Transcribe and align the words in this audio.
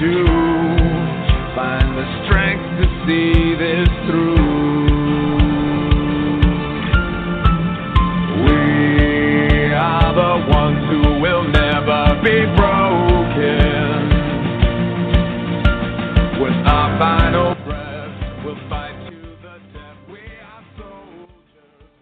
Do. 0.00 0.24
Find 1.54 1.98
the 1.98 2.06
strength 2.24 2.62
to 2.78 2.86
see 3.04 3.54
this 3.58 3.88
through. 4.06 4.58
We 8.44 9.72
are 9.74 10.14
the 10.14 10.34
ones 10.54 10.78
who 10.88 11.20
will 11.20 11.44
never 11.48 12.20
be 12.22 12.46
broken. 12.54 13.98
With 16.40 16.58
our 16.64 16.98
final 16.98 17.54
breath, 17.64 18.44
we'll 18.44 18.54
fight 18.68 18.94
to 19.10 19.16
the 19.42 19.58
death. 19.74 19.98
We 20.08 20.20
are 20.20 20.64
soldiers. 20.76 21.32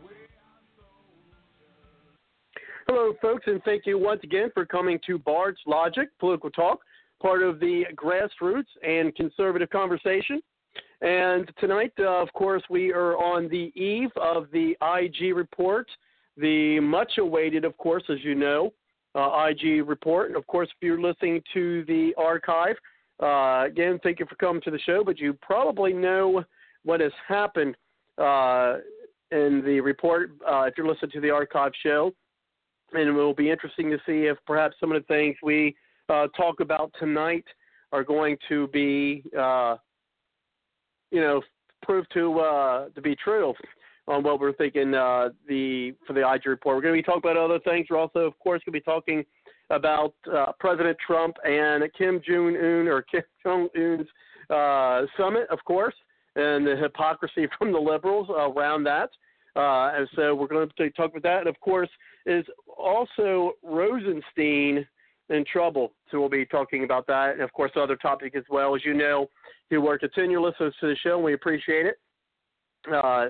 We 0.05 0.17
are 0.45 0.61
soldiers. 0.77 2.13
Hello, 2.87 3.15
folks, 3.23 3.47
and 3.47 3.63
thank 3.65 3.87
you 3.87 3.99
once 3.99 4.21
again 4.23 4.51
for 4.53 4.67
coming 4.67 4.99
to 5.07 5.19
Bard's 5.19 5.61
Logic 5.67 6.11
Political 6.21 6.51
Talk, 6.51 6.81
part 7.21 7.43
of 7.43 7.61
the 7.61 7.85
grassroots 7.95 8.65
and 8.87 9.15
conservative 9.15 9.71
conversation. 9.71 10.41
And 11.01 11.51
tonight, 11.59 11.93
uh, 11.99 12.23
of 12.23 12.33
course, 12.33 12.63
we 12.71 12.93
are 12.93 13.17
on 13.17 13.49
the 13.49 13.73
eve 13.81 14.11
of 14.17 14.47
the 14.53 14.77
IG 14.83 15.35
report, 15.35 15.89
the 16.37 16.81
much 16.81 17.13
awaited, 17.19 17.65
of 17.65 17.77
course, 17.77 18.05
as 18.09 18.19
you 18.23 18.35
know, 18.35 18.73
uh, 19.15 19.49
IG 19.49 19.87
report. 19.87 20.29
And 20.29 20.37
of 20.37 20.47
course, 20.47 20.69
if 20.69 20.87
you're 20.87 21.01
listening 21.01 21.43
to 21.55 21.85
the 21.85 22.13
archive, 22.17 22.77
uh, 23.23 23.65
again, 23.67 23.99
thank 24.03 24.21
you 24.21 24.27
for 24.27 24.37
coming 24.37 24.63
to 24.63 24.71
the 24.71 24.79
show, 24.81 25.03
but 25.05 25.19
you 25.19 25.33
probably 25.35 25.93
know 25.93 26.45
what 26.85 27.01
has 27.01 27.13
happened 27.27 27.77
uh, 28.19 28.77
in 29.31 29.63
the 29.65 29.81
report 29.81 30.33
uh, 30.49 30.63
if 30.63 30.75
you're 30.77 30.87
listening 30.87 31.11
to 31.11 31.21
the 31.21 31.31
archive 31.31 31.73
show 31.83 32.13
and 32.93 33.09
it 33.09 33.13
will 33.13 33.35
be 33.35 33.51
interesting 33.51 33.91
to 33.91 33.99
see 34.07 34.27
if 34.27 34.37
perhaps 34.47 34.77
some 34.79 34.93
of 34.93 35.03
the 35.03 35.07
things 35.07 35.37
we 35.43 35.75
uh, 36.09 36.29
talk 36.29 36.61
about 36.61 36.93
tonight 36.99 37.45
are 37.93 38.05
going 38.05 38.37
to 38.49 38.69
be, 38.69 39.23
uh, 39.39 39.77
you 41.11 41.21
know, 41.21 41.43
proved 41.83 42.09
to 42.15 42.39
uh, 42.41 42.89
to 42.91 43.01
be 43.01 43.17
true 43.17 43.55
on 44.09 44.23
what 44.23 44.41
we're 44.41 44.53
thinking 44.53 44.95
uh, 44.95 45.31
the 45.49 45.95
for 46.07 46.13
the 46.13 46.29
IG 46.29 46.47
report. 46.47 46.77
We're 46.77 46.83
going 46.83 46.95
to 46.95 47.03
be 47.03 47.07
talking 47.07 47.31
about 47.31 47.37
other 47.37 47.59
things. 47.61 47.87
We're 47.91 47.99
also, 47.99 48.21
of 48.21 48.39
course, 48.39 48.63
going 48.65 48.73
to 48.73 48.81
be 48.81 48.81
talking 48.81 49.25
about 49.71 50.15
uh, 50.33 50.53
President 50.61 50.97
Trump 51.05 51.37
and 51.45 51.83
Kim 51.97 52.21
Jong 52.27 52.57
Un 52.57 52.89
or 52.89 53.03
Kim 53.03 53.23
Jong 53.43 53.69
Un's 53.77 54.07
uh, 54.51 55.07
summit, 55.17 55.47
of 55.51 55.59
course, 55.65 55.95
and 56.37 56.67
the 56.67 56.77
hypocrisy 56.77 57.49
from 57.59 57.73
the 57.73 57.79
liberals 57.79 58.29
around 58.31 58.85
that. 58.85 59.11
Uh, 59.57 59.91
and 59.97 60.09
so 60.15 60.35
we're 60.35 60.47
going 60.47 60.69
to 60.69 60.91
talk 60.91 61.11
about 61.11 61.23
that. 61.23 61.39
And 61.41 61.49
of 61.49 61.59
course, 61.61 61.89
is 62.27 62.45
also 62.77 63.53
Rosenstein 63.63 64.87
in 65.31 65.45
trouble. 65.51 65.93
So 66.11 66.21
we'll 66.21 66.29
be 66.29 66.47
talking 66.47 66.85
about 66.85 67.07
that. 67.09 67.33
And 67.33 67.43
of 67.43 67.53
course, 67.53 67.73
other 67.77 67.97
topic 67.97 68.37
as 68.37 68.45
well. 68.49 68.75
As 68.75 68.85
you 68.85 68.95
know, 68.95 69.29
you 69.71 69.81
work 69.81 70.01
continually 70.01 70.51
listeners 70.51 70.75
to 70.81 70.89
the 70.89 70.97
show, 70.97 71.17
and 71.17 71.25
we 71.25 71.35
appreciate 71.35 71.87
it. 71.87 71.99
Uh, 72.93 73.29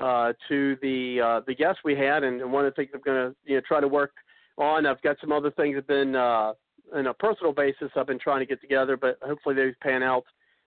uh, 0.00 0.32
to 0.48 0.76
the 0.82 1.20
uh, 1.20 1.40
the 1.46 1.54
guests 1.54 1.80
we 1.84 1.96
had, 1.96 2.22
and, 2.24 2.52
one 2.52 2.64
of 2.64 2.72
the 2.72 2.76
things 2.76 2.90
I'm 2.94 3.00
going 3.00 3.30
to 3.30 3.36
you 3.44 3.56
know 3.56 3.62
try 3.66 3.80
to 3.80 3.88
work 3.88 4.12
on. 4.56 4.86
I've 4.86 5.02
got 5.02 5.16
some 5.20 5.32
other 5.32 5.50
things 5.50 5.74
that 5.74 5.76
have 5.76 5.86
been 5.86 6.14
uh, 6.14 6.52
on 6.94 7.06
a 7.06 7.14
personal 7.14 7.52
basis 7.52 7.90
I've 7.96 8.06
been 8.06 8.18
trying 8.18 8.40
to 8.40 8.46
get 8.46 8.60
together, 8.60 8.96
but 8.96 9.18
hopefully 9.22 9.54
those 9.54 9.74
pan 9.82 10.02
out 10.02 10.24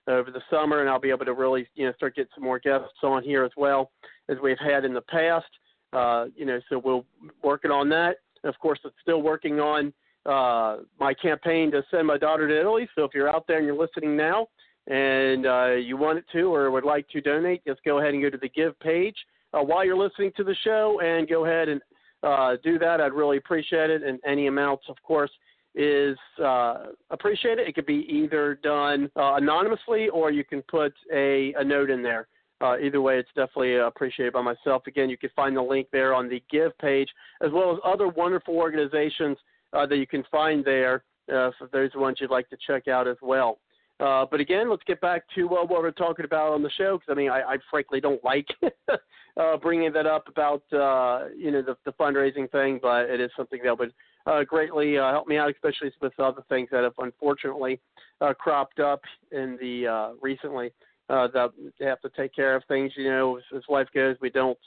over 0.07 0.31
the 0.31 0.41
summer, 0.49 0.81
and 0.81 0.89
I'll 0.89 0.99
be 0.99 1.11
able 1.11 1.25
to 1.25 1.33
really 1.33 1.67
you 1.75 1.85
know 1.85 1.93
start 1.93 2.15
getting 2.15 2.31
some 2.35 2.43
more 2.43 2.59
guests 2.59 2.87
on 3.03 3.23
here 3.23 3.43
as 3.43 3.51
well 3.55 3.91
as 4.29 4.37
we've 4.43 4.59
had 4.59 4.85
in 4.85 4.93
the 4.93 5.01
past. 5.01 5.45
Uh, 5.93 6.25
you 6.35 6.45
know, 6.45 6.59
so 6.69 6.81
we'll 6.83 7.05
working 7.43 7.71
on 7.71 7.89
that. 7.89 8.17
Of 8.43 8.57
course, 8.59 8.79
it's 8.85 8.95
still 9.01 9.21
working 9.21 9.59
on 9.59 9.93
uh, 10.25 10.77
my 10.99 11.13
campaign 11.13 11.71
to 11.71 11.83
send 11.91 12.07
my 12.07 12.17
daughter 12.17 12.47
to 12.47 12.59
Italy. 12.59 12.87
So 12.95 13.03
if 13.03 13.11
you're 13.13 13.29
out 13.29 13.45
there 13.47 13.57
and 13.57 13.65
you're 13.65 13.77
listening 13.77 14.15
now, 14.15 14.47
and 14.87 15.45
uh, 15.45 15.71
you 15.73 15.95
wanted 15.95 16.23
to 16.31 16.53
or 16.53 16.71
would 16.71 16.83
like 16.83 17.07
to 17.09 17.21
donate, 17.21 17.63
just 17.65 17.83
go 17.83 17.99
ahead 17.99 18.13
and 18.13 18.23
go 18.23 18.29
to 18.29 18.37
the 18.37 18.49
Give 18.49 18.77
page 18.79 19.15
uh, 19.53 19.61
while 19.61 19.85
you're 19.85 19.97
listening 19.97 20.31
to 20.37 20.43
the 20.43 20.55
show, 20.63 20.99
and 21.03 21.27
go 21.27 21.45
ahead 21.45 21.69
and 21.69 21.81
uh, 22.23 22.55
do 22.63 22.79
that. 22.79 22.99
I'd 22.99 23.13
really 23.13 23.37
appreciate 23.37 23.89
it. 23.89 24.03
And 24.03 24.19
any 24.25 24.47
amounts, 24.47 24.85
of 24.89 24.95
course, 25.03 25.31
is 25.75 26.17
uh, 26.43 26.87
appreciated. 27.11 27.67
It 27.67 27.75
could 27.75 27.85
be 27.85 28.05
either 28.09 28.59
done 28.61 29.09
uh, 29.15 29.35
anonymously 29.35 30.09
or 30.09 30.31
you 30.31 30.43
can 30.43 30.61
put 30.63 30.93
a, 31.13 31.53
a 31.53 31.63
note 31.63 31.89
in 31.89 32.01
there. 32.01 32.27
Uh, 32.61 32.77
either 32.77 33.01
way, 33.01 33.17
it's 33.17 33.29
definitely 33.29 33.77
appreciated 33.77 34.33
by 34.33 34.41
myself. 34.41 34.83
Again, 34.87 35.09
you 35.09 35.17
can 35.17 35.31
find 35.35 35.57
the 35.57 35.61
link 35.61 35.87
there 35.91 36.13
on 36.13 36.29
the 36.29 36.43
Give 36.51 36.77
page, 36.77 37.09
as 37.43 37.51
well 37.51 37.71
as 37.71 37.79
other 37.83 38.07
wonderful 38.07 38.55
organizations 38.55 39.37
uh, 39.73 39.85
that 39.87 39.97
you 39.97 40.05
can 40.05 40.23
find 40.31 40.63
there 40.63 41.03
uh, 41.29 41.51
for 41.57 41.67
those 41.71 41.89
ones 41.95 42.17
you'd 42.19 42.29
like 42.29 42.49
to 42.49 42.57
check 42.67 42.87
out 42.87 43.07
as 43.07 43.17
well. 43.21 43.59
Uh, 43.99 44.25
but 44.29 44.39
again, 44.39 44.69
let's 44.69 44.83
get 44.87 44.99
back 44.99 45.23
to 45.35 45.47
uh, 45.49 45.63
what 45.63 45.81
we're 45.81 45.91
talking 45.91 46.25
about 46.25 46.53
on 46.53 46.63
the 46.63 46.71
show 46.71 46.97
because 46.97 47.11
I 47.11 47.15
mean, 47.15 47.29
I, 47.29 47.41
I 47.41 47.57
frankly 47.69 48.01
don't 48.01 48.23
like 48.23 48.47
uh, 49.37 49.57
bringing 49.57 49.93
that 49.93 50.07
up 50.07 50.27
about 50.27 50.63
uh, 50.73 51.27
you 51.37 51.51
know 51.51 51.61
the, 51.61 51.77
the 51.85 51.93
fundraising 51.93 52.49
thing, 52.51 52.79
but 52.81 53.09
it 53.09 53.21
is 53.21 53.29
something 53.37 53.59
that 53.63 53.77
would 53.77 53.93
uh, 54.25 54.43
greatly 54.43 54.97
uh, 54.97 55.11
help 55.11 55.27
me 55.27 55.37
out, 55.37 55.51
especially 55.51 55.91
with 56.01 56.19
other 56.19 56.43
things 56.49 56.67
that 56.71 56.83
have 56.83 56.93
unfortunately 56.97 57.79
uh, 58.21 58.33
cropped 58.33 58.79
up 58.79 59.01
in 59.31 59.57
the 59.61 59.87
uh, 59.87 60.09
recently. 60.19 60.71
Uh, 61.11 61.27
that 61.33 61.49
they 61.77 61.85
have 61.85 61.99
to 61.99 62.09
take 62.15 62.33
care 62.33 62.55
of 62.55 62.63
things, 62.69 62.93
you 62.95 63.09
know, 63.09 63.35
as, 63.35 63.43
as 63.57 63.63
life 63.67 63.87
goes. 63.93 64.15
We 64.21 64.29
don't 64.29 64.57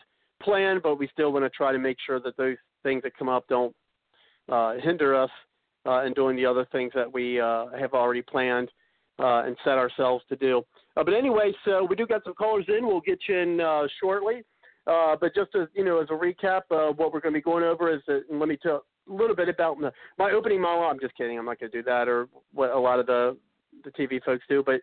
plan, 0.42 0.78
but 0.82 0.98
we 0.98 1.08
still 1.08 1.32
want 1.32 1.44
to 1.46 1.48
try 1.48 1.72
to 1.72 1.78
make 1.78 1.96
sure 2.04 2.20
that 2.20 2.36
those 2.36 2.58
things 2.82 3.02
that 3.02 3.16
come 3.16 3.30
up 3.30 3.46
don't 3.48 3.74
uh, 4.52 4.74
hinder 4.82 5.14
us 5.14 5.30
uh, 5.86 6.04
in 6.04 6.12
doing 6.12 6.36
the 6.36 6.44
other 6.44 6.66
things 6.70 6.92
that 6.94 7.10
we 7.10 7.40
uh, 7.40 7.66
have 7.78 7.94
already 7.94 8.20
planned 8.20 8.70
uh, 9.18 9.44
and 9.46 9.56
set 9.64 9.78
ourselves 9.78 10.24
to 10.28 10.36
do. 10.36 10.62
Uh, 10.96 11.04
but 11.04 11.14
anyway, 11.14 11.52
so 11.64 11.86
we 11.88 11.96
do 11.96 12.06
got 12.06 12.22
some 12.24 12.34
callers 12.34 12.66
in. 12.68 12.86
We'll 12.86 13.00
get 13.00 13.20
you 13.28 13.38
in 13.38 13.60
uh, 13.60 13.86
shortly. 14.00 14.42
Uh, 14.86 15.16
but 15.18 15.34
just 15.34 15.54
as 15.54 15.68
you 15.74 15.84
know, 15.84 16.00
as 16.00 16.08
a 16.10 16.12
recap, 16.12 16.62
uh, 16.70 16.92
what 16.92 17.12
we're 17.12 17.20
going 17.20 17.32
to 17.32 17.38
be 17.38 17.42
going 17.42 17.64
over 17.64 17.94
is 17.94 18.02
that, 18.06 18.24
and 18.30 18.38
let 18.38 18.48
me 18.48 18.58
tell 18.62 18.84
a 19.08 19.12
little 19.12 19.36
bit 19.36 19.48
about 19.48 19.78
my, 19.78 19.90
my 20.18 20.32
opening 20.32 20.60
monologue. 20.60 20.92
I'm 20.92 21.00
just 21.00 21.16
kidding. 21.16 21.38
I'm 21.38 21.46
not 21.46 21.58
going 21.58 21.72
to 21.72 21.78
do 21.78 21.82
that, 21.84 22.06
or 22.06 22.28
what 22.52 22.70
a 22.70 22.78
lot 22.78 23.00
of 23.00 23.06
the 23.06 23.36
the 23.82 23.90
TV 23.90 24.22
folks 24.22 24.44
do. 24.48 24.62
But 24.64 24.80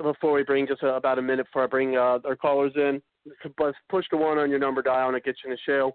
before 0.00 0.32
we 0.32 0.42
bring 0.42 0.66
just 0.66 0.82
uh, 0.82 0.94
about 0.94 1.18
a 1.18 1.22
minute 1.22 1.46
before 1.46 1.64
I 1.64 1.66
bring 1.66 1.96
uh, 1.96 2.18
our 2.24 2.36
callers 2.36 2.72
in, 2.76 3.02
push 3.88 4.06
the 4.10 4.16
one 4.16 4.38
on 4.38 4.50
your 4.50 4.58
number 4.58 4.82
dial 4.82 5.08
and 5.08 5.16
it 5.16 5.24
gets 5.24 5.38
you 5.44 5.50
in 5.50 5.56
the 5.56 5.72
show. 5.72 5.94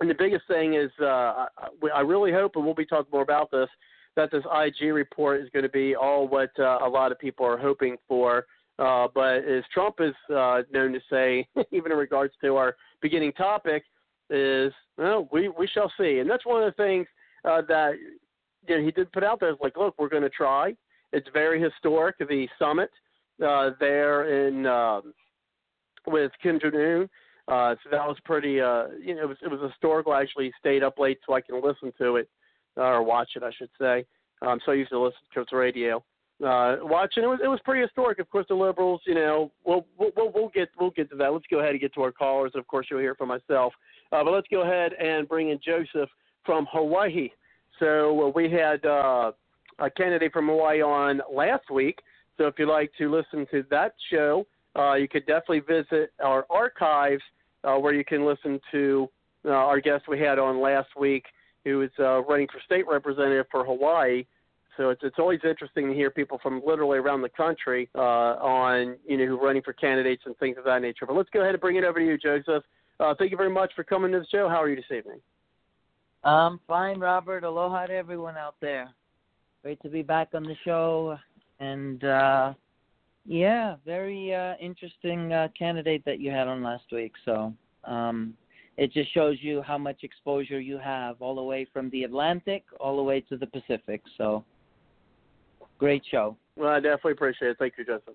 And 0.00 0.10
the 0.10 0.14
biggest 0.14 0.46
thing 0.46 0.74
is, 0.74 0.90
uh, 1.00 1.04
I, 1.04 1.46
I 1.94 2.00
really 2.00 2.32
hope, 2.32 2.56
and 2.56 2.64
we'll 2.64 2.74
be 2.74 2.84
talking 2.84 3.10
more 3.12 3.22
about 3.22 3.50
this, 3.50 3.68
that 4.14 4.30
this 4.30 4.44
IG 4.44 4.92
report 4.92 5.40
is 5.42 5.48
going 5.50 5.62
to 5.62 5.68
be 5.70 5.94
all 5.94 6.28
what 6.28 6.50
uh, 6.58 6.78
a 6.82 6.88
lot 6.88 7.12
of 7.12 7.18
people 7.18 7.46
are 7.46 7.58
hoping 7.58 7.96
for. 8.08 8.46
Uh, 8.78 9.08
but 9.14 9.44
as 9.44 9.64
Trump 9.72 9.96
is 10.00 10.14
uh, 10.34 10.62
known 10.70 10.92
to 10.92 11.00
say, 11.10 11.46
even 11.72 11.92
in 11.92 11.98
regards 11.98 12.34
to 12.42 12.56
our 12.56 12.76
beginning 13.00 13.32
topic, 13.32 13.84
is 14.28 14.72
well, 14.98 15.28
we 15.30 15.48
we 15.48 15.68
shall 15.68 15.90
see. 15.98 16.18
And 16.18 16.28
that's 16.28 16.44
one 16.44 16.62
of 16.62 16.74
the 16.74 16.82
things 16.82 17.06
uh, 17.44 17.62
that 17.68 17.92
you 18.68 18.76
know, 18.76 18.84
he 18.84 18.90
did 18.90 19.10
put 19.12 19.22
out 19.22 19.40
there. 19.40 19.50
Is 19.50 19.56
like, 19.60 19.76
look, 19.76 19.94
we're 19.98 20.08
going 20.08 20.24
to 20.24 20.30
try. 20.30 20.74
It's 21.12 21.28
very 21.32 21.62
historic. 21.62 22.16
The 22.18 22.48
summit 22.58 22.90
uh, 23.44 23.70
there 23.80 24.46
in 24.46 24.66
um, 24.66 25.14
with 26.06 26.32
Kim 26.42 26.58
Jong 26.60 26.74
Un. 26.74 27.08
Uh, 27.48 27.76
so 27.84 27.90
that 27.90 28.06
was 28.06 28.16
pretty. 28.24 28.60
Uh, 28.60 28.86
you 29.00 29.14
know, 29.14 29.22
it 29.22 29.28
was 29.28 29.36
it 29.42 29.50
was 29.50 29.60
historical. 29.70 30.12
I 30.12 30.22
actually 30.22 30.52
stayed 30.58 30.82
up 30.82 30.98
late 30.98 31.18
so 31.26 31.34
I 31.34 31.40
can 31.40 31.62
listen 31.62 31.92
to 31.98 32.16
it 32.16 32.28
or 32.76 33.02
watch 33.02 33.30
it, 33.36 33.42
I 33.42 33.50
should 33.56 33.70
say. 33.80 34.04
Um, 34.42 34.60
so 34.64 34.72
I 34.72 34.74
used 34.74 34.90
to 34.90 35.00
listen 35.00 35.18
to 35.34 35.44
the 35.50 35.56
radio. 35.56 36.02
Uh, 36.44 36.76
watching 36.82 37.24
it 37.24 37.28
was 37.28 37.38
it 37.42 37.48
was 37.48 37.60
pretty 37.64 37.80
historic. 37.80 38.18
Of 38.18 38.28
course, 38.28 38.44
the 38.48 38.54
liberals, 38.54 39.00
you 39.06 39.14
know, 39.14 39.50
we'll 39.64 39.86
we'll 39.98 40.12
we'll 40.34 40.50
get 40.50 40.68
we'll 40.78 40.90
get 40.90 41.08
to 41.10 41.16
that. 41.16 41.32
Let's 41.32 41.46
go 41.50 41.60
ahead 41.60 41.70
and 41.70 41.80
get 41.80 41.94
to 41.94 42.02
our 42.02 42.12
callers. 42.12 42.52
Of 42.54 42.66
course, 42.66 42.88
you'll 42.90 43.00
hear 43.00 43.14
from 43.14 43.28
myself. 43.28 43.72
Uh, 44.12 44.22
but 44.22 44.32
let's 44.32 44.48
go 44.48 44.62
ahead 44.62 44.92
and 44.94 45.26
bring 45.26 45.50
in 45.50 45.58
Joseph 45.64 46.10
from 46.44 46.66
Hawaii. 46.70 47.30
So 47.78 48.26
uh, 48.26 48.30
we 48.34 48.50
had 48.50 48.84
uh, 48.84 49.32
a 49.78 49.90
candidate 49.90 50.32
from 50.32 50.48
Hawaii 50.48 50.82
on 50.82 51.22
last 51.32 51.70
week. 51.70 52.00
So 52.38 52.46
if 52.46 52.54
you'd 52.58 52.68
like 52.68 52.90
to 52.98 53.10
listen 53.10 53.46
to 53.50 53.64
that 53.70 53.94
show, 54.10 54.46
uh, 54.76 54.94
you 54.94 55.08
could 55.08 55.26
definitely 55.26 55.60
visit 55.60 56.12
our 56.22 56.46
archives 56.50 57.22
uh, 57.64 57.76
where 57.76 57.94
you 57.94 58.04
can 58.04 58.26
listen 58.26 58.60
to 58.72 59.08
uh, 59.44 59.50
our 59.50 59.80
guest 59.80 60.04
we 60.08 60.20
had 60.20 60.38
on 60.38 60.60
last 60.60 60.88
week, 60.98 61.24
who 61.64 61.82
is 61.82 61.90
uh, 61.98 62.22
running 62.22 62.46
for 62.48 62.60
state 62.64 62.86
representative 62.86 63.46
for 63.50 63.64
Hawaii. 63.64 64.24
So 64.76 64.90
it's 64.90 65.00
it's 65.02 65.18
always 65.18 65.40
interesting 65.42 65.88
to 65.88 65.94
hear 65.94 66.10
people 66.10 66.38
from 66.42 66.60
literally 66.66 66.98
around 66.98 67.22
the 67.22 67.30
country 67.30 67.88
uh, 67.94 68.36
on 68.42 68.96
you 69.06 69.16
know 69.16 69.26
who 69.26 69.42
running 69.42 69.62
for 69.62 69.72
candidates 69.72 70.22
and 70.26 70.36
things 70.36 70.58
of 70.58 70.64
that 70.64 70.82
nature. 70.82 71.06
But 71.06 71.16
let's 71.16 71.30
go 71.30 71.40
ahead 71.40 71.54
and 71.54 71.60
bring 71.60 71.76
it 71.76 71.84
over 71.84 71.98
to 71.98 72.04
you, 72.04 72.18
Joseph. 72.18 72.62
Uh, 73.00 73.14
thank 73.18 73.30
you 73.30 73.36
very 73.36 73.50
much 73.50 73.72
for 73.74 73.84
coming 73.84 74.12
to 74.12 74.20
the 74.20 74.26
show. 74.30 74.48
How 74.48 74.62
are 74.62 74.68
you 74.68 74.76
this 74.76 74.84
evening? 74.94 75.20
I'm 76.24 76.60
fine, 76.66 76.98
Robert. 76.98 77.44
Aloha 77.44 77.86
to 77.86 77.94
everyone 77.94 78.36
out 78.36 78.56
there. 78.60 78.90
Great 79.62 79.80
to 79.82 79.88
be 79.88 80.02
back 80.02 80.28
on 80.34 80.42
the 80.42 80.56
show, 80.64 81.18
and 81.60 82.04
uh, 82.04 82.52
yeah, 83.24 83.76
very 83.84 84.34
uh, 84.34 84.54
interesting 84.60 85.32
uh, 85.32 85.48
candidate 85.58 86.04
that 86.04 86.20
you 86.20 86.30
had 86.30 86.48
on 86.48 86.62
last 86.62 86.84
week. 86.92 87.12
So 87.24 87.52
um, 87.84 88.34
it 88.76 88.92
just 88.92 89.12
shows 89.12 89.38
you 89.40 89.62
how 89.62 89.78
much 89.78 90.02
exposure 90.02 90.60
you 90.60 90.78
have, 90.78 91.20
all 91.20 91.34
the 91.34 91.42
way 91.42 91.66
from 91.72 91.90
the 91.90 92.04
Atlantic 92.04 92.64
all 92.78 92.96
the 92.96 93.02
way 93.02 93.20
to 93.22 93.36
the 93.36 93.46
Pacific. 93.46 94.02
So 94.16 94.44
great 95.78 96.02
show. 96.10 96.36
Well, 96.56 96.70
I 96.70 96.80
definitely 96.80 97.12
appreciate 97.12 97.50
it. 97.50 97.56
Thank 97.58 97.74
you, 97.78 97.84
Joseph. 97.84 98.14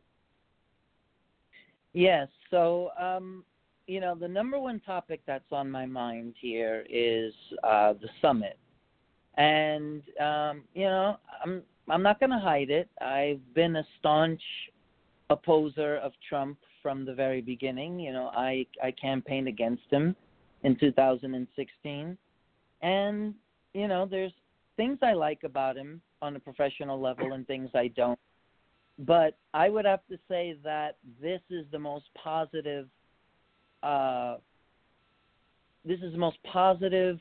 Yes. 1.93 2.27
So 2.49 2.91
um, 2.99 3.43
you 3.87 3.99
know, 3.99 4.15
the 4.15 4.27
number 4.27 4.57
one 4.59 4.79
topic 4.79 5.21
that's 5.27 5.51
on 5.51 5.69
my 5.69 5.85
mind 5.85 6.35
here 6.39 6.85
is 6.89 7.33
uh, 7.63 7.93
the 7.93 8.07
summit, 8.21 8.57
and 9.35 10.01
um, 10.19 10.63
you 10.73 10.85
know, 10.85 11.17
I'm 11.43 11.63
I'm 11.89 12.03
not 12.03 12.19
going 12.19 12.29
to 12.29 12.39
hide 12.39 12.69
it. 12.69 12.89
I've 13.01 13.41
been 13.53 13.75
a 13.75 13.83
staunch 13.99 14.41
opposer 15.29 15.97
of 15.97 16.13
Trump 16.27 16.57
from 16.81 17.05
the 17.05 17.13
very 17.13 17.41
beginning. 17.41 17.99
You 17.99 18.13
know, 18.13 18.31
I 18.35 18.65
I 18.83 18.91
campaigned 18.91 19.47
against 19.47 19.83
him 19.89 20.15
in 20.63 20.75
2016, 20.75 22.17
and 22.81 23.33
you 23.73 23.87
know, 23.87 24.05
there's 24.09 24.33
things 24.77 24.99
I 25.01 25.13
like 25.13 25.43
about 25.43 25.77
him 25.77 26.01
on 26.21 26.35
a 26.35 26.39
professional 26.39 26.99
level 26.99 27.33
and 27.33 27.47
things 27.47 27.69
I 27.73 27.87
don't. 27.89 28.19
But 28.99 29.37
I 29.53 29.69
would 29.69 29.85
have 29.85 30.05
to 30.09 30.17
say 30.27 30.57
that 30.63 30.97
this 31.21 31.41
is 31.49 31.65
the 31.71 31.79
most 31.79 32.05
positive 32.15 32.87
uh, 33.83 34.37
this 35.83 35.99
is 36.01 36.11
the 36.11 36.19
most 36.19 36.37
positive 36.43 37.19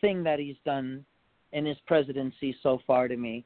thing 0.00 0.22
that 0.24 0.38
he's 0.38 0.56
done 0.64 1.04
in 1.52 1.66
his 1.66 1.76
presidency 1.86 2.56
so 2.62 2.80
far 2.86 3.08
to 3.08 3.16
me. 3.16 3.44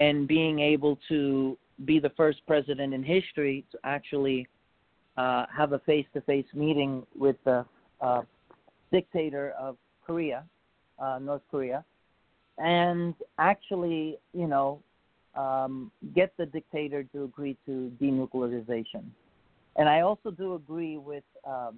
And 0.00 0.26
being 0.26 0.60
able 0.60 0.98
to 1.08 1.56
be 1.84 1.98
the 1.98 2.10
first 2.10 2.40
president 2.46 2.92
in 2.94 3.02
history 3.02 3.64
to 3.72 3.78
actually 3.84 4.46
uh, 5.16 5.44
have 5.54 5.72
a 5.72 5.78
face 5.80 6.06
to 6.14 6.20
face 6.22 6.46
meeting 6.54 7.06
with 7.14 7.36
the 7.44 7.64
uh, 8.00 8.22
dictator 8.90 9.52
of 9.58 9.76
Korea, 10.06 10.44
uh, 10.98 11.18
North 11.20 11.42
Korea, 11.50 11.84
and 12.58 13.14
actually, 13.38 14.18
you 14.32 14.46
know, 14.46 14.82
um, 15.34 15.90
get 16.14 16.32
the 16.36 16.46
dictator 16.46 17.04
to 17.04 17.24
agree 17.24 17.56
to 17.66 17.92
denuclearization. 18.00 19.04
And 19.76 19.88
I 19.88 20.00
also 20.00 20.30
do 20.30 20.54
agree 20.54 20.96
with 20.96 21.24
um, 21.46 21.76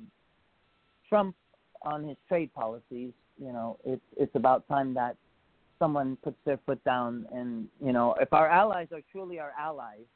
Trump 1.08 1.36
on 1.82 2.04
his 2.04 2.16
trade 2.28 2.52
policies. 2.54 3.12
You 3.38 3.52
know, 3.52 3.78
it's 3.84 4.02
it's 4.16 4.34
about 4.34 4.66
time 4.69 4.94
that 4.94 5.16
someone 5.82 6.17
puts 6.23 6.37
their 6.44 6.58
foot 6.64 6.82
down. 6.84 7.26
And 7.32 7.69
you 7.84 7.93
know, 7.93 8.14
if 8.20 8.32
our 8.32 8.49
allies 8.49 8.88
are 8.93 9.02
truly 9.11 9.38
our 9.40 9.52
allies, 9.58 10.06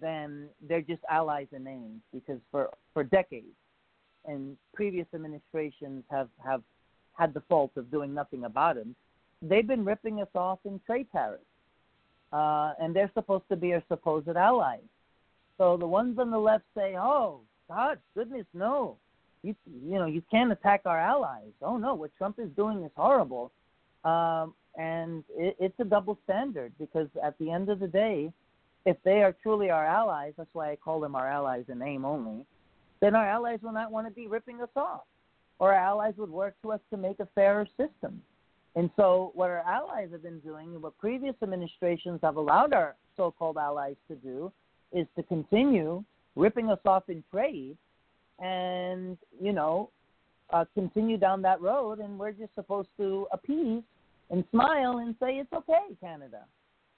then 0.00 0.48
they're 0.68 0.82
just 0.82 1.02
allies 1.08 1.46
in 1.52 1.64
name. 1.64 2.02
Because 2.12 2.40
for 2.50 2.70
for 2.94 3.04
decades, 3.04 3.56
and 4.24 4.56
previous 4.74 5.06
administrations 5.14 6.02
have 6.10 6.28
have 6.44 6.62
had 7.12 7.34
the 7.34 7.42
fault 7.48 7.72
of 7.76 7.90
doing 7.90 8.14
nothing 8.14 8.44
about 8.44 8.76
them 8.76 8.94
They've 9.40 9.66
been 9.66 9.84
ripping 9.84 10.20
us 10.20 10.28
off 10.34 10.58
in 10.64 10.80
trade 10.84 11.06
tariffs, 11.12 11.44
uh, 12.32 12.72
and 12.80 12.94
they're 12.94 13.10
supposed 13.14 13.44
to 13.50 13.56
be 13.56 13.72
our 13.72 13.82
supposed 13.88 14.28
allies. 14.28 14.80
So 15.58 15.76
the 15.76 15.86
ones 15.86 16.18
on 16.18 16.30
the 16.30 16.38
left 16.38 16.64
say, 16.76 16.96
"Oh, 16.96 17.42
God, 17.68 18.00
goodness, 18.14 18.46
no, 18.52 18.96
you 19.42 19.54
you 19.66 19.98
know 19.98 20.06
you 20.06 20.22
can't 20.30 20.50
attack 20.50 20.82
our 20.86 20.98
allies. 20.98 21.52
Oh 21.62 21.76
no, 21.76 21.94
what 21.94 22.10
Trump 22.16 22.38
is 22.40 22.50
doing 22.56 22.82
is 22.82 22.90
horrible." 22.96 23.52
Um, 24.04 24.54
and 24.78 25.24
it, 25.36 25.56
it's 25.58 25.78
a 25.80 25.84
double 25.84 26.16
standard 26.24 26.72
because 26.78 27.08
at 27.22 27.36
the 27.38 27.50
end 27.50 27.68
of 27.68 27.80
the 27.80 27.88
day, 27.88 28.32
if 28.86 28.96
they 29.04 29.22
are 29.22 29.34
truly 29.42 29.70
our 29.70 29.84
allies, 29.84 30.32
that's 30.38 30.54
why 30.54 30.70
I 30.70 30.76
call 30.76 31.00
them 31.00 31.14
our 31.14 31.28
allies 31.28 31.64
in 31.68 31.80
name 31.80 32.04
only. 32.04 32.46
Then 33.00 33.14
our 33.14 33.28
allies 33.28 33.58
will 33.60 33.72
not 33.72 33.90
want 33.90 34.06
to 34.06 34.12
be 34.12 34.28
ripping 34.28 34.62
us 34.62 34.70
off, 34.76 35.02
or 35.58 35.74
our 35.74 35.80
allies 35.80 36.14
would 36.16 36.30
work 36.30 36.54
to 36.62 36.72
us 36.72 36.80
to 36.90 36.96
make 36.96 37.20
a 37.20 37.28
fairer 37.34 37.66
system. 37.76 38.22
And 38.76 38.90
so, 38.96 39.32
what 39.34 39.50
our 39.50 39.64
allies 39.66 40.10
have 40.12 40.22
been 40.22 40.38
doing, 40.40 40.68
and 40.74 40.82
what 40.82 40.96
previous 40.98 41.34
administrations 41.42 42.20
have 42.22 42.36
allowed 42.36 42.72
our 42.72 42.94
so-called 43.16 43.56
allies 43.56 43.96
to 44.08 44.14
do, 44.14 44.52
is 44.92 45.06
to 45.16 45.22
continue 45.24 46.04
ripping 46.36 46.70
us 46.70 46.78
off 46.84 47.08
in 47.08 47.24
trade 47.30 47.76
and, 48.38 49.18
you 49.40 49.52
know, 49.52 49.90
uh, 50.50 50.64
continue 50.74 51.16
down 51.16 51.42
that 51.42 51.60
road. 51.60 51.98
And 51.98 52.18
we're 52.18 52.32
just 52.32 52.54
supposed 52.54 52.88
to 52.98 53.26
appease 53.32 53.82
and 54.30 54.44
smile 54.50 54.98
and 54.98 55.14
say, 55.20 55.36
it's 55.36 55.52
okay, 55.52 55.94
Canada. 56.00 56.44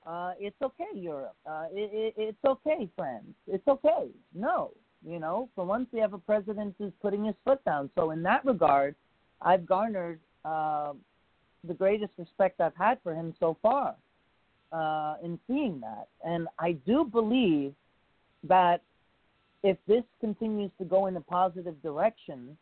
Uh, 0.06 0.32
it's 0.38 0.56
okay, 0.62 0.88
Europe. 0.94 1.36
Uh, 1.46 1.66
it, 1.72 1.90
it, 1.92 2.14
it's 2.16 2.44
okay, 2.46 2.88
friends. 2.96 3.34
It's 3.46 3.66
okay. 3.68 4.08
No, 4.34 4.72
you 5.06 5.18
know, 5.18 5.48
for 5.54 5.64
once 5.64 5.88
we 5.92 6.00
have 6.00 6.14
a 6.14 6.18
president 6.18 6.74
who's 6.78 6.92
putting 7.02 7.24
his 7.24 7.34
foot 7.44 7.62
down. 7.64 7.90
So 7.94 8.10
in 8.10 8.22
that 8.22 8.44
regard, 8.44 8.94
I've 9.42 9.66
garnered 9.66 10.20
uh, 10.44 10.94
the 11.64 11.74
greatest 11.74 12.12
respect 12.18 12.60
I've 12.60 12.76
had 12.76 12.98
for 13.02 13.14
him 13.14 13.34
so 13.38 13.56
far 13.62 13.94
uh, 14.72 15.16
in 15.22 15.38
seeing 15.46 15.80
that. 15.80 16.08
And 16.24 16.48
I 16.58 16.72
do 16.72 17.04
believe 17.04 17.74
that 18.44 18.82
if 19.62 19.76
this 19.86 20.04
continues 20.20 20.70
to 20.78 20.84
go 20.84 21.06
in 21.06 21.16
a 21.16 21.20
positive 21.20 21.80
direction, 21.82 22.56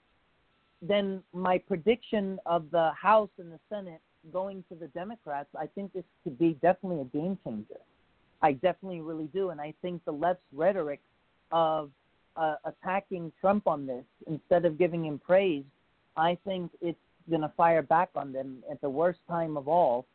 then 0.82 1.22
my 1.32 1.58
prediction 1.58 2.38
of 2.46 2.70
the 2.70 2.90
House 3.00 3.30
and 3.38 3.52
the 3.52 3.60
Senate 3.68 4.00
going 4.32 4.64
to 4.68 4.74
the 4.74 4.88
Democrats, 4.88 5.48
I 5.58 5.66
think 5.66 5.92
this 5.92 6.04
could 6.24 6.38
be 6.38 6.58
definitely 6.62 7.00
a 7.00 7.04
game 7.04 7.38
changer. 7.44 7.80
I 8.42 8.52
definitely 8.52 9.00
really 9.00 9.28
do. 9.34 9.50
And 9.50 9.60
I 9.60 9.74
think 9.82 10.04
the 10.04 10.12
left's 10.12 10.42
rhetoric 10.52 11.00
of 11.50 11.90
uh, 12.36 12.56
attacking 12.64 13.32
Trump 13.40 13.66
on 13.66 13.86
this 13.86 14.04
instead 14.26 14.64
of 14.64 14.78
giving 14.78 15.04
him 15.04 15.18
praise, 15.18 15.64
I 16.16 16.38
think 16.44 16.70
it's 16.80 16.98
going 17.28 17.42
to 17.42 17.52
fire 17.56 17.82
back 17.82 18.10
on 18.14 18.32
them 18.32 18.62
at 18.70 18.80
the 18.80 18.88
worst 18.88 19.20
time 19.28 19.56
of 19.56 19.68
all. 19.68 20.06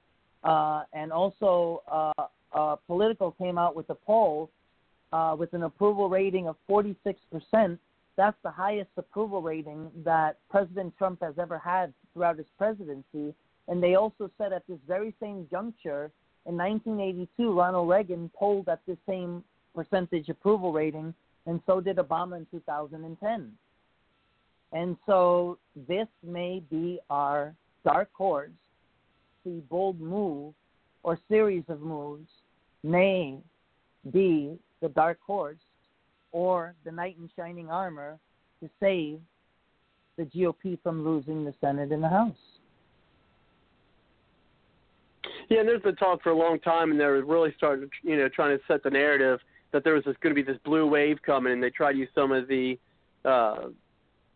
Uh, 0.43 0.83
and 0.93 1.12
also, 1.12 1.81
uh, 1.91 2.24
uh, 2.53 2.75
Politico 2.88 3.31
came 3.38 3.57
out 3.57 3.75
with 3.75 3.89
a 3.89 3.95
poll 3.95 4.50
uh, 5.12 5.36
with 5.38 5.53
an 5.53 5.63
approval 5.63 6.10
rating 6.10 6.48
of 6.48 6.55
46%. 6.69 7.05
That's 8.15 8.38
the 8.43 8.51
highest 8.51 8.89
approval 8.98 9.41
rating 9.41 9.89
that 10.03 10.38
President 10.50 10.93
Trump 10.98 11.22
has 11.22 11.36
ever 11.39 11.57
had 11.57 11.93
throughout 12.13 12.38
his 12.38 12.48
presidency. 12.57 13.33
And 13.67 13.82
they 13.82 13.96
also 13.96 14.29
said 14.38 14.53
at 14.53 14.63
this 14.67 14.79
very 14.88 15.13
same 15.22 15.48
juncture, 15.50 16.12
in 16.46 16.58
1982, 16.58 17.58
Ronald 17.58 17.89
Reagan 17.89 18.29
polled 18.36 18.67
at 18.67 18.82
the 18.86 18.98
same 19.08 19.43
percentage 19.74 20.27
approval 20.29 20.74
rating, 20.74 21.13
and 21.46 21.62
so 21.65 21.79
did 21.79 21.98
Obama 21.98 22.38
in 22.38 22.48
2010. 22.51 23.51
And 24.74 24.98
so 25.05 25.58
this 25.88 26.08
may 26.25 26.62
be 26.70 27.00
our 27.10 27.53
dark 27.86 28.10
horse, 28.13 28.50
the 29.46 29.62
bold 29.70 30.00
move 30.01 30.53
or 31.03 31.20
series 31.29 31.63
of 31.67 31.82
moves 31.82 32.29
may 32.84 33.38
be 34.12 34.58
the 34.82 34.89
dark 34.89 35.20
horse 35.25 35.58
or 36.32 36.74
the 36.86 36.91
knight 36.91 37.15
in 37.20 37.29
shining 37.36 37.70
armor 37.70 38.17
to 38.62 38.70
save 38.79 39.20
the 40.17 40.24
GOP 40.24 40.77
from 40.82 41.03
losing 41.05 41.46
the 41.46 41.53
Senate 41.62 41.91
and 41.91 42.03
the 42.03 42.10
House. 42.10 42.36
Yeah, 45.50 45.59
and 45.59 45.67
there's 45.67 45.81
been 45.81 45.95
talk 45.95 46.23
for 46.23 46.29
a 46.29 46.38
long 46.38 46.59
time, 46.59 46.91
and 46.91 47.00
they're 47.00 47.21
really 47.23 47.53
starting, 47.57 47.89
you 48.01 48.17
know, 48.17 48.29
trying 48.29 48.57
to 48.57 48.63
set 48.67 48.83
the 48.83 48.89
narrative 48.89 49.39
that 49.71 49.83
there 49.83 49.93
was 49.93 50.03
going 50.03 50.17
to 50.21 50.33
be 50.33 50.43
this 50.43 50.59
blue 50.63 50.88
wave 50.88 51.17
coming, 51.25 51.53
and 51.53 51.62
they 51.62 51.69
tried 51.69 51.93
to 51.93 51.97
use 51.97 52.09
some 52.15 52.31
of 52.31 52.47
the, 52.47 52.77
uh, 53.25 53.67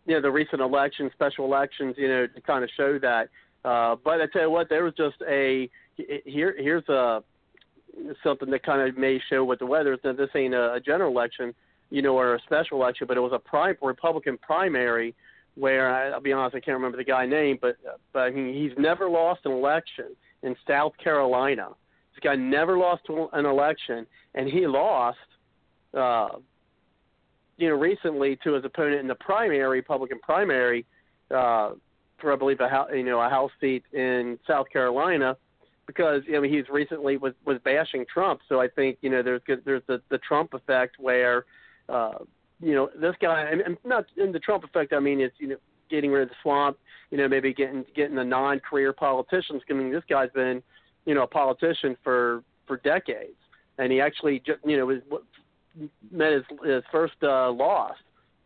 you 0.06 0.16
know, 0.16 0.22
the 0.22 0.32
recent 0.32 0.62
elections, 0.62 1.12
special 1.14 1.46
elections, 1.46 1.96
you 1.98 2.08
know, 2.08 2.28
to 2.28 2.42
kind 2.42 2.64
of 2.64 2.70
show 2.76 3.00
that. 3.00 3.30
Uh, 3.64 3.96
but 4.04 4.22
I 4.22 4.26
tell 4.32 4.44
you 4.44 4.50
what, 4.50 4.70
there 4.70 4.84
was 4.84 4.94
just 4.96 5.16
a 5.28 5.70
here. 5.96 6.56
Here's 6.58 6.88
a 6.90 7.24
something 8.24 8.50
that 8.52 8.64
kind 8.64 8.88
of 8.88 8.98
may 8.98 9.20
show 9.30 9.44
what 9.44 9.60
the 9.60 9.66
weather 9.66 9.94
is. 9.94 10.00
Now, 10.04 10.14
this 10.14 10.30
ain't 10.36 10.54
a, 10.54 10.74
a 10.74 10.80
general 10.80 11.12
election, 11.12 11.54
you 11.90 12.02
know, 12.02 12.16
or 12.18 12.36
a 12.36 12.42
special 12.42 12.82
election, 12.82 13.08
but 13.08 13.18
it 13.18 13.22
was 13.22 13.34
a 13.34 13.40
prime 13.40 13.76
Republican 13.82 14.38
primary 14.38 15.16
where 15.56 15.92
I, 15.92 16.10
I'll 16.10 16.22
be 16.22 16.32
honest, 16.32 16.56
I 16.56 16.60
can't 16.60 16.76
remember 16.76 16.98
the 16.98 17.04
guy 17.04 17.26
name, 17.26 17.58
but 17.62 17.78
but 18.14 18.34
he, 18.34 18.54
he's 18.54 18.78
never 18.78 19.10
lost 19.10 19.42
an 19.46 19.52
election 19.52 20.16
in 20.48 20.56
South 20.68 20.94
Carolina. 21.02 21.70
This 22.14 22.24
guy 22.24 22.36
never 22.36 22.78
lost 22.78 23.04
an 23.34 23.46
election, 23.46 24.08
and 24.34 24.50
he 24.50 24.66
lost, 24.66 25.20
uh, 25.94 26.30
you 27.58 27.70
know, 27.70 27.76
recently 27.76 28.38
to 28.44 28.54
his 28.54 28.66
opponent 28.66 29.02
in 29.02 29.08
the 29.08 29.16
primary, 29.16 29.78
Republican 29.78 30.20
primary, 30.24 30.86
uh, 31.30 31.72
for 32.20 32.34
I 32.34 32.36
believe 32.36 32.60
a 32.60 32.88
you 32.96 33.04
know 33.04 33.22
a 33.22 33.30
House 33.30 33.52
seat 33.62 33.84
in 33.94 34.40
South 34.48 34.68
Carolina, 34.74 35.38
because 35.86 36.24
you 36.26 36.34
know 36.34 36.42
he's 36.42 36.68
recently 36.70 37.18
was 37.18 37.34
was 37.46 37.60
bashing 37.64 38.06
Trump. 38.12 38.40
So 38.50 38.60
I 38.60 38.68
think 38.68 38.98
you 39.02 39.12
know 39.12 39.22
there's 39.22 39.42
there's 39.64 39.84
the 39.88 40.02
the 40.10 40.18
Trump 40.20 40.54
effect 40.54 40.96
where. 41.00 41.46
Uh, 41.90 42.20
you 42.60 42.74
know, 42.74 42.90
this 43.00 43.14
guy, 43.22 43.44
and 43.44 43.78
not 43.86 44.06
in 44.18 44.32
the 44.32 44.40
Trump 44.40 44.64
effect. 44.64 44.92
I 44.92 45.00
mean, 45.00 45.22
it's 45.22 45.36
you 45.38 45.50
know, 45.50 45.58
getting 45.90 46.12
rid 46.12 46.24
of 46.24 46.30
the 46.30 46.36
swamp. 46.42 46.78
You 47.12 47.18
know, 47.18 47.28
maybe 47.28 47.54
getting 47.54 47.86
getting 47.96 48.16
the 48.16 48.24
non-career 48.24 48.94
politicians. 48.94 49.62
I 49.70 49.74
mean, 49.74 49.92
this 49.92 50.04
guy's 50.10 50.32
been, 50.32 50.62
you 51.06 51.14
know, 51.14 51.24
a 51.24 51.28
politician 51.28 51.96
for 52.04 52.44
for 52.66 52.78
decades, 52.78 53.38
and 53.78 53.92
he 53.92 54.02
actually, 54.02 54.44
you 54.66 54.78
know, 54.78 54.86
was 54.86 55.00
met 56.12 56.34
his 56.34 56.44
his 56.66 56.84
first 56.92 57.16
uh, 57.24 57.52
loss 57.52 57.96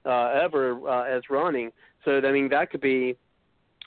uh, 0.05 0.39
ever 0.43 0.87
uh, 0.87 1.03
as 1.03 1.23
running. 1.29 1.71
So 2.05 2.17
I 2.17 2.31
mean, 2.31 2.49
that 2.49 2.69
could 2.69 2.81
be 2.81 3.15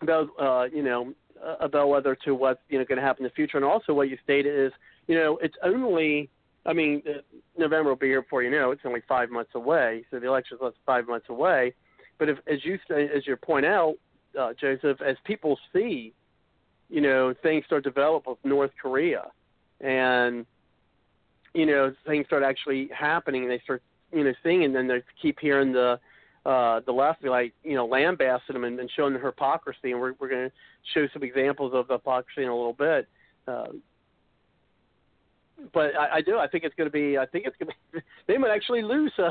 about 0.02 0.28
uh, 0.40 0.64
you 0.72 0.82
know 0.82 1.14
a 1.60 1.68
bellwether 1.68 2.16
to 2.24 2.34
what's 2.34 2.60
you 2.68 2.78
know 2.78 2.84
going 2.84 3.00
to 3.00 3.04
happen 3.04 3.24
in 3.24 3.30
the 3.30 3.34
future. 3.34 3.56
And 3.56 3.64
also, 3.64 3.94
what 3.94 4.08
you 4.08 4.18
stated 4.24 4.58
is, 4.58 4.72
you 5.06 5.14
know, 5.14 5.38
it's 5.40 5.56
only 5.62 6.30
I 6.66 6.72
mean, 6.72 7.02
uh, 7.08 7.18
November 7.58 7.90
will 7.90 7.96
be 7.96 8.06
here 8.06 8.22
before 8.22 8.42
you 8.42 8.50
know. 8.50 8.70
It's 8.70 8.82
only 8.84 9.02
five 9.06 9.30
months 9.30 9.52
away, 9.54 10.04
so 10.10 10.18
the 10.18 10.26
election's 10.26 10.60
less 10.62 10.72
five 10.86 11.06
months 11.06 11.26
away. 11.28 11.74
But 12.18 12.28
if, 12.28 12.38
as 12.46 12.64
you 12.64 12.78
as 12.90 13.26
you 13.26 13.36
point 13.36 13.66
out, 13.66 13.94
uh, 14.38 14.52
Joseph, 14.60 15.00
as 15.02 15.16
people 15.24 15.58
see, 15.72 16.12
you 16.88 17.00
know, 17.00 17.34
things 17.42 17.64
start 17.66 17.84
develop 17.84 18.26
with 18.26 18.38
North 18.44 18.70
Korea, 18.80 19.30
and 19.80 20.46
you 21.54 21.66
know, 21.66 21.94
things 22.06 22.26
start 22.26 22.42
actually 22.42 22.88
happening, 22.96 23.42
and 23.42 23.50
they 23.50 23.60
start 23.60 23.82
you 24.12 24.24
know 24.24 24.32
seeing, 24.42 24.64
and 24.64 24.74
then 24.74 24.86
they 24.86 25.02
keep 25.20 25.38
hearing 25.40 25.72
the 25.72 25.98
uh, 26.46 26.80
the 26.84 26.92
left 26.92 27.22
be 27.22 27.28
like, 27.28 27.52
you 27.62 27.74
know, 27.74 27.86
lambasting 27.86 28.52
them 28.52 28.64
and, 28.64 28.78
and 28.78 28.90
showing 28.94 29.14
the 29.14 29.18
hypocrisy, 29.20 29.92
and 29.92 30.00
we're 30.00 30.12
we're 30.18 30.28
going 30.28 30.48
to 30.48 30.52
show 30.92 31.06
some 31.12 31.22
examples 31.22 31.72
of 31.74 31.88
the 31.88 31.94
hypocrisy 31.94 32.42
in 32.42 32.48
a 32.48 32.54
little 32.54 32.74
bit. 32.74 33.08
Uh, 33.48 33.68
but 35.72 35.96
I, 35.96 36.16
I 36.16 36.20
do. 36.20 36.38
I 36.38 36.46
think 36.46 36.64
it's 36.64 36.74
going 36.74 36.88
to 36.88 36.92
be. 36.92 37.16
I 37.16 37.26
think 37.26 37.46
it's 37.46 37.56
going 37.56 37.70
to. 37.70 37.74
Be, 37.92 38.04
they 38.26 38.36
might 38.36 38.50
actually 38.50 38.82
lose 38.82 39.12
uh, 39.18 39.30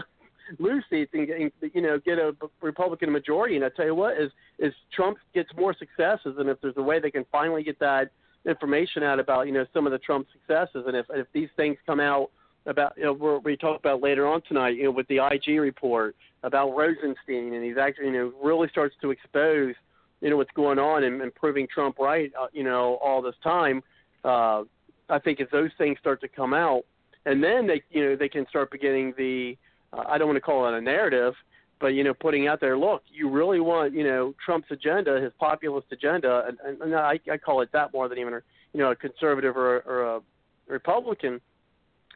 lose 0.59 0.83
seats 0.89 1.12
and, 1.13 1.29
and 1.29 1.51
you 1.73 1.81
know 1.81 2.00
get 2.00 2.17
a 2.17 2.35
Republican 2.62 3.12
majority. 3.12 3.55
And 3.55 3.65
I 3.65 3.69
tell 3.69 3.85
you 3.85 3.95
what, 3.95 4.17
is 4.17 4.31
is 4.59 4.73
Trump 4.93 5.17
gets 5.33 5.50
more 5.57 5.75
successes, 5.77 6.35
and 6.38 6.50
if 6.50 6.59
there's 6.62 6.77
a 6.77 6.81
way 6.81 7.00
they 7.00 7.12
can 7.12 7.25
finally 7.31 7.63
get 7.63 7.79
that 7.79 8.12
information 8.45 9.03
out 9.03 9.19
about 9.19 9.47
you 9.47 9.53
know 9.53 9.65
some 9.73 9.85
of 9.85 9.91
the 9.91 10.00
Trump 10.00 10.27
successes, 10.31 10.85
and 10.88 10.95
if 10.95 11.05
if 11.12 11.27
these 11.33 11.50
things 11.55 11.77
come 11.85 12.00
out 12.00 12.29
about 12.65 12.93
you 12.97 13.03
know 13.03 13.13
we're, 13.13 13.39
we 13.39 13.57
talk 13.57 13.79
about 13.79 14.01
later 14.01 14.27
on 14.27 14.41
tonight, 14.47 14.75
you 14.75 14.83
know 14.83 14.91
with 14.91 15.07
the 15.07 15.17
IG 15.17 15.59
report 15.59 16.15
about 16.43 16.75
Rosenstein, 16.75 17.53
and 17.53 17.63
he's 17.63 17.77
actually 17.77 18.07
you 18.07 18.13
know 18.13 18.33
really 18.41 18.67
starts 18.69 18.95
to 19.01 19.12
expose 19.12 19.75
you 20.21 20.29
know 20.29 20.38
what's 20.38 20.51
going 20.55 20.79
on 20.79 21.03
and, 21.03 21.21
and 21.21 21.33
proving 21.35 21.67
Trump 21.73 22.00
right, 22.00 22.31
uh, 22.39 22.47
you 22.53 22.63
know 22.63 22.95
all 23.03 23.21
this 23.21 23.35
time. 23.43 23.81
Uh, 24.23 24.63
I 25.09 25.19
think 25.19 25.39
if 25.39 25.50
those 25.51 25.71
things 25.77 25.97
start 26.00 26.21
to 26.21 26.27
come 26.27 26.53
out, 26.53 26.83
and 27.25 27.43
then 27.43 27.67
they 27.67 27.83
you 27.91 28.03
know 28.03 28.15
they 28.15 28.29
can 28.29 28.47
start 28.47 28.71
beginning 28.71 29.13
the 29.17 29.57
uh, 29.93 30.03
I 30.07 30.17
don't 30.17 30.27
want 30.27 30.38
to 30.38 30.41
call 30.41 30.67
it 30.67 30.77
a 30.77 30.81
narrative, 30.81 31.33
but 31.79 31.88
you 31.88 32.03
know 32.03 32.13
putting 32.13 32.47
out 32.47 32.59
there, 32.59 32.77
look, 32.77 33.03
you 33.12 33.29
really 33.29 33.59
want 33.59 33.93
you 33.93 34.03
know 34.03 34.33
Trump's 34.43 34.67
agenda, 34.71 35.21
his 35.21 35.31
populist 35.39 35.88
agenda, 35.91 36.43
and, 36.47 36.57
and, 36.65 36.81
and 36.81 36.95
I, 36.95 37.19
I 37.31 37.38
call 37.38 37.62
it 37.62 37.69
that 37.73 37.93
more 37.93 38.07
than 38.09 38.17
even 38.17 38.33
a, 38.33 38.41
you 38.73 38.79
know 38.79 38.91
a 38.91 38.95
conservative 38.95 39.57
or, 39.57 39.79
or 39.81 40.15
a 40.15 40.21
Republican 40.67 41.39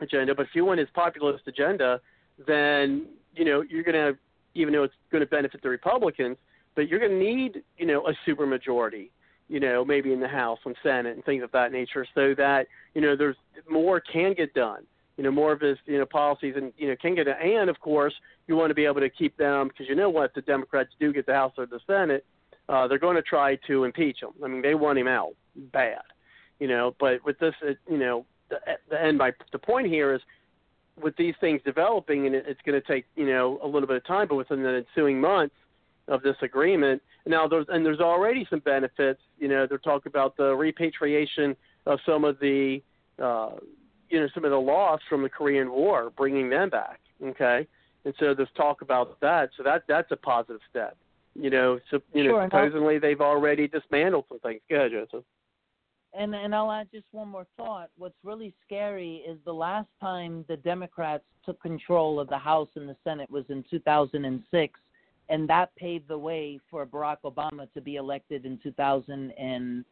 agenda. 0.01 0.35
But 0.35 0.47
if 0.47 0.49
you 0.53 0.65
want 0.65 0.79
his 0.79 0.89
populist 0.93 1.47
agenda, 1.47 2.01
then 2.45 3.07
you 3.33 3.45
know 3.45 3.63
you're 3.69 3.83
going 3.83 3.95
to 3.95 4.17
even 4.55 4.73
though 4.73 4.83
it's 4.83 4.95
going 5.11 5.21
to 5.21 5.27
benefit 5.27 5.61
the 5.61 5.69
Republicans, 5.69 6.37
but 6.75 6.87
you're 6.87 6.99
going 6.99 7.11
to 7.11 7.23
need 7.23 7.63
you 7.77 7.85
know 7.85 8.07
a 8.07 8.29
supermajority 8.29 9.09
you 9.49 9.59
know, 9.59 9.85
maybe 9.85 10.11
in 10.11 10.19
the 10.19 10.27
House 10.27 10.59
and 10.65 10.75
Senate 10.83 11.15
and 11.15 11.23
things 11.23 11.43
of 11.43 11.51
that 11.51 11.71
nature, 11.71 12.05
so 12.13 12.33
that 12.35 12.67
you 12.93 13.01
know 13.01 13.15
there's 13.15 13.37
more 13.69 13.99
can 13.99 14.33
get 14.33 14.53
done. 14.53 14.83
You 15.17 15.23
know, 15.23 15.31
more 15.31 15.51
of 15.51 15.61
his 15.61 15.77
you 15.85 15.97
know 15.97 16.05
policies 16.05 16.53
and 16.55 16.71
you 16.77 16.87
know 16.87 16.95
can 17.01 17.15
get 17.15 17.25
done. 17.25 17.35
And 17.41 17.69
of 17.69 17.79
course, 17.79 18.13
you 18.47 18.55
want 18.55 18.69
to 18.69 18.75
be 18.75 18.85
able 18.85 19.01
to 19.01 19.09
keep 19.09 19.35
them 19.37 19.67
because 19.67 19.87
you 19.89 19.95
know 19.95 20.09
what 20.09 20.33
the 20.33 20.41
Democrats 20.41 20.91
do 20.99 21.11
get 21.11 21.25
the 21.25 21.33
House 21.33 21.53
or 21.57 21.65
the 21.65 21.79
Senate, 21.87 22.25
uh, 22.69 22.87
they're 22.87 22.99
going 22.99 23.15
to 23.15 23.21
try 23.21 23.55
to 23.67 23.83
impeach 23.83 24.21
him. 24.21 24.29
I 24.43 24.47
mean, 24.47 24.61
they 24.61 24.75
want 24.75 24.99
him 24.99 25.07
out 25.07 25.33
bad. 25.73 26.01
You 26.59 26.67
know, 26.67 26.95
but 26.99 27.23
with 27.25 27.37
this, 27.39 27.53
it, 27.61 27.77
you 27.89 27.97
know, 27.97 28.25
the, 28.49 28.57
the 28.89 29.01
end. 29.01 29.17
My 29.17 29.33
the 29.51 29.59
point 29.59 29.87
here 29.87 30.13
is 30.13 30.21
with 31.01 31.15
these 31.17 31.35
things 31.39 31.61
developing, 31.65 32.25
and 32.25 32.35
it, 32.35 32.45
it's 32.47 32.61
going 32.65 32.79
to 32.79 32.87
take 32.87 33.05
you 33.15 33.27
know 33.27 33.59
a 33.63 33.67
little 33.67 33.87
bit 33.87 33.97
of 33.97 34.05
time, 34.05 34.27
but 34.27 34.35
within 34.35 34.63
the 34.63 34.83
ensuing 34.87 35.19
months 35.19 35.55
of 36.07 36.21
this 36.21 36.35
agreement. 36.41 37.01
Now, 37.25 37.47
there's 37.47 37.65
and 37.69 37.85
there's 37.85 37.99
already 37.99 38.47
some 38.49 38.59
benefits. 38.59 39.19
You 39.39 39.47
know, 39.47 39.67
they're 39.67 39.77
talking 39.77 40.09
about 40.09 40.37
the 40.37 40.55
repatriation 40.55 41.55
of 41.85 41.99
some 42.05 42.23
of 42.23 42.39
the, 42.39 42.81
uh, 43.21 43.51
you 44.09 44.19
know, 44.19 44.27
some 44.33 44.45
of 44.45 44.51
the 44.51 44.59
loss 44.59 45.01
from 45.09 45.23
the 45.23 45.29
Korean 45.29 45.71
War, 45.71 46.11
bringing 46.15 46.49
them 46.49 46.69
back. 46.69 46.99
Okay, 47.23 47.67
and 48.05 48.13
so 48.19 48.33
there's 48.33 48.49
talk 48.55 48.81
about 48.81 49.19
that. 49.21 49.49
So 49.57 49.63
that 49.63 49.83
that's 49.87 50.11
a 50.11 50.15
positive 50.15 50.61
step. 50.69 50.97
You 51.35 51.49
know, 51.49 51.79
so 51.91 51.99
you 52.13 52.23
know, 52.23 52.31
sure, 52.31 52.45
supposedly 52.45 52.99
they've 52.99 53.21
already 53.21 53.67
dismantled 53.67 54.25
some 54.29 54.39
things. 54.39 54.61
Go 54.69 54.77
ahead, 54.77 54.91
Joseph. 54.91 55.23
And 56.13 56.33
and 56.33 56.55
I'll 56.55 56.71
add 56.71 56.87
just 56.91 57.05
one 57.11 57.27
more 57.29 57.45
thought. 57.57 57.89
What's 57.97 58.15
really 58.23 58.53
scary 58.65 59.23
is 59.27 59.37
the 59.45 59.53
last 59.53 59.89
time 60.01 60.45
the 60.47 60.57
Democrats 60.57 61.23
took 61.45 61.61
control 61.61 62.19
of 62.19 62.27
the 62.29 62.37
House 62.37 62.69
and 62.75 62.89
the 62.89 62.95
Senate 63.03 63.29
was 63.29 63.45
in 63.49 63.63
2006 63.69 64.79
and 65.29 65.47
that 65.49 65.75
paved 65.75 66.07
the 66.07 66.17
way 66.17 66.59
for 66.69 66.85
Barack 66.85 67.17
Obama 67.25 67.71
to 67.73 67.81
be 67.81 67.95
elected 67.95 68.45
in 68.45 68.57
2000 68.59 69.31
and, 69.31 69.83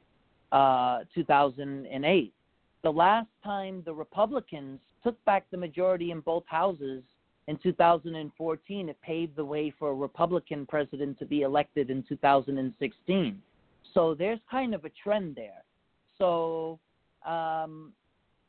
uh, 0.51 0.99
2008. 1.13 2.33
The 2.83 2.91
last 2.91 3.29
time 3.43 3.81
the 3.85 3.93
Republicans 3.93 4.79
took 5.03 5.23
back 5.25 5.45
the 5.51 5.57
majority 5.57 6.11
in 6.11 6.19
both 6.19 6.43
houses 6.47 7.03
in 7.47 7.57
2014, 7.57 8.89
it 8.89 9.01
paved 9.01 9.35
the 9.35 9.45
way 9.45 9.73
for 9.77 9.91
a 9.91 9.93
Republican 9.93 10.65
president 10.65 11.19
to 11.19 11.25
be 11.25 11.41
elected 11.41 11.89
in 11.89 12.03
2016. 12.07 13.41
So 13.93 14.15
there's 14.15 14.39
kind 14.49 14.73
of 14.73 14.83
a 14.85 14.89
trend 15.03 15.35
there. 15.35 15.63
So, 16.17 16.79
um, 17.25 17.91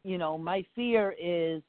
you 0.02 0.16
know, 0.18 0.38
my 0.38 0.64
fear 0.74 1.14
is 1.20 1.62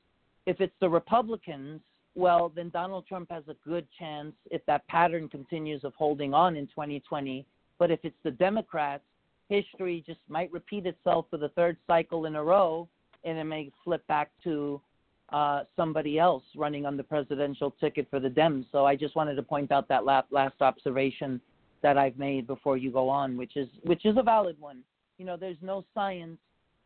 if 0.46 0.62
it's 0.62 0.74
the 0.80 0.90
Republicans 0.90 1.82
well, 2.18 2.52
then 2.54 2.72
Donald 2.72 3.06
Trump 3.06 3.30
has 3.30 3.44
a 3.48 3.56
good 3.64 3.88
chance 3.98 4.34
if 4.50 4.66
that 4.66 4.88
pattern 4.88 5.30
continues 5.30 5.84
of 5.84 5.94
holding 5.94 6.34
on 6.34 6.56
in 6.56 6.66
2020. 6.66 7.46
But 7.78 7.92
if 7.92 8.00
it's 8.04 8.18
the 8.24 8.32
Democrats, 8.32 9.04
history 9.50 10.04
just 10.06 10.20
might 10.28 10.52
repeat 10.52 10.86
itself 10.86 11.26
for 11.30 11.38
the 11.38 11.50
third 11.50 11.78
cycle 11.88 12.26
in 12.26 12.36
a 12.36 12.44
row, 12.44 12.88
and 13.24 13.38
it 13.38 13.44
may 13.44 13.72
flip 13.84 14.06
back 14.08 14.32
to 14.44 14.82
uh, 15.30 15.64
somebody 15.76 16.18
else 16.18 16.44
running 16.56 16.86
on 16.86 16.96
the 16.96 17.04
presidential 17.04 17.72
ticket 17.80 18.08
for 18.10 18.20
the 18.20 18.30
Dems. 18.30 18.66
So 18.72 18.86
I 18.86 18.96
just 18.96 19.16
wanted 19.16 19.36
to 19.36 19.44
point 19.44 19.72
out 19.72 19.88
that 19.90 20.06
last, 20.06 20.62
observation 20.62 21.42
that 21.84 21.98
I've 21.98 22.18
made 22.18 22.48
before 22.48 22.78
you 22.78 22.92
go 22.92 23.10
on, 23.10 23.38
which 23.38 23.56
is 23.56 23.68
which 23.84 24.06
is 24.06 24.16
a 24.18 24.24
valid 24.24 24.60
one. 24.60 24.80
You 25.18 25.26
know, 25.26 25.38
there's 25.38 25.58
no 25.62 25.84
science 25.94 26.38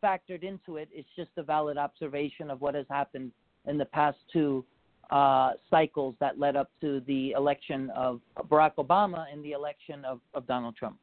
factored 0.02 0.42
into 0.42 0.76
it. 0.76 0.88
It's 0.92 1.08
just 1.16 1.30
a 1.36 1.42
valid 1.42 1.78
observation 1.78 2.50
of 2.50 2.60
what 2.60 2.74
has 2.74 2.86
happened 2.90 3.32
in 3.66 3.78
the 3.78 3.84
past 3.84 4.18
two 4.32 4.64
uh, 5.10 5.52
cycles 5.70 6.14
that 6.20 6.38
led 6.38 6.56
up 6.56 6.70
to 6.80 7.00
the 7.06 7.32
election 7.32 7.90
of 7.90 8.20
Barack 8.48 8.74
Obama 8.76 9.26
and 9.32 9.44
the 9.44 9.52
election 9.52 10.04
of, 10.04 10.20
of 10.34 10.46
Donald 10.46 10.76
Trump. 10.76 10.96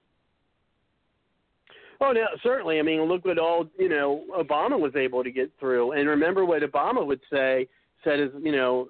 Oh, 2.01 2.13
no, 2.13 2.25
certainly. 2.43 2.79
I 2.79 2.81
mean, 2.81 3.01
look 3.03 3.25
what 3.25 3.37
all 3.37 3.67
you 3.77 3.89
know 3.89 4.23
Obama 4.37 4.79
was 4.79 4.95
able 4.95 5.23
to 5.23 5.31
get 5.31 5.51
through, 5.59 5.93
and 5.93 6.07
remember 6.07 6.45
what 6.45 6.61
Obama 6.61 7.05
would 7.05 7.21
say 7.31 7.67
said 8.03 8.19
is 8.19 8.29
you 8.41 8.53
know, 8.53 8.87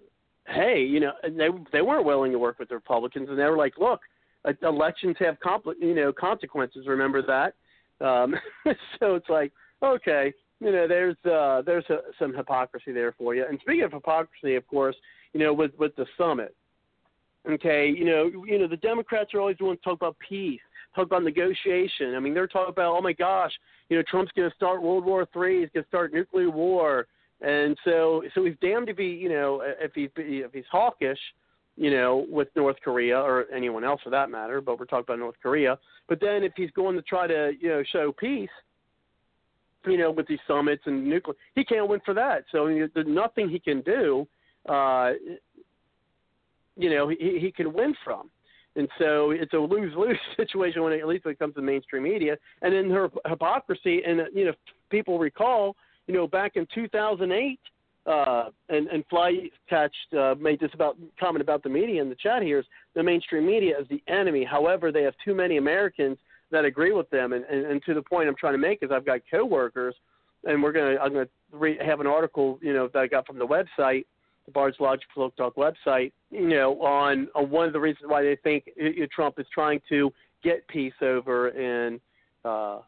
hey, 0.47 0.81
you 0.81 0.99
know, 0.99 1.13
they 1.23 1.47
they 1.71 1.81
weren't 1.81 2.05
willing 2.05 2.31
to 2.31 2.39
work 2.39 2.59
with 2.59 2.69
the 2.69 2.75
Republicans, 2.75 3.29
and 3.29 3.37
they 3.37 3.45
were 3.45 3.57
like, 3.57 3.73
look, 3.79 4.01
elections 4.61 5.15
have 5.19 5.37
compl- 5.39 5.79
you 5.79 5.95
know 5.95 6.13
consequences. 6.13 6.85
Remember 6.87 7.21
that. 7.23 7.55
Um, 8.05 8.35
so 8.99 9.15
it's 9.15 9.29
like, 9.29 9.51
okay, 9.83 10.33
you 10.59 10.71
know, 10.71 10.87
there's 10.87 11.17
uh, 11.25 11.61
there's 11.65 11.85
a, 11.89 11.99
some 12.17 12.33
hypocrisy 12.33 12.91
there 12.91 13.13
for 13.17 13.33
you. 13.33 13.45
And 13.47 13.59
speaking 13.61 13.83
of 13.83 13.93
hypocrisy, 13.93 14.55
of 14.55 14.67
course, 14.67 14.95
you 15.33 15.39
know, 15.39 15.53
with 15.53 15.71
with 15.79 15.95
the 15.95 16.05
summit, 16.17 16.55
okay, 17.49 17.87
you 17.89 18.05
know, 18.05 18.45
you 18.45 18.59
know, 18.59 18.67
the 18.67 18.77
Democrats 18.77 19.33
are 19.33 19.39
always 19.39 19.57
wanting 19.59 19.77
to 19.77 19.83
talk 19.83 19.95
about 19.95 20.17
peace. 20.27 20.59
Talk 20.95 21.07
about 21.07 21.23
negotiation. 21.23 22.15
I 22.15 22.19
mean, 22.19 22.33
they're 22.33 22.47
talking 22.47 22.71
about, 22.71 22.95
oh 22.97 23.01
my 23.01 23.13
gosh, 23.13 23.51
you 23.89 23.97
know, 23.97 24.03
Trump's 24.09 24.31
going 24.35 24.49
to 24.49 24.55
start 24.55 24.81
World 24.81 25.05
War 25.05 25.27
Three. 25.31 25.61
He's 25.61 25.69
going 25.73 25.83
to 25.83 25.87
start 25.87 26.13
nuclear 26.13 26.49
war. 26.49 27.07
And 27.41 27.77
so, 27.85 28.23
so 28.35 28.43
he's 28.43 28.55
damned 28.61 28.89
if 28.89 28.97
he, 28.97 29.07
you 29.07 29.29
know, 29.29 29.61
if 29.63 29.93
he 29.93 30.09
if 30.17 30.53
he's 30.53 30.65
hawkish, 30.71 31.19
you 31.77 31.89
know, 31.91 32.25
with 32.29 32.49
North 32.55 32.75
Korea 32.83 33.17
or 33.17 33.45
anyone 33.55 33.83
else 33.85 34.01
for 34.03 34.09
that 34.09 34.29
matter. 34.29 34.59
But 34.59 34.79
we're 34.79 34.85
talking 34.85 35.05
about 35.07 35.19
North 35.19 35.37
Korea. 35.41 35.79
But 36.09 36.19
then 36.19 36.43
if 36.43 36.51
he's 36.57 36.71
going 36.71 36.95
to 36.97 37.01
try 37.01 37.27
to, 37.27 37.53
you 37.59 37.69
know, 37.69 37.83
show 37.91 38.11
peace, 38.11 38.49
you 39.85 39.97
know, 39.97 40.11
with 40.11 40.27
these 40.27 40.39
summits 40.45 40.83
and 40.85 41.07
nuclear, 41.07 41.35
he 41.55 41.63
can't 41.63 41.87
win 41.87 42.01
for 42.03 42.13
that. 42.13 42.43
So 42.51 42.67
there's 42.93 43.07
nothing 43.07 43.47
he 43.47 43.59
can 43.59 43.81
do. 43.81 44.27
Uh, 44.67 45.11
you 46.75 46.89
know, 46.89 47.07
he 47.07 47.39
he 47.39 47.51
can 47.51 47.71
win 47.71 47.95
from. 48.03 48.29
And 48.75 48.87
so 48.97 49.31
it's 49.31 49.53
a 49.53 49.57
lose 49.57 49.93
lose 49.95 50.17
situation 50.37 50.83
when 50.83 50.93
it, 50.93 50.99
at 50.99 51.07
least 51.07 51.25
when 51.25 51.33
it 51.33 51.39
comes 51.39 51.55
to 51.55 51.61
mainstream 51.61 52.03
media. 52.03 52.37
And 52.61 52.73
then 52.73 52.89
her 52.91 53.09
hypocrisy, 53.27 54.01
and 54.05 54.21
you 54.33 54.45
know, 54.45 54.53
people 54.89 55.19
recall, 55.19 55.75
you 56.07 56.13
know, 56.13 56.27
back 56.27 56.53
in 56.55 56.67
2008, 56.73 57.59
uh, 58.05 58.45
and 58.69 58.87
and 58.87 59.03
Fly 59.09 59.49
catched 59.69 60.13
uh, 60.17 60.35
made 60.39 60.59
this 60.59 60.71
about 60.73 60.97
comment 61.19 61.41
about 61.41 61.63
the 61.63 61.69
media 61.69 62.01
in 62.01 62.09
the 62.09 62.15
chat 62.15 62.41
here 62.41 62.59
is 62.59 62.65
the 62.95 63.03
mainstream 63.03 63.45
media 63.45 63.79
is 63.79 63.87
the 63.89 64.01
enemy. 64.07 64.43
However, 64.43 64.91
they 64.91 65.03
have 65.03 65.13
too 65.23 65.35
many 65.35 65.57
Americans 65.57 66.17
that 66.51 66.65
agree 66.65 66.91
with 66.91 67.09
them, 67.11 67.33
and, 67.33 67.45
and, 67.45 67.65
and 67.65 67.83
to 67.83 67.93
the 67.93 68.01
point 68.01 68.27
I'm 68.27 68.35
trying 68.35 68.53
to 68.53 68.59
make 68.59 68.79
is 68.81 68.89
I've 68.91 69.05
got 69.05 69.21
coworkers, 69.29 69.95
and 70.45 70.63
we're 70.63 70.71
gonna 70.71 70.97
I'm 71.01 71.13
gonna 71.13 71.27
re- 71.51 71.77
have 71.83 71.99
an 71.99 72.07
article 72.07 72.57
you 72.61 72.73
know 72.73 72.87
that 72.93 72.99
I 72.99 73.07
got 73.07 73.27
from 73.27 73.37
the 73.37 73.45
website, 73.45 74.05
the 74.49 74.53
Bard's 74.53 74.77
Logic 74.79 75.07
Folk 75.13 75.35
Talk 75.35 75.55
website, 75.55 76.11
you 76.31 76.47
know, 76.47 76.81
on, 76.81 77.27
on 77.35 77.49
one 77.49 77.67
of 77.67 77.73
the 77.73 77.79
reasons 77.79 78.05
why 78.07 78.23
they 78.23 78.35
think 78.43 78.69
Trump 79.13 79.39
is 79.39 79.45
trying 79.53 79.79
to 79.89 80.11
get 80.43 80.67
peace 80.67 80.93
over 81.01 81.49
in, 81.49 81.99
uh, 82.43 82.79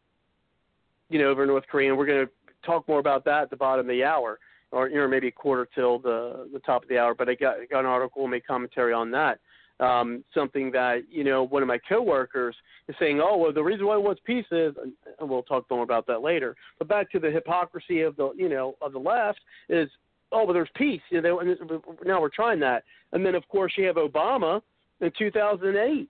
you 1.09 1.19
know, 1.19 1.29
over 1.29 1.45
North 1.45 1.65
Korea, 1.69 1.89
and 1.89 1.97
we're 1.97 2.05
going 2.05 2.25
to 2.25 2.31
talk 2.65 2.87
more 2.87 2.99
about 2.99 3.25
that 3.25 3.43
at 3.43 3.49
the 3.49 3.55
bottom 3.55 3.85
of 3.85 3.89
the 3.89 4.03
hour, 4.03 4.39
or 4.71 4.89
you 4.89 4.97
know, 4.97 5.07
maybe 5.07 5.27
a 5.27 5.31
quarter 5.31 5.67
till 5.75 5.99
the 5.99 6.49
the 6.53 6.59
top 6.59 6.83
of 6.83 6.89
the 6.89 6.97
hour. 6.97 7.13
But 7.13 7.29
I 7.29 7.35
got 7.35 7.57
got 7.69 7.81
an 7.81 7.85
article 7.85 8.23
and 8.23 8.31
make 8.31 8.47
commentary 8.47 8.93
on 8.93 9.11
that. 9.11 9.39
Um, 9.79 10.23
something 10.33 10.71
that 10.71 11.01
you 11.09 11.23
know 11.23 11.43
one 11.43 11.61
of 11.61 11.67
my 11.67 11.79
coworkers 11.89 12.55
is 12.87 12.95
saying, 12.99 13.19
oh 13.21 13.37
well, 13.37 13.53
the 13.53 13.63
reason 13.63 13.85
why 13.85 13.97
he 13.97 14.03
wants 14.03 14.21
peace 14.25 14.45
is, 14.51 14.73
and 15.19 15.29
we'll 15.29 15.43
talk 15.43 15.65
more 15.69 15.83
about 15.83 16.07
that 16.07 16.21
later. 16.21 16.55
But 16.79 16.87
back 16.87 17.11
to 17.11 17.19
the 17.19 17.29
hypocrisy 17.29 18.01
of 18.01 18.15
the 18.15 18.31
you 18.35 18.47
know 18.47 18.75
of 18.81 18.93
the 18.93 18.99
left 18.99 19.41
is, 19.69 19.89
oh 20.31 20.45
well, 20.45 20.53
there's 20.53 20.69
peace. 20.75 21.01
You 21.09 21.21
know, 21.21 21.39
and 21.39 21.57
now 22.05 22.21
we're 22.21 22.29
trying 22.29 22.59
that, 22.61 22.83
and 23.11 23.25
then 23.25 23.35
of 23.35 23.47
course 23.47 23.73
you 23.77 23.85
have 23.85 23.95
Obama 23.95 24.61
in 24.99 25.11
2008 25.17 26.09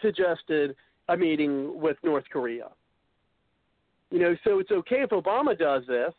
suggested 0.00 0.76
a 1.08 1.16
meeting 1.16 1.80
with 1.80 1.96
North 2.02 2.24
Korea. 2.32 2.68
You 4.10 4.20
know, 4.20 4.36
so 4.44 4.58
it's 4.58 4.70
okay 4.70 5.02
if 5.02 5.10
Obama 5.10 5.58
does 5.58 5.82
this, 5.88 6.12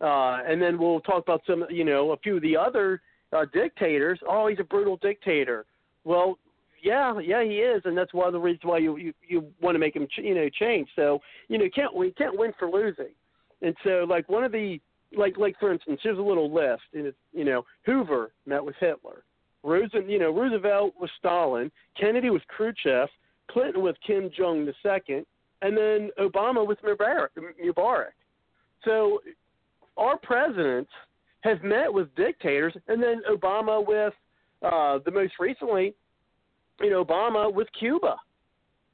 uh, 0.00 0.38
and 0.46 0.60
then 0.60 0.78
we'll 0.78 1.00
talk 1.00 1.22
about 1.22 1.42
some, 1.46 1.64
you 1.70 1.84
know, 1.84 2.12
a 2.12 2.16
few 2.18 2.36
of 2.36 2.42
the 2.42 2.56
other 2.56 3.00
uh, 3.32 3.44
dictators. 3.52 4.18
Oh, 4.28 4.48
he's 4.48 4.58
a 4.58 4.64
brutal 4.64 4.96
dictator. 4.96 5.64
Well, 6.04 6.38
yeah, 6.82 7.18
yeah, 7.18 7.42
he 7.42 7.56
is, 7.56 7.82
and 7.84 7.96
that's 7.96 8.12
one 8.12 8.26
of 8.26 8.32
the 8.32 8.38
reasons 8.38 8.64
why 8.64 8.78
you 8.78 8.96
you, 8.96 9.12
you 9.26 9.46
want 9.60 9.74
to 9.74 9.78
make 9.78 9.96
him, 9.96 10.06
ch- 10.06 10.22
you 10.22 10.34
know, 10.34 10.48
change. 10.48 10.88
So 10.94 11.20
you 11.48 11.58
know, 11.58 11.66
can't 11.74 11.94
we 11.94 12.12
can't 12.12 12.38
win 12.38 12.52
for 12.58 12.70
losing. 12.70 13.14
And 13.62 13.74
so, 13.82 14.06
like 14.08 14.28
one 14.28 14.44
of 14.44 14.52
the 14.52 14.80
like 15.16 15.36
like 15.38 15.58
for 15.58 15.72
instance, 15.72 16.00
here's 16.02 16.18
a 16.18 16.22
little 16.22 16.52
list. 16.52 16.82
And 16.94 17.06
it's 17.06 17.18
you 17.32 17.44
know, 17.44 17.64
Hoover 17.84 18.32
met 18.46 18.64
with 18.64 18.76
Hitler. 18.80 19.22
Roosevelt, 19.62 20.06
you 20.06 20.18
know, 20.18 20.30
Roosevelt 20.30 20.94
was 21.00 21.10
Stalin. 21.18 21.70
Kennedy 21.98 22.30
was 22.30 22.42
Khrushchev. 22.48 23.08
Clinton 23.50 23.82
with 23.82 23.96
Kim 24.06 24.30
Jong 24.36 24.66
Il, 24.84 25.22
and 25.62 25.76
then 25.76 26.10
Obama 26.18 26.66
with 26.66 26.78
Mubarak. 26.82 27.28
Mubarak. 27.64 28.12
So 28.84 29.20
our 29.96 30.16
presidents 30.18 30.90
have 31.40 31.62
met 31.62 31.92
with 31.92 32.14
dictators, 32.16 32.74
and 32.88 33.02
then 33.02 33.22
Obama 33.30 33.84
with 33.86 34.12
uh, 34.62 34.98
the 35.04 35.10
most 35.10 35.34
recently, 35.38 35.94
you 36.80 36.90
know, 36.90 37.04
Obama 37.04 37.52
with 37.52 37.68
Cuba. 37.78 38.16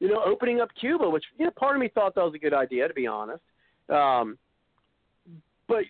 You 0.00 0.08
know, 0.08 0.22
opening 0.24 0.60
up 0.60 0.68
Cuba, 0.78 1.08
which 1.08 1.24
you 1.38 1.44
know, 1.44 1.52
part 1.52 1.76
of 1.76 1.80
me 1.80 1.88
thought 1.88 2.14
that 2.16 2.24
was 2.24 2.34
a 2.34 2.38
good 2.38 2.54
idea, 2.54 2.88
to 2.88 2.94
be 2.94 3.06
honest. 3.06 3.42
Um, 3.88 4.36
but 5.68 5.84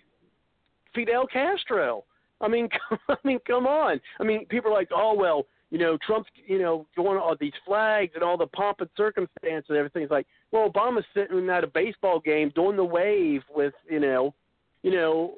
Fidel 0.93 1.27
Castro. 1.27 2.03
I 2.41 2.47
mean, 2.47 2.69
I 3.09 3.15
mean, 3.23 3.39
come 3.45 3.67
on. 3.67 3.99
I 4.19 4.23
mean, 4.23 4.45
people 4.47 4.71
are 4.71 4.75
like, 4.75 4.89
oh 4.93 5.13
well, 5.13 5.45
you 5.73 5.79
know, 5.79 5.97
Trump's, 6.05 6.29
you 6.45 6.59
know, 6.59 6.85
going 6.95 7.17
all 7.17 7.35
these 7.39 7.53
flags 7.65 8.11
and 8.13 8.23
all 8.23 8.37
the 8.37 8.45
pomp 8.45 8.81
and 8.81 8.89
circumstance 8.95 9.65
and 9.69 9.77
everything. 9.77 10.03
It's 10.03 10.11
like, 10.11 10.27
well, 10.51 10.69
Obama's 10.69 11.05
sitting 11.15 11.49
at 11.49 11.63
a 11.63 11.67
baseball 11.67 12.19
game 12.19 12.51
doing 12.53 12.77
the 12.77 12.85
wave 12.85 13.41
with, 13.53 13.73
you 13.89 13.99
know, 13.99 14.35
you 14.83 14.91
know, 14.91 15.33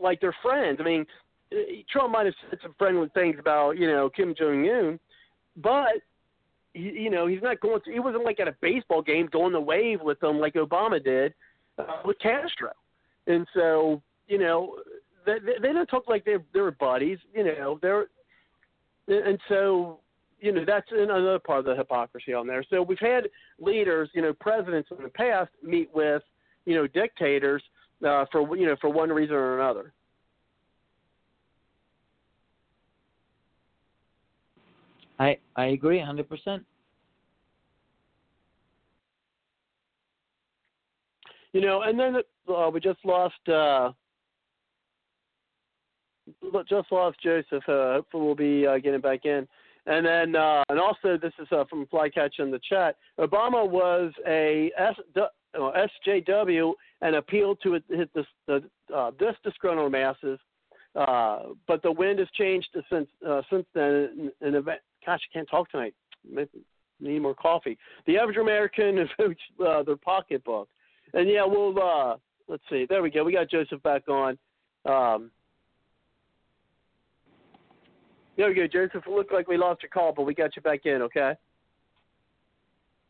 like 0.00 0.18
they're 0.22 0.34
friends. 0.42 0.78
I 0.80 0.84
mean, 0.84 1.04
Trump 1.92 2.12
might 2.12 2.24
have 2.24 2.34
said 2.48 2.58
some 2.62 2.74
friendly 2.78 3.10
things 3.12 3.36
about, 3.38 3.72
you 3.72 3.86
know, 3.86 4.08
Kim 4.08 4.34
Jong 4.36 4.66
Un, 4.66 4.98
but 5.56 6.00
he, 6.72 6.80
you 6.80 7.10
know, 7.10 7.26
he's 7.26 7.42
not 7.42 7.60
going. 7.60 7.80
To, 7.84 7.92
he 7.92 8.00
wasn't 8.00 8.24
like 8.24 8.40
at 8.40 8.48
a 8.48 8.56
baseball 8.62 9.02
game 9.02 9.28
doing 9.30 9.52
the 9.52 9.60
wave 9.60 10.00
with 10.00 10.18
them 10.20 10.38
like 10.38 10.54
Obama 10.54 11.04
did 11.04 11.34
uh, 11.78 12.00
with 12.04 12.18
Castro. 12.18 12.70
And 13.26 13.46
so, 13.54 14.00
you 14.28 14.38
know, 14.38 14.76
they, 15.24 15.38
they 15.60 15.72
don't 15.72 15.86
talk 15.86 16.08
like 16.08 16.24
they're 16.24 16.42
they're 16.52 16.70
buddies. 16.70 17.18
You 17.34 17.44
know, 17.44 17.78
they're 17.82 18.06
and 19.08 19.38
so 19.48 20.00
you 20.40 20.52
know 20.52 20.64
that's 20.64 20.86
another 20.92 21.38
part 21.38 21.60
of 21.60 21.64
the 21.64 21.76
hypocrisy 21.76 22.32
on 22.32 22.46
there. 22.46 22.64
So 22.68 22.82
we've 22.82 22.98
had 22.98 23.28
leaders, 23.58 24.10
you 24.14 24.22
know, 24.22 24.32
presidents 24.32 24.88
in 24.96 25.02
the 25.02 25.08
past 25.08 25.50
meet 25.62 25.90
with 25.94 26.22
you 26.64 26.74
know 26.74 26.86
dictators 26.86 27.62
uh, 28.06 28.24
for 28.30 28.56
you 28.56 28.66
know 28.66 28.76
for 28.80 28.90
one 28.90 29.10
reason 29.10 29.34
or 29.34 29.60
another. 29.60 29.92
I 35.18 35.38
I 35.56 35.66
agree 35.66 36.00
hundred 36.00 36.28
percent. 36.28 36.64
You 41.52 41.62
know, 41.62 41.82
and 41.82 41.98
then 41.98 42.16
uh, 42.54 42.70
we 42.70 42.80
just 42.80 42.98
lost 43.02 43.48
uh, 43.48 43.90
just 46.68 46.90
lost 46.92 47.18
Joseph. 47.22 47.62
Uh, 47.68 47.94
hopefully, 47.94 48.24
we'll 48.24 48.34
be 48.34 48.66
uh, 48.66 48.78
getting 48.78 49.00
back 49.00 49.24
in. 49.24 49.46
And 49.86 50.04
then, 50.04 50.34
uh, 50.34 50.64
and 50.68 50.80
also, 50.80 51.16
this 51.16 51.32
is 51.38 51.46
from 51.48 51.86
Flycatch 51.86 52.40
in 52.40 52.50
the 52.50 52.60
chat. 52.68 52.96
Obama 53.20 53.68
was 53.68 54.12
a 54.26 54.72
S, 54.76 54.96
SJW 55.54 56.72
and 57.02 57.16
appealed 57.16 57.58
to 57.62 57.80
hit 57.88 58.12
this, 58.14 58.26
this 58.48 59.34
disgruntled 59.44 59.92
masses. 59.92 60.38
Uh, 60.96 61.50
but 61.68 61.82
the 61.82 61.92
wind 61.92 62.18
has 62.18 62.28
changed 62.38 62.68
since 62.90 63.08
uh, 63.26 63.42
since 63.50 63.66
then. 63.74 64.32
In 64.40 64.54
event, 64.54 64.80
gosh, 65.04 65.20
I 65.30 65.32
can't 65.32 65.48
talk 65.48 65.70
tonight. 65.70 65.94
Maybe 66.28 66.48
need 67.00 67.18
more 67.20 67.34
coffee. 67.34 67.76
The 68.06 68.16
average 68.16 68.38
American 68.38 68.98
is 68.98 69.08
uh, 69.66 69.82
their 69.82 69.96
pocketbook. 69.96 70.68
And 71.12 71.28
yeah, 71.28 71.44
we'll 71.44 71.78
uh, 71.78 72.16
let's 72.48 72.62
see. 72.70 72.86
There 72.88 73.02
we 73.02 73.10
go. 73.10 73.24
We 73.24 73.32
got 73.32 73.50
Joseph 73.50 73.82
back 73.82 74.08
on. 74.08 74.38
Um, 74.86 75.30
there 78.36 78.48
we 78.48 78.54
go, 78.54 78.66
Joseph. 78.66 79.04
It 79.06 79.10
looked 79.10 79.32
like 79.32 79.48
we 79.48 79.56
lost 79.56 79.82
your 79.82 79.90
call, 79.90 80.12
but 80.12 80.22
we 80.22 80.34
got 80.34 80.56
you 80.56 80.62
back 80.62 80.86
in, 80.86 81.02
okay? 81.02 81.34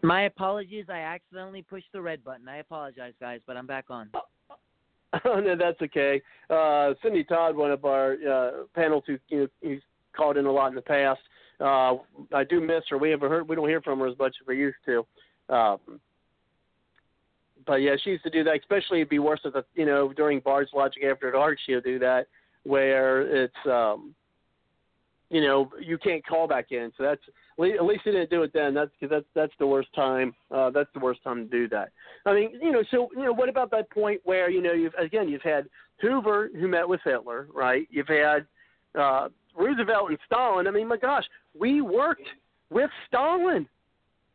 My 0.03 0.23
apologies. 0.23 0.87
I 0.89 0.99
accidentally 0.99 1.63
pushed 1.63 1.91
the 1.93 2.01
red 2.01 2.23
button. 2.23 2.49
I 2.49 2.59
apologize, 2.59 3.15
guys, 3.21 3.41
but 3.47 3.57
I'm 3.57 3.67
back 3.67 3.87
on. 3.91 4.11
Oh, 5.25 5.41
no, 5.41 5.57
that's 5.57 5.81
okay. 5.81 6.21
Uh, 6.51 6.93
Cindy 7.03 7.25
Todd, 7.25 7.57
one 7.57 7.71
of 7.71 7.87
our 7.87 8.17
uh, 8.29 8.51
panels 8.75 9.05
who 9.07 9.17
you 9.29 9.39
know, 9.39 9.47
who's 9.63 9.83
called 10.15 10.37
in 10.37 10.45
a 10.45 10.53
lot 10.53 10.69
in 10.69 10.75
the 10.75 10.83
past. 10.83 11.21
Uh, 11.59 11.95
I 12.35 12.45
do 12.45 12.61
miss 12.61 12.83
her. 12.91 12.99
We 12.99 13.11
haven't 13.11 13.31
heard. 13.31 13.49
We 13.49 13.57
don't 13.57 13.69
hear 13.69 13.81
from 13.81 14.01
her 14.01 14.09
as 14.09 14.19
much 14.19 14.35
as 14.43 14.47
we 14.47 14.59
used 14.59 14.77
to. 14.85 15.07
Um, 15.49 15.79
but 17.67 17.77
yeah, 17.77 17.95
she 18.03 18.11
used 18.11 18.25
to 18.25 18.31
do 18.31 18.45
that. 18.45 18.59
Especially 18.61 18.99
it'd 18.99 19.09
be 19.09 19.21
worse 19.21 19.41
if 19.45 19.55
the, 19.55 19.65
you 19.75 19.87
know 19.87 20.13
during 20.13 20.41
Bard's 20.41 20.71
Logic 20.75 21.03
After 21.05 21.31
Dark, 21.31 21.59
she'll 21.65 21.81
do 21.81 21.99
that 22.01 22.27
where 22.65 23.23
it's 23.45 23.55
um, 23.65 24.15
you 25.31 25.41
know 25.41 25.71
you 25.81 25.99
can't 25.99 26.25
call 26.27 26.47
back 26.47 26.67
in. 26.71 26.93
So 26.97 27.05
that's 27.05 27.21
at 27.59 27.85
least 27.85 28.03
he 28.05 28.13
didn't 28.13 28.31
do 28.31 28.43
it 28.43 28.53
then. 28.53 28.75
That's 28.75 28.91
because 28.99 29.15
that's 29.15 29.27
that's 29.35 29.53
the 29.59 29.67
worst 29.67 29.89
time. 29.95 30.35
Uh, 30.51 30.71
that's 30.71 30.91
the 30.95 31.01
worst 31.01 31.23
time 31.25 31.45
to 31.45 31.51
do 31.51 31.69
that. 31.69 31.91
I 32.25 32.35
mean, 32.35 32.51
you 32.63 32.73
know, 32.73 32.83
so 32.91 33.09
you 33.17 33.25
know, 33.25 33.33
what 33.33 33.49
about 33.49 33.71
that 33.73 33.91
point 33.91 34.21
where 34.25 34.51
you 34.51 34.63
know 34.63 34.73
you've 34.73 34.95
again 34.95 35.29
you've 35.29 35.43
had 35.43 35.69
Hoover 36.01 36.51
who 36.55 36.69
met 36.69 36.89
with 36.89 37.01
Hitler, 37.05 37.49
right? 37.55 37.87
You've 37.91 38.09
had 38.09 38.47
uh, 38.99 39.29
Roosevelt 39.57 40.11
and 40.11 40.19
Stalin. 40.27 40.67
I 40.67 40.71
mean, 40.71 40.89
my 40.89 40.97
gosh, 40.97 41.25
we 41.59 41.81
worked 41.81 42.29
with 42.71 42.91
Stalin. 43.09 43.67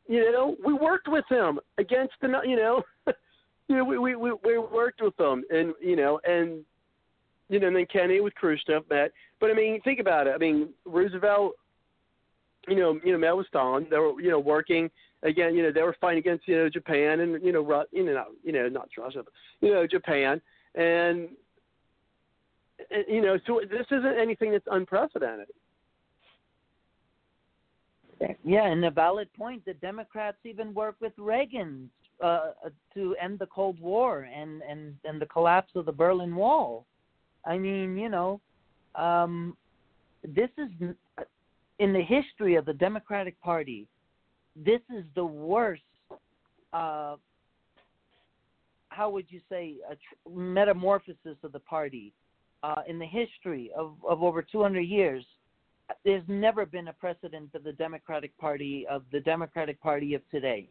You 0.08 0.32
know, 0.32 0.58
we 0.66 0.74
worked 0.74 1.08
with 1.08 1.26
him 1.30 1.60
against 1.78 2.14
the 2.22 2.28
you 2.46 2.56
know. 2.56 2.84
you 3.68 3.78
know, 3.78 3.86
we, 3.86 3.98
we 3.98 4.16
we 4.16 4.32
we 4.44 4.58
worked 4.58 5.02
with 5.02 5.16
them, 5.18 5.44
and 5.50 5.74
you 5.82 5.96
know, 5.96 6.20
and 6.26 6.66
you 7.52 7.60
know, 7.60 7.68
and 7.68 7.76
then 7.76 7.86
Kennedy 7.92 8.22
with 8.22 8.34
Khrushchev 8.36 8.90
met. 8.90 9.12
But 9.40 9.52
I 9.52 9.54
mean, 9.54 9.82
think 9.82 10.00
about 10.00 10.26
it. 10.26 10.34
I 10.34 10.38
mean, 10.38 10.70
Roosevelt, 10.86 11.54
you 12.68 12.78
know, 12.78 12.98
you 13.04 13.12
know, 13.12 13.18
met 13.18 13.36
with 13.36 13.48
Stalin. 13.48 13.86
They 13.90 13.98
were, 13.98 14.20
you 14.22 14.30
know, 14.30 14.40
working 14.40 14.90
again, 15.24 15.54
you 15.54 15.62
know, 15.62 15.72
they 15.72 15.82
were 15.82 15.96
fighting 16.00 16.20
against 16.20 16.48
you 16.48 16.56
know 16.56 16.70
Japan 16.70 17.20
and 17.20 17.44
you 17.44 17.52
know, 17.52 17.62
Ru- 17.62 17.86
you 17.92 18.06
know, 18.06 18.14
not, 18.14 18.28
you 18.44 18.54
know, 18.54 18.70
not 18.70 18.90
Russia, 18.98 19.24
but 19.24 19.34
you 19.60 19.74
know, 19.74 19.86
Japan, 19.86 20.42
and, 20.76 21.30
you 23.08 23.22
know, 23.22 23.38
so 23.46 23.62
this 23.70 23.86
isn't 23.92 24.18
anything 24.18 24.52
that's 24.52 24.68
unprecedented. 24.72 25.48
Yeah, 28.44 28.68
and 28.68 28.86
a 28.86 28.92
valid 28.92 29.34
point. 29.34 29.66
The 29.66 29.74
Democrats 29.74 30.38
even 30.46 30.74
worked 30.74 31.02
with 31.02 31.14
Reagan 31.18 31.90
uh, 32.24 32.52
to 32.94 33.16
end 33.22 33.40
the 33.40 33.48
Cold 33.48 33.80
War 33.80 34.30
and, 34.34 34.62
and, 34.62 34.96
and 35.06 35.20
the 35.20 35.26
collapse 35.26 35.72
of 35.76 35.86
the 35.86 35.92
Berlin 35.92 36.36
Wall. 36.36 36.86
I 37.46 37.58
mean, 37.58 37.98
you 37.98 38.10
know, 38.10 38.40
um, 38.96 39.56
this 40.24 40.50
is 40.58 40.70
in 41.80 41.94
the 41.94 42.02
history 42.02 42.56
of 42.56 42.66
the 42.66 42.74
Democratic 42.74 43.40
Party. 43.42 43.88
This 44.56 44.82
is 44.96 45.04
the 45.16 45.26
worst. 45.26 45.82
Uh, 46.74 47.16
how 48.90 49.10
would 49.10 49.26
you 49.30 49.40
say 49.50 49.76
a 49.90 49.96
tr- 49.96 50.30
metamorphosis 50.30 51.38
of 51.44 51.52
the 51.52 51.60
party 51.60 52.14
uh, 52.62 52.82
in 52.88 53.00
the 53.00 53.06
history 53.06 53.72
of, 53.76 53.96
of 54.08 54.22
over 54.22 54.42
200 54.42 54.82
years? 54.82 55.26
There's 56.06 56.24
never 56.28 56.66
been 56.66 56.90
a 56.90 56.94
precedent 56.94 57.50
of 57.56 57.64
the 57.64 57.74
Democratic 57.74 58.38
Party 58.38 58.86
of 58.90 59.04
the 59.12 59.20
Democratic 59.20 59.82
Party 59.82 60.14
of 60.14 60.22
today, 60.30 60.70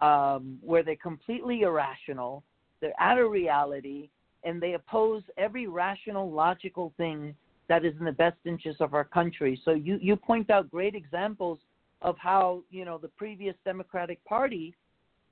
um, 0.00 0.58
where 0.62 0.82
they're 0.82 0.96
completely 0.96 1.62
irrational, 1.62 2.42
they're 2.80 3.00
out 3.00 3.18
of 3.18 3.30
reality, 3.30 4.08
and 4.46 4.62
they 4.62 4.74
oppose 4.74 5.22
every 5.36 5.66
rational, 5.66 6.30
logical 6.30 6.92
thing 6.96 7.34
that 7.68 7.84
is 7.84 7.94
in 7.98 8.04
the 8.04 8.12
best 8.12 8.36
interest 8.44 8.80
of 8.80 8.94
our 8.94 9.04
country. 9.04 9.60
So 9.64 9.72
you, 9.72 9.98
you 10.00 10.16
point 10.16 10.50
out 10.50 10.70
great 10.70 10.94
examples 10.94 11.58
of 12.00 12.16
how 12.18 12.62
you 12.70 12.84
know 12.84 12.98
the 12.98 13.08
previous 13.08 13.56
Democratic 13.64 14.24
Party, 14.24 14.74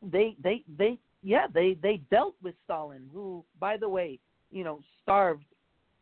they 0.03 0.35
they 0.42 0.64
they 0.77 0.98
yeah 1.22 1.46
they 1.53 1.77
they 1.83 2.00
dealt 2.11 2.35
with 2.42 2.55
Stalin, 2.64 3.09
who 3.12 3.44
by 3.61 3.77
the 3.77 3.88
way 3.88 4.18
you 4.50 4.64
know 4.64 4.81
starved 5.03 5.44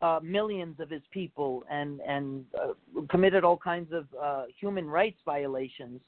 uh, 0.01 0.19
millions 0.23 0.79
of 0.79 0.89
his 0.89 1.03
people 1.11 1.63
and 1.69 1.99
and 2.01 2.45
uh, 2.59 3.01
committed 3.09 3.43
all 3.43 3.57
kinds 3.57 3.91
of 3.93 4.07
uh, 4.21 4.43
human 4.59 4.89
rights 4.89 5.19
violations 5.25 6.01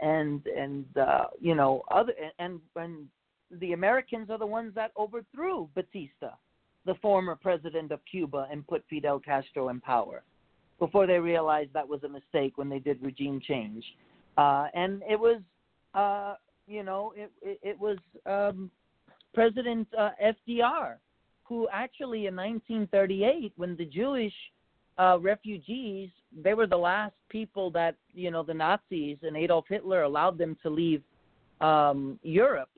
and 0.00 0.46
and 0.46 0.84
uh, 0.96 1.24
you 1.40 1.54
know 1.54 1.82
other 1.90 2.12
and 2.38 2.60
and 2.76 3.08
the 3.60 3.72
Americans 3.72 4.30
are 4.30 4.38
the 4.38 4.46
ones 4.46 4.72
that 4.74 4.92
overthrew 4.96 5.68
Batista 5.74 6.30
the 6.86 6.94
former 6.96 7.36
president 7.36 7.92
of 7.92 8.00
Cuba 8.10 8.48
and 8.50 8.66
put 8.66 8.84
Fidel 8.88 9.20
Castro 9.20 9.68
in 9.68 9.80
power 9.80 10.22
before 10.78 11.06
they 11.06 11.18
realized 11.18 11.70
that 11.74 11.86
was 11.86 12.02
a 12.02 12.08
mistake 12.08 12.58
when 12.58 12.68
they 12.68 12.80
did 12.80 13.00
regime 13.02 13.40
change. 13.40 13.84
Uh, 14.36 14.66
and 14.74 15.02
it 15.08 15.18
was, 15.18 15.40
uh, 15.94 16.34
you 16.66 16.82
know, 16.82 17.12
it, 17.16 17.30
it, 17.40 17.58
it 17.62 17.78
was 17.78 17.98
um, 18.26 18.70
President 19.34 19.86
uh, 19.96 20.10
FDR 20.22 20.96
who 21.44 21.68
actually 21.72 22.26
in 22.26 22.34
1938, 22.36 23.52
when 23.56 23.76
the 23.76 23.84
Jewish 23.84 24.32
uh, 24.98 25.18
refugees, 25.20 26.08
they 26.42 26.54
were 26.54 26.66
the 26.66 26.76
last 26.76 27.14
people 27.28 27.70
that, 27.72 27.94
you 28.14 28.30
know, 28.30 28.42
the 28.42 28.54
Nazis 28.54 29.18
and 29.22 29.36
Adolf 29.36 29.66
Hitler 29.68 30.02
allowed 30.02 30.38
them 30.38 30.56
to 30.62 30.70
leave 30.70 31.02
um, 31.60 32.18
Europe 32.22 32.70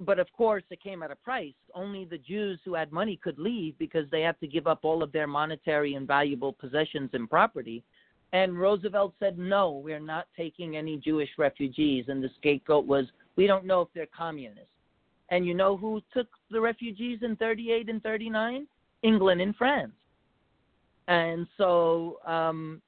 but 0.00 0.18
of 0.18 0.32
course 0.32 0.64
it 0.70 0.82
came 0.82 1.02
at 1.02 1.10
a 1.10 1.16
price. 1.16 1.54
Only 1.74 2.04
the 2.04 2.18
Jews 2.18 2.58
who 2.64 2.74
had 2.74 2.90
money 2.90 3.16
could 3.22 3.38
leave 3.38 3.78
because 3.78 4.06
they 4.10 4.22
had 4.22 4.40
to 4.40 4.46
give 4.46 4.66
up 4.66 4.80
all 4.82 5.02
of 5.02 5.12
their 5.12 5.26
monetary 5.26 5.94
and 5.94 6.06
valuable 6.06 6.52
possessions 6.52 7.10
and 7.12 7.28
property. 7.28 7.84
And 8.32 8.58
Roosevelt 8.58 9.14
said, 9.20 9.38
no, 9.38 9.72
we're 9.72 10.00
not 10.00 10.26
taking 10.36 10.76
any 10.76 10.96
Jewish 10.96 11.30
refugees. 11.36 12.06
And 12.08 12.22
the 12.22 12.30
scapegoat 12.38 12.86
was, 12.86 13.06
we 13.36 13.46
don't 13.46 13.66
know 13.66 13.82
if 13.82 13.88
they're 13.94 14.06
communists. 14.06 14.66
And 15.30 15.46
you 15.46 15.54
know 15.54 15.76
who 15.76 16.00
took 16.14 16.28
the 16.50 16.60
refugees 16.60 17.20
in 17.22 17.36
38 17.36 17.88
and 17.88 18.02
39? 18.02 18.66
England 19.02 19.40
and 19.40 19.54
France. 19.56 19.92
And 21.08 21.46
so, 21.56 22.18
um, 22.26 22.80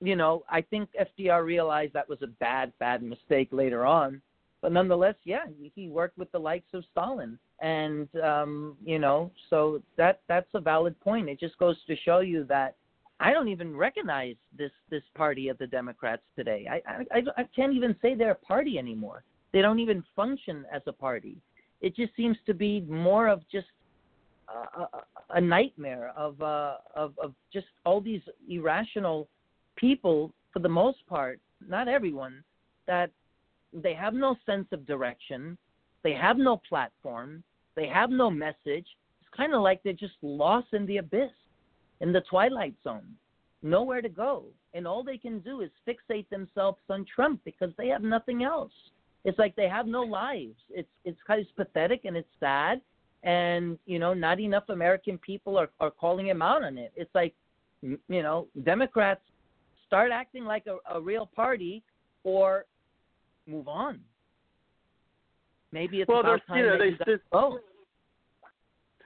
you 0.00 0.16
know, 0.16 0.44
I 0.48 0.60
think 0.60 0.88
FDR 1.18 1.44
realized 1.44 1.94
that 1.94 2.08
was 2.08 2.20
a 2.22 2.26
bad, 2.26 2.72
bad 2.78 3.02
mistake 3.02 3.48
later 3.52 3.86
on 3.86 4.20
but 4.62 4.72
nonetheless, 4.72 5.14
yeah, 5.24 5.44
he 5.74 5.88
worked 5.88 6.18
with 6.18 6.30
the 6.32 6.38
likes 6.38 6.68
of 6.74 6.84
Stalin, 6.92 7.38
and 7.60 8.08
um, 8.22 8.76
you 8.84 8.98
know, 8.98 9.30
so 9.48 9.82
that 9.96 10.20
that's 10.28 10.48
a 10.54 10.60
valid 10.60 10.98
point. 11.00 11.28
It 11.28 11.40
just 11.40 11.58
goes 11.58 11.76
to 11.86 11.96
show 12.04 12.20
you 12.20 12.44
that 12.44 12.76
I 13.20 13.32
don't 13.32 13.48
even 13.48 13.76
recognize 13.76 14.36
this 14.56 14.72
this 14.90 15.02
party 15.14 15.48
of 15.48 15.58
the 15.58 15.66
Democrats 15.66 16.22
today. 16.36 16.66
I 16.70 16.82
I, 17.10 17.22
I 17.38 17.48
can't 17.56 17.74
even 17.74 17.96
say 18.02 18.14
they're 18.14 18.32
a 18.32 18.34
party 18.34 18.78
anymore. 18.78 19.24
They 19.52 19.62
don't 19.62 19.80
even 19.80 20.04
function 20.14 20.64
as 20.72 20.82
a 20.86 20.92
party. 20.92 21.38
It 21.80 21.96
just 21.96 22.14
seems 22.14 22.36
to 22.46 22.54
be 22.54 22.82
more 22.82 23.28
of 23.28 23.40
just 23.50 23.66
a, 24.76 24.86
a 25.30 25.40
nightmare 25.40 26.12
of 26.16 26.40
uh, 26.42 26.76
of 26.94 27.14
of 27.22 27.34
just 27.52 27.66
all 27.84 28.00
these 28.00 28.22
irrational 28.48 29.28
people, 29.76 30.32
for 30.52 30.58
the 30.58 30.68
most 30.68 30.98
part, 31.06 31.40
not 31.66 31.88
everyone, 31.88 32.42
that 32.86 33.10
they 33.72 33.94
have 33.94 34.14
no 34.14 34.36
sense 34.46 34.66
of 34.72 34.86
direction. 34.86 35.56
They 36.02 36.12
have 36.12 36.38
no 36.38 36.60
platform. 36.68 37.42
They 37.76 37.86
have 37.86 38.10
no 38.10 38.30
message. 38.30 38.86
It's 39.20 39.36
kind 39.36 39.54
of 39.54 39.62
like 39.62 39.82
they're 39.82 39.92
just 39.92 40.14
lost 40.22 40.68
in 40.72 40.86
the 40.86 40.98
abyss, 40.98 41.30
in 42.00 42.12
the 42.12 42.22
twilight 42.22 42.74
zone, 42.82 43.14
nowhere 43.62 44.02
to 44.02 44.08
go. 44.08 44.44
And 44.74 44.86
all 44.86 45.02
they 45.02 45.18
can 45.18 45.40
do 45.40 45.60
is 45.60 45.70
fixate 45.86 46.28
themselves 46.30 46.78
on 46.88 47.04
Trump 47.14 47.40
because 47.44 47.70
they 47.76 47.88
have 47.88 48.02
nothing 48.02 48.42
else. 48.42 48.72
It's 49.24 49.38
like 49.38 49.54
they 49.54 49.68
have 49.68 49.86
no 49.86 50.02
lives. 50.02 50.56
It's 50.70 50.88
it's 51.04 51.18
kind 51.26 51.40
of 51.40 51.56
pathetic 51.56 52.04
and 52.04 52.16
it's 52.16 52.28
sad. 52.38 52.80
And 53.22 53.78
you 53.84 53.98
know, 53.98 54.14
not 54.14 54.40
enough 54.40 54.64
American 54.68 55.18
people 55.18 55.58
are 55.58 55.68
are 55.78 55.90
calling 55.90 56.26
him 56.26 56.40
out 56.40 56.64
on 56.64 56.78
it. 56.78 56.92
It's 56.96 57.14
like, 57.14 57.34
you 57.82 57.98
know, 58.08 58.48
Democrats 58.64 59.20
start 59.86 60.10
acting 60.10 60.44
like 60.44 60.66
a, 60.66 60.78
a 60.94 61.00
real 61.00 61.26
party, 61.26 61.82
or 62.24 62.64
move 63.46 63.68
on. 63.68 64.00
Maybe 65.72 66.00
it's 66.00 66.08
well, 66.08 66.20
about 66.20 66.40
time 66.46 66.58
you 66.58 66.66
know, 66.66 66.78
they 66.78 67.14
oh. 67.32 67.58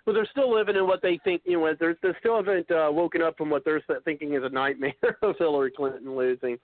Well, 0.07 0.15
they're 0.15 0.29
still 0.31 0.55
living 0.55 0.77
in 0.77 0.87
what 0.87 1.01
they 1.03 1.19
think. 1.25 1.43
You 1.45 1.61
know, 1.61 1.75
they're 1.79 1.97
they 2.03 2.11
still 2.21 2.37
haven't 2.37 2.71
uh, 2.71 2.91
woken 2.91 3.23
up 3.23 3.37
from 3.39 3.51
what 3.51 3.65
they're 3.65 3.83
thinking 4.05 4.35
is 4.35 4.43
a 4.45 4.49
nightmare 4.49 4.93
of 5.23 5.37
Hillary 5.39 5.73
Clinton 5.75 6.15
losing, 6.17 6.59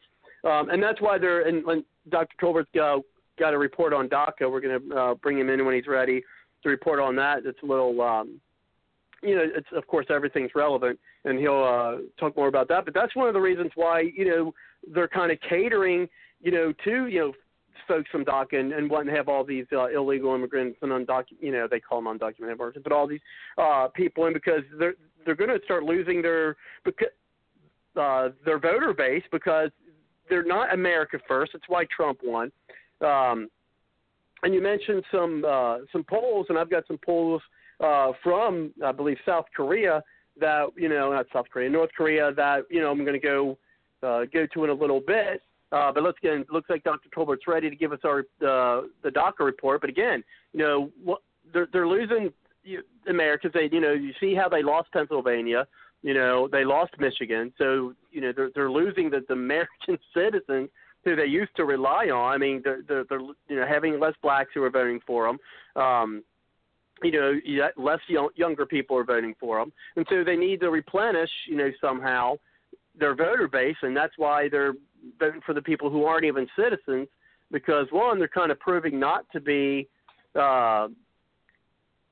um, 0.44 0.68
and 0.70 0.82
that's 0.82 1.00
why 1.00 1.18
they're. 1.18 1.46
And 1.46 1.64
when 1.64 1.84
Dr. 2.10 2.34
Tolbert's 2.38 2.68
uh, 2.80 2.98
got 3.38 3.54
a 3.54 3.58
report 3.58 3.92
on 3.92 4.08
DACA, 4.08 4.50
we're 4.50 4.60
going 4.60 4.88
to 4.88 4.96
uh, 4.96 5.14
bring 5.14 5.38
him 5.38 5.48
in 5.48 5.64
when 5.64 5.74
he's 5.74 5.86
ready 5.86 6.22
to 6.62 6.68
report 6.68 7.00
on 7.00 7.16
that. 7.16 7.46
It's 7.46 7.58
a 7.62 7.66
little, 7.66 8.00
um, 8.02 8.40
you 9.22 9.34
know, 9.34 9.44
it's 9.54 9.68
of 9.72 9.86
course 9.86 10.06
everything's 10.10 10.50
relevant, 10.54 10.98
and 11.24 11.38
he'll 11.38 11.64
uh, 11.64 12.02
talk 12.18 12.36
more 12.36 12.48
about 12.48 12.68
that. 12.68 12.84
But 12.84 12.94
that's 12.94 13.16
one 13.16 13.28
of 13.28 13.34
the 13.34 13.40
reasons 13.40 13.70
why 13.74 14.10
you 14.14 14.28
know 14.28 14.54
they're 14.92 15.08
kind 15.08 15.32
of 15.32 15.38
catering, 15.48 16.08
you 16.42 16.52
know, 16.52 16.72
to 16.84 17.06
you 17.06 17.20
know 17.20 17.32
folks 17.86 18.10
from 18.10 18.24
DACA 18.24 18.58
and, 18.58 18.72
and 18.72 18.90
to 18.90 19.12
have 19.12 19.28
all 19.28 19.44
these 19.44 19.66
uh, 19.72 19.86
illegal 19.86 20.34
immigrants 20.34 20.78
and 20.82 20.92
undocumented, 20.92 21.40
you 21.40 21.52
know, 21.52 21.66
they 21.70 21.80
call 21.80 22.02
them 22.02 22.18
undocumented 22.18 22.48
immigrants, 22.48 22.78
but 22.82 22.92
all 22.92 23.06
these 23.06 23.20
uh, 23.58 23.88
people 23.94 24.26
in 24.26 24.32
because 24.32 24.62
they're 24.78 24.94
they're 25.24 25.34
going 25.34 25.50
to 25.50 25.60
start 25.64 25.82
losing 25.82 26.22
their 26.22 26.56
uh, 27.96 28.28
their 28.44 28.58
voter 28.58 28.94
base 28.94 29.22
because 29.30 29.70
they're 30.28 30.44
not 30.44 30.72
America 30.72 31.18
first. 31.26 31.52
That's 31.52 31.68
why 31.68 31.84
Trump 31.94 32.20
won. 32.22 32.50
Um, 33.00 33.48
and 34.42 34.54
you 34.54 34.62
mentioned 34.62 35.02
some 35.12 35.44
uh, 35.46 35.78
some 35.92 36.04
polls, 36.04 36.46
and 36.48 36.58
I've 36.58 36.70
got 36.70 36.86
some 36.86 36.98
polls 37.04 37.42
uh, 37.80 38.12
from 38.22 38.72
I 38.84 38.92
believe 38.92 39.18
South 39.26 39.46
Korea 39.54 40.02
that 40.38 40.68
you 40.76 40.88
know 40.88 41.12
not 41.12 41.26
South 41.32 41.46
Korea, 41.52 41.68
North 41.68 41.90
Korea 41.96 42.32
that 42.34 42.62
you 42.70 42.80
know 42.80 42.90
I'm 42.90 43.04
going 43.04 43.20
to 43.20 43.26
go 43.26 43.58
uh, 44.02 44.24
go 44.32 44.46
to 44.54 44.64
in 44.64 44.70
a 44.70 44.74
little 44.74 45.00
bit. 45.00 45.42
Uh, 45.72 45.92
but 45.92 46.02
let's 46.02 46.18
get. 46.20 46.32
It 46.32 46.50
looks 46.50 46.68
like 46.68 46.82
Dr. 46.82 47.08
Tolbert's 47.14 47.46
ready 47.46 47.70
to 47.70 47.76
give 47.76 47.92
us 47.92 48.00
our 48.04 48.20
uh, 48.20 48.86
the 49.02 49.10
DACA 49.10 49.40
report. 49.40 49.80
But 49.80 49.90
again, 49.90 50.24
you 50.52 50.58
know, 50.58 50.90
what, 51.02 51.20
they're 51.52 51.68
they're 51.72 51.86
losing 51.86 52.32
Americans. 53.08 53.52
They, 53.54 53.68
you 53.70 53.80
know, 53.80 53.92
you 53.92 54.12
see 54.18 54.34
how 54.34 54.48
they 54.48 54.62
lost 54.62 54.92
Pennsylvania. 54.92 55.66
You 56.02 56.14
know, 56.14 56.48
they 56.50 56.64
lost 56.64 56.92
Michigan. 56.98 57.52
So 57.56 57.94
you 58.10 58.20
know, 58.20 58.32
they're 58.34 58.50
they're 58.54 58.70
losing 58.70 59.10
the, 59.10 59.24
the 59.28 59.34
American 59.34 59.98
citizens 60.14 60.70
who 61.04 61.16
they 61.16 61.26
used 61.26 61.54
to 61.56 61.64
rely 61.64 62.06
on. 62.06 62.32
I 62.32 62.38
mean, 62.38 62.62
they're 62.64 62.80
they're, 62.86 63.04
they're 63.08 63.20
you 63.20 63.56
know 63.56 63.66
having 63.66 64.00
less 64.00 64.14
blacks 64.22 64.50
who 64.54 64.62
are 64.64 64.70
voting 64.70 65.00
for 65.06 65.26
them. 65.26 65.82
Um, 65.82 66.24
you 67.02 67.12
know, 67.12 67.40
less 67.78 68.00
young, 68.08 68.28
younger 68.34 68.66
people 68.66 68.96
are 68.96 69.04
voting 69.04 69.34
for 69.40 69.58
them, 69.58 69.72
and 69.96 70.06
so 70.10 70.22
they 70.22 70.36
need 70.36 70.60
to 70.60 70.70
replenish, 70.70 71.30
you 71.46 71.56
know, 71.56 71.70
somehow 71.80 72.36
their 72.98 73.14
voter 73.14 73.48
base, 73.48 73.76
and 73.82 73.96
that's 73.96 74.12
why 74.18 74.48
they're 74.48 74.74
for 75.44 75.54
the 75.54 75.62
people 75.62 75.90
who 75.90 76.04
aren't 76.04 76.24
even 76.24 76.46
citizens 76.56 77.08
because 77.50 77.86
one, 77.90 78.18
they're 78.18 78.28
kind 78.28 78.50
of 78.50 78.60
proving 78.60 78.98
not 78.98 79.26
to 79.32 79.40
be, 79.40 79.88
uh, 80.34 80.88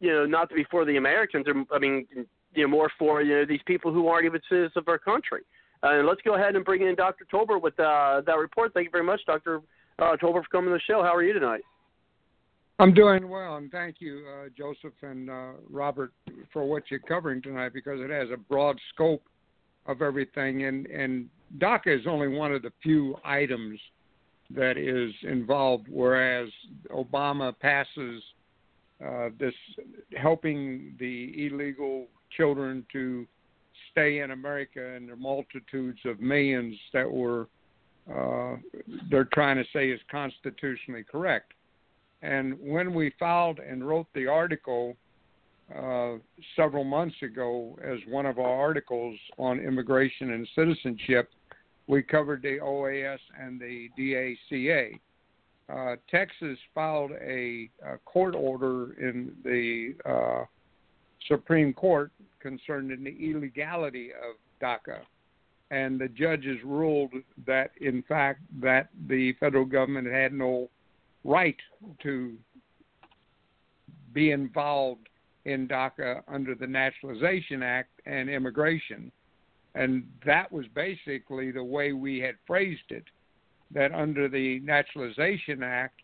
you 0.01 0.13
know, 0.13 0.27
not 0.27 0.49
to 0.51 0.55
be 0.55 0.65
for 0.71 0.85
the 0.85 0.97
Americans. 0.97 1.47
Or, 1.47 1.65
I 1.75 1.79
mean, 1.79 2.07
you 2.55 2.63
know, 2.63 2.69
more 2.69 2.91
for 2.99 3.23
you 3.23 3.37
know 3.37 3.45
these 3.45 3.61
people 3.67 3.93
who 3.93 4.09
aren't 4.09 4.27
even 4.27 4.41
citizens 4.49 4.73
of 4.77 4.89
our 4.89 4.99
country. 4.99 5.43
And 5.83 6.07
uh, 6.07 6.09
let's 6.09 6.21
go 6.23 6.35
ahead 6.35 6.57
and 6.57 6.65
bring 6.65 6.83
in 6.83 6.97
Dr. 6.97 7.25
Tolbert 7.33 7.63
with 7.63 7.79
uh, 7.79 8.23
that 8.27 8.37
report. 8.37 8.75
Thank 8.75 8.87
you 8.87 8.91
very 8.91 9.05
much, 9.05 9.21
Dr. 9.27 9.63
uh, 9.99 10.17
for 10.21 10.43
coming 10.51 10.71
to 10.71 10.75
the 10.75 10.81
show. 10.81 11.03
How 11.03 11.15
are 11.15 11.23
you 11.23 11.33
tonight? 11.33 11.63
I'm 12.81 12.95
doing 12.95 13.29
well, 13.29 13.57
and 13.57 13.73
thank 13.73 13.97
you, 13.99 14.25
uh, 14.29 14.49
Joseph 14.57 14.95
and 15.03 15.29
uh, 15.29 15.51
Robert, 15.69 16.13
for 16.53 16.65
what 16.65 16.85
you're 16.91 17.01
covering 17.01 17.43
tonight 17.43 17.73
because 17.75 18.01
it 18.01 18.11
has 18.11 18.29
a 18.33 18.37
broad 18.37 18.79
scope 18.95 19.23
of 19.87 20.01
everything. 20.01 20.65
And, 20.65 20.87
and 20.87 21.29
DACA 21.57 21.99
is 21.99 22.07
only 22.07 22.29
one 22.29 22.53
of 22.53 22.63
the 22.63 22.73
few 22.83 23.17
items 23.25 23.81
that 24.51 24.77
is 24.77 25.13
involved, 25.23 25.87
whereas 25.91 26.49
Obama 26.91 27.59
passes 27.59 28.23
uh, 29.05 29.29
this 29.39 29.55
helping 30.17 30.95
the 30.99 31.47
illegal 31.47 32.07
children 32.37 32.85
to 32.93 33.27
stay 33.91 34.21
in 34.21 34.33
America 34.33 34.95
and 34.95 35.09
the 35.09 35.17
multitudes 35.17 35.99
of 36.05 36.21
millions 36.21 36.77
that 36.93 37.11
were 37.11 37.49
uh, 38.13 38.57
they're 39.11 39.29
trying 39.35 39.57
to 39.57 39.65
say 39.73 39.91
is 39.91 40.01
constitutionally 40.11 41.05
correct. 41.05 41.53
And 42.23 42.57
when 42.59 42.95
we 42.95 43.13
filed 43.19 43.59
and 43.59 43.87
wrote 43.87 44.07
the 44.15 44.27
article 44.27 44.97
uh, 45.77 46.15
several 46.57 46.85
months 46.85 47.17
ago 47.23 47.79
as 47.85 47.99
one 48.09 48.25
of 48.25 48.39
our 48.39 48.49
articles 48.51 49.19
on 49.37 49.61
immigration 49.61 50.33
and 50.33 50.49
citizenship, 50.55 51.31
we 51.89 52.03
covered 52.03 52.43
the 52.43 52.59
OAS 52.63 53.19
and 53.41 53.59
the 53.61 53.89
DACA. 53.99 55.01
Uh, 55.73 55.97
Texas 56.11 56.59
filed 56.75 57.11
a, 57.21 57.69
a, 57.85 57.99
court 58.05 58.35
order 58.35 58.93
in 59.01 59.33
the 59.45 59.95
uh, 60.09 60.45
Supreme 61.27 61.73
Court 61.73 62.13
concerning 62.41 63.05
the 63.05 63.31
illegality 63.31 64.11
of 64.13 64.37
DACA, 64.63 65.01
and 65.71 66.01
the 66.01 66.09
judges 66.09 66.59
ruled 66.65 67.13
that, 67.47 67.73
in 67.81 68.03
fact, 68.09 68.41
that 68.61 68.89
the 69.09 69.35
federal 69.35 69.67
government 69.67 70.07
had 70.07 70.33
no 70.33 70.71
right 71.25 71.57
to 72.03 72.35
be 74.15 74.31
involved 74.31 75.09
in 75.45 75.69
DACA 75.69 76.23
under 76.29 76.55
the 76.55 76.67
Naturalization 76.67 77.63
Act 77.63 77.91
and 78.07 78.31
immigration. 78.31 79.13
And 79.79 80.03
that 80.27 80.51
was 80.51 80.67
basically 80.75 81.53
the 81.53 81.63
way 81.63 81.93
we 81.93 82.19
had 82.19 82.35
phrased 82.49 82.91
it 82.91 83.05
that 83.71 83.93
under 83.93 84.29
the 84.29 84.59
Naturalization 84.61 85.63
Act, 85.63 86.01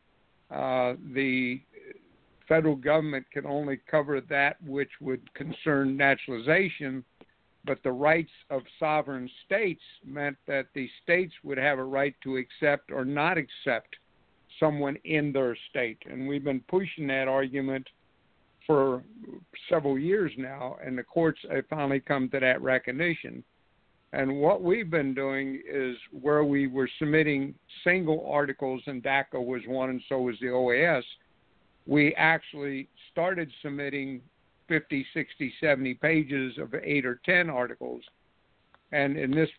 uh, 0.48 0.94
the 1.12 1.60
federal 2.46 2.76
government 2.76 3.26
can 3.32 3.44
only 3.46 3.80
cover 3.90 4.20
that 4.20 4.62
which 4.64 4.90
would 5.00 5.22
concern 5.34 5.96
naturalization, 5.96 7.02
but 7.64 7.82
the 7.82 7.90
rights 7.90 8.30
of 8.48 8.62
sovereign 8.78 9.28
states 9.44 9.82
meant 10.06 10.36
that 10.46 10.66
the 10.74 10.88
states 11.02 11.32
would 11.42 11.58
have 11.58 11.80
a 11.80 11.84
right 11.84 12.14
to 12.22 12.36
accept 12.36 12.92
or 12.92 13.04
not 13.04 13.36
accept 13.38 13.96
someone 14.60 14.96
in 15.04 15.32
their 15.32 15.56
state. 15.70 15.98
And 16.08 16.28
we've 16.28 16.44
been 16.44 16.62
pushing 16.68 17.08
that 17.08 17.26
argument 17.26 17.88
for 18.68 19.02
several 19.68 19.98
years 19.98 20.30
now, 20.38 20.76
and 20.84 20.96
the 20.96 21.02
courts 21.02 21.40
have 21.50 21.66
finally 21.68 21.98
come 21.98 22.28
to 22.28 22.38
that 22.38 22.62
recognition. 22.62 23.42
And 24.14 24.40
what 24.40 24.62
we've 24.62 24.90
been 24.90 25.12
doing 25.14 25.60
is 25.68 25.96
where 26.12 26.44
we 26.44 26.66
were 26.66 26.88
submitting 26.98 27.54
single 27.82 28.26
articles, 28.30 28.82
and 28.86 29.02
DACA 29.02 29.44
was 29.44 29.62
one, 29.66 29.90
and 29.90 30.00
so 30.08 30.20
was 30.20 30.36
the 30.40 30.46
OAS. 30.46 31.02
We 31.86 32.14
actually 32.14 32.88
started 33.10 33.50
submitting 33.60 34.20
50, 34.68 35.04
60, 35.12 35.52
70 35.60 35.94
pages 35.94 36.58
of 36.58 36.74
eight 36.74 37.04
or 37.04 37.20
10 37.26 37.50
articles 37.50 38.02
and 38.94 39.16
in 39.16 39.32
this 39.32 39.50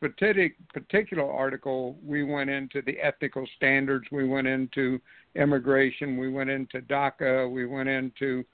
particular 0.73 1.29
article, 1.29 1.97
we 2.01 2.23
went 2.23 2.49
into 2.49 2.81
the 2.81 2.97
ethical 3.01 3.45
standards, 3.57 4.07
we 4.09 4.25
went 4.25 4.47
into 4.47 4.97
immigration, 5.35 6.17
we 6.17 6.29
went 6.29 6.49
into 6.49 6.79
DACA, 6.83 7.51
we 7.51 7.65
went 7.65 7.89
into 7.89 8.45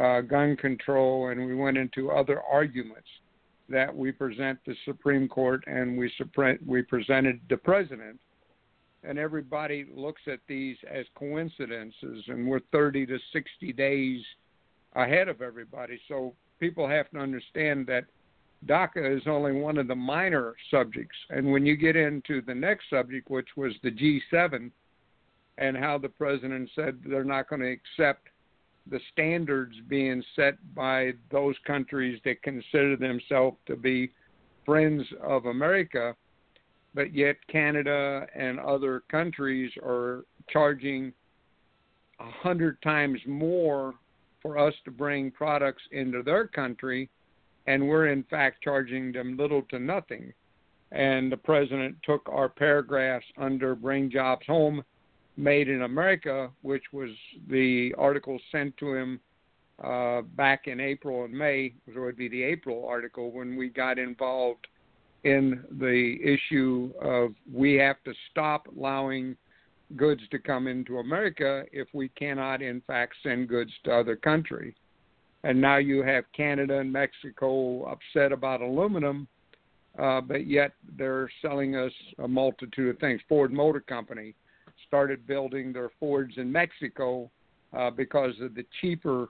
uh, 0.00 0.22
gun 0.22 0.56
control, 0.56 1.28
and 1.28 1.44
we 1.44 1.54
went 1.54 1.76
into 1.76 2.10
other 2.10 2.40
arguments 2.40 3.08
that 3.70 3.94
we 3.94 4.12
present 4.12 4.58
the 4.66 4.74
Supreme 4.84 5.28
Court 5.28 5.64
and 5.66 5.96
we, 5.96 6.10
we 6.66 6.82
presented 6.82 7.40
the 7.48 7.56
president. 7.56 8.20
And 9.02 9.18
everybody 9.18 9.86
looks 9.94 10.20
at 10.30 10.40
these 10.46 10.76
as 10.92 11.06
coincidences, 11.14 12.22
and 12.28 12.46
we're 12.46 12.60
30 12.70 13.06
to 13.06 13.18
60 13.32 13.72
days 13.72 14.20
ahead 14.94 15.28
of 15.28 15.40
everybody. 15.40 15.98
So 16.06 16.34
people 16.58 16.86
have 16.86 17.10
to 17.12 17.18
understand 17.18 17.86
that 17.86 18.04
DACA 18.66 19.16
is 19.16 19.22
only 19.26 19.52
one 19.52 19.78
of 19.78 19.88
the 19.88 19.94
minor 19.94 20.54
subjects. 20.70 21.16
And 21.30 21.50
when 21.50 21.64
you 21.64 21.76
get 21.76 21.96
into 21.96 22.42
the 22.42 22.54
next 22.54 22.90
subject, 22.90 23.30
which 23.30 23.48
was 23.56 23.72
the 23.82 23.90
G7, 23.90 24.70
and 25.56 25.76
how 25.76 25.96
the 25.98 26.08
president 26.08 26.70
said 26.74 26.98
they're 27.06 27.24
not 27.24 27.48
going 27.48 27.62
to 27.62 27.70
accept 27.72 28.28
the 28.88 29.00
standards 29.12 29.74
being 29.88 30.22
set 30.36 30.54
by 30.74 31.12
those 31.30 31.54
countries 31.66 32.20
that 32.24 32.42
consider 32.42 32.96
themselves 32.96 33.56
to 33.66 33.76
be 33.76 34.10
friends 34.64 35.04
of 35.22 35.46
America, 35.46 36.14
but 36.94 37.14
yet 37.14 37.36
Canada 37.48 38.26
and 38.34 38.58
other 38.58 39.02
countries 39.10 39.70
are 39.82 40.24
charging 40.48 41.12
a 42.18 42.30
hundred 42.30 42.80
times 42.82 43.20
more 43.26 43.94
for 44.42 44.58
us 44.58 44.74
to 44.84 44.90
bring 44.90 45.30
products 45.30 45.82
into 45.92 46.22
their 46.22 46.46
country 46.46 47.08
and 47.66 47.86
we're 47.86 48.08
in 48.08 48.24
fact 48.24 48.62
charging 48.62 49.12
them 49.12 49.36
little 49.36 49.62
to 49.62 49.78
nothing. 49.78 50.32
And 50.92 51.30
the 51.30 51.36
president 51.36 51.96
took 52.02 52.28
our 52.28 52.48
paragraphs 52.48 53.26
under 53.36 53.74
Bring 53.74 54.10
Jobs 54.10 54.46
Home, 54.46 54.82
Made 55.40 55.68
in 55.68 55.82
America, 55.82 56.50
which 56.62 56.84
was 56.92 57.10
the 57.48 57.94
article 57.96 58.38
sent 58.52 58.76
to 58.78 58.94
him 58.94 59.20
uh, 59.82 60.22
back 60.22 60.66
in 60.66 60.80
April 60.80 61.24
and 61.24 61.32
May, 61.32 61.72
so 61.86 62.02
it 62.02 62.04
would 62.04 62.16
be 62.16 62.28
the 62.28 62.42
April 62.42 62.86
article 62.86 63.30
when 63.30 63.56
we 63.56 63.68
got 63.68 63.98
involved 63.98 64.66
in 65.24 65.64
the 65.78 66.16
issue 66.22 66.92
of 67.00 67.34
we 67.52 67.74
have 67.74 67.96
to 68.04 68.12
stop 68.30 68.66
allowing 68.68 69.36
goods 69.96 70.22
to 70.30 70.38
come 70.38 70.66
into 70.66 70.98
America 70.98 71.64
if 71.72 71.88
we 71.92 72.08
cannot, 72.10 72.62
in 72.62 72.80
fact, 72.86 73.14
send 73.22 73.48
goods 73.48 73.72
to 73.84 73.92
other 73.92 74.16
countries 74.16 74.74
and 75.44 75.60
now 75.60 75.78
you 75.78 76.02
have 76.02 76.24
Canada 76.36 76.78
and 76.78 76.92
Mexico 76.92 77.84
upset 77.84 78.32
about 78.32 78.60
aluminum, 78.60 79.26
uh, 79.98 80.20
but 80.20 80.46
yet 80.46 80.72
they're 80.96 81.30
selling 81.40 81.76
us 81.76 81.92
a 82.22 82.28
multitude 82.28 82.94
of 82.94 83.00
things. 83.00 83.20
Ford 83.28 83.52
Motor 83.52 83.80
Company 83.80 84.34
started 84.90 85.24
building 85.24 85.72
their 85.72 85.88
Fords 86.00 86.34
in 86.36 86.50
Mexico 86.50 87.30
uh, 87.72 87.90
because 87.90 88.34
of 88.40 88.56
the 88.56 88.66
cheaper 88.80 89.28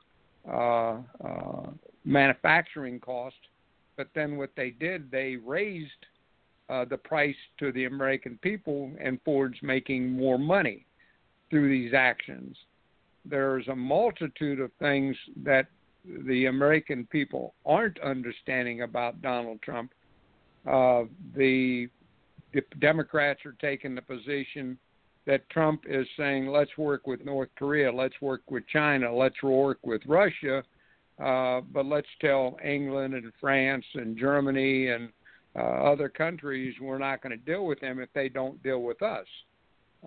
uh, 0.50 0.96
uh, 1.22 1.66
manufacturing 2.06 2.98
cost. 2.98 3.36
But 3.98 4.08
then 4.14 4.38
what 4.38 4.52
they 4.56 4.70
did, 4.70 5.10
they 5.10 5.36
raised 5.36 5.90
uh, 6.70 6.86
the 6.86 6.96
price 6.96 7.36
to 7.58 7.72
the 7.72 7.84
American 7.84 8.38
people, 8.40 8.90
and 8.98 9.20
Ford's 9.22 9.58
making 9.60 10.10
more 10.10 10.38
money 10.38 10.86
through 11.50 11.68
these 11.68 11.92
actions. 11.92 12.56
There's 13.26 13.68
a 13.68 13.76
multitude 13.76 14.60
of 14.60 14.70
things 14.78 15.14
that 15.44 15.66
the 16.26 16.46
American 16.46 17.06
people 17.12 17.52
aren't 17.66 18.00
understanding 18.00 18.80
about 18.80 19.20
Donald 19.20 19.60
Trump. 19.60 19.92
Uh, 20.66 21.02
the, 21.36 21.88
the 22.54 22.62
Democrats 22.78 23.40
are 23.44 23.56
taking 23.60 23.94
the 23.94 24.00
position 24.00 24.78
that 25.26 25.48
Trump 25.50 25.83
is 25.87 26.06
saying, 26.16 26.48
let's 26.48 26.76
work 26.78 27.06
with 27.06 27.24
North 27.24 27.50
Korea, 27.56 27.92
let's 27.92 28.20
work 28.20 28.42
with 28.50 28.66
China, 28.68 29.14
let's 29.14 29.42
work 29.42 29.78
with 29.83 30.00
Russia, 30.06 30.62
uh, 31.22 31.61
but 31.72 31.87
let's 31.87 32.09
tell 32.20 32.59
England 32.64 33.14
and 33.14 33.33
France 33.40 33.85
and 33.94 34.16
Germany 34.16 34.88
and 34.88 35.11
uh, 35.56 35.59
other 35.59 36.09
countries 36.09 36.74
we're 36.80 36.98
not 36.98 37.22
going 37.22 37.37
to 37.37 37.44
deal 37.44 37.66
with 37.66 37.80
them 37.80 38.00
if 38.00 38.09
they 38.14 38.28
don't 38.28 38.62
deal 38.62 38.83
with 38.83 39.02
us. 39.02 39.26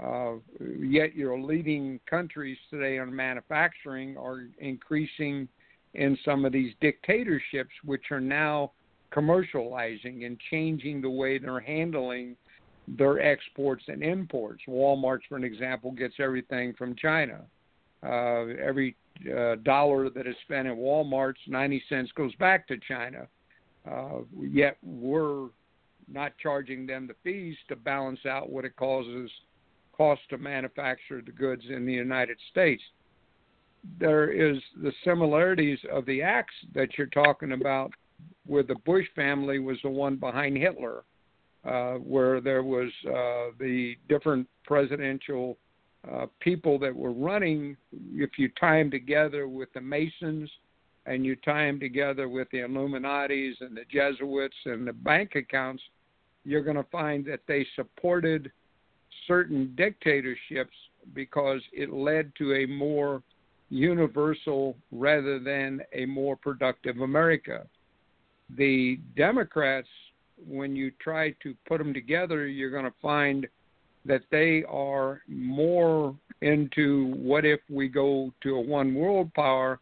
Uh, 0.01 0.33
yet 0.79 1.15
your 1.15 1.39
leading 1.39 1.99
countries 2.09 2.57
today 2.71 2.97
on 2.97 3.15
manufacturing 3.15 4.17
are 4.17 4.47
increasing 4.57 5.47
in 5.93 6.17
some 6.25 6.45
of 6.45 6.51
these 6.51 6.73
dictatorships, 6.81 7.69
which 7.85 8.05
are 8.09 8.19
now 8.19 8.71
commercializing 9.11 10.25
and 10.25 10.39
changing 10.49 11.01
the 11.01 11.09
way 11.09 11.37
they're 11.37 11.59
handling 11.59 12.35
their 12.87 13.21
exports 13.21 13.83
and 13.87 14.03
imports. 14.03 14.63
Walmart, 14.67 15.19
for 15.27 15.35
an 15.35 15.43
example, 15.43 15.91
gets 15.91 16.15
everything 16.19 16.73
from 16.73 16.95
China. 16.95 17.41
Uh, 18.03 18.47
every 18.61 18.95
uh, 19.33 19.55
dollar 19.63 20.09
that 20.09 20.27
is 20.27 20.35
spent 20.43 20.67
at 20.67 20.75
Walmart's 20.75 21.39
90 21.47 21.83
cents 21.87 22.11
goes 22.15 22.35
back 22.35 22.67
to 22.67 22.77
China. 22.87 23.27
Uh, 23.89 24.19
yet 24.41 24.77
we're 24.81 25.47
not 26.11 26.33
charging 26.41 26.85
them 26.85 27.07
the 27.07 27.15
fees 27.23 27.55
to 27.69 27.75
balance 27.75 28.25
out 28.25 28.49
what 28.49 28.65
it 28.65 28.75
causes 28.75 29.29
cost 29.95 30.21
to 30.29 30.37
manufacture 30.37 31.21
the 31.21 31.31
goods 31.31 31.63
in 31.69 31.85
the 31.85 31.93
United 31.93 32.37
States 32.51 32.81
there 33.99 34.31
is 34.31 34.61
the 34.81 34.93
similarities 35.03 35.79
of 35.91 36.05
the 36.05 36.21
acts 36.21 36.55
that 36.73 36.97
you're 36.97 37.07
talking 37.07 37.51
about, 37.51 37.91
where 38.45 38.63
the 38.63 38.75
Bush 38.85 39.05
family 39.15 39.59
was 39.59 39.77
the 39.83 39.89
one 39.89 40.15
behind 40.15 40.57
Hitler, 40.57 41.03
uh, 41.65 41.93
where 41.93 42.41
there 42.41 42.63
was 42.63 42.89
uh, 43.07 43.55
the 43.59 43.95
different 44.09 44.47
presidential 44.65 45.57
uh, 46.11 46.25
people 46.39 46.77
that 46.79 46.93
were 46.93 47.13
running, 47.13 47.77
if 48.13 48.31
you 48.37 48.49
tie 48.59 48.79
them 48.79 48.91
together 48.91 49.47
with 49.47 49.71
the 49.73 49.81
Masons 49.81 50.49
and 51.05 51.25
you 51.25 51.35
tie 51.37 51.65
them 51.65 51.79
together 51.79 52.27
with 52.27 52.49
the 52.51 52.59
Illuminatis 52.59 53.53
and 53.61 53.75
the 53.75 53.85
Jesuits 53.91 54.55
and 54.65 54.85
the 54.85 54.93
bank 54.93 55.35
accounts, 55.35 55.81
you're 56.43 56.63
going 56.63 56.75
to 56.75 56.85
find 56.91 57.25
that 57.25 57.39
they 57.47 57.65
supported 57.75 58.51
certain 59.27 59.73
dictatorships 59.77 60.75
because 61.13 61.61
it 61.71 61.91
led 61.91 62.33
to 62.37 62.53
a 62.53 62.65
more 62.65 63.23
universal 63.69 64.75
rather 64.91 65.39
than 65.39 65.81
a 65.93 66.05
more 66.05 66.35
productive 66.35 66.99
America. 66.99 67.65
The 68.57 68.99
Democrats, 69.15 69.87
when 70.47 70.75
you 70.75 70.91
try 70.99 71.31
to 71.43 71.55
put 71.67 71.77
them 71.77 71.93
together, 71.93 72.47
you're 72.47 72.71
going 72.71 72.85
to 72.85 72.93
find 73.01 73.47
that 74.05 74.21
they 74.31 74.63
are 74.67 75.21
more 75.27 76.15
into 76.41 77.13
what 77.15 77.45
if 77.45 77.61
we 77.69 77.87
go 77.87 78.33
to 78.41 78.55
a 78.55 78.61
one 78.61 78.93
world 78.93 79.33
power 79.33 79.79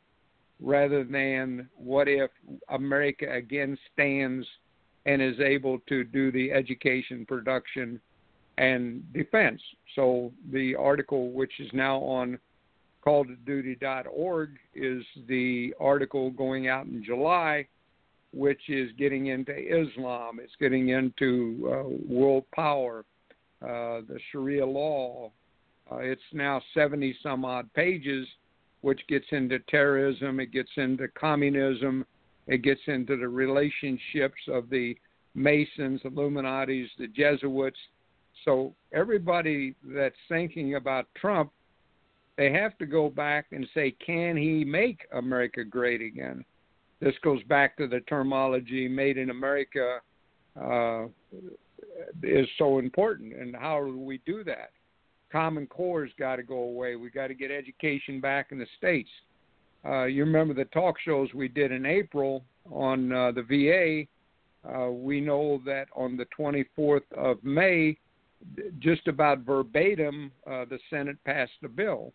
rather 0.60 1.04
than 1.04 1.68
what 1.76 2.08
if 2.08 2.30
America 2.70 3.32
again 3.32 3.78
stands 3.94 4.46
and 5.08 5.22
is 5.22 5.40
able 5.40 5.80
to 5.90 6.04
do 6.04 6.32
the 6.32 6.52
education, 6.52 7.26
production, 7.26 8.00
and 8.58 9.02
defense. 9.14 9.60
So 9.96 10.32
the 10.52 10.76
article, 10.76 11.32
which 11.32 11.60
is 11.60 11.70
now 11.74 11.98
on 12.00 12.38
calltoduty.org, 13.04 14.50
is 14.76 15.04
the 15.28 15.74
article 15.80 16.30
going 16.30 16.68
out 16.68 16.86
in 16.86 17.04
July, 17.04 17.68
which 18.34 18.62
is 18.70 18.92
getting 18.98 19.28
into 19.28 19.54
Islam. 19.54 20.40
It's 20.42 20.56
getting 20.60 20.90
into 20.90 21.70
uh, 21.72 22.14
world 22.14 22.46
power, 22.54 23.06
uh, 23.62 24.02
the 24.08 24.20
Sharia 24.32 24.66
law. 24.66 25.32
Uh, 25.92 25.98
it's 25.98 26.22
now 26.32 26.62
70 26.74 27.16
some 27.22 27.44
odd 27.44 27.72
pages, 27.74 28.28
which 28.82 29.02
gets 29.08 29.26
into 29.32 29.60
terrorism, 29.70 30.40
it 30.40 30.52
gets 30.52 30.72
into 30.78 31.08
communism, 31.10 32.06
it 32.48 32.64
gets 32.64 32.82
into 32.88 33.18
the 33.18 33.28
relationships 33.28 34.42
of 34.48 34.70
the 34.70 34.96
Masons, 35.36 36.02
Illuminatis, 36.04 36.88
the 36.98 37.08
Jesuits. 37.08 37.78
So 38.46 38.74
everybody 38.94 39.76
that's 39.84 40.16
thinking 40.30 40.76
about 40.76 41.08
Trump, 41.16 41.52
they 42.38 42.52
have 42.52 42.78
to 42.80 42.86
go 42.86 43.10
back 43.10 43.48
and 43.52 43.68
say, 43.74 43.92
can 44.06 44.36
he 44.36 44.64
make 44.64 45.02
America 45.12 45.64
great 45.64 46.02
again? 46.02 46.44
This 47.02 47.16
goes 47.24 47.44
back 47.44 47.76
to 47.78 47.88
the 47.88 48.00
terminology 48.02 48.88
"made 48.88 49.18
in 49.18 49.32
America" 49.32 50.00
uh, 50.60 51.06
is 52.24 52.48
so 52.58 52.78
important, 52.78 53.34
and 53.34 53.56
how 53.56 53.84
do 53.84 53.98
we 53.98 54.22
do 54.26 54.44
that? 54.44 54.72
Common 55.32 55.66
Core's 55.66 56.12
got 56.20 56.36
to 56.36 56.44
go 56.44 56.58
away. 56.58 56.96
We 56.96 57.10
got 57.10 57.28
to 57.28 57.34
get 57.34 57.52
education 57.52 58.22
back 58.22 58.52
in 58.52 58.60
the 58.60 58.68
states. 58.78 59.10
Uh, 59.84 60.04
you 60.04 60.24
remember 60.24 60.54
the 60.54 60.66
talk 60.66 60.96
shows 61.04 61.30
we 61.34 61.48
did 61.48 61.72
in 61.72 61.86
April 61.86 62.44
on 62.70 63.12
uh, 63.12 63.32
the 63.32 63.42
VA. 63.42 64.06
Uh, 64.70 64.92
we 64.92 65.20
know 65.20 65.60
that 65.66 65.88
on 65.96 66.18
the 66.18 66.28
24th 66.38 67.12
of 67.18 67.44
May, 67.44 67.98
just 68.80 69.08
about 69.08 69.40
verbatim, 69.40 70.32
uh, 70.46 70.66
the 70.66 70.78
Senate 70.90 71.18
passed 71.26 71.52
a 71.64 71.70
bill 71.70 72.14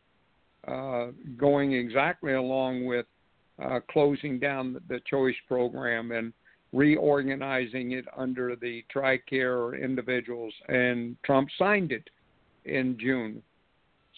uh, 0.68 1.08
going 1.36 1.72
exactly 1.72 2.34
along 2.34 2.84
with 2.84 3.06
uh, 3.62 3.80
closing 3.90 4.38
down 4.38 4.80
the, 4.88 5.00
choice 5.08 5.34
program 5.48 6.12
and 6.12 6.32
reorganizing 6.72 7.92
it 7.92 8.04
under 8.16 8.56
the 8.56 8.84
TRICARE 8.94 9.82
individuals, 9.82 10.52
and 10.68 11.16
Trump 11.24 11.48
signed 11.58 11.92
it 11.92 12.08
in 12.64 12.98
June. 13.00 13.42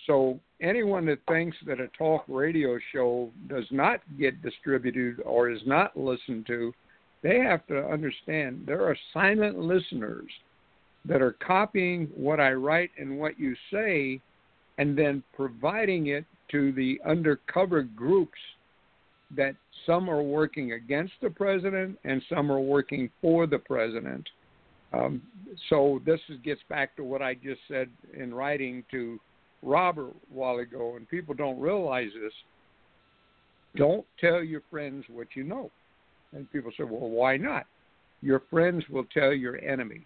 So 0.07 0.40
anyone 0.61 1.07
that 1.07 1.18
thinks 1.29 1.57
that 1.66 1.81
a 1.81 1.88
talk 1.88 2.24
radio 2.27 2.79
show 2.92 3.31
does 3.48 3.66
not 3.70 4.01
get 4.18 4.42
distributed 4.42 5.20
or 5.24 5.51
is 5.51 5.61
not 5.66 5.96
listened 5.96 6.46
to, 6.46 6.72
they 7.22 7.38
have 7.38 7.66
to 7.66 7.87
understand 7.87 8.64
there 8.66 8.85
are 8.85 8.96
silent 9.12 9.59
listeners 9.59 10.31
that 11.05 11.22
are 11.22 11.37
copying 11.46 12.09
what 12.14 12.40
I 12.40 12.53
write 12.53 12.90
and 12.98 13.18
what 13.18 13.38
you 13.38 13.55
say 13.72 14.20
and 14.79 14.96
then 14.96 15.22
providing 15.35 16.09
it 16.09 16.24
to 16.53 16.72
the 16.72 17.01
undercover 17.07 17.83
groups 17.83 18.38
that 19.37 19.55
some 19.87 20.09
are 20.09 20.23
working 20.23 20.73
against 20.73 21.12
the 21.23 21.31
president 21.31 21.99
and 22.05 22.23
some 22.29 22.51
are 22.51 22.61
working 22.61 23.11
for 23.21 23.47
the 23.47 23.59
president. 23.59 24.27
Um, 24.93 25.23
so 25.69 26.01
this 26.07 26.21
is, 26.29 26.38
gets 26.45 26.61
back 26.69 26.97
to 26.97 27.05
what 27.05 27.21
I 27.21 27.35
just 27.35 27.61
said 27.69 27.88
in 28.19 28.33
writing 28.33 28.85
to 28.91 29.19
Robert 29.62 30.11
a 30.11 30.35
while 30.35 30.59
ago, 30.59 30.97
and 30.97 31.09
people 31.09 31.35
don't 31.35 31.61
realize 31.61 32.11
this. 32.21 32.33
Don't 33.77 34.07
tell 34.21 34.43
your 34.43 34.62
friends 34.71 35.05
what 35.11 35.29
you 35.35 35.45
know. 35.45 35.71
And 36.33 36.51
people 36.53 36.71
say, 36.77 36.85
well, 36.85 37.11
why 37.11 37.37
not? 37.37 37.67
Your 38.23 38.43
friends 38.51 38.85
will 38.91 39.05
tell 39.12 39.33
your 39.33 39.62
enemies. 39.62 40.01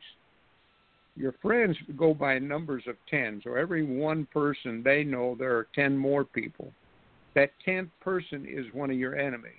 Your 1.17 1.35
friends 1.43 1.77
go 1.97 2.15
by 2.15 2.39
numbers 2.39 2.85
of 2.89 2.97
10. 3.11 3.43
So 3.45 3.55
every 3.55 3.85
one 3.85 4.27
person 4.33 4.83
they 4.83 5.05
know, 5.05 5.37
there 5.39 5.57
are 5.57 5.67
10 5.75 5.97
more 5.97 6.25
people. 6.25 6.73
That 7.35 7.51
10th 7.67 7.91
person 8.01 8.47
is 8.49 8.67
one 8.73 8.91
of 8.91 8.97
your 8.97 9.17
enemies. 9.17 9.53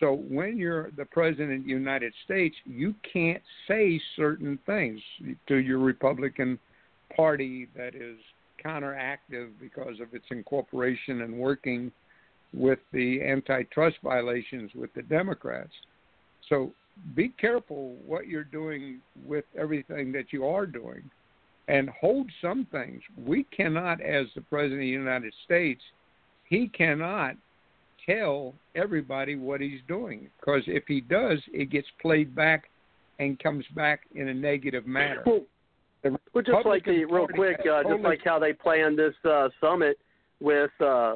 So 0.00 0.14
when 0.14 0.56
you're 0.56 0.90
the 0.96 1.04
president 1.04 1.60
of 1.60 1.64
the 1.64 1.70
United 1.70 2.12
States, 2.24 2.56
you 2.64 2.94
can't 3.12 3.42
say 3.68 4.00
certain 4.16 4.58
things 4.66 5.00
to 5.48 5.56
your 5.56 5.78
Republican 5.78 6.58
Party 7.14 7.68
that 7.76 7.94
is 7.94 8.16
counteractive 8.64 9.50
because 9.60 10.00
of 10.00 10.14
its 10.14 10.24
incorporation 10.30 11.22
and 11.22 11.34
working 11.34 11.92
with 12.54 12.78
the 12.92 13.22
antitrust 13.22 13.96
violations 14.02 14.70
with 14.74 14.92
the 14.94 15.02
Democrats. 15.02 15.72
So 16.48 16.72
be 17.14 17.28
careful 17.40 17.96
what 18.06 18.26
you're 18.26 18.44
doing 18.44 19.00
with 19.24 19.44
everything 19.58 20.12
that 20.12 20.32
you 20.32 20.46
are 20.46 20.66
doing 20.66 21.02
and 21.68 21.88
hold 21.90 22.30
some 22.40 22.66
things. 22.70 23.00
We 23.16 23.44
cannot, 23.44 24.00
as 24.00 24.26
the 24.34 24.42
President 24.42 24.80
of 24.80 24.80
the 24.80 24.86
United 24.86 25.32
States, 25.44 25.80
he 26.52 26.68
cannot 26.68 27.34
tell 28.04 28.52
everybody 28.74 29.36
what 29.36 29.62
he's 29.62 29.80
doing 29.88 30.28
because 30.38 30.60
if 30.66 30.84
he 30.86 31.00
does, 31.00 31.38
it 31.50 31.70
gets 31.70 31.86
played 32.02 32.34
back 32.34 32.64
and 33.18 33.38
comes 33.38 33.64
back 33.74 34.00
in 34.14 34.28
a 34.28 34.34
negative 34.34 34.86
manner. 34.86 35.22
Well, 35.24 35.40
well 36.04 36.44
just 36.44 36.66
like 36.66 36.84
the 36.84 37.06
real 37.06 37.26
quick, 37.26 37.60
uh, 37.60 37.82
just 37.88 38.02
like 38.02 38.20
how 38.22 38.38
they 38.38 38.52
planned 38.52 38.98
this 38.98 39.14
uh, 39.24 39.48
summit 39.62 39.96
with, 40.40 40.70
uh, 40.80 41.14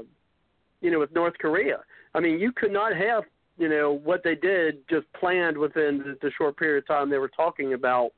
you 0.80 0.90
know, 0.90 1.00
with 1.00 1.14
North 1.14 1.34
Korea. 1.38 1.80
I 2.14 2.20
mean, 2.20 2.38
you 2.38 2.50
could 2.50 2.72
not 2.72 2.96
have, 2.96 3.24
you 3.58 3.68
know, 3.68 4.00
what 4.04 4.22
they 4.24 4.36
did 4.36 4.78
just 4.88 5.04
planned 5.20 5.58
within 5.58 5.98
the, 5.98 6.16
the 6.22 6.30
short 6.38 6.56
period 6.56 6.78
of 6.78 6.86
time 6.86 7.10
they 7.10 7.18
were 7.18 7.28
talking 7.28 7.74
about, 7.74 8.12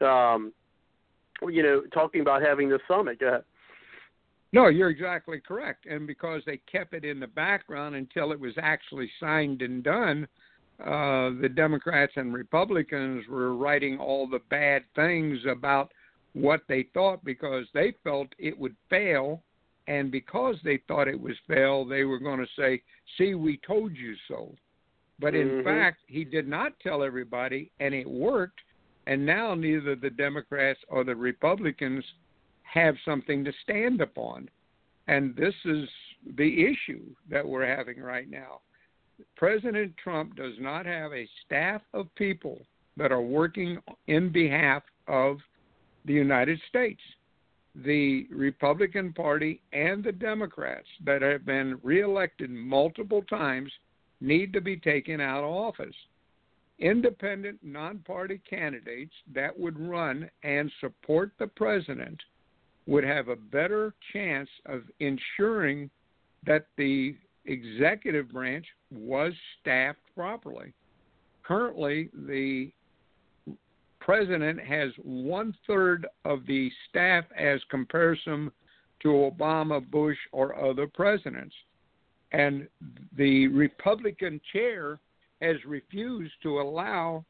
um, 0.00 0.52
you 1.40 1.62
know, 1.62 1.82
talking 1.92 2.20
about 2.20 2.42
having 2.42 2.68
this 2.68 2.80
summit. 2.88 3.20
Go 3.20 3.28
ahead. 3.28 3.44
No, 4.54 4.68
you're 4.68 4.90
exactly 4.90 5.40
correct. 5.40 5.84
And 5.86 6.06
because 6.06 6.40
they 6.46 6.58
kept 6.70 6.94
it 6.94 7.04
in 7.04 7.18
the 7.18 7.26
background 7.26 7.96
until 7.96 8.30
it 8.30 8.38
was 8.38 8.52
actually 8.56 9.10
signed 9.18 9.62
and 9.62 9.82
done, 9.82 10.28
uh, 10.80 11.30
the 11.42 11.50
Democrats 11.52 12.12
and 12.14 12.32
Republicans 12.32 13.26
were 13.28 13.56
writing 13.56 13.98
all 13.98 14.28
the 14.28 14.38
bad 14.50 14.84
things 14.94 15.40
about 15.50 15.90
what 16.34 16.60
they 16.68 16.86
thought 16.94 17.24
because 17.24 17.66
they 17.74 17.94
felt 18.04 18.28
it 18.38 18.56
would 18.56 18.76
fail. 18.88 19.42
And 19.88 20.12
because 20.12 20.54
they 20.62 20.78
thought 20.86 21.08
it 21.08 21.20
was 21.20 21.34
fail, 21.48 21.84
they 21.84 22.04
were 22.04 22.20
going 22.20 22.38
to 22.38 22.46
say, 22.56 22.80
see, 23.18 23.34
we 23.34 23.58
told 23.66 23.96
you 23.96 24.14
so. 24.28 24.54
But 25.18 25.34
in 25.34 25.48
mm-hmm. 25.48 25.66
fact, 25.66 25.98
he 26.06 26.22
did 26.22 26.46
not 26.46 26.78
tell 26.78 27.02
everybody, 27.02 27.72
and 27.80 27.92
it 27.92 28.08
worked. 28.08 28.60
And 29.08 29.26
now 29.26 29.56
neither 29.56 29.96
the 29.96 30.10
Democrats 30.10 30.78
or 30.86 31.02
the 31.02 31.16
Republicans– 31.16 32.04
have 32.64 32.96
something 33.04 33.44
to 33.44 33.52
stand 33.62 34.00
upon. 34.00 34.48
And 35.06 35.36
this 35.36 35.54
is 35.64 35.88
the 36.36 36.64
issue 36.64 37.04
that 37.30 37.46
we're 37.46 37.66
having 37.66 38.00
right 38.00 38.28
now. 38.28 38.60
President 39.36 39.96
Trump 39.96 40.34
does 40.34 40.54
not 40.58 40.86
have 40.86 41.12
a 41.12 41.28
staff 41.44 41.82
of 41.92 42.12
people 42.16 42.66
that 42.96 43.12
are 43.12 43.20
working 43.20 43.78
in 44.08 44.32
behalf 44.32 44.82
of 45.06 45.38
the 46.04 46.12
United 46.12 46.60
States. 46.68 47.00
The 47.76 48.26
Republican 48.30 49.12
Party 49.12 49.60
and 49.72 50.02
the 50.02 50.12
Democrats 50.12 50.86
that 51.04 51.22
have 51.22 51.44
been 51.44 51.78
reelected 51.82 52.50
multiple 52.50 53.22
times 53.22 53.70
need 54.20 54.52
to 54.52 54.60
be 54.60 54.76
taken 54.76 55.20
out 55.20 55.44
of 55.44 55.50
office. 55.50 55.94
Independent, 56.78 57.58
non 57.62 57.98
party 57.98 58.40
candidates 58.48 59.14
that 59.32 59.56
would 59.58 59.78
run 59.78 60.28
and 60.42 60.70
support 60.80 61.32
the 61.38 61.46
president 61.46 62.20
would 62.86 63.04
have 63.04 63.28
a 63.28 63.36
better 63.36 63.94
chance 64.12 64.48
of 64.66 64.82
ensuring 65.00 65.90
that 66.46 66.66
the 66.76 67.16
executive 67.46 68.30
branch 68.30 68.66
was 68.90 69.32
staffed 69.60 69.98
properly. 70.14 70.72
Currently, 71.42 72.10
the 72.26 72.70
president 74.00 74.60
has 74.60 74.90
one 75.02 75.54
third 75.66 76.06
of 76.24 76.46
the 76.46 76.70
staff 76.88 77.24
as 77.38 77.60
comparison 77.70 78.50
to 79.02 79.08
Obama, 79.08 79.80
Bush, 79.90 80.18
or 80.32 80.54
other 80.62 80.86
presidents. 80.86 81.54
And 82.32 82.68
the 83.16 83.48
Republican 83.48 84.40
chair 84.52 84.98
has 85.40 85.56
refused 85.66 86.34
to 86.42 86.60
allow 86.60 87.24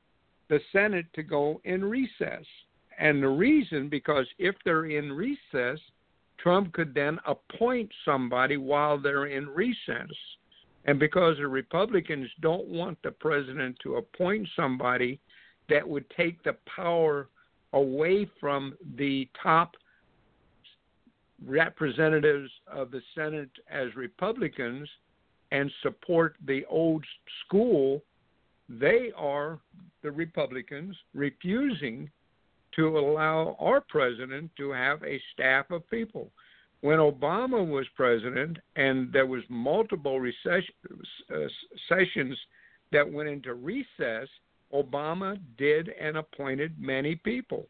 the 0.49 0.61
Senate 0.73 1.07
to 1.15 1.23
go 1.23 1.61
in 1.65 1.85
recess. 1.85 2.45
And 2.99 3.23
the 3.23 3.29
reason, 3.29 3.89
because 3.89 4.27
if 4.39 4.55
they're 4.65 4.87
in 4.87 5.13
recess, 5.13 5.79
Trump 6.39 6.73
could 6.73 6.95
then 6.95 7.19
appoint 7.27 7.91
somebody 8.05 8.57
while 8.57 8.99
they're 8.99 9.27
in 9.27 9.49
recess. 9.49 10.11
And 10.85 10.99
because 10.99 11.39
the 11.39 11.49
Republicans 11.49 12.29
don't 12.41 12.69
want 12.69 12.99
the 13.03 13.11
president 13.11 13.79
to 13.83 13.97
appoint 13.97 14.49
somebody 14.55 15.19
that 15.69 15.89
would 15.89 16.05
take 16.11 16.43
the 16.43 16.57
power 16.77 17.29
away 17.73 18.29
from 18.39 18.75
the 18.97 19.29
top 19.43 19.75
representatives 21.47 22.51
of 22.67 22.91
the 22.91 23.01
Senate 23.15 23.51
as 23.71 23.95
Republicans 23.97 24.89
and 25.53 25.71
support 25.83 26.37
the 26.47 26.65
old 26.67 27.05
school, 27.45 28.03
they 28.69 29.11
are 29.17 29.59
the 30.03 30.11
Republicans 30.11 30.97
refusing 31.15 32.11
to 32.77 32.99
allow 32.99 33.57
our 33.61 33.81
president 33.81 34.51
to 34.57 34.71
have 34.71 35.03
a 35.03 35.21
staff 35.33 35.71
of 35.71 35.89
people. 35.91 36.31
When 36.81 36.99
Obama 36.99 37.67
was 37.67 37.87
president 37.97 38.59
and 38.77 39.13
there 39.13 39.27
was 39.27 39.43
multiple 39.49 40.21
recession, 40.21 40.75
uh, 41.35 41.47
sessions 41.89 42.37
that 42.93 43.11
went 43.11 43.29
into 43.29 43.55
recess, 43.55 44.29
Obama 44.73 45.39
did 45.57 45.89
and 45.89 46.17
appointed 46.17 46.75
many 46.79 47.15
people. 47.15 47.67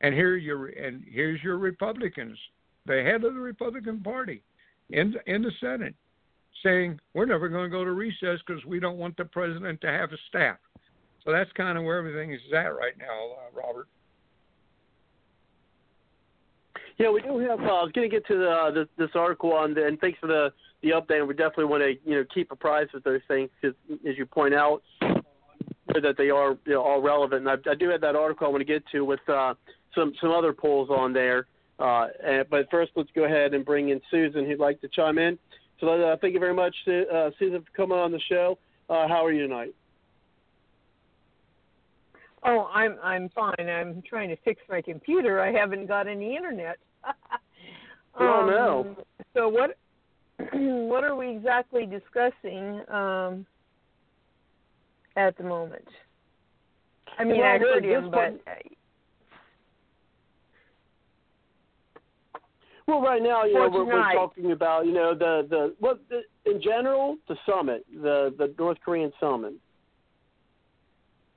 And 0.00 0.14
here 0.14 0.36
your 0.36 0.66
and 0.66 1.04
here's 1.08 1.42
your 1.42 1.58
Republicans, 1.58 2.38
the 2.86 3.02
head 3.02 3.24
of 3.24 3.34
the 3.34 3.40
Republican 3.40 4.00
Party, 4.00 4.42
in 4.90 5.14
in 5.26 5.42
the 5.42 5.52
Senate, 5.60 5.94
saying 6.62 7.00
we're 7.14 7.26
never 7.26 7.48
going 7.48 7.64
to 7.64 7.76
go 7.76 7.84
to 7.84 7.92
recess 7.92 8.38
because 8.46 8.64
we 8.64 8.80
don't 8.80 8.98
want 8.98 9.16
the 9.16 9.24
president 9.24 9.80
to 9.80 9.88
have 9.88 10.12
a 10.12 10.16
staff. 10.28 10.58
So 11.24 11.32
that's 11.32 11.50
kind 11.52 11.76
of 11.76 11.84
where 11.84 11.98
everything 11.98 12.32
is 12.32 12.40
at 12.52 12.74
right 12.76 12.96
now, 12.98 13.32
uh, 13.32 13.60
Robert. 13.60 13.88
Yeah, 16.98 17.10
we 17.10 17.22
do 17.22 17.38
have. 17.38 17.60
Uh, 17.60 17.62
I 17.62 17.82
was 17.84 17.92
going 17.94 18.10
to 18.10 18.14
get 18.14 18.26
to 18.26 18.36
the, 18.36 18.50
uh, 18.50 18.70
this, 18.72 18.88
this 18.98 19.10
article 19.14 19.52
on, 19.52 19.72
the, 19.72 19.86
and 19.86 19.98
thanks 20.00 20.18
for 20.18 20.26
the 20.26 20.52
the 20.82 20.90
update. 20.90 21.18
And 21.20 21.28
we 21.28 21.34
definitely 21.34 21.66
want 21.66 21.82
to 21.82 21.94
you 22.04 22.16
know 22.16 22.24
keep 22.32 22.50
apprised 22.50 22.94
of 22.94 23.04
those 23.04 23.20
things 23.28 23.50
because, 23.60 23.76
as 24.08 24.18
you 24.18 24.26
point 24.26 24.54
out, 24.54 24.82
that 25.94 26.16
they 26.18 26.30
are 26.30 26.56
you 26.66 26.74
know, 26.74 26.82
all 26.82 27.00
relevant. 27.00 27.46
And 27.46 27.48
I, 27.48 27.70
I 27.70 27.74
do 27.74 27.88
have 27.90 28.00
that 28.00 28.16
article 28.16 28.46
I 28.46 28.50
want 28.50 28.60
to 28.60 28.64
get 28.64 28.82
to 28.92 29.04
with 29.04 29.20
uh, 29.28 29.54
some 29.94 30.12
some 30.20 30.30
other 30.30 30.52
polls 30.52 30.90
on 30.90 31.12
there. 31.12 31.46
Uh, 31.78 32.08
and, 32.24 32.44
but 32.50 32.68
first, 32.70 32.90
let's 32.96 33.10
go 33.14 33.24
ahead 33.24 33.54
and 33.54 33.64
bring 33.64 33.90
in 33.90 34.00
Susan, 34.10 34.44
who'd 34.44 34.58
like 34.58 34.80
to 34.80 34.88
chime 34.88 35.18
in. 35.18 35.38
So 35.78 35.88
uh, 35.88 36.16
thank 36.20 36.34
you 36.34 36.40
very 36.40 36.54
much, 36.54 36.74
uh, 36.88 37.30
Susan, 37.38 37.62
for 37.62 37.76
coming 37.76 37.96
on 37.96 38.10
the 38.10 38.20
show. 38.28 38.58
Uh, 38.90 39.06
how 39.06 39.24
are 39.24 39.30
you 39.30 39.46
tonight? 39.46 39.72
Oh, 42.44 42.68
I'm 42.74 42.96
I'm 43.02 43.28
fine. 43.28 43.68
I'm 43.68 44.02
trying 44.08 44.28
to 44.30 44.36
fix 44.44 44.60
my 44.68 44.82
computer. 44.82 45.40
I 45.40 45.52
haven't 45.52 45.86
got 45.86 46.08
any 46.08 46.34
internet. 46.34 46.78
Oh 48.18 48.46
no. 48.46 48.86
Um, 48.88 48.96
so 49.34 49.48
what 49.48 49.76
what 50.52 51.04
are 51.04 51.16
we 51.16 51.30
exactly 51.30 51.86
discussing 51.86 52.80
um, 52.88 53.46
at 55.16 55.36
the 55.36 55.44
moment? 55.44 55.86
I 57.18 57.24
mean, 57.24 57.38
well, 57.38 57.46
I 57.46 57.58
heard 57.58 57.84
him, 57.84 58.10
but. 58.10 58.40
Well, 62.86 63.02
right 63.02 63.22
now, 63.22 63.44
you 63.44 63.52
know, 63.52 63.68
we're, 63.70 63.84
we're, 63.84 64.12
talking 64.14 64.52
about, 64.52 64.86
you 64.86 64.92
know, 64.92 65.14
the 65.14 65.46
the 65.50 65.74
what 65.78 66.00
the, 66.08 66.22
in 66.50 66.62
general, 66.62 67.18
the 67.28 67.36
summit, 67.44 67.84
the 67.92 68.34
the 68.38 68.54
North 68.58 68.78
Korean 68.82 69.12
summit, 69.20 69.52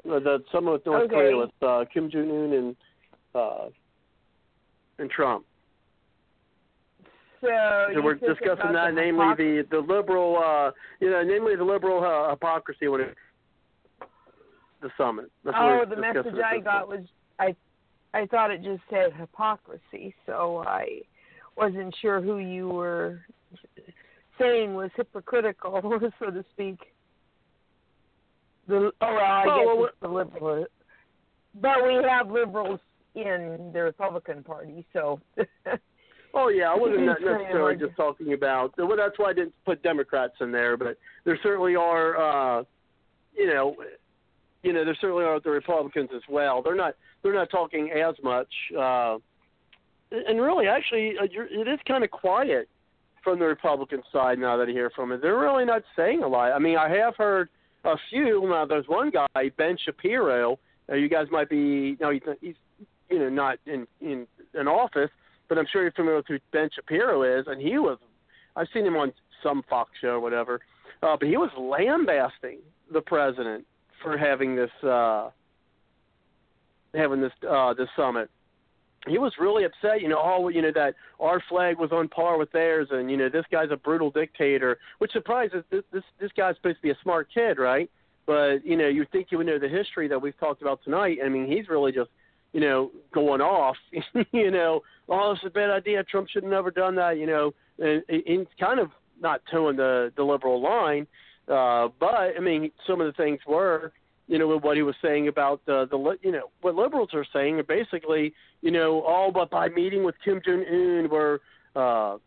the 0.05 0.41
summit 0.49 0.71
with 0.71 0.85
North 0.85 1.03
okay. 1.03 1.13
Korea 1.13 1.37
with 1.37 1.49
uh, 1.61 1.83
Kim 1.93 2.09
Jong 2.09 2.31
Un 2.31 2.53
and 2.53 2.75
uh, 3.35 3.69
and 4.99 5.09
Trump. 5.09 5.45
So, 7.41 7.47
so 7.95 8.01
we're 8.01 8.15
discussing 8.15 8.73
that, 8.73 8.93
namely 8.93 9.33
the 9.35 9.65
the 9.71 9.79
liberal, 9.79 10.37
uh, 10.37 10.71
you 10.99 11.09
know, 11.09 11.23
namely 11.23 11.55
the 11.55 11.63
liberal 11.63 12.03
uh, 12.03 12.29
hypocrisy 12.29 12.87
when 12.87 13.01
it 13.01 13.15
the 14.81 14.89
summit. 14.97 15.31
That's 15.43 15.57
oh, 15.59 15.83
the 15.89 15.95
message 15.95 16.35
I 16.43 16.59
got 16.59 16.87
was 16.87 17.01
I 17.39 17.55
I 18.13 18.27
thought 18.27 18.51
it 18.51 18.63
just 18.63 18.83
said 18.89 19.13
hypocrisy, 19.17 20.13
so 20.25 20.63
I 20.67 21.01
wasn't 21.57 21.95
sure 21.99 22.21
who 22.21 22.37
you 22.37 22.69
were 22.69 23.21
saying 24.39 24.75
was 24.75 24.91
hypocritical, 24.95 25.81
so 26.19 26.29
to 26.29 26.45
speak. 26.51 26.79
The 28.67 28.75
oh 28.75 28.91
well, 29.01 29.17
I 29.19 29.45
oh, 29.47 29.57
guess 29.57 29.65
well, 29.65 29.85
it's 29.85 29.95
the 30.01 30.07
liberal, 30.07 30.65
but 31.59 31.83
we 31.83 32.07
have 32.07 32.29
liberals 32.29 32.79
in 33.15 33.71
the 33.73 33.81
Republican 33.81 34.43
Party, 34.43 34.85
so. 34.93 35.19
Oh 36.33 36.47
yeah, 36.49 36.71
I 36.71 36.75
wasn't 36.75 37.05
necessarily 37.05 37.75
just 37.75 37.95
talking 37.95 38.33
about. 38.33 38.73
Well, 38.77 38.95
that's 38.95 39.17
why 39.17 39.31
I 39.31 39.33
didn't 39.33 39.53
put 39.65 39.83
Democrats 39.83 40.33
in 40.39 40.51
there, 40.51 40.77
but 40.77 40.97
there 41.25 41.37
certainly 41.43 41.75
are. 41.75 42.17
uh 42.17 42.63
You 43.35 43.47
know, 43.47 43.75
you 44.63 44.73
know, 44.73 44.85
there 44.85 44.97
certainly 45.01 45.23
are 45.25 45.39
the 45.39 45.49
Republicans 45.49 46.09
as 46.15 46.21
well. 46.29 46.61
They're 46.61 46.75
not. 46.75 46.95
They're 47.23 47.33
not 47.33 47.49
talking 47.49 47.91
as 47.91 48.15
much. 48.23 48.47
uh 48.77 49.17
And 50.11 50.41
really, 50.41 50.67
actually, 50.67 51.17
uh, 51.19 51.25
it 51.25 51.67
is 51.67 51.79
kind 51.87 52.03
of 52.03 52.11
quiet 52.11 52.69
from 53.23 53.39
the 53.39 53.45
Republican 53.45 54.01
side 54.11 54.39
now 54.39 54.57
that 54.57 54.67
I 54.67 54.71
hear 54.71 54.89
from 54.95 55.11
it. 55.11 55.21
They're 55.21 55.37
really 55.37 55.65
not 55.65 55.83
saying 55.95 56.23
a 56.23 56.27
lot. 56.27 56.51
I 56.53 56.59
mean, 56.59 56.77
I 56.77 56.89
have 56.89 57.15
heard 57.17 57.49
a 57.83 57.95
few. 58.09 58.47
Now, 58.49 58.65
there's 58.65 58.87
one 58.87 59.11
guy, 59.11 59.51
Ben 59.57 59.77
Shapiro. 59.83 60.57
Uh, 60.89 60.95
you 60.95 61.07
guys 61.09 61.27
might 61.31 61.49
be. 61.49 61.97
No, 61.99 62.09
he's, 62.11 62.23
he's 62.41 62.55
you 63.09 63.19
know 63.19 63.29
not 63.29 63.59
in 63.65 63.85
in 63.99 64.25
an 64.53 64.67
office 64.67 65.09
but 65.51 65.57
I'm 65.57 65.67
sure 65.69 65.81
you're 65.81 65.91
familiar 65.91 66.15
with 66.15 66.27
who 66.29 66.39
Ben 66.53 66.69
Shapiro 66.73 67.23
is, 67.23 67.45
and 67.47 67.61
he 67.61 67.77
was. 67.77 67.97
I've 68.55 68.67
seen 68.73 68.85
him 68.85 68.95
on 68.95 69.11
some 69.43 69.63
Fox 69.69 69.91
show 69.99 70.11
or 70.11 70.19
whatever, 70.21 70.61
uh, 71.03 71.17
but 71.19 71.27
he 71.27 71.35
was 71.35 71.49
lambasting 71.59 72.59
the 72.93 73.01
president 73.01 73.65
for 74.01 74.17
having 74.17 74.55
this 74.55 74.71
uh, 74.81 75.29
having 76.95 77.19
this 77.19 77.33
uh, 77.49 77.73
this 77.73 77.89
summit. 77.97 78.29
He 79.09 79.17
was 79.17 79.33
really 79.41 79.65
upset, 79.65 80.01
you 80.01 80.07
know, 80.07 80.21
oh, 80.23 80.47
you 80.47 80.61
know 80.61 80.71
that 80.73 80.95
our 81.19 81.43
flag 81.49 81.77
was 81.79 81.91
on 81.91 82.07
par 82.07 82.37
with 82.37 82.49
theirs, 82.53 82.87
and 82.89 83.11
you 83.11 83.17
know 83.17 83.27
this 83.27 83.43
guy's 83.51 83.71
a 83.71 83.75
brutal 83.75 84.09
dictator. 84.09 84.77
Which 84.99 85.11
surprises 85.11 85.65
this 85.69 85.83
this 85.91 86.03
this 86.21 86.31
guy's 86.31 86.55
supposed 86.55 86.77
to 86.77 86.81
be 86.81 86.91
a 86.91 86.97
smart 87.03 87.27
kid, 87.33 87.59
right? 87.59 87.91
But 88.25 88.65
you 88.65 88.77
know, 88.77 88.87
you 88.87 89.05
think 89.11 89.27
you 89.31 89.37
would 89.39 89.47
know 89.47 89.59
the 89.59 89.67
history 89.67 90.07
that 90.07 90.21
we've 90.21 90.39
talked 90.39 90.61
about 90.61 90.81
tonight. 90.85 91.17
I 91.21 91.27
mean, 91.27 91.45
he's 91.45 91.67
really 91.67 91.91
just 91.91 92.09
you 92.53 92.59
know, 92.59 92.91
going 93.13 93.41
off, 93.41 93.77
you 94.31 94.51
know, 94.51 94.81
oh, 95.09 95.31
it's 95.31 95.41
a 95.45 95.49
bad 95.49 95.69
idea. 95.69 96.03
Trump 96.03 96.27
should 96.29 96.43
have 96.43 96.51
never 96.51 96.71
done 96.71 96.95
that, 96.95 97.17
you 97.17 97.25
know, 97.25 97.53
and, 97.79 98.03
and 98.09 98.47
kind 98.59 98.79
of 98.79 98.89
not 99.21 99.41
toeing 99.51 99.77
the 99.77 100.11
the 100.15 100.23
liberal 100.23 100.61
line. 100.61 101.07
Uh, 101.47 101.89
but 101.99 102.13
I 102.13 102.39
mean, 102.39 102.71
some 102.87 103.01
of 103.01 103.07
the 103.07 103.13
things 103.13 103.39
were, 103.47 103.91
you 104.27 104.37
know, 104.37 104.47
with 104.47 104.63
what 104.63 104.77
he 104.77 104.83
was 104.83 104.95
saying 105.01 105.27
about 105.27 105.61
the 105.65 105.87
the 105.89 106.17
you 106.21 106.31
know 106.31 106.49
what 106.61 106.75
liberals 106.75 107.09
are 107.13 107.25
saying 107.33 107.59
are 107.59 107.63
basically, 107.63 108.33
you 108.61 108.71
know, 108.71 109.01
all 109.01 109.31
but 109.31 109.49
by 109.49 109.69
meeting 109.69 110.03
with 110.03 110.15
Kim 110.23 110.41
Jong 110.45 110.65
Un, 110.69 111.09
we're 111.09 111.39
uh, 111.75 112.17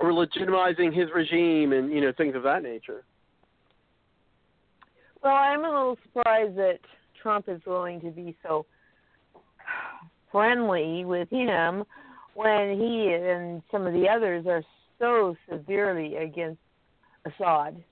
we're 0.00 0.12
legitimizing 0.12 0.94
his 0.94 1.08
regime 1.14 1.72
and 1.72 1.90
you 1.90 2.00
know 2.00 2.12
things 2.16 2.34
of 2.34 2.42
that 2.42 2.62
nature. 2.62 3.04
Well, 5.22 5.34
I'm 5.34 5.64
a 5.64 5.68
little 5.68 5.98
surprised 6.04 6.56
that 6.56 6.78
Trump 7.20 7.48
is 7.48 7.60
willing 7.66 8.00
to 8.02 8.10
be 8.10 8.36
so 8.42 8.66
friendly 10.30 11.04
with 11.04 11.28
him 11.30 11.84
when 12.34 12.78
he 12.78 13.12
and 13.12 13.62
some 13.70 13.86
of 13.86 13.92
the 13.92 14.08
others 14.08 14.46
are 14.46 14.62
so 14.98 15.36
severely 15.50 16.16
against 16.16 16.60
Assad. 17.24 17.82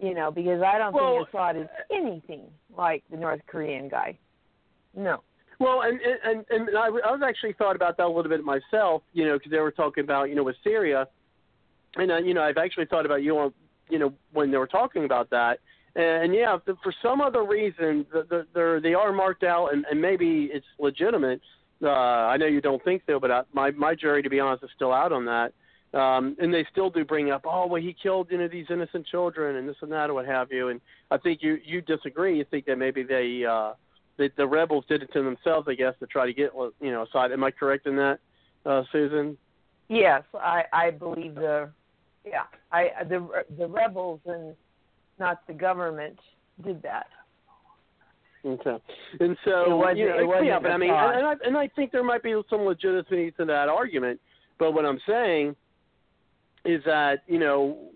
You 0.00 0.14
know, 0.14 0.30
because 0.30 0.62
I 0.62 0.78
don't 0.78 0.94
well, 0.94 1.16
think 1.16 1.28
Assad 1.28 1.56
is 1.56 1.68
anything 1.90 2.42
like 2.76 3.02
the 3.10 3.16
North 3.16 3.40
Korean 3.48 3.88
guy. 3.88 4.16
No. 4.94 5.22
Well, 5.58 5.82
and 5.82 5.98
and 6.24 6.44
and 6.50 6.76
I, 6.76 6.86
I 6.86 7.10
was 7.10 7.20
actually 7.26 7.54
thought 7.54 7.74
about 7.74 7.96
that 7.96 8.06
a 8.06 8.08
little 8.08 8.30
bit 8.30 8.44
myself. 8.44 9.02
You 9.12 9.26
know, 9.26 9.38
because 9.38 9.50
they 9.50 9.58
were 9.58 9.72
talking 9.72 10.04
about 10.04 10.28
you 10.28 10.36
know 10.36 10.44
with 10.44 10.56
Syria, 10.62 11.08
and 11.96 12.12
uh, 12.12 12.18
you 12.18 12.32
know 12.32 12.42
I've 12.42 12.58
actually 12.58 12.86
thought 12.86 13.06
about 13.06 13.22
you 13.22 13.36
on 13.38 13.52
you 13.88 13.98
know 13.98 14.12
when 14.32 14.52
they 14.52 14.56
were 14.56 14.68
talking 14.68 15.04
about 15.04 15.30
that 15.30 15.58
and 15.94 16.34
yeah, 16.34 16.58
for 16.64 16.92
some 17.02 17.20
other 17.20 17.44
reason, 17.44 18.06
they're, 18.54 18.80
they 18.80 18.94
are 18.94 19.12
marked 19.12 19.42
out, 19.42 19.72
and, 19.72 19.84
and 19.90 20.00
maybe 20.00 20.50
it's 20.52 20.66
legitimate. 20.78 21.40
Uh, 21.82 21.88
I 21.88 22.36
know 22.36 22.46
you 22.46 22.60
don't 22.60 22.82
think 22.84 23.02
so, 23.06 23.20
but 23.20 23.30
I, 23.30 23.42
my 23.52 23.70
my 23.70 23.94
jury, 23.94 24.22
to 24.22 24.30
be 24.30 24.40
honest, 24.40 24.64
is 24.64 24.70
still 24.74 24.92
out 24.92 25.12
on 25.12 25.24
that. 25.26 25.52
Um, 25.94 26.36
and 26.38 26.52
they 26.52 26.66
still 26.70 26.90
do 26.90 27.02
bring 27.02 27.30
up, 27.30 27.44
oh, 27.46 27.66
well, 27.66 27.80
he 27.80 27.96
killed 28.00 28.28
you 28.30 28.36
know 28.38 28.48
these 28.48 28.66
innocent 28.68 29.06
children 29.06 29.56
and 29.56 29.68
this 29.68 29.76
and 29.80 29.90
that 29.92 30.10
or 30.10 30.14
what 30.14 30.26
have 30.26 30.52
you. 30.52 30.68
And 30.68 30.80
I 31.10 31.16
think 31.16 31.40
you 31.42 31.58
you 31.64 31.80
disagree. 31.80 32.36
You 32.36 32.44
think 32.50 32.66
that 32.66 32.76
maybe 32.76 33.02
they 33.02 33.44
uh, 33.48 33.72
the, 34.18 34.30
the 34.36 34.46
rebels 34.46 34.84
did 34.88 35.02
it 35.02 35.12
to 35.14 35.22
themselves, 35.22 35.66
I 35.68 35.74
guess, 35.74 35.94
to 36.00 36.06
try 36.06 36.26
to 36.26 36.32
get 36.34 36.50
you 36.80 36.90
know 36.92 37.04
aside. 37.04 37.32
Am 37.32 37.42
I 37.42 37.50
correct 37.50 37.86
in 37.86 37.96
that, 37.96 38.18
uh, 38.66 38.82
Susan? 38.92 39.38
Yes, 39.88 40.22
I 40.34 40.64
I 40.72 40.90
believe 40.90 41.36
the 41.36 41.70
yeah 42.26 42.44
I 42.70 42.90
the 43.08 43.26
the 43.56 43.66
rebels 43.66 44.20
and 44.26 44.54
not 45.18 45.46
the 45.46 45.52
government 45.52 46.18
did 46.64 46.82
that. 46.82 47.06
Okay, 48.44 48.76
and 49.20 49.36
so 49.44 49.72
It 49.72 49.76
wasn't- 49.76 49.98
you 49.98 50.08
know, 50.08 50.18
it 50.18 50.26
wasn't 50.26 50.46
yeah, 50.46 50.58
but 50.60 50.70
I 50.70 50.76
mean, 50.76 50.90
and 50.90 51.26
I 51.26 51.34
and 51.44 51.56
I 51.56 51.66
think 51.68 51.90
there 51.90 52.04
might 52.04 52.22
be 52.22 52.40
some 52.48 52.60
legitimacy 52.62 53.32
to 53.32 53.44
that 53.46 53.68
argument. 53.68 54.20
But 54.58 54.72
what 54.72 54.84
I'm 54.86 55.00
saying 55.06 55.56
is 56.64 56.82
that 56.84 57.22
you 57.26 57.38
know, 57.40 57.90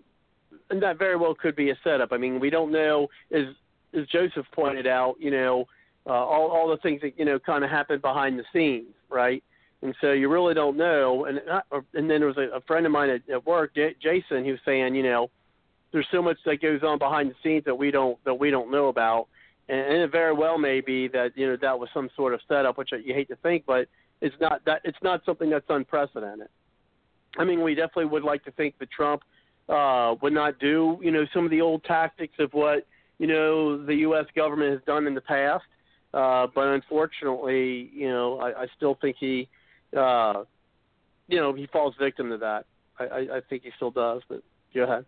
and 0.69 0.81
that 0.83 0.97
very 0.97 1.15
well 1.15 1.33
could 1.33 1.55
be 1.55 1.69
a 1.69 1.75
setup. 1.83 2.11
I 2.11 2.17
mean, 2.17 2.39
we 2.39 2.49
don't 2.49 2.71
know, 2.71 3.07
as 3.31 3.45
as 3.93 4.05
Joseph 4.07 4.45
pointed 4.51 4.85
out, 4.85 5.15
you 5.19 5.31
know, 5.31 5.65
uh, 6.07 6.11
all 6.11 6.51
all 6.51 6.67
the 6.67 6.77
things 6.77 7.01
that 7.01 7.17
you 7.17 7.23
know 7.25 7.39
kind 7.39 7.63
of 7.63 7.69
happen 7.69 7.99
behind 7.99 8.37
the 8.37 8.43
scenes, 8.51 8.93
right? 9.09 9.41
And 9.81 9.95
so 10.01 10.11
you 10.11 10.29
really 10.29 10.53
don't 10.53 10.75
know. 10.77 11.25
And 11.25 11.41
uh, 11.49 11.61
and 11.93 12.09
then 12.09 12.19
there 12.19 12.27
was 12.27 12.37
a, 12.37 12.49
a 12.57 12.61
friend 12.61 12.85
of 12.85 12.91
mine 12.91 13.09
at, 13.09 13.21
at 13.29 13.45
work, 13.45 13.75
J- 13.75 13.95
Jason, 14.01 14.43
he 14.43 14.51
was 14.51 14.59
saying, 14.65 14.93
you 14.95 15.03
know, 15.03 15.29
there's 15.93 16.07
so 16.11 16.21
much 16.21 16.37
that 16.45 16.61
goes 16.61 16.81
on 16.83 16.97
behind 16.97 17.29
the 17.29 17.35
scenes 17.43 17.63
that 17.65 17.75
we 17.75 17.91
don't 17.91 18.21
that 18.25 18.33
we 18.33 18.49
don't 18.49 18.71
know 18.71 18.87
about. 18.87 19.27
And, 19.69 19.79
and 19.79 19.97
it 19.97 20.11
very 20.11 20.33
well 20.33 20.57
may 20.57 20.81
be 20.81 21.07
that 21.09 21.31
you 21.35 21.47
know 21.47 21.57
that 21.61 21.79
was 21.79 21.87
some 21.93 22.09
sort 22.15 22.33
of 22.33 22.41
setup, 22.47 22.77
which 22.77 22.89
you 22.91 23.13
hate 23.13 23.29
to 23.29 23.37
think, 23.37 23.63
but 23.65 23.87
it's 24.19 24.35
not 24.41 24.65
that 24.65 24.81
it's 24.83 24.97
not 25.01 25.23
something 25.25 25.49
that's 25.49 25.65
unprecedented. 25.69 26.49
I 27.37 27.45
mean, 27.45 27.61
we 27.61 27.75
definitely 27.75 28.05
would 28.05 28.23
like 28.23 28.43
to 28.45 28.51
think 28.51 28.77
that 28.79 28.91
Trump 28.91 29.21
uh, 29.69 30.15
would 30.21 30.33
not 30.33 30.59
do 30.59 30.99
you 31.01 31.11
know 31.11 31.25
some 31.33 31.45
of 31.45 31.51
the 31.51 31.61
old 31.61 31.83
tactics 31.83 32.33
of 32.39 32.51
what 32.53 32.85
you 33.19 33.27
know 33.27 33.83
the 33.85 33.95
U.S. 33.95 34.25
government 34.35 34.73
has 34.73 34.81
done 34.85 35.07
in 35.07 35.13
the 35.13 35.21
past. 35.21 35.63
Uh, 36.13 36.45
but 36.53 36.67
unfortunately, 36.67 37.89
you 37.93 38.07
know, 38.07 38.39
I, 38.39 38.63
I 38.63 38.67
still 38.77 38.95
think 39.01 39.15
he, 39.19 39.49
uh, 39.97 40.43
you 41.27 41.39
know, 41.39 41.53
he 41.53 41.65
falls 41.65 41.95
victim 41.99 42.29
to 42.29 42.37
that. 42.37 42.65
I, 42.99 43.03
I, 43.03 43.19
I 43.37 43.41
think 43.49 43.63
he 43.63 43.71
still 43.77 43.89
does. 43.89 44.21
But 44.29 44.43
go 44.75 44.83
ahead. 44.83 45.05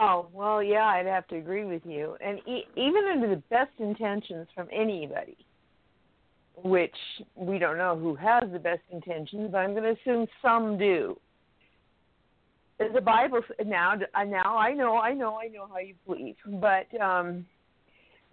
Oh 0.00 0.28
well, 0.32 0.62
yeah, 0.62 0.84
I'd 0.84 1.06
have 1.06 1.26
to 1.28 1.36
agree 1.36 1.64
with 1.64 1.82
you. 1.84 2.16
And 2.24 2.38
e- 2.46 2.66
even 2.76 3.04
under 3.10 3.28
the 3.28 3.42
best 3.50 3.72
intentions 3.80 4.46
from 4.54 4.68
anybody, 4.72 5.36
which 6.62 6.94
we 7.34 7.58
don't 7.58 7.78
know 7.78 7.98
who 7.98 8.14
has 8.14 8.44
the 8.52 8.60
best 8.60 8.82
intentions, 8.92 9.48
but 9.50 9.58
I'm 9.58 9.72
going 9.74 9.82
to 9.82 10.00
assume 10.00 10.26
some 10.40 10.78
do. 10.78 11.18
The 12.78 13.00
Bible 13.00 13.40
now, 13.66 13.94
uh, 14.14 14.22
now 14.22 14.56
I 14.56 14.72
know, 14.72 14.98
I 14.98 15.12
know, 15.14 15.36
I 15.36 15.48
know 15.48 15.66
how 15.66 15.78
you 15.78 15.94
believe, 16.06 16.36
but 16.46 16.86
um, 17.00 17.44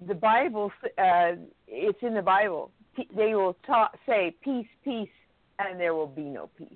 the 0.07 0.13
Bible, 0.13 0.71
uh, 0.99 1.31
it's 1.67 1.97
in 2.03 2.13
the 2.13 2.21
Bible. 2.21 2.69
They 2.95 3.33
will 3.33 3.57
ta- 3.65 3.89
say 4.05 4.35
peace, 4.43 4.67
peace, 4.83 5.09
and 5.57 5.79
there 5.79 5.95
will 5.95 6.05
be 6.05 6.25
no 6.25 6.51
peace. 6.55 6.69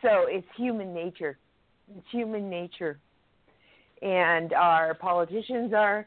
So 0.00 0.26
it's 0.28 0.46
human 0.56 0.94
nature. 0.94 1.38
It's 1.96 2.06
human 2.12 2.48
nature 2.48 3.00
and 4.02 4.52
our 4.52 4.94
politicians 4.94 5.72
are 5.72 6.06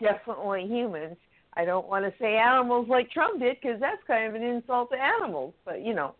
definitely 0.00 0.66
humans. 0.66 1.16
I 1.54 1.64
don't 1.64 1.88
want 1.88 2.04
to 2.04 2.12
say 2.20 2.36
animals 2.36 2.86
like 2.88 3.10
Trump 3.10 3.40
did 3.40 3.56
because 3.60 3.80
that's 3.80 4.02
kind 4.06 4.26
of 4.26 4.34
an 4.34 4.42
insult 4.42 4.90
to 4.90 4.96
animals, 4.96 5.54
but 5.64 5.84
you 5.84 5.94
know. 5.94 6.14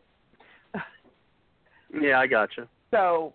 Yeah, 2.00 2.18
I 2.20 2.26
gotcha. 2.26 2.68
So, 2.92 3.34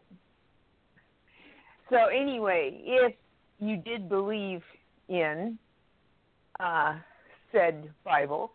so 1.90 2.06
anyway, 2.08 2.82
if 2.86 3.14
you 3.60 3.76
did 3.76 4.08
believe 4.08 4.62
in 5.10 5.60
uh, 6.58 6.96
said 7.52 7.90
Bible, 8.06 8.54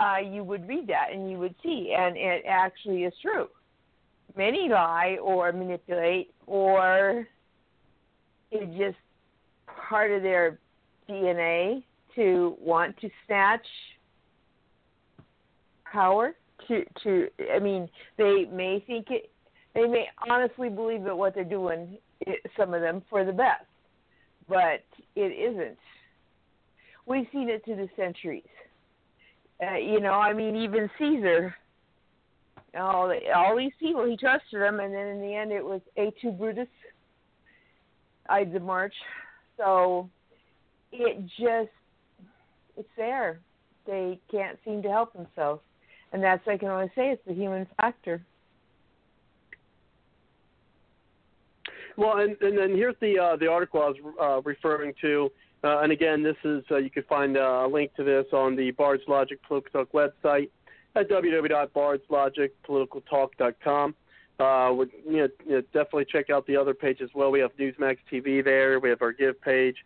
uh, 0.00 0.16
you 0.18 0.42
would 0.42 0.66
read 0.66 0.88
that 0.88 1.06
and 1.14 1.30
you 1.30 1.38
would 1.38 1.54
see, 1.62 1.94
and 1.96 2.16
it 2.16 2.42
actually 2.46 3.04
is 3.04 3.14
true. 3.22 3.46
Many 4.36 4.68
lie 4.68 5.16
or 5.22 5.52
manipulate 5.52 6.34
or 6.46 7.28
it's 8.52 8.78
just 8.78 8.96
part 9.88 10.12
of 10.12 10.22
their 10.22 10.58
DNA 11.08 11.82
to 12.14 12.56
want 12.60 12.96
to 13.00 13.08
snatch 13.26 13.66
power 15.90 16.34
to 16.68 16.84
to 17.02 17.28
I 17.52 17.58
mean 17.58 17.88
they 18.18 18.46
may 18.52 18.82
think 18.86 19.06
it 19.10 19.30
they 19.74 19.86
may 19.86 20.06
honestly 20.28 20.68
believe 20.68 21.02
that 21.04 21.16
what 21.16 21.34
they're 21.34 21.44
doing 21.44 21.98
some 22.56 22.74
of 22.74 22.80
them 22.80 23.02
for 23.10 23.24
the 23.24 23.32
best 23.32 23.64
but 24.48 24.84
it 25.16 25.20
isn't. 25.20 25.78
We've 27.06 27.26
seen 27.32 27.48
it 27.48 27.64
through 27.64 27.76
the 27.76 27.88
centuries. 27.96 28.42
Uh, 29.62 29.76
you 29.76 30.00
know 30.00 30.12
I 30.12 30.32
mean 30.32 30.56
even 30.56 30.90
Caesar 30.98 31.54
all 32.78 33.12
all 33.34 33.56
these 33.56 33.72
people 33.78 34.06
he 34.06 34.16
trusted 34.16 34.60
them 34.60 34.80
and 34.80 34.94
then 34.94 35.06
in 35.08 35.20
the 35.20 35.34
end 35.34 35.52
it 35.52 35.64
was 35.64 35.80
et 35.96 36.12
tu 36.20 36.30
Brutus 36.30 36.68
Ides 38.32 38.56
of 38.56 38.62
March. 38.62 38.94
So 39.58 40.08
it 40.90 41.20
just 41.38 41.70
it's 42.76 42.88
there. 42.96 43.38
They 43.86 44.18
can't 44.30 44.58
seem 44.64 44.82
to 44.82 44.88
help 44.88 45.12
themselves. 45.12 45.60
And 46.12 46.22
that's 46.22 46.48
I 46.48 46.56
can 46.56 46.68
only 46.68 46.90
say 46.94 47.10
it's 47.10 47.20
the 47.26 47.34
human 47.34 47.66
factor. 47.76 48.24
Well, 51.96 52.18
and, 52.18 52.36
and 52.40 52.56
then 52.56 52.70
here's 52.70 52.94
the 53.00 53.18
uh, 53.18 53.34
the 53.36 53.48
article 53.48 53.82
I 53.82 53.88
was 53.88 53.96
uh, 54.20 54.40
referring 54.42 54.94
to. 55.02 55.30
Uh, 55.64 55.80
and 55.80 55.90
again, 55.92 56.22
this 56.22 56.36
is 56.44 56.62
uh, 56.70 56.76
you 56.78 56.90
can 56.90 57.02
find 57.04 57.36
uh, 57.36 57.66
a 57.66 57.68
link 57.68 57.94
to 57.96 58.04
this 58.04 58.24
on 58.32 58.56
the 58.56 58.70
Bards 58.72 59.02
Logic 59.06 59.38
Political 59.46 59.86
Talk 59.86 59.92
website 59.92 60.48
at 60.96 61.08
www.bardslogicpoliticaltalk.com. 61.08 63.94
Uh, 64.38 64.72
would, 64.72 64.90
you 65.06 65.18
know, 65.18 65.28
you 65.46 65.52
know, 65.52 65.60
definitely 65.72 66.06
check 66.06 66.30
out 66.30 66.46
the 66.46 66.56
other 66.56 66.74
page 66.74 67.00
as 67.00 67.10
well. 67.14 67.30
We 67.30 67.40
have 67.40 67.56
Newsmax 67.56 67.98
TV 68.10 68.42
there. 68.42 68.80
We 68.80 68.88
have 68.88 69.02
our 69.02 69.12
Give 69.12 69.40
page 69.40 69.76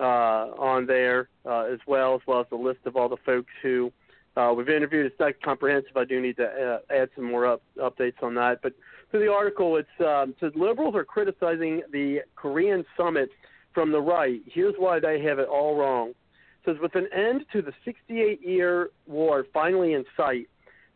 uh, 0.00 0.50
on 0.58 0.86
there 0.86 1.28
uh, 1.46 1.62
as 1.72 1.78
well, 1.86 2.14
as 2.14 2.20
well 2.26 2.40
as 2.40 2.46
the 2.50 2.56
list 2.56 2.80
of 2.84 2.96
all 2.96 3.08
the 3.08 3.16
folks 3.24 3.52
who 3.62 3.92
uh, 4.36 4.52
we've 4.56 4.68
interviewed. 4.68 5.06
It's 5.06 5.20
not 5.20 5.40
comprehensive. 5.42 5.96
I 5.96 6.04
do 6.04 6.20
need 6.20 6.36
to 6.36 6.46
uh, 6.46 6.78
add 6.94 7.10
some 7.14 7.24
more 7.24 7.46
up, 7.46 7.62
updates 7.78 8.22
on 8.22 8.34
that. 8.34 8.60
But 8.62 8.74
to 9.12 9.18
the 9.18 9.30
article, 9.30 9.76
it's 9.76 9.88
um, 10.00 10.34
says 10.40 10.52
liberals 10.56 10.94
are 10.94 11.04
criticizing 11.04 11.82
the 11.92 12.20
Korean 12.34 12.84
summit 12.96 13.30
from 13.72 13.92
the 13.92 14.00
right. 14.00 14.40
Here's 14.46 14.74
why 14.78 15.00
they 15.00 15.20
have 15.22 15.38
it 15.38 15.48
all 15.48 15.76
wrong. 15.76 16.10
It 16.10 16.16
says 16.64 16.76
with 16.80 16.94
an 16.94 17.08
end 17.12 17.44
to 17.52 17.62
the 17.62 17.72
68-year 17.86 18.90
war 19.06 19.46
finally 19.52 19.94
in 19.94 20.04
sight, 20.16 20.48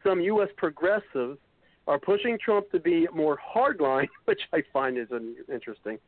some 0.02 0.20
U.S. 0.20 0.48
progressives 0.56 1.38
are 1.86 1.98
pushing 1.98 2.38
Trump 2.38 2.70
to 2.72 2.80
be 2.80 3.06
more 3.14 3.38
hardline, 3.38 4.08
which 4.24 4.40
I 4.52 4.62
find 4.72 4.98
is 4.98 5.08
interesting. 5.52 5.98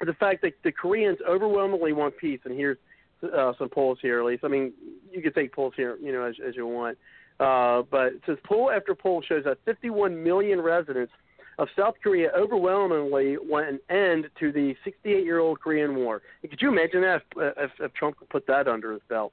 The 0.00 0.14
fact 0.14 0.42
that 0.42 0.52
the 0.62 0.72
Koreans 0.72 1.18
overwhelmingly 1.28 1.92
want 1.92 2.16
peace, 2.16 2.40
and 2.44 2.54
here's 2.54 2.78
uh, 3.22 3.52
some 3.58 3.68
polls 3.68 3.98
here, 4.02 4.18
at 4.18 4.26
least. 4.26 4.44
I 4.44 4.48
mean, 4.48 4.72
you 5.10 5.22
can 5.22 5.32
take 5.32 5.52
polls 5.52 5.72
here, 5.76 5.96
you 6.02 6.12
know, 6.12 6.24
as, 6.24 6.34
as 6.46 6.56
you 6.56 6.66
want. 6.66 6.98
Uh, 7.40 7.82
but 7.90 8.14
it 8.14 8.22
says 8.26 8.36
poll 8.44 8.70
after 8.70 8.94
poll 8.94 9.22
shows 9.22 9.44
that 9.44 9.58
51 9.64 10.22
million 10.22 10.60
residents 10.60 11.12
of 11.58 11.68
South 11.76 11.94
Korea 12.02 12.30
overwhelmingly 12.36 13.36
want 13.38 13.68
an 13.68 13.80
end 13.88 14.26
to 14.40 14.52
the 14.52 14.74
68-year-old 14.86 15.60
Korean 15.60 15.96
War. 15.96 16.22
Could 16.42 16.60
you 16.60 16.68
imagine 16.68 17.02
that 17.02 17.22
if, 17.36 17.54
if, 17.56 17.70
if 17.80 17.94
Trump 17.94 18.16
could 18.18 18.28
put 18.28 18.46
that 18.46 18.68
under 18.68 18.92
his 18.92 19.02
belt? 19.08 19.32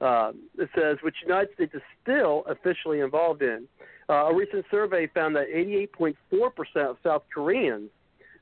Uh, 0.00 0.32
it 0.58 0.70
says, 0.74 0.96
which 1.02 1.16
United 1.22 1.52
States 1.54 1.74
is 1.74 1.82
still 2.02 2.44
officially 2.46 3.00
involved 3.00 3.42
in. 3.42 3.66
Uh, 4.10 4.26
a 4.26 4.34
recent 4.34 4.64
survey 4.72 5.06
found 5.14 5.36
that 5.36 5.46
88.4% 5.54 6.16
of 6.78 6.96
South 7.04 7.22
Koreans 7.32 7.90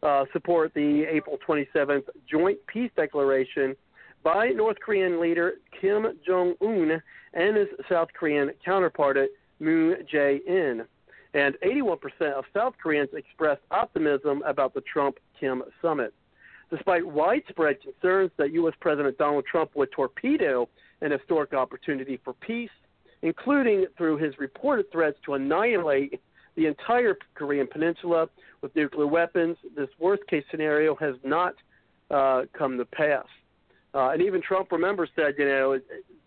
uh, 0.02 0.24
support 0.32 0.72
the 0.72 1.04
April 1.04 1.36
27th 1.46 2.04
Joint 2.26 2.58
Peace 2.66 2.90
Declaration 2.96 3.76
by 4.22 4.48
North 4.48 4.78
Korean 4.80 5.20
leader 5.20 5.56
Kim 5.78 6.06
Jong 6.26 6.54
Un 6.62 7.02
and 7.34 7.56
his 7.56 7.68
South 7.86 8.08
Korean 8.18 8.50
counterpart 8.64 9.18
Moon 9.60 9.96
Jae-in. 10.10 10.86
And 11.34 11.54
81% 11.62 11.98
of 12.32 12.44
South 12.54 12.72
Koreans 12.82 13.10
expressed 13.12 13.60
optimism 13.70 14.42
about 14.46 14.72
the 14.72 14.80
Trump 14.80 15.18
Kim 15.38 15.62
summit. 15.82 16.14
Despite 16.70 17.06
widespread 17.06 17.82
concerns 17.82 18.30
that 18.38 18.54
U.S. 18.54 18.74
President 18.80 19.18
Donald 19.18 19.44
Trump 19.44 19.72
would 19.74 19.92
torpedo 19.92 20.66
an 21.02 21.10
historic 21.10 21.52
opportunity 21.52 22.18
for 22.24 22.32
peace, 22.32 22.70
including 23.22 23.86
through 23.96 24.18
his 24.18 24.38
reported 24.38 24.90
threats 24.90 25.18
to 25.24 25.34
annihilate 25.34 26.20
the 26.56 26.66
entire 26.66 27.16
Korean 27.34 27.66
peninsula 27.66 28.28
with 28.62 28.74
nuclear 28.74 29.06
weapons, 29.06 29.56
this 29.76 29.88
worst 29.98 30.26
case 30.26 30.44
scenario 30.50 30.94
has 30.96 31.14
not 31.22 31.54
uh, 32.10 32.42
come 32.52 32.76
to 32.78 32.84
pass. 32.84 33.26
Uh, 33.94 34.10
and 34.10 34.22
even 34.22 34.42
Trump, 34.42 34.70
remember, 34.72 35.08
said, 35.14 35.34
you 35.38 35.46
know, 35.46 35.78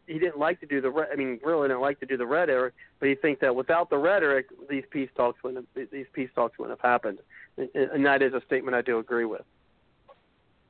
he 0.08 0.20
didn't 0.20 0.40
like 0.40 0.60
to 0.60 0.66
do 0.66 0.82
the. 0.82 0.90
Re- 0.90 1.08
I 1.12 1.16
mean, 1.16 1.40
really 1.44 1.68
didn't 1.68 1.82
like 1.82 2.00
to 2.00 2.06
do 2.06 2.18
the 2.18 2.26
rhetoric, 2.26 2.74
but 3.00 3.10
he 3.10 3.16
thinks 3.16 3.42
that 3.42 3.56
without 3.56 3.90
the 3.90 3.98
rhetoric, 3.98 4.48
these 4.70 4.84
peace 4.90 5.10
talks 5.16 5.42
wouldn't 5.44 5.68
have, 5.76 5.90
these 5.92 6.08
peace 6.14 6.30
talks 6.34 6.58
wouldn't 6.58 6.80
have 6.80 6.90
happened. 6.90 7.20
And, 7.58 7.70
and 7.76 8.06
that 8.06 8.22
is 8.22 8.34
a 8.34 8.42
statement 8.46 8.76
I 8.76 8.82
do 8.82 9.00
agree 9.00 9.26
with. 9.26 9.42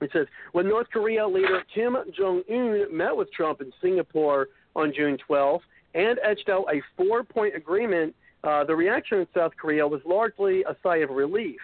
It 0.02 0.10
says 0.12 0.28
when 0.52 0.68
North 0.68 0.88
Korea 0.92 1.28
leader 1.28 1.64
Kim 1.74 1.96
Jong 2.18 2.44
Un 2.50 2.86
met 2.96 3.16
with 3.16 3.32
Trump 3.32 3.62
in 3.62 3.72
Singapore 3.82 4.50
on 4.76 4.94
June 4.96 5.18
12th, 5.30 5.62
and 5.94 6.20
etched 6.24 6.50
out 6.50 6.66
a 6.74 6.82
four-point 6.98 7.56
agreement, 7.56 8.16
uh, 8.44 8.64
the 8.64 8.76
reaction 8.76 9.20
in 9.20 9.28
South 9.36 9.52
Korea 9.60 9.88
was 9.88 10.02
largely 10.06 10.64
a 10.64 10.76
sigh 10.84 10.98
of 10.98 11.10
relief. 11.10 11.60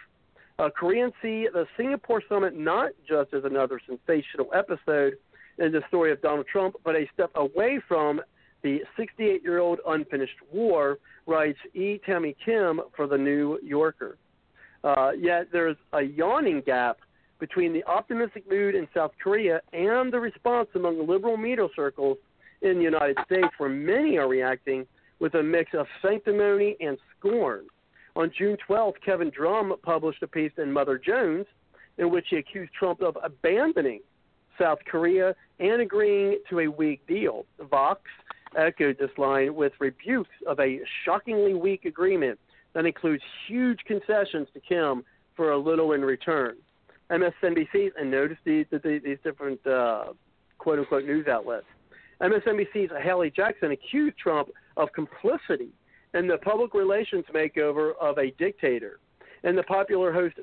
Uh, 0.60 0.70
Koreans 0.70 1.14
see 1.22 1.48
the 1.52 1.68
Singapore 1.78 2.22
summit 2.28 2.56
not 2.56 2.92
just 3.08 3.34
as 3.34 3.44
another 3.44 3.80
sensational 3.86 4.48
episode 4.54 5.18
in 5.60 5.72
the 5.72 5.82
story 5.88 6.12
of 6.12 6.22
Donald 6.22 6.48
Trump, 6.52 6.76
but 6.84 6.96
a 6.96 7.08
step 7.14 7.32
away 7.36 7.80
from 7.88 8.22
the 8.64 8.82
68 8.98 9.44
year 9.44 9.60
old 9.60 9.80
unfinished 9.88 10.38
war, 10.52 10.98
writes 11.28 11.60
E. 11.74 12.00
Tammy 12.06 12.36
Kim 12.44 12.82
for 12.96 13.06
The 13.06 13.18
New 13.18 13.60
Yorker. 13.64 14.18
Uh, 14.84 15.12
yet 15.12 15.48
there's 15.52 15.78
a 15.94 16.02
yawning 16.02 16.62
gap 16.66 16.98
between 17.40 17.74
the 17.74 17.84
optimistic 17.86 18.50
mood 18.50 18.74
in 18.74 18.88
South 18.94 19.12
Korea 19.22 19.62
and 19.74 20.12
the 20.12 20.20
response 20.20 20.70
among 20.76 21.08
liberal 21.08 21.38
media 21.38 21.68
circles 21.76 22.18
in 22.62 22.78
the 22.78 22.84
United 22.84 23.18
States, 23.26 23.48
where 23.58 23.70
many 23.70 24.18
are 24.18 24.28
reacting 24.28 24.86
with 25.20 25.36
a 25.36 25.44
mix 25.44 25.72
of 25.74 25.88
sanctimony 26.02 26.76
and 26.80 26.98
scorn. 27.18 27.66
On 28.16 28.32
June 28.36 28.58
12th, 28.68 28.96
Kevin 29.06 29.30
Drum 29.30 29.76
published 29.84 30.24
a 30.24 30.28
piece 30.28 30.52
in 30.58 30.72
Mother 30.72 30.98
Jones 30.98 31.46
in 31.98 32.10
which 32.10 32.26
he 32.30 32.38
accused 32.38 32.72
Trump 32.74 33.02
of 33.02 33.18
abandoning 33.24 34.02
South 34.60 34.80
Korea 34.90 35.36
and 35.60 35.82
agreeing 35.82 36.40
to 36.50 36.60
a 36.60 36.68
weak 36.68 37.06
deal. 37.08 37.46
Vox 37.70 38.02
echoed 38.58 38.98
this 38.98 39.12
line 39.18 39.54
with 39.54 39.74
rebukes 39.80 40.30
of 40.48 40.60
a 40.60 40.80
shockingly 41.06 41.54
weak 41.54 41.86
agreement 41.86 42.40
that 42.74 42.86
includes 42.86 43.24
huge 43.48 43.80
concessions 43.86 44.48
to 44.54 44.60
Kim 44.60 45.04
for 45.36 45.52
a 45.52 45.58
little 45.58 45.94
in 45.94 46.02
return. 46.02 46.56
MSNBC, 47.12 47.92
and 48.00 48.12
notice 48.12 48.38
these, 48.44 48.66
these 48.84 49.18
different 49.24 49.66
uh, 49.66 50.06
quote 50.58 50.80
unquote 50.80 51.06
news 51.06 51.28
outlets. 51.28 51.66
MSNBC's 52.22 52.92
Hallie 53.04 53.32
Jackson 53.32 53.72
accused 53.72 54.18
Trump 54.18 54.50
of 54.76 54.92
complicity 54.94 55.70
in 56.14 56.28
the 56.28 56.38
public 56.38 56.74
relations 56.74 57.26
makeover 57.34 57.92
of 58.02 58.18
a 58.18 58.32
dictator. 58.38 59.00
And 59.44 59.58
the 59.58 59.64
popular 59.64 60.12
host 60.12 60.36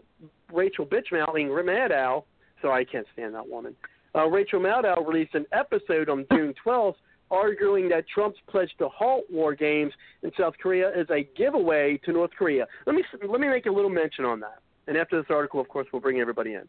Rachel 0.53 0.87
Bitchmouthing 0.87 1.49
Maddow, 1.49 2.25
sorry, 2.63 2.83
I 2.83 2.91
can't 2.91 3.07
stand 3.13 3.35
that 3.35 3.49
woman. 3.49 3.75
Uh, 4.15 4.27
Rachel 4.29 4.61
Maddow 4.61 5.07
released 5.07 5.35
an 5.35 5.47
episode 5.53 6.09
on 6.09 6.27
June 6.31 6.55
12th 6.67 6.95
arguing 7.31 7.89
that 7.89 8.05
Trump's 8.07 8.39
pledge 8.49 8.71
to 8.79 8.89
halt 8.89 9.25
war 9.31 9.55
games 9.55 9.93
in 10.23 10.31
South 10.39 10.55
Korea 10.63 10.91
is 10.91 11.09
a 11.11 11.27
giveaway 11.37 11.99
to 12.05 12.13
North 12.13 12.31
Korea. 12.37 12.67
Let 12.87 12.95
me 12.95 13.05
let 13.27 13.41
me 13.41 13.49
make 13.49 13.67
a 13.67 13.71
little 13.71 13.91
mention 13.91 14.25
on 14.25 14.41
that. 14.41 14.59
And 14.87 14.97
after 14.97 15.17
this 15.17 15.27
article, 15.31 15.61
of 15.61 15.69
course, 15.69 15.87
we'll 15.93 16.03
bring 16.03 16.21
everybody 16.21 16.55
in. 16.55 16.69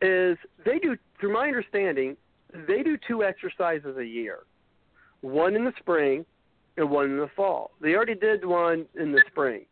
Is 0.00 0.38
they 0.64 0.78
do, 0.78 0.96
through 1.20 1.32
my 1.32 1.46
understanding, 1.48 2.16
they 2.66 2.82
do 2.82 2.96
two 3.06 3.24
exercises 3.24 3.96
a 3.96 4.04
year, 4.04 4.40
one 5.20 5.54
in 5.56 5.64
the 5.64 5.72
spring 5.78 6.24
and 6.76 6.90
one 6.90 7.06
in 7.06 7.18
the 7.18 7.30
fall. 7.36 7.72
They 7.80 7.94
already 7.94 8.14
did 8.14 8.44
one 8.44 8.86
in 8.98 9.12
the 9.12 9.22
spring. 9.30 9.62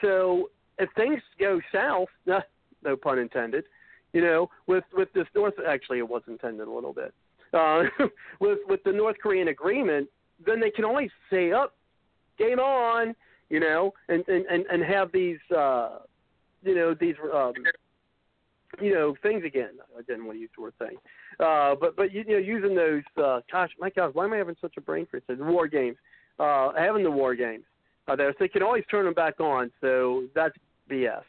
So 0.00 0.50
if 0.78 0.88
things 0.96 1.20
go 1.38 1.60
south, 1.72 2.08
no 2.26 2.96
pun 2.96 3.18
intended, 3.18 3.64
you 4.12 4.22
know, 4.22 4.50
with 4.66 4.84
with 4.92 5.12
this 5.12 5.26
North 5.34 5.54
actually 5.66 5.98
it 5.98 6.08
was 6.08 6.22
intended 6.26 6.66
a 6.66 6.72
little 6.72 6.92
bit. 6.92 7.14
Uh, 7.52 7.82
with 8.38 8.60
with 8.68 8.80
the 8.84 8.92
North 8.92 9.16
Korean 9.20 9.48
agreement, 9.48 10.08
then 10.46 10.60
they 10.60 10.70
can 10.70 10.84
always 10.84 11.10
say, 11.28 11.50
"Up, 11.50 11.74
oh, 11.74 12.44
game 12.44 12.60
on," 12.60 13.12
you 13.48 13.58
know, 13.58 13.92
and 14.08 14.22
and 14.28 14.46
and, 14.46 14.64
and 14.66 14.84
have 14.84 15.10
these, 15.10 15.40
uh, 15.50 15.98
you 16.62 16.76
know, 16.76 16.94
these, 16.94 17.16
um, 17.34 17.54
you 18.80 18.94
know, 18.94 19.16
things 19.20 19.42
again. 19.44 19.70
I 19.98 20.02
didn't 20.02 20.26
want 20.26 20.36
to 20.36 20.40
use 20.42 20.50
the 20.56 20.62
word 20.62 20.74
thing, 20.78 20.96
uh, 21.42 21.74
but 21.80 21.96
but 21.96 22.12
you 22.12 22.24
know, 22.24 22.38
using 22.38 22.74
those. 22.74 23.02
Uh, 23.16 23.40
gosh, 23.50 23.70
my 23.78 23.90
gosh, 23.90 24.10
why 24.12 24.24
am 24.24 24.32
I 24.32 24.36
having 24.36 24.56
such 24.60 24.74
a 24.76 24.80
brain 24.80 25.06
freeze? 25.10 25.22
War 25.28 25.68
games, 25.68 25.96
uh, 26.38 26.72
having 26.76 27.02
the 27.02 27.10
war 27.10 27.34
games 27.34 27.64
uh, 28.08 28.16
there, 28.16 28.30
so 28.32 28.36
they 28.40 28.48
can 28.48 28.62
always 28.62 28.84
turn 28.90 29.04
them 29.04 29.14
back 29.14 29.40
on. 29.40 29.70
So 29.80 30.24
that's 30.34 30.54
BS. 30.90 31.22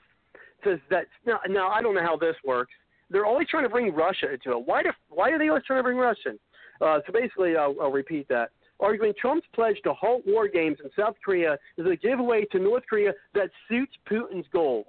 Says 0.64 0.80
that 0.90 1.06
now, 1.26 1.40
now 1.50 1.70
I 1.70 1.82
don't 1.82 1.96
know 1.96 2.04
how 2.04 2.18
this 2.18 2.36
works 2.46 2.74
they're 3.12 3.26
always 3.26 3.48
trying 3.50 3.64
to 3.64 3.70
bring 3.70 3.94
Russia 3.94 4.34
into 4.34 4.58
it. 4.58 4.66
Why 4.66 4.82
do 4.84 4.90
why 5.10 5.30
are 5.30 5.38
they 5.38 5.50
always 5.50 5.64
trying 5.66 5.80
to 5.80 5.84
bring 5.84 5.98
Russia? 5.98 6.32
Uh, 6.80 7.00
so 7.06 7.14
basically, 7.14 7.56
I'll, 7.58 7.76
I'll 7.80 7.92
repeat 7.92 8.28
that. 8.30 8.50
Arguing 8.80 9.14
Trump's 9.20 9.46
pledge 9.54 9.78
to 9.84 9.94
halt 9.94 10.24
war 10.26 10.48
games 10.48 10.78
in 10.84 10.90
South 10.98 11.16
Korea 11.24 11.58
is 11.78 11.86
a 11.86 11.96
giveaway 11.96 12.46
to 12.52 12.58
North 12.58 12.84
Korea 12.90 13.14
that 13.36 13.50
suits 13.70 13.92
Putin's 14.10 14.48
goals. 14.52 14.88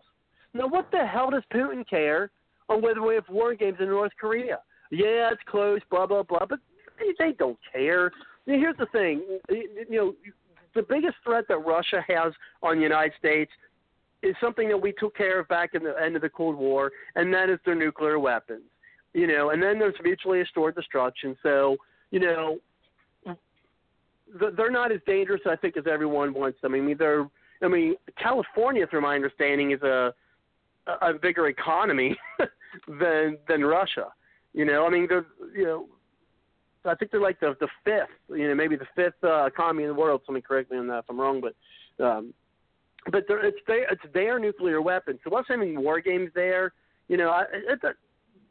Now, 0.54 0.66
what 0.66 0.90
the 0.90 1.04
hell 1.04 1.30
does 1.30 1.42
Putin 1.52 1.86
care 1.88 2.30
on 2.70 2.80
whether 2.80 3.02
we 3.02 3.14
have 3.14 3.28
war 3.28 3.54
games 3.54 3.76
in 3.80 3.88
North 3.88 4.12
Korea? 4.18 4.58
Yeah, 4.92 5.30
it's 5.32 5.40
close, 5.46 5.80
blah 5.90 6.06
blah 6.06 6.22
blah, 6.22 6.46
but 6.48 6.60
they, 6.98 7.14
they 7.18 7.32
don't 7.32 7.58
care. 7.72 8.12
I 8.46 8.50
mean, 8.50 8.60
here's 8.60 8.76
the 8.76 8.86
thing, 8.86 9.22
you 9.48 9.86
know, 9.90 10.14
the 10.74 10.82
biggest 10.82 11.14
threat 11.24 11.44
that 11.48 11.58
Russia 11.58 12.04
has 12.08 12.32
on 12.62 12.76
the 12.76 12.82
United 12.82 13.12
States 13.18 13.50
is 14.22 14.34
something 14.40 14.68
that 14.68 14.76
we 14.76 14.92
took 14.92 15.16
care 15.16 15.40
of 15.40 15.48
back 15.48 15.70
in 15.74 15.82
the 15.82 15.94
end 16.00 16.14
of 16.14 16.22
the 16.22 16.28
Cold 16.28 16.56
War, 16.56 16.92
and 17.16 17.32
that 17.32 17.48
is 17.48 17.58
their 17.64 17.74
nuclear 17.74 18.18
weapons. 18.18 18.62
You 19.14 19.26
know, 19.26 19.50
and 19.50 19.62
then 19.62 19.78
there's 19.78 19.94
mutually 20.02 20.40
assured 20.40 20.74
destruction. 20.74 21.36
So, 21.42 21.76
you 22.10 22.20
know, 22.20 22.58
they're 24.56 24.70
not 24.70 24.92
as 24.92 25.00
dangerous, 25.06 25.42
I 25.46 25.56
think, 25.56 25.76
as 25.76 25.84
everyone 25.90 26.32
wants 26.32 26.60
them. 26.62 26.74
I 26.74 26.80
mean, 26.80 26.96
they're. 26.98 27.28
I 27.62 27.68
mean, 27.68 27.94
California, 28.20 28.86
through 28.86 29.02
my 29.02 29.14
understanding, 29.14 29.72
is 29.72 29.82
a 29.82 30.12
a 31.00 31.12
bigger 31.14 31.48
economy 31.48 32.16
than 32.88 33.38
than 33.48 33.64
Russia. 33.64 34.08
You 34.54 34.64
know, 34.64 34.86
I 34.86 34.90
mean, 34.90 35.06
they're 35.08 35.26
you 35.54 35.64
know, 35.64 35.86
I 36.84 36.94
think 36.94 37.10
they're 37.10 37.20
like 37.20 37.40
the 37.40 37.56
the 37.60 37.68
fifth, 37.84 38.36
you 38.36 38.48
know, 38.48 38.54
maybe 38.54 38.76
the 38.76 38.86
fifth 38.94 39.22
uh, 39.24 39.44
economy 39.46 39.84
in 39.84 39.88
the 39.88 39.94
world. 39.94 40.22
Somebody 40.26 40.42
correct 40.42 40.70
me 40.70 40.78
on 40.78 40.86
that 40.88 40.98
if 40.98 41.04
I'm 41.08 41.20
wrong, 41.20 41.40
but 41.40 42.04
um, 42.04 42.34
but 43.10 43.24
there, 43.28 43.44
it's 43.44 43.58
their 43.66 43.90
it's 43.90 44.02
their 44.12 44.38
nuclear 44.38 44.82
weapon. 44.82 45.18
So 45.24 45.34
us 45.36 45.46
having 45.48 45.80
war 45.80 46.00
games 46.00 46.30
there, 46.34 46.72
you 47.08 47.16
know, 47.16 47.42
it's 47.52 47.82
a, 47.84 47.92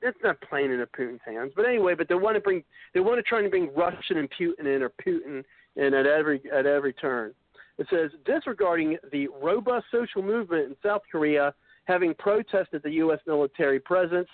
it's 0.02 0.18
not 0.24 0.42
playing 0.42 0.72
into 0.72 0.86
Putin's 0.88 1.22
hands. 1.26 1.52
But 1.56 1.66
anyway, 1.66 1.94
but 1.96 2.08
they 2.08 2.16
want 2.16 2.36
to 2.36 2.42
bring 2.42 2.64
they 2.94 3.00
want 3.00 3.18
to 3.18 3.24
try 3.24 3.42
to 3.42 3.50
bring 3.50 3.74
Russian 3.76 4.18
and 4.18 4.30
Putin 4.32 4.76
in 4.76 4.82
or 4.82 4.92
Putin 5.06 5.44
in 5.76 5.94
at 5.94 6.06
every 6.06 6.42
at 6.52 6.66
every 6.66 6.94
turn. 6.94 7.34
It 7.78 7.88
says 7.90 8.12
disregarding 8.26 8.98
the 9.12 9.28
robust 9.42 9.86
social 9.92 10.22
movement 10.22 10.70
in 10.70 10.76
South 10.84 11.02
Korea, 11.12 11.54
having 11.86 12.14
protested 12.16 12.84
the 12.84 12.92
U.S. 12.92 13.20
military 13.26 13.80
presence 13.80 14.28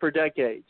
for 0.00 0.10
decades. 0.10 0.64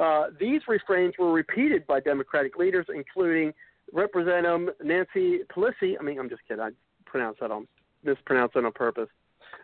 Uh, 0.00 0.28
these 0.40 0.62
refrains 0.66 1.14
were 1.18 1.32
repeated 1.32 1.86
by 1.86 2.00
Democratic 2.00 2.56
leaders, 2.56 2.86
including 2.92 3.52
Representative 3.92 4.74
Nancy 4.82 5.40
Pelosi. 5.54 5.96
I 5.98 6.02
mean, 6.02 6.18
I'm 6.18 6.30
just 6.30 6.40
kidding. 6.48 6.62
I 6.62 6.70
pronounced 7.04 7.40
that 7.40 7.50
on 7.50 7.68
mispronounced 8.02 8.56
on 8.56 8.70
purpose. 8.72 9.08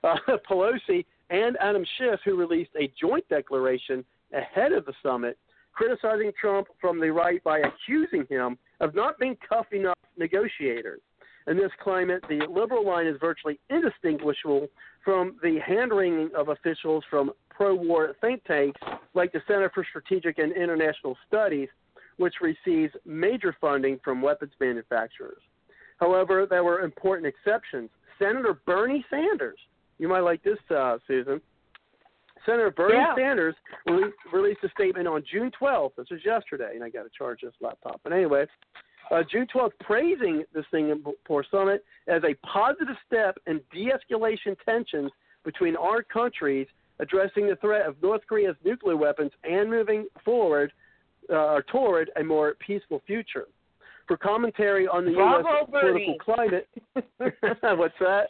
Uh, 0.05 0.17
Pelosi 0.51 1.07
and 1.31 1.57
Adam 1.61 1.85
Schiff, 1.97 2.21
who 2.25 2.37
released 2.37 2.71
a 2.79 2.93
joint 3.01 3.27
declaration 3.31 4.05
ahead 4.35 4.73
of 4.73 4.85
the 4.85 4.93
summit, 5.03 5.39
criticizing 5.73 6.33
Trump 6.39 6.69
from 6.81 7.01
the 7.01 7.11
right 7.11 7.43
by 7.43 7.61
accusing 7.61 8.27
him 8.29 8.59
of 8.81 8.95
not 8.95 9.19
being 9.19 9.37
tough 9.49 9.67
enough 9.73 9.99
negotiators. 10.19 11.01
In 11.47 11.57
this 11.57 11.71
climate, 11.83 12.25
the 12.29 12.47
liberal 12.51 12.85
line 12.85 13.07
is 13.07 13.17
virtually 13.21 13.59
indistinguishable 13.71 14.67
from 15.05 15.37
the 15.43 15.59
hand 15.61 15.93
wringing 15.93 16.31
of 16.37 16.49
officials 16.49 17.05
from 17.09 17.33
pro 17.51 17.75
war 17.75 18.15
think 18.21 18.45
tanks 18.45 18.81
like 19.15 19.33
the 19.33 19.41
Center 19.47 19.71
for 19.73 19.85
Strategic 19.89 20.39
and 20.39 20.53
International 20.53 21.17
Studies, 21.29 21.69
which 22.17 22.35
receives 22.41 22.93
major 23.05 23.57
funding 23.61 24.01
from 24.03 24.23
weapons 24.23 24.53
manufacturers. 24.61 25.41
However, 25.99 26.47
there 26.49 26.65
were 26.65 26.81
important 26.81 27.27
exceptions. 27.27 27.91
Senator 28.19 28.59
Bernie 28.67 29.05
Sanders. 29.09 29.59
You 29.99 30.09
might 30.09 30.21
like 30.21 30.43
this, 30.43 30.59
uh, 30.75 30.99
Susan. 31.07 31.41
Senator 32.45 32.71
Bernie 32.71 32.95
yeah. 32.95 33.15
Sanders 33.17 33.55
released, 33.87 34.17
released 34.33 34.61
a 34.63 34.69
statement 34.71 35.09
on 35.09 35.25
June 35.31 35.51
12th. 35.61 35.93
This 35.97 36.11
was 36.11 36.21
yesterday, 36.25 36.73
and 36.75 36.85
I 36.85 36.91
got 36.91 37.03
to 37.05 37.11
charge 37.17 37.41
this 37.43 37.53
laptop. 37.61 38.01
But 38.05 38.13
anyway, 38.13 38.47
uh, 39.11 39.23
June 39.31 39.47
12th, 39.55 39.73
praising 39.81 40.45
the 40.53 40.65
Singapore 40.71 41.45
summit 41.51 41.85
as 42.09 42.23
a 42.25 42.35
positive 42.47 42.97
step 43.07 43.39
in 43.47 43.61
de-escalation 43.73 44.57
tensions 44.65 45.11
between 45.45 45.77
our 45.77 46.03
countries, 46.03 46.67
addressing 46.99 47.47
the 47.47 47.57
threat 47.57 47.87
of 47.87 47.97
North 48.03 48.23
Korea's 48.29 48.57
nuclear 48.65 48.97
weapons 48.97 49.31
and 49.45 49.71
moving 49.71 50.07
forward 50.25 50.73
uh, 51.33 51.61
toward 51.71 52.11
a 52.19 52.25
more 52.25 52.55
peaceful 52.65 53.03
future 53.07 53.47
for 54.07 54.17
commentary 54.17 54.87
on 54.87 55.05
the 55.05 55.13
Bravo, 55.13 55.49
U.S. 55.49 55.71
Bernie. 55.71 56.17
political 56.17 56.35
climate. 56.35 56.69
What's 57.79 57.95
that? 58.01 58.29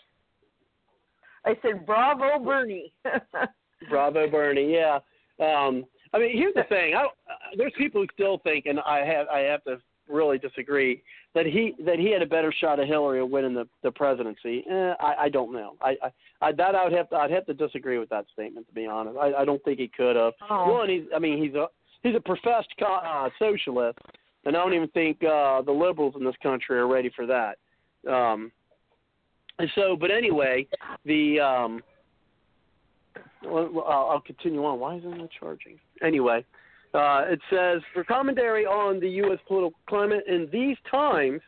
I 1.45 1.55
said, 1.62 1.87
"Bravo, 1.87 2.43
Bernie." 2.43 2.93
Bravo, 3.91 4.29
Bernie. 4.29 4.72
Yeah. 4.72 4.99
Um, 5.39 5.85
I 6.12 6.18
mean, 6.18 6.37
here's 6.37 6.55
the 6.55 6.64
thing. 6.64 6.95
I, 6.95 7.07
there's 7.57 7.74
people 7.77 8.01
who 8.01 8.07
still 8.14 8.39
think, 8.39 8.66
and 8.66 8.81
I 8.81 9.05
have 9.05 9.29
I 9.29 9.41
have 9.41 9.62
to 9.64 9.79
really 10.09 10.38
disagree 10.38 11.02
that 11.34 11.46
he 11.46 11.74
that 11.84 11.98
he 11.98 12.11
had 12.11 12.22
a 12.22 12.26
better 12.26 12.52
shot 12.52 12.78
of 12.78 12.88
Hillary 12.88 13.20
of 13.20 13.30
winning 13.30 13.54
the 13.54 13.66
the 13.82 13.90
presidency. 13.90 14.64
Eh, 14.68 14.94
I, 15.00 15.14
I 15.24 15.28
don't 15.28 15.52
know. 15.52 15.76
I, 15.80 15.96
I, 16.02 16.48
I 16.48 16.52
that 16.52 16.74
I 16.74 16.84
would 16.84 16.92
have 16.92 17.11
to 17.11 17.16
I'd 17.16 17.30
have 17.30 17.46
to 17.46 17.54
disagree 17.54 17.98
with 17.98 18.09
that 18.11 18.26
statement 18.32 18.66
to 18.68 18.74
be 18.74 18.86
honest. 18.86 19.16
I, 19.18 19.32
I 19.32 19.44
don't 19.44 19.62
think 19.64 19.78
he 19.78 19.88
could 19.88 20.16
have. 20.16 20.32
Oh. 20.48 20.72
One, 20.72 20.88
he's 20.88 21.04
I 21.14 21.18
mean 21.18 21.42
he's 21.42 21.54
a 21.54 21.66
he's 22.02 22.14
a 22.14 22.20
professed 22.20 22.68
uh, 22.86 23.28
socialist, 23.38 23.98
and 24.44 24.57
I 24.57 24.61
don't 24.61 24.74
even 24.74 24.88
think 24.88 25.22
uh, 25.22 25.62
the 25.62 25.72
liberals 25.72 26.14
in 26.16 26.24
this 26.24 26.36
country 26.42 26.78
are 26.78 26.88
ready 26.88 27.11
for 27.14 27.26
that. 27.26 27.59
Um, 28.11 28.52
and 29.59 29.70
so, 29.74 29.96
but 29.98 30.11
anyway, 30.11 30.66
the 31.04 31.40
um, 31.40 31.82
well, 33.44 33.84
I'll, 33.86 34.11
I'll 34.11 34.20
continue 34.20 34.64
on. 34.64 34.78
Why 34.78 34.96
isn't 34.96 35.20
it 35.20 35.30
charging? 35.38 35.78
Anyway, 36.02 36.44
uh, 36.95 37.24
it 37.26 37.41
says 37.51 37.82
for 37.93 38.05
commentary 38.05 38.64
Ahn 38.66 39.01
the 39.01 39.09
U.S. 39.09 39.39
political 39.47 39.78
climate 39.89 40.24
in 40.26 40.49
these 40.53 40.76
times, 40.91 41.41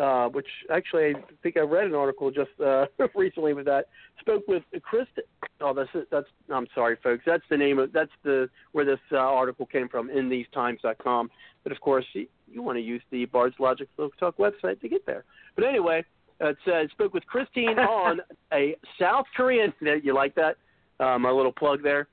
uh, 0.00 0.28
which 0.28 0.46
actually 0.70 1.14
I 1.14 1.14
think 1.42 1.56
I 1.56 1.60
read 1.60 1.86
an 1.86 1.94
article 1.94 2.30
just 2.30 2.50
uh, 2.64 2.86
recently 3.14 3.52
with 3.54 3.66
that. 3.66 3.86
Spoke 4.20 4.44
with 4.48 4.62
Chris. 4.82 5.06
Oh, 5.60 5.74
that's 5.74 5.90
that's. 6.10 6.26
I'm 6.50 6.66
sorry, 6.74 6.96
folks. 7.02 7.22
That's 7.26 7.42
the 7.50 7.56
name 7.56 7.78
of. 7.78 7.92
That's 7.92 8.10
the 8.24 8.48
where 8.72 8.84
this 8.84 9.00
uh, 9.12 9.16
article 9.16 9.66
came 9.66 9.88
from 9.88 10.10
in 10.10 10.28
thesetimes.com. 10.28 11.30
But 11.62 11.72
of 11.72 11.80
course, 11.80 12.04
you, 12.14 12.26
you 12.50 12.62
want 12.62 12.76
to 12.76 12.82
use 12.82 13.02
the 13.10 13.26
Bard's 13.26 13.56
Logic 13.58 13.88
Talk 14.18 14.36
website 14.38 14.80
to 14.80 14.88
get 14.88 15.04
there. 15.06 15.24
But 15.54 15.64
anyway, 15.64 16.04
it 16.40 16.56
says 16.64 16.90
spoke 16.92 17.14
with 17.14 17.26
Christine 17.26 17.78
on 17.78 18.20
a 18.52 18.76
South 19.00 19.26
Korean. 19.36 19.72
You 20.02 20.14
like 20.14 20.34
that? 20.36 20.56
Uh, 21.00 21.18
my 21.18 21.30
little 21.30 21.52
plug 21.52 21.82
there. 21.82 22.08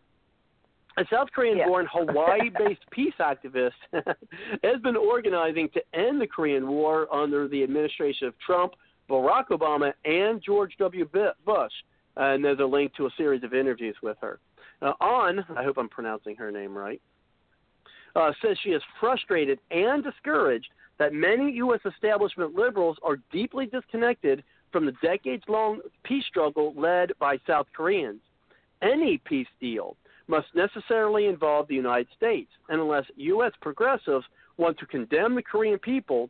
A 1.00 1.06
South 1.10 1.30
Korean 1.34 1.60
born 1.66 1.88
yeah. 1.96 2.04
Hawaii 2.06 2.50
based 2.50 2.82
peace 2.92 3.14
activist 3.22 3.72
has 3.94 4.82
been 4.84 4.98
organizing 4.98 5.70
to 5.74 5.82
end 5.98 6.20
the 6.20 6.28
Korean 6.28 6.68
War 6.68 7.14
under 7.14 7.48
the 7.48 7.64
administration 7.64 8.28
of 8.28 8.34
Trump, 8.46 8.74
Barack 9.10 9.48
Obama, 9.50 9.94
and 10.04 10.42
George 10.46 10.74
W. 10.78 11.08
Bush. 11.46 11.72
And 12.18 12.44
there's 12.44 12.60
a 12.60 12.66
link 12.66 12.94
to 12.96 13.06
a 13.06 13.10
series 13.16 13.44
of 13.44 13.54
interviews 13.54 13.96
with 14.04 14.18
her. 14.20 14.40
Uh, 14.82 14.92
Ahn, 15.00 15.46
I 15.56 15.64
hope 15.64 15.78
I'm 15.78 15.88
pronouncing 15.88 16.36
her 16.36 16.52
name 16.52 16.78
right, 16.78 17.02
uh, 18.16 18.32
says 18.42 18.58
she 18.62 18.72
is 18.72 18.82
frustrated 19.00 19.60
and 19.72 20.04
discouraged 20.04 20.68
that 20.98 21.14
many 21.14 21.54
U.S. 21.54 21.80
establishment 21.86 22.56
liberals 22.56 22.98
are 23.04 23.18
deeply 23.32 23.68
disconnected 23.68 24.44
from 24.72 24.86
the 24.86 24.94
decades 25.02 25.44
long 25.48 25.80
peace 26.04 26.26
struggle 26.28 26.74
led 26.76 27.14
by 27.20 27.38
South 27.48 27.68
Koreans. 27.74 28.20
Any 28.82 29.18
peace 29.26 29.48
deal 29.62 29.96
must 30.30 30.48
necessarily 30.54 31.26
involve 31.26 31.68
the 31.68 31.76
United 31.76 32.08
States. 32.16 32.52
And 32.70 32.80
unless 32.80 33.06
U.S. 33.16 33.52
progressives 33.62 34.26
want 34.58 34.78
to 34.78 34.86
condemn 34.86 35.36
the 35.36 35.42
Korean 35.42 35.80
people 35.80 36.30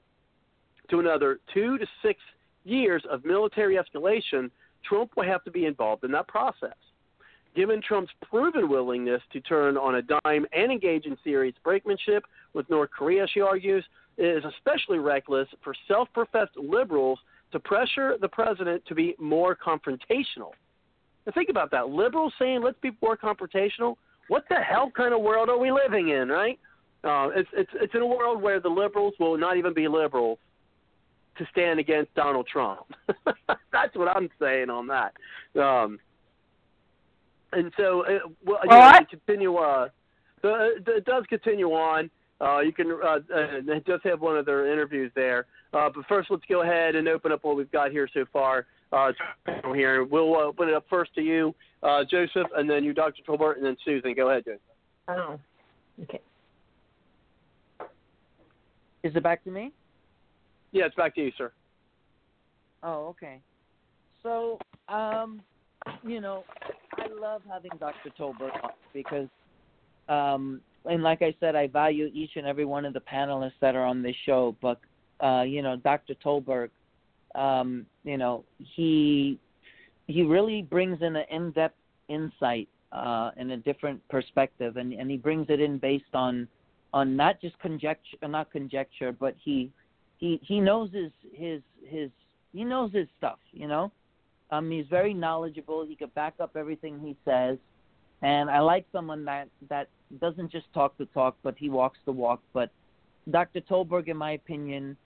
to 0.89 0.99
another 0.99 1.39
two 1.53 1.77
to 1.77 1.85
six 2.01 2.19
years 2.63 3.03
of 3.11 3.25
military 3.25 3.77
escalation, 3.77 4.49
Trump 4.87 5.11
will 5.15 5.25
have 5.25 5.43
to 5.43 5.51
be 5.51 5.65
involved 5.65 6.03
in 6.05 6.11
that 6.13 6.27
process. 6.27 6.75
Given 7.55 7.81
Trump's 7.81 8.11
proven 8.21 8.69
willingness 8.69 9.21
to 9.33 9.41
turn 9.41 9.75
on 9.75 9.95
a 9.95 10.01
dime 10.01 10.45
and 10.53 10.71
engage 10.71 11.05
in 11.05 11.17
serious 11.23 11.55
brinkmanship 11.65 12.21
with 12.53 12.69
North 12.69 12.91
Korea, 12.91 13.27
she 13.27 13.41
argues, 13.41 13.83
it 14.17 14.25
is 14.25 14.43
especially 14.45 14.99
reckless 14.99 15.47
for 15.63 15.73
self 15.87 16.07
professed 16.13 16.55
liberals 16.55 17.19
to 17.51 17.59
pressure 17.59 18.15
the 18.21 18.29
president 18.29 18.85
to 18.85 18.95
be 18.95 19.15
more 19.19 19.57
confrontational 19.57 20.51
and 21.26 21.36
think 21.36 21.49
about 21.49 21.72
that. 21.72 21.89
Liberals 21.89 22.34
saying 22.39 22.61
let's 22.63 22.80
be 22.82 22.91
more 23.01 23.17
confrontational. 23.17 23.95
What 24.28 24.45
the 24.49 24.57
hell 24.57 24.91
kind 24.95 25.13
of 25.13 25.22
world 25.22 25.49
are 25.49 25.57
we 25.57 25.72
living 25.72 26.09
in, 26.09 26.30
right? 26.30 26.59
Uh, 27.03 27.30
it's 27.36 27.49
it's 27.53 27.72
it's 27.76 27.95
in 27.95 28.01
a 28.01 28.05
world 28.05 28.41
where 28.41 28.59
the 28.59 28.70
liberals 28.70 29.13
will 29.20 29.38
not 29.38 29.57
even 29.57 29.74
be 29.74 29.88
liberals 29.88 30.38
to 31.38 31.45
stand 31.51 31.80
against 31.80 32.13
Donald 32.15 32.47
Trump. 32.47 32.86
That's 33.72 33.95
what 33.95 34.09
I'm 34.09 34.30
saying 34.39 34.70
on 34.70 34.88
that. 34.88 35.13
Um, 35.59 35.99
and 37.53 37.72
so, 37.78 38.05
uh, 38.05 38.28
well, 38.45 38.59
yeah, 38.70 38.99
continue. 39.09 39.55
Uh, 39.55 39.88
the, 40.41 40.76
the, 40.86 40.97
it 40.97 41.05
does 41.05 41.24
continue 41.28 41.70
on. 41.70 42.11
Uh, 42.41 42.59
you 42.59 42.71
can. 42.71 42.91
Uh, 42.91 43.19
uh, 43.35 43.79
does 43.85 43.99
have 44.03 44.21
one 44.21 44.37
of 44.37 44.45
their 44.45 44.71
interviews 44.71 45.11
there. 45.15 45.45
Uh, 45.73 45.89
but 45.93 46.05
first, 46.07 46.31
let's 46.31 46.43
go 46.49 46.61
ahead 46.61 46.95
and 46.95 47.07
open 47.07 47.31
up 47.31 47.43
what 47.43 47.55
we've 47.55 47.71
got 47.71 47.91
here 47.91 48.07
so 48.13 48.25
far 48.31 48.65
uh, 48.91 49.11
here. 49.75 50.03
We'll 50.03 50.35
open 50.35 50.69
it 50.69 50.73
up 50.73 50.85
first 50.89 51.13
to 51.15 51.21
you, 51.21 51.53
uh, 51.83 52.03
Joseph, 52.09 52.47
and 52.55 52.69
then 52.69 52.83
you, 52.83 52.93
Dr. 52.93 53.21
Tolbert, 53.27 53.57
and 53.57 53.65
then 53.65 53.77
Susan. 53.85 54.13
Go 54.15 54.29
ahead, 54.29 54.45
Joseph. 54.45 54.61
Oh, 55.07 55.39
okay. 56.03 56.21
Is 59.03 59.15
it 59.15 59.23
back 59.23 59.43
to 59.43 59.51
me? 59.51 59.71
Yeah, 60.71 60.85
it's 60.85 60.95
back 60.95 61.15
to 61.15 61.21
you, 61.21 61.31
sir. 61.37 61.51
Oh, 62.83 63.07
okay. 63.07 63.39
So, 64.23 64.59
um, 64.87 65.41
you 66.03 66.21
know, 66.21 66.43
I 66.97 67.07
love 67.19 67.41
having 67.49 67.71
Dr. 67.79 68.09
Tolbert 68.17 68.63
on 68.63 68.71
because, 68.93 69.27
um, 70.07 70.61
and 70.86 71.03
like 71.03 71.21
I 71.21 71.36
said, 71.39 71.55
I 71.55 71.67
value 71.67 72.09
each 72.13 72.32
and 72.36 72.47
every 72.47 72.65
one 72.65 72.86
of 72.86 72.93
the 72.93 73.01
panelists 73.01 73.59
that 73.61 73.75
are 73.75 73.86
on 73.86 74.01
this 74.01 74.15
show. 74.25 74.55
But, 74.61 74.80
uh, 75.19 75.43
you 75.43 75.61
know, 75.61 75.75
Dr. 75.75 76.15
Tolbert 76.23 76.69
um, 77.36 77.86
you 78.03 78.17
know, 78.17 78.43
he 78.57 79.39
he 80.07 80.23
really 80.23 80.61
brings 80.63 81.01
in 81.01 81.15
an 81.15 81.25
in-depth 81.30 81.75
insight 82.07 82.67
uh, 82.91 83.32
and 83.38 83.51
a 83.51 83.57
different 83.57 84.05
perspective, 84.09 84.77
and, 84.77 84.93
and 84.93 85.09
he 85.11 85.17
brings 85.17 85.47
it 85.49 85.59
in 85.59 85.77
based 85.77 86.13
on 86.13 86.47
on 86.93 87.15
not 87.15 87.39
just 87.39 87.57
conjecture, 87.59 88.17
not 88.23 88.51
conjecture, 88.51 89.11
but 89.11 89.36
he 89.43 89.71
he 90.17 90.39
he 90.43 90.59
knows 90.59 90.89
his 90.91 91.11
his 91.34 91.61
his 91.86 92.09
he 92.51 92.63
knows 92.63 92.91
his 92.91 93.07
stuff. 93.17 93.39
You 93.51 93.67
know, 93.67 93.91
um, 94.51 94.71
he's 94.71 94.88
very 94.89 95.13
knowledgeable. 95.13 95.86
He 95.86 95.95
could 95.95 96.13
back 96.15 96.34
up 96.39 96.55
everything 96.55 96.99
he 96.99 97.15
says, 97.23 97.57
and 98.22 98.49
I 98.49 98.59
like 98.59 98.86
someone 98.91 99.26
that 99.26 99.47
that 99.70 99.88
doesn't 100.20 100.51
just 100.51 100.72
talk 100.74 100.97
the 100.97 101.05
talk, 101.05 101.38
but 101.43 101.55
he 101.57 101.70
walks 101.70 101.99
the 102.05 102.11
walk. 102.11 102.41
But 102.53 102.72
Dr. 103.30 103.61
Tolberg, 103.61 104.07
in 104.07 104.17
my 104.17 104.32
opinion, 104.32 104.97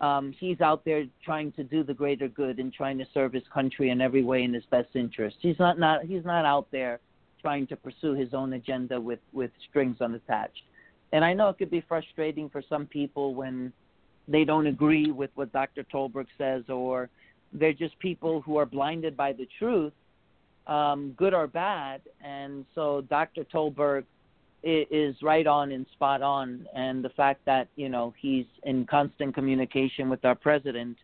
um, 0.00 0.34
he's 0.38 0.60
out 0.60 0.84
there 0.84 1.04
trying 1.24 1.52
to 1.52 1.64
do 1.64 1.82
the 1.82 1.94
greater 1.94 2.28
good 2.28 2.58
and 2.58 2.72
trying 2.72 2.98
to 2.98 3.06
serve 3.14 3.32
his 3.32 3.42
country 3.52 3.90
in 3.90 4.00
every 4.00 4.22
way 4.22 4.42
in 4.42 4.52
his 4.52 4.64
best 4.70 4.94
interest. 4.94 5.36
He's 5.40 5.58
not, 5.58 5.78
not 5.78 6.04
he's 6.04 6.24
not 6.24 6.44
out 6.44 6.68
there 6.70 7.00
trying 7.40 7.66
to 7.68 7.76
pursue 7.76 8.14
his 8.14 8.34
own 8.34 8.52
agenda 8.54 9.00
with, 9.00 9.20
with 9.32 9.50
strings 9.68 10.00
unattached. 10.00 10.62
And 11.12 11.24
I 11.24 11.32
know 11.32 11.48
it 11.48 11.58
could 11.58 11.70
be 11.70 11.84
frustrating 11.86 12.48
for 12.50 12.62
some 12.68 12.86
people 12.86 13.34
when 13.34 13.72
they 14.28 14.44
don't 14.44 14.66
agree 14.66 15.10
with 15.10 15.30
what 15.34 15.52
Dr. 15.52 15.84
Tolberg 15.84 16.26
says, 16.36 16.64
or 16.68 17.08
they're 17.52 17.72
just 17.72 17.98
people 18.00 18.40
who 18.40 18.56
are 18.56 18.66
blinded 18.66 19.16
by 19.16 19.32
the 19.32 19.48
truth, 19.58 19.92
um, 20.66 21.14
good 21.16 21.34
or 21.34 21.46
bad. 21.46 22.00
And 22.22 22.64
so 22.74 23.02
Dr. 23.08 23.44
Tolberg 23.44 24.04
is 24.62 25.14
right 25.22 25.46
on 25.46 25.72
and 25.72 25.86
spot 25.92 26.22
on. 26.22 26.66
And 26.74 27.04
the 27.04 27.10
fact 27.10 27.40
that 27.46 27.68
you 27.76 27.88
know 27.88 28.12
he's 28.18 28.46
in 28.64 28.86
constant 28.86 29.34
communication 29.34 30.08
with 30.08 30.24
our 30.24 30.34
president, 30.34 30.96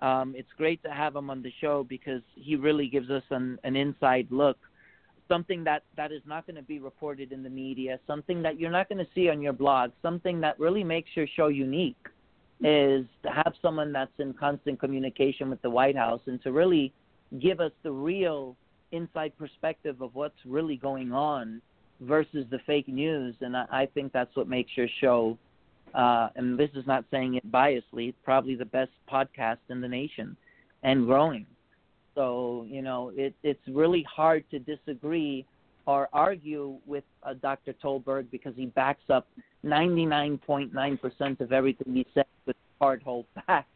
um, 0.00 0.34
it's 0.36 0.48
great 0.56 0.82
to 0.82 0.90
have 0.90 1.14
him 1.14 1.30
on 1.30 1.42
the 1.42 1.52
show 1.60 1.84
because 1.84 2.22
he 2.34 2.56
really 2.56 2.88
gives 2.88 3.10
us 3.10 3.22
an, 3.30 3.58
an 3.64 3.76
inside 3.76 4.26
look, 4.30 4.58
something 5.28 5.62
that 5.64 5.84
that 5.96 6.12
is 6.12 6.22
not 6.26 6.46
going 6.46 6.56
to 6.56 6.62
be 6.62 6.78
reported 6.78 7.30
in 7.30 7.42
the 7.42 7.50
media, 7.50 8.00
something 8.06 8.42
that 8.42 8.58
you're 8.58 8.70
not 8.70 8.88
going 8.88 8.98
to 8.98 9.10
see 9.14 9.28
on 9.28 9.40
your 9.40 9.52
blog, 9.52 9.92
something 10.02 10.40
that 10.40 10.58
really 10.58 10.84
makes 10.84 11.10
your 11.14 11.26
show 11.36 11.48
unique. 11.48 11.96
Is 12.60 13.04
to 13.24 13.30
have 13.30 13.52
someone 13.60 13.92
that's 13.92 14.12
in 14.18 14.32
constant 14.32 14.78
communication 14.80 15.50
with 15.50 15.60
the 15.60 15.68
White 15.68 15.96
House 15.96 16.20
and 16.26 16.40
to 16.44 16.52
really 16.52 16.94
give 17.40 17.60
us 17.60 17.72
the 17.82 17.90
real 17.90 18.56
inside 18.94 19.32
perspective 19.38 20.00
of 20.00 20.14
what's 20.14 20.38
really 20.44 20.76
going 20.76 21.12
on 21.12 21.60
versus 22.00 22.46
the 22.50 22.58
fake 22.66 22.88
news, 22.88 23.34
and 23.40 23.56
I, 23.56 23.66
I 23.70 23.86
think 23.86 24.12
that's 24.12 24.34
what 24.36 24.48
makes 24.48 24.70
your 24.76 24.88
show. 25.00 25.38
Uh, 25.94 26.28
and 26.34 26.58
this 26.58 26.70
is 26.74 26.86
not 26.86 27.04
saying 27.10 27.34
it 27.34 27.52
biasly, 27.52 28.14
probably 28.24 28.56
the 28.56 28.64
best 28.64 28.90
podcast 29.10 29.58
in 29.68 29.80
the 29.80 29.88
nation, 29.88 30.36
and 30.82 31.06
growing. 31.06 31.46
So 32.14 32.66
you 32.68 32.82
know, 32.82 33.12
it, 33.14 33.34
it's 33.42 33.60
really 33.68 34.04
hard 34.04 34.44
to 34.50 34.58
disagree 34.58 35.46
or 35.86 36.08
argue 36.12 36.76
with 36.86 37.04
uh, 37.22 37.34
Dr. 37.34 37.74
Tolberg 37.82 38.30
because 38.30 38.54
he 38.56 38.66
backs 38.66 39.02
up 39.10 39.26
99.9% 39.64 41.40
of 41.40 41.52
everything 41.52 41.94
he 41.94 42.06
says 42.14 42.24
with 42.46 42.56
hard 42.80 43.02
hold 43.02 43.26
facts. 43.46 43.68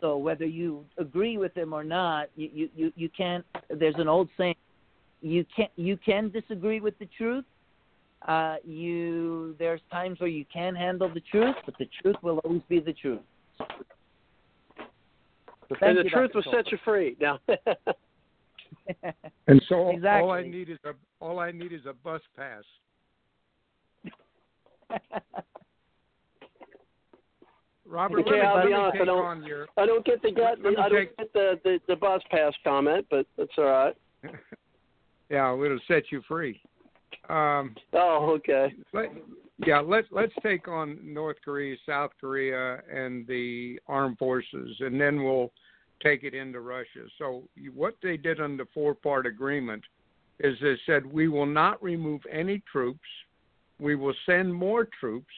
So 0.00 0.16
whether 0.16 0.46
you 0.46 0.84
agree 0.98 1.36
with 1.36 1.54
him 1.56 1.72
or 1.72 1.84
not, 1.84 2.28
you, 2.34 2.50
you, 2.52 2.68
you, 2.74 2.92
you 2.96 3.08
can't. 3.10 3.44
There's 3.68 3.96
an 3.98 4.08
old 4.08 4.28
saying: 4.36 4.54
you 5.20 5.44
can 5.54 5.68
you 5.76 5.96
can 5.96 6.30
disagree 6.30 6.80
with 6.80 6.98
the 6.98 7.08
truth. 7.18 7.44
Uh, 8.26 8.56
you 8.64 9.54
there's 9.58 9.80
times 9.90 10.20
where 10.20 10.28
you 10.28 10.44
can 10.52 10.74
handle 10.74 11.12
the 11.12 11.20
truth, 11.30 11.56
but 11.64 11.74
the 11.78 11.88
truth 12.02 12.16
will 12.22 12.38
always 12.38 12.62
be 12.68 12.80
the 12.80 12.92
truth. 12.92 13.20
So 15.68 15.76
and 15.82 15.98
the 15.98 16.04
you, 16.04 16.10
truth 16.10 16.32
will 16.34 16.42
set 16.50 16.70
you 16.72 16.78
free. 16.84 17.16
Now. 17.20 17.38
and 19.46 19.62
so 19.68 19.90
exactly. 19.90 20.22
all 20.22 20.30
I 20.30 20.42
need 20.42 20.68
is 20.70 20.78
a 20.84 20.92
all 21.20 21.38
I 21.38 21.52
need 21.52 21.72
is 21.72 21.82
a 21.86 21.92
bus 21.92 22.22
pass. 22.36 22.64
Robert, 27.90 28.20
okay, 28.20 28.40
I'll 28.40 28.66
be 28.66 28.72
honest. 28.72 28.98
I 29.00 29.04
don't, 29.04 29.44
your, 29.44 29.66
I 29.76 29.84
don't 29.84 30.04
get 30.04 30.22
the 30.22 30.30
gut. 30.30 30.58
I 30.60 30.88
don't 30.88 30.92
take, 30.92 31.16
get 31.16 31.32
the, 31.32 31.60
the 31.64 31.78
the 31.88 31.96
bus 31.96 32.22
pass 32.30 32.52
comment, 32.62 33.04
but 33.10 33.26
that's 33.36 33.50
all 33.58 33.64
right. 33.64 33.96
yeah, 35.28 35.52
it'll 35.54 35.78
set 35.88 36.04
you 36.12 36.22
free. 36.28 36.62
Um, 37.28 37.74
oh, 37.92 38.36
okay. 38.36 38.72
Let, 38.92 39.06
Yeah, 39.66 39.80
let's 39.80 40.06
let's 40.10 40.32
take 40.42 40.68
on 40.68 40.98
North 41.02 41.36
Korea, 41.44 41.76
South 41.84 42.12
Korea, 42.20 42.80
and 42.92 43.26
the 43.26 43.80
armed 43.88 44.18
forces, 44.18 44.76
and 44.80 45.00
then 45.00 45.24
we'll 45.24 45.50
take 46.02 46.22
it 46.22 46.32
into 46.32 46.60
Russia. 46.60 47.06
So 47.18 47.42
what 47.74 47.96
they 48.02 48.16
did 48.16 48.40
on 48.40 48.56
the 48.56 48.66
four-part 48.72 49.26
agreement 49.26 49.82
is 50.38 50.56
they 50.62 50.76
said 50.86 51.04
we 51.04 51.28
will 51.28 51.44
not 51.44 51.82
remove 51.82 52.22
any 52.30 52.62
troops, 52.70 53.00
we 53.78 53.96
will 53.96 54.14
send 54.24 54.54
more 54.54 54.88
troops, 54.98 55.34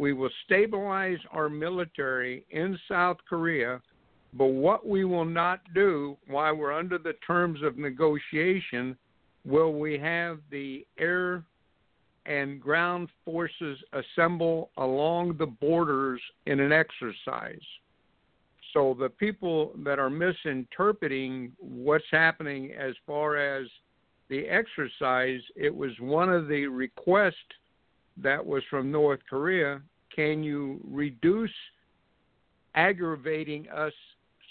we 0.00 0.14
will 0.14 0.30
stabilize 0.46 1.18
our 1.30 1.50
military 1.50 2.46
in 2.52 2.78
South 2.88 3.18
Korea, 3.28 3.82
but 4.32 4.46
what 4.46 4.88
we 4.88 5.04
will 5.04 5.26
not 5.26 5.60
do 5.74 6.16
while 6.26 6.56
we're 6.56 6.72
under 6.72 6.96
the 6.96 7.12
terms 7.26 7.62
of 7.62 7.76
negotiation 7.76 8.96
will 9.44 9.74
we 9.74 9.98
have 9.98 10.38
the 10.50 10.86
air 10.98 11.44
and 12.24 12.62
ground 12.62 13.10
forces 13.26 13.76
assemble 13.92 14.70
along 14.78 15.36
the 15.36 15.44
borders 15.44 16.22
in 16.46 16.60
an 16.60 16.72
exercise. 16.72 17.60
So 18.72 18.96
the 18.98 19.10
people 19.10 19.74
that 19.84 19.98
are 19.98 20.08
misinterpreting 20.08 21.52
what's 21.58 22.04
happening 22.10 22.72
as 22.72 22.94
far 23.06 23.36
as 23.36 23.66
the 24.30 24.46
exercise, 24.48 25.42
it 25.56 25.74
was 25.74 25.90
one 26.00 26.30
of 26.30 26.48
the 26.48 26.68
requests 26.68 27.34
that 28.22 28.44
was 28.44 28.62
from 28.70 28.90
North 28.90 29.20
Korea. 29.28 29.82
Can 30.14 30.42
you 30.42 30.80
reduce 30.88 31.50
aggravating 32.74 33.68
us 33.68 33.92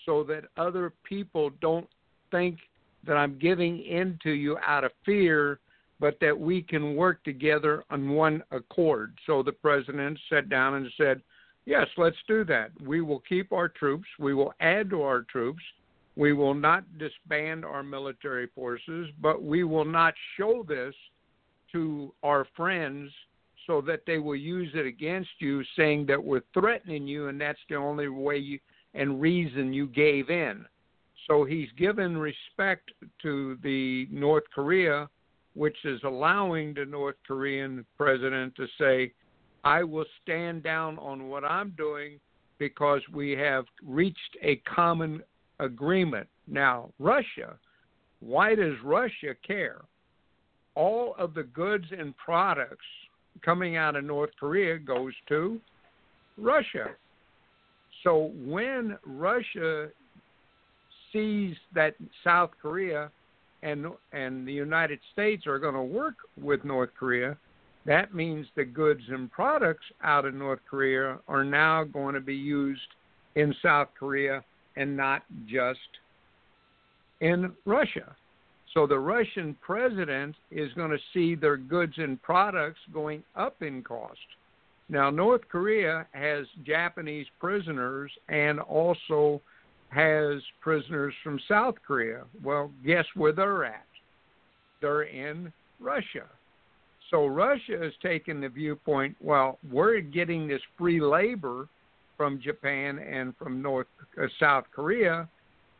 so 0.05 0.23
that 0.23 0.45
other 0.57 0.93
people 1.03 1.51
don't 1.61 1.87
think 2.31 2.57
that 3.05 3.13
I'm 3.15 3.37
giving 3.39 3.79
in 3.83 4.19
to 4.23 4.31
you 4.31 4.57
out 4.65 4.83
of 4.83 4.91
fear, 5.05 5.59
but 5.99 6.17
that 6.21 6.37
we 6.37 6.61
can 6.61 6.95
work 6.95 7.23
together 7.23 7.83
on 7.89 8.09
one 8.09 8.43
accord. 8.51 9.17
So 9.25 9.43
the 9.43 9.51
president 9.51 10.19
sat 10.29 10.49
down 10.49 10.75
and 10.75 10.89
said, 10.97 11.21
Yes, 11.65 11.87
let's 11.97 12.17
do 12.27 12.43
that. 12.45 12.71
We 12.81 13.01
will 13.01 13.21
keep 13.29 13.51
our 13.51 13.67
troops, 13.67 14.07
we 14.17 14.33
will 14.33 14.53
add 14.59 14.89
to 14.89 15.03
our 15.03 15.21
troops, 15.23 15.61
we 16.15 16.33
will 16.33 16.55
not 16.55 16.83
disband 16.97 17.63
our 17.63 17.83
military 17.83 18.47
forces, 18.55 19.09
but 19.21 19.43
we 19.43 19.63
will 19.63 19.85
not 19.85 20.15
show 20.35 20.65
this 20.67 20.95
to 21.73 22.11
our 22.23 22.47
friends 22.55 23.11
so 23.69 23.81
that 23.81 24.01
they 24.07 24.17
will 24.17 24.35
use 24.35 24.71
it 24.73 24.87
against 24.87 25.29
you, 25.37 25.63
saying 25.77 26.07
that 26.07 26.21
we're 26.21 26.41
threatening 26.55 27.07
you 27.07 27.27
and 27.27 27.39
that's 27.39 27.59
the 27.69 27.75
only 27.75 28.07
way 28.07 28.35
you 28.35 28.57
and 28.95 29.21
reason 29.21 29.71
you 29.71 29.85
gave 29.85 30.31
in. 30.31 30.65
So 31.27 31.45
he's 31.45 31.69
given 31.77 32.17
respect 32.17 32.89
to 33.21 33.59
the 33.61 34.07
North 34.09 34.45
Korea, 34.55 35.07
which 35.53 35.77
is 35.85 36.01
allowing 36.03 36.73
the 36.73 36.85
North 36.85 37.17
Korean 37.27 37.85
president 37.95 38.55
to 38.55 38.65
say, 38.79 39.13
I 39.63 39.83
will 39.83 40.05
stand 40.23 40.63
down 40.63 40.97
on 40.97 41.27
what 41.27 41.43
I'm 41.43 41.69
doing 41.77 42.19
because 42.57 43.01
we 43.13 43.33
have 43.33 43.65
reached 43.85 44.35
a 44.41 44.55
common 44.55 45.21
agreement. 45.59 46.27
Now, 46.47 46.89
Russia, 46.97 47.59
why 48.19 48.55
does 48.55 48.73
Russia 48.83 49.35
care? 49.45 49.81
All 50.73 51.13
of 51.19 51.35
the 51.35 51.43
goods 51.43 51.85
and 51.95 52.17
products 52.17 52.85
coming 53.43 53.77
out 53.77 53.95
of 53.95 54.03
North 54.03 54.31
Korea 54.39 54.77
goes 54.77 55.13
to 55.27 55.59
Russia. 56.37 56.91
So 58.03 58.31
when 58.45 58.97
Russia 59.05 59.89
sees 61.11 61.55
that 61.73 61.95
South 62.23 62.51
Korea 62.61 63.11
and 63.61 63.87
and 64.13 64.47
the 64.47 64.53
United 64.53 64.99
States 65.11 65.45
are 65.45 65.59
going 65.59 65.75
to 65.75 65.83
work 65.83 66.15
with 66.41 66.63
North 66.63 66.91
Korea, 66.97 67.37
that 67.85 68.13
means 68.13 68.47
the 68.55 68.63
goods 68.63 69.01
and 69.09 69.31
products 69.31 69.85
out 70.03 70.25
of 70.25 70.33
North 70.33 70.59
Korea 70.69 71.19
are 71.27 71.43
now 71.43 71.83
going 71.83 72.15
to 72.15 72.21
be 72.21 72.35
used 72.35 72.81
in 73.35 73.53
South 73.61 73.89
Korea 73.97 74.43
and 74.75 74.95
not 74.95 75.23
just 75.45 75.79
in 77.19 77.51
Russia. 77.65 78.15
So 78.73 78.85
the 78.85 78.99
Russian 78.99 79.55
president 79.61 80.35
is 80.51 80.71
going 80.73 80.91
to 80.91 80.99
see 81.13 81.35
their 81.35 81.57
goods 81.57 81.93
and 81.97 82.21
products 82.21 82.79
going 82.93 83.23
up 83.35 83.61
in 83.61 83.81
cost. 83.81 84.19
Now, 84.89 85.09
North 85.09 85.41
Korea 85.49 86.07
has 86.11 86.45
Japanese 86.65 87.27
prisoners 87.39 88.11
and 88.27 88.59
also 88.59 89.41
has 89.89 90.41
prisoners 90.61 91.13
from 91.23 91.39
South 91.47 91.75
Korea. 91.85 92.23
Well, 92.43 92.71
guess 92.85 93.05
where 93.15 93.31
they're 93.31 93.65
at? 93.65 93.85
They're 94.81 95.03
in 95.03 95.51
Russia. 95.79 96.25
So 97.09 97.25
Russia 97.25 97.77
has 97.81 97.93
taken 98.03 98.39
the 98.39 98.49
viewpoint, 98.49 99.15
well, 99.19 99.57
we're 99.71 99.99
getting 99.99 100.47
this 100.47 100.61
free 100.77 101.01
labor 101.01 101.67
from 102.17 102.39
Japan 102.39 102.99
and 102.99 103.35
from 103.37 103.61
North 103.61 103.87
uh, 104.21 104.27
South 104.39 104.65
Korea, 104.71 105.27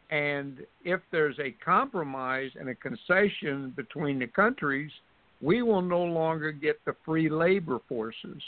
and 0.10 0.66
if 0.84 1.02
there's 1.12 1.38
a 1.40 1.52
compromise 1.64 2.52
and 2.60 2.70
a 2.70 2.76
concession 2.76 3.74
between 3.76 4.20
the 4.20 4.28
countries, 4.28 4.92
we 5.42 5.62
will 5.62 5.82
no 5.82 6.04
longer 6.04 6.52
get 6.52 6.84
the 6.86 6.96
free 7.06 7.30
labor 7.30 7.80
forces. 7.88 8.42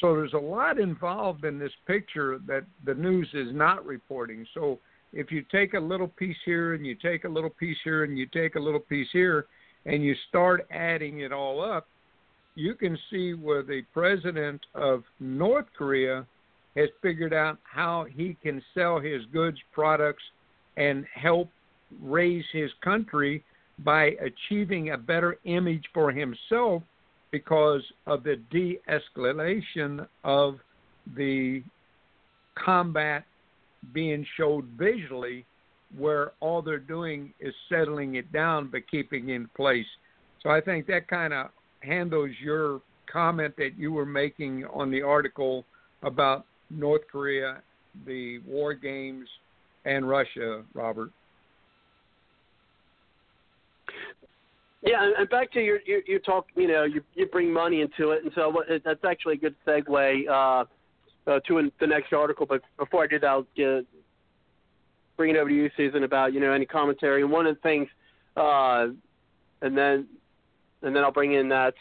So 0.00 0.14
there's 0.14 0.34
a 0.34 0.38
lot 0.38 0.78
involved 0.78 1.44
in 1.44 1.58
this 1.58 1.72
picture 1.86 2.40
that 2.46 2.64
the 2.84 2.94
news 2.94 3.28
is 3.34 3.48
not 3.52 3.84
reporting. 3.86 4.46
So 4.54 4.78
if 5.12 5.30
you 5.30 5.44
take 5.50 5.74
a 5.74 5.80
little 5.80 6.08
piece 6.08 6.36
here 6.44 6.74
and 6.74 6.84
you 6.84 6.94
take 6.94 7.24
a 7.24 7.28
little 7.28 7.50
piece 7.50 7.78
here 7.84 8.04
and 8.04 8.18
you 8.18 8.26
take 8.26 8.54
a 8.54 8.60
little 8.60 8.80
piece 8.80 9.08
here 9.12 9.46
and 9.86 10.04
you 10.04 10.14
start 10.28 10.66
adding 10.70 11.20
it 11.20 11.32
all 11.32 11.62
up, 11.62 11.86
you 12.54 12.74
can 12.74 12.98
see 13.10 13.34
where 13.34 13.62
the 13.62 13.82
president 13.92 14.60
of 14.74 15.02
North 15.18 15.66
Korea 15.76 16.26
has 16.76 16.88
figured 17.02 17.34
out 17.34 17.58
how 17.64 18.06
he 18.10 18.36
can 18.42 18.62
sell 18.74 19.00
his 19.00 19.22
goods, 19.32 19.58
products, 19.72 20.22
and 20.76 21.04
help 21.14 21.48
raise 22.00 22.44
his 22.52 22.70
country 22.82 23.44
by 23.84 24.12
achieving 24.20 24.90
a 24.90 24.98
better 24.98 25.38
image 25.44 25.84
for 25.92 26.12
himself 26.12 26.82
because 27.30 27.82
of 28.06 28.22
the 28.22 28.36
de 28.50 28.78
escalation 28.88 30.06
of 30.24 30.58
the 31.16 31.62
combat 32.54 33.24
being 33.94 34.26
showed 34.36 34.64
visually, 34.78 35.44
where 35.96 36.32
all 36.40 36.62
they're 36.62 36.78
doing 36.78 37.32
is 37.40 37.54
settling 37.68 38.16
it 38.16 38.30
down 38.32 38.68
but 38.70 38.82
keeping 38.90 39.30
in 39.30 39.48
place. 39.56 39.86
So 40.42 40.50
I 40.50 40.60
think 40.60 40.86
that 40.86 41.08
kind 41.08 41.32
of 41.32 41.48
handles 41.80 42.30
your 42.42 42.80
comment 43.10 43.54
that 43.56 43.76
you 43.76 43.92
were 43.92 44.06
making 44.06 44.64
on 44.66 44.90
the 44.90 45.02
article 45.02 45.64
about 46.02 46.46
North 46.70 47.02
Korea, 47.10 47.62
the 48.06 48.38
war 48.46 48.74
games, 48.74 49.28
and 49.84 50.08
Russia, 50.08 50.62
Robert. 50.74 51.10
Yeah, 54.82 55.12
and 55.18 55.28
back 55.28 55.52
to 55.52 55.60
your 55.60 55.78
talk. 56.20 56.46
You 56.56 56.68
know, 56.68 56.84
you 56.84 57.02
you 57.14 57.26
bring 57.26 57.52
money 57.52 57.82
into 57.82 58.12
it, 58.12 58.24
and 58.24 58.32
so 58.34 58.62
that's 58.82 59.04
actually 59.04 59.34
a 59.34 59.36
good 59.36 59.54
segue 59.66 60.28
uh, 60.28 60.64
uh, 61.30 61.40
to 61.46 61.70
the 61.80 61.86
next 61.86 62.12
article. 62.14 62.46
But 62.46 62.62
before 62.78 63.04
I 63.04 63.06
do 63.06 63.18
that, 63.18 63.26
I'll 63.26 63.46
get, 63.54 63.84
bring 65.18 65.34
it 65.34 65.38
over 65.38 65.50
to 65.50 65.54
you, 65.54 65.70
Susan, 65.76 66.04
about 66.04 66.32
you 66.32 66.40
know 66.40 66.52
any 66.52 66.64
commentary. 66.64 67.20
And 67.20 67.30
one 67.30 67.46
of 67.46 67.56
the 67.56 67.60
things, 67.60 67.88
uh, 68.38 68.86
and 69.60 69.76
then 69.76 70.06
and 70.82 70.96
then 70.96 71.04
I'll 71.04 71.12
bring 71.12 71.34
in 71.34 71.50
that 71.50 71.74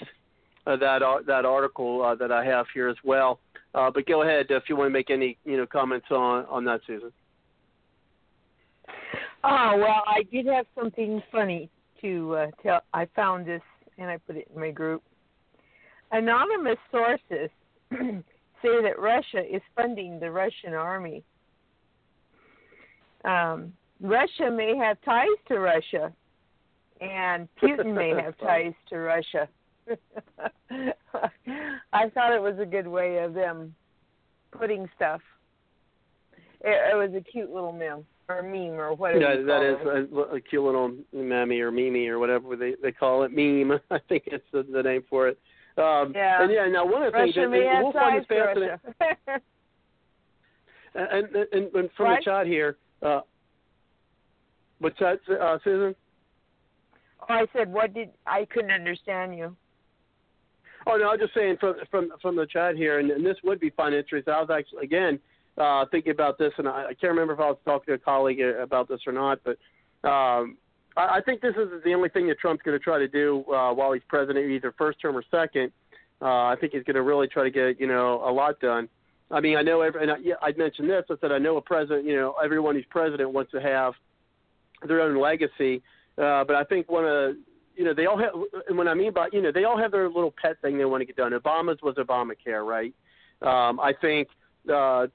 uh, 0.67 0.75
that 0.75 1.01
uh, 1.01 1.19
that 1.25 1.45
article 1.45 2.03
uh, 2.03 2.15
that 2.15 2.33
I 2.33 2.43
have 2.43 2.65
here 2.73 2.89
as 2.89 2.97
well. 3.05 3.39
Uh, 3.73 3.89
but 3.89 4.05
go 4.07 4.23
ahead 4.23 4.47
if 4.49 4.63
you 4.67 4.75
want 4.75 4.87
to 4.87 4.93
make 4.93 5.09
any 5.09 5.37
you 5.45 5.55
know 5.55 5.65
comments 5.65 6.07
on 6.11 6.45
on 6.47 6.65
that, 6.65 6.81
Susan. 6.85 7.13
Oh 9.43 9.77
well, 9.77 10.03
I 10.05 10.23
did 10.31 10.45
have 10.47 10.65
something 10.77 11.21
funny 11.31 11.69
to 12.01 12.35
uh, 12.35 12.47
tell. 12.61 12.81
I 12.93 13.07
found 13.15 13.45
this 13.45 13.61
and 13.97 14.09
I 14.09 14.17
put 14.17 14.35
it 14.37 14.47
in 14.53 14.59
my 14.59 14.71
group. 14.71 15.03
Anonymous 16.11 16.77
sources 16.91 17.49
say 17.91 18.81
that 18.81 18.97
Russia 18.97 19.43
is 19.49 19.61
funding 19.75 20.19
the 20.19 20.31
Russian 20.31 20.73
army. 20.73 21.23
Um, 23.25 23.73
Russia 24.01 24.49
may 24.49 24.75
have 24.77 24.97
ties 25.03 25.27
to 25.49 25.59
Russia, 25.59 26.13
and 27.01 27.47
Putin 27.61 27.93
may 27.93 28.09
have 28.21 28.37
ties 28.39 28.73
to 28.89 28.97
Russia. 28.97 29.47
I 30.71 32.09
thought 32.13 32.33
it 32.33 32.41
was 32.41 32.57
a 32.59 32.65
good 32.65 32.87
way 32.87 33.19
of 33.19 33.33
them 33.33 33.73
putting 34.51 34.89
stuff. 34.95 35.21
It, 36.61 36.93
it 36.93 36.95
was 36.95 37.11
a 37.15 37.21
cute 37.21 37.51
little 37.51 37.71
meme 37.71 38.05
or 38.29 38.43
meme 38.43 38.79
or 38.79 38.93
whatever. 38.93 39.19
Yeah, 39.19 39.41
that 39.45 39.63
is 39.63 40.09
a, 40.13 40.35
a, 40.35 40.41
cute 40.41 40.63
little 40.63 40.93
mammy 41.11 41.59
or 41.59 41.71
mimi 41.71 42.07
or 42.07 42.19
whatever 42.19 42.55
they 42.55 42.75
they 42.81 42.91
call 42.91 43.23
it. 43.23 43.31
Meme, 43.31 43.79
I 43.91 43.99
think 44.07 44.23
it's 44.27 44.45
the, 44.51 44.63
the 44.71 44.83
name 44.83 45.03
for 45.09 45.27
it. 45.27 45.39
Um, 45.77 46.13
yeah. 46.15 46.43
And 46.43 46.51
yeah. 46.51 46.67
Now 46.67 46.85
one 46.85 47.03
of 47.03 47.11
the 47.11 47.17
Russia 47.17 47.33
things, 47.33 47.65
and, 47.67 47.83
we'll 47.83 47.93
find 47.93 48.19
this 48.19 48.27
fascinating. 48.27 48.77
and, 50.95 51.25
and, 51.35 51.47
and, 51.51 51.75
and 51.75 51.89
from 51.97 52.07
what? 52.07 52.19
the 52.19 52.23
chat 52.25 52.47
here, 52.47 52.77
uh, 53.01 53.21
what's 54.79 54.99
that, 54.99 55.19
uh, 55.29 55.57
Susan? 55.63 55.95
Oh, 57.21 57.33
I 57.33 57.45
said, 57.53 57.71
what 57.71 57.93
did 57.93 58.09
I 58.25 58.45
couldn't 58.45 58.71
understand 58.71 59.37
you? 59.37 59.55
Oh 60.87 60.95
no, 60.95 61.09
I'm 61.09 61.19
just 61.19 61.33
saying 61.33 61.57
from 61.59 61.75
from 61.91 62.11
from 62.21 62.35
the 62.35 62.47
chat 62.47 62.75
here, 62.75 62.99
and, 62.99 63.11
and 63.11 63.25
this 63.25 63.35
would 63.43 63.59
be 63.59 63.69
fun 63.69 63.93
interest. 63.93 64.27
I 64.27 64.39
was 64.39 64.49
actually 64.49 64.85
again 64.85 65.19
uh, 65.59 65.85
thinking 65.91 66.11
about 66.11 66.37
this, 66.37 66.53
and 66.57 66.67
I, 66.67 66.85
I 66.85 66.93
can't 66.93 67.11
remember 67.11 67.33
if 67.33 67.39
I 67.39 67.49
was 67.49 67.57
talking 67.65 67.87
to 67.87 67.93
a 67.93 67.97
colleague 67.97 68.39
about 68.39 68.87
this 68.87 69.01
or 69.05 69.13
not, 69.13 69.39
but 69.43 69.57
um, 70.07 70.57
I, 70.95 71.17
I 71.17 71.21
think 71.25 71.41
this 71.41 71.55
is 71.55 71.83
the 71.83 71.93
only 71.93 72.09
thing 72.09 72.27
that 72.27 72.39
Trump's 72.39 72.63
going 72.63 72.77
to 72.77 72.83
try 72.83 72.97
to 72.97 73.07
do 73.07 73.43
uh, 73.51 73.73
while 73.73 73.91
he's 73.91 74.03
president, 74.07 74.49
either 74.49 74.73
first 74.77 75.01
term 75.01 75.17
or 75.17 75.23
second. 75.29 75.71
Uh, 76.21 76.45
I 76.45 76.55
think 76.59 76.73
he's 76.73 76.83
going 76.83 76.95
to 76.95 77.01
really 77.01 77.27
try 77.27 77.43
to 77.43 77.51
get 77.51 77.79
you 77.79 77.87
know 77.87 78.23
a 78.25 78.31
lot 78.31 78.59
done. 78.59 78.89
I 79.31 79.41
mean, 79.41 79.57
I 79.57 79.61
know, 79.61 79.81
every, 79.81 80.01
and 80.01 80.11
I, 80.11 80.15
yeah, 80.17 80.35
I 80.41 80.51
mentioned 80.53 80.89
this. 80.89 81.03
I 81.09 81.15
said 81.21 81.31
I 81.31 81.37
know 81.37 81.57
a 81.57 81.61
president. 81.61 82.05
You 82.05 82.15
know, 82.15 82.35
everyone 82.43 82.75
who's 82.75 82.85
president 82.89 83.31
wants 83.31 83.51
to 83.51 83.61
have 83.61 83.93
their 84.87 85.01
own 85.01 85.19
legacy, 85.19 85.81
uh, 86.17 86.43
but 86.43 86.55
I 86.55 86.63
think 86.63 86.89
one 86.89 87.05
of 87.05 87.35
you 87.75 87.83
know 87.85 87.93
they 87.93 88.05
all 88.05 88.17
have. 88.17 88.33
And 88.67 88.77
what 88.77 88.87
I 88.87 88.93
mean 88.93 89.13
by 89.13 89.27
you 89.31 89.41
know 89.41 89.51
they 89.51 89.65
all 89.65 89.77
have 89.77 89.91
their 89.91 90.07
little 90.07 90.33
pet 90.41 90.59
thing 90.61 90.77
they 90.77 90.85
want 90.85 91.01
to 91.01 91.05
get 91.05 91.15
done. 91.15 91.33
Obama's 91.33 91.81
was 91.81 91.95
Obamacare, 91.95 92.65
right? 92.65 92.93
Um, 93.41 93.79
I 93.79 93.93
think 93.93 94.27
uh, 94.73 95.07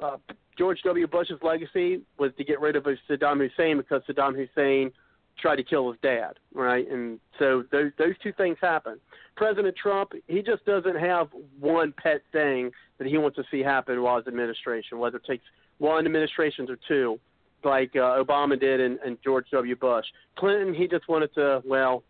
uh, 0.00 0.16
George 0.58 0.80
W. 0.84 1.06
Bush's 1.06 1.38
legacy 1.42 2.00
was 2.18 2.32
to 2.38 2.44
get 2.44 2.60
rid 2.60 2.76
of 2.76 2.84
Saddam 3.08 3.38
Hussein 3.38 3.76
because 3.78 4.02
Saddam 4.08 4.34
Hussein 4.34 4.90
tried 5.38 5.56
to 5.56 5.62
kill 5.62 5.90
his 5.90 6.00
dad, 6.02 6.34
right? 6.54 6.90
And 6.90 7.20
so 7.38 7.64
those 7.70 7.92
those 7.98 8.14
two 8.22 8.32
things 8.32 8.56
happen. 8.60 8.98
President 9.36 9.76
Trump, 9.76 10.12
he 10.26 10.42
just 10.42 10.64
doesn't 10.64 10.96
have 10.96 11.28
one 11.60 11.92
pet 12.02 12.22
thing 12.32 12.70
that 12.98 13.06
he 13.06 13.18
wants 13.18 13.36
to 13.36 13.44
see 13.50 13.60
happen 13.60 14.02
while 14.02 14.16
his 14.16 14.26
administration, 14.26 14.98
whether 14.98 15.18
it 15.18 15.24
takes 15.26 15.44
one 15.78 16.06
administration 16.06 16.66
or 16.70 16.78
two, 16.88 17.18
like 17.64 17.94
uh, 17.94 18.22
Obama 18.22 18.58
did 18.58 18.80
and, 18.80 18.98
and 19.04 19.18
George 19.22 19.46
W. 19.52 19.76
Bush. 19.76 20.06
Clinton, 20.36 20.74
he 20.74 20.88
just 20.88 21.06
wanted 21.08 21.34
to, 21.34 21.62
well, 21.66 22.02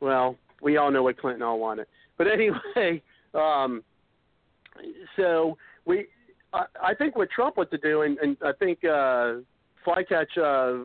well, 0.00 0.36
we 0.62 0.76
all 0.76 0.90
know 0.90 1.02
what 1.02 1.18
Clinton 1.18 1.42
all 1.42 1.58
wanted. 1.58 1.86
But 2.16 2.28
anyway, 2.28 3.02
um, 3.34 3.82
so 5.16 5.56
we, 5.84 6.06
I, 6.52 6.64
I 6.82 6.94
think 6.94 7.16
what 7.16 7.30
Trump 7.30 7.56
wants 7.56 7.70
to 7.72 7.78
do, 7.78 8.02
and, 8.02 8.18
and 8.18 8.36
I 8.42 8.52
think 8.58 8.84
uh, 8.84 9.34
Flycatch 9.86 10.36
uh, 10.38 10.84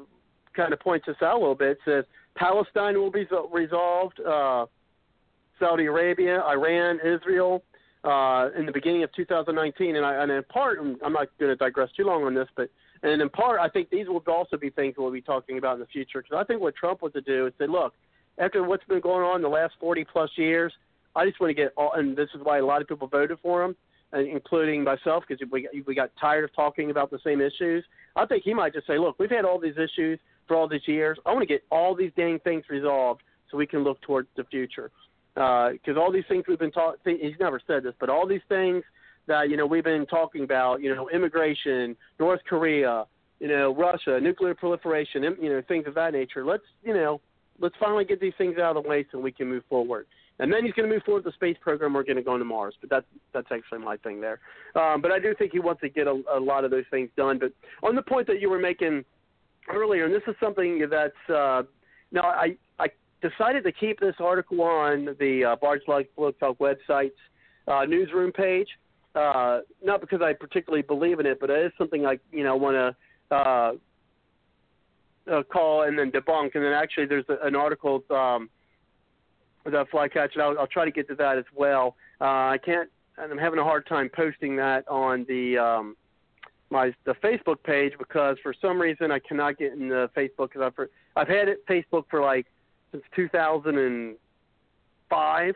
kind 0.55 0.73
of 0.73 0.79
points 0.79 1.05
this 1.05 1.15
out 1.21 1.37
a 1.37 1.39
little 1.39 1.55
bit, 1.55 1.77
says 1.85 2.05
Palestine 2.35 2.95
will 2.99 3.11
be 3.11 3.25
resolved. 3.51 4.19
Uh, 4.19 4.65
Saudi 5.59 5.85
Arabia, 5.85 6.41
Iran, 6.41 6.99
Israel 7.05 7.63
uh, 8.03 8.49
in 8.57 8.65
the 8.65 8.71
beginning 8.71 9.03
of 9.03 9.13
2019. 9.13 9.95
And, 9.95 10.05
I, 10.05 10.23
and 10.23 10.31
in 10.31 10.43
part, 10.43 10.79
I'm 10.79 11.13
not 11.13 11.27
going 11.39 11.51
to 11.51 11.55
digress 11.55 11.89
too 11.95 12.03
long 12.03 12.23
on 12.23 12.33
this, 12.33 12.47
but 12.55 12.69
and 13.03 13.21
in 13.21 13.29
part, 13.29 13.59
I 13.59 13.67
think 13.67 13.89
these 13.89 14.07
will 14.07 14.23
also 14.27 14.57
be 14.57 14.69
things 14.69 14.95
we'll 14.97 15.11
be 15.11 15.21
talking 15.21 15.57
about 15.57 15.73
in 15.73 15.79
the 15.79 15.87
future. 15.87 16.21
Because 16.21 16.37
I 16.39 16.43
think 16.43 16.61
what 16.61 16.75
Trump 16.75 17.01
wants 17.01 17.15
to 17.15 17.21
do 17.21 17.47
is 17.47 17.53
say, 17.57 17.65
look, 17.65 17.93
after 18.37 18.63
what's 18.63 18.83
been 18.85 19.01
going 19.01 19.23
on 19.25 19.41
the 19.41 19.49
last 19.49 19.73
40 19.79 20.05
plus 20.05 20.29
years, 20.35 20.71
I 21.15 21.25
just 21.25 21.39
want 21.39 21.49
to 21.49 21.55
get 21.55 21.73
all, 21.77 21.93
and 21.93 22.15
this 22.15 22.29
is 22.35 22.41
why 22.43 22.59
a 22.59 22.65
lot 22.65 22.81
of 22.81 22.87
people 22.87 23.07
voted 23.07 23.39
for 23.41 23.63
him, 23.63 23.75
including 24.13 24.83
myself, 24.83 25.23
because 25.27 25.45
we 25.51 25.69
we 25.85 25.95
got 25.95 26.11
tired 26.19 26.43
of 26.43 26.53
talking 26.55 26.91
about 26.91 27.11
the 27.11 27.19
same 27.23 27.41
issues. 27.41 27.83
I 28.15 28.25
think 28.25 28.43
he 28.43 28.53
might 28.53 28.73
just 28.73 28.87
say, 28.87 28.97
look, 28.97 29.17
we've 29.19 29.31
had 29.31 29.45
all 29.45 29.59
these 29.59 29.77
issues 29.77 30.19
for 30.47 30.55
all 30.55 30.67
these 30.67 30.87
years. 30.87 31.17
I 31.25 31.31
want 31.31 31.41
to 31.41 31.47
get 31.47 31.63
all 31.71 31.95
these 31.95 32.11
dang 32.17 32.39
things 32.39 32.65
resolved 32.69 33.21
so 33.49 33.57
we 33.57 33.67
can 33.67 33.83
look 33.83 34.01
towards 34.01 34.27
the 34.35 34.43
future 34.45 34.91
because 35.33 35.95
uh, 35.95 35.99
all 35.99 36.11
these 36.11 36.25
things 36.27 36.43
we've 36.47 36.59
been 36.59 36.71
talking, 36.71 37.17
he's 37.21 37.39
never 37.39 37.61
said 37.65 37.83
this, 37.83 37.93
but 37.99 38.09
all 38.09 38.27
these 38.27 38.41
things 38.49 38.83
that 39.27 39.49
you 39.49 39.55
know 39.55 39.65
we've 39.65 39.83
been 39.83 40.05
talking 40.05 40.43
about, 40.43 40.81
you 40.81 40.93
know, 40.93 41.09
immigration, 41.09 41.95
North 42.19 42.41
Korea, 42.47 43.05
you 43.39 43.47
know, 43.47 43.73
Russia, 43.73 44.19
nuclear 44.19 44.53
proliferation, 44.53 45.23
you 45.41 45.49
know, 45.49 45.61
things 45.67 45.87
of 45.87 45.95
that 45.95 46.13
nature. 46.13 46.45
Let's 46.45 46.63
you 46.83 46.93
know, 46.93 47.21
let's 47.59 47.75
finally 47.79 48.05
get 48.05 48.19
these 48.19 48.33
things 48.37 48.57
out 48.57 48.75
of 48.75 48.83
the 48.83 48.89
way 48.89 49.05
so 49.11 49.19
we 49.19 49.31
can 49.31 49.47
move 49.47 49.63
forward. 49.69 50.05
And 50.41 50.51
then 50.51 50.65
he's 50.65 50.73
going 50.73 50.89
to 50.89 50.93
move 50.93 51.03
forward 51.03 51.23
with 51.23 51.33
the 51.33 51.37
space 51.37 51.55
program. 51.61 51.93
We're 51.93 52.03
going 52.03 52.15
to 52.15 52.23
go 52.23 52.33
into 52.33 52.45
Mars, 52.45 52.73
but 52.81 52.89
that's 52.89 53.05
that's 53.31 53.47
actually 53.51 53.77
my 53.77 53.95
thing 53.97 54.19
there. 54.19 54.39
Um, 54.75 54.99
but 54.99 55.11
I 55.11 55.19
do 55.19 55.35
think 55.37 55.51
he 55.51 55.59
wants 55.59 55.81
to 55.81 55.89
get 55.89 56.07
a, 56.07 56.19
a 56.33 56.39
lot 56.39 56.65
of 56.65 56.71
those 56.71 56.83
things 56.89 57.11
done. 57.15 57.37
But 57.37 57.53
on 57.87 57.95
the 57.95 58.01
point 58.01 58.25
that 58.25 58.41
you 58.41 58.49
were 58.49 58.57
making 58.57 59.05
earlier, 59.71 60.05
and 60.05 60.13
this 60.13 60.23
is 60.27 60.35
something 60.39 60.83
that's 60.89 61.29
uh, 61.29 61.61
now 62.11 62.23
I 62.23 62.57
I 62.79 62.87
decided 63.21 63.63
to 63.65 63.71
keep 63.71 63.99
this 63.99 64.15
article 64.19 64.61
on 64.63 65.15
the 65.19 65.45
uh, 65.45 65.55
Bard's 65.57 65.85
Blog 65.85 66.05
Talk 66.39 66.57
website's 66.57 67.13
uh, 67.67 67.85
newsroom 67.85 68.31
page. 68.31 68.67
Uh, 69.13 69.59
not 69.83 70.01
because 70.01 70.21
I 70.23 70.33
particularly 70.33 70.81
believe 70.81 71.19
in 71.19 71.27
it, 71.27 71.39
but 71.39 71.51
it 71.51 71.67
is 71.67 71.71
something 71.77 72.07
I 72.07 72.17
you 72.31 72.43
know 72.43 72.55
want 72.55 72.95
to 73.29 73.35
uh, 73.35 73.73
uh, 75.31 75.43
call 75.43 75.83
and 75.83 75.99
then 75.99 76.11
debunk. 76.11 76.55
And 76.55 76.63
then 76.63 76.73
actually, 76.73 77.05
there's 77.05 77.25
a, 77.29 77.45
an 77.45 77.55
article 77.55 78.03
um, 78.09 78.49
that 79.69 79.91
Flycatch, 79.91 80.33
and 80.33 80.41
I'll, 80.41 80.57
I'll 80.59 80.67
try 80.67 80.85
to 80.85 80.91
get 80.91 81.07
to 81.09 81.15
that 81.15 81.37
as 81.37 81.45
well. 81.55 81.95
Uh, 82.19 82.49
I 82.49 82.59
can't, 82.63 82.89
and 83.17 83.31
I'm 83.31 83.37
having 83.37 83.59
a 83.59 83.63
hard 83.63 83.85
time 83.87 84.09
posting 84.13 84.55
that 84.55 84.87
on 84.87 85.25
the 85.27 85.57
um, 85.57 85.95
my 86.71 86.91
the 87.05 87.13
Facebook 87.15 87.63
page 87.63 87.93
because 87.99 88.37
for 88.41 88.55
some 88.59 88.81
reason 88.81 89.11
I 89.11 89.19
cannot 89.19 89.57
get 89.57 89.73
in 89.73 89.89
the 89.89 90.09
Facebook 90.15 90.53
because 90.53 90.61
I've 90.63 90.73
I've 91.15 91.27
had 91.27 91.49
it 91.49 91.63
Facebook 91.67 92.05
for 92.09 92.21
like 92.21 92.47
since 92.91 93.03
2005, 93.15 95.53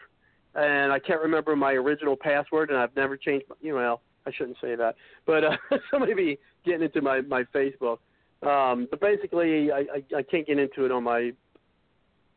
and 0.56 0.92
I 0.92 1.00
can't 1.00 1.22
remember 1.22 1.56
my 1.56 1.72
original 1.74 2.16
password, 2.16 2.70
and 2.70 2.78
I've 2.78 2.96
never 2.96 3.18
changed. 3.18 3.48
My, 3.50 3.56
you 3.62 3.74
know, 3.74 4.00
I 4.26 4.32
shouldn't 4.32 4.58
say 4.62 4.76
that, 4.76 4.96
but 5.26 5.44
uh, 5.44 5.58
somebody 5.92 6.14
be 6.14 6.38
getting 6.66 6.84
into 6.84 7.02
my 7.02 7.22
my 7.22 7.44
Facebook. 7.46 7.98
Um, 8.44 8.88
but 8.92 9.00
basically, 9.00 9.72
I, 9.72 9.80
I 9.80 10.04
I 10.18 10.24
can't 10.24 10.46
get 10.46 10.60
into 10.60 10.84
it 10.86 10.92
on 10.92 11.04
my 11.04 11.32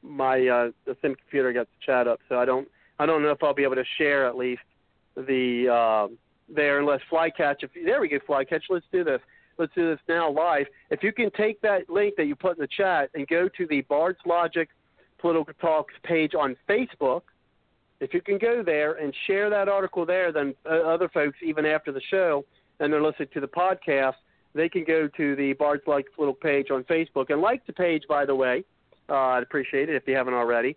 my 0.02 0.46
uh, 0.46 0.70
the 0.84 0.96
same 1.02 1.14
computer 1.14 1.52
got 1.52 1.66
the 1.66 1.84
chat 1.84 2.06
up, 2.06 2.20
so 2.28 2.38
I 2.38 2.44
don't 2.44 2.68
I 2.98 3.06
don't 3.06 3.22
know 3.22 3.30
if 3.30 3.42
I'll 3.42 3.54
be 3.54 3.64
able 3.64 3.76
to 3.76 3.84
share 3.96 4.26
at 4.26 4.36
least 4.36 4.62
the 5.16 5.68
uh, 5.68 6.14
there 6.48 6.78
unless 6.78 7.00
Flycatch. 7.10 7.62
If 7.62 7.70
there 7.84 8.00
we 8.00 8.08
go, 8.08 8.18
Flycatch. 8.28 8.62
Let's 8.70 8.86
do 8.92 9.04
this 9.04 9.20
let's 9.58 9.74
do 9.74 9.90
this 9.90 9.98
now 10.08 10.30
live. 10.30 10.66
If 10.90 11.02
you 11.02 11.12
can 11.12 11.30
take 11.32 11.60
that 11.62 11.90
link 11.90 12.14
that 12.16 12.26
you 12.26 12.36
put 12.36 12.56
in 12.56 12.62
the 12.62 12.68
chat 12.68 13.10
and 13.14 13.26
go 13.26 13.48
to 13.48 13.66
the 13.66 13.82
Bard's 13.82 14.18
Logic 14.24 14.68
Political 15.18 15.54
Talks 15.60 15.94
page 16.04 16.34
on 16.34 16.56
Facebook, 16.68 17.22
if 18.00 18.14
you 18.14 18.20
can 18.20 18.38
go 18.38 18.62
there 18.62 18.94
and 18.94 19.12
share 19.26 19.50
that 19.50 19.68
article 19.68 20.06
there, 20.06 20.32
then 20.32 20.54
uh, 20.64 20.74
other 20.74 21.08
folks, 21.08 21.36
even 21.42 21.66
after 21.66 21.90
the 21.90 22.00
show, 22.08 22.44
and 22.78 22.92
they're 22.92 23.02
listening 23.02 23.28
to 23.34 23.40
the 23.40 23.48
podcast, 23.48 24.14
they 24.54 24.68
can 24.68 24.84
go 24.84 25.08
to 25.08 25.34
the 25.34 25.52
Bard's 25.54 25.82
Logic 25.86 26.06
little 26.16 26.34
page 26.34 26.70
on 26.70 26.84
Facebook 26.84 27.30
and 27.30 27.40
like 27.40 27.66
the 27.66 27.72
page, 27.72 28.04
by 28.08 28.24
the 28.24 28.34
way. 28.34 28.64
Uh, 29.08 29.14
I'd 29.14 29.42
appreciate 29.42 29.88
it 29.88 29.96
if 29.96 30.02
you 30.06 30.14
haven't 30.14 30.34
already. 30.34 30.76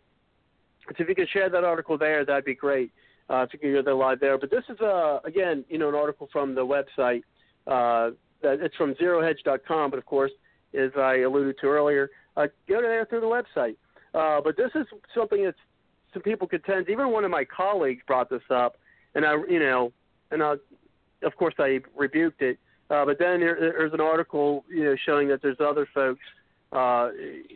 So 0.87 0.95
if 0.99 1.09
you 1.09 1.15
could 1.15 1.29
share 1.29 1.49
that 1.49 1.63
article 1.63 1.97
there, 1.97 2.25
that'd 2.25 2.45
be 2.45 2.55
great. 2.55 2.91
Uh, 3.29 3.43
if 3.43 3.53
you 3.53 3.59
can 3.59 3.69
hear 3.69 3.83
the 3.83 3.93
live 3.93 4.19
there. 4.19 4.37
But 4.37 4.51
this 4.51 4.63
is, 4.67 4.79
uh, 4.81 5.19
again, 5.23 5.63
you 5.69 5.77
know, 5.77 5.89
an 5.89 5.95
article 5.95 6.27
from 6.31 6.53
the 6.53 6.61
website. 6.61 7.23
Uh, 7.65 8.11
it's 8.43 8.75
from 8.75 8.93
zerohedge.com, 8.95 9.91
but 9.91 9.97
of 9.97 10.05
course, 10.05 10.31
as 10.77 10.91
I 10.97 11.19
alluded 11.19 11.57
to 11.61 11.67
earlier, 11.67 12.09
uh, 12.35 12.47
go 12.67 12.81
there 12.81 13.05
through 13.05 13.21
the 13.21 13.27
website. 13.27 13.75
Uh, 14.13 14.41
but 14.41 14.57
this 14.57 14.71
is 14.75 14.85
something 15.15 15.45
that 15.45 15.55
some 16.13 16.21
people 16.21 16.47
contend. 16.47 16.89
Even 16.89 17.11
one 17.11 17.23
of 17.23 17.31
my 17.31 17.45
colleagues 17.45 18.01
brought 18.05 18.29
this 18.29 18.41
up, 18.49 18.77
and 19.15 19.25
I, 19.25 19.35
you 19.49 19.59
know, 19.59 19.93
and 20.31 20.43
I, 20.43 20.55
of 21.23 21.35
course, 21.37 21.53
I 21.59 21.79
rebuked 21.95 22.41
it. 22.41 22.57
Uh, 22.89 23.05
but 23.05 23.17
then 23.19 23.39
there, 23.39 23.57
there's 23.59 23.93
an 23.93 24.01
article, 24.01 24.65
you 24.69 24.83
know, 24.83 24.95
showing 25.05 25.29
that 25.29 25.41
there's 25.41 25.61
other 25.61 25.87
folks 25.93 26.19
uh, 26.71 27.09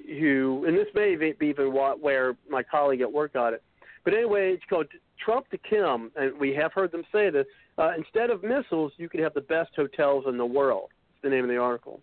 who, 0.08 0.66
and 0.68 0.78
this 0.78 0.88
may 0.94 1.16
be 1.16 1.46
even 1.46 1.68
where 1.74 2.36
my 2.50 2.64
colleague 2.64 3.02
at 3.02 3.12
work 3.12 3.34
got 3.34 3.54
it. 3.54 3.64
But 4.04 4.14
anyway, 4.14 4.54
it's 4.54 4.64
called 4.70 4.88
Trump 5.24 5.50
to 5.50 5.58
Kim, 5.58 6.12
and 6.16 6.38
we 6.40 6.54
have 6.54 6.74
heard 6.74 6.92
them 6.92 7.04
say 7.12 7.30
this. 7.30 7.46
Uh, 7.78 7.92
instead 7.98 8.30
of 8.30 8.44
missiles, 8.44 8.92
you 8.98 9.10
could 9.10 9.20
have 9.20 9.34
the 9.34 9.42
best 9.42 9.72
hotels 9.76 10.26
in 10.28 10.38
the 10.38 10.46
world. 10.46 10.90
It's 11.14 11.24
the 11.24 11.30
name 11.30 11.44
of 11.44 11.50
the 11.50 11.58
article. 11.58 12.02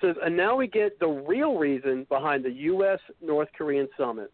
It 0.00 0.06
says, 0.06 0.16
and 0.24 0.36
now 0.36 0.56
we 0.56 0.66
get 0.66 0.98
the 1.00 1.08
real 1.08 1.56
reason 1.56 2.06
behind 2.08 2.44
the 2.44 2.52
U.S. 2.52 2.98
North 3.20 3.48
Korean 3.56 3.88
summit. 3.96 4.32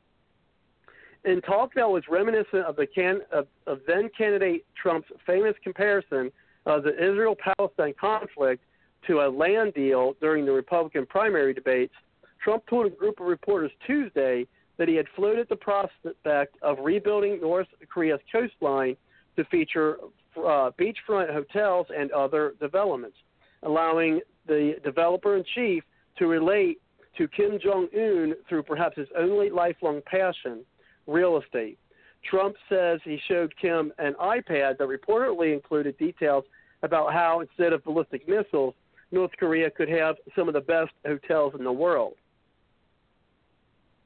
Talk 1.46 1.74
that 1.74 1.88
was 1.88 2.02
reminiscent 2.08 2.64
of 2.64 2.76
the 2.76 2.86
can 2.86 3.20
of, 3.32 3.46
of 3.66 3.80
then 3.86 4.10
candidate 4.16 4.64
Trump's 4.80 5.08
famous 5.26 5.54
comparison 5.62 6.30
of 6.66 6.82
the 6.84 6.94
Israel-Palestine 6.94 7.94
conflict 7.98 8.62
to 9.06 9.20
a 9.20 9.28
land 9.28 9.74
deal 9.74 10.14
during 10.20 10.44
the 10.44 10.52
Republican 10.52 11.06
primary 11.06 11.54
debates, 11.54 11.94
Trump 12.42 12.64
told 12.68 12.86
a 12.86 12.90
group 12.90 13.20
of 13.20 13.26
reporters 13.26 13.70
Tuesday 13.86 14.46
that 14.76 14.88
he 14.88 14.94
had 14.94 15.06
floated 15.16 15.48
the 15.48 15.56
prospect 15.56 16.56
of 16.62 16.78
rebuilding 16.80 17.40
North 17.40 17.66
Korea's 17.92 18.20
coastline 18.30 18.96
to 19.36 19.44
feature 19.46 19.98
uh, 20.36 20.70
beachfront 20.78 21.32
hotels 21.32 21.86
and 21.96 22.10
other 22.12 22.54
developments, 22.60 23.16
allowing 23.64 24.20
the 24.46 24.76
developer 24.84 25.36
in 25.36 25.44
chief 25.54 25.82
to 26.18 26.26
relate 26.26 26.80
to 27.16 27.26
Kim 27.28 27.58
Jong 27.62 27.88
un 27.94 28.34
through 28.48 28.62
perhaps 28.62 28.96
his 28.96 29.08
only 29.16 29.50
lifelong 29.50 30.00
passion, 30.06 30.64
real 31.06 31.40
estate. 31.42 31.78
Trump 32.28 32.56
says 32.68 33.00
he 33.04 33.20
showed 33.28 33.52
Kim 33.60 33.92
an 33.98 34.14
iPad 34.20 34.78
that 34.78 34.88
reportedly 34.88 35.52
included 35.52 35.96
details 35.98 36.44
about 36.82 37.12
how, 37.12 37.40
instead 37.40 37.72
of 37.72 37.84
ballistic 37.84 38.28
missiles, 38.28 38.74
North 39.10 39.30
Korea 39.38 39.70
could 39.70 39.88
have 39.88 40.16
some 40.36 40.48
of 40.48 40.54
the 40.54 40.60
best 40.60 40.92
hotels 41.06 41.54
in 41.58 41.64
the 41.64 41.72
world. 41.72 42.14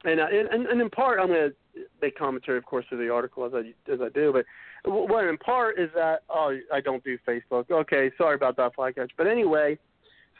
And, 0.03 0.19
uh, 0.19 0.27
and 0.31 0.67
and 0.67 0.81
in 0.81 0.89
part, 0.89 1.19
I'm 1.19 1.27
going 1.27 1.51
to 1.51 1.55
make 2.01 2.17
commentary, 2.17 2.57
of 2.57 2.65
course, 2.65 2.85
through 2.89 3.05
the 3.05 3.13
article 3.13 3.45
as 3.45 3.53
I 3.53 3.91
as 3.91 3.99
I 4.01 4.09
do. 4.09 4.33
But 4.33 4.45
what 4.91 5.25
in 5.25 5.37
part 5.37 5.79
is 5.79 5.89
that 5.95 6.23
oh, 6.29 6.57
I 6.71 6.81
don't 6.81 7.03
do 7.03 7.17
Facebook. 7.27 7.69
Okay, 7.71 8.11
sorry 8.17 8.35
about 8.35 8.57
that, 8.57 8.75
Flycatch. 8.75 9.09
But 9.17 9.27
anyway, 9.27 9.77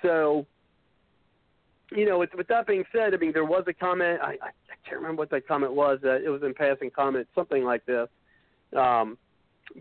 so 0.01 0.45
you 1.91 2.05
know, 2.05 2.19
with, 2.19 2.31
with 2.35 2.47
that 2.47 2.67
being 2.67 2.83
said, 2.91 3.13
I 3.13 3.17
mean, 3.17 3.33
there 3.33 3.45
was 3.45 3.63
a 3.67 3.73
comment. 3.73 4.19
I, 4.21 4.31
I, 4.31 4.31
I 4.31 4.89
can't 4.89 4.97
remember 4.97 5.21
what 5.21 5.29
that 5.31 5.47
comment 5.47 5.73
was. 5.73 5.99
Uh, 6.03 6.15
it 6.15 6.29
was 6.29 6.41
in 6.43 6.53
passing 6.53 6.89
comment, 6.89 7.27
something 7.35 7.63
like 7.63 7.85
this. 7.85 8.07
Um, 8.75 9.17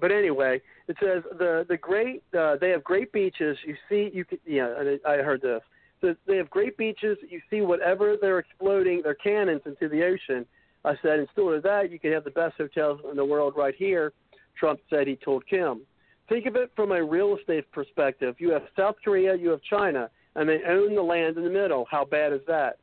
but 0.00 0.12
anyway, 0.12 0.60
it 0.88 0.96
says 1.00 1.22
the 1.38 1.66
the 1.68 1.76
great 1.76 2.22
uh, 2.38 2.56
they 2.60 2.70
have 2.70 2.84
great 2.84 3.12
beaches. 3.12 3.58
You 3.66 3.74
see, 3.88 4.10
you 4.12 4.24
could 4.24 4.40
yeah. 4.46 4.72
I 5.06 5.16
heard 5.16 5.42
this. 5.42 5.60
So 6.02 6.14
they 6.26 6.36
have 6.36 6.50
great 6.50 6.76
beaches. 6.76 7.16
You 7.28 7.40
see 7.48 7.62
whatever 7.62 8.16
they're 8.20 8.40
exploding 8.40 9.00
their 9.02 9.14
cannons 9.14 9.62
into 9.64 9.88
the 9.88 10.04
ocean. 10.04 10.44
I 10.84 10.94
said 11.00 11.20
instead 11.20 11.44
of 11.44 11.62
that, 11.62 11.90
you 11.90 11.98
could 11.98 12.12
have 12.12 12.24
the 12.24 12.30
best 12.30 12.56
hotels 12.58 13.00
in 13.08 13.16
the 13.16 13.24
world 13.24 13.54
right 13.56 13.74
here. 13.74 14.12
Trump 14.58 14.80
said 14.90 15.06
he 15.06 15.16
told 15.16 15.46
Kim. 15.46 15.82
Think 16.28 16.46
of 16.46 16.56
it 16.56 16.72
from 16.74 16.92
a 16.92 17.02
real 17.02 17.36
estate 17.36 17.70
perspective. 17.72 18.34
You 18.38 18.50
have 18.50 18.62
South 18.76 18.96
Korea, 19.02 19.36
you 19.36 19.50
have 19.50 19.62
China, 19.62 20.10
and 20.34 20.48
they 20.48 20.60
own 20.68 20.94
the 20.94 21.02
land 21.02 21.36
in 21.36 21.44
the 21.44 21.50
middle. 21.50 21.86
How 21.90 22.04
bad 22.04 22.32
is 22.32 22.40
that? 22.48 22.78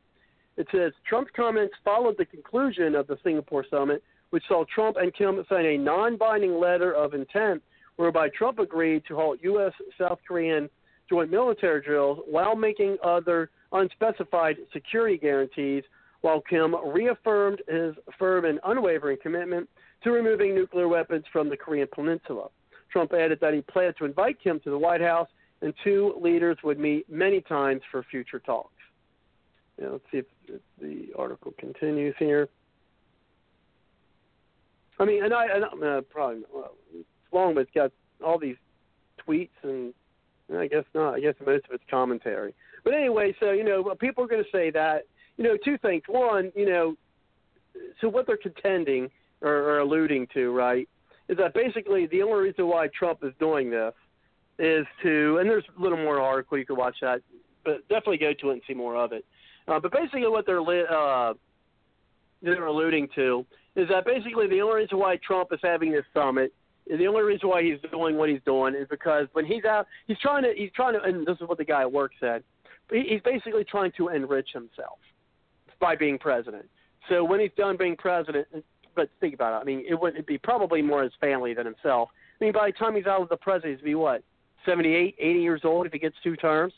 It 0.57 0.67
says 0.71 0.93
Trump's 1.07 1.31
comments 1.35 1.73
followed 1.83 2.15
the 2.17 2.25
conclusion 2.25 2.95
of 2.95 3.07
the 3.07 3.17
Singapore 3.23 3.65
summit, 3.69 4.03
which 4.29 4.43
saw 4.47 4.63
Trump 4.73 4.97
and 4.97 5.13
Kim 5.13 5.43
sign 5.49 5.65
a 5.65 5.77
non 5.77 6.17
binding 6.17 6.59
letter 6.59 6.93
of 6.93 7.13
intent 7.13 7.61
whereby 7.99 8.29
Trump 8.29 8.59
agreed 8.59 9.03
to 9.05 9.15
halt 9.15 9.39
U.S. 9.41 9.73
South 9.97 10.19
Korean 10.25 10.69
joint 11.09 11.31
military 11.31 11.81
drills 11.81 12.19
while 12.27 12.55
making 12.55 12.97
other 13.03 13.49
unspecified 13.71 14.57
security 14.71 15.17
guarantees, 15.17 15.83
while 16.21 16.41
Kim 16.41 16.75
reaffirmed 16.91 17.61
his 17.67 17.95
firm 18.17 18.45
and 18.45 18.59
unwavering 18.65 19.17
commitment 19.21 19.69
to 20.03 20.11
removing 20.11 20.53
nuclear 20.53 20.87
weapons 20.87 21.25
from 21.31 21.49
the 21.49 21.57
Korean 21.57 21.87
Peninsula. 21.93 22.47
Trump 22.91 23.13
added 23.13 23.39
that 23.41 23.53
he 23.53 23.61
planned 23.61 23.95
to 23.97 24.05
invite 24.05 24.41
Kim 24.41 24.59
to 24.61 24.69
the 24.69 24.77
White 24.77 25.01
House 25.01 25.27
and 25.61 25.73
two 25.83 26.15
leaders 26.21 26.57
would 26.63 26.79
meet 26.79 27.09
many 27.09 27.41
times 27.41 27.81
for 27.91 28.03
future 28.03 28.39
talks. 28.39 28.71
Yeah, 29.79 29.89
let's 29.89 30.03
see 30.11 30.17
if, 30.19 30.25
if 30.47 30.61
the 30.81 31.07
article 31.17 31.53
continues 31.57 32.15
here. 32.19 32.49
I 34.99 35.05
mean, 35.05 35.23
and 35.23 35.33
I, 35.33 35.45
and 35.45 35.65
I 35.65 35.87
uh, 35.87 36.01
probably 36.01 36.43
well, 36.53 36.73
it's 36.93 37.07
long, 37.31 37.53
but 37.53 37.61
it's 37.61 37.71
got 37.73 37.91
all 38.25 38.37
these 38.37 38.57
tweets 39.25 39.49
and 39.63 39.93
I 40.57 40.67
guess 40.67 40.85
not. 40.93 41.15
I 41.15 41.19
guess 41.19 41.35
most 41.45 41.65
of 41.65 41.71
it's 41.71 41.83
commentary. 41.89 42.53
But 42.83 42.93
anyway, 42.93 43.35
so 43.39 43.51
you 43.51 43.63
know, 43.63 43.93
people 43.99 44.23
are 44.23 44.27
going 44.27 44.43
to 44.43 44.49
say 44.51 44.71
that. 44.71 45.05
You 45.37 45.43
know, 45.43 45.57
two 45.63 45.77
things. 45.77 46.03
One, 46.07 46.51
you 46.55 46.65
know, 46.65 46.95
so 48.01 48.09
what 48.09 48.27
they're 48.27 48.37
contending 48.37 49.09
or, 49.41 49.51
or 49.51 49.79
alluding 49.79 50.27
to, 50.33 50.51
right, 50.51 50.87
is 51.29 51.37
that 51.37 51.53
basically 51.53 52.07
the 52.07 52.21
only 52.23 52.49
reason 52.49 52.67
why 52.67 52.87
Trump 52.87 53.23
is 53.23 53.33
doing 53.39 53.69
this 53.69 53.93
is 54.57 54.85
to, 55.01 55.37
and 55.39 55.49
there's 55.49 55.63
a 55.77 55.81
little 55.81 55.97
more 55.97 56.19
article 56.19 56.57
you 56.57 56.65
can 56.65 56.75
watch 56.75 56.97
that, 57.01 57.21
but 57.63 57.87
definitely 57.87 58.17
go 58.17 58.33
to 58.33 58.49
it 58.49 58.53
and 58.53 58.61
see 58.67 58.73
more 58.73 58.97
of 58.97 59.13
it. 59.13 59.25
Uh, 59.67 59.79
but 59.79 59.91
basically, 59.91 60.27
what 60.27 60.45
they're 60.45 60.61
uh, 60.61 61.33
they're 62.41 62.65
alluding 62.65 63.07
to 63.15 63.45
is 63.75 63.87
that 63.89 64.05
basically 64.05 64.47
the 64.47 64.61
only 64.61 64.81
reason 64.81 64.97
why 64.97 65.17
Trump 65.17 65.49
is 65.53 65.59
having 65.61 65.91
this 65.91 66.05
summit, 66.13 66.53
the 66.97 67.07
only 67.07 67.21
reason 67.21 67.49
why 67.49 67.63
he's 67.63 67.79
doing 67.91 68.17
what 68.17 68.29
he's 68.29 68.41
doing 68.45 68.75
is 68.75 68.87
because 68.89 69.27
when 69.33 69.45
he's 69.45 69.63
out, 69.63 69.87
he's 70.07 70.17
trying 70.19 70.43
to 70.43 70.53
he's 70.55 70.71
trying 70.75 70.93
to, 70.93 71.01
and 71.01 71.25
this 71.25 71.37
is 71.39 71.47
what 71.47 71.57
the 71.57 71.65
guy 71.65 71.81
at 71.81 71.91
work 71.91 72.11
said, 72.19 72.43
he's 72.91 73.21
basically 73.23 73.63
trying 73.63 73.91
to 73.97 74.09
enrich 74.09 74.49
himself 74.53 74.99
by 75.79 75.95
being 75.95 76.17
president. 76.17 76.65
So 77.07 77.23
when 77.23 77.39
he's 77.39 77.51
done 77.57 77.77
being 77.77 77.95
president, 77.95 78.47
but 78.95 79.09
think 79.19 79.33
about 79.33 79.53
it. 79.53 79.61
I 79.61 79.63
mean, 79.65 79.85
it 79.87 79.99
would 79.99 80.15
it'd 80.15 80.25
be 80.25 80.37
probably 80.37 80.81
more 80.81 81.03
his 81.03 81.13
family 81.21 81.53
than 81.53 81.65
himself. 81.65 82.09
I 82.39 82.43
mean, 82.43 82.53
by 82.53 82.67
the 82.67 82.73
time 82.73 82.95
he's 82.95 83.05
out 83.05 83.21
of 83.21 83.29
the 83.29 83.37
presidency, 83.37 83.81
he'd 83.81 83.85
be 83.85 83.95
what 83.95 84.23
78, 84.65 85.15
80 85.17 85.39
years 85.39 85.61
old 85.63 85.85
if 85.85 85.93
he 85.93 85.99
gets 85.99 86.15
two 86.23 86.35
terms. 86.35 86.73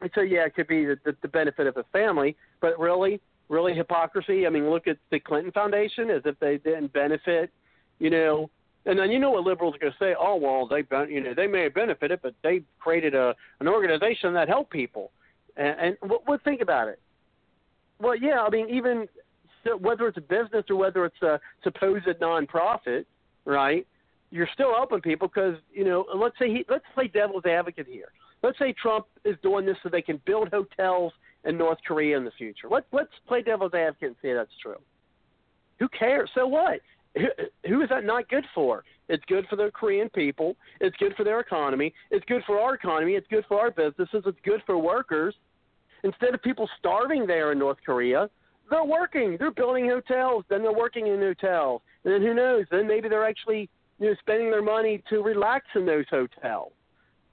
And 0.00 0.10
so, 0.14 0.20
yeah, 0.20 0.44
it 0.44 0.54
could 0.54 0.66
be 0.66 0.84
the, 0.84 0.98
the, 1.04 1.16
the 1.22 1.28
benefit 1.28 1.66
of 1.66 1.74
his 1.74 1.86
family, 1.92 2.36
but 2.60 2.78
really, 2.78 3.20
really 3.48 3.74
hypocrisy. 3.74 4.46
I 4.46 4.50
mean, 4.50 4.68
look 4.68 4.86
at 4.86 4.98
the 5.10 5.18
Clinton 5.18 5.52
Foundation 5.52 6.10
as 6.10 6.22
if 6.24 6.38
they 6.38 6.58
didn't 6.58 6.92
benefit, 6.92 7.50
you 7.98 8.10
know. 8.10 8.50
And 8.86 8.98
then 8.98 9.10
you 9.10 9.18
know 9.18 9.30
what 9.30 9.44
liberals 9.44 9.74
are 9.74 9.78
going 9.78 9.92
to 9.92 9.98
say? 9.98 10.14
Oh, 10.18 10.36
well, 10.36 10.66
they 10.66 10.84
you 11.12 11.20
know 11.20 11.34
they 11.34 11.46
may 11.46 11.64
have 11.64 11.74
benefited, 11.74 12.20
but 12.22 12.34
they 12.42 12.62
created 12.78 13.14
a 13.14 13.34
an 13.60 13.68
organization 13.68 14.32
that 14.34 14.48
helped 14.48 14.70
people. 14.70 15.10
And, 15.56 15.96
and 16.00 16.10
what, 16.10 16.26
what 16.26 16.44
think 16.44 16.60
about 16.60 16.88
it? 16.88 17.00
Well, 18.00 18.16
yeah, 18.16 18.42
I 18.42 18.50
mean, 18.50 18.68
even 18.70 19.08
whether 19.80 20.06
it's 20.06 20.18
a 20.18 20.20
business 20.20 20.64
or 20.70 20.76
whether 20.76 21.04
it's 21.04 21.20
a 21.22 21.40
supposed 21.64 22.06
nonprofit, 22.20 23.06
right? 23.44 23.86
you're 24.30 24.48
still 24.52 24.74
helping 24.74 25.00
people 25.00 25.28
because 25.28 25.56
you 25.72 25.84
know 25.84 26.04
let's 26.14 26.38
say 26.38 26.48
he 26.48 26.64
let's 26.68 26.84
play 26.94 27.08
devil's 27.08 27.44
advocate 27.44 27.86
here. 27.88 28.08
Let's 28.42 28.58
say 28.58 28.74
Trump 28.80 29.06
is 29.24 29.36
doing 29.42 29.66
this 29.66 29.76
so 29.82 29.88
they 29.88 30.02
can 30.02 30.20
build 30.26 30.48
hotels 30.48 31.12
in 31.44 31.56
North 31.56 31.78
Korea 31.86 32.16
in 32.16 32.24
the 32.24 32.30
future. 32.32 32.68
Let 32.68 32.84
let's 32.92 33.12
play 33.26 33.42
devil's 33.42 33.74
advocate 33.74 34.08
and 34.08 34.16
say 34.22 34.34
that's 34.34 34.50
true. 34.62 34.80
Who 35.78 35.88
cares? 35.88 36.30
So 36.34 36.46
what? 36.46 36.80
Who, 37.16 37.28
who 37.68 37.82
is 37.82 37.88
that 37.88 38.04
not 38.04 38.28
good 38.28 38.44
for? 38.54 38.84
It's 39.08 39.24
good 39.26 39.46
for 39.48 39.56
the 39.56 39.70
Korean 39.72 40.08
people. 40.10 40.56
It's 40.80 40.96
good 40.96 41.14
for 41.16 41.24
their 41.24 41.40
economy. 41.40 41.92
It's 42.10 42.24
good 42.26 42.42
for 42.46 42.60
our 42.60 42.74
economy. 42.74 43.12
It's 43.14 43.26
good 43.28 43.44
for 43.48 43.60
our 43.60 43.70
businesses. 43.70 44.22
It's 44.26 44.38
good 44.44 44.62
for 44.66 44.78
workers. 44.78 45.34
Instead 46.04 46.34
of 46.34 46.42
people 46.42 46.68
starving 46.78 47.26
there 47.26 47.52
in 47.52 47.58
North 47.58 47.78
Korea, 47.84 48.28
they're 48.70 48.84
working. 48.84 49.36
They're 49.38 49.50
building 49.50 49.88
hotels. 49.88 50.44
Then 50.48 50.62
they're 50.62 50.72
working 50.72 51.06
in 51.06 51.20
hotels. 51.20 51.82
And 52.04 52.14
then 52.14 52.22
who 52.22 52.34
knows? 52.34 52.66
Then 52.70 52.86
maybe 52.86 53.08
they're 53.08 53.26
actually 53.26 53.68
you 53.98 54.08
know, 54.08 54.14
spending 54.20 54.50
their 54.50 54.62
money 54.62 55.02
to 55.08 55.22
relax 55.22 55.66
in 55.74 55.86
those 55.86 56.04
hotels. 56.10 56.72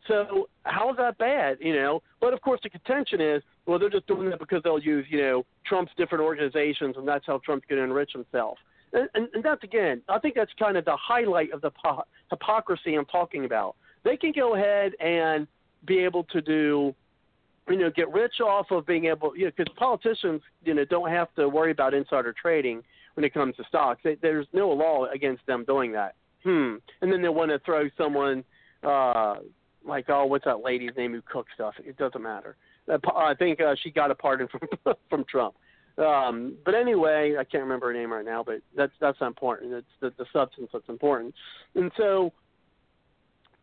So 0.08 0.50
how 0.64 0.92
is 0.92 0.98
that 0.98 1.18
bad? 1.18 1.58
You 1.62 1.74
know, 1.74 2.04
but 2.20 2.34
of 2.34 2.42
course 2.42 2.60
the 2.64 2.70
contention 2.70 3.22
is, 3.22 3.42
well, 3.66 3.80
they're 3.80 3.90
just 3.90 4.08
doing 4.08 4.30
that 4.30 4.40
because 4.40 4.62
they'll 4.64 4.80
use, 4.80 5.06
you 5.10 5.22
know, 5.22 5.46
Trump's 5.66 5.94
different 5.98 6.24
organizations, 6.24 6.96
and 6.98 7.08
that's 7.08 7.26
how 7.26 7.40
Trump's 7.46 7.66
going 7.70 7.80
to 7.80 7.86
enrich 7.86 8.12
himself. 8.12 8.58
And, 8.94 9.28
and, 9.34 9.44
that's 9.44 9.64
again, 9.64 10.02
I 10.08 10.20
think 10.20 10.36
that's 10.36 10.52
kind 10.60 10.78
of 10.78 10.86
the 10.86 10.96
highlight 10.96 11.52
of 11.52 11.62
the 11.62 11.72
po- 11.72 12.04
hypocrisy 12.30 12.94
I'm 12.96 13.06
talking 13.06 13.46
about. 13.46 13.76
They 14.04 14.18
can 14.18 14.32
go 14.36 14.56
ahead 14.56 14.94
and 15.00 15.48
be 15.86 16.00
able 16.00 16.26
to 16.26 16.42
do, 16.42 16.94
you 17.70 17.78
know, 17.78 17.90
get 17.90 18.12
rich 18.12 18.40
off 18.40 18.68
of 18.70 18.86
being 18.86 19.06
able, 19.06 19.36
you 19.36 19.46
know, 19.46 19.52
because 19.56 19.74
politicians, 19.76 20.42
you 20.64 20.74
know, 20.74 20.86
don't 20.86 21.10
have 21.10 21.34
to 21.36 21.50
worry 21.50 21.72
about 21.72 21.94
insider 21.94 22.34
trading 22.40 22.84
when 23.16 23.24
it 23.24 23.34
comes 23.34 23.56
to 23.56 23.64
stocks. 23.68 24.02
They, 24.04 24.16
there's 24.22 24.48
no 24.54 24.70
law 24.70 25.06
against 25.06 25.46
them 25.48 25.66
doing 25.66 25.92
that 25.94 26.16
hmm. 26.44 26.76
And 27.02 27.12
then 27.12 27.22
they 27.22 27.30
want 27.30 27.52
to 27.52 27.60
throw 27.60 27.90
someone 27.98 28.44
uh 28.84 29.36
like 29.86 30.06
oh 30.10 30.26
what's 30.26 30.46
that 30.46 30.60
lady's 30.60 30.92
name 30.96 31.14
who 31.14 31.22
cooks 31.22 31.52
stuff? 31.56 31.74
It 31.84 31.98
doesn't 31.98 32.22
matter. 32.22 32.56
Uh, 32.92 32.98
I 33.16 33.34
think 33.34 33.62
uh, 33.62 33.76
she 33.82 33.92
got 33.92 34.12
a 34.12 34.16
pardon 34.16 34.48
from 34.48 34.94
from 35.10 35.26
Trump. 35.26 35.56
Um, 35.98 36.56
but 36.66 36.74
anyway, 36.74 37.36
I 37.40 37.44
can't 37.44 37.64
remember 37.64 37.88
her 37.88 37.94
name 37.94 38.12
right 38.12 38.26
now, 38.26 38.44
but 38.44 38.62
that's 38.76 38.94
that's 39.00 39.20
not 39.22 39.28
important. 39.28 39.74
It's 39.74 39.88
the, 40.00 40.12
the 40.18 40.26
substance 40.34 40.70
that's 40.74 40.90
important. 40.90 41.36
And 41.76 41.92
so, 41.98 42.34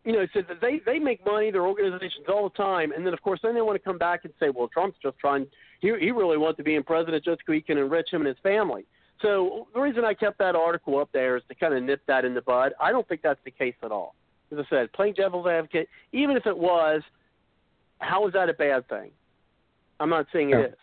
you 0.05 0.13
know, 0.13 0.27
so 0.33 0.43
they 0.61 0.81
they 0.87 1.01
make 1.01 1.25
money, 1.27 1.51
their 1.51 1.67
organizations 1.67 2.27
all 2.29 2.49
the 2.49 2.57
time, 2.57 2.93
and 2.93 3.05
then 3.05 3.13
of 3.13 3.21
course 3.23 3.41
then 3.43 3.55
they 3.55 3.63
want 3.63 3.77
to 3.77 3.85
come 3.85 3.99
back 3.99 4.25
and 4.25 4.33
say, 4.39 4.49
well, 4.49 4.69
Trump's 4.69 4.99
just 5.03 5.19
trying. 5.19 5.47
He 5.81 5.89
he 5.99 6.13
really 6.13 6.39
wants 6.39 6.59
to 6.59 6.63
be 6.63 6.77
in 6.77 6.85
president 6.85 7.25
just 7.25 7.41
so 7.45 7.53
he 7.53 7.61
can 7.61 7.79
enrich 7.79 8.13
him 8.13 8.21
and 8.21 8.29
his 8.29 8.39
family. 8.45 8.87
So 9.23 9.67
the 9.75 9.81
reason 9.81 10.05
I 10.05 10.15
kept 10.15 10.39
that 10.39 10.55
article 10.55 10.99
up 10.99 11.11
there 11.13 11.37
is 11.37 11.43
to 11.49 11.55
kind 11.55 11.75
of 11.75 11.83
nip 11.83 12.01
that 12.07 12.25
in 12.25 12.35
the 12.35 12.43
bud. 12.43 12.73
I 12.81 12.93
don't 12.93 13.07
think 13.09 13.23
that's 13.23 13.41
the 13.45 13.51
case 13.51 13.75
at 13.83 13.91
all. 13.91 14.15
As 14.53 14.59
I 14.59 14.65
said, 14.71 14.93
playing 14.93 15.15
devil's 15.15 15.47
advocate, 15.47 15.89
even 16.13 16.37
if 16.37 16.47
it 16.47 16.57
was, 16.57 17.03
how 17.99 18.27
is 18.27 18.33
that 18.33 18.49
a 18.49 18.55
bad 18.55 18.89
thing? 18.89 19.11
I'm 19.99 20.11
not 20.11 20.27
saying 20.33 20.51
it 20.51 20.71
is. 20.71 20.75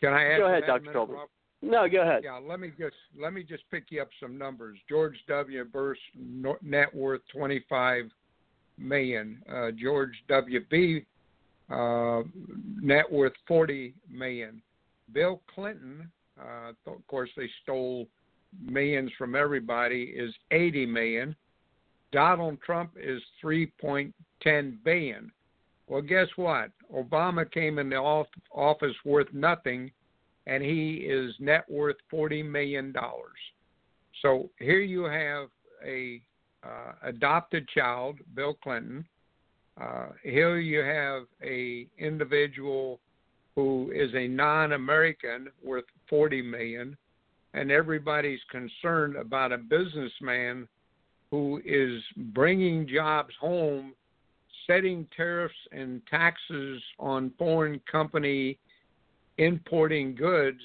Can 0.00 0.12
I 0.12 0.24
add 0.24 0.38
go 0.38 0.46
ahead, 0.46 0.64
Dr. 0.66 0.92
Tobin. 0.92 1.16
No, 1.60 1.88
go 1.88 2.02
ahead. 2.02 2.22
Yeah, 2.24 2.38
let 2.38 2.60
me 2.60 2.70
just 2.78 2.94
let 3.20 3.32
me 3.32 3.42
just 3.42 3.64
pick 3.70 3.84
you 3.90 4.00
up 4.00 4.08
some 4.20 4.38
numbers. 4.38 4.78
George 4.88 5.16
W. 5.26 5.64
Bush 5.64 5.98
net 6.62 6.94
worth 6.94 7.22
25 7.32 8.04
million. 8.78 9.42
Uh, 9.52 9.70
George 9.72 10.12
W. 10.28 10.60
B. 10.70 11.04
Uh, 11.68 12.22
net 12.80 13.10
worth 13.10 13.32
40 13.46 13.92
million. 14.08 14.62
Bill 15.12 15.42
Clinton 15.52 16.10
uh, 16.40 16.72
of 16.86 17.06
course, 17.06 17.30
they 17.36 17.48
stole 17.62 18.06
millions 18.60 19.10
from 19.18 19.34
everybody. 19.34 20.14
Is 20.16 20.34
80 20.50 20.86
million. 20.86 21.36
Donald 22.12 22.58
Trump 22.64 22.92
is 22.96 23.20
3.10 23.44 24.12
billion. 24.84 25.30
Well, 25.88 26.02
guess 26.02 26.28
what? 26.36 26.70
Obama 26.94 27.50
came 27.50 27.78
into 27.78 27.96
office 27.96 28.94
worth 29.04 29.32
nothing, 29.32 29.90
and 30.46 30.62
he 30.62 31.06
is 31.08 31.34
net 31.40 31.64
worth 31.68 31.96
40 32.10 32.42
million 32.42 32.92
dollars. 32.92 33.38
So 34.22 34.50
here 34.58 34.80
you 34.80 35.04
have 35.04 35.48
a 35.84 36.20
uh, 36.64 36.92
adopted 37.02 37.68
child, 37.68 38.18
Bill 38.34 38.54
Clinton. 38.62 39.04
Uh, 39.80 40.08
here 40.22 40.58
you 40.58 40.80
have 40.80 41.22
a 41.42 41.86
individual 41.98 42.98
who 43.54 43.92
is 43.94 44.10
a 44.14 44.28
non-American 44.28 45.48
worth 45.64 45.84
40 46.10 46.42
million, 46.42 46.96
and 47.54 47.70
everybody's 47.70 48.40
concerned 48.50 49.16
about 49.16 49.52
a 49.52 49.58
businessman 49.58 50.68
who 51.30 51.60
is 51.64 52.02
bringing 52.34 52.88
jobs 52.88 53.34
home, 53.40 53.92
setting 54.68 55.06
tariffs 55.16 55.54
and 55.72 56.00
taxes 56.08 56.80
on 57.00 57.32
foreign 57.38 57.80
company 57.90 58.58
importing 59.38 60.14
goods, 60.14 60.60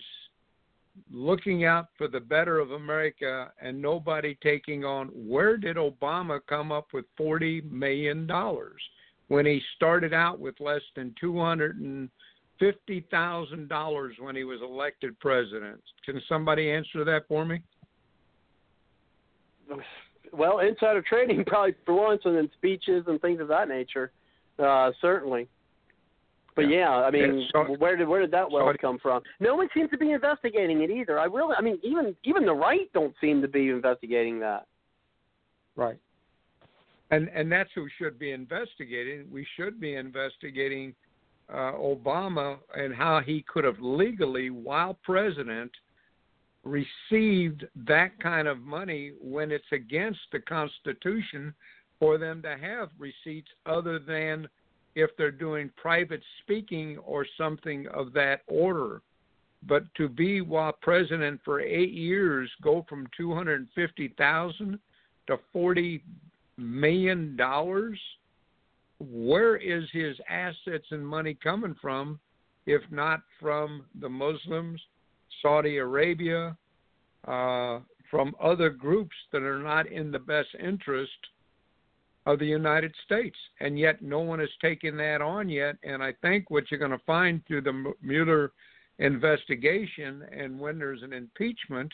looking 1.12 1.66
out 1.66 1.88
for 1.98 2.08
the 2.08 2.20
better 2.20 2.60
of 2.60 2.72
America, 2.72 3.52
and 3.60 3.82
nobody 3.82 4.38
taking 4.44 4.84
on. 4.84 5.08
Where 5.08 5.58
did 5.58 5.78
Obama 5.78 6.40
come 6.48 6.72
up 6.72 6.88
with 6.94 7.06
forty 7.18 7.62
million 7.62 8.28
dollars 8.28 8.82
when 9.30 9.46
he 9.46 9.62
started 9.76 10.14
out 10.14 10.40
with 10.40 10.60
less 10.60 10.82
than 10.96 11.16
two 11.20 11.40
hundred 11.40 11.80
and 11.80 12.10
fifty 12.60 13.06
thousand 13.10 13.70
dollars 13.70 14.16
when 14.20 14.36
he 14.36 14.44
was 14.44 14.60
elected 14.62 15.20
president? 15.20 15.82
Can 16.06 16.22
somebody 16.28 16.70
answer 16.70 17.04
that 17.06 17.28
for 17.28 17.46
me? 17.46 17.62
Well, 20.34 20.60
insider 20.60 21.04
trading 21.08 21.44
probably 21.48 21.76
for 21.86 21.94
once, 21.94 22.22
and 22.26 22.36
then 22.36 22.50
speeches 22.58 23.06
and 23.08 23.22
things 23.22 23.40
of 23.40 23.48
that 23.50 23.68
nature, 23.68 24.12
uh, 24.60 24.92
certainly. 25.02 25.48
But 26.56 26.70
yeah, 26.70 26.90
I 26.90 27.10
mean, 27.10 27.48
so, 27.52 27.76
where 27.80 27.96
did 27.96 28.08
where 28.08 28.22
did 28.22 28.32
that 28.32 28.50
wealth 28.50 28.76
so, 28.76 28.78
come 28.80 29.00
from? 29.00 29.24
No 29.40 29.56
one 29.56 29.70
seems 29.74 29.90
to 29.90 29.98
be 29.98 30.12
investigating 30.12 30.84
it 30.84 30.92
either. 30.92 31.20
I 31.20 31.26
really, 31.26 31.56
I 31.58 31.62
mean, 31.62 31.80
even 31.84 32.16
even 32.24 32.46
the 32.46 32.54
right 32.54 32.92
don't 32.94 33.16
seem 33.20 33.42
to 33.42 33.48
be 33.48 33.70
investigating 33.70 34.40
that. 34.42 34.68
Right. 35.76 35.98
And 37.10 37.30
and 37.30 37.52
that's 37.52 37.72
who 37.74 37.88
should 37.98 38.20
be 38.20 38.32
investigating. 38.32 39.26
We 39.32 39.48
should 39.56 39.80
be 39.80 39.96
investigating 39.96 40.94
uh, 41.50 41.74
Obama 41.74 42.58
and 42.76 42.94
how 42.94 43.22
he 43.26 43.44
could 43.52 43.64
have 43.64 43.80
legally, 43.80 44.50
while 44.50 44.98
president, 45.04 45.72
received 46.64 47.66
that 47.88 48.18
kind 48.22 48.48
of 48.48 48.60
money 48.60 49.12
when 49.22 49.52
it's 49.52 49.72
against 49.72 50.20
the 50.32 50.40
Constitution 50.40 51.54
for 52.00 52.18
them 52.18 52.42
to 52.42 52.58
have 52.58 52.90
receipts 52.98 53.50
other 53.66 54.00
than 54.00 54.48
if 54.96 55.10
they're 55.18 55.32
doing 55.32 55.70
private 55.76 56.22
speaking 56.42 56.98
or 57.00 57.26
something 57.38 57.88
of 57.88 58.14
that 58.14 58.42
order. 58.48 59.02
But 59.68 59.84
to 59.96 60.10
be 60.10 60.42
while 60.42 60.74
president 60.82 61.40
for 61.44 61.62
eight 61.62 61.94
years, 61.94 62.50
go 62.62 62.86
from 62.90 63.08
two 63.16 63.34
hundred 63.34 63.68
fifty 63.74 64.14
thousand 64.18 64.80
to 65.28 65.38
forty 65.52 66.04
million 66.58 67.36
dollars. 67.38 68.00
Where 69.00 69.56
is 69.58 69.84
his 69.92 70.16
assets 70.30 70.86
and 70.92 71.06
money 71.06 71.38
coming 71.42 71.76
from, 71.82 72.20
if 72.66 72.82
not 72.92 73.22
from 73.40 73.86
the 74.00 74.10
Muslims, 74.10 74.82
Saudi 75.42 75.78
Arabia, 75.78 76.56
uh, 77.28 77.80
from 78.10 78.36
other 78.42 78.70
groups 78.70 79.16
that 79.32 79.42
are 79.42 79.60
not 79.60 79.88
in 79.88 80.12
the 80.12 80.20
best 80.20 80.50
interest 80.60 81.12
of 82.26 82.40
the 82.40 82.46
United 82.46 82.94
States, 83.06 83.36
and 83.60 83.78
yet 83.78 84.02
no 84.02 84.20
one 84.20 84.40
has 84.40 84.50
taken 84.62 84.96
that 84.98 85.22
on 85.22 85.50
yet. 85.50 85.76
And 85.84 86.04
I 86.04 86.14
think 86.22 86.50
what 86.50 86.70
you're 86.70 86.80
going 86.80 86.92
to 86.92 87.06
find 87.06 87.42
through 87.48 87.62
the 87.62 87.94
Mueller 88.02 88.52
investigation, 89.00 90.24
and 90.32 90.60
when 90.60 90.78
there's 90.78 91.02
an 91.02 91.12
impeachment 91.12 91.92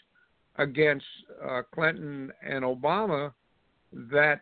against 0.58 1.06
uh, 1.44 1.62
Clinton 1.74 2.32
and 2.48 2.64
Obama, 2.64 3.32
that 3.94 4.42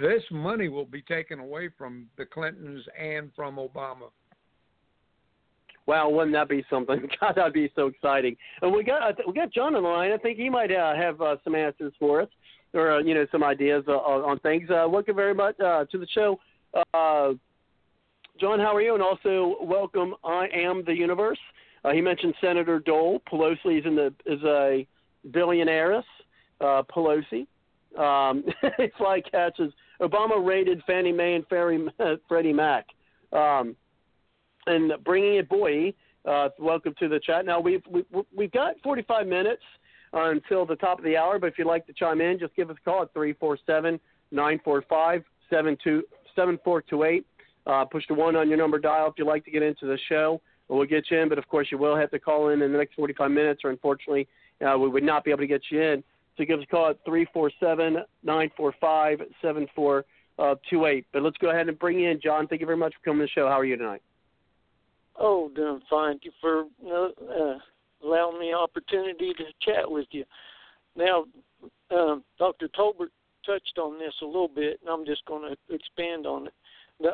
this 0.00 0.22
money 0.30 0.68
will 0.68 0.84
be 0.84 1.02
taken 1.02 1.38
away 1.38 1.68
from 1.76 2.06
the 2.16 2.24
Clintons 2.24 2.84
and 2.98 3.30
from 3.36 3.56
Obama. 3.56 4.10
Wow, 5.88 6.10
wouldn't 6.10 6.34
that 6.34 6.50
be 6.50 6.62
something? 6.68 7.08
God, 7.20 7.32
that'd 7.36 7.54
be 7.54 7.72
so 7.74 7.86
exciting. 7.86 8.36
And 8.60 8.70
we 8.74 8.84
got 8.84 9.14
we 9.26 9.32
got 9.32 9.50
John 9.50 9.74
on 9.74 9.82
the 9.82 9.88
line. 9.88 10.12
I 10.12 10.18
think 10.18 10.38
he 10.38 10.50
might 10.50 10.70
uh, 10.70 10.94
have 10.94 11.18
uh, 11.22 11.36
some 11.42 11.54
answers 11.54 11.94
for 11.98 12.20
us 12.20 12.28
or 12.74 12.92
uh, 12.92 12.98
you 12.98 13.14
know 13.14 13.26
some 13.32 13.42
ideas 13.42 13.84
uh, 13.88 13.92
on 13.92 14.38
things. 14.40 14.68
Uh, 14.68 14.86
welcome 14.86 15.16
very 15.16 15.32
much 15.32 15.58
uh, 15.60 15.86
to 15.86 15.96
the 15.96 16.06
show, 16.14 16.38
uh, 16.74 17.32
John. 18.38 18.60
How 18.60 18.76
are 18.76 18.82
you? 18.82 18.92
And 18.92 19.02
also 19.02 19.56
welcome. 19.62 20.14
I 20.22 20.48
am 20.54 20.84
the 20.84 20.92
universe. 20.92 21.38
Uh, 21.82 21.92
he 21.92 22.02
mentioned 22.02 22.34
Senator 22.38 22.80
Dole. 22.80 23.22
Pelosi 23.32 23.78
is 23.78 23.86
in 23.86 23.96
the 23.96 24.12
is 24.26 24.42
a 24.44 24.86
billionaireess. 25.30 26.04
Uh, 26.60 26.82
Pelosi. 26.94 27.46
Um, 27.98 28.44
it's 28.78 29.00
like 29.00 29.24
catches. 29.30 29.72
Obama 30.02 30.46
raided 30.46 30.82
Fannie 30.86 31.12
Mae 31.12 31.34
and 31.34 31.46
Freddie 32.28 32.52
Mac. 32.52 32.84
Um, 33.32 33.74
and 34.68 34.92
bringing 35.04 35.36
it, 35.36 35.48
boy. 35.48 35.92
Uh, 36.24 36.48
welcome 36.58 36.94
to 36.98 37.08
the 37.08 37.18
chat. 37.20 37.46
Now 37.46 37.60
we've 37.60 37.82
we, 37.90 38.04
have 38.12 38.24
we 38.36 38.44
have 38.44 38.52
got 38.52 38.74
45 38.82 39.26
minutes 39.26 39.62
uh, 40.12 40.30
until 40.30 40.66
the 40.66 40.76
top 40.76 40.98
of 40.98 41.04
the 41.04 41.16
hour. 41.16 41.38
But 41.38 41.48
if 41.48 41.58
you'd 41.58 41.66
like 41.66 41.86
to 41.86 41.92
chime 41.92 42.20
in, 42.20 42.38
just 42.38 42.54
give 42.54 42.70
us 42.70 42.76
a 42.80 42.84
call 42.84 43.02
at 43.02 43.12
347 43.12 43.98
945 44.30 45.24
7428. 45.50 47.26
Uh, 47.66 47.84
push 47.84 48.04
the 48.08 48.14
one 48.14 48.36
on 48.36 48.48
your 48.48 48.58
number 48.58 48.78
dial 48.78 49.08
if 49.08 49.14
you'd 49.16 49.26
like 49.26 49.44
to 49.44 49.50
get 49.50 49.62
into 49.62 49.86
the 49.86 49.98
show. 50.08 50.40
We'll 50.68 50.86
get 50.86 51.10
you 51.10 51.18
in, 51.18 51.30
but 51.30 51.38
of 51.38 51.48
course 51.48 51.68
you 51.70 51.78
will 51.78 51.96
have 51.96 52.10
to 52.10 52.18
call 52.18 52.50
in 52.50 52.60
in 52.60 52.72
the 52.72 52.78
next 52.78 52.94
45 52.94 53.30
minutes, 53.30 53.62
or 53.64 53.70
unfortunately 53.70 54.28
uh, 54.66 54.76
we 54.78 54.88
would 54.88 55.02
not 55.02 55.24
be 55.24 55.30
able 55.30 55.40
to 55.40 55.46
get 55.46 55.62
you 55.70 55.80
in. 55.80 56.04
So 56.36 56.44
give 56.44 56.58
us 56.58 56.66
a 56.68 56.70
call 56.70 56.90
at 56.90 56.98
347 57.04 57.94
945 58.22 59.20
7428. 59.40 61.06
But 61.12 61.22
let's 61.22 61.36
go 61.38 61.50
ahead 61.50 61.68
and 61.68 61.78
bring 61.78 62.00
you 62.00 62.10
in, 62.10 62.20
John. 62.20 62.46
Thank 62.46 62.60
you 62.60 62.66
very 62.66 62.76
much 62.76 62.94
for 62.94 63.00
coming 63.10 63.20
to 63.20 63.24
the 63.24 63.30
show. 63.30 63.48
How 63.48 63.58
are 63.58 63.64
you 63.64 63.76
tonight? 63.76 64.02
Oh, 65.18 65.50
doing 65.54 65.80
fine. 65.90 66.12
Thank 66.12 66.24
you 66.24 66.32
for 66.40 66.64
uh, 66.86 67.58
allowing 68.04 68.38
me 68.38 68.54
opportunity 68.54 69.32
to 69.34 69.44
chat 69.60 69.90
with 69.90 70.06
you. 70.10 70.24
Now, 70.96 71.24
um, 71.90 72.24
Dr. 72.38 72.68
Tolbert 72.68 73.10
touched 73.44 73.78
on 73.78 73.98
this 73.98 74.14
a 74.22 74.26
little 74.26 74.48
bit, 74.48 74.78
and 74.80 74.90
I'm 74.90 75.04
just 75.04 75.24
going 75.26 75.54
to 75.54 75.74
expand 75.74 76.26
on 76.26 76.46
it. 76.46 76.52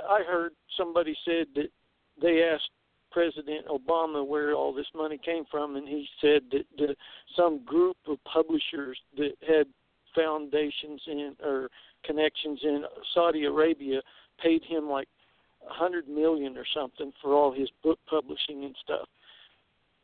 I 0.09 0.23
heard 0.27 0.53
somebody 0.77 1.17
said 1.25 1.47
that 1.55 1.69
they 2.21 2.43
asked 2.43 2.71
President 3.11 3.67
Obama 3.67 4.27
where 4.27 4.55
all 4.55 4.75
this 4.75 4.87
money 4.95 5.19
came 5.25 5.45
from, 5.51 5.77
and 5.77 5.87
he 5.87 6.09
said 6.21 6.43
that 6.51 6.65
the, 6.77 6.97
some 7.37 7.65
group 7.65 7.97
of 8.09 8.19
publishers 8.25 8.99
that 9.17 9.33
had 9.47 9.67
foundations 10.15 11.01
in 11.07 11.35
or 11.45 11.69
connections 12.05 12.61
in 12.63 12.85
Saudi 13.15 13.45
Arabia 13.45 14.01
paid 14.43 14.63
him 14.65 14.89
like 14.89 15.09
a 15.69 15.73
hundred 15.73 16.09
million 16.09 16.57
or 16.57 16.65
something 16.75 17.13
for 17.23 17.35
all 17.35 17.53
his 17.53 17.71
book 17.83 17.99
publishing 18.09 18.65
and 18.65 18.75
stuff. 18.83 19.09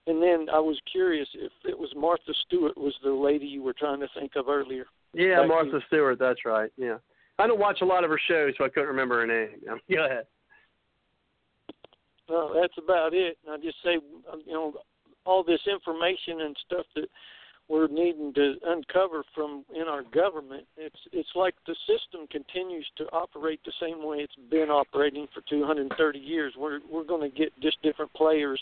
And 0.07 0.23
then 0.23 0.47
I 0.53 0.59
was 0.59 0.79
curious 0.91 1.29
if 1.35 1.53
it 1.69 1.79
was 1.79 1.91
Martha 1.95 2.33
Stewart 2.47 2.77
was 2.77 2.95
the 3.05 3.13
lady 3.13 3.47
you 3.47 3.63
were 3.63 3.75
trying 3.75 4.01
to 4.01 4.09
think 4.19 4.33
of 4.37 4.49
earlier. 4.49 4.87
Yeah, 5.13 5.45
Martha 5.47 5.81
Stewart. 5.89 6.19
That's 6.19 6.45
right. 6.45 6.71
Yeah, 6.77 6.97
I 7.39 7.47
don't 7.47 7.61
watch 7.61 7.79
a 7.83 7.87
lot 7.87 8.05
of 8.05 8.11
her 8.11 8.21
shows, 8.29 8.55
so 8.57 8.65
I 8.65 8.69
couldn't 8.69 8.89
remember 8.89 9.21
her 9.21 9.27
name. 9.27 9.61
Go 9.91 10.07
ahead. 10.07 10.25
Well, 12.29 12.53
that's 12.59 12.75
about 12.79 13.13
it. 13.13 13.39
And 13.45 13.55
I 13.55 13.57
just 13.59 13.77
say, 13.85 13.97
um, 14.33 14.43
you 14.47 14.53
know, 14.53 14.75
all 15.27 15.43
this 15.43 15.61
information 15.71 16.43
and 16.43 16.57
stuff 16.67 16.87
that 16.95 17.09
we're 17.71 17.87
needing 17.87 18.35
to 18.35 18.57
uncover 18.67 19.23
from 19.33 19.65
in 19.75 19.83
our 19.83 20.03
government. 20.03 20.65
It's 20.77 20.99
it's 21.13 21.29
like 21.37 21.55
the 21.69 21.77
system 21.87 22.27
continues 22.27 22.87
to 22.99 23.05
operate 23.13 23.61
the 23.65 23.73
same 23.81 24.05
way 24.05 24.19
it's 24.19 24.35
been 24.51 24.71
operating 24.71 25.29
for 25.33 25.41
230 25.49 26.19
years. 26.19 26.55
We're 26.59 26.81
we're 26.91 27.05
going 27.05 27.31
to 27.31 27.37
get 27.37 27.53
just 27.63 27.81
different 27.83 28.13
players 28.15 28.61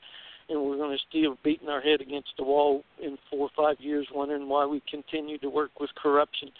and 0.51 0.63
we're 0.63 0.77
going 0.77 0.97
to 0.97 1.03
still 1.09 1.39
beating 1.43 1.69
our 1.69 1.81
head 1.81 2.01
against 2.01 2.31
the 2.37 2.45
wall 2.45 2.83
in 3.03 3.19
four 3.31 3.49
or 3.49 3.51
five 3.57 3.77
years, 3.81 4.07
wondering 4.15 4.49
why 4.49 4.67
we 4.67 4.83
continue 4.91 5.39
to 5.39 5.49
work 5.49 5.71
with 5.81 5.91
corruption. 6.01 6.51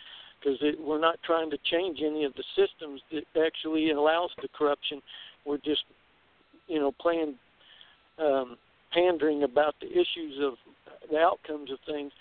Because 0.41 0.59
we're 0.79 1.01
not 1.01 1.19
trying 1.25 1.51
to 1.51 1.59
change 1.71 1.99
any 2.05 2.25
of 2.25 2.33
the 2.35 2.45
systems 2.55 3.01
that 3.13 3.25
actually 3.45 3.91
allows 3.91 4.31
the 4.41 4.49
corruption. 4.57 5.03
We're 5.45 5.59
just, 5.59 5.85
you 6.69 6.79
know, 6.79 6.93
playing 6.93 7.35
um, 8.19 8.57
pandering 8.93 9.43
about 9.43 9.75
the 9.81 9.89
issues 9.89 10.39
of 10.41 10.55
the 11.11 11.19
outcomes 11.19 11.71
of 11.73 11.79
things. 11.87 12.13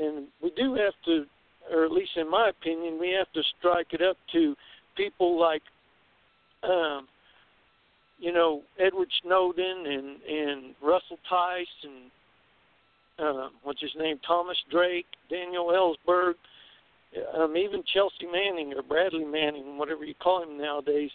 And 0.00 0.28
we 0.42 0.50
do 0.56 0.74
have 0.74 0.94
to, 1.04 1.26
or 1.72 1.84
at 1.84 1.92
least 1.92 2.12
in 2.16 2.30
my 2.30 2.48
opinion, 2.48 2.98
we 2.98 3.10
have 3.10 3.30
to 3.32 3.42
strike 3.58 3.88
it 3.92 4.02
up 4.02 4.16
to 4.32 4.56
people 4.96 5.38
like 5.38 5.62
um, 6.62 7.06
you 8.18 8.32
know 8.32 8.62
Edward 8.78 9.08
Snowden 9.22 9.86
and 9.86 10.22
and 10.22 10.74
Russell 10.82 11.18
Tice 11.28 11.66
and 11.84 12.10
uh, 13.18 13.48
what's 13.62 13.80
his 13.80 13.90
name 13.98 14.18
Thomas 14.26 14.56
Drake, 14.70 15.06
Daniel 15.28 15.66
Ellsberg, 15.66 16.34
um, 17.38 17.56
even 17.56 17.82
Chelsea 17.92 18.26
Manning 18.32 18.72
or 18.74 18.82
Bradley 18.82 19.24
Manning, 19.24 19.76
whatever 19.76 20.04
you 20.04 20.14
call 20.14 20.42
him 20.42 20.58
nowadays. 20.58 21.10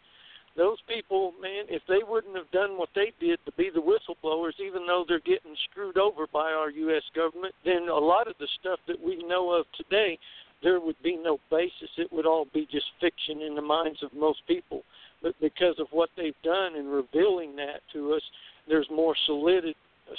Those 0.57 0.77
people, 0.87 1.33
man, 1.41 1.65
if 1.67 1.81
they 1.87 1.99
wouldn't 2.07 2.35
have 2.35 2.49
done 2.51 2.77
what 2.77 2.89
they 2.95 3.11
did 3.19 3.39
to 3.45 3.51
be 3.57 3.69
the 3.73 3.81
whistleblowers, 3.81 4.53
even 4.65 4.87
though 4.87 5.03
they're 5.05 5.19
getting 5.19 5.55
screwed 5.69 5.97
over 5.97 6.27
by 6.31 6.51
our 6.51 6.69
U.S. 6.69 7.03
government, 7.13 7.53
then 7.65 7.89
a 7.89 7.97
lot 7.97 8.27
of 8.27 8.35
the 8.39 8.47
stuff 8.59 8.79
that 8.87 9.01
we 9.01 9.21
know 9.23 9.51
of 9.51 9.65
today, 9.75 10.17
there 10.63 10.79
would 10.79 10.95
be 11.03 11.17
no 11.17 11.39
basis. 11.51 11.89
It 11.97 12.11
would 12.13 12.25
all 12.25 12.47
be 12.53 12.67
just 12.71 12.85
fiction 13.01 13.41
in 13.41 13.55
the 13.55 13.61
minds 13.61 14.01
of 14.01 14.13
most 14.13 14.39
people 14.47 14.83
but 15.25 15.33
because 15.41 15.73
of 15.79 15.87
what 15.89 16.09
they've 16.15 16.35
done 16.43 16.75
in 16.75 16.85
revealing 16.85 17.55
that 17.55 17.81
to 17.93 18.13
us, 18.13 18.21
there's 18.67 18.87
more 18.91 19.15
solidity, 19.25 19.75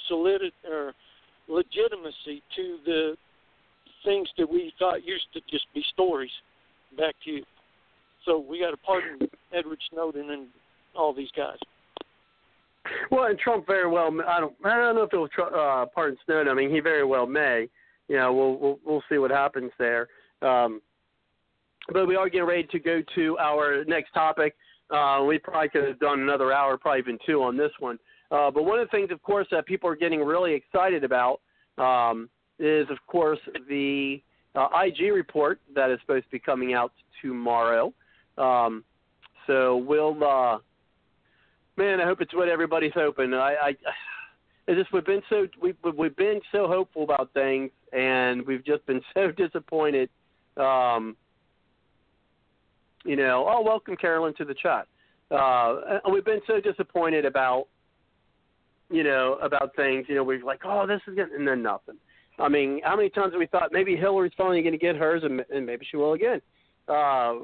solidity 0.09 0.53
or 0.69 0.95
legitimacy 1.49 2.43
to 2.57 2.79
the 2.85 3.17
things 4.05 4.29
that 4.37 4.51
we 4.51 4.73
thought 4.81 5.07
used 5.07 5.27
to 5.33 5.41
just 5.49 5.67
be 5.75 5.85
stories. 5.93 6.31
Back 6.99 7.15
to 7.25 7.31
you. 7.31 7.45
So 8.25 8.39
we 8.39 8.59
got 8.59 8.73
to 8.73 8.77
pardon 8.79 9.29
Edward 9.53 9.79
Snowden 9.91 10.31
and 10.31 10.47
all 10.95 11.13
these 11.13 11.31
guys. 11.37 11.59
Well, 13.11 13.25
and 13.25 13.39
Trump 13.39 13.67
very 13.67 13.89
well. 13.89 14.11
I 14.27 14.41
don't. 14.41 14.55
I 14.65 14.77
don't 14.77 14.95
know 14.95 15.03
if 15.03 15.11
he'll 15.11 15.29
uh, 15.45 15.87
pardon 15.87 16.17
Snowden. 16.25 16.49
I 16.49 16.55
mean, 16.55 16.71
he 16.71 16.81
very 16.81 17.05
well 17.05 17.27
may. 17.27 17.69
You 18.09 18.17
know, 18.17 18.33
we'll 18.33 18.57
we'll, 18.59 18.79
we'll 18.85 19.03
see 19.09 19.19
what 19.19 19.31
happens 19.31 19.73
there. 19.79 20.09
Um, 20.43 20.81
but 21.93 22.07
we 22.07 22.17
are 22.17 22.29
getting 22.29 22.47
ready 22.47 22.69
to 22.71 22.79
go 22.79 23.03
to 23.15 23.39
our 23.39 23.85
next 23.85 24.13
topic. 24.13 24.55
Uh, 24.91 25.25
we 25.27 25.39
probably 25.39 25.69
could 25.69 25.85
have 25.85 25.99
done 25.99 26.21
another 26.21 26.53
hour, 26.53 26.77
probably 26.77 27.01
even 27.01 27.19
two 27.27 27.43
on 27.43 27.57
this 27.57 27.73
one. 27.81 27.99
Uh, 28.31 28.51
but 28.51 28.65
one 28.65 28.79
of 28.79 28.87
the 28.87 28.97
things, 28.97 29.11
of 29.11 29.23
course, 29.23 29.47
that 29.51 29.67
people 29.67 29.89
are 29.89 29.97
getting 29.97 30.21
really 30.21 30.53
excited 30.55 31.05
about 31.05 31.41
um, 31.79 32.29
is, 32.59 32.89
of 32.91 32.99
course, 33.07 33.39
the 33.69 34.21
uh, 34.55 34.69
IG 34.85 35.13
report 35.13 35.61
that 35.75 35.91
is 35.91 35.99
supposed 36.01 36.25
to 36.25 36.31
be 36.31 36.39
coming 36.39 36.75
out 36.75 36.93
tomorrow. 37.23 37.93
Um, 38.39 38.85
so 39.47 39.77
we'll, 39.77 40.23
uh, 40.23 40.59
man, 41.77 42.01
I 42.01 42.05
hope 42.05 42.21
it's 42.21 42.35
what 42.35 42.49
everybody's 42.49 42.93
hoping. 42.95 43.35
I, 43.35 43.55
I, 43.63 43.69
it's 44.67 44.79
just 44.79 44.93
we've 44.93 45.05
been 45.05 45.23
so 45.29 45.47
we've 45.61 45.77
we've 45.97 46.17
been 46.17 46.41
so 46.53 46.67
hopeful 46.67 47.05
about 47.05 47.33
things, 47.35 47.71
and 47.93 48.47
we've 48.47 48.65
just 48.65 48.85
been 48.87 49.01
so 49.15 49.31
disappointed. 49.31 50.11
Um, 50.57 51.17
you 53.05 53.15
know, 53.15 53.47
oh, 53.49 53.63
welcome 53.63 53.97
Carolyn 53.97 54.35
to 54.39 54.45
the 54.45 54.55
chat. 54.55 54.87
Uh, 55.31 55.99
we've 56.11 56.25
been 56.25 56.41
so 56.47 56.61
disappointed 56.61 57.25
about, 57.25 57.67
you 58.91 59.05
know, 59.05 59.39
about 59.43 59.75
things. 59.77 60.07
You 60.09 60.17
know, 60.17 60.25
we're 60.25 60.45
like, 60.45 60.61
oh, 60.65 60.87
this 60.87 61.01
is 61.07 61.15
good, 61.15 61.31
and 61.31 61.47
then 61.47 61.63
nothing. 61.63 61.97
I 62.39 62.49
mean, 62.49 62.81
how 62.85 62.97
many 62.97 63.09
times 63.09 63.33
have 63.33 63.39
we 63.39 63.47
thought 63.47 63.71
maybe 63.73 63.97
Hillary's 63.97 64.33
finally 64.37 64.61
going 64.61 64.73
to 64.73 64.79
get 64.79 64.97
hers, 64.97 65.23
and, 65.25 65.45
and 65.51 65.65
maybe 65.65 65.87
she 65.91 65.97
will 65.97 66.15
again. 66.15 66.41
Uh, 66.89 67.35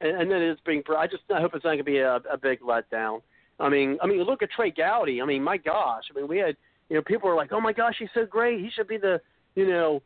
and, 0.00 0.22
and 0.22 0.30
then 0.30 0.42
it's 0.42 0.60
being. 0.66 0.82
I 0.96 1.06
just 1.06 1.22
I 1.34 1.40
hope 1.40 1.54
it's 1.54 1.64
not 1.64 1.70
going 1.70 1.78
to 1.78 1.84
be 1.84 1.98
a, 1.98 2.16
a 2.32 2.38
big 2.40 2.60
letdown. 2.60 3.22
I 3.58 3.68
mean, 3.68 3.98
I 4.02 4.06
mean, 4.06 4.22
look 4.22 4.42
at 4.42 4.50
Trey 4.50 4.70
Gowdy. 4.70 5.20
I 5.20 5.26
mean, 5.26 5.42
my 5.42 5.56
gosh. 5.56 6.04
I 6.10 6.18
mean, 6.18 6.28
we 6.28 6.38
had 6.38 6.56
you 6.88 6.96
know 6.96 7.02
people 7.02 7.28
were 7.28 7.36
like, 7.36 7.52
oh 7.52 7.60
my 7.60 7.72
gosh, 7.72 7.96
he's 7.98 8.08
so 8.14 8.24
great. 8.26 8.60
He 8.60 8.70
should 8.74 8.88
be 8.88 8.96
the 8.96 9.20
you 9.54 9.68
know 9.68 10.02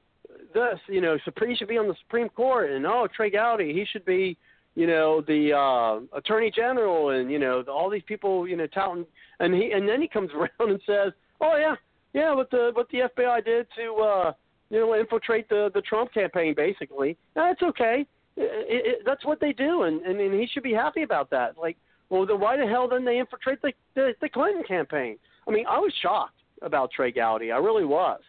this 0.53 0.79
you 0.89 1.01
know 1.01 1.19
Supreme 1.25 1.51
he 1.51 1.57
should 1.57 1.69
be 1.69 1.79
on 1.79 1.89
the 1.89 1.95
Supreme 2.05 2.29
Court, 2.29 2.71
and 2.71 2.87
oh 2.87 3.09
Trey 3.15 3.31
Gowdy, 3.31 3.73
he 3.73 3.85
should 3.91 4.05
be 4.05 4.37
you 4.75 4.87
know 4.87 5.21
the 5.21 5.53
uh, 5.53 6.17
Attorney 6.17 6.51
General, 6.55 7.11
and 7.11 7.31
you 7.31 7.39
know 7.39 7.63
the, 7.63 7.71
all 7.71 7.91
these 7.91 8.03
people 8.07 8.49
you 8.49 8.57
know 8.57 8.67
touting, 8.67 9.07
and 9.41 9.55
he 9.55 9.73
and 9.73 9.89
then 9.89 10.01
he 10.01 10.09
comes 10.09 10.31
around 10.35 10.71
and 10.71 10.81
says, 10.87 11.13
oh 11.41 11.57
yeah, 11.57 11.75
yeah, 12.13 12.35
what 12.35 12.51
the 12.51 12.71
what 12.75 12.89
the 12.91 13.09
FBI 13.17 13.45
did 13.45 13.67
to 13.77 13.95
uh, 14.03 14.33
you 14.71 14.81
know 14.81 14.95
infiltrate 14.95 15.49
the 15.49 15.71
the 15.75 15.83
Trump 15.83 16.13
campaign, 16.13 16.55
basically. 16.57 17.17
That's 17.35 17.63
okay. 17.63 18.07
It, 18.37 18.99
it, 18.99 19.03
that's 19.07 19.25
what 19.25 19.41
they 19.41 19.53
do, 19.53 19.83
and, 19.83 20.03
and 20.03 20.21
and 20.21 20.35
he 20.35 20.47
should 20.53 20.65
be 20.65 20.73
happy 20.73 21.03
about 21.03 21.31
that. 21.31 21.57
Like, 21.57 21.77
well, 22.11 22.27
then 22.27 22.41
why 22.41 22.57
the 22.57 22.67
hell 22.67 22.89
didn't 22.89 23.05
they 23.05 23.19
infiltrate 23.19 23.63
the 23.63 23.73
the, 23.95 24.13
the 24.21 24.29
Clinton 24.29 24.65
campaign? 24.67 25.19
I 25.47 25.53
mean, 25.53 25.67
I 25.69 25.79
was 25.79 25.93
shocked 26.03 26.41
about 26.63 26.91
Trey 26.91 27.13
Gowdy. 27.13 27.53
I 27.53 27.59
really 27.59 27.85
was. 27.85 28.21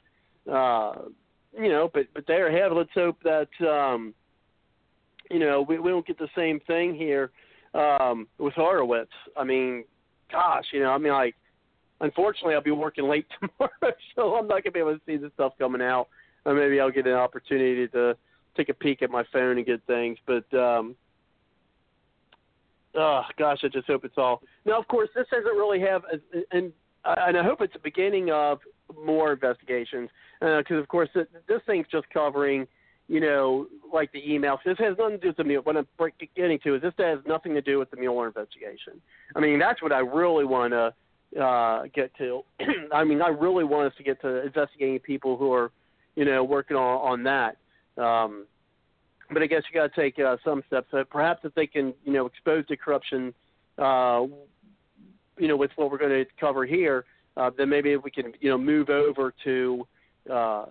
Uh, 0.52 1.10
you 1.58 1.70
know, 1.70 1.90
but 1.94 2.06
but 2.14 2.26
there 2.28 2.48
ahead. 2.48 2.72
Let's 2.72 2.90
hope 2.94 3.18
that 3.24 3.50
um, 3.68 4.14
you 5.32 5.40
know 5.40 5.66
we 5.68 5.80
we 5.80 5.90
don't 5.90 6.06
get 6.06 6.20
the 6.20 6.30
same 6.36 6.60
thing 6.68 6.94
here 6.94 7.32
um, 7.74 8.28
with 8.38 8.54
Horowitz. 8.54 9.12
I 9.36 9.44
mean, 9.44 9.86
gosh, 10.32 10.66
you 10.72 10.82
know, 10.82 10.92
I 10.92 10.98
mean, 10.98 11.14
like 11.14 11.36
unfortunately, 12.02 12.54
I'll 12.54 12.62
be 12.62 12.72
working 12.72 13.08
late 13.08 13.26
tomorrow, 13.40 13.96
so 14.16 14.36
I'm 14.36 14.48
not 14.48 14.64
gonna 14.64 14.72
be 14.72 14.80
able 14.80 14.96
to 14.96 15.02
see 15.06 15.18
the 15.18 15.32
stuff 15.34 15.54
coming 15.58 15.82
out. 15.82 16.08
Or 16.46 16.54
maybe 16.54 16.80
I'll 16.80 16.92
get 16.92 17.08
an 17.08 17.14
opportunity 17.14 17.88
to 17.88 18.16
take 18.56 18.70
a 18.70 18.74
peek 18.74 19.02
at 19.02 19.10
my 19.10 19.24
phone 19.32 19.58
and 19.58 19.66
get 19.66 19.82
things. 19.88 20.18
But 20.26 20.46
um, 20.58 20.96
oh 22.96 23.22
gosh, 23.38 23.60
I 23.64 23.68
just 23.68 23.88
hope 23.88 24.06
it's 24.06 24.18
all. 24.18 24.42
Now, 24.66 24.80
of 24.80 24.88
course, 24.88 25.10
this 25.16 25.28
doesn't 25.32 25.58
really 25.58 25.80
have, 25.82 26.04
and 26.52 26.72
and 27.06 27.38
I 27.38 27.44
hope 27.44 27.62
it's 27.62 27.74
the 27.74 27.80
beginning 27.80 28.32
of 28.32 28.60
more 29.04 29.34
investigations 29.34 30.10
because, 30.40 30.66
uh, 30.72 30.76
of 30.76 30.88
course, 30.88 31.10
this, 31.14 31.28
this 31.48 31.62
thing's 31.66 31.88
just 31.92 32.10
covering. 32.10 32.68
You 33.08 33.20
know, 33.20 33.68
like 33.94 34.12
the 34.14 34.22
emails. 34.28 34.58
This 34.66 34.80
has 34.80 34.98
nothing 34.98 35.20
to 35.20 35.22
do 35.22 35.28
with 35.28 35.38
the 35.38 35.44
Mueller. 35.44 35.62
What 35.62 35.78
I'm 35.78 36.12
getting 36.36 36.58
to 36.64 36.76
is 36.76 36.82
this 36.82 36.94
has 36.98 37.20
nothing 37.28 37.54
to 37.54 37.62
do 37.62 37.78
with 37.78 37.92
the 37.92 37.98
Mueller 37.98 38.26
investigation. 38.26 39.00
I 39.36 39.42
mean, 39.42 39.60
that's 39.60 39.80
what 39.84 39.92
I 39.92 40.00
really 40.00 40.44
want 40.44 40.74
to 40.74 41.40
uh, 41.40 41.84
get 41.94 42.16
to. 42.18 42.42
I 42.92 43.04
mean, 43.04 43.22
I 43.22 43.28
really 43.28 43.64
want 43.64 43.92
us 43.92 43.98
to 43.98 44.04
get 44.04 44.20
to 44.22 44.44
investigating 44.44 44.98
people 45.00 45.38
who 45.38 45.54
are, 45.54 45.72
you 46.16 46.26
know, 46.26 46.44
working 46.44 46.78
on 46.78 47.12
on 47.12 47.24
that. 47.26 47.58
Um, 47.98 48.46
but 49.32 49.42
I 49.42 49.48
guess 49.48 49.64
you 49.72 49.80
got 49.80 49.94
to 49.94 50.02
take 50.02 50.20
uh, 50.20 50.38
some 50.44 50.64
steps. 50.68 50.88
Uh, 50.94 51.04
perhaps 51.10 51.42
if 51.44 51.54
they 51.56 51.68
can, 51.68 51.94
you 52.04 52.14
know, 52.14 52.26
expose 52.26 52.64
the 52.70 52.78
corruption, 52.78 53.34
uh, 53.78 54.24
you 55.38 55.48
know, 55.48 55.58
with 55.58 55.72
what 55.76 55.92
we're 55.92 55.98
going 55.98 56.12
to 56.12 56.26
cover 56.40 56.66
here, 56.66 57.06
uh, 57.38 57.50
then 57.58 57.70
maybe 57.70 57.96
we 57.98 58.12
can, 58.12 58.34
you 58.40 58.50
know, 58.50 58.58
move 58.58 58.90
over 58.90 59.34
to, 59.44 59.88
uh, 60.32 60.66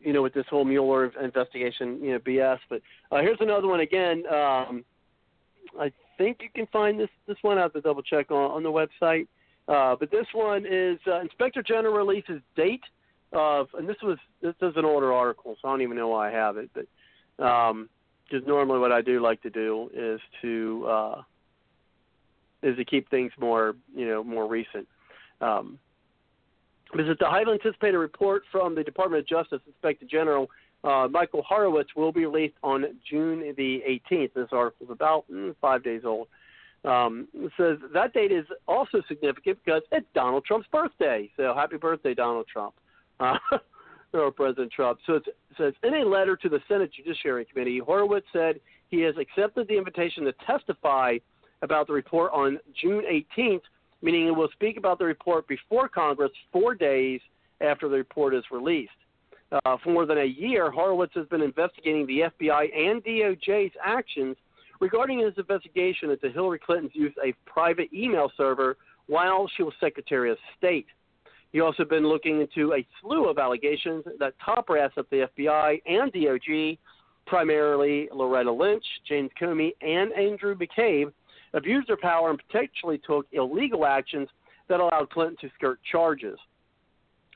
you 0.00 0.12
know, 0.12 0.22
with 0.22 0.34
this 0.34 0.44
whole 0.50 0.64
Mueller 0.64 1.12
investigation, 1.22 1.98
you 2.02 2.12
know, 2.12 2.18
BS. 2.18 2.58
But 2.68 2.82
uh, 3.10 3.20
here's 3.20 3.38
another 3.40 3.68
one 3.68 3.80
again. 3.80 4.24
Um, 4.26 4.84
I 5.78 5.92
think 6.18 6.38
you 6.42 6.48
can 6.54 6.66
find 6.66 6.98
this 6.98 7.08
this 7.26 7.38
one. 7.42 7.58
I 7.58 7.62
have 7.62 7.72
to 7.72 7.80
double 7.80 8.02
check 8.02 8.30
on 8.30 8.50
on 8.50 8.62
the 8.62 8.70
website. 8.70 9.26
Uh, 9.66 9.96
but 9.98 10.10
this 10.10 10.26
one 10.34 10.66
is 10.68 10.98
uh, 11.06 11.20
Inspector 11.20 11.62
General 11.62 11.94
releases 11.94 12.42
date 12.54 12.82
of, 13.32 13.68
and 13.74 13.88
this 13.88 13.96
was 14.02 14.18
this 14.42 14.54
is 14.62 14.74
an 14.76 14.84
older 14.84 15.12
article, 15.12 15.56
so 15.60 15.68
I 15.68 15.72
don't 15.72 15.82
even 15.82 15.96
know 15.96 16.08
why 16.08 16.28
I 16.28 16.32
have 16.32 16.56
it, 16.56 16.70
but 16.74 17.44
um, 17.44 17.88
normally 18.46 18.78
what 18.78 18.92
I 18.92 19.00
do 19.02 19.20
like 19.20 19.42
to 19.42 19.50
do 19.50 19.90
is 19.94 20.20
to 20.42 20.86
uh, 20.88 21.22
is 22.62 22.76
to 22.76 22.84
keep 22.84 23.10
things 23.10 23.32
more 23.38 23.74
you 23.94 24.06
know 24.06 24.22
more 24.22 24.48
recent. 24.48 24.86
Um, 25.40 25.78
visit 26.96 27.18
the 27.18 27.26
highly 27.26 27.54
anticipated 27.54 27.98
report 27.98 28.44
from 28.52 28.74
the 28.74 28.84
Department 28.84 29.20
of 29.20 29.28
Justice 29.28 29.60
Inspector 29.66 30.06
General 30.10 30.48
uh, 30.84 31.08
Michael 31.10 31.42
Horowitz 31.42 31.90
will 31.96 32.12
be 32.12 32.26
released 32.26 32.56
on 32.62 32.84
June 33.08 33.40
the 33.56 33.82
18th. 33.88 34.34
This 34.34 34.48
article 34.52 34.86
is 34.86 34.90
about 34.90 35.24
mm, 35.32 35.54
five 35.60 35.82
days 35.82 36.02
old. 36.04 36.28
Um, 36.84 37.28
says 37.56 37.78
that 37.94 38.12
date 38.12 38.30
is 38.30 38.44
also 38.68 39.00
significant 39.08 39.58
because 39.64 39.80
it's 39.90 40.06
Donald 40.14 40.44
Trump's 40.44 40.68
birthday. 40.70 41.30
So 41.38 41.54
happy 41.56 41.78
birthday, 41.78 42.12
Donald 42.12 42.46
Trump, 42.52 42.74
uh, 43.20 43.36
or 44.12 44.30
President 44.30 44.72
Trump. 44.72 44.98
So 45.06 45.14
it 45.14 45.24
says 45.58 45.74
in 45.82 45.94
a 45.94 46.04
letter 46.04 46.36
to 46.36 46.48
the 46.48 46.60
Senate 46.68 46.90
Judiciary 46.94 47.46
Committee, 47.50 47.78
Horowitz 47.78 48.26
said 48.32 48.60
he 48.90 49.00
has 49.00 49.14
accepted 49.18 49.68
the 49.68 49.76
invitation 49.76 50.24
to 50.24 50.32
testify 50.46 51.18
about 51.62 51.86
the 51.86 51.92
report 51.92 52.30
on 52.32 52.58
June 52.80 53.04
18th, 53.38 53.62
meaning 54.02 54.26
he 54.26 54.30
will 54.30 54.50
speak 54.52 54.76
about 54.76 54.98
the 54.98 55.04
report 55.04 55.48
before 55.48 55.88
Congress 55.88 56.30
four 56.52 56.74
days 56.74 57.20
after 57.60 57.88
the 57.88 57.96
report 57.96 58.34
is 58.34 58.44
released. 58.50 58.90
Uh, 59.52 59.76
for 59.82 59.92
more 59.92 60.06
than 60.06 60.18
a 60.18 60.24
year, 60.24 60.70
Horowitz 60.70 61.12
has 61.14 61.26
been 61.28 61.42
investigating 61.42 62.06
the 62.06 62.30
FBI 62.40 62.76
and 62.76 63.02
DOJ's 63.04 63.72
actions 63.84 64.36
regarding 64.80 65.20
his 65.20 65.32
investigation 65.38 66.10
into 66.10 66.30
Hillary 66.30 66.58
Clinton's 66.58 66.94
use 66.94 67.12
of 67.18 67.28
a 67.28 67.50
private 67.50 67.92
email 67.92 68.30
server 68.36 68.76
while 69.06 69.48
she 69.56 69.62
was 69.62 69.72
Secretary 69.80 70.30
of 70.30 70.38
State. 70.58 70.86
He 71.54 71.60
also 71.60 71.84
been 71.84 72.08
looking 72.08 72.40
into 72.40 72.72
a 72.72 72.84
slew 73.00 73.28
of 73.30 73.38
allegations 73.38 74.02
that 74.18 74.34
top 74.44 74.66
brass 74.66 74.90
at 74.96 75.08
the 75.10 75.28
FBI 75.38 75.80
and 75.86 76.12
DOJ, 76.12 76.78
primarily 77.28 78.08
Loretta 78.12 78.50
Lynch, 78.50 78.82
James 79.08 79.30
Comey, 79.40 79.70
and 79.80 80.12
Andrew 80.14 80.56
McCabe, 80.56 81.12
abused 81.52 81.88
their 81.88 81.96
power 81.96 82.30
and 82.30 82.42
potentially 82.48 83.00
took 83.06 83.26
illegal 83.30 83.86
actions 83.86 84.28
that 84.68 84.80
allowed 84.80 85.10
Clinton 85.10 85.36
to 85.42 85.50
skirt 85.54 85.78
charges. 85.92 86.40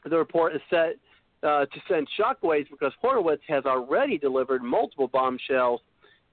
The 0.05 0.17
report 0.17 0.53
is 0.53 0.63
set 0.69 0.97
uh, 1.45 1.67
to 1.67 1.81
send 1.89 2.09
shockwaves 2.19 2.69
because 2.73 2.93
Horowitz 3.01 3.45
has 3.47 3.67
already 3.67 4.19
delivered 4.19 4.65
multiple 4.65 5.07
bombshells 5.07 5.81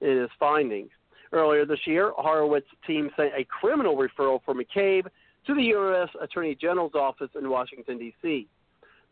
in 0.00 0.18
his 0.22 0.30
findings. 0.40 0.90
Earlier 1.32 1.64
this 1.64 1.86
year, 1.86 2.12
Horowitz's 2.18 2.66
team 2.84 3.10
sent 3.16 3.30
a 3.36 3.44
criminal 3.44 3.96
referral 3.96 4.40
for 4.44 4.56
McCabe 4.56 5.06
to 5.46 5.54
the 5.54 5.62
U.S. 5.62 6.08
Attorney 6.20 6.54
General's 6.54 6.94
office 6.94 7.30
in 7.38 7.48
Washington, 7.48 7.98
D.C. 7.98 8.48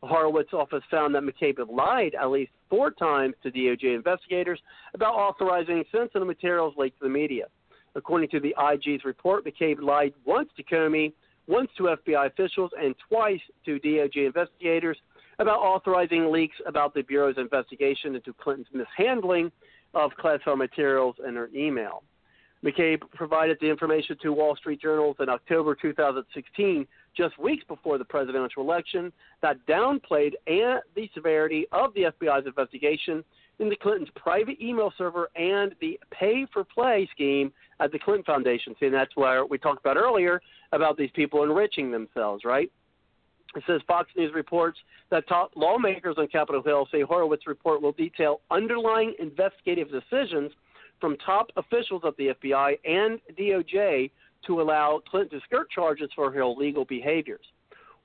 The 0.00 0.08
Horowitz 0.08 0.52
office 0.52 0.82
found 0.90 1.14
that 1.14 1.22
McCabe 1.22 1.58
had 1.58 1.68
lied 1.68 2.14
at 2.14 2.30
least 2.30 2.52
four 2.68 2.90
times 2.90 3.34
to 3.42 3.50
DOJ 3.50 3.94
investigators 3.94 4.60
about 4.92 5.14
authorizing 5.14 5.84
sensitive 5.90 6.26
materials 6.26 6.74
leaked 6.76 6.98
to 6.98 7.04
the 7.04 7.10
media. 7.10 7.46
According 7.94 8.28
to 8.30 8.40
the 8.40 8.54
IG's 8.72 9.04
report, 9.04 9.46
McCabe 9.46 9.80
lied 9.80 10.12
once 10.24 10.48
to 10.56 10.62
Comey, 10.64 11.12
once 11.46 11.70
to 11.76 11.84
FBI 11.84 12.26
officials, 12.26 12.70
and 12.78 12.94
twice 13.08 13.40
to 13.64 13.78
DOJ 13.78 14.26
investigators 14.26 14.98
about 15.38 15.60
authorizing 15.60 16.30
leaks 16.30 16.56
about 16.66 16.94
the 16.94 17.02
Bureau's 17.02 17.38
investigation 17.38 18.14
into 18.14 18.32
Clinton's 18.34 18.68
mishandling 18.72 19.50
of 19.94 20.10
classified 20.18 20.58
materials 20.58 21.16
in 21.26 21.34
her 21.36 21.48
email. 21.54 22.02
McCabe 22.64 23.02
provided 23.12 23.58
the 23.60 23.68
information 23.68 24.16
to 24.22 24.32
Wall 24.32 24.56
Street 24.56 24.80
Journals 24.80 25.16
in 25.20 25.28
October 25.28 25.74
2016, 25.74 26.86
just 27.14 27.38
weeks 27.38 27.62
before 27.68 27.98
the 27.98 28.04
presidential 28.04 28.62
election, 28.62 29.12
that 29.42 29.58
downplayed 29.66 30.32
the 30.46 31.10
severity 31.14 31.66
of 31.72 31.92
the 31.94 32.04
FBI's 32.04 32.46
investigation 32.46 33.22
into 33.58 33.76
Clinton's 33.76 34.08
private 34.16 34.60
email 34.60 34.92
server 34.96 35.28
and 35.36 35.74
the 35.80 36.00
pay 36.10 36.46
for 36.52 36.64
play 36.64 37.08
scheme 37.12 37.52
at 37.80 37.92
the 37.92 37.98
Clinton 37.98 38.24
Foundation. 38.24 38.74
See, 38.80 38.86
and 38.86 38.94
that's 38.94 39.14
where 39.14 39.44
we 39.44 39.58
talked 39.58 39.80
about 39.80 39.96
earlier 39.96 40.40
about 40.72 40.96
these 40.96 41.10
people 41.14 41.44
enriching 41.44 41.92
themselves, 41.92 42.44
right? 42.44 42.72
It 43.54 43.62
says 43.66 43.80
Fox 43.86 44.10
News 44.16 44.32
reports 44.34 44.78
that 45.10 45.28
top 45.28 45.52
lawmakers 45.54 46.16
on 46.18 46.26
Capitol 46.28 46.62
Hill 46.62 46.88
say 46.90 47.02
Horowitz 47.02 47.46
report 47.46 47.82
will 47.82 47.92
detail 47.92 48.40
underlying 48.50 49.14
investigative 49.20 49.88
decisions 49.90 50.50
from 51.04 51.18
top 51.18 51.50
officials 51.58 52.00
of 52.02 52.14
the 52.16 52.28
FBI 52.42 52.78
and 52.86 53.20
DOJ 53.38 54.10
to 54.46 54.62
allow 54.62 55.02
Clinton 55.06 55.38
to 55.38 55.44
skirt 55.44 55.68
charges 55.68 56.08
for 56.16 56.32
her 56.32 56.40
illegal 56.40 56.86
behaviors. 56.86 57.44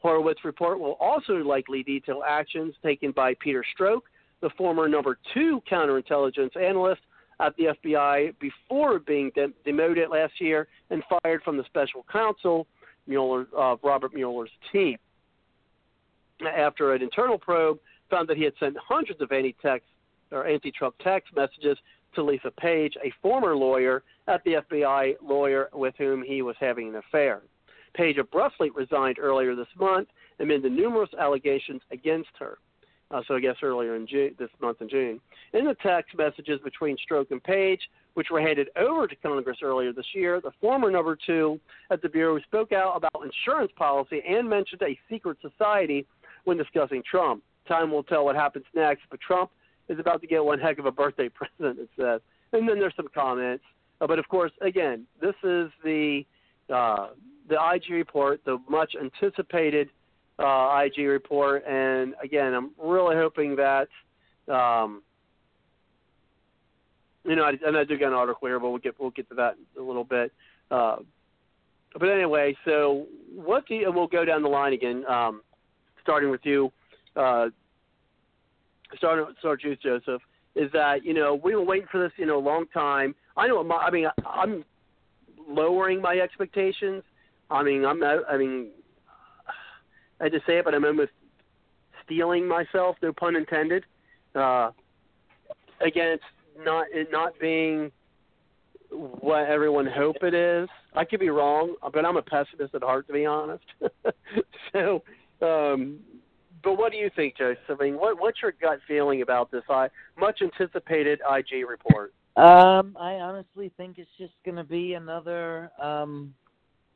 Horowitz's 0.03 0.43
report 0.43 0.81
will 0.81 0.97
also 0.99 1.35
likely 1.35 1.81
detail 1.81 2.23
actions 2.27 2.75
taken 2.83 3.11
by 3.11 3.35
Peter 3.39 3.63
Strzok, 3.73 4.01
the 4.41 4.49
former 4.57 4.89
number 4.89 5.17
two 5.33 5.61
counterintelligence 5.71 6.57
analyst 6.57 6.99
at 7.39 7.55
the 7.55 7.73
FBI 7.81 8.33
before 8.37 8.99
being 8.99 9.31
de- 9.33 9.53
demoted 9.63 10.09
last 10.09 10.33
year 10.41 10.67
and 10.89 11.01
fired 11.23 11.41
from 11.43 11.55
the 11.55 11.63
special 11.67 12.05
counsel 12.11 12.67
Mueller, 13.07 13.47
uh, 13.57 13.77
Robert 13.81 14.13
Mueller's 14.13 14.51
team. 14.73 14.97
After 16.45 16.93
an 16.93 17.01
internal 17.01 17.37
probe 17.37 17.79
found 18.09 18.27
that 18.27 18.35
he 18.35 18.43
had 18.43 18.55
sent 18.59 18.75
hundreds 18.77 19.21
of 19.21 19.31
anti-text 19.31 19.87
or 20.31 20.45
anti-Trump 20.45 20.95
text 21.01 21.33
messages 21.33 21.77
to 22.15 22.23
Lisa 22.23 22.51
Page, 22.51 22.93
a 23.03 23.11
former 23.21 23.55
lawyer 23.55 24.03
at 24.27 24.43
the 24.43 24.57
FBI 24.69 25.15
lawyer 25.21 25.69
with 25.73 25.93
whom 25.97 26.23
he 26.23 26.41
was 26.41 26.55
having 26.59 26.89
an 26.89 26.95
affair. 26.95 27.41
Page 27.93 28.17
abruptly 28.17 28.69
resigned 28.69 29.19
earlier 29.19 29.55
this 29.55 29.67
month 29.79 30.07
amid 30.39 30.63
the 30.63 30.69
numerous 30.69 31.09
allegations 31.19 31.81
against 31.91 32.29
her. 32.39 32.57
Uh, 33.11 33.21
so 33.27 33.35
I 33.35 33.39
guess 33.39 33.55
earlier 33.63 33.95
in 33.95 34.05
June, 34.05 34.35
this 34.37 34.49
month 34.61 34.81
in 34.81 34.89
June. 34.89 35.19
In 35.53 35.65
the 35.65 35.75
text 35.81 36.15
messages 36.15 36.59
between 36.63 36.95
Strzok 36.97 37.31
and 37.31 37.43
Page, 37.43 37.81
which 38.13 38.27
were 38.29 38.41
handed 38.41 38.69
over 38.77 39.07
to 39.07 39.15
Congress 39.15 39.57
earlier 39.63 39.91
this 39.91 40.05
year, 40.13 40.39
the 40.39 40.51
former 40.61 40.91
number 40.91 41.17
two 41.25 41.59
at 41.89 42.01
the 42.03 42.09
Bureau 42.09 42.39
spoke 42.41 42.71
out 42.71 42.95
about 42.95 43.23
insurance 43.23 43.71
policy 43.75 44.21
and 44.27 44.47
mentioned 44.47 44.81
a 44.83 44.97
secret 45.09 45.37
society 45.41 46.05
when 46.43 46.57
discussing 46.57 47.01
Trump. 47.09 47.41
Time 47.67 47.91
will 47.91 48.03
tell 48.03 48.25
what 48.25 48.35
happens 48.35 48.65
next, 48.75 49.01
but 49.09 49.19
Trump 49.21 49.49
is 49.89 49.99
about 49.99 50.21
to 50.21 50.27
get 50.27 50.43
one 50.43 50.59
heck 50.59 50.79
of 50.79 50.85
a 50.85 50.91
birthday 50.91 51.29
present, 51.59 51.79
it 51.79 51.89
says. 51.99 52.21
And 52.53 52.67
then 52.67 52.79
there's 52.79 52.95
some 52.95 53.07
comments. 53.13 53.63
Uh, 54.01 54.07
but 54.07 54.17
of 54.19 54.27
course, 54.29 54.51
again, 54.61 55.05
this 55.21 55.35
is 55.43 55.69
the 55.83 56.23
uh, 56.73 57.09
the 57.49 57.57
IG 57.73 57.89
report, 57.89 58.41
the 58.45 58.59
much 58.69 58.95
anticipated 58.95 59.89
uh, 60.37 60.83
IG 60.85 61.05
report, 61.07 61.65
and 61.67 62.13
again, 62.23 62.53
I'm 62.53 62.71
really 62.77 63.15
hoping 63.15 63.55
that 63.57 63.87
um, 64.47 65.01
you 67.25 67.35
know, 67.35 67.43
I, 67.43 67.53
and 67.65 67.77
I 67.77 67.83
do 67.83 67.97
get 67.97 68.07
an 68.07 68.13
article 68.13 68.47
here, 68.47 68.59
but 68.59 68.69
we'll 68.69 68.79
get 68.79 68.95
we'll 68.99 69.11
get 69.11 69.29
to 69.29 69.35
that 69.35 69.55
in 69.75 69.81
a 69.81 69.85
little 69.85 70.03
bit. 70.03 70.31
Uh, 70.71 70.97
but 71.99 72.09
anyway, 72.09 72.55
so 72.65 73.07
what 73.33 73.67
do 73.67 73.75
you, 73.75 73.87
and 73.87 73.95
we'll 73.95 74.07
go 74.07 74.25
down 74.25 74.41
the 74.41 74.49
line 74.49 74.73
again, 74.73 75.03
um, 75.07 75.41
starting 76.01 76.29
with 76.29 76.41
you. 76.43 76.71
Uh, 77.15 77.47
Sergeant, 78.99 79.37
Sergeant 79.41 79.79
Joseph, 79.81 80.21
is 80.55 80.71
that 80.73 81.05
you 81.05 81.13
know 81.13 81.35
we've 81.35 81.55
been 81.55 81.65
waiting 81.65 81.87
for 81.91 82.01
this 82.01 82.11
you 82.17 82.25
know 82.25 82.37
a 82.37 82.39
long 82.39 82.65
time. 82.73 83.15
I 83.37 83.47
know. 83.47 83.63
My, 83.63 83.77
I 83.77 83.91
mean, 83.91 84.07
I'm 84.25 84.65
lowering 85.47 86.01
my 86.01 86.19
expectations. 86.19 87.03
I 87.49 87.63
mean, 87.63 87.85
I'm. 87.85 87.99
not, 87.99 88.23
I 88.29 88.37
mean, 88.37 88.69
I 90.19 90.29
just 90.29 90.45
say 90.45 90.57
it, 90.57 90.65
but 90.65 90.73
I'm 90.73 90.85
almost 90.85 91.11
steeling 92.05 92.47
myself. 92.47 92.97
No 93.01 93.13
pun 93.13 93.35
intended. 93.35 93.85
Uh, 94.35 94.71
again, 95.81 96.13
it's 96.13 96.23
not 96.63 96.87
not 97.11 97.33
being 97.39 97.91
what 98.89 99.45
everyone 99.47 99.85
hope 99.85 100.17
it 100.23 100.33
is. 100.33 100.67
I 100.95 101.05
could 101.05 101.19
be 101.19 101.29
wrong, 101.29 101.75
but 101.93 102.05
I'm 102.05 102.17
a 102.17 102.21
pessimist 102.21 102.73
at 102.73 102.81
heart, 102.81 103.07
to 103.07 103.13
be 103.13 103.25
honest. 103.25 103.63
so, 104.73 105.03
um, 105.41 105.99
but 106.63 106.77
what 106.77 106.91
do 106.91 106.97
you 106.97 107.09
think, 107.15 107.37
Joseph? 107.37 107.59
I 107.69 107.83
mean, 107.83 107.95
what, 107.95 108.19
what's 108.19 108.41
your 108.41 108.53
gut 108.53 108.79
feeling 108.87 109.21
about 109.21 109.51
this 109.51 109.63
I, 109.69 109.89
much 110.17 110.41
anticipated 110.41 111.19
IG 111.29 111.67
report? 111.67 112.13
Um, 112.35 112.95
I 112.99 113.13
honestly 113.15 113.71
think 113.77 113.97
it's 113.97 114.09
just 114.17 114.33
going 114.45 114.57
to 114.57 114.63
be 114.63 114.93
another 114.93 115.71
um, 115.81 116.33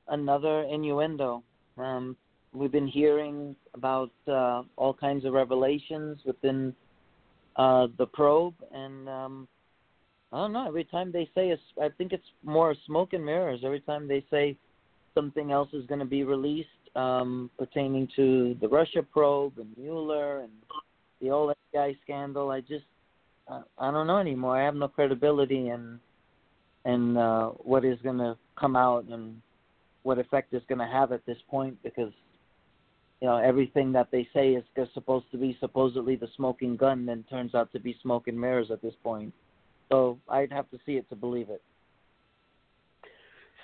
another 0.07 0.61
innuendo. 0.63 1.43
Um, 1.77 2.15
we've 2.53 2.71
been 2.71 2.87
hearing 2.87 3.55
about 3.73 4.11
uh, 4.27 4.63
all 4.75 4.93
kinds 4.93 5.25
of 5.25 5.33
revelations 5.33 6.19
within 6.25 6.73
uh, 7.55 7.87
the 7.97 8.05
probe, 8.05 8.55
and 8.73 9.09
um, 9.09 9.47
I 10.31 10.37
don't 10.37 10.53
know. 10.53 10.67
Every 10.67 10.85
time 10.85 11.11
they 11.11 11.29
say, 11.35 11.51
a, 11.51 11.57
I 11.81 11.89
think 11.97 12.13
it's 12.13 12.23
more 12.43 12.75
smoke 12.85 13.13
and 13.13 13.25
mirrors. 13.25 13.61
Every 13.65 13.81
time 13.81 14.07
they 14.07 14.23
say 14.29 14.57
something 15.13 15.51
else 15.51 15.69
is 15.73 15.85
going 15.87 15.99
to 15.99 16.05
be 16.05 16.23
released, 16.23 16.69
um, 16.95 17.49
pertaining 17.57 18.07
to 18.15 18.55
the 18.61 18.67
Russia 18.67 19.03
probe 19.03 19.57
and 19.57 19.75
Mueller 19.77 20.41
and 20.41 20.51
the 21.21 21.31
old 21.31 21.53
guy 21.73 21.95
scandal. 22.03 22.51
I 22.51 22.61
just 22.61 22.85
uh, 23.47 23.61
I 23.77 23.91
don't 23.91 24.07
know 24.07 24.19
anymore. 24.19 24.59
I 24.59 24.65
have 24.65 24.75
no 24.75 24.87
credibility 24.87 25.69
in 25.69 25.99
in 26.85 27.17
uh, 27.17 27.47
what 27.49 27.85
is 27.85 27.97
going 28.03 28.17
to 28.17 28.37
come 28.59 28.75
out 28.75 29.05
and 29.05 29.41
what 30.03 30.19
effect 30.19 30.53
it's 30.53 30.65
going 30.67 30.79
to 30.79 30.87
have 30.87 31.11
at 31.11 31.25
this 31.25 31.37
point 31.49 31.77
because 31.81 32.11
you 33.21 33.27
know 33.27 33.37
everything 33.37 33.93
that 33.93 34.09
they 34.11 34.27
say 34.33 34.51
is 34.51 34.63
supposed 34.93 35.25
to 35.31 35.37
be 35.37 35.57
supposedly 35.61 36.15
the 36.15 36.27
smoking 36.35 36.75
gun 36.75 37.05
then 37.05 37.23
turns 37.29 37.55
out 37.55 37.71
to 37.71 37.79
be 37.79 37.95
smoke 38.01 38.27
and 38.27 38.39
mirrors 38.39 38.69
at 38.69 38.81
this 38.81 38.95
point. 39.01 39.33
So 39.89 40.17
I'd 40.27 40.51
have 40.51 40.69
to 40.71 40.79
see 40.85 40.93
it 40.93 41.07
to 41.09 41.15
believe 41.15 41.49
it. 41.49 41.61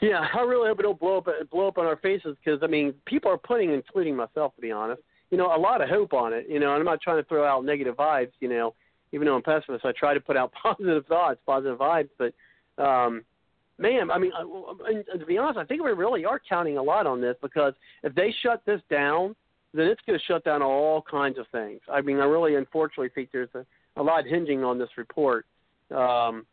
Yeah, 0.02 0.26
I 0.34 0.42
really 0.42 0.70
hope 0.70 0.80
it 0.80 0.84
don't 0.84 1.00
blow 1.00 1.18
up 1.18 1.28
blow 1.50 1.68
up 1.68 1.78
on 1.78 1.86
our 1.86 1.98
faces 1.98 2.36
because 2.44 2.62
I 2.64 2.68
mean 2.68 2.94
people 3.06 3.32
are 3.32 3.38
putting, 3.38 3.74
including 3.74 4.16
myself, 4.16 4.56
to 4.56 4.62
be 4.62 4.72
honest, 4.72 5.02
you 5.30 5.38
know, 5.38 5.54
a 5.54 5.58
lot 5.58 5.82
of 5.82 5.90
hope 5.90 6.14
on 6.14 6.34
it. 6.34 6.46
You 6.50 6.60
know, 6.60 6.72
and 6.72 6.80
I'm 6.80 6.86
not 6.86 7.02
trying 7.02 7.22
to 7.22 7.28
throw 7.28 7.46
out 7.46 7.66
negative 7.66 7.96
vibes. 7.96 8.32
You 8.40 8.50
know, 8.50 8.76
even 9.12 9.28
though 9.28 9.36
I'm 9.36 9.42
pessimist, 9.42 9.86
I 9.86 9.92
try 9.92 10.14
to 10.14 10.22
put 10.22 10.38
out 10.38 10.54
positive 10.64 11.06
thoughts, 11.08 11.40
positive 11.46 11.78
vibes. 11.78 12.10
But 12.18 12.34
um, 12.82 13.24
man, 13.78 14.12
I 14.12 14.18
mean, 14.18 14.32
and 14.38 15.20
to 15.20 15.26
be 15.26 15.38
honest, 15.38 15.58
I 15.58 15.66
think 15.66 15.84
we 15.84 15.92
really 15.92 16.26
are 16.26 16.40
counting 16.48 16.78
a 16.78 16.84
lot 16.84 17.08
on 17.08 17.22
this 17.22 17.36
because 17.42 17.74
if 18.04 18.14
they 18.16 18.34
shut 18.42 18.62
this 18.66 18.82
down, 18.90 19.36
then 19.74 19.88
it's 19.88 20.02
going 20.08 20.18
to 20.18 20.26
shut 20.26 20.44
down 20.44 20.62
all 20.62 21.02
kinds 21.02 21.38
of 21.38 21.46
things. 21.52 21.82
I 21.92 22.02
mean, 22.02 22.18
I 22.18 22.26
really, 22.26 22.56
unfortunately, 22.56 23.10
think 23.14 23.30
there's 23.32 23.50
a, 23.54 23.66
a 23.98 24.04
lot 24.04 24.26
hinging 24.26 24.64
on 24.64 24.80
this 24.80 24.90
report. 24.98 25.46
Um, 25.92 26.46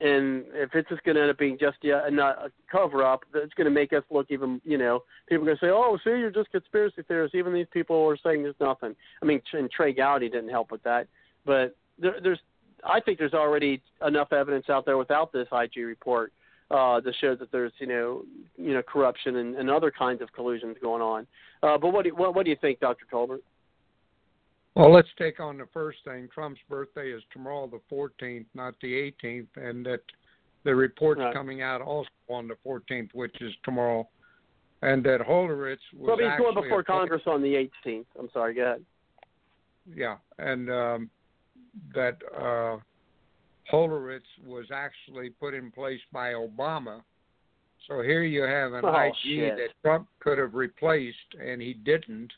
and 0.00 0.44
if 0.52 0.74
it's 0.74 0.88
just 0.88 1.02
going 1.02 1.16
to 1.16 1.22
end 1.22 1.30
up 1.30 1.38
being 1.38 1.58
just 1.58 1.78
yet 1.82 2.04
a 2.06 2.50
cover 2.70 3.04
up, 3.04 3.24
it's 3.34 3.54
going 3.54 3.64
to 3.64 3.70
make 3.70 3.92
us 3.92 4.04
look 4.10 4.26
even. 4.30 4.60
You 4.64 4.78
know, 4.78 5.02
people 5.28 5.42
are 5.42 5.46
going 5.46 5.58
to 5.58 5.66
say, 5.66 5.70
"Oh, 5.70 5.98
see, 6.04 6.10
you're 6.10 6.30
just 6.30 6.52
conspiracy 6.52 7.02
theorists." 7.08 7.34
Even 7.34 7.52
these 7.52 7.66
people 7.72 8.08
are 8.08 8.16
saying 8.16 8.44
there's 8.44 8.54
nothing. 8.60 8.94
I 9.20 9.26
mean, 9.26 9.40
and 9.52 9.70
Trey 9.70 9.92
Gowdy 9.92 10.28
didn't 10.28 10.50
help 10.50 10.70
with 10.70 10.82
that, 10.84 11.08
but 11.44 11.76
there, 11.98 12.16
there's. 12.22 12.38
I 12.84 13.00
think 13.00 13.18
there's 13.18 13.34
already 13.34 13.82
enough 14.06 14.32
evidence 14.32 14.66
out 14.70 14.86
there 14.86 14.96
without 14.96 15.32
this 15.32 15.48
IG 15.50 15.84
report 15.84 16.32
uh, 16.70 17.00
to 17.00 17.12
show 17.20 17.34
that 17.34 17.50
there's 17.50 17.72
you 17.78 17.88
know 17.88 18.22
you 18.56 18.74
know 18.74 18.82
corruption 18.82 19.36
and, 19.36 19.56
and 19.56 19.68
other 19.68 19.90
kinds 19.90 20.22
of 20.22 20.32
collusions 20.32 20.76
going 20.80 21.02
on. 21.02 21.26
Uh, 21.62 21.76
but 21.76 21.92
what 21.92 22.04
do 22.04 22.14
what, 22.14 22.36
what 22.36 22.44
do 22.44 22.50
you 22.50 22.56
think, 22.60 22.78
Dr. 22.78 23.04
Tolbert? 23.12 23.40
Well, 24.78 24.92
let's 24.92 25.08
take 25.18 25.40
on 25.40 25.58
the 25.58 25.66
first 25.72 25.98
thing. 26.04 26.28
Trump's 26.32 26.60
birthday 26.70 27.10
is 27.10 27.20
tomorrow, 27.32 27.66
the 27.66 27.80
14th, 27.92 28.46
not 28.54 28.74
the 28.80 29.12
18th, 29.24 29.48
and 29.56 29.84
that 29.84 30.02
the 30.62 30.72
report's 30.72 31.18
right. 31.18 31.34
coming 31.34 31.62
out 31.62 31.80
also 31.80 32.08
on 32.30 32.46
the 32.46 32.54
14th, 32.64 33.08
which 33.12 33.34
is 33.40 33.52
tomorrow, 33.64 34.08
and 34.82 35.02
that 35.02 35.20
Horowitz 35.20 35.82
was 35.96 36.06
well, 36.06 36.16
he's 36.16 36.38
going 36.38 36.54
before 36.54 36.84
Congress 36.84 37.22
on 37.26 37.42
the 37.42 37.68
18th. 37.84 38.04
I'm 38.16 38.28
sorry, 38.32 38.54
go 38.54 38.62
ahead. 38.62 38.84
Yeah, 39.92 40.18
and 40.38 40.70
um, 40.70 41.10
that 41.92 42.18
uh, 42.40 42.76
was 43.72 44.66
actually 44.72 45.30
put 45.30 45.54
in 45.54 45.72
place 45.72 46.00
by 46.12 46.34
Obama. 46.34 47.00
So 47.88 48.02
here 48.02 48.22
you 48.22 48.42
have 48.42 48.74
an 48.74 48.84
oh, 48.84 48.94
IG 48.94 49.14
shit. 49.24 49.56
that 49.56 49.68
Trump 49.82 50.06
could 50.20 50.38
have 50.38 50.54
replaced, 50.54 51.16
and 51.44 51.60
he 51.60 51.74
didn't 51.74 52.30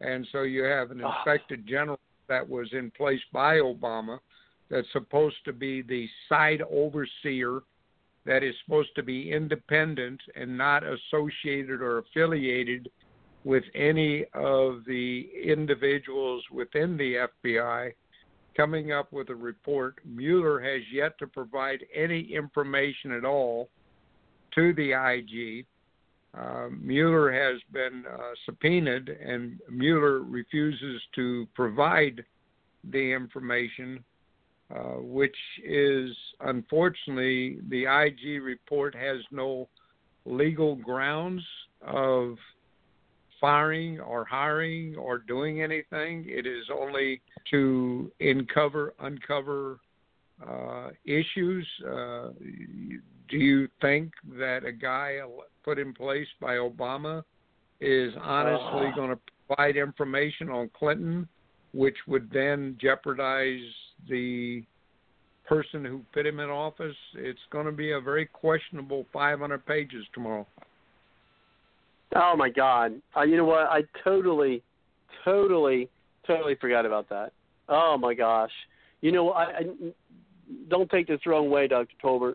and 0.00 0.26
so 0.32 0.42
you 0.42 0.62
have 0.62 0.90
an 0.90 1.02
ah. 1.04 1.16
inspector 1.18 1.56
general 1.56 1.98
that 2.28 2.48
was 2.48 2.68
in 2.72 2.90
place 2.92 3.20
by 3.32 3.56
Obama 3.56 4.18
that's 4.70 4.86
supposed 4.92 5.36
to 5.44 5.52
be 5.52 5.82
the 5.82 6.08
side 6.28 6.62
overseer 6.70 7.60
that 8.24 8.42
is 8.42 8.54
supposed 8.64 8.94
to 8.94 9.02
be 9.02 9.32
independent 9.32 10.20
and 10.36 10.56
not 10.56 10.82
associated 10.84 11.80
or 11.80 11.98
affiliated 11.98 12.88
with 13.44 13.64
any 13.74 14.24
of 14.34 14.84
the 14.86 15.28
individuals 15.42 16.44
within 16.52 16.96
the 16.96 17.26
FBI 17.44 17.92
coming 18.56 18.92
up 18.92 19.10
with 19.12 19.30
a 19.30 19.34
report. 19.34 19.96
Mueller 20.04 20.60
has 20.60 20.82
yet 20.92 21.18
to 21.18 21.26
provide 21.26 21.80
any 21.94 22.20
information 22.20 23.12
at 23.12 23.24
all 23.24 23.70
to 24.54 24.74
the 24.74 24.92
IG. 24.92 25.64
Uh, 26.36 26.68
Mueller 26.80 27.32
has 27.32 27.60
been 27.72 28.04
uh, 28.06 28.32
subpoenaed, 28.46 29.08
and 29.08 29.58
Mueller 29.68 30.20
refuses 30.20 31.02
to 31.14 31.46
provide 31.54 32.24
the 32.84 33.12
information, 33.12 34.02
uh, 34.74 35.00
which 35.00 35.36
is 35.64 36.10
unfortunately 36.40 37.58
the 37.68 37.84
IG 37.84 38.42
report 38.42 38.94
has 38.94 39.18
no 39.32 39.68
legal 40.24 40.76
grounds 40.76 41.42
of 41.82 42.36
firing 43.40 43.98
or 43.98 44.24
hiring 44.24 44.94
or 44.96 45.18
doing 45.18 45.62
anything. 45.62 46.24
It 46.28 46.46
is 46.46 46.66
only 46.72 47.22
to 47.50 48.12
uncover 48.20 48.94
uncover 49.00 49.80
uh, 50.46 50.90
issues. 51.04 51.66
Uh, 51.84 52.28
do 53.28 53.36
you 53.36 53.68
think 53.80 54.12
that 54.38 54.64
a 54.64 54.72
guy 54.72 55.18
put 55.64 55.78
in 55.78 55.92
place 55.92 56.26
by 56.40 56.54
Obama 56.54 57.22
is 57.80 58.12
honestly 58.20 58.88
uh. 58.92 58.94
going 58.94 59.10
to 59.10 59.18
provide 59.46 59.76
information 59.76 60.48
on 60.48 60.70
Clinton, 60.78 61.28
which 61.72 61.96
would 62.06 62.30
then 62.32 62.76
jeopardize 62.80 63.60
the 64.08 64.62
person 65.46 65.84
who 65.84 66.00
put 66.12 66.26
him 66.26 66.40
in 66.40 66.48
office? 66.48 66.96
It's 67.14 67.40
going 67.50 67.66
to 67.66 67.72
be 67.72 67.92
a 67.92 68.00
very 68.00 68.26
questionable 68.26 69.06
500 69.12 69.64
pages 69.66 70.04
tomorrow. 70.14 70.46
Oh 72.14 72.34
my 72.36 72.48
God! 72.48 73.00
Uh, 73.16 73.22
you 73.22 73.36
know 73.36 73.44
what? 73.44 73.68
I 73.68 73.82
totally, 74.02 74.62
totally, 75.24 75.88
totally 76.26 76.56
forgot 76.56 76.84
about 76.84 77.08
that. 77.08 77.32
Oh 77.68 77.96
my 77.96 78.14
gosh! 78.14 78.50
You 79.00 79.12
know, 79.12 79.30
I, 79.30 79.44
I 79.44 79.62
don't 80.68 80.90
take 80.90 81.06
this 81.06 81.20
the 81.24 81.30
wrong 81.30 81.50
way, 81.50 81.68
Doctor 81.68 81.94
Tolbert, 82.02 82.34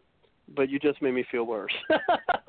but 0.56 0.70
you 0.70 0.80
just 0.80 1.02
made 1.02 1.14
me 1.14 1.26
feel 1.30 1.44
worse. 1.44 1.74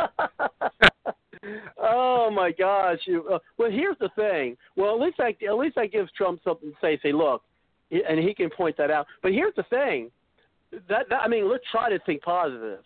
oh 1.78 2.30
my 2.30 2.52
gosh! 2.52 2.98
You, 3.06 3.26
uh, 3.32 3.38
well, 3.58 3.70
here's 3.70 3.98
the 4.00 4.10
thing. 4.16 4.56
Well, 4.76 4.94
at 4.94 5.00
least 5.00 5.20
I, 5.20 5.36
at 5.46 5.56
least 5.56 5.76
that 5.76 5.92
gives 5.92 6.10
Trump 6.12 6.40
something 6.44 6.70
to 6.70 6.76
say. 6.80 6.98
Say, 7.02 7.12
look, 7.12 7.42
and 7.90 8.18
he 8.18 8.34
can 8.34 8.50
point 8.50 8.76
that 8.78 8.90
out. 8.90 9.06
But 9.22 9.32
here's 9.32 9.54
the 9.56 9.64
thing. 9.64 10.10
That, 10.88 11.08
that 11.10 11.22
I 11.22 11.28
mean, 11.28 11.50
let's 11.50 11.64
try 11.70 11.88
to 11.90 11.98
think 12.00 12.22
positive 12.22 12.80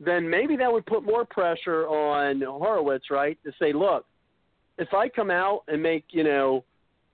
then 0.00 0.28
maybe 0.28 0.56
that 0.56 0.72
would 0.72 0.86
put 0.86 1.04
more 1.04 1.24
pressure 1.24 1.86
on 1.86 2.42
Horowitz, 2.42 3.10
right? 3.10 3.38
To 3.44 3.52
say, 3.58 3.72
look, 3.72 4.04
if 4.78 4.92
I 4.92 5.08
come 5.08 5.30
out 5.30 5.62
and 5.68 5.82
make, 5.82 6.04
you 6.10 6.24
know, 6.24 6.64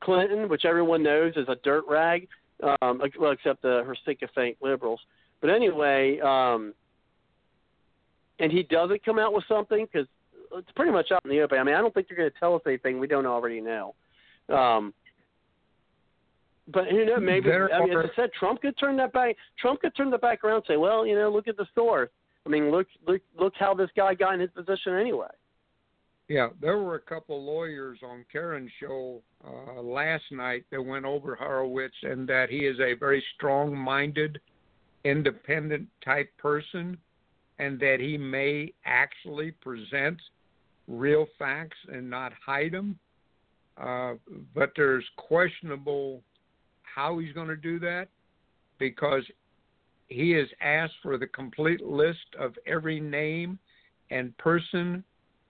Clinton, 0.02 0.48
which 0.48 0.64
everyone 0.64 1.02
knows 1.02 1.34
is 1.36 1.46
a 1.48 1.56
dirt 1.62 1.84
rag, 1.88 2.26
um, 2.62 3.02
well, 3.18 3.32
except 3.32 3.62
the 3.62 3.82
her 3.86 3.96
sycophant 4.04 4.56
liberals. 4.62 5.00
But 5.40 5.50
anyway, 5.50 6.20
um, 6.20 6.74
and 8.38 8.50
he 8.50 8.62
doesn't 8.62 9.04
come 9.04 9.18
out 9.18 9.32
with 9.32 9.44
something 9.46 9.86
because 9.90 10.08
it's 10.52 10.70
pretty 10.76 10.92
much 10.92 11.10
out 11.12 11.24
in 11.24 11.30
the 11.30 11.40
open. 11.40 11.58
I 11.58 11.64
mean, 11.64 11.74
I 11.74 11.80
don't 11.80 11.92
think 11.92 12.08
they're 12.08 12.16
going 12.16 12.30
to 12.30 12.38
tell 12.38 12.54
us 12.54 12.62
anything 12.66 12.98
we 12.98 13.06
don't 13.06 13.26
already 13.26 13.60
know. 13.60 13.94
Um, 14.48 14.94
but 16.72 16.92
you 16.92 17.04
know, 17.06 17.18
maybe 17.18 17.50
I 17.50 17.80
mean, 17.80 17.98
as 17.98 18.10
I 18.12 18.16
said, 18.16 18.30
Trump 18.38 18.62
could 18.62 18.78
turn 18.78 18.96
that 18.98 19.12
back. 19.12 19.36
Trump 19.58 19.80
could 19.80 19.94
turn 19.96 20.10
that 20.10 20.20
back 20.20 20.44
around 20.44 20.56
and 20.56 20.64
say, 20.68 20.76
"Well, 20.76 21.06
you 21.06 21.14
know, 21.14 21.30
look 21.30 21.48
at 21.48 21.56
the 21.56 21.66
source. 21.74 22.10
I 22.46 22.48
mean, 22.48 22.70
look 22.70 22.86
look 23.06 23.22
look 23.38 23.54
how 23.58 23.74
this 23.74 23.90
guy 23.96 24.14
got 24.14 24.34
in 24.34 24.40
his 24.40 24.50
position 24.50 24.94
anyway. 24.94 25.28
Yeah, 26.28 26.50
there 26.60 26.78
were 26.78 26.94
a 26.94 27.00
couple 27.00 27.44
lawyers 27.44 27.98
on 28.04 28.24
Karen's 28.30 28.70
show 28.78 29.20
uh, 29.44 29.82
last 29.82 30.22
night 30.30 30.64
that 30.70 30.80
went 30.80 31.04
over 31.04 31.34
Horowitz 31.34 31.96
and 32.04 32.28
that 32.28 32.50
he 32.50 32.58
is 32.58 32.78
a 32.78 32.94
very 32.94 33.20
strong-minded, 33.34 34.40
independent 35.02 35.88
type 36.04 36.30
person, 36.38 36.96
and 37.58 37.80
that 37.80 37.96
he 37.98 38.16
may 38.16 38.72
actually 38.84 39.50
present 39.50 40.18
real 40.90 41.26
facts 41.38 41.76
and 41.92 42.08
not 42.10 42.32
hide 42.44 42.72
them. 42.72 42.98
Uh, 43.80 44.14
but 44.54 44.72
there's 44.76 45.04
questionable 45.16 46.20
how 46.82 47.18
he's 47.18 47.32
going 47.32 47.48
to 47.48 47.56
do 47.56 47.78
that 47.78 48.08
because 48.78 49.22
he 50.08 50.32
has 50.32 50.48
asked 50.60 50.94
for 51.02 51.16
the 51.16 51.26
complete 51.28 51.80
list 51.80 52.34
of 52.38 52.54
every 52.66 53.00
name 53.00 53.58
and 54.10 54.36
person 54.38 55.04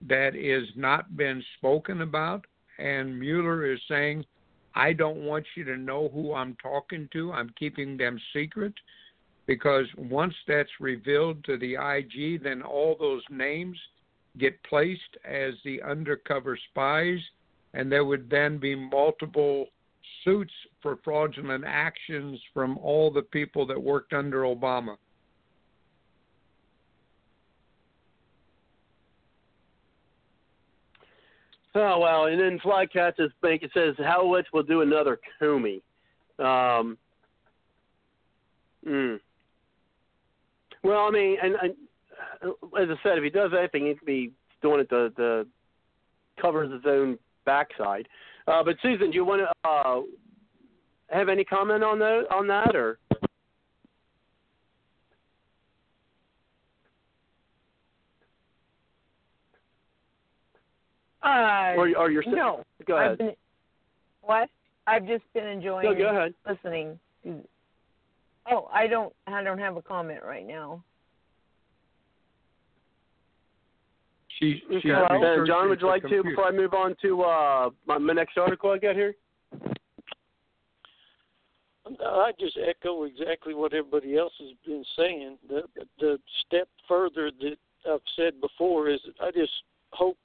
that 0.07 0.35
is 0.35 0.67
not 0.75 1.17
been 1.17 1.43
spoken 1.57 2.01
about. 2.01 2.45
And 2.77 3.19
Mueller 3.19 3.71
is 3.71 3.79
saying, 3.89 4.23
I 4.75 4.93
don't 4.93 5.25
want 5.25 5.45
you 5.55 5.63
to 5.65 5.77
know 5.77 6.09
who 6.13 6.33
I'm 6.33 6.55
talking 6.61 7.09
to. 7.13 7.33
I'm 7.33 7.51
keeping 7.57 7.97
them 7.97 8.19
secret 8.33 8.73
because 9.47 9.85
once 9.97 10.33
that's 10.47 10.69
revealed 10.79 11.43
to 11.45 11.57
the 11.57 11.73
IG, 11.73 12.43
then 12.43 12.61
all 12.61 12.95
those 12.99 13.23
names 13.29 13.77
get 14.37 14.61
placed 14.63 15.17
as 15.25 15.53
the 15.65 15.81
undercover 15.81 16.57
spies, 16.69 17.19
and 17.73 17.91
there 17.91 18.05
would 18.05 18.29
then 18.29 18.57
be 18.57 18.75
multiple 18.75 19.67
suits 20.23 20.53
for 20.81 20.97
fraudulent 21.03 21.63
actions 21.65 22.39
from 22.53 22.77
all 22.77 23.11
the 23.11 23.21
people 23.21 23.65
that 23.65 23.81
worked 23.81 24.13
under 24.13 24.41
Obama. 24.41 24.95
Oh 31.73 31.99
well, 31.99 32.25
and 32.25 32.39
then 32.39 32.59
Flycatch 32.59 33.19
is 33.19 33.31
bank 33.41 33.63
it 33.63 33.71
says 33.73 33.95
Horowitz 33.97 34.49
will 34.51 34.63
do 34.63 34.81
another 34.81 35.19
Comey. 35.41 35.81
Um, 36.37 36.97
mm. 38.85 39.19
Well, 40.83 41.05
I 41.07 41.11
mean, 41.11 41.37
and, 41.41 41.55
and 41.61 41.75
as 42.43 42.87
I 42.89 42.95
said, 43.03 43.17
if 43.17 43.23
he 43.23 43.29
does 43.29 43.51
anything, 43.57 43.87
he 43.87 43.93
could 43.93 44.05
be 44.05 44.31
doing 44.61 44.79
it 44.81 44.89
to, 44.89 45.09
to 45.11 45.47
covers 46.41 46.71
his 46.71 46.81
own 46.87 47.17
backside. 47.45 48.07
Uh, 48.47 48.63
but 48.63 48.75
Susan, 48.81 49.11
do 49.11 49.15
you 49.15 49.25
want 49.25 49.41
to 49.41 49.69
uh, 49.69 50.01
have 51.09 51.29
any 51.29 51.43
comment 51.43 51.83
on 51.83 51.99
that 51.99 52.23
on 52.31 52.47
that 52.47 52.75
or? 52.75 52.97
Uh, 61.23 61.75
or, 61.77 61.95
or 61.97 62.09
your 62.09 62.23
no. 62.27 62.63
Go 62.87 62.97
ahead. 62.97 63.11
I've 63.11 63.17
been, 63.19 63.31
what? 64.23 64.49
I've 64.87 65.05
just 65.05 65.23
been 65.33 65.45
enjoying. 65.45 65.85
No, 65.85 65.95
go 65.95 66.09
ahead. 66.09 66.33
Listening. 66.49 66.99
Oh, 68.49 68.67
I 68.73 68.87
don't. 68.87 69.13
I 69.27 69.43
don't 69.43 69.59
have 69.59 69.77
a 69.77 69.81
comment 69.83 70.21
right 70.25 70.45
now. 70.47 70.83
She, 74.41 74.59
she 74.81 74.91
okay. 74.91 75.45
John, 75.45 75.69
would 75.69 75.81
you 75.81 75.87
like 75.87 76.01
to 76.03 76.23
before 76.23 76.45
I 76.45 76.51
move 76.51 76.73
on 76.73 76.95
to 77.03 77.21
uh, 77.21 77.69
my, 77.85 77.99
my 77.99 78.13
next 78.13 78.37
article 78.37 78.71
I 78.71 78.79
got 78.79 78.95
here? 78.95 79.13
I 81.85 82.31
just 82.39 82.57
echo 82.57 83.03
exactly 83.03 83.53
what 83.53 83.73
everybody 83.73 84.17
else 84.17 84.33
has 84.39 84.49
been 84.65 84.83
saying. 84.97 85.37
The 85.47 85.63
the 85.99 86.17
step 86.45 86.67
further 86.87 87.29
that 87.39 87.57
I've 87.87 87.99
said 88.15 88.41
before 88.41 88.89
is 88.89 88.99
I 89.21 89.29
just 89.31 89.51
hope 89.91 90.17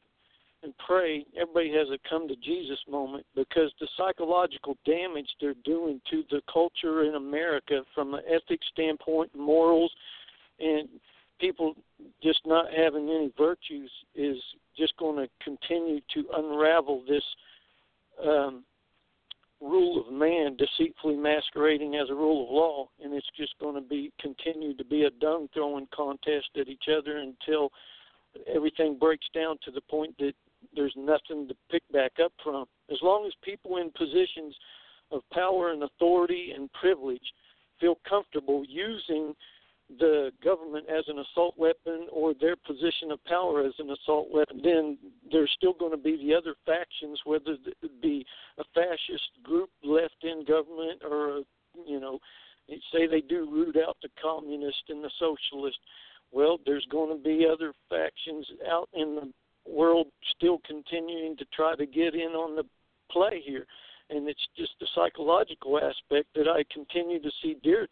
and 0.62 0.72
pray 0.86 1.26
everybody 1.38 1.70
has 1.72 1.88
a 1.88 2.08
come 2.08 2.26
to 2.28 2.36
Jesus 2.36 2.78
moment 2.88 3.26
because 3.34 3.70
the 3.80 3.88
psychological 3.98 4.76
damage 4.86 5.28
they're 5.40 5.54
doing 5.64 6.00
to 6.10 6.24
the 6.30 6.40
culture 6.50 7.04
in 7.04 7.16
America 7.16 7.82
from 7.94 8.14
an 8.14 8.20
ethics 8.26 8.66
standpoint, 8.72 9.30
morals, 9.36 9.92
and 10.58 10.88
people 11.38 11.74
just 12.22 12.40
not 12.46 12.66
having 12.76 13.08
any 13.08 13.32
virtues 13.36 13.90
is 14.14 14.36
just 14.76 14.96
going 14.96 15.16
to 15.16 15.28
continue 15.42 16.00
to 16.14 16.24
unravel 16.36 17.02
this 17.08 17.22
um, 18.24 18.64
rule 19.60 20.04
of 20.06 20.12
man 20.12 20.56
deceitfully 20.56 21.16
masquerading 21.16 21.94
as 21.96 22.10
a 22.10 22.14
rule 22.14 22.44
of 22.44 22.50
law, 22.50 22.88
and 23.02 23.14
it's 23.14 23.26
just 23.36 23.54
going 23.58 23.74
to 23.74 23.80
be 23.80 24.12
continue 24.20 24.76
to 24.76 24.84
be 24.84 25.04
a 25.04 25.10
dung 25.10 25.48
throwing 25.54 25.88
contest 25.94 26.48
at 26.60 26.68
each 26.68 26.84
other 26.94 27.18
until 27.18 27.70
everything 28.54 28.98
breaks 28.98 29.26
down 29.34 29.56
to 29.64 29.70
the 29.70 29.80
point 29.82 30.14
that 30.18 30.34
there's 30.74 30.94
nothing 30.96 31.48
to 31.48 31.54
pick 31.70 31.82
back 31.92 32.12
up 32.22 32.32
from. 32.42 32.66
As 32.90 32.98
long 33.02 33.26
as 33.26 33.32
people 33.42 33.78
in 33.78 33.90
positions 33.92 34.54
of 35.10 35.22
power 35.32 35.70
and 35.70 35.84
authority 35.84 36.52
and 36.54 36.70
privilege 36.72 37.32
feel 37.80 37.98
comfortable 38.08 38.64
using 38.68 39.34
the 39.88 40.32
government 40.42 40.86
as 40.88 41.04
an 41.08 41.18
assault 41.20 41.54
weapon 41.56 42.08
or 42.12 42.34
their 42.34 42.56
position 42.56 43.12
of 43.12 43.24
power 43.24 43.64
as 43.64 43.72
an 43.78 43.90
assault 43.90 44.28
weapon, 44.32 44.60
then 44.62 44.98
there's 45.30 45.50
still 45.56 45.74
going 45.74 45.92
to 45.92 45.96
be 45.96 46.16
the 46.16 46.34
other 46.34 46.54
factions, 46.66 47.20
whether 47.24 47.56
it 47.82 48.02
be 48.02 48.26
a 48.58 48.64
fascist 48.74 49.30
group 49.42 49.70
left 49.84 50.16
in 50.22 50.44
government 50.44 51.02
or, 51.08 51.42
you 51.86 52.00
know, 52.00 52.18
say 52.92 53.06
they 53.06 53.20
do 53.20 53.48
root 53.50 53.76
out 53.76 53.96
the 54.02 54.08
communist 54.20 54.82
and 54.88 55.04
the 55.04 55.10
socialist. 55.18 55.78
Well, 56.32 56.58
there's 56.66 56.86
going 56.90 57.16
to 57.16 57.22
be 57.22 57.46
other 57.50 57.72
factions 57.88 58.46
out 58.68 58.88
in 58.92 59.14
the 59.14 59.32
world 59.70 60.08
still 60.36 60.58
continuing 60.66 61.36
to 61.36 61.44
try 61.54 61.76
to 61.76 61.86
get 61.86 62.14
in 62.14 62.32
on 62.32 62.56
the 62.56 62.64
play 63.10 63.40
here. 63.44 63.66
and 64.10 64.28
it's 64.28 64.46
just 64.56 64.72
the 64.80 64.86
psychological 64.94 65.78
aspect 65.78 66.28
that 66.34 66.48
I 66.48 66.64
continue 66.72 67.20
to 67.20 67.30
see 67.42 67.56
dear, 67.62 67.88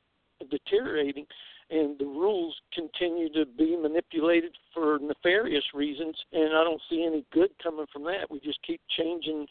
deteriorating, 0.50 1.26
and 1.70 1.98
the 1.98 2.04
rules 2.04 2.54
continue 2.72 3.32
to 3.32 3.46
be 3.46 3.76
manipulated 3.76 4.52
for 4.72 4.98
nefarious 5.00 5.64
reasons, 5.74 6.16
and 6.32 6.54
I 6.54 6.64
don't 6.64 6.80
see 6.90 7.04
any 7.06 7.24
good 7.32 7.50
coming 7.62 7.86
from 7.92 8.04
that. 8.04 8.30
We 8.30 8.40
just 8.40 8.58
keep 8.66 8.80
changing 8.96 9.46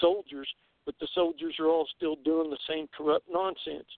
soldiers, 0.00 0.48
but 0.84 0.94
the 1.00 1.08
soldiers 1.14 1.56
are 1.58 1.66
all 1.66 1.86
still 1.96 2.16
doing 2.24 2.50
the 2.50 2.58
same 2.68 2.88
corrupt 2.96 3.26
nonsense. 3.30 3.88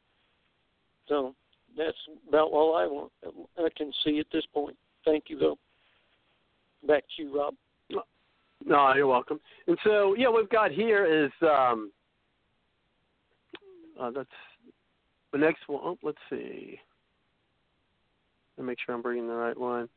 So 1.09 1.35
that's 1.77 1.97
about 2.29 2.51
all 2.51 2.77
I 2.77 2.87
want. 2.87 3.13
I 3.59 3.69
can 3.77 3.93
see 4.05 4.19
at 4.21 4.27
this 4.33 4.45
point. 4.53 4.77
Thank 5.05 5.25
you, 5.29 5.39
though. 5.39 5.59
Back 6.87 7.05
to 7.17 7.23
you, 7.23 7.37
Rob. 7.37 7.55
No, 8.65 8.95
you're 8.95 9.07
welcome. 9.07 9.39
And 9.67 9.77
so, 9.85 10.15
yeah, 10.17 10.29
what 10.29 10.43
we've 10.43 10.51
got 10.51 10.73
here 10.73 11.25
is 11.25 11.31
um, 11.43 11.93
uh, 14.01 14.11
that's 14.11 14.29
the 15.33 15.39
next 15.39 15.69
one. 15.69 15.81
Oh, 15.85 15.99
let's 16.03 16.19
see. 16.31 16.79
Me 18.59 18.65
make 18.65 18.79
sure 18.85 18.95
I'm 18.95 19.03
bringing 19.03 19.29
the 19.29 19.35
right 19.35 19.59
one. 19.59 19.89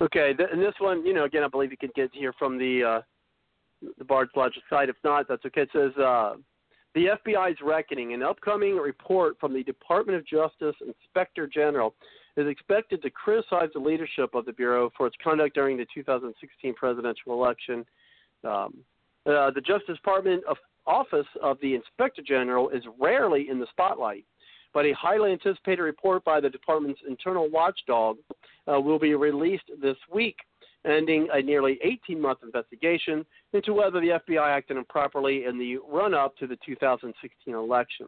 Okay, 0.00 0.34
th- 0.34 0.48
and 0.52 0.60
this 0.60 0.74
one, 0.78 1.06
you 1.06 1.14
know, 1.14 1.24
again, 1.24 1.44
I 1.44 1.48
believe 1.48 1.70
you 1.70 1.76
can 1.76 1.90
get 1.94 2.10
here 2.12 2.32
from 2.38 2.58
the 2.58 2.82
uh, 2.82 3.88
the 3.98 4.04
Bard's 4.04 4.32
Logic 4.34 4.62
site. 4.68 4.88
If 4.88 4.96
not, 5.04 5.28
that's 5.28 5.44
okay. 5.44 5.62
It 5.62 5.70
says 5.72 5.96
uh, 5.96 6.34
the 6.94 7.16
FBI's 7.26 7.58
reckoning. 7.62 8.12
An 8.12 8.22
upcoming 8.22 8.76
report 8.76 9.36
from 9.40 9.54
the 9.54 9.62
Department 9.62 10.18
of 10.18 10.26
Justice 10.26 10.74
Inspector 10.80 11.46
General 11.48 11.94
is 12.36 12.48
expected 12.48 13.02
to 13.02 13.10
criticize 13.10 13.68
the 13.74 13.80
leadership 13.80 14.34
of 14.34 14.44
the 14.44 14.52
Bureau 14.52 14.90
for 14.96 15.06
its 15.06 15.16
conduct 15.22 15.54
during 15.54 15.76
the 15.76 15.86
2016 15.94 16.74
presidential 16.74 17.32
election. 17.32 17.84
Um, 18.44 18.78
uh, 19.26 19.50
the 19.50 19.62
Justice 19.64 19.96
Department 19.96 20.42
of 20.48 20.56
Office 20.86 21.26
of 21.40 21.58
the 21.62 21.74
Inspector 21.74 22.22
General 22.26 22.70
is 22.70 22.82
rarely 22.98 23.48
in 23.48 23.60
the 23.60 23.66
spotlight, 23.70 24.24
but 24.74 24.86
a 24.86 24.92
highly 24.92 25.32
anticipated 25.32 25.82
report 25.82 26.24
by 26.24 26.40
the 26.40 26.48
department's 26.48 27.00
internal 27.08 27.48
watchdog 27.50 28.16
uh, 28.72 28.80
will 28.80 28.98
be 28.98 29.14
released 29.14 29.70
this 29.80 29.96
week, 30.12 30.36
ending 30.84 31.28
a 31.32 31.42
nearly 31.42 31.78
18 31.82 32.20
month 32.20 32.38
investigation 32.42 33.24
into 33.52 33.72
whether 33.72 34.00
the 34.00 34.20
FBI 34.28 34.48
acted 34.48 34.76
improperly 34.76 35.44
in 35.44 35.58
the 35.58 35.78
run 35.88 36.14
up 36.14 36.36
to 36.38 36.46
the 36.46 36.58
2016 36.64 37.54
election. 37.54 38.06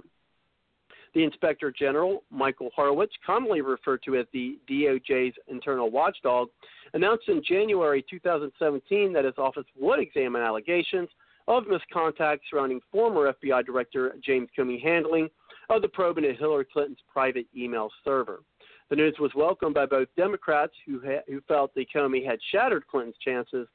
The 1.14 1.22
Inspector 1.22 1.70
General, 1.78 2.24
Michael 2.30 2.70
Horowitz, 2.74 3.12
commonly 3.24 3.60
referred 3.60 4.02
to 4.04 4.16
as 4.16 4.26
the 4.32 4.58
DOJ's 4.68 5.36
internal 5.46 5.90
watchdog, 5.90 6.48
announced 6.92 7.28
in 7.28 7.40
January 7.46 8.04
2017 8.10 9.12
that 9.12 9.24
his 9.24 9.34
office 9.38 9.66
would 9.78 10.00
examine 10.00 10.42
allegations 10.42 11.08
of 11.46 11.68
misconduct 11.68 12.42
surrounding 12.50 12.80
former 12.90 13.32
FBI 13.32 13.64
Director 13.64 14.16
James 14.24 14.48
Comey 14.58 14.82
handling 14.82 15.28
of 15.70 15.82
the 15.82 15.88
probe 15.88 16.18
into 16.18 16.32
Hillary 16.34 16.66
Clinton's 16.72 16.98
private 17.12 17.46
email 17.56 17.90
server. 18.04 18.40
The 18.90 18.96
news 18.96 19.16
was 19.18 19.32
welcomed 19.34 19.74
by 19.74 19.86
both 19.86 20.08
Democrats, 20.16 20.72
who, 20.86 21.00
ha- 21.04 21.22
who 21.26 21.40
felt 21.48 21.74
that 21.74 21.86
Comey 21.94 22.24
had 22.24 22.38
shattered 22.52 22.86
Clinton's 22.86 23.16
chances 23.24 23.66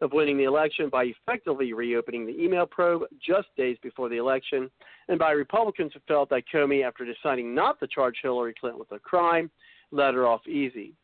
of 0.00 0.12
winning 0.12 0.36
the 0.36 0.44
election 0.44 0.88
by 0.88 1.04
effectively 1.04 1.72
reopening 1.72 2.26
the 2.26 2.40
email 2.40 2.66
probe 2.66 3.02
just 3.20 3.48
days 3.56 3.76
before 3.82 4.08
the 4.08 4.16
election, 4.16 4.70
and 5.08 5.18
by 5.18 5.32
Republicans 5.32 5.92
who 5.94 6.00
felt 6.06 6.28
that 6.30 6.44
Comey, 6.52 6.86
after 6.86 7.04
deciding 7.04 7.54
not 7.54 7.80
to 7.80 7.86
charge 7.88 8.16
Hillary 8.22 8.54
Clinton 8.58 8.78
with 8.78 8.92
a 8.92 8.98
crime, 8.98 9.50
let 9.90 10.14
her 10.14 10.26
off 10.26 10.46
easy. 10.46 10.94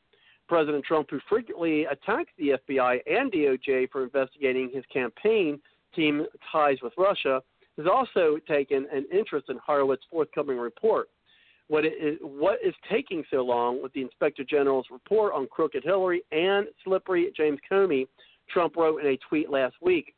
President 0.48 0.84
Trump, 0.84 1.10
who 1.10 1.18
frequently 1.28 1.86
attacks 1.86 2.30
the 2.38 2.58
FBI 2.68 3.00
and 3.06 3.32
DOJ 3.32 3.90
for 3.90 4.04
investigating 4.04 4.70
his 4.72 4.84
campaign 4.92 5.58
team 5.94 6.26
ties 6.52 6.76
with 6.82 6.92
Russia, 6.98 7.42
has 7.78 7.86
also 7.86 8.38
taken 8.48 8.86
an 8.92 9.06
interest 9.12 9.46
in 9.48 9.58
Horowitz's 9.58 10.04
forthcoming 10.10 10.58
report. 10.58 11.08
What 11.68 11.86
is, 11.86 12.18
what 12.20 12.58
is 12.64 12.74
taking 12.90 13.24
so 13.30 13.38
long 13.38 13.82
with 13.82 13.92
the 13.94 14.02
Inspector 14.02 14.44
General's 14.44 14.86
report 14.90 15.32
on 15.32 15.46
crooked 15.46 15.82
Hillary 15.82 16.22
and 16.30 16.66
slippery 16.84 17.32
James 17.36 17.58
Comey 17.70 18.06
Trump 18.50 18.76
wrote 18.76 19.00
in 19.00 19.06
a 19.06 19.18
tweet 19.28 19.50
last 19.50 19.74
week. 19.80 20.14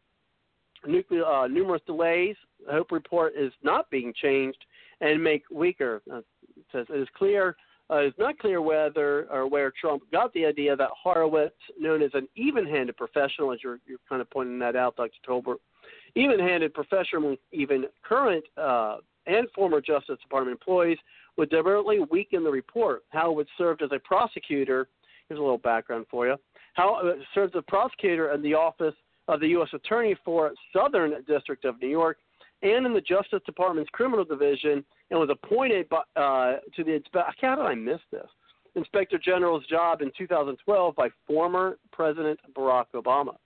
Nuclear, 0.87 1.25
uh, 1.25 1.47
numerous 1.47 1.83
delays. 1.87 2.37
Hope 2.69 2.91
report 2.93 3.35
is 3.37 3.53
not 3.63 3.89
being 3.91 4.13
changed 4.21 4.59
and 5.01 5.23
make 5.23 5.43
weaker. 5.51 6.03
Uh, 6.13 6.19
it 6.19 6.25
says 6.73 6.87
it 6.91 7.01
is 7.01 7.09
clear. 7.17 7.57
Uh, 7.89 7.99
it's 7.99 8.19
not 8.19 8.39
clear 8.39 8.61
whether 8.61 9.27
or 9.31 9.49
where 9.49 9.73
Trump 9.81 10.03
got 10.11 10.33
the 10.35 10.45
idea 10.45 10.75
that 10.75 10.89
Horowitz, 11.01 11.55
known 11.79 12.03
as 12.03 12.11
an 12.15 12.27
even-handed 12.35 12.97
professional, 12.97 13.53
as 13.53 13.61
you're, 13.63 13.79
you're 13.87 13.99
kind 14.09 14.21
of 14.21 14.29
pointing 14.31 14.59
that 14.59 14.75
out, 14.75 14.97
Dr. 14.97 15.13
Tolbert, 15.27 15.59
even-handed 16.17 16.75
professional, 16.75 17.37
even 17.53 17.85
current 18.03 18.45
uh, 18.57 18.97
and 19.27 19.47
former 19.55 19.81
Justice 19.81 20.19
Department 20.23 20.53
employees, 20.53 20.99
would 21.37 21.51
deliberately 21.51 21.99
weaken 22.11 22.43
the 22.43 22.51
report. 22.51 23.05
How 23.11 23.21
Howard 23.21 23.47
served 23.59 23.83
as 23.83 23.91
a 23.93 23.99
prosecutor. 24.01 24.89
Here's 25.29 25.39
a 25.39 25.43
little 25.43 25.59
background 25.59 26.07
for 26.11 26.27
you. 26.27 26.37
How 26.75 26.97
uh, 26.97 27.13
serves 27.35 27.55
as 27.55 27.61
a 27.61 27.71
prosecutor 27.71 28.33
in 28.33 28.43
the 28.43 28.55
office 28.55 28.95
of 29.29 29.41
the 29.41 29.49
U.S. 29.49 29.69
Attorney 29.73 30.17
for 30.25 30.53
Southern 30.73 31.13
District 31.27 31.65
of 31.65 31.81
New 31.81 31.89
York 31.89 32.19
and 32.63 32.87
in 32.87 32.95
the 32.95 33.01
Justice 33.01 33.41
Department's 33.45 33.91
Criminal 33.93 34.25
Division, 34.25 34.85
and 35.11 35.21
was 35.21 35.29
appointed 35.31 35.89
by, 35.91 35.99
uh, 36.17 36.57
to 36.75 36.83
the 36.85 37.01
how 37.15 37.55
did 37.55 37.63
I 37.63 37.75
miss 37.75 38.01
this? 38.11 38.27
Inspector 38.75 39.19
General's 39.19 39.67
job 39.67 40.01
in 40.03 40.11
2012 40.17 40.97
by 40.97 41.09
former 41.27 41.79
President 41.93 42.39
Barack 42.55 42.87
Obama. 42.95 43.37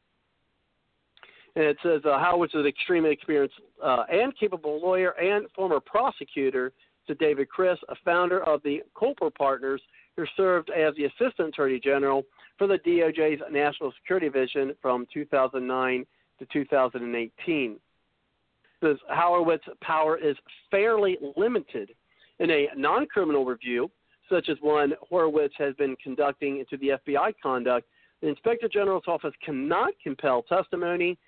And 1.60 1.68
it 1.68 1.76
says 1.82 2.00
uh, 2.06 2.42
is 2.42 2.50
an 2.54 2.64
extremely 2.66 3.10
experienced 3.10 3.56
uh, 3.84 4.04
and 4.10 4.34
capable 4.38 4.80
lawyer 4.80 5.10
and 5.20 5.46
former 5.54 5.78
prosecutor. 5.78 6.72
To 7.06 7.14
David 7.16 7.48
Kris, 7.48 7.76
a 7.88 7.96
founder 8.04 8.42
of 8.44 8.62
the 8.62 8.82
Culper 8.94 9.34
Partners, 9.34 9.82
who 10.16 10.24
served 10.36 10.70
as 10.70 10.94
the 10.94 11.04
Assistant 11.04 11.48
Attorney 11.48 11.78
General 11.78 12.22
for 12.56 12.66
the 12.66 12.78
DOJ's 12.78 13.42
National 13.50 13.92
Security 14.00 14.28
Division 14.28 14.74
from 14.80 15.06
2009 15.12 16.06
to 16.38 16.46
2018. 16.50 17.76
Says 18.82 18.96
Horowitz's 19.10 19.76
power 19.82 20.16
is 20.16 20.36
fairly 20.70 21.18
limited 21.36 21.90
in 22.38 22.50
a 22.50 22.68
non 22.74 23.06
criminal 23.06 23.44
review, 23.44 23.90
such 24.30 24.48
as 24.48 24.56
one 24.62 24.94
Horowitz 25.06 25.54
has 25.58 25.74
been 25.74 25.94
conducting 26.02 26.58
into 26.58 26.78
the 26.78 26.98
FBI 27.06 27.34
conduct. 27.42 27.86
The 28.22 28.28
Inspector 28.28 28.68
General's 28.68 29.04
office 29.06 29.34
cannot 29.44 29.92
compel 30.02 30.42
testimony 30.42 31.18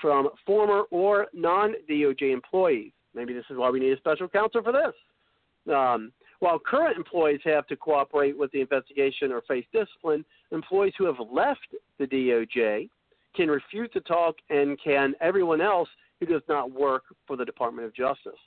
from 0.00 0.28
former 0.46 0.82
or 0.90 1.26
non 1.32 1.74
DOJ 1.88 2.32
employees. 2.32 2.92
Maybe 3.14 3.34
this 3.34 3.44
is 3.50 3.56
why 3.56 3.70
we 3.70 3.80
need 3.80 3.92
a 3.92 3.98
special 3.98 4.28
counsel 4.28 4.62
for 4.62 4.72
this. 4.72 5.74
Um, 5.74 6.12
while 6.40 6.58
current 6.58 6.96
employees 6.96 7.40
have 7.44 7.66
to 7.68 7.76
cooperate 7.76 8.36
with 8.36 8.50
the 8.52 8.60
investigation 8.60 9.30
or 9.30 9.42
face 9.42 9.66
discipline, 9.72 10.24
employees 10.50 10.94
who 10.98 11.04
have 11.04 11.20
left 11.30 11.68
the 11.98 12.06
DOJ 12.06 12.88
can 13.36 13.48
refuse 13.48 13.88
to 13.92 14.00
talk 14.00 14.34
and 14.50 14.78
can 14.82 15.14
everyone 15.20 15.60
else 15.60 15.88
who 16.18 16.26
does 16.26 16.42
not 16.48 16.70
work 16.70 17.04
for 17.26 17.36
the 17.36 17.44
Department 17.44 17.86
of 17.86 17.94
Justice. 17.94 18.38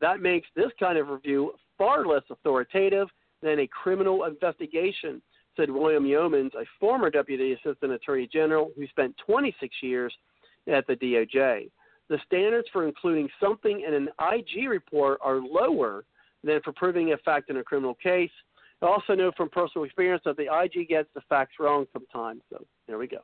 That 0.00 0.20
makes 0.20 0.46
this 0.54 0.70
kind 0.78 0.98
of 0.98 1.08
review 1.08 1.52
far 1.76 2.06
less 2.06 2.22
authoritative 2.30 3.08
than 3.42 3.60
a 3.60 3.66
criminal 3.66 4.24
investigation, 4.24 5.20
said 5.56 5.70
William 5.70 6.04
Yeomans, 6.04 6.54
a 6.54 6.64
former 6.80 7.10
Deputy 7.10 7.52
Assistant 7.52 7.92
Attorney 7.92 8.28
General 8.32 8.70
who 8.76 8.86
spent 8.88 9.14
26 9.26 9.74
years 9.82 10.14
at 10.66 10.86
the 10.86 10.96
DOJ. 10.96 11.70
The 12.08 12.18
standards 12.26 12.68
for 12.72 12.86
including 12.86 13.28
something 13.40 13.84
in 13.86 13.94
an 13.94 14.08
IG 14.32 14.68
report 14.68 15.18
are 15.22 15.40
lower 15.40 16.04
than 16.42 16.60
for 16.62 16.72
proving 16.72 17.12
a 17.12 17.16
fact 17.18 17.50
in 17.50 17.56
a 17.56 17.64
criminal 17.64 17.94
case. 17.94 18.30
I 18.82 18.86
also 18.86 19.14
know 19.14 19.32
from 19.36 19.48
personal 19.48 19.84
experience 19.84 20.22
that 20.26 20.36
the 20.36 20.48
IG 20.52 20.88
gets 20.88 21.08
the 21.14 21.22
facts 21.28 21.54
wrong 21.58 21.86
sometimes. 21.92 22.42
So 22.50 22.64
there 22.86 22.98
we 22.98 23.06
go. 23.06 23.20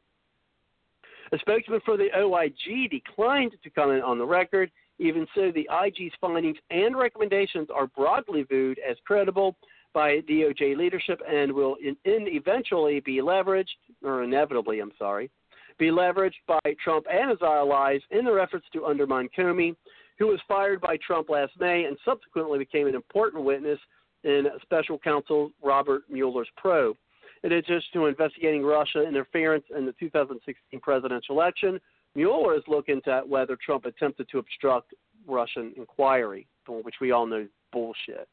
A 1.33 1.39
spokesman 1.39 1.81
for 1.85 1.97
the 1.97 2.09
OIG 2.17 2.91
declined 2.91 3.53
to 3.63 3.71
comment 3.71 4.03
on 4.03 4.19
the 4.19 4.27
record. 4.27 4.71
Even 4.99 5.27
so, 5.35 5.53
the 5.53 5.69
IG's 5.87 6.13
findings 6.21 6.59
and 6.71 6.97
recommendations 6.97 7.69
are 7.75 7.87
broadly 7.87 8.43
viewed 8.43 8.79
as 8.79 8.97
credible 9.07 9.57
by 9.93 10.21
DOJ 10.21 10.77
leadership 10.77 11.21
and 11.29 11.53
will 11.53 11.77
in, 11.77 11.97
in 12.05 12.27
eventually 12.29 13.01
be 13.01 13.19
leveraged, 13.19 13.69
or 14.03 14.23
inevitably, 14.23 14.81
I'm 14.81 14.93
sorry, 14.99 15.31
be 15.81 15.87
leveraged 15.87 16.35
by 16.47 16.61
Trump 16.85 17.07
and 17.11 17.31
his 17.31 17.41
allies 17.43 18.03
in 18.11 18.25
their 18.25 18.39
efforts 18.39 18.67
to 18.75 18.85
undermine 18.85 19.29
Comey, 19.37 19.75
who 20.19 20.27
was 20.27 20.39
fired 20.47 20.81
by 20.81 20.99
Trump 21.05 21.31
last 21.31 21.53
May 21.59 21.85
and 21.85 21.97
subsequently 22.05 22.59
became 22.59 22.87
an 22.87 22.95
important 22.95 23.43
witness 23.43 23.79
in 24.23 24.47
special 24.61 24.99
counsel 24.99 25.51
Robert 25.63 26.03
Mueller's 26.11 26.51
probe. 26.59 26.97
In 27.43 27.53
addition 27.53 27.81
to 27.95 28.07
investigating 28.07 28.63
Russia 28.63 29.03
interference 29.03 29.65
in 29.75 29.87
the 29.87 29.95
2016 29.99 30.79
presidential 30.81 31.35
election, 31.35 31.81
Mueller 32.15 32.55
is 32.55 32.63
looking 32.69 33.01
at 33.07 33.27
whether 33.27 33.57
Trump 33.65 33.87
attempted 33.87 34.29
to 34.29 34.39
obstruct 34.39 34.93
Russian 35.27 35.73
inquiry, 35.79 36.47
which 36.69 36.97
we 37.01 37.13
all 37.13 37.27
know 37.27 37.41
is 37.41 37.49
bullshit. 37.73 38.29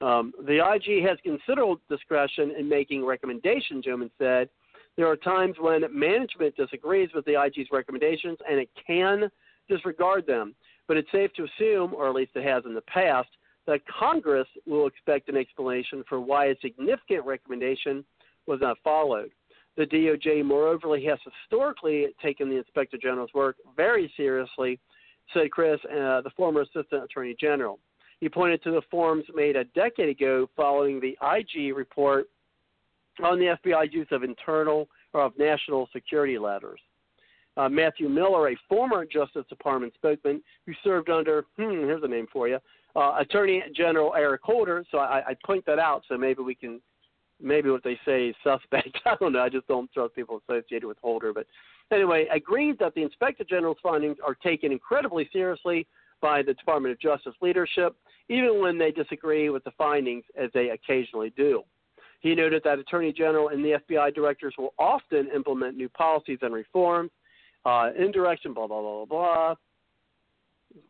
Um, 0.00 0.32
the 0.46 0.58
IG 0.58 1.06
has 1.06 1.18
considerable 1.22 1.80
discretion 1.88 2.52
in 2.58 2.68
making 2.68 3.04
recommendations, 3.04 3.84
Yeomans 3.84 4.10
said. 4.18 4.48
There 4.96 5.06
are 5.06 5.16
times 5.16 5.56
when 5.60 5.82
management 5.96 6.56
disagrees 6.56 7.10
with 7.14 7.24
the 7.24 7.40
IG's 7.40 7.68
recommendations, 7.72 8.38
and 8.48 8.58
it 8.58 8.68
can 8.86 9.30
disregard 9.68 10.26
them. 10.26 10.54
But 10.88 10.96
it's 10.96 11.10
safe 11.12 11.32
to 11.34 11.44
assume, 11.44 11.94
or 11.94 12.08
at 12.08 12.14
least 12.14 12.32
it 12.34 12.44
has 12.44 12.64
in 12.66 12.74
the 12.74 12.82
past, 12.82 13.28
that 13.66 13.80
Congress 13.86 14.48
will 14.66 14.86
expect 14.86 15.28
an 15.28 15.36
explanation 15.36 16.02
for 16.08 16.20
why 16.20 16.46
a 16.46 16.56
significant 16.60 17.24
recommendation 17.24 18.04
was 18.46 18.60
not 18.60 18.78
followed. 18.82 19.30
The 19.76 19.86
DOJ, 19.86 20.44
moreover, 20.44 20.98
has 20.98 21.18
historically 21.24 22.08
taken 22.20 22.48
the 22.48 22.56
Inspector 22.56 22.98
General's 22.98 23.32
work 23.32 23.56
very 23.76 24.12
seriously, 24.16 24.80
said 25.32 25.50
Kris, 25.52 25.78
uh, 25.84 26.20
the 26.22 26.30
former 26.36 26.62
Assistant 26.62 27.04
Attorney 27.04 27.36
General. 27.40 27.78
He 28.20 28.28
pointed 28.28 28.62
to 28.64 28.72
the 28.72 28.82
forms 28.90 29.24
made 29.34 29.56
a 29.56 29.64
decade 29.64 30.08
ago 30.08 30.50
following 30.56 31.00
the 31.00 31.16
IG 31.22 31.74
report 31.74 32.26
on 33.24 33.38
the 33.38 33.56
FBI's 33.64 33.92
use 33.92 34.08
of 34.10 34.22
internal 34.22 34.88
or 35.12 35.22
of 35.22 35.32
national 35.38 35.88
security 35.92 36.38
letters. 36.38 36.80
Uh, 37.56 37.68
Matthew 37.68 38.08
Miller, 38.08 38.50
a 38.50 38.56
former 38.68 39.04
Justice 39.04 39.44
Department 39.48 39.92
spokesman 39.94 40.40
who 40.66 40.72
served 40.84 41.10
under, 41.10 41.44
hmm, 41.58 41.70
here's 41.70 42.02
a 42.02 42.08
name 42.08 42.26
for 42.32 42.48
you, 42.48 42.58
uh, 42.96 43.16
Attorney 43.18 43.62
General 43.74 44.14
Eric 44.16 44.42
Holder. 44.42 44.84
So 44.90 44.98
I, 44.98 45.22
I 45.28 45.36
point 45.44 45.66
that 45.66 45.78
out 45.78 46.02
so 46.08 46.16
maybe 46.16 46.42
we 46.42 46.54
can, 46.54 46.80
maybe 47.40 47.70
what 47.70 47.82
they 47.82 47.98
say 48.04 48.28
is 48.28 48.36
suspect. 48.44 48.96
I 49.06 49.16
don't 49.20 49.32
know. 49.32 49.40
I 49.40 49.48
just 49.48 49.66
don't 49.66 49.92
trust 49.92 50.14
people 50.14 50.40
associated 50.48 50.86
with 50.86 50.98
Holder. 51.02 51.32
But 51.32 51.46
anyway, 51.92 52.26
agreed 52.32 52.78
that 52.78 52.94
the 52.94 53.02
Inspector 53.02 53.44
General's 53.44 53.78
findings 53.82 54.16
are 54.24 54.34
taken 54.34 54.72
incredibly 54.72 55.28
seriously 55.32 55.86
by 56.20 56.42
the 56.42 56.54
Department 56.54 56.92
of 56.92 57.00
Justice 57.00 57.34
leadership, 57.40 57.96
even 58.28 58.60
when 58.60 58.78
they 58.78 58.90
disagree 58.90 59.50
with 59.50 59.64
the 59.64 59.72
findings, 59.72 60.24
as 60.38 60.50
they 60.54 60.70
occasionally 60.70 61.32
do. 61.36 61.62
He 62.20 62.34
noted 62.34 62.62
that 62.64 62.78
Attorney 62.78 63.12
General 63.12 63.48
and 63.48 63.64
the 63.64 63.80
FBI 63.88 64.14
directors 64.14 64.54
will 64.58 64.74
often 64.78 65.28
implement 65.34 65.76
new 65.76 65.88
policies 65.88 66.38
and 66.42 66.52
reforms 66.52 67.10
uh, 67.64 67.90
in 67.98 68.12
direction, 68.12 68.54
blah, 68.54 68.66
blah, 68.66 68.80
blah, 68.80 69.04
blah, 69.04 69.06
blah. 69.06 69.54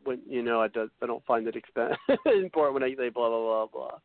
When, 0.04 0.20
you 0.28 0.42
know, 0.42 0.60
I, 0.60 0.68
do, 0.68 0.90
I 1.00 1.06
don't 1.06 1.24
find 1.24 1.46
it 1.46 1.54
expen- 1.54 1.96
important 2.26 2.74
when 2.74 2.82
I 2.82 2.94
say 2.96 3.08
blah, 3.08 3.28
blah, 3.28 3.40
blah, 3.40 3.66
blah. 3.66 3.98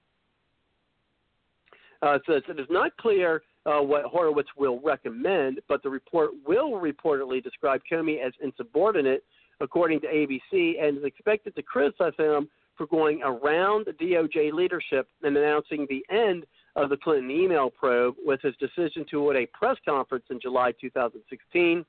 Uh, 2.02 2.19
so 2.26 2.34
it 2.34 2.60
is 2.60 2.68
not 2.69 2.95
clear 2.97 3.41
uh, 3.65 3.80
what 3.80 4.03
Horowitz 4.06 4.49
will 4.56 4.80
recommend, 4.81 5.60
but 5.68 5.81
the 5.81 5.89
report 5.89 6.31
will 6.45 6.73
reportedly 6.73 7.43
describe 7.43 7.81
Comey 7.91 8.26
as 8.26 8.34
insubordinate, 8.43 9.23
according 9.60 10.02
to 10.02 10.07
ABC, 10.07 10.81
and 10.81 10.97
is 10.97 11.03
expected 11.03 11.56
to 11.56 11.64
criticize 11.64 12.14
him 12.18 12.47
for 12.77 12.85
going 12.88 13.22
around 13.23 13.88
the 13.88 13.93
DOJ 13.93 14.53
leadership 14.53 15.07
and 15.23 15.35
announcing 15.35 15.88
the 15.89 16.06
end 16.14 16.45
of 16.76 16.89
the 16.89 16.97
Clinton 16.97 17.31
email 17.31 17.69
probe 17.69 18.15
with 18.23 18.41
his 18.41 18.56
decision 18.57 19.06
to 19.10 19.19
hold 19.19 19.35
a 19.35 19.45
press 19.47 19.77
conference 19.88 20.26
in 20.30 20.39
July 20.41 20.73
2016, 20.80 21.85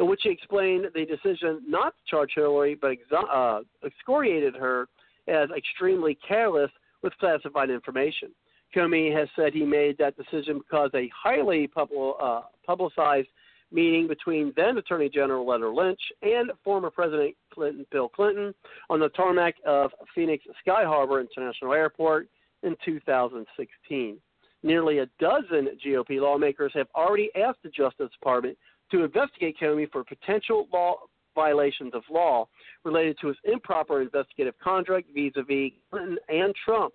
in 0.00 0.06
which 0.06 0.20
he 0.22 0.30
explained 0.30 0.86
the 0.94 1.04
decision 1.04 1.60
not 1.66 1.94
to 1.96 2.10
charge 2.10 2.32
Hillary 2.34 2.74
but 2.74 2.96
uh, 3.16 3.60
excoriated 3.84 4.54
her 4.54 4.88
as 5.26 5.48
extremely 5.56 6.16
careless 6.26 6.70
with 7.02 7.12
classified 7.18 7.70
information. 7.70 8.30
Comey 8.74 9.14
has 9.16 9.28
said 9.34 9.52
he 9.54 9.64
made 9.64 9.96
that 9.98 10.16
decision 10.16 10.58
because 10.58 10.90
a 10.94 11.10
highly 11.14 11.70
uh, 11.76 12.42
publicized 12.66 13.28
meeting 13.70 14.06
between 14.06 14.52
then 14.56 14.78
Attorney 14.78 15.08
General 15.08 15.46
Loretta 15.46 15.68
Lynch 15.68 16.00
and 16.22 16.50
former 16.64 16.90
President 16.90 17.34
Clinton, 17.52 17.86
Bill 17.90 18.08
Clinton, 18.08 18.54
on 18.90 19.00
the 19.00 19.08
tarmac 19.10 19.54
of 19.66 19.90
Phoenix 20.14 20.44
Sky 20.60 20.84
Harbor 20.84 21.20
International 21.20 21.72
Airport 21.72 22.28
in 22.62 22.76
2016. 22.84 24.18
Nearly 24.62 24.98
a 24.98 25.06
dozen 25.20 25.68
GOP 25.84 26.20
lawmakers 26.20 26.72
have 26.74 26.88
already 26.94 27.30
asked 27.36 27.62
the 27.62 27.68
Justice 27.68 28.10
Department 28.12 28.58
to 28.90 29.04
investigate 29.04 29.56
Comey 29.60 29.90
for 29.90 30.02
potential 30.04 30.66
law 30.72 30.96
violations 31.34 31.92
of 31.94 32.02
law 32.10 32.48
related 32.84 33.16
to 33.20 33.28
his 33.28 33.36
improper 33.44 34.02
investigative 34.02 34.54
conduct 34.62 35.08
vis-a-vis 35.14 35.70
Clinton 35.90 36.18
and 36.28 36.52
Trump. 36.64 36.94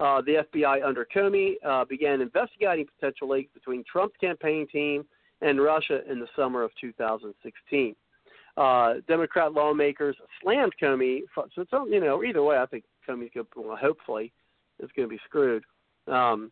Uh, 0.00 0.20
the 0.22 0.44
FBI 0.52 0.84
under 0.84 1.06
Comey 1.14 1.54
uh, 1.64 1.84
began 1.84 2.20
investigating 2.20 2.86
potential 2.98 3.28
links 3.28 3.50
between 3.54 3.84
Trump's 3.90 4.16
campaign 4.20 4.66
team 4.70 5.04
and 5.40 5.60
Russia 5.60 6.00
in 6.10 6.18
the 6.18 6.26
summer 6.34 6.62
of 6.62 6.70
2016. 6.80 7.94
Uh, 8.56 8.94
Democrat 9.06 9.52
lawmakers 9.52 10.16
slammed 10.42 10.72
Comey. 10.82 11.20
So 11.54 11.86
you 11.86 12.00
know 12.00 12.24
either 12.24 12.42
way, 12.42 12.56
I 12.58 12.66
think 12.66 12.84
Comey's 13.08 13.30
going 13.34 13.46
well, 13.54 13.76
hopefully 13.76 14.32
is 14.80 14.90
going 14.96 15.08
to 15.08 15.14
be 15.14 15.20
screwed. 15.26 15.62
Um, 16.08 16.50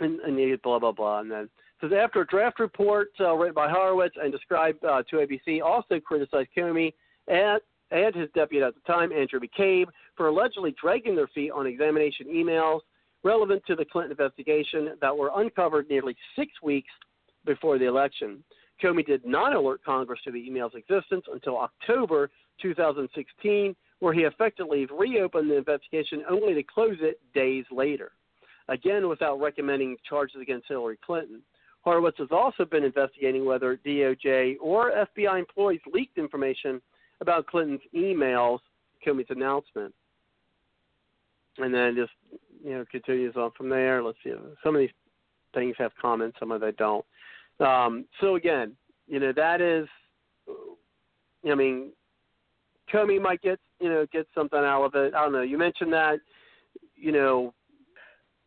and, 0.00 0.20
and 0.20 0.62
blah 0.62 0.78
blah 0.78 0.92
blah, 0.92 1.20
and 1.20 1.30
then 1.30 1.48
says 1.80 1.90
after 1.96 2.20
a 2.20 2.26
draft 2.26 2.60
report 2.60 3.08
uh, 3.20 3.34
written 3.34 3.54
by 3.54 3.68
Horowitz 3.68 4.16
and 4.20 4.32
described 4.32 4.84
uh, 4.84 5.02
to 5.10 5.16
ABC 5.16 5.62
also 5.62 6.00
criticized 6.00 6.48
Comey 6.56 6.92
and 7.28 7.60
and 7.90 8.14
his 8.14 8.28
deputy 8.34 8.62
at 8.62 8.74
the 8.74 8.80
time, 8.92 9.12
Andrew 9.12 9.38
McCabe, 9.38 9.86
for 10.16 10.26
allegedly 10.28 10.74
dragging 10.80 11.14
their 11.14 11.28
feet 11.28 11.50
on 11.50 11.66
examination 11.66 12.26
emails 12.26 12.80
relevant 13.22 13.62
to 13.66 13.76
the 13.76 13.84
Clinton 13.84 14.10
investigation 14.10 14.96
that 15.00 15.16
were 15.16 15.30
uncovered 15.36 15.88
nearly 15.88 16.16
six 16.36 16.50
weeks 16.62 16.90
before 17.44 17.78
the 17.78 17.86
election. 17.86 18.42
Comey 18.82 19.06
did 19.06 19.24
not 19.24 19.54
alert 19.54 19.80
Congress 19.84 20.18
to 20.24 20.32
the 20.32 20.44
email's 20.44 20.72
existence 20.74 21.24
until 21.32 21.58
October 21.58 22.30
2016, 22.60 23.76
where 24.00 24.12
he 24.12 24.22
effectively 24.22 24.86
reopened 24.86 25.50
the 25.50 25.56
investigation 25.56 26.24
only 26.28 26.54
to 26.54 26.62
close 26.62 26.96
it 27.00 27.20
days 27.32 27.64
later 27.70 28.12
again 28.68 29.08
without 29.08 29.40
recommending 29.40 29.96
charges 30.08 30.40
against 30.40 30.68
Hillary 30.68 30.98
Clinton. 31.04 31.42
Horowitz 31.82 32.18
has 32.18 32.28
also 32.30 32.64
been 32.64 32.82
investigating 32.82 33.44
whether 33.44 33.76
DOJ 33.86 34.56
or 34.60 34.92
FBI 35.16 35.38
employees 35.38 35.80
leaked 35.92 36.16
information 36.16 36.80
about 37.20 37.46
Clinton's 37.46 37.82
emails, 37.94 38.60
Comey's 39.06 39.26
announcement. 39.28 39.94
And 41.58 41.72
then 41.72 41.94
just 41.94 42.12
you 42.64 42.72
know 42.72 42.84
continues 42.90 43.36
on 43.36 43.52
from 43.56 43.68
there. 43.68 44.02
Let's 44.02 44.18
see. 44.24 44.32
Some 44.64 44.74
of 44.74 44.80
these 44.80 44.90
things 45.54 45.76
have 45.78 45.92
comments, 46.00 46.36
some 46.40 46.50
of 46.50 46.60
them 46.60 46.74
don't. 46.76 47.04
Um, 47.60 48.06
so 48.20 48.34
again, 48.34 48.72
you 49.06 49.20
know 49.20 49.32
that 49.36 49.60
is. 49.60 49.86
I 51.48 51.54
mean, 51.54 51.92
Comey 52.92 53.20
might 53.20 53.42
get 53.42 53.60
you 53.78 53.88
know 53.88 54.06
get 54.12 54.26
something 54.34 54.58
out 54.58 54.84
of 54.84 54.94
it. 54.94 55.14
I 55.14 55.22
don't 55.22 55.32
know. 55.32 55.42
You 55.42 55.58
mentioned 55.58 55.92
that 55.92 56.18
you 56.96 57.12
know 57.12 57.54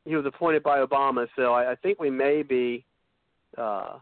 he 0.08 0.16
was 0.16 0.26
appointed 0.26 0.64
by 0.64 0.80
Obama, 0.80 1.28
so 1.36 1.54
I, 1.54 1.72
I 1.72 1.76
think 1.76 2.00
we 2.00 2.10
may 2.10 2.42
be. 2.42 2.86
Uh, 3.58 4.00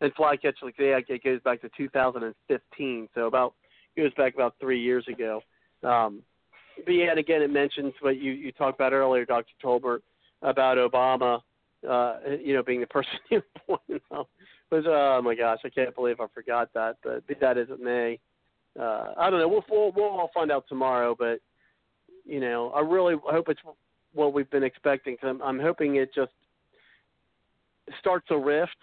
and 0.00 0.14
Flycatch 0.14 0.54
like 0.62 0.76
yeah, 0.78 0.98
it 1.08 1.24
goes 1.24 1.40
back 1.42 1.60
to 1.60 1.70
2015, 1.76 3.08
so 3.14 3.26
about 3.26 3.54
goes 3.96 4.14
back 4.14 4.34
about 4.34 4.54
three 4.60 4.80
years 4.80 5.04
ago. 5.08 5.42
Um, 5.82 6.22
but 6.84 6.92
yet 6.92 7.18
again, 7.18 7.42
it 7.42 7.50
mentions 7.50 7.92
what 8.00 8.16
you 8.16 8.32
you 8.32 8.52
talked 8.52 8.78
about 8.78 8.92
earlier, 8.92 9.24
Dr. 9.24 9.52
Tolbert, 9.62 10.00
about 10.42 10.78
Obama, 10.78 11.40
uh, 11.88 12.16
you 12.42 12.54
know, 12.54 12.62
being 12.62 12.80
the 12.80 12.86
person 12.86 13.12
who 13.30 13.42
appointed 13.56 14.02
him. 14.10 14.24
Was 14.70 14.84
oh 14.86 15.20
my 15.22 15.34
gosh, 15.34 15.58
I 15.64 15.68
can't 15.68 15.94
believe 15.94 16.20
I 16.20 16.26
forgot 16.32 16.70
that. 16.74 16.96
But 17.02 17.24
that 17.40 17.58
as 17.58 17.68
it 17.68 17.80
may, 17.80 18.18
uh, 18.78 19.14
I 19.18 19.28
don't 19.28 19.40
know. 19.40 19.48
We'll, 19.48 19.64
we'll 19.68 19.92
we'll 19.92 20.04
all 20.04 20.30
find 20.32 20.52
out 20.52 20.64
tomorrow. 20.68 21.16
But 21.18 21.40
you 22.24 22.40
know, 22.40 22.70
I 22.70 22.80
really 22.80 23.16
hope 23.24 23.48
it's 23.48 23.60
what 24.14 24.32
we've 24.32 24.50
been 24.50 24.62
expecting. 24.62 25.16
Cause 25.16 25.30
I'm, 25.30 25.42
I'm 25.42 25.60
hoping 25.60 25.96
it 25.96 26.14
just 26.14 26.32
starts 27.98 28.26
a 28.30 28.36
rift, 28.38 28.76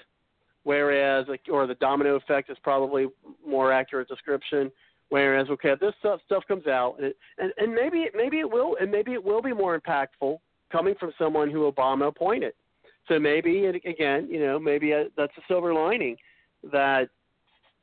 whereas 0.63 1.25
or 1.51 1.67
the 1.67 1.75
domino 1.75 2.15
effect 2.15 2.49
is 2.49 2.57
probably 2.63 3.07
more 3.45 3.71
accurate 3.71 4.07
description. 4.07 4.71
Whereas 5.09 5.47
okay, 5.49 5.73
this 5.79 5.93
stuff 5.99 6.19
stuff 6.25 6.43
comes 6.47 6.67
out, 6.67 6.95
and 6.97 7.07
it, 7.07 7.17
and, 7.37 7.53
and 7.57 7.73
maybe 7.73 8.07
maybe 8.13 8.39
it 8.39 8.49
will, 8.49 8.75
and 8.79 8.91
maybe 8.91 9.13
it 9.13 9.23
will 9.23 9.41
be 9.41 9.53
more 9.53 9.79
impactful 9.79 10.37
coming 10.69 10.95
from 10.99 11.13
someone 11.17 11.49
who 11.49 11.71
Obama 11.71 12.07
appointed. 12.07 12.53
So 13.07 13.17
maybe 13.19 13.65
again, 13.67 14.27
you 14.29 14.39
know, 14.39 14.59
maybe 14.59 14.91
a, 14.91 15.05
that's 15.15 15.31
a 15.37 15.41
silver 15.47 15.73
lining 15.73 16.17
that 16.71 17.09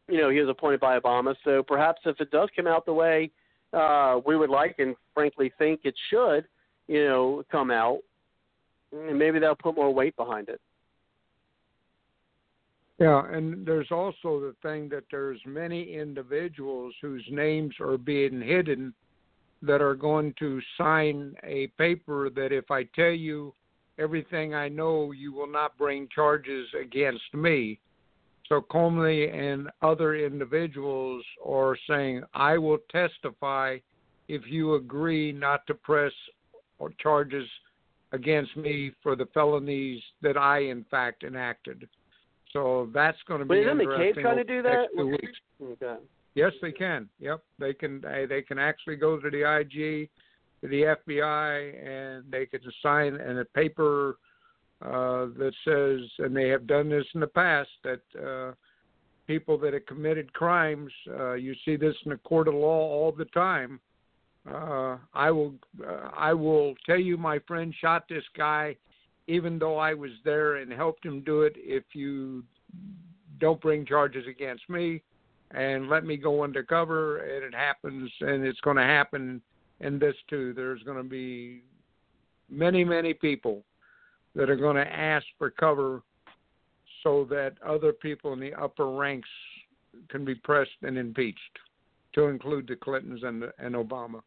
you 0.06 0.18
know 0.18 0.28
he 0.28 0.38
was 0.40 0.50
appointed 0.50 0.80
by 0.80 0.98
Obama. 0.98 1.34
So 1.44 1.62
perhaps 1.62 2.02
if 2.04 2.20
it 2.20 2.30
does 2.30 2.50
come 2.54 2.66
out 2.66 2.84
the 2.84 2.92
way 2.92 3.30
uh, 3.72 4.20
we 4.26 4.36
would 4.36 4.50
like 4.50 4.76
and 4.78 4.94
frankly 5.14 5.50
think 5.58 5.80
it 5.84 5.94
should, 6.10 6.46
you 6.88 7.04
know, 7.04 7.42
come 7.50 7.70
out, 7.70 8.00
and 8.92 9.18
maybe 9.18 9.38
they'll 9.38 9.54
put 9.54 9.74
more 9.74 9.92
weight 9.92 10.16
behind 10.16 10.48
it. 10.48 10.60
Yeah, 12.98 13.24
and 13.28 13.66
there's 13.66 13.90
also 13.90 14.40
the 14.40 14.54
thing 14.62 14.88
that 14.90 15.04
there's 15.10 15.40
many 15.44 15.94
individuals 15.94 16.94
whose 17.02 17.24
names 17.28 17.74
are 17.80 17.98
being 17.98 18.40
hidden 18.40 18.94
that 19.62 19.82
are 19.82 19.96
going 19.96 20.34
to 20.38 20.60
sign 20.78 21.34
a 21.42 21.66
paper 21.78 22.30
that 22.30 22.52
if 22.52 22.70
I 22.70 22.84
tell 22.94 23.10
you 23.10 23.52
everything 23.98 24.54
I 24.54 24.68
know, 24.68 25.12
you 25.12 25.32
will 25.32 25.50
not 25.50 25.76
bring 25.76 26.08
charges 26.14 26.68
against 26.80 27.32
me. 27.32 27.80
So 28.48 28.60
Comey 28.60 29.32
and 29.32 29.70
other 29.82 30.14
individuals 30.16 31.24
are 31.44 31.76
saying, 31.88 32.22
I 32.34 32.58
will 32.58 32.78
testify 32.92 33.78
if 34.28 34.42
you 34.46 34.74
agree 34.74 35.32
not 35.32 35.66
to 35.66 35.74
press 35.74 36.12
or 36.78 36.90
charges 37.00 37.48
against 38.12 38.56
me 38.56 38.92
for 39.02 39.16
the 39.16 39.26
felonies 39.34 40.00
that 40.22 40.36
I 40.36 40.58
in 40.60 40.84
fact 40.90 41.24
enacted. 41.24 41.88
So 42.52 42.88
that's 42.94 43.18
going 43.26 43.40
to 43.40 43.46
be 43.46 43.58
interesting. 43.58 43.88
Wait, 43.88 44.16
McCabe 44.16 44.22
trying 44.22 44.36
to 44.36 44.44
do 44.44 44.62
that? 44.62 44.86
Okay. 45.60 45.96
Yes, 46.34 46.52
they 46.62 46.72
can. 46.72 47.08
Yep, 47.20 47.42
they 47.58 47.74
can. 47.74 48.00
They, 48.00 48.26
they 48.28 48.42
can 48.42 48.58
actually 48.58 48.96
go 48.96 49.18
to 49.18 49.30
the 49.30 49.60
IG, 49.60 50.08
to 50.60 50.68
the 50.68 50.96
FBI, 51.06 51.86
and 51.86 52.24
they 52.30 52.46
can 52.46 52.60
sign 52.82 53.14
in 53.20 53.38
a 53.38 53.44
paper 53.44 54.18
uh, 54.82 55.26
that 55.38 55.52
says, 55.64 56.00
and 56.18 56.36
they 56.36 56.48
have 56.48 56.66
done 56.66 56.88
this 56.90 57.06
in 57.14 57.20
the 57.20 57.26
past, 57.26 57.70
that 57.82 58.00
uh, 58.22 58.52
people 59.26 59.56
that 59.58 59.72
have 59.72 59.86
committed 59.86 60.32
crimes, 60.32 60.92
uh, 61.18 61.34
you 61.34 61.54
see 61.64 61.76
this 61.76 61.94
in 62.04 62.10
the 62.10 62.18
court 62.18 62.48
of 62.48 62.54
law 62.54 62.90
all 62.90 63.12
the 63.12 63.24
time. 63.26 63.80
Uh, 64.52 64.98
I 65.14 65.30
will, 65.30 65.54
uh, 65.86 66.10
I 66.14 66.34
will 66.34 66.74
tell 66.84 66.98
you, 66.98 67.16
my 67.16 67.38
friend 67.46 67.74
shot 67.80 68.04
this 68.08 68.24
guy, 68.36 68.76
even 69.26 69.58
though 69.58 69.78
I 69.78 69.94
was 69.94 70.10
there 70.24 70.56
and 70.56 70.70
helped 70.70 71.04
him 71.04 71.22
do 71.22 71.42
it. 71.42 71.54
If 71.56 71.84
you 71.94 72.44
don't 73.40 73.60
bring 73.60 73.86
charges 73.86 74.26
against 74.28 74.68
me, 74.68 75.02
and 75.52 75.88
let 75.88 76.04
me 76.04 76.16
go 76.16 76.42
undercover, 76.42 77.18
and 77.18 77.44
it 77.44 77.54
happens, 77.54 78.10
and 78.20 78.44
it's 78.44 78.60
going 78.60 78.76
to 78.76 78.82
happen 78.82 79.40
in 79.80 79.98
this 79.98 80.16
too. 80.28 80.52
There's 80.52 80.82
going 80.82 81.02
to 81.02 81.08
be 81.08 81.62
many, 82.50 82.84
many 82.84 83.14
people 83.14 83.64
that 84.34 84.50
are 84.50 84.56
going 84.56 84.76
to 84.76 84.92
ask 84.92 85.24
for 85.38 85.50
cover 85.50 86.02
so 87.02 87.24
that 87.30 87.54
other 87.64 87.92
people 87.92 88.32
in 88.32 88.40
the 88.40 88.52
upper 88.54 88.90
ranks 88.90 89.28
can 90.08 90.24
be 90.24 90.34
pressed 90.34 90.70
and 90.82 90.98
impeached, 90.98 91.38
to 92.14 92.24
include 92.24 92.66
the 92.66 92.76
Clintons 92.76 93.22
and, 93.22 93.44
and 93.58 93.74
Obama. 93.74 94.20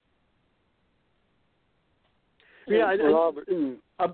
Yeah, 2.67 2.91
and, 2.91 3.13
Robert. 3.13 3.47
And, 3.47 3.77
uh, 3.99 4.07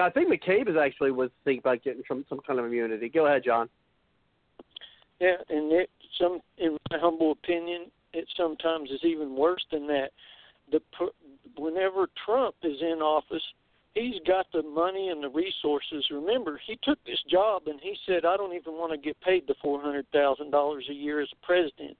I 0.00 0.10
think 0.10 0.28
McCabe 0.28 0.68
is 0.68 0.76
actually 0.76 1.12
was 1.12 1.30
thinking 1.44 1.60
about 1.60 1.82
getting 1.82 2.02
some 2.06 2.24
some 2.28 2.40
kind 2.46 2.58
of 2.58 2.66
immunity. 2.66 3.08
Go 3.08 3.26
ahead, 3.26 3.44
John. 3.44 3.68
Yeah, 5.20 5.36
and 5.48 5.72
it 5.72 5.90
some, 6.20 6.40
in 6.58 6.76
my 6.90 6.98
humble 6.98 7.32
opinion, 7.32 7.86
it 8.12 8.26
sometimes 8.36 8.90
is 8.90 9.00
even 9.04 9.36
worse 9.36 9.64
than 9.70 9.86
that. 9.86 10.10
The 10.70 10.80
whenever 11.56 12.08
Trump 12.24 12.56
is 12.62 12.80
in 12.80 13.00
office, 13.00 13.42
he's 13.94 14.20
got 14.26 14.46
the 14.52 14.62
money 14.62 15.08
and 15.08 15.22
the 15.22 15.28
resources. 15.28 16.04
Remember, 16.10 16.60
he 16.66 16.78
took 16.82 16.98
this 17.04 17.22
job 17.30 17.62
and 17.66 17.80
he 17.80 17.96
said, 18.06 18.24
"I 18.24 18.36
don't 18.36 18.54
even 18.54 18.74
want 18.74 18.92
to 18.92 18.98
get 18.98 19.20
paid 19.20 19.46
the 19.46 19.54
four 19.62 19.80
hundred 19.80 20.06
thousand 20.12 20.50
dollars 20.50 20.86
a 20.90 20.94
year 20.94 21.20
as 21.20 21.28
a 21.32 21.46
president." 21.46 21.96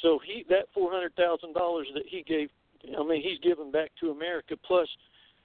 So 0.00 0.18
he 0.24 0.44
that 0.48 0.68
four 0.74 0.90
hundred 0.90 1.14
thousand 1.14 1.54
dollars 1.54 1.88
that 1.94 2.04
he 2.06 2.22
gave, 2.22 2.50
I 2.98 3.02
mean, 3.04 3.22
he's 3.22 3.38
giving 3.38 3.70
back 3.70 3.90
to 4.00 4.10
America. 4.10 4.56
Plus, 4.66 4.88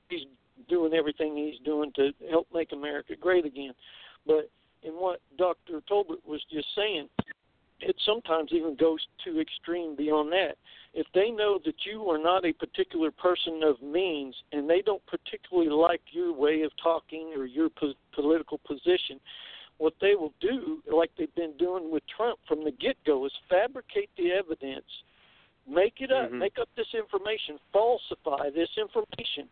he's 0.09 0.25
doing 0.69 0.93
everything 0.93 1.35
he's 1.35 1.59
doing 1.63 1.91
to 1.95 2.11
help 2.29 2.47
make 2.53 2.71
America 2.71 3.13
great 3.19 3.45
again. 3.45 3.73
But 4.25 4.49
in 4.83 4.93
what 4.93 5.21
Dr. 5.37 5.81
Tolbert 5.89 6.25
was 6.25 6.41
just 6.51 6.67
saying, 6.75 7.07
it 7.79 7.95
sometimes 8.05 8.51
even 8.53 8.75
goes 8.75 8.99
too 9.23 9.39
extreme 9.39 9.95
beyond 9.95 10.31
that. 10.31 10.55
If 10.93 11.05
they 11.13 11.29
know 11.29 11.59
that 11.63 11.75
you 11.85 12.09
are 12.09 12.17
not 12.17 12.43
a 12.45 12.53
particular 12.53 13.11
person 13.11 13.61
of 13.63 13.81
means 13.81 14.35
and 14.51 14.67
they 14.67 14.81
don't 14.81 15.05
particularly 15.05 15.69
like 15.69 16.01
your 16.11 16.33
way 16.33 16.63
of 16.63 16.71
talking 16.81 17.33
or 17.37 17.45
your 17.45 17.69
po- 17.69 17.93
political 18.13 18.59
position, 18.65 19.19
what 19.77 19.93
they 20.01 20.15
will 20.15 20.33
do, 20.41 20.81
like 20.91 21.11
they've 21.17 21.33
been 21.35 21.55
doing 21.57 21.91
with 21.91 22.01
Trump 22.15 22.39
from 22.47 22.63
the 22.63 22.71
get 22.71 22.97
go, 23.05 23.25
is 23.25 23.31
fabricate 23.47 24.09
the 24.17 24.31
evidence, 24.31 24.85
make 25.67 25.95
it 25.99 26.11
up, 26.11 26.29
mm-hmm. 26.29 26.39
make 26.39 26.57
up 26.59 26.69
this 26.75 26.87
information, 26.93 27.57
falsify 27.73 28.49
this 28.49 28.69
information 28.77 29.49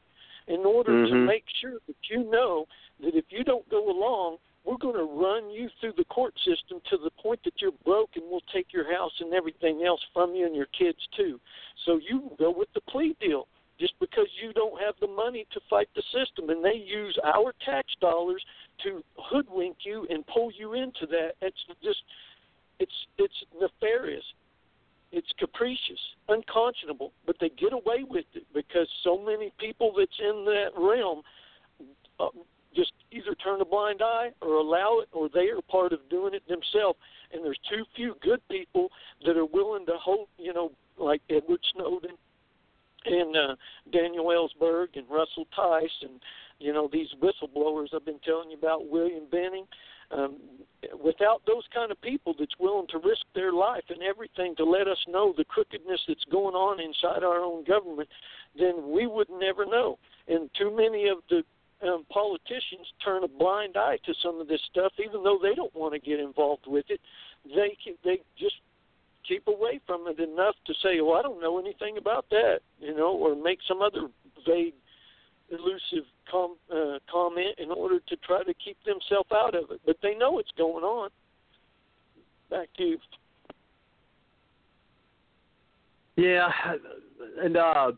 in 0.47 0.59
order 0.65 0.91
mm-hmm. 0.91 1.13
to 1.13 1.19
make 1.25 1.43
sure 1.61 1.79
that 1.87 1.95
you 2.09 2.29
know 2.29 2.65
that 3.01 3.15
if 3.15 3.25
you 3.29 3.43
don't 3.43 3.67
go 3.69 3.89
along, 3.89 4.37
we're 4.63 4.77
going 4.77 4.95
to 4.95 5.03
run 5.03 5.49
you 5.51 5.69
through 5.79 5.93
the 5.97 6.05
court 6.05 6.33
system 6.39 6.81
to 6.89 6.97
the 6.97 7.11
point 7.21 7.39
that 7.45 7.53
you're 7.59 7.71
broke 7.83 8.09
and 8.15 8.25
we'll 8.29 8.41
take 8.53 8.67
your 8.73 8.91
house 8.91 9.11
and 9.19 9.33
everything 9.33 9.83
else 9.85 10.01
from 10.13 10.33
you 10.33 10.45
and 10.45 10.55
your 10.55 10.67
kids 10.77 10.97
too. 11.15 11.39
So 11.85 11.99
you 12.09 12.31
go 12.39 12.51
with 12.55 12.69
the 12.73 12.81
plea 12.81 13.15
deal 13.19 13.47
just 13.79 13.93
because 13.99 14.27
you 14.41 14.53
don't 14.53 14.81
have 14.81 14.95
the 15.01 15.07
money 15.07 15.45
to 15.53 15.59
fight 15.69 15.89
the 15.95 16.03
system 16.13 16.49
and 16.49 16.63
they 16.63 16.81
use 16.83 17.17
our 17.23 17.53
tax 17.63 17.87
dollars 18.01 18.43
to 18.83 19.03
hoodwink 19.17 19.77
you 19.85 20.07
and 20.09 20.25
pull 20.27 20.49
you 20.57 20.73
into 20.73 21.05
that. 21.11 21.33
It's 21.41 21.57
just 21.83 22.01
it's 22.79 22.91
it's 23.17 23.33
nefarious. 23.59 24.23
It's 25.15 25.31
capricious, 25.39 25.99
unconscionable, 26.27 27.13
but 27.25 27.37
they 27.39 27.47
get 27.47 27.71
away 27.71 28.03
with 28.07 28.25
it 28.33 28.45
because 28.53 28.85
so 29.01 29.17
many 29.17 29.53
people 29.57 29.93
that's 29.97 30.19
in 30.19 30.43
that 30.43 30.71
realm 30.77 31.21
uh, 32.19 32.27
just 32.75 32.91
either 33.13 33.33
turn 33.35 33.61
a 33.61 33.65
blind 33.65 34.01
eye 34.01 34.31
or 34.41 34.55
allow 34.55 34.99
it, 34.99 35.07
or 35.13 35.29
they 35.33 35.47
are 35.47 35.61
part 35.71 35.93
of 35.93 35.99
doing 36.09 36.33
it 36.33 36.43
themselves. 36.49 36.99
And 37.31 37.45
there's 37.45 37.59
too 37.69 37.85
few 37.95 38.15
good 38.21 38.41
people 38.51 38.89
that 39.25 39.37
are 39.37 39.45
willing 39.45 39.85
to 39.85 39.93
hold, 39.93 40.27
you 40.37 40.53
know, 40.53 40.73
like 40.97 41.21
Edward 41.29 41.61
Snowden 41.73 42.17
and 43.05 43.37
uh, 43.37 43.55
Daniel 43.93 44.25
Ellsberg 44.25 44.87
and 44.95 45.05
Russell 45.09 45.47
Tice 45.55 45.89
and 46.01 46.19
you 46.59 46.73
know 46.73 46.89
these 46.91 47.07
whistleblowers 47.21 47.93
I've 47.93 48.05
been 48.05 48.19
telling 48.25 48.51
you 48.51 48.57
about, 48.57 48.89
William 48.89 49.23
Binney. 49.31 49.63
Um, 50.11 50.37
without 51.03 51.41
those 51.47 51.63
kind 51.73 51.91
of 51.91 51.99
people 52.01 52.35
that's 52.37 52.53
willing 52.59 52.87
to 52.89 52.99
risk 52.99 53.25
their 53.33 53.51
life 53.51 53.83
and 53.89 54.03
everything 54.03 54.55
to 54.55 54.63
let 54.63 54.87
us 54.87 54.97
know 55.07 55.33
the 55.35 55.45
crookedness 55.45 56.01
that's 56.07 56.23
going 56.31 56.55
on 56.55 56.79
inside 56.79 57.23
our 57.23 57.39
own 57.39 57.63
government, 57.63 58.09
then 58.57 58.91
we 58.91 59.07
would 59.07 59.29
never 59.29 59.65
know. 59.65 59.97
And 60.27 60.49
too 60.57 60.75
many 60.75 61.07
of 61.07 61.17
the 61.29 61.43
um, 61.87 62.05
politicians 62.09 62.87
turn 63.03 63.23
a 63.23 63.27
blind 63.27 63.75
eye 63.77 63.97
to 64.05 64.13
some 64.23 64.39
of 64.39 64.47
this 64.47 64.61
stuff, 64.71 64.93
even 64.99 65.23
though 65.23 65.39
they 65.41 65.55
don't 65.55 65.75
want 65.75 65.93
to 65.93 65.99
get 65.99 66.19
involved 66.19 66.65
with 66.67 66.85
it. 66.89 67.01
They 67.45 67.77
they 68.03 68.21
just 68.37 68.55
keep 69.27 69.47
away 69.47 69.79
from 69.85 70.07
it 70.07 70.19
enough 70.19 70.55
to 70.65 70.73
say, 70.81 71.01
"Well, 71.01 71.17
I 71.17 71.21
don't 71.21 71.41
know 71.41 71.59
anything 71.59 71.97
about 71.97 72.29
that," 72.29 72.59
you 72.79 72.95
know, 72.95 73.11
or 73.11 73.35
make 73.35 73.59
some 73.67 73.81
other 73.81 74.07
vague, 74.47 74.73
elusive 75.49 76.05
com- 76.29 76.57
uh, 76.71 76.99
comment 77.11 77.55
in 77.57 77.71
order 77.71 77.99
to 78.07 78.15
try 78.17 78.43
to 78.43 78.53
keep 78.53 78.77
themselves 78.85 79.29
out 79.33 79.55
of 79.55 79.71
it. 79.71 79.81
But 79.85 79.97
they 80.01 80.15
know 80.15 80.39
it's 80.39 80.51
going 80.57 80.83
on. 80.83 81.09
Back 82.49 82.67
to 82.77 82.83
you. 82.83 82.97
Yeah, 86.17 86.49
and 87.41 87.57
uh, 87.57 87.91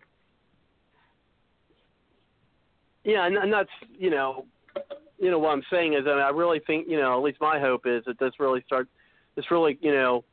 yeah, 3.03 3.27
and, 3.27 3.37
and 3.37 3.53
that's 3.53 3.69
you 3.97 4.09
know, 4.09 4.45
you 5.19 5.29
know 5.29 5.37
what 5.37 5.49
I'm 5.49 5.63
saying 5.71 5.93
is, 5.93 6.01
I, 6.07 6.15
mean, 6.15 6.23
I 6.23 6.29
really 6.29 6.59
think 6.65 6.87
you 6.89 6.97
know, 6.97 7.15
at 7.15 7.23
least 7.23 7.37
my 7.39 7.59
hope 7.59 7.85
is 7.85 8.03
that 8.05 8.17
this 8.19 8.33
really 8.39 8.63
starts, 8.65 8.89
this 9.35 9.45
really 9.51 9.77
you 9.81 9.93
know, 9.93 10.23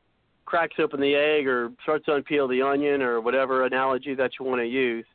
cracks 0.45 0.75
open 0.79 0.99
the 0.99 1.13
egg 1.13 1.47
or 1.47 1.71
starts 1.83 2.05
to 2.05 2.11
unpeel 2.11 2.49
the 2.49 2.61
onion 2.61 3.01
or 3.01 3.21
whatever 3.21 3.65
analogy 3.65 4.15
that 4.15 4.31
you 4.39 4.45
want 4.45 4.61
to 4.61 4.67
use. 4.67 5.05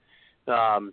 Um, 0.46 0.92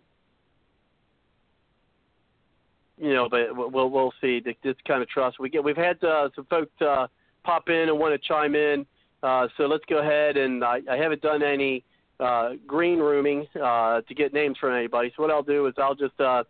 you 2.98 3.14
know, 3.14 3.28
but 3.30 3.56
we'll 3.56 3.90
we'll 3.90 4.14
see. 4.22 4.42
This 4.64 4.76
kind 4.88 5.02
of 5.02 5.10
trust 5.10 5.40
we 5.40 5.50
get. 5.50 5.64
We've 5.64 5.78
had 5.78 6.04
uh, 6.04 6.30
some 6.36 6.46
folks 6.46 6.82
uh, 6.82 7.08
pop 7.44 7.70
in 7.70 7.90
and 7.90 7.98
want 7.98 8.20
to 8.20 8.28
chime 8.28 8.56
in. 8.56 8.86
Uh, 9.24 9.48
so 9.58 9.64
let's 9.64 9.84
go 9.90 10.00
ahead 10.00 10.38
and 10.38 10.64
I, 10.64 10.80
I 10.90 10.98
haven't 10.98 11.22
done 11.22 11.42
any 11.42 11.84
uh, 12.20 12.52
green 12.66 13.00
rooming 13.00 13.48
uh, 13.62 14.02
to 14.02 14.14
get 14.16 14.34
names 14.34 14.58
from 14.60 14.74
anybody. 14.74 15.12
So 15.16 15.24
what 15.24 15.32
I'll 15.32 15.44
do 15.44 15.68
is 15.68 15.74
I'll 15.78 15.96
just, 15.96 16.20
uh, 16.20 16.44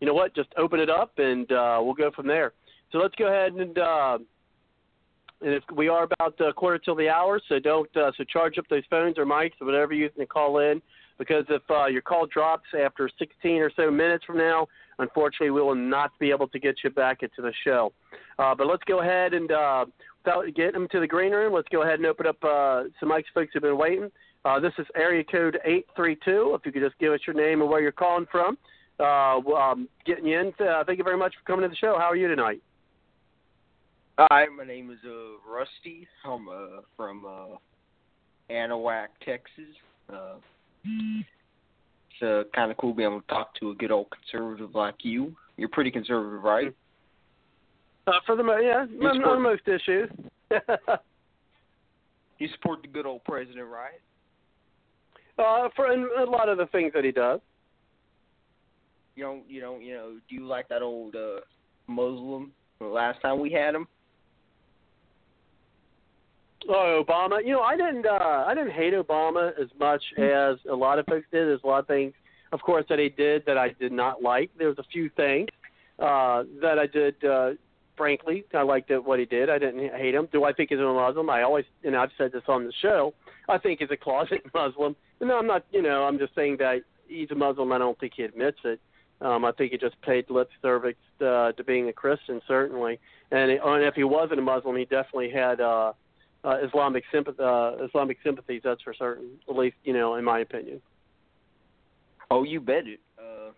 you 0.00 0.06
know 0.06 0.14
what, 0.14 0.34
just 0.34 0.48
open 0.56 0.80
it 0.80 0.90
up 0.90 1.12
and 1.18 1.50
uh, 1.52 1.80
we'll 1.82 1.94
go 1.94 2.10
from 2.10 2.26
there. 2.26 2.52
So 2.92 2.98
let's 2.98 3.14
go 3.16 3.26
ahead 3.26 3.52
and, 3.52 3.78
uh, 3.78 4.18
and 5.40 5.52
if 5.52 5.64
we 5.74 5.88
are 5.88 6.04
about 6.04 6.40
a 6.40 6.52
quarter 6.52 6.78
till 6.78 6.94
the 6.94 7.08
hour, 7.08 7.40
so 7.48 7.58
don't 7.58 7.94
uh, 7.96 8.12
so 8.16 8.24
charge 8.24 8.56
up 8.56 8.66
those 8.68 8.84
phones 8.88 9.18
or 9.18 9.26
mics 9.26 9.52
or 9.60 9.66
whatever 9.66 9.92
you 9.92 10.08
can 10.08 10.24
call 10.26 10.58
in, 10.58 10.80
because 11.18 11.44
if 11.48 11.62
uh, 11.70 11.86
your 11.86 12.02
call 12.02 12.26
drops 12.26 12.66
after 12.78 13.08
16 13.18 13.52
or 13.60 13.70
so 13.76 13.90
minutes 13.90 14.24
from 14.24 14.38
now, 14.38 14.66
unfortunately 14.98 15.50
we 15.50 15.62
will 15.62 15.74
not 15.74 16.12
be 16.18 16.30
able 16.30 16.48
to 16.48 16.58
get 16.58 16.76
you 16.82 16.90
back 16.90 17.22
into 17.22 17.42
the 17.42 17.52
show. 17.64 17.92
Uh, 18.38 18.54
but 18.54 18.66
let's 18.66 18.82
go 18.84 19.00
ahead 19.00 19.34
and 19.34 19.52
uh, 19.52 19.84
without 20.24 20.44
getting 20.54 20.72
them 20.72 20.88
to 20.90 21.00
the 21.00 21.06
green 21.06 21.32
room, 21.32 21.52
let's 21.52 21.68
go 21.68 21.82
ahead 21.82 21.98
and 21.98 22.06
open 22.06 22.26
up 22.26 22.42
uh, 22.42 22.84
some 22.98 23.10
mics. 23.10 23.24
Folks 23.32 23.52
have 23.54 23.62
been 23.62 23.78
waiting. 23.78 24.10
Uh, 24.44 24.60
this 24.60 24.72
is 24.78 24.86
area 24.94 25.24
code 25.24 25.58
832. 25.64 26.54
If 26.54 26.66
you 26.66 26.72
could 26.72 26.82
just 26.82 26.98
give 26.98 27.12
us 27.12 27.20
your 27.26 27.34
name 27.34 27.62
and 27.62 27.70
where 27.70 27.80
you're 27.80 27.92
calling 27.92 28.26
from, 28.30 28.58
uh, 29.00 29.38
um, 29.54 29.88
getting 30.04 30.26
you 30.26 30.38
in. 30.38 30.52
Uh, 30.60 30.84
thank 30.84 30.98
you 30.98 31.04
very 31.04 31.16
much 31.16 31.34
for 31.34 31.50
coming 31.50 31.62
to 31.62 31.68
the 31.68 31.76
show. 31.76 31.96
How 31.98 32.10
are 32.10 32.16
you 32.16 32.28
tonight? 32.28 32.62
Hi, 34.18 34.46
my 34.56 34.64
name 34.64 34.90
is 34.90 34.98
uh, 35.04 35.50
Rusty. 35.50 36.06
I'm 36.24 36.48
uh, 36.48 36.82
from 36.96 37.24
uh, 37.26 37.56
Anahuac, 38.48 39.08
Texas. 39.24 39.74
Uh, 40.08 40.34
it's 40.84 42.22
uh, 42.22 42.44
kind 42.54 42.70
of 42.70 42.76
cool 42.76 42.92
being 42.92 43.08
able 43.08 43.20
to 43.20 43.26
talk 43.26 43.54
to 43.60 43.70
a 43.70 43.74
good 43.74 43.90
old 43.90 44.06
conservative 44.10 44.74
like 44.74 44.96
you. 45.02 45.34
You're 45.56 45.68
pretty 45.68 45.90
conservative, 45.90 46.42
right? 46.42 46.74
Uh, 48.06 48.12
for 48.26 48.36
the 48.36 48.42
mo- 48.42 48.58
yeah, 48.58 48.86
on, 49.08 49.24
on 49.24 49.42
most 49.42 49.62
issues. 49.66 50.10
you 52.38 52.48
support 52.54 52.82
the 52.82 52.88
good 52.88 53.06
old 53.06 53.24
president, 53.24 53.66
right? 53.66 54.00
Uh, 55.38 55.68
for 55.74 55.86
a 55.86 56.30
lot 56.30 56.48
of 56.48 56.58
the 56.58 56.66
things 56.66 56.92
that 56.94 57.04
he 57.04 57.10
does. 57.10 57.40
You 59.16 59.24
don't, 59.24 59.48
you 59.48 59.60
don't, 59.60 59.82
you 59.82 59.94
know, 59.94 60.16
do 60.28 60.34
you 60.34 60.46
like 60.46 60.68
that 60.68 60.82
old 60.82 61.14
uh, 61.14 61.40
Muslim 61.86 62.52
the 62.80 62.86
last 62.86 63.20
time 63.22 63.40
we 63.40 63.50
had 63.50 63.74
him? 63.74 63.86
Oh, 66.68 67.04
Obama. 67.06 67.44
You 67.44 67.52
know, 67.52 67.62
I 67.62 67.76
didn't. 67.76 68.06
Uh, 68.06 68.44
I 68.46 68.54
didn't 68.54 68.72
hate 68.72 68.94
Obama 68.94 69.52
as 69.60 69.68
much 69.78 70.02
as 70.18 70.56
a 70.70 70.74
lot 70.74 70.98
of 70.98 71.06
folks 71.06 71.26
did. 71.30 71.48
There's 71.48 71.60
a 71.64 71.66
lot 71.66 71.80
of 71.80 71.86
things, 71.86 72.14
of 72.52 72.60
course, 72.60 72.84
that 72.88 72.98
he 72.98 73.08
did 73.08 73.44
that 73.46 73.58
I 73.58 73.70
did 73.80 73.92
not 73.92 74.22
like. 74.22 74.50
There 74.58 74.68
was 74.68 74.78
a 74.78 74.84
few 74.84 75.10
things 75.10 75.48
uh, 75.98 76.44
that 76.62 76.78
I 76.78 76.86
did. 76.86 77.22
Uh, 77.24 77.50
frankly, 77.96 78.44
I 78.54 78.62
liked 78.62 78.90
it, 78.90 79.04
what 79.04 79.18
he 79.18 79.24
did. 79.24 79.50
I 79.50 79.58
didn't 79.58 79.80
hate 79.94 80.14
him. 80.14 80.28
Do 80.32 80.44
I 80.44 80.52
think 80.52 80.70
he's 80.70 80.78
a 80.78 80.82
Muslim? 80.82 81.30
I 81.30 81.42
always, 81.42 81.64
and 81.84 81.96
I've 81.96 82.10
said 82.16 82.32
this 82.32 82.42
on 82.48 82.64
the 82.64 82.72
show. 82.80 83.14
I 83.48 83.58
think 83.58 83.80
he's 83.80 83.90
a 83.90 83.96
closet 83.96 84.42
Muslim. 84.54 84.96
No, 85.20 85.38
I'm 85.38 85.46
not. 85.46 85.64
You 85.70 85.82
know, 85.82 86.04
I'm 86.04 86.18
just 86.18 86.34
saying 86.34 86.56
that 86.58 86.82
he's 87.08 87.30
a 87.30 87.34
Muslim. 87.34 87.72
I 87.72 87.78
don't 87.78 87.98
think 87.98 88.14
he 88.16 88.22
admits 88.22 88.58
it. 88.64 88.80
Um, 89.20 89.44
I 89.44 89.52
think 89.52 89.72
he 89.72 89.78
just 89.78 90.00
paid 90.02 90.28
lip 90.28 90.50
service 90.60 90.96
uh, 91.20 91.52
to 91.52 91.64
being 91.64 91.88
a 91.88 91.92
Christian, 91.92 92.40
certainly. 92.48 92.98
And, 93.30 93.50
it, 93.50 93.60
and 93.64 93.84
if 93.84 93.94
he 93.94 94.04
wasn't 94.04 94.40
a 94.40 94.42
Muslim, 94.42 94.76
he 94.76 94.84
definitely 94.84 95.30
had. 95.30 95.60
Uh, 95.60 95.92
uh, 96.44 96.58
Islamic 96.66 97.04
sympathy, 97.12 97.42
uh, 97.42 97.72
Islamic 97.84 98.18
sympathies. 98.22 98.62
That's 98.64 98.82
for 98.82 98.94
certain. 98.94 99.30
At 99.48 99.56
least, 99.56 99.76
you 99.84 99.92
know, 99.92 100.16
in 100.16 100.24
my 100.24 100.40
opinion. 100.40 100.80
Oh, 102.30 102.42
you 102.42 102.60
bet 102.60 102.86
it. 102.86 103.00
Uh, 103.18 103.52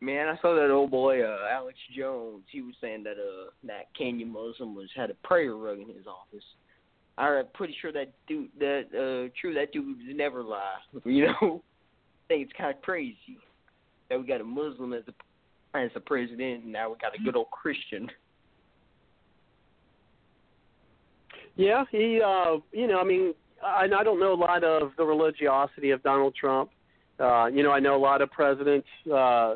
man, 0.00 0.28
I 0.28 0.40
saw 0.40 0.54
that 0.54 0.70
old 0.70 0.90
boy 0.90 1.22
uh, 1.22 1.48
Alex 1.50 1.78
Jones. 1.96 2.42
He 2.50 2.62
was 2.62 2.74
saying 2.80 3.04
that 3.04 3.12
uh, 3.12 3.50
that 3.64 3.86
Kenya 3.96 4.26
Muslim 4.26 4.74
was 4.74 4.88
had 4.94 5.10
a 5.10 5.14
prayer 5.26 5.54
rug 5.54 5.78
in 5.78 5.88
his 5.88 6.06
office. 6.06 6.44
I'm 7.16 7.44
pretty 7.54 7.76
sure 7.80 7.92
that 7.92 8.12
dude, 8.26 8.48
that 8.58 8.86
uh, 8.90 9.30
true, 9.40 9.54
that 9.54 9.72
dude 9.72 9.98
never 10.14 10.42
lie. 10.42 10.78
You 11.04 11.26
know, 11.26 11.62
I 11.62 12.28
think 12.28 12.48
it's 12.48 12.52
kind 12.58 12.74
of 12.74 12.82
crazy 12.82 13.38
that 14.08 14.18
we 14.18 14.26
got 14.26 14.40
a 14.40 14.44
Muslim 14.44 14.92
as 14.92 15.04
a 15.08 15.78
as 15.78 15.90
a 15.94 16.00
president, 16.00 16.64
and 16.64 16.72
now 16.72 16.90
we 16.90 16.96
got 16.98 17.14
a 17.18 17.22
good 17.22 17.36
old 17.36 17.50
Christian. 17.50 18.08
Yeah, 21.56 21.84
he, 21.90 22.20
uh, 22.24 22.56
you 22.72 22.86
know, 22.86 23.00
I 23.00 23.04
mean, 23.04 23.34
I, 23.64 23.84
I 23.84 24.04
don't 24.04 24.20
know 24.20 24.32
a 24.32 24.34
lot 24.34 24.64
of 24.64 24.92
the 24.96 25.04
religiosity 25.04 25.90
of 25.90 26.02
Donald 26.02 26.34
Trump. 26.34 26.70
Uh, 27.18 27.46
you 27.46 27.62
know, 27.62 27.70
I 27.70 27.80
know 27.80 27.96
a 27.96 27.98
lot 27.98 28.22
of 28.22 28.30
presidents. 28.30 28.88
Uh, 29.12 29.54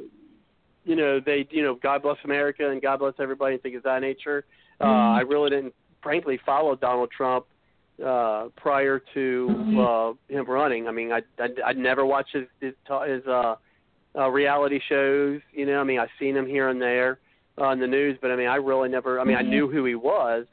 you 0.84 0.96
know, 0.96 1.20
they, 1.24 1.46
you 1.50 1.62
know, 1.62 1.74
God 1.82 2.02
bless 2.02 2.16
America 2.24 2.70
and 2.70 2.80
God 2.80 3.00
bless 3.00 3.14
everybody 3.18 3.54
and 3.54 3.62
things 3.62 3.76
of 3.78 3.82
that 3.82 4.00
nature. 4.00 4.44
Uh, 4.80 4.86
mm-hmm. 4.86 5.18
I 5.18 5.20
really 5.20 5.50
didn't, 5.50 5.74
frankly, 6.02 6.38
follow 6.46 6.76
Donald 6.76 7.10
Trump 7.10 7.46
uh, 8.04 8.48
prior 8.56 9.00
to 9.14 9.48
mm-hmm. 9.50 9.78
uh, 9.78 10.38
him 10.38 10.46
running. 10.46 10.86
I 10.86 10.92
mean, 10.92 11.12
I, 11.12 11.20
I, 11.38 11.48
I 11.66 11.72
never 11.72 12.06
watched 12.06 12.32
his 12.32 12.46
his, 12.60 12.74
his 13.06 13.26
uh, 13.26 13.56
uh, 14.16 14.28
reality 14.28 14.80
shows. 14.88 15.40
You 15.52 15.66
know, 15.66 15.80
I 15.80 15.84
mean, 15.84 15.98
I've 15.98 16.08
seen 16.18 16.36
him 16.36 16.46
here 16.46 16.68
and 16.68 16.80
there 16.80 17.18
on 17.58 17.78
uh, 17.78 17.80
the 17.80 17.86
news, 17.86 18.16
but 18.22 18.30
I 18.30 18.36
mean, 18.36 18.46
I 18.46 18.56
really 18.56 18.88
never. 18.88 19.20
I 19.20 19.24
mean, 19.24 19.36
I 19.36 19.42
knew 19.42 19.68
who 19.68 19.84
he 19.84 19.96
was, 19.96 20.46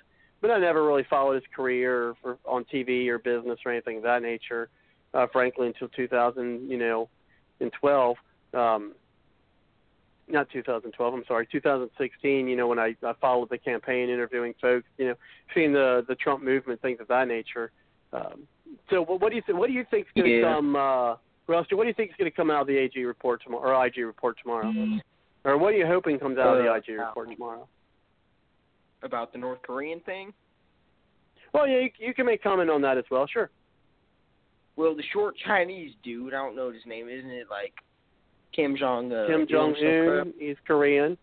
but 0.45 0.53
I 0.53 0.59
never 0.59 0.85
really 0.85 1.05
followed 1.09 1.35
his 1.35 1.43
career 1.55 2.13
for, 2.21 2.37
on 2.45 2.65
TV 2.65 3.07
or 3.07 3.17
business 3.17 3.57
or 3.65 3.71
anything 3.71 3.97
of 3.97 4.03
that 4.03 4.21
nature. 4.21 4.69
Uh, 5.13 5.25
frankly, 5.31 5.67
until 5.67 5.87
2000, 5.87 6.69
you 6.69 6.77
know, 6.77 7.09
in 7.59 7.71
12, 7.79 8.17
um, 8.53 8.93
not 10.27 10.47
2012. 10.51 11.13
I'm 11.13 11.23
sorry, 11.27 11.47
2016. 11.51 12.47
You 12.47 12.55
know, 12.55 12.67
when 12.67 12.77
I, 12.77 12.95
I 13.01 13.13
followed 13.21 13.49
the 13.49 13.57
campaign, 13.57 14.09
interviewing 14.09 14.53
folks, 14.61 14.85
you 14.97 15.07
know, 15.07 15.15
seeing 15.53 15.71
the 15.71 16.05
the 16.07 16.15
Trump 16.15 16.43
movement, 16.43 16.81
things 16.81 16.99
of 16.99 17.07
that 17.07 17.27
nature. 17.27 17.71
Um, 18.11 18.47
so, 18.89 19.01
what, 19.01 19.21
what 19.21 19.29
do 19.29 19.35
you 19.35 19.43
think? 19.45 19.57
What 19.57 19.67
do 19.67 19.73
you 19.73 19.85
think 19.89 20.07
is 20.07 20.21
going 20.21 20.29
to 20.29 20.39
yeah. 20.39 20.53
come, 20.53 20.75
uh, 20.75 21.15
Rusty? 21.47 21.75
What 21.75 21.83
do 21.83 21.87
you 21.87 21.93
think 21.93 22.11
is 22.11 22.17
going 22.17 22.29
to 22.29 22.35
come 22.35 22.51
out 22.51 22.61
of 22.61 22.67
the 22.67 22.77
AG 22.77 23.01
report 23.03 23.41
tomorrow, 23.43 23.79
or 23.79 23.85
IG 23.85 23.97
report 23.99 24.37
tomorrow, 24.41 24.65
mm-hmm. 24.65 24.97
or 25.43 25.57
what 25.57 25.73
are 25.73 25.77
you 25.77 25.87
hoping 25.87 26.19
comes 26.19 26.37
out 26.37 26.57
uh, 26.57 26.59
of 26.59 26.63
the 26.65 26.73
IG 26.73 26.99
report 26.99 27.31
tomorrow? 27.31 27.67
About 29.05 29.31
the 29.31 29.39
North 29.39 29.61
Korean 29.61 29.99
thing? 30.01 30.33
Well, 31.53 31.67
yeah, 31.67 31.79
you, 31.79 31.89
you 31.99 32.13
can 32.13 32.25
make 32.25 32.43
comment 32.43 32.69
on 32.69 32.81
that 32.81 32.97
as 32.97 33.05
well. 33.09 33.27
Sure. 33.27 33.49
Well, 34.75 34.95
the 34.95 35.03
short 35.13 35.35
Chinese 35.45 35.93
dude, 36.03 36.33
I 36.33 36.37
don't 36.37 36.55
know 36.55 36.71
his 36.71 36.85
name, 36.85 37.07
isn't 37.07 37.29
it? 37.29 37.47
Like 37.49 37.73
Kim 38.53 38.75
Jong. 38.75 39.11
Uh, 39.11 39.27
Kim 39.27 39.47
Jong 39.49 39.75
Un. 39.75 40.33
He's 40.37 40.57
Korean. 40.67 41.17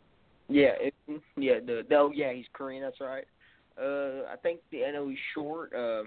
Yeah, 0.48 0.72
it, 0.80 0.94
yeah. 1.36 1.60
The, 1.60 1.82
the 1.88 1.94
oh 1.96 2.10
yeah, 2.14 2.32
he's 2.32 2.46
Korean. 2.52 2.82
That's 2.82 3.00
right. 3.00 3.24
Uh, 3.78 4.30
I 4.30 4.36
think 4.42 4.60
the 4.70 4.84
I 4.84 4.90
know 4.92 5.08
he's 5.08 5.18
short. 5.34 5.72
Uh, 5.74 6.02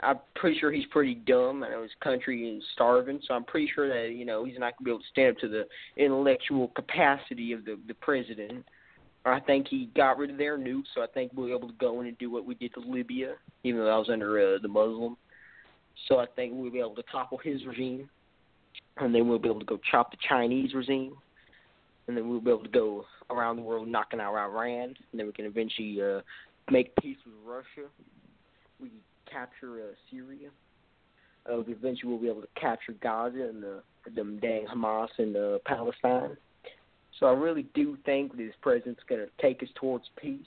I'm 0.00 0.18
pretty 0.36 0.58
sure 0.58 0.70
he's 0.70 0.86
pretty 0.86 1.16
dumb. 1.16 1.64
I 1.64 1.70
know 1.70 1.82
his 1.82 1.90
country 2.02 2.48
is 2.48 2.62
starving, 2.74 3.20
so 3.26 3.34
I'm 3.34 3.44
pretty 3.44 3.70
sure 3.74 3.88
that 3.88 4.14
you 4.14 4.24
know 4.24 4.44
he's 4.44 4.58
not 4.58 4.74
gonna 4.76 4.84
be 4.84 4.90
able 4.90 5.00
to 5.00 5.06
stand 5.10 5.36
up 5.36 5.40
to 5.40 5.48
the 5.48 5.66
intellectual 5.96 6.68
capacity 6.68 7.52
of 7.52 7.64
the 7.64 7.78
the 7.88 7.94
president. 7.94 8.64
I 9.32 9.40
think 9.40 9.68
he 9.68 9.90
got 9.96 10.18
rid 10.18 10.30
of 10.30 10.38
their 10.38 10.58
nukes, 10.58 10.84
so 10.94 11.02
I 11.02 11.06
think 11.06 11.32
we'll 11.34 11.46
be 11.46 11.52
able 11.52 11.68
to 11.68 11.74
go 11.74 12.00
in 12.00 12.06
and 12.06 12.18
do 12.18 12.30
what 12.30 12.44
we 12.44 12.54
did 12.54 12.74
to 12.74 12.80
Libya, 12.80 13.34
even 13.64 13.80
though 13.80 13.86
that 13.86 13.96
was 13.96 14.10
under 14.10 14.54
uh, 14.54 14.58
the 14.60 14.68
Muslim. 14.68 15.16
So 16.06 16.18
I 16.18 16.26
think 16.36 16.52
we'll 16.54 16.70
be 16.70 16.78
able 16.78 16.94
to 16.94 17.02
topple 17.10 17.38
his 17.38 17.64
regime, 17.66 18.08
and 18.98 19.14
then 19.14 19.28
we'll 19.28 19.38
be 19.38 19.48
able 19.48 19.60
to 19.60 19.66
go 19.66 19.80
chop 19.90 20.10
the 20.10 20.18
Chinese 20.28 20.74
regime, 20.74 21.14
and 22.06 22.16
then 22.16 22.28
we'll 22.28 22.40
be 22.40 22.50
able 22.50 22.62
to 22.62 22.68
go 22.68 23.04
around 23.30 23.56
the 23.56 23.62
world 23.62 23.88
knocking 23.88 24.20
out 24.20 24.34
Iran, 24.34 24.94
and 25.10 25.20
then 25.20 25.26
we 25.26 25.32
can 25.32 25.44
eventually 25.44 26.00
uh, 26.00 26.20
make 26.70 26.94
peace 26.96 27.18
with 27.24 27.34
Russia. 27.44 27.88
We 28.80 28.88
can 28.88 28.98
capture 29.30 29.80
uh, 29.80 29.94
Syria. 30.10 30.50
Uh, 31.50 31.60
eventually, 31.60 32.12
we'll 32.12 32.20
be 32.20 32.28
able 32.28 32.42
to 32.42 32.60
capture 32.60 32.92
Gaza 32.92 33.42
and 33.42 33.62
the 33.62 33.82
them 34.14 34.38
dang 34.40 34.66
Hamas 34.66 35.08
and 35.18 35.36
uh, 35.36 35.58
Palestine. 35.66 36.36
So 37.18 37.26
I 37.26 37.32
really 37.32 37.66
do 37.74 37.96
think 38.04 38.36
this 38.36 38.54
president's 38.62 39.02
going 39.08 39.20
to 39.20 39.42
take 39.42 39.62
us 39.62 39.68
towards 39.74 40.04
peace, 40.20 40.46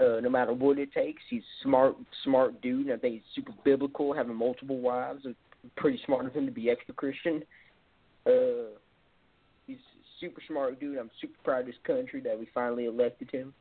uh, 0.00 0.20
no 0.20 0.28
matter 0.28 0.52
what 0.52 0.78
it 0.78 0.92
takes. 0.92 1.22
He's 1.30 1.42
smart, 1.62 1.96
smart 2.24 2.60
dude, 2.60 2.86
and 2.86 2.94
I 2.94 2.98
think 2.98 3.14
he's 3.14 3.34
super 3.34 3.52
biblical, 3.64 4.12
having 4.12 4.34
multiple 4.34 4.78
wives. 4.78 5.24
And 5.24 5.34
pretty 5.76 6.00
smart 6.04 6.26
of 6.26 6.34
him 6.34 6.46
to 6.46 6.52
be 6.52 6.70
extra 6.70 6.94
Christian. 6.94 7.42
Uh, 8.26 8.76
he's 9.66 9.78
super 10.20 10.42
smart 10.46 10.78
dude. 10.78 10.98
I'm 10.98 11.10
super 11.20 11.38
proud 11.42 11.60
of 11.60 11.66
this 11.66 11.74
country 11.86 12.20
that 12.20 12.38
we 12.38 12.48
finally 12.54 12.84
elected 12.84 13.30
him 13.30 13.54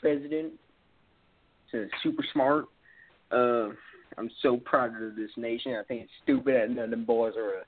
president. 0.00 0.52
So 1.72 1.86
super 2.02 2.24
smart. 2.32 2.66
Uh, 3.30 3.68
I'm 4.18 4.30
so 4.42 4.58
proud 4.58 5.02
of 5.02 5.16
this 5.16 5.30
nation. 5.36 5.74
I 5.74 5.84
think 5.84 6.02
it's 6.02 6.12
stupid 6.22 6.54
that 6.54 6.70
none 6.70 6.84
of 6.84 6.90
them 6.90 7.04
boys 7.04 7.34
are 7.36 7.60
uh, 7.60 7.64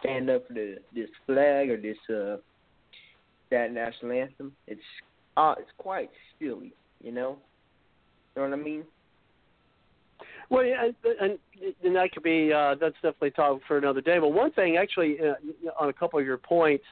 stand 0.00 0.28
up 0.30 0.46
for 0.46 0.54
this 0.54 1.08
flag 1.26 1.70
or 1.70 1.76
this 1.76 1.96
uh, 2.10 2.36
that 3.50 3.72
national 3.72 4.12
anthem. 4.12 4.52
It's 4.66 4.80
uh, 5.36 5.54
it's 5.58 5.70
quite 5.78 6.10
silly, 6.38 6.72
you 7.02 7.12
know. 7.12 7.38
You 8.34 8.42
know 8.42 8.48
what 8.48 8.58
I 8.58 8.62
mean? 8.62 8.84
Well, 10.50 10.64
yeah, 10.64 10.88
and 11.20 11.38
and 11.84 11.96
that 11.96 12.12
could 12.12 12.22
be 12.22 12.52
uh, 12.52 12.76
that's 12.80 12.94
definitely 12.96 13.32
talk 13.32 13.60
for 13.66 13.78
another 13.78 14.00
day. 14.00 14.18
But 14.18 14.28
one 14.28 14.52
thing, 14.52 14.76
actually, 14.76 15.18
uh, 15.20 15.34
on 15.78 15.88
a 15.88 15.92
couple 15.92 16.18
of 16.18 16.24
your 16.24 16.38
points 16.38 16.84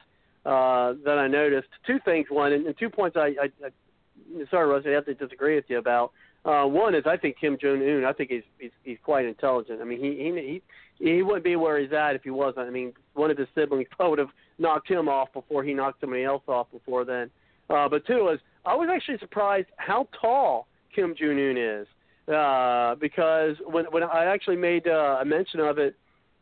uh, 0.45 0.93
that 1.05 1.17
I 1.17 1.27
noticed, 1.27 1.69
two 1.87 1.97
things. 2.03 2.27
One 2.29 2.51
and, 2.51 2.67
and 2.67 2.75
two 2.77 2.89
points 2.89 3.15
I, 3.17 3.33
I, 3.41 3.65
I 3.65 4.45
sorry, 4.51 4.67
Rusty, 4.67 4.89
I 4.89 4.93
have 4.93 5.05
to 5.05 5.13
disagree 5.13 5.55
with 5.55 5.65
you 5.67 5.77
about. 5.77 6.11
Uh, 6.43 6.65
one 6.65 6.93
is 6.93 7.03
I 7.07 7.17
think 7.17 7.37
Kim 7.39 7.57
Jong 7.59 7.81
Un. 7.81 8.05
I 8.05 8.13
think 8.13 8.29
he's, 8.29 8.43
he's 8.59 8.71
he's 8.83 8.97
quite 9.03 9.25
intelligent. 9.25 9.81
I 9.81 9.85
mean, 9.85 9.99
he 9.99 10.11
he 10.11 10.61
he 10.99 11.13
he 11.13 11.21
wouldn't 11.23 11.43
be 11.43 11.55
where 11.55 11.79
he's 11.79 11.93
at 11.93 12.15
if 12.15 12.23
he 12.23 12.29
wasn't. 12.29 12.67
I 12.67 12.69
mean, 12.69 12.93
one 13.13 13.31
of 13.31 13.37
his 13.37 13.47
siblings 13.55 13.87
probably 13.95 14.11
would 14.11 14.19
have 14.19 14.29
knocked 14.57 14.89
him 14.89 15.07
off 15.07 15.31
before 15.33 15.63
he 15.63 15.73
knocked 15.73 16.01
somebody 16.01 16.23
else 16.23 16.43
off 16.47 16.67
before 16.71 17.05
then. 17.05 17.29
Uh, 17.69 17.89
but 17.89 18.05
two 18.05 18.29
is 18.29 18.39
I 18.65 18.75
was 18.75 18.89
actually 18.93 19.17
surprised 19.19 19.67
how 19.77 20.07
tall 20.19 20.67
Kim 20.93 21.15
Jong 21.17 21.39
Un 21.39 21.57
is 21.57 21.87
uh, 22.33 22.95
because 22.95 23.55
when 23.65 23.85
when 23.85 24.03
I 24.03 24.25
actually 24.25 24.57
made 24.57 24.87
uh, 24.87 25.17
a 25.21 25.25
mention 25.25 25.59
of 25.59 25.77
it 25.77 25.95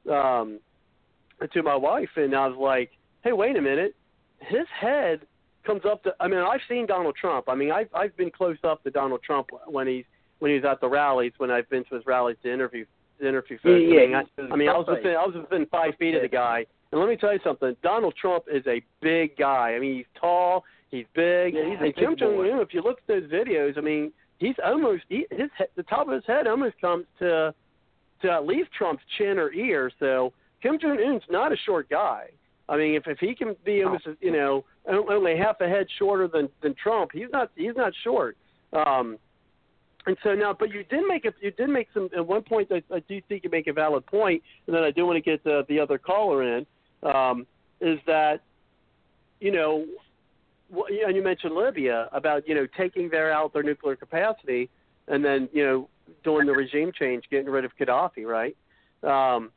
um, 0.10 0.60
to 1.52 1.64
my 1.64 1.76
wife, 1.76 2.10
and 2.15 2.35
I 2.35 2.48
was 2.48 2.57
like, 2.57 2.91
"Hey, 3.23 3.34
wait 3.34 3.57
a 3.57 3.61
minute, 3.61 3.95
his 4.40 4.68
head 4.80 5.22
comes 5.65 5.81
up 5.85 6.03
to. 6.03 6.14
I 6.19 6.27
mean, 6.27 6.40
I've 6.40 6.61
seen 6.69 6.85
Donald 6.85 7.15
Trump. 7.19 7.49
I 7.49 7.56
mean, 7.56 7.72
I've 7.72 7.90
I've 7.94 8.15
been 8.15 8.31
close 8.31 8.57
up 8.64 8.84
to 8.84 8.91
Donald 8.91 9.22
Trump 9.23 9.49
when 9.68 9.88
he's 9.88 10.06
when 10.40 10.53
he's 10.53 10.65
at 10.65 10.81
the 10.81 10.90
rallies. 10.90 11.34
When 11.38 11.52
I've 11.52 11.69
been 11.69 11.84
to 11.85 11.95
his 11.95 12.06
rallies 12.06 12.38
to 12.44 12.53
interview 12.53 12.85
to 13.19 13.27
interview 13.27 13.57
folks. 13.57 13.81
Yeah, 13.85 14.02
I 14.02 14.06
mean, 14.06 14.15
I, 14.15 14.53
I 14.53 14.56
mean, 14.56 14.69
I 14.69 14.77
was 14.77 14.88
within 14.88 15.15
I 15.15 15.26
was 15.26 15.35
within 15.35 15.65
five 15.68 15.95
feet 15.98 16.15
of 16.15 16.22
the 16.22 16.27
guy. 16.27 16.65
And 16.94 17.02
let 17.02 17.10
me 17.10 17.15
tell 17.15 17.34
you 17.34 17.40
something. 17.44 17.76
Donald 17.82 18.14
Trump 18.22 18.44
is 18.53 18.64
a 18.68 18.80
big 19.02 19.36
guy. 19.36 19.74
I 19.76 19.80
mean, 19.80 19.95
he's 19.95 20.06
tall. 20.22 20.64
He's 20.91 21.07
big. 21.15 21.56
Yeah, 21.56 21.72
he's 21.72 21.80
and 21.82 21.95
Kim 21.95 22.15
Jong 22.15 22.38
Un, 22.40 22.60
if 22.61 22.72
you 22.72 22.84
look 22.84 22.99
at 22.99 23.07
those 23.07 23.24
videos, 23.32 23.80
I 23.80 23.82
mean, 23.82 24.14
he's 24.38 24.53
almost 24.64 25.02
he, 25.10 25.26
his 25.32 25.49
the 25.76 25.82
top 25.82 26.07
of 26.07 26.14
his 26.14 26.24
head 26.28 26.45
almost 26.45 26.80
comes 26.80 27.06
to 27.18 27.52
to 28.22 28.32
at 28.32 28.45
least 28.45 28.70
Trump's 28.78 29.02
chin 29.18 29.40
or 29.40 29.52
ear. 29.53 29.90
So 29.99 30.34
Kim 30.61 30.78
Jong 30.80 30.99
Un's 31.03 31.24
not 31.32 31.52
a 31.52 31.56
short 31.65 31.90
guy. 31.90 32.28
I 32.70 32.78
mean, 32.78 32.94
if 32.94 33.07
if 33.07 33.18
he 33.18 33.34
can 33.34 33.56
be 33.65 33.82
almost 33.82 34.07
you 34.22 34.32
know 34.32 34.64
only 34.88 35.36
half 35.36 35.61
a 35.61 35.68
head 35.68 35.88
shorter 35.98 36.28
than 36.28 36.48
than 36.61 36.76
Trump, 36.76 37.10
he's 37.11 37.32
not 37.32 37.49
he's 37.56 37.76
not 37.76 37.91
short. 38.03 38.38
Um, 38.72 39.18
and 40.06 40.15
so 40.24 40.36
now, 40.36 40.56
but 40.57 40.70
you 40.70 40.84
did 40.84 41.07
make 41.07 41.26
a 41.26 41.34
you 41.41 41.49
did 41.49 41.70
make 41.70 41.88
some 41.91 42.10
at 42.15 42.26
one 42.26 42.44
point. 42.44 42.72
I, 42.72 42.84
I 42.94 42.99
do 42.99 43.20
think 43.28 43.45
you 43.45 43.49
make 43.49 43.65
a 43.65 43.74
valid 43.74 44.06
point, 44.06 44.44
and 44.68 44.76
then 44.76 44.84
I 44.84 44.91
do 44.91 45.07
want 45.07 45.18
to 45.18 45.22
get 45.22 45.44
the, 45.44 45.65
the 45.70 45.80
other 45.80 45.98
caller 45.98 46.44
in. 46.44 46.68
Um, 47.03 47.45
is 47.81 47.99
that 48.07 48.41
you 49.39 49.51
know, 49.51 49.85
and 50.71 51.15
you 51.15 51.23
mentioned 51.23 51.53
Libya 51.53 52.09
about 52.13 52.47
you 52.47 52.55
know 52.55 52.67
taking 52.77 53.09
their 53.09 53.31
out 53.31 53.53
their 53.53 53.63
nuclear 53.63 53.95
capacity. 53.95 54.69
and 55.07 55.23
then 55.23 55.49
you 55.51 55.63
know 55.65 55.89
doing 56.23 56.45
the 56.45 56.53
regime 56.53 56.91
change, 56.97 57.23
getting 57.30 57.49
rid 57.49 57.65
of 57.65 57.71
Gaddafi, 57.77 58.25
right? 58.25 58.55
Um, 59.03 59.51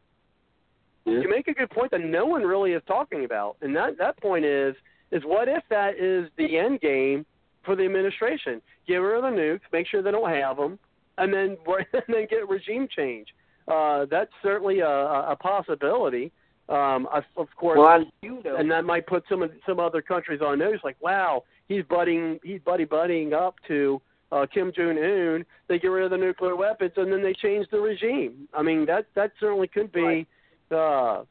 Yeah. 1.05 1.21
You 1.21 1.29
make 1.29 1.47
a 1.47 1.55
good 1.55 1.71
point 1.71 1.93
that 1.93 2.01
no 2.01 2.27
one 2.27 2.43
really 2.43 2.73
is 2.73 2.83
talking 2.89 3.25
about, 3.25 3.57
and 3.63 3.75
that 3.77 3.97
that 3.99 4.17
point 4.21 4.45
is 4.45 4.75
is 5.13 5.23
what 5.25 5.47
if 5.49 5.63
that 5.71 5.97
is 5.97 6.29
the 6.37 6.59
end 6.59 6.81
game 6.81 7.25
for 7.65 7.77
the 7.77 7.85
administration? 7.85 8.61
Get 8.89 8.97
rid 8.97 9.17
of 9.17 9.23
the 9.23 9.41
nukes, 9.41 9.61
make 9.73 9.87
sure 9.87 10.03
they 10.03 10.11
don't 10.11 10.29
have 10.29 10.57
them, 10.57 10.79
and 11.19 11.33
then 11.33 11.57
and 11.93 12.03
then 12.09 12.27
get 12.29 12.49
regime 12.49 12.89
change. 12.89 13.29
Uh, 13.69 14.07
that's 14.11 14.33
certainly 14.43 14.81
a, 14.81 14.89
a 14.89 15.37
possibility. 15.37 16.33
Um, 16.69 17.07
of, 17.13 17.23
of 17.37 17.47
course, 17.57 17.79
Well, 17.79 18.05
do 18.23 18.43
know. 18.45 18.57
and 18.57 18.69
that 18.73 18.85
might 18.85 19.07
put 19.07 19.23
some 19.29 19.49
some 19.65 19.79
other 19.79 20.03
countries 20.03 20.41
on 20.41 20.59
notice. 20.59 20.81
Like, 20.83 20.97
wow, 21.01 21.45
he's 21.69 21.85
budding, 21.85 22.41
he's 22.43 22.61
buddy 22.61 22.85
buddying 22.85 23.33
up 23.33 23.55
to 23.69 24.01
uh, 24.33 24.47
Kim 24.53 24.73
Jong 24.75 24.99
Un. 24.99 25.45
They 25.69 25.79
get 25.79 25.89
rid 25.89 26.05
of 26.05 26.11
the 26.11 26.17
nuclear 26.17 26.57
weapons, 26.57 26.93
and 26.97 27.13
then 27.13 27.23
they 27.23 27.35
change 27.35 27.69
the 27.71 27.79
regime. 27.79 28.49
I 28.53 28.63
mean, 28.63 28.85
that 28.87 29.07
that 29.15 29.31
certainly 29.39 29.69
could 29.69 29.93
be, 29.93 30.27
uh, 30.73 31.23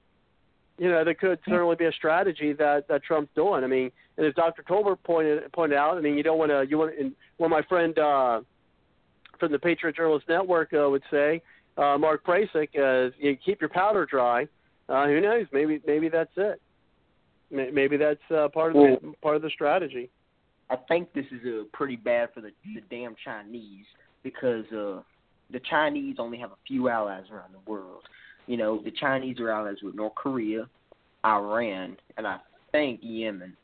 you 0.77 0.89
know, 0.89 1.03
there 1.03 1.13
could 1.13 1.39
certainly 1.47 1.75
be 1.75 1.85
a 1.85 1.91
strategy 1.91 2.53
that 2.53 2.87
that 2.87 3.03
Trump's 3.03 3.31
doing. 3.35 3.65
I 3.65 3.67
mean, 3.67 3.91
and 4.15 4.25
as 4.25 4.33
Dr. 4.35 4.63
Tolbert 4.63 4.99
pointed 5.03 5.51
pointed 5.51 5.77
out, 5.77 5.97
I 5.97 6.01
mean, 6.01 6.15
you 6.15 6.23
don't 6.23 6.37
want 6.37 6.51
to 6.51 6.65
you 6.69 6.77
want 6.77 6.97
and 6.97 7.13
what 7.37 7.49
my 7.49 7.61
friend 7.63 7.97
uh, 7.99 8.39
from 9.37 9.51
the 9.51 9.59
Patriot 9.59 9.97
Journalist 9.97 10.29
Network 10.29 10.73
uh, 10.73 10.89
would 10.89 11.03
say, 11.11 11.41
uh, 11.77 11.97
Mark 11.97 12.25
Prasik, 12.25 12.69
uh, 12.79 13.11
you 13.19 13.35
keep 13.35 13.59
your 13.59 13.69
powder 13.69 14.05
dry. 14.05 14.47
Uh, 14.87 15.07
who 15.07 15.21
knows? 15.21 15.45
Maybe 15.51 15.81
maybe 15.85 16.09
that's 16.09 16.31
it. 16.37 16.61
Maybe 17.51 17.97
that's 17.97 18.19
uh, 18.31 18.47
part 18.49 18.75
of 18.75 18.81
the 18.81 19.13
part 19.21 19.35
of 19.35 19.41
the 19.41 19.49
strategy. 19.49 20.09
I 20.69 20.75
think 20.75 21.13
this 21.13 21.25
is 21.31 21.41
uh, 21.45 21.63
pretty 21.73 21.95
bad 21.95 22.29
for 22.33 22.41
the 22.41 22.51
the 22.63 22.81
damn 22.89 23.15
Chinese 23.23 23.85
because 24.23 24.65
uh, 24.71 25.01
the 25.51 25.61
Chinese 25.69 26.15
only 26.19 26.37
have 26.39 26.51
a 26.51 26.57
few 26.67 26.89
allies 26.89 27.25
around 27.31 27.53
the 27.53 27.71
world. 27.71 28.03
You 28.47 28.57
know, 28.57 28.81
the 28.83 28.91
Chinese 28.91 29.39
are 29.39 29.49
allies 29.49 29.77
with 29.83 29.95
North 29.95 30.15
Korea, 30.15 30.67
Iran, 31.23 31.97
and 32.17 32.27
I 32.27 32.37
think 32.71 32.99
Yemen. 33.01 33.55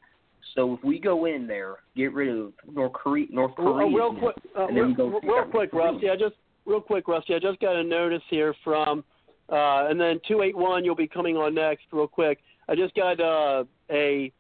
So 0.56 0.74
if 0.74 0.84
we 0.84 1.00
go 1.00 1.26
in 1.26 1.48
there, 1.48 1.76
get 1.96 2.14
rid 2.14 2.30
of 2.30 2.54
North 2.72 2.94
Korea, 2.94 3.28
North 3.30 3.56
Korea, 3.56 3.88
real 3.88 4.14
quick, 4.14 4.36
uh, 4.58 4.68
and 4.68 4.78
then 4.78 4.88
we 4.88 4.94
real, 4.96 4.96
go 4.96 5.20
real 5.24 5.46
quick, 5.46 5.72
Rusty. 5.72 6.10
I 6.10 6.16
just 6.16 6.36
real 6.66 6.82
quick, 6.82 7.08
Rusty. 7.08 7.36
I 7.36 7.40
just 7.40 7.60
got 7.60 7.76
a 7.76 7.84
notice 7.84 8.24
here 8.30 8.54
from, 8.64 9.04
uh, 9.52 9.88
and 9.90 10.00
then 10.00 10.20
two 10.28 10.42
eight 10.42 10.56
one. 10.56 10.86
You'll 10.86 10.96
be 10.96 11.08
coming 11.08 11.38
on 11.38 11.54
next, 11.54 11.86
real 11.92 12.08
quick. 12.08 12.40
I 12.70 12.76
just 12.76 12.96
got 12.96 13.20
uh, 13.20 13.66
a. 13.90 14.32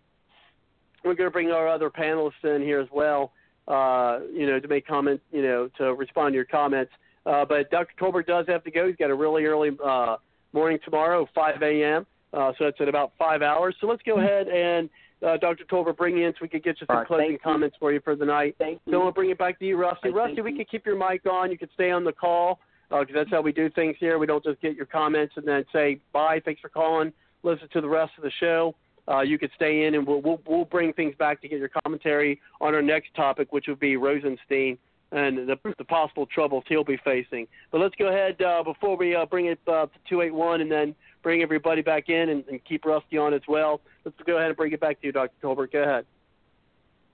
We're 1.03 1.15
going 1.15 1.27
to 1.27 1.31
bring 1.31 1.49
our 1.51 1.67
other 1.67 1.89
panelists 1.89 2.43
in 2.43 2.61
here 2.61 2.79
as 2.79 2.87
well. 2.91 3.33
Uh, 3.67 4.19
you 4.33 4.47
know, 4.47 4.59
to 4.59 4.67
make 4.67 4.87
comments. 4.87 5.23
You 5.31 5.41
know, 5.41 5.69
to 5.77 5.93
respond 5.93 6.33
to 6.33 6.35
your 6.35 6.45
comments. 6.45 6.91
Uh, 7.25 7.45
but 7.45 7.69
Dr. 7.69 7.93
Tolbert 7.99 8.25
does 8.25 8.45
have 8.47 8.63
to 8.63 8.71
go. 8.71 8.87
He's 8.87 8.95
got 8.95 9.11
a 9.11 9.15
really 9.15 9.45
early 9.45 9.69
uh, 9.83 10.17
morning 10.53 10.79
tomorrow, 10.83 11.27
5 11.35 11.61
a.m. 11.61 12.05
Uh, 12.33 12.51
so 12.57 12.65
that's 12.65 12.79
in 12.79 12.87
about 12.89 13.11
five 13.19 13.41
hours. 13.41 13.75
So 13.79 13.87
let's 13.87 14.01
go 14.03 14.17
ahead 14.17 14.47
and 14.47 14.89
uh, 15.25 15.37
Dr. 15.37 15.65
Tolbert 15.65 15.97
bring 15.97 16.17
you 16.17 16.25
in 16.25 16.33
so 16.33 16.39
we 16.41 16.47
could 16.47 16.63
get 16.63 16.81
you 16.81 16.87
some 16.87 16.97
right, 16.97 17.05
closing 17.07 17.25
thank 17.27 17.31
you. 17.33 17.39
comments 17.39 17.75
for 17.79 17.91
you 17.91 17.99
for 18.03 18.15
the 18.15 18.25
night. 18.25 18.55
Thank 18.57 18.79
So 18.85 18.91
you. 18.91 18.99
we'll 18.99 19.11
bring 19.11 19.29
it 19.29 19.37
back 19.37 19.59
to 19.59 19.65
you, 19.65 19.77
Rusty. 19.77 19.99
Thank 20.03 20.15
Rusty, 20.15 20.35
you. 20.37 20.43
we 20.43 20.57
could 20.57 20.69
keep 20.69 20.85
your 20.85 20.97
mic 20.97 21.25
on. 21.31 21.51
You 21.51 21.57
could 21.57 21.69
stay 21.75 21.91
on 21.91 22.03
the 22.03 22.13
call 22.13 22.59
because 22.99 23.15
that's 23.15 23.29
how 23.31 23.41
we 23.41 23.51
do 23.51 23.69
things 23.69 23.95
here. 23.99 24.19
We 24.19 24.27
don't 24.27 24.43
just 24.43 24.61
get 24.61 24.75
your 24.75 24.85
comments 24.85 25.33
and 25.37 25.47
then 25.47 25.65
say 25.73 25.99
bye. 26.11 26.41
Thanks 26.43 26.61
for 26.61 26.69
calling. 26.69 27.13
Listen 27.43 27.67
to 27.73 27.81
the 27.81 27.89
rest 27.89 28.11
of 28.17 28.23
the 28.23 28.31
show. 28.39 28.75
Uh, 29.07 29.21
you 29.21 29.39
could 29.39 29.49
stay 29.55 29.85
in, 29.85 29.95
and 29.95 30.05
we'll, 30.05 30.21
we'll 30.21 30.41
we'll 30.45 30.65
bring 30.65 30.93
things 30.93 31.15
back 31.17 31.41
to 31.41 31.47
get 31.47 31.57
your 31.59 31.71
commentary 31.83 32.39
on 32.59 32.75
our 32.75 32.81
next 32.81 33.13
topic, 33.15 33.51
which 33.51 33.65
would 33.67 33.79
be 33.79 33.97
Rosenstein 33.97 34.77
and 35.11 35.49
the, 35.49 35.57
the 35.77 35.83
possible 35.83 36.25
troubles 36.25 36.63
he'll 36.67 36.83
be 36.83 36.97
facing. 37.03 37.47
But 37.71 37.81
let's 37.81 37.95
go 37.95 38.07
ahead 38.07 38.41
uh, 38.41 38.63
before 38.63 38.95
we 38.95 39.15
uh, 39.15 39.25
bring 39.25 39.47
it 39.47 39.59
uh, 39.67 39.87
to 39.87 39.99
281 40.09 40.61
and 40.61 40.71
then 40.71 40.95
bring 41.21 41.41
everybody 41.41 41.81
back 41.81 42.09
in 42.09 42.29
and, 42.29 42.43
and 42.47 42.63
keep 42.63 42.85
Rusty 42.85 43.17
on 43.17 43.33
as 43.33 43.41
well. 43.47 43.81
Let's 44.05 44.17
go 44.25 44.37
ahead 44.37 44.47
and 44.47 44.57
bring 44.57 44.71
it 44.71 44.79
back 44.79 45.01
to 45.01 45.07
you, 45.07 45.11
Dr. 45.11 45.33
Tolbert. 45.43 45.73
Go 45.73 45.83
ahead. 45.83 46.05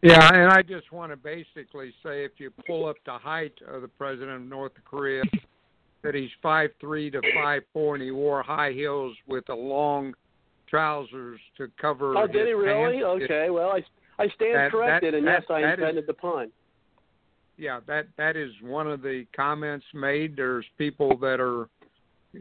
Yeah, 0.04 0.30
and 0.32 0.52
I 0.52 0.62
just 0.62 0.92
want 0.92 1.12
to 1.12 1.18
basically 1.18 1.92
say 2.04 2.24
if 2.24 2.34
you 2.38 2.52
pull 2.68 2.88
up 2.88 2.98
the 3.06 3.18
height 3.18 3.54
of 3.68 3.82
the 3.82 3.88
president 3.88 4.36
of 4.36 4.42
North 4.44 4.74
Korea, 4.86 5.24
that 6.04 6.16
he's 6.16 6.30
five 6.42 6.72
three 6.80 7.10
to 7.12 7.22
five 7.36 7.64
four, 7.74 7.96
and 7.96 8.04
he 8.04 8.12
wore 8.12 8.44
high 8.44 8.72
heels 8.72 9.16
with 9.28 9.48
a 9.50 9.56
long 9.56 10.14
trousers 10.70 11.40
to 11.58 11.70
cover. 11.80 12.16
Oh, 12.18 12.28
did 12.28 12.48
he 12.48 12.54
really? 12.54 13.02
pants. 13.02 13.24
Okay. 13.24 13.50
Well, 13.50 13.70
I 13.72 13.84
I 14.22 14.28
stand 14.30 14.56
That- 14.56 14.72
corrected, 14.72 15.14
that- 15.14 15.18
and 15.18 15.26
yes, 15.26 15.44
that- 15.48 15.54
I 15.56 15.62
that 15.62 15.74
is- 15.74 15.80
intended 15.80 16.08
the 16.08 16.14
pun. 16.14 16.52
yeah, 17.58 17.80
that 17.88 18.08
that 18.18 18.36
is 18.36 18.52
one 18.62 18.88
of 18.88 19.02
the 19.02 19.26
comments 19.36 19.86
made. 19.94 20.36
There's 20.36 20.66
people 20.78 21.18
that 21.18 21.40
are 21.40 21.68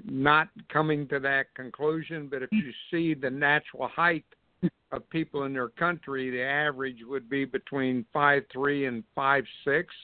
not 0.05 0.49
coming 0.69 1.07
to 1.09 1.21
that 1.21 1.55
conclusion, 1.55 2.29
but 2.29 2.43
if 2.43 2.51
you 2.53 2.73
see 2.91 3.15
the 3.15 3.31
natural 3.31 3.89
height 3.89 4.25
of 4.91 5.09
people 5.11 5.45
in 5.45 5.53
their 5.53 5.69
country, 5.71 6.29
the 6.31 6.43
average 6.43 7.03
would 7.05 7.29
be 7.31 7.45
between 7.45 8.05
five 8.13 8.45
three 8.53 8.87
and 8.87 9.05
five 9.15 9.45
six. 9.65 9.95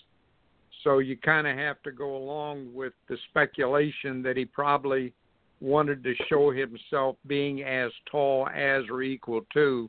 So 0.85 0.99
you 0.99 1.17
kind 1.17 1.47
of 1.47 1.57
have 1.57 1.83
to 1.83 1.93
go 1.93 2.17
along 2.17 2.73
with 2.75 2.93
the 3.09 3.17
speculation 3.31 4.23
that 4.23 4.37
he 4.37 4.45
probably 4.45 5.13
wanted 5.61 6.03
to 6.03 6.15
show 6.29 6.51
himself 6.51 7.17
being 7.27 7.63
as 7.63 7.93
tall 8.11 8.49
as 8.49 8.83
or 8.91 9.03
equal 9.03 9.43
to. 9.55 9.89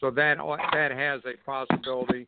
So 0.00 0.10
that 0.10 0.36
that 0.72 0.90
has 0.92 1.20
a 1.24 1.36
possibility 1.44 2.26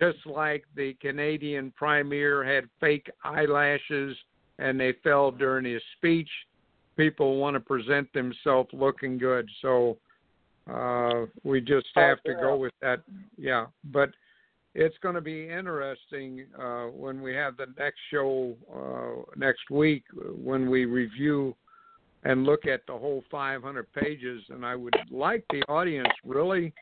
just 0.00 0.26
like 0.26 0.64
the 0.74 0.94
Canadian 0.94 1.72
premier 1.76 2.42
had 2.42 2.64
fake 2.80 3.10
eyelashes 3.22 4.16
and 4.58 4.80
they 4.80 4.94
fell 5.04 5.30
during 5.30 5.64
his 5.64 5.82
speech, 5.96 6.28
people 6.96 7.36
want 7.36 7.54
to 7.54 7.60
present 7.60 8.10
themselves 8.12 8.70
looking 8.72 9.18
good. 9.18 9.48
So 9.60 9.98
uh, 10.72 11.26
we 11.44 11.60
just 11.60 11.86
have 11.94 12.22
to 12.22 12.34
go 12.34 12.56
with 12.56 12.72
that. 12.80 13.00
Yeah, 13.36 13.66
but 13.84 14.10
it's 14.74 14.96
going 15.02 15.14
to 15.14 15.20
be 15.20 15.48
interesting 15.48 16.46
uh, 16.60 16.86
when 16.86 17.20
we 17.22 17.34
have 17.34 17.56
the 17.56 17.66
next 17.78 17.98
show 18.10 18.54
uh, 18.74 19.22
next 19.36 19.70
week 19.70 20.04
when 20.14 20.70
we 20.70 20.84
review 20.84 21.56
and 22.24 22.44
look 22.44 22.66
at 22.66 22.86
the 22.86 22.92
whole 22.92 23.24
500 23.30 23.92
pages. 23.92 24.42
And 24.50 24.64
I 24.64 24.76
would 24.76 24.94
like 25.10 25.44
the 25.50 25.62
audience 25.62 26.08
really 26.24 26.72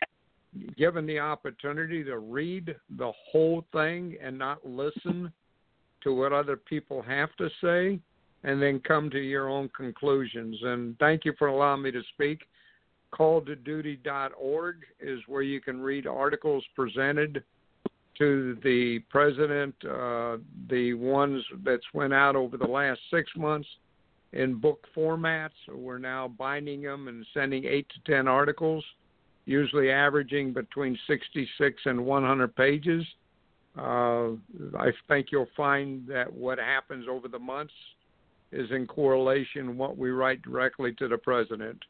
given 0.77 1.07
the 1.07 1.19
opportunity 1.19 2.03
to 2.05 2.19
read 2.19 2.75
the 2.97 3.13
whole 3.31 3.65
thing 3.73 4.17
and 4.23 4.39
not 4.39 4.67
listen 4.67 5.33
to 6.03 6.15
what 6.15 6.33
other 6.33 6.57
people 6.57 7.03
have 7.03 7.35
to 7.37 7.49
say 7.63 7.99
and 8.45 8.63
then 8.63 8.81
come 8.81 9.11
to 9.11 9.19
your 9.19 9.49
own 9.49 9.69
conclusions. 9.77 10.57
And 10.63 10.99
thank 10.99 11.25
you 11.25 11.33
for 11.39 11.49
allowing 11.49 11.83
me 11.83 11.91
to 11.93 12.03
speak. 12.15 12.43
Calltoduty.org 13.13 14.77
is 15.01 15.21
where 15.27 15.43
you 15.43 15.61
can 15.61 15.81
read 15.81 16.07
articles 16.07 16.65
presented 16.77 17.43
to 18.19 18.59
the 18.63 19.01
president, 19.11 19.75
uh, 19.85 20.39
the 20.69 20.95
ones 20.95 21.43
that's 21.65 21.87
went 21.95 22.13
out 22.13 22.37
over 22.37 22.57
the 22.57 22.67
last 22.67 23.01
six 23.11 23.31
months 23.37 23.69
in 24.33 24.55
book 24.55 24.87
formats. 24.97 25.51
We're 25.73 25.99
now 25.99 26.29
binding 26.29 26.83
them 26.83 27.09
and 27.09 27.25
sending 27.33 27.65
eight 27.65 27.87
to 27.91 28.13
ten 28.13 28.29
articles 28.29 28.85
usually 29.49 29.91
averaging 29.91 30.53
between 30.53 30.97
66 31.07 31.83
and 31.87 32.05
100 32.05 32.55
pages. 32.55 33.03
Uh, 33.79 34.33
I 34.79 34.91
think 35.09 35.29
you'll 35.33 35.49
find 35.57 36.07
that 36.07 36.31
what 36.31 36.59
happens 36.59 37.07
over 37.11 37.29
the 37.29 37.39
months 37.39 37.73
is 38.53 38.71
in 38.71 38.87
correlation 38.87 39.79
what 39.79 39.97
we 39.97 40.11
write 40.11 40.43
directly 40.43 40.93
to 40.95 41.09
the 41.09 41.17
president. 41.17 41.83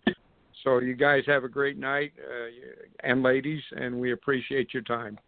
So 0.63 0.79
you 0.79 0.95
guys 0.95 1.25
have 1.27 1.45
a 1.45 1.49
great 1.49 1.79
night, 1.79 2.13
uh, 2.19 2.51
and 3.03 3.23
ladies, 3.23 3.63
and 3.73 3.99
we 3.99 4.13
appreciate 4.13 4.73
your 4.73 4.83
time. 4.83 5.19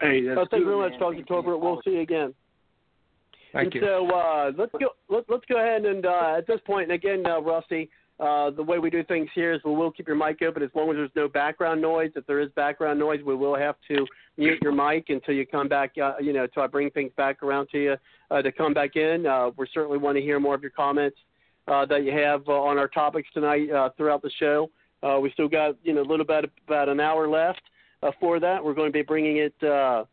Hey, 0.00 0.26
that's 0.26 0.50
thank 0.50 0.60
you 0.60 0.66
very 0.66 0.90
much. 0.90 0.98
Dr. 0.98 1.14
Thank 1.16 1.46
We'll 1.46 1.80
see 1.84 1.92
you 1.92 2.00
again. 2.00 2.34
Thank 3.52 3.66
and 3.66 3.74
you. 3.74 3.80
So 3.80 4.10
uh, 4.10 4.52
let's 4.56 4.72
go. 4.72 4.88
Let, 5.08 5.24
let's 5.28 5.44
go 5.48 5.58
ahead 5.58 5.84
and 5.84 6.04
uh, 6.04 6.34
at 6.38 6.46
this 6.46 6.60
point, 6.66 6.84
and 6.84 6.92
again, 6.92 7.24
uh, 7.24 7.40
Rusty, 7.40 7.88
uh, 8.18 8.50
the 8.50 8.62
way 8.62 8.78
we 8.78 8.90
do 8.90 9.02
things 9.04 9.28
here 9.34 9.52
is 9.52 9.60
we 9.64 9.74
will 9.74 9.90
keep 9.90 10.06
your 10.06 10.16
mic 10.16 10.40
open 10.42 10.62
as 10.62 10.70
long 10.74 10.90
as 10.90 10.96
there's 10.96 11.10
no 11.16 11.28
background 11.28 11.80
noise. 11.80 12.10
If 12.16 12.26
there 12.26 12.40
is 12.40 12.50
background 12.56 12.98
noise, 12.98 13.20
we 13.24 13.34
will 13.34 13.56
have 13.56 13.76
to 13.88 14.06
mute 14.36 14.58
your 14.62 14.72
mic 14.72 15.06
until 15.08 15.34
you 15.34 15.46
come 15.46 15.68
back. 15.68 15.92
Uh, 16.02 16.14
you 16.20 16.32
know, 16.32 16.44
until 16.44 16.62
I 16.62 16.66
bring 16.66 16.90
things 16.90 17.12
back 17.16 17.42
around 17.42 17.68
to 17.72 17.78
you 17.78 17.96
uh, 18.30 18.42
to 18.42 18.52
come 18.52 18.74
back 18.74 18.96
in. 18.96 19.26
Uh, 19.26 19.50
we 19.56 19.66
certainly 19.72 19.98
want 19.98 20.16
to 20.16 20.22
hear 20.22 20.40
more 20.40 20.54
of 20.54 20.62
your 20.62 20.70
comments 20.70 21.16
uh, 21.68 21.84
that 21.86 22.04
you 22.04 22.12
have 22.12 22.42
uh, 22.48 22.52
on 22.52 22.78
our 22.78 22.88
topics 22.88 23.28
tonight 23.32 23.70
uh, 23.70 23.90
throughout 23.96 24.22
the 24.22 24.30
show. 24.38 24.70
Uh, 25.02 25.18
we 25.20 25.30
still 25.32 25.48
got 25.48 25.76
you 25.82 25.94
know 25.94 26.02
a 26.02 26.08
little 26.08 26.26
bit 26.26 26.50
about 26.66 26.88
an 26.88 27.00
hour 27.00 27.28
left 27.28 27.62
uh, 28.02 28.10
for 28.20 28.40
that. 28.40 28.62
We're 28.62 28.74
going 28.74 28.88
to 28.88 28.92
be 28.92 29.02
bringing 29.02 29.38
it 29.38 29.54
uh, 29.62 30.04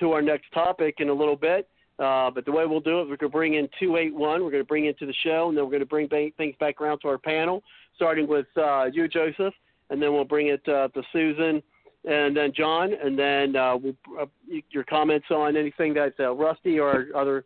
to 0.00 0.12
our 0.12 0.22
next 0.22 0.52
topic 0.52 0.96
in 0.98 1.08
a 1.08 1.14
little 1.14 1.36
bit. 1.36 1.68
Uh, 1.98 2.30
but 2.30 2.44
the 2.44 2.52
way 2.52 2.66
we'll 2.66 2.80
do 2.80 3.00
it, 3.00 3.08
we're 3.08 3.16
going 3.16 3.18
to 3.18 3.28
bring 3.30 3.54
in 3.54 3.68
281. 3.80 4.44
We're 4.44 4.50
going 4.50 4.62
to 4.62 4.66
bring 4.66 4.84
into 4.84 5.06
the 5.06 5.14
show, 5.24 5.48
and 5.48 5.56
then 5.56 5.64
we're 5.64 5.70
going 5.70 5.80
to 5.80 5.86
bring 5.86 6.08
ba- 6.08 6.28
things 6.36 6.54
back 6.60 6.80
around 6.80 6.98
to 7.00 7.08
our 7.08 7.16
panel, 7.16 7.62
starting 7.94 8.28
with 8.28 8.46
uh, 8.56 8.84
you, 8.92 9.08
Joseph, 9.08 9.54
and 9.88 10.02
then 10.02 10.12
we'll 10.12 10.24
bring 10.24 10.48
it 10.48 10.66
uh, 10.68 10.88
to 10.88 11.02
Susan 11.12 11.62
and 12.04 12.36
then 12.36 12.52
John, 12.54 12.92
and 13.02 13.18
then 13.18 13.56
uh, 13.56 13.76
we'll, 13.76 14.30
your 14.70 14.84
comments 14.84 15.26
on 15.30 15.56
anything 15.56 15.92
that 15.94 16.12
Rusty 16.18 16.78
or 16.78 17.06
other 17.16 17.44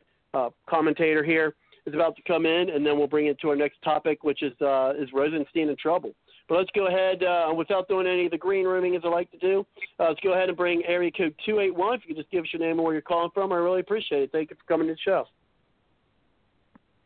commentator 0.69 1.25
here 1.25 1.55
is 1.87 1.95
about 1.95 2.15
to 2.17 2.23
come 2.23 2.45
in, 2.45 2.69
and 2.69 2.85
then 2.85 2.99
we'll 2.99 3.07
bring 3.07 3.27
it 3.27 3.41
to 3.41 3.49
our 3.49 3.57
next 3.57 3.81
topic, 3.83 4.23
which 4.23 4.43
is 4.43 4.53
is 4.53 5.09
Rosenstein 5.15 5.71
in 5.71 5.77
trouble. 5.77 6.11
But 6.51 6.57
let's 6.57 6.71
go 6.75 6.89
ahead 6.89 7.23
uh, 7.23 7.55
without 7.55 7.87
doing 7.87 8.09
any 8.09 8.25
of 8.25 8.33
the 8.33 8.37
green 8.37 8.65
rooming 8.65 8.97
as 8.97 9.03
I 9.05 9.09
like 9.09 9.31
to 9.31 9.39
do. 9.39 9.65
Uh, 10.01 10.09
let's 10.09 10.19
go 10.19 10.33
ahead 10.33 10.49
and 10.49 10.59
bring 10.59 10.83
area 10.85 11.09
code 11.17 11.33
two 11.47 11.61
eight 11.61 11.73
one. 11.73 11.95
If 11.95 12.01
you 12.03 12.09
could 12.09 12.23
just 12.23 12.33
give 12.33 12.43
us 12.43 12.51
your 12.53 12.59
name 12.59 12.73
and 12.73 12.83
where 12.83 12.93
you're 12.93 13.03
calling 13.03 13.31
from, 13.33 13.53
I 13.53 13.55
really 13.55 13.79
appreciate 13.79 14.23
it. 14.23 14.33
Thank 14.33 14.51
you 14.51 14.57
for 14.57 14.65
coming 14.65 14.89
to 14.89 14.95
the 14.95 14.99
show. 14.99 15.27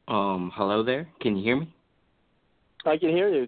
Um, 0.08 0.50
hello 0.54 0.82
there. 0.82 1.06
Can 1.20 1.36
you 1.36 1.44
hear 1.44 1.56
me? 1.56 1.70
I 2.86 2.96
can 2.96 3.10
hear 3.10 3.28
you. 3.28 3.46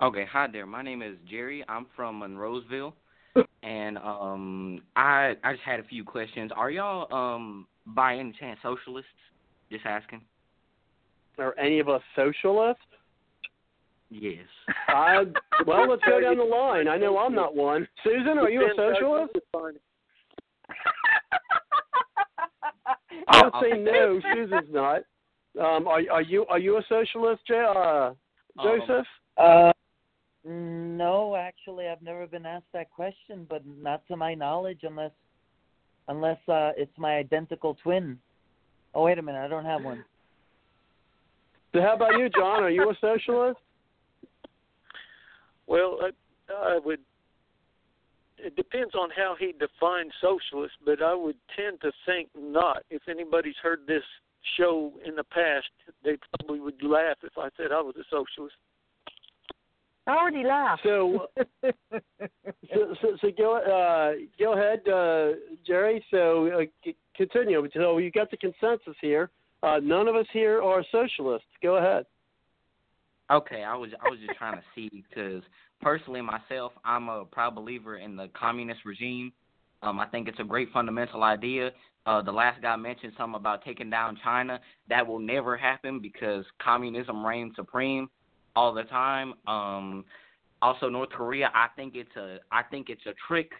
Okay, 0.00 0.24
hi 0.30 0.46
there. 0.46 0.66
My 0.66 0.82
name 0.82 1.02
is 1.02 1.16
Jerry. 1.28 1.64
I'm 1.68 1.86
from 1.96 2.20
Monroeville, 2.20 2.92
and 3.64 3.98
um, 3.98 4.82
I 4.94 5.34
I 5.42 5.54
just 5.54 5.64
had 5.64 5.80
a 5.80 5.84
few 5.84 6.04
questions. 6.04 6.52
Are 6.54 6.70
y'all 6.70 7.12
um 7.12 7.66
by 7.86 8.14
any 8.14 8.32
chance 8.38 8.60
socialists? 8.62 9.10
Just 9.72 9.84
asking. 9.84 10.20
Are 11.38 11.58
any 11.58 11.80
of 11.80 11.88
us 11.88 12.02
socialists? 12.14 12.84
Yes. 14.10 14.46
Uh, 14.88 15.24
well, 15.66 15.88
let's 15.88 16.02
go 16.04 16.20
down 16.20 16.36
the 16.38 16.44
line. 16.44 16.88
I 16.88 16.96
know 16.96 17.18
I'm 17.18 17.34
not 17.34 17.54
one. 17.54 17.86
Susan, 18.02 18.38
are 18.38 18.50
you 18.50 18.62
a 18.62 18.70
socialist? 18.76 19.34
I'll 23.28 23.62
say 23.62 23.78
no. 23.78 24.20
Susan's 24.34 24.68
not. 24.70 25.02
Um, 25.58 25.88
are 25.88 26.00
are 26.10 26.22
you 26.22 26.46
are 26.46 26.58
you 26.58 26.76
a 26.78 26.82
socialist, 26.88 27.42
Jay, 27.46 27.64
uh, 27.76 28.12
Joseph? 28.62 29.06
Uh, 29.36 29.72
no, 30.44 31.36
actually, 31.36 31.88
I've 31.88 32.02
never 32.02 32.26
been 32.26 32.46
asked 32.46 32.72
that 32.72 32.90
question, 32.90 33.46
but 33.48 33.62
not 33.66 34.06
to 34.08 34.16
my 34.16 34.34
knowledge, 34.34 34.80
unless 34.82 35.10
unless 36.08 36.38
uh, 36.48 36.70
it's 36.76 36.96
my 36.98 37.16
identical 37.16 37.76
twin. 37.82 38.18
Oh, 38.94 39.04
wait 39.04 39.18
a 39.18 39.22
minute, 39.22 39.44
I 39.44 39.48
don't 39.48 39.64
have 39.64 39.84
one. 39.84 40.04
So 41.72 41.80
how 41.80 41.94
about 41.94 42.18
you, 42.18 42.28
John? 42.30 42.62
Are 42.62 42.70
you 42.70 42.90
a 42.90 42.94
socialist? 43.00 43.60
Well, 45.70 45.98
I, 46.02 46.52
I 46.52 46.78
would. 46.84 46.98
It 48.38 48.56
depends 48.56 48.94
on 48.94 49.10
how 49.16 49.36
he 49.38 49.52
defines 49.52 50.12
socialist, 50.20 50.74
but 50.84 51.00
I 51.00 51.14
would 51.14 51.36
tend 51.56 51.80
to 51.82 51.92
think 52.06 52.28
not. 52.36 52.82
If 52.90 53.02
anybody's 53.08 53.54
heard 53.62 53.80
this 53.86 54.02
show 54.56 54.92
in 55.06 55.14
the 55.14 55.22
past, 55.22 55.68
they 56.02 56.16
probably 56.38 56.58
would 56.58 56.82
laugh 56.82 57.18
if 57.22 57.34
I 57.38 57.50
said 57.56 57.66
I 57.70 57.80
was 57.82 57.94
a 57.96 58.04
socialist. 58.10 58.56
I 60.06 60.16
already 60.16 60.42
laughed. 60.42 60.82
So, 60.82 61.26
so, 61.62 62.94
so, 63.00 63.16
so 63.20 63.28
go 63.38 63.56
uh, 63.58 64.18
go 64.38 64.54
ahead, 64.54 64.80
uh, 64.88 65.38
Jerry. 65.64 66.04
So 66.10 66.48
uh, 66.48 66.64
c- 66.84 66.96
continue. 67.14 67.68
So 67.74 67.98
you 67.98 68.10
got 68.10 68.30
the 68.32 68.38
consensus 68.38 68.96
here. 69.00 69.30
Uh, 69.62 69.78
none 69.80 70.08
of 70.08 70.16
us 70.16 70.26
here 70.32 70.62
are 70.62 70.82
socialists. 70.90 71.46
Go 71.62 71.76
ahead. 71.76 72.06
Okay, 73.30 73.62
I 73.62 73.76
was 73.76 73.90
I 74.04 74.08
was 74.08 74.18
just 74.26 74.36
trying 74.38 74.56
to 74.56 74.62
see 74.74 74.90
because 74.92 75.42
personally 75.80 76.20
myself, 76.20 76.72
I'm 76.84 77.08
a 77.08 77.24
proud 77.24 77.54
believer 77.54 77.98
in 77.98 78.16
the 78.16 78.28
communist 78.34 78.80
regime. 78.84 79.32
Um, 79.82 80.00
I 80.00 80.06
think 80.06 80.26
it's 80.26 80.40
a 80.40 80.44
great 80.44 80.68
fundamental 80.72 81.22
idea. 81.22 81.70
Uh, 82.06 82.22
the 82.22 82.32
last 82.32 82.60
guy 82.60 82.74
mentioned 82.76 83.12
something 83.16 83.36
about 83.36 83.64
taking 83.64 83.88
down 83.88 84.18
China. 84.24 84.60
That 84.88 85.06
will 85.06 85.20
never 85.20 85.56
happen 85.56 86.00
because 86.00 86.44
communism 86.60 87.24
reigns 87.24 87.54
supreme 87.54 88.08
all 88.56 88.74
the 88.74 88.82
time. 88.84 89.34
Um, 89.46 90.04
also, 90.60 90.88
North 90.88 91.10
Korea. 91.10 91.50
I 91.54 91.68
think 91.76 91.94
it's 91.94 92.14
a 92.16 92.38
I 92.50 92.62
think 92.64 92.88
it's 92.90 93.06
a 93.06 93.14
trick. 93.28 93.52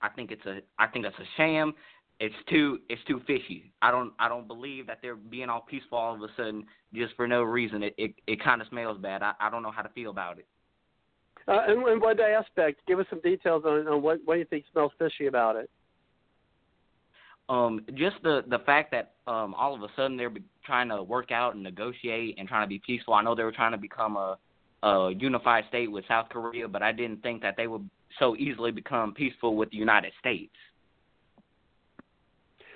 I 0.00 0.08
think 0.08 0.30
it's 0.30 0.46
a 0.46 0.60
I 0.78 0.86
think 0.86 1.04
it's 1.04 1.18
a 1.18 1.28
sham. 1.36 1.74
It's 2.20 2.34
too 2.50 2.80
it's 2.88 3.02
too 3.06 3.20
fishy. 3.26 3.72
I 3.80 3.90
don't 3.90 4.12
I 4.18 4.28
don't 4.28 4.48
believe 4.48 4.86
that 4.88 4.98
they're 5.02 5.14
being 5.16 5.48
all 5.48 5.60
peaceful 5.60 5.98
all 5.98 6.14
of 6.14 6.22
a 6.22 6.28
sudden 6.36 6.66
just 6.92 7.14
for 7.14 7.28
no 7.28 7.42
reason. 7.42 7.82
It 7.82 7.94
it, 7.96 8.14
it 8.26 8.42
kind 8.42 8.60
of 8.60 8.68
smells 8.68 8.98
bad. 8.98 9.22
I, 9.22 9.34
I 9.40 9.50
don't 9.50 9.62
know 9.62 9.70
how 9.70 9.82
to 9.82 9.88
feel 9.90 10.10
about 10.10 10.38
it. 10.38 10.46
Uh, 11.46 11.62
and, 11.66 11.82
and 11.86 12.00
what 12.00 12.20
aspect? 12.20 12.80
Give 12.86 12.98
us 12.98 13.06
some 13.08 13.20
details 13.20 13.62
on, 13.64 13.86
on 13.86 14.02
what 14.02 14.18
what 14.24 14.34
you 14.34 14.44
think 14.44 14.64
smells 14.72 14.92
fishy 14.98 15.26
about 15.26 15.56
it. 15.56 15.70
Um, 17.48 17.80
just 17.94 18.16
the 18.22 18.42
the 18.48 18.58
fact 18.66 18.90
that 18.90 19.14
um 19.30 19.54
all 19.54 19.74
of 19.74 19.82
a 19.82 19.88
sudden 19.94 20.16
they're 20.16 20.32
trying 20.66 20.88
to 20.88 21.02
work 21.02 21.30
out 21.30 21.54
and 21.54 21.62
negotiate 21.62 22.34
and 22.36 22.48
trying 22.48 22.64
to 22.64 22.68
be 22.68 22.80
peaceful. 22.84 23.14
I 23.14 23.22
know 23.22 23.34
they 23.36 23.44
were 23.44 23.52
trying 23.52 23.72
to 23.72 23.78
become 23.78 24.16
a 24.16 24.38
a 24.82 25.12
unified 25.16 25.64
state 25.68 25.90
with 25.90 26.04
South 26.08 26.28
Korea, 26.30 26.68
but 26.68 26.82
I 26.82 26.92
didn't 26.92 27.22
think 27.22 27.42
that 27.42 27.56
they 27.56 27.66
would 27.66 27.88
so 28.18 28.36
easily 28.36 28.70
become 28.70 29.12
peaceful 29.14 29.56
with 29.56 29.70
the 29.70 29.76
United 29.76 30.12
States. 30.20 30.54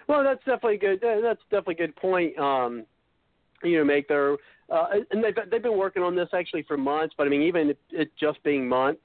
Well, 0.09 0.25
that's 0.25 0.41
definitely 0.41 0.79
good. 0.79 1.01
That's 1.01 1.41
definitely 1.51 1.75
a 1.75 1.87
good 1.87 1.97
point. 1.97 2.39
Um, 2.39 2.85
you 3.63 3.79
know, 3.79 3.85
make 3.85 4.09
their 4.09 4.37
uh, 4.73 4.87
and 5.11 5.23
they've 5.23 5.35
they've 5.51 5.63
been 5.63 5.77
working 5.77 6.03
on 6.03 6.17
this 6.17 6.29
actually 6.33 6.63
for 6.63 6.77
months. 6.77 7.15
But 7.17 7.27
I 7.27 7.31
mean, 7.31 7.43
even 7.43 7.71
it, 7.71 7.79
it 7.91 8.11
just 8.19 8.43
being 8.43 8.69
months, 8.69 9.03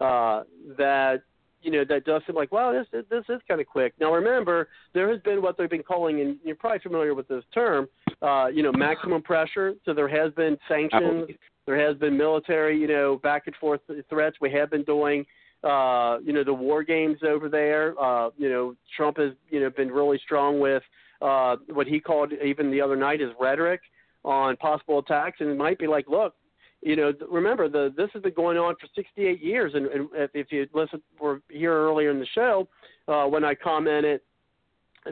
uh, 0.00 0.42
that 0.76 1.22
you 1.62 1.70
know 1.70 1.84
that 1.88 2.04
does 2.04 2.22
seem 2.26 2.36
like 2.36 2.52
wow, 2.52 2.72
this 2.72 3.04
this 3.10 3.24
is 3.28 3.40
kind 3.48 3.60
of 3.60 3.66
quick. 3.66 3.94
Now 4.00 4.12
remember, 4.12 4.68
there 4.94 5.10
has 5.10 5.20
been 5.22 5.40
what 5.42 5.56
they've 5.56 5.70
been 5.70 5.82
calling, 5.82 6.20
and 6.20 6.36
you're 6.44 6.56
probably 6.56 6.80
familiar 6.80 7.14
with 7.14 7.26
this 7.28 7.44
term, 7.54 7.88
uh, 8.22 8.46
you 8.46 8.62
know, 8.62 8.72
maximum 8.72 9.22
pressure. 9.22 9.74
So 9.84 9.94
there 9.94 10.08
has 10.08 10.32
been 10.34 10.58
sanctions. 10.68 11.30
There 11.66 11.86
has 11.86 11.98
been 11.98 12.16
military, 12.16 12.78
you 12.78 12.86
know, 12.86 13.20
back 13.22 13.42
and 13.46 13.54
forth 13.56 13.80
threats. 14.08 14.36
We 14.40 14.50
have 14.52 14.70
been 14.70 14.84
doing 14.84 15.26
uh, 15.64 16.18
you 16.24 16.32
know, 16.32 16.44
the 16.44 16.54
war 16.54 16.82
games 16.82 17.18
over 17.26 17.48
there. 17.48 17.98
Uh, 18.00 18.30
you 18.36 18.48
know, 18.48 18.74
Trump 18.96 19.18
has, 19.18 19.32
you 19.50 19.60
know, 19.60 19.70
been 19.70 19.90
really 19.90 20.20
strong 20.24 20.60
with 20.60 20.82
uh, 21.20 21.56
what 21.72 21.86
he 21.86 22.00
called 22.00 22.32
even 22.44 22.70
the 22.70 22.80
other 22.80 22.96
night 22.96 23.20
his 23.20 23.30
rhetoric 23.40 23.80
on 24.24 24.56
possible 24.56 24.98
attacks, 24.98 25.38
and 25.40 25.48
it 25.48 25.56
might 25.56 25.78
be 25.78 25.86
like, 25.86 26.06
look, 26.08 26.34
you 26.82 26.94
know, 26.94 27.12
remember 27.28 27.68
the 27.68 27.92
this 27.96 28.08
has 28.12 28.22
been 28.22 28.34
going 28.34 28.56
on 28.56 28.74
for 28.80 28.86
68 28.94 29.42
years, 29.42 29.72
and, 29.74 29.86
and 29.86 30.08
if 30.34 30.52
you 30.52 30.66
listen, 30.72 31.02
were 31.20 31.40
here 31.48 31.72
earlier 31.72 32.10
in 32.10 32.20
the 32.20 32.26
show 32.34 32.68
uh, 33.08 33.24
when 33.24 33.44
I 33.44 33.54
commented 33.54 34.20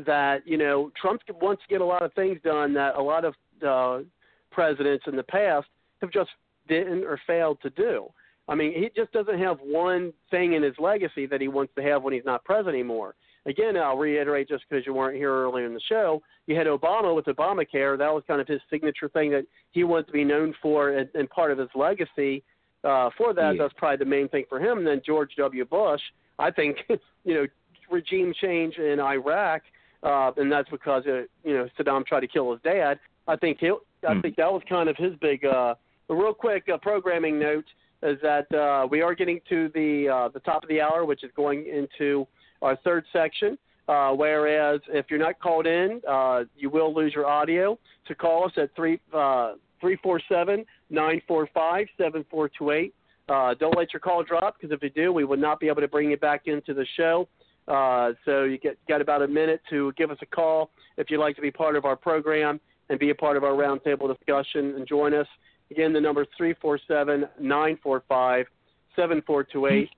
that 0.07 0.47
you 0.47 0.59
know 0.59 0.93
Trump 1.01 1.23
wants 1.41 1.63
to 1.63 1.69
get 1.69 1.81
a 1.81 1.85
lot 1.85 2.03
of 2.03 2.13
things 2.13 2.39
done 2.45 2.75
that 2.75 2.97
a 2.97 3.03
lot 3.03 3.25
of 3.25 3.35
uh, 3.67 4.05
presidents 4.51 5.05
in 5.09 5.17
the 5.17 5.23
past 5.25 5.67
have 6.01 6.11
just 6.13 6.31
didn't 6.69 7.05
or 7.05 7.19
failed 7.27 7.59
to 7.63 7.71
do. 7.71 8.09
I 8.49 8.55
mean, 8.55 8.73
he 8.73 8.91
just 8.95 9.13
doesn't 9.13 9.39
have 9.39 9.59
one 9.61 10.13
thing 10.31 10.53
in 10.55 10.63
his 10.63 10.75
legacy 10.79 11.27
that 11.27 11.41
he 11.41 11.49
wants 11.49 11.73
to 11.77 11.83
have 11.83 12.03
when 12.03 12.13
he's 12.15 12.25
not 12.25 12.45
president 12.45 12.75
anymore. 12.75 13.15
Again, 13.45 13.77
I'll 13.77 13.97
reiterate 13.97 14.49
just 14.49 14.65
because 14.69 14.85
you 14.87 14.95
weren't 14.95 15.17
here 15.17 15.33
earlier 15.33 15.67
in 15.67 15.75
the 15.75 15.81
show, 15.89 16.23
you 16.47 16.57
had 16.57 16.67
Obama 16.67 17.15
with 17.15 17.27
Obamacare. 17.27 17.97
That 17.97 18.13
was 18.13 18.23
kind 18.27 18.41
of 18.41 18.49
his 18.49 18.61
signature 18.71 19.09
thing 19.09 19.31
that 19.33 19.47
he 19.71 19.85
wanted 19.85 20.07
to 20.09 20.13
be 20.13 20.25
known 20.25 20.55
for 20.61 20.91
and, 20.91 21.09
and 21.15 21.29
part 21.31 21.53
of 21.53 21.59
his 21.59 21.69
legacy. 21.75 22.43
Uh, 22.85 23.11
for 23.17 23.35
that, 23.35 23.55
Yeah. 23.55 23.63
that's 23.63 23.75
probably 23.77 23.97
the 23.99 24.05
main 24.05 24.29
thing 24.29 24.45
for 24.49 24.61
him. 24.61 24.79
And 24.79 24.87
then 24.87 25.01
George 25.05 25.35
W. 25.37 25.65
Bush, 25.65 26.03
I 26.39 26.51
think, 26.51 26.79
you 27.25 27.35
know, 27.35 27.47
regime 27.91 28.33
change 28.41 28.79
in 28.79 28.99
Iraq, 29.01 29.63
uh, 30.03 30.33
and 30.37 30.51
that's 30.51 30.69
because 30.71 31.05
uh, 31.07 31.23
you 31.45 31.55
know 31.57 31.69
Saddam 31.79 32.05
tried 32.05 32.21
to 32.21 32.29
kill 32.29 32.53
his 32.53 32.61
dad. 32.63 32.99
I 33.29 33.37
think 33.37 33.59
he, 33.61 33.71
I 34.07 34.15
Hmm. 34.15 34.21
think 34.21 34.37
that 34.37 34.53
was 34.53 34.63
kind 34.69 34.89
of 34.89 34.97
his 34.97 35.15
big. 35.21 35.45
Uh, 35.45 35.75
a 36.09 36.15
real 36.15 36.35
quick 36.35 36.69
uh, 36.73 36.79
programming 36.79 37.39
note 37.39 37.65
is 38.03 38.19
that 38.23 38.53
uh, 38.55 38.87
we 38.87 39.03
are 39.03 39.15
getting 39.15 39.41
to 39.49 39.71
the 39.75 40.09
uh, 40.09 40.29
the 40.29 40.41
top 40.41 40.63
of 40.63 40.69
the 40.69 40.81
hour, 40.81 41.05
which 41.05 41.25
is 41.25 41.31
going 41.37 41.67
into 41.67 42.27
our 42.63 42.77
third 42.77 43.05
section. 43.13 43.59
Uh, 43.89 44.11
whereas 44.11 44.81
if 44.89 45.07
you're 45.09 45.19
not 45.19 45.39
called 45.39 45.67
in, 45.67 46.01
uh, 46.09 46.43
you 46.57 46.69
will 46.69 46.93
lose 46.93 47.13
your 47.15 47.27
audio. 47.27 47.79
So 48.09 48.15
call 48.15 48.45
us 48.45 48.53
at 48.57 48.75
three 48.75 49.01
uh, 49.15 49.53
three 49.81 49.97
four 50.03 50.21
seven 50.29 50.65
nine 50.91 51.23
four 51.29 51.49
five 51.55 51.87
seven 51.97 52.25
four 52.31 52.49
two 52.49 52.73
eight. 52.73 52.95
Uh, 53.29 53.55
don't 53.55 53.77
let 53.77 53.93
your 53.93 54.01
call 54.01 54.23
drop 54.23 54.57
because 54.61 54.75
if 54.75 54.83
you 54.83 54.91
do, 54.91 55.13
we 55.13 55.25
will 55.25 55.37
not 55.37 55.61
be 55.61 55.69
able 55.69 55.81
to 55.81 55.89
bring 55.89 56.11
you 56.11 56.17
back 56.17 56.43
into 56.47 56.75
the 56.75 56.87
show. 56.97 57.29
Uh, 57.69 58.13
so 58.25 58.45
you 58.45 58.59
get 58.59 58.77
got 58.89 59.01
about 59.01 59.23
a 59.23 59.29
minute 59.29 59.61
to 59.71 59.93
give 59.97 60.11
us 60.11 60.19
a 60.23 60.27
call 60.27 60.71
if 60.97 61.11
you'd 61.11 61.21
like 61.21 61.35
to 61.37 61.43
be 61.43 61.51
part 61.51 61.77
of 61.77 61.85
our 61.85 61.97
program 61.97 62.61
and 62.89 62.99
be 62.99 63.11
a 63.11 63.15
part 63.15 63.37
of 63.37 63.45
our 63.45 63.53
roundtable 63.53 64.15
discussion 64.17 64.75
and 64.77 64.87
join 64.87 65.13
us. 65.15 65.27
Again, 65.71 65.93
the 65.93 66.01
number 66.01 66.23
is 66.23 66.29
three 66.37 66.55
four 66.61 66.79
seven 66.87 67.27
nine 67.41 67.79
four 67.83 68.03
five 68.09 68.47
seven 68.95 69.23
four 69.27 69.45
two 69.45 69.67
eight. 69.67 69.91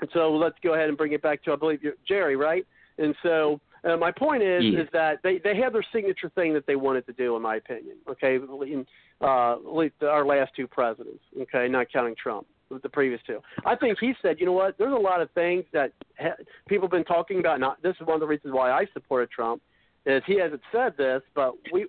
And 0.00 0.10
so 0.12 0.30
let's 0.34 0.56
go 0.62 0.74
ahead 0.74 0.88
and 0.88 0.98
bring 0.98 1.12
it 1.12 1.22
back 1.22 1.42
to 1.44 1.52
I 1.52 1.56
believe 1.56 1.80
Jerry, 2.06 2.36
right? 2.36 2.66
And 2.98 3.14
so 3.22 3.60
uh, 3.84 3.96
my 3.96 4.10
point 4.10 4.42
is 4.42 4.64
Yeah. 4.64 4.80
is 4.80 4.88
that 4.92 5.22
they 5.22 5.38
they 5.38 5.56
have 5.56 5.72
their 5.72 5.84
signature 5.92 6.30
thing 6.30 6.52
that 6.54 6.66
they 6.66 6.76
wanted 6.76 7.06
to 7.06 7.12
do, 7.12 7.36
in 7.36 7.42
my 7.42 7.56
opinion. 7.56 7.96
Okay, 8.10 8.36
in, 8.36 8.86
uh, 9.20 9.56
our 10.02 10.26
last 10.26 10.52
two 10.56 10.66
presidents. 10.66 11.22
Okay, 11.40 11.68
not 11.68 11.86
counting 11.92 12.14
Trump, 12.20 12.46
with 12.68 12.82
the 12.82 12.88
previous 12.88 13.20
two. 13.26 13.38
I 13.64 13.76
think 13.76 13.98
he 14.00 14.12
said, 14.20 14.36
you 14.40 14.46
know 14.46 14.52
what? 14.52 14.76
There's 14.76 14.92
a 14.92 14.96
lot 14.96 15.20
of 15.22 15.30
things 15.30 15.64
that 15.72 15.92
ha- 16.18 16.36
people 16.68 16.86
have 16.86 16.92
been 16.92 17.04
talking 17.04 17.38
about. 17.38 17.60
Not 17.60 17.82
this 17.82 17.94
is 18.00 18.06
one 18.06 18.14
of 18.14 18.20
the 18.20 18.26
reasons 18.26 18.52
why 18.52 18.72
I 18.72 18.86
supported 18.92 19.30
Trump. 19.30 19.62
Is 20.06 20.22
he 20.24 20.38
hasn't 20.38 20.62
said 20.70 20.96
this, 20.96 21.20
but 21.34 21.54
we 21.72 21.86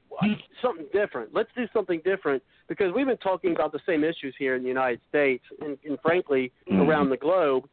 something 0.62 0.88
different. 0.92 1.34
Let's 1.34 1.50
do 1.56 1.68
something 1.72 2.02
different 2.04 2.42
because 2.68 2.92
we've 2.94 3.06
been 3.06 3.16
talking 3.18 3.52
about 3.54 3.72
the 3.72 3.80
same 3.86 4.04
issues 4.04 4.34
here 4.40 4.56
in 4.56 4.64
the 4.64 4.68
United 4.68 5.00
States 5.08 5.44
and, 5.62 5.78
and 5.88 6.00
frankly 6.02 6.52
around 6.72 7.10
the 7.12 7.18
globe 7.18 7.66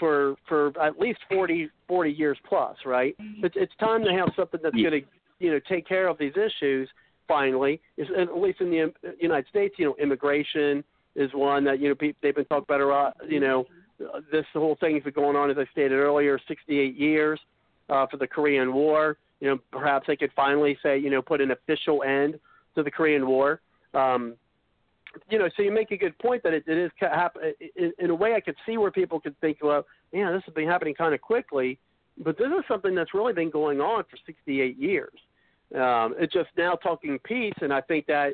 for 0.00 0.34
for 0.48 0.72
at 0.82 0.98
least 0.98 1.20
40, 1.30 1.68
40 1.86 2.10
years 2.10 2.36
plus, 2.48 2.76
right? 2.84 3.14
It's 3.44 3.54
it's 3.56 3.72
time 3.78 4.02
to 4.04 4.12
have 4.12 4.30
something 4.34 4.60
that's 4.62 4.74
Yeah. 4.76 4.90
going 4.90 5.02
to 5.02 5.08
you 5.38 5.52
know 5.52 5.60
take 5.68 5.86
care 5.86 6.08
of 6.08 6.18
these 6.18 6.34
issues 6.36 6.88
finally. 7.28 7.80
Is 7.96 8.08
at 8.18 8.36
least 8.36 8.60
in 8.60 8.70
the 8.70 8.82
um, 8.82 8.92
United 9.20 9.46
States, 9.48 9.76
you 9.78 9.84
know, 9.84 9.94
immigration 10.02 10.82
is 11.14 11.30
one 11.34 11.62
that 11.64 11.78
you 11.78 11.88
know 11.88 11.94
pe- 11.94 12.14
they've 12.20 12.34
been 12.34 12.44
talking 12.46 12.64
about 12.68 12.80
a 12.80 12.86
lot. 12.86 13.16
You 13.28 13.38
know, 13.38 13.66
uh, 14.12 14.20
this 14.32 14.44
whole 14.54 14.76
thing 14.80 14.94
has 14.94 15.04
been 15.04 15.12
going 15.12 15.36
on 15.36 15.50
as 15.52 15.56
I 15.56 15.66
stated 15.70 15.92
earlier, 15.92 16.36
68 16.48 16.96
years 16.96 17.38
uh, 17.88 18.08
for 18.08 18.16
the 18.16 18.26
Korean 18.26 18.74
War. 18.74 19.16
You 19.44 19.50
know, 19.50 19.58
perhaps 19.70 20.06
they 20.06 20.16
could 20.16 20.30
finally 20.34 20.78
say 20.82 20.96
you 20.96 21.10
know 21.10 21.20
put 21.20 21.42
an 21.42 21.50
official 21.50 22.02
end 22.02 22.40
to 22.74 22.82
the 22.82 22.90
Korean 22.90 23.26
War. 23.26 23.60
Um, 23.92 24.36
you 25.28 25.38
know, 25.38 25.50
so 25.54 25.62
you 25.62 25.70
make 25.70 25.90
a 25.90 25.98
good 25.98 26.18
point 26.18 26.42
that 26.44 26.54
it, 26.54 26.64
it 26.66 26.78
is 26.78 26.90
hap- 26.98 27.36
in, 27.76 27.92
in 27.98 28.08
a 28.08 28.14
way 28.14 28.32
I 28.32 28.40
could 28.40 28.56
see 28.64 28.78
where 28.78 28.90
people 28.90 29.20
could 29.20 29.38
think, 29.42 29.58
well, 29.60 29.84
yeah, 30.12 30.32
this 30.32 30.42
has 30.46 30.54
been 30.54 30.66
happening 30.66 30.94
kind 30.94 31.14
of 31.14 31.20
quickly, 31.20 31.78
but 32.24 32.38
this 32.38 32.46
is 32.46 32.64
something 32.66 32.94
that's 32.94 33.12
really 33.12 33.34
been 33.34 33.50
going 33.50 33.82
on 33.82 34.04
for 34.04 34.16
68 34.24 34.78
years. 34.78 35.12
Um, 35.74 36.14
it's 36.18 36.32
just 36.32 36.48
now 36.56 36.74
talking 36.76 37.18
peace, 37.22 37.54
and 37.60 37.70
I 37.70 37.82
think 37.82 38.06
that 38.06 38.32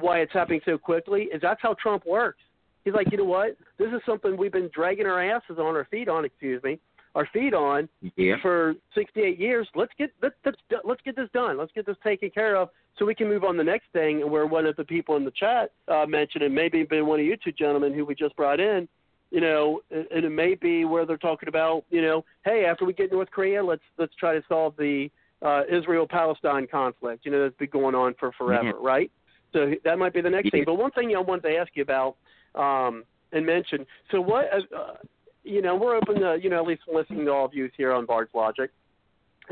why 0.00 0.20
it's 0.20 0.32
happening 0.32 0.62
so 0.64 0.78
quickly 0.78 1.24
is 1.24 1.42
that's 1.42 1.60
how 1.60 1.74
Trump 1.74 2.06
works. 2.06 2.40
He's 2.86 2.94
like, 2.94 3.12
you 3.12 3.18
know 3.18 3.24
what? 3.24 3.58
This 3.78 3.88
is 3.88 4.00
something 4.06 4.38
we've 4.38 4.50
been 4.50 4.70
dragging 4.74 5.04
our 5.04 5.22
asses 5.22 5.58
on 5.58 5.76
our 5.76 5.86
feet 5.90 6.08
on, 6.08 6.24
excuse 6.24 6.62
me, 6.62 6.78
our 7.14 7.26
feet 7.26 7.54
on 7.54 7.88
Yeah. 8.16 8.36
for 8.40 8.74
68 8.94 9.38
years. 9.38 9.68
Let's 9.74 9.92
get 9.98 10.12
let, 10.22 10.32
let's 10.44 10.58
let's 10.84 11.02
get 11.02 11.16
this 11.16 11.28
done. 11.32 11.58
Let's 11.58 11.72
get 11.72 11.86
this 11.86 11.96
taken 12.04 12.30
care 12.30 12.56
of 12.56 12.70
so 12.98 13.04
we 13.04 13.14
can 13.14 13.28
move 13.28 13.44
on 13.44 13.52
to 13.54 13.58
the 13.58 13.64
next 13.64 13.86
thing. 13.92 14.22
And 14.22 14.30
where 14.30 14.46
one 14.46 14.66
of 14.66 14.76
the 14.76 14.84
people 14.84 15.16
in 15.16 15.24
the 15.24 15.30
chat 15.32 15.72
uh, 15.88 16.06
mentioned, 16.06 16.44
and 16.44 16.54
maybe 16.54 16.82
been 16.84 17.06
one 17.06 17.20
of 17.20 17.26
you 17.26 17.36
two 17.36 17.52
gentlemen 17.52 17.92
who 17.92 18.04
we 18.04 18.14
just 18.14 18.36
brought 18.36 18.60
in, 18.60 18.88
you 19.30 19.40
know, 19.40 19.80
and 19.90 20.24
it 20.24 20.30
may 20.30 20.54
be 20.54 20.84
where 20.84 21.04
they're 21.06 21.16
talking 21.16 21.48
about, 21.48 21.84
you 21.90 22.02
know, 22.02 22.24
hey, 22.44 22.64
after 22.64 22.84
we 22.84 22.92
get 22.92 23.10
North 23.12 23.30
Korea, 23.30 23.62
let's 23.62 23.82
let's 23.98 24.14
try 24.14 24.34
to 24.34 24.42
solve 24.48 24.74
the 24.76 25.10
uh, 25.42 25.62
Israel-Palestine 25.70 26.66
conflict. 26.66 27.24
You 27.24 27.32
know, 27.32 27.42
that's 27.42 27.56
been 27.56 27.70
going 27.70 27.94
on 27.94 28.14
for 28.20 28.30
forever, 28.32 28.74
Mhm. 28.74 28.82
right? 28.82 29.10
So 29.52 29.74
that 29.84 29.98
might 29.98 30.12
be 30.12 30.20
the 30.20 30.30
next 30.30 30.50
thing. 30.50 30.64
But 30.64 30.74
one 30.74 30.90
thing 30.92 31.16
I 31.16 31.20
wanted 31.20 31.42
to 31.48 31.56
ask 31.56 31.74
you 31.74 31.82
about 31.82 32.16
um, 32.54 33.04
and 33.32 33.46
mention. 33.46 33.86
So 34.10 34.20
what? 34.20 34.50
Uh, 34.52 34.94
you 35.50 35.62
know, 35.62 35.74
we're 35.76 35.96
open 35.96 36.20
to 36.20 36.38
you 36.40 36.50
know 36.50 36.58
at 36.58 36.66
least 36.66 36.82
listening 36.92 37.24
to 37.26 37.32
all 37.32 37.48
views 37.48 37.72
here 37.76 37.92
on 37.92 38.06
Bard's 38.06 38.30
Logic. 38.34 38.70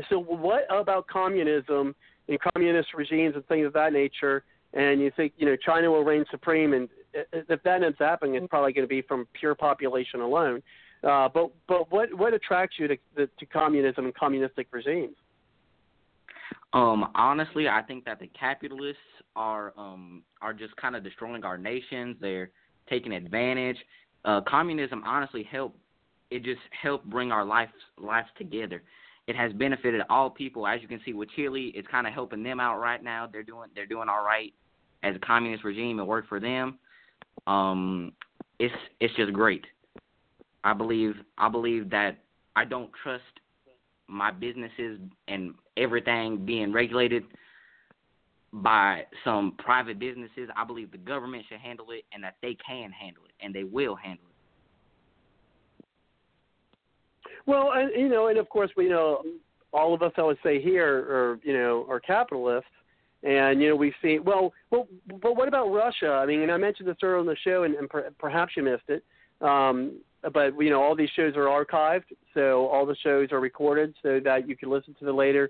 So 0.09 0.17
what 0.19 0.63
about 0.69 1.07
communism 1.07 1.93
and 2.27 2.39
communist 2.53 2.93
regimes 2.93 3.35
and 3.35 3.45
things 3.47 3.65
of 3.65 3.73
that 3.73 3.91
nature? 3.91 4.43
And 4.73 5.01
you 5.01 5.11
think 5.15 5.33
you 5.37 5.45
know 5.45 5.55
China 5.55 5.91
will 5.91 6.03
reign 6.03 6.25
supreme, 6.31 6.73
and 6.73 6.87
if 7.13 7.61
that 7.63 7.83
ends 7.83 7.97
up 7.99 8.07
happening, 8.07 8.35
it's 8.35 8.47
probably 8.49 8.71
going 8.73 8.87
to 8.87 8.89
be 8.89 9.01
from 9.01 9.27
pure 9.33 9.55
population 9.55 10.21
alone. 10.21 10.61
Uh, 11.03 11.27
but 11.33 11.51
but 11.67 11.91
what 11.91 12.13
what 12.13 12.33
attracts 12.33 12.77
you 12.79 12.87
to, 12.87 12.97
to 13.15 13.45
communism 13.51 14.05
and 14.05 14.15
communistic 14.15 14.67
regimes? 14.71 15.15
Um, 16.73 17.11
honestly, 17.15 17.67
I 17.67 17.81
think 17.81 18.05
that 18.05 18.19
the 18.19 18.27
capitalists 18.39 19.01
are 19.35 19.73
um 19.77 20.23
are 20.41 20.53
just 20.53 20.75
kind 20.75 20.95
of 20.95 21.03
destroying 21.03 21.43
our 21.43 21.57
nations. 21.57 22.17
They're 22.21 22.51
taking 22.89 23.11
advantage. 23.11 23.77
Uh, 24.25 24.41
communism 24.47 25.03
honestly 25.05 25.47
helped. 25.49 25.77
It 26.31 26.43
just 26.43 26.61
helped 26.81 27.09
bring 27.09 27.31
our 27.31 27.45
lives 27.45 27.71
lives 27.97 28.29
together. 28.37 28.83
It 29.27 29.35
has 29.35 29.53
benefited 29.53 30.01
all 30.09 30.29
people. 30.29 30.65
As 30.65 30.81
you 30.81 30.87
can 30.87 31.01
see 31.05 31.13
with 31.13 31.29
Chile, 31.35 31.71
it's 31.75 31.87
kind 31.87 32.07
of 32.07 32.13
helping 32.13 32.43
them 32.43 32.59
out 32.59 32.79
right 32.79 33.03
now. 33.03 33.27
They're 33.31 33.43
doing 33.43 33.69
they're 33.75 33.85
doing 33.85 34.09
all 34.09 34.23
right 34.23 34.53
as 35.03 35.15
a 35.15 35.19
communist 35.19 35.63
regime. 35.63 35.99
It 35.99 36.05
worked 36.05 36.29
for 36.29 36.39
them. 36.39 36.79
Um, 37.47 38.13
it's 38.59 38.73
it's 38.99 39.13
just 39.15 39.33
great. 39.33 39.65
I 40.63 40.73
believe 40.73 41.15
I 41.37 41.49
believe 41.49 41.89
that 41.91 42.17
I 42.55 42.65
don't 42.65 42.91
trust 43.03 43.23
my 44.07 44.31
businesses 44.31 44.99
and 45.27 45.53
everything 45.77 46.45
being 46.45 46.73
regulated 46.73 47.23
by 48.51 49.03
some 49.23 49.53
private 49.59 49.99
businesses. 49.99 50.49
I 50.57 50.65
believe 50.65 50.91
the 50.91 50.97
government 50.97 51.45
should 51.47 51.59
handle 51.59 51.91
it 51.91 52.03
and 52.11 52.23
that 52.23 52.37
they 52.41 52.57
can 52.65 52.91
handle 52.91 53.23
it 53.25 53.45
and 53.45 53.53
they 53.53 53.63
will 53.63 53.95
handle 53.95 54.25
it. 54.25 54.29
Well, 57.49 57.71
and, 57.73 57.89
you 57.99 58.09
know, 58.09 58.27
and 58.27 58.37
of 58.37 58.47
course, 58.47 58.69
we 58.77 58.87
know 58.87 59.23
all 59.73 59.95
of 59.95 60.03
us. 60.03 60.11
I 60.17 60.21
would 60.21 60.37
say 60.43 60.61
here, 60.61 60.99
or 60.99 61.39
you 61.41 61.51
know, 61.51 61.83
are 61.89 61.99
capitalists, 61.99 62.69
and 63.23 63.59
you 63.59 63.69
know, 63.69 63.75
we've 63.75 63.93
seen. 64.03 64.23
Well, 64.23 64.53
well, 64.69 64.87
but 65.19 65.35
what 65.35 65.47
about 65.47 65.69
Russia? 65.69 66.11
I 66.11 66.27
mean, 66.27 66.41
and 66.41 66.51
I 66.51 66.57
mentioned 66.57 66.87
this 66.87 66.97
earlier 67.01 67.17
on 67.17 67.25
the 67.25 67.35
show, 67.43 67.63
and, 67.63 67.73
and 67.73 67.89
per, 67.89 68.11
perhaps 68.19 68.53
you 68.55 68.61
missed 68.61 68.89
it. 68.89 69.03
Um, 69.41 69.99
but 70.31 70.53
you 70.59 70.69
know, 70.69 70.79
all 70.79 70.95
these 70.95 71.09
shows 71.15 71.33
are 71.35 71.45
archived, 71.45 72.03
so 72.35 72.67
all 72.67 72.85
the 72.85 72.95
shows 72.97 73.31
are 73.31 73.39
recorded, 73.39 73.95
so 74.03 74.19
that 74.23 74.47
you 74.47 74.55
can 74.55 74.69
listen 74.69 74.95
to 74.99 75.05
the 75.05 75.11
later, 75.11 75.49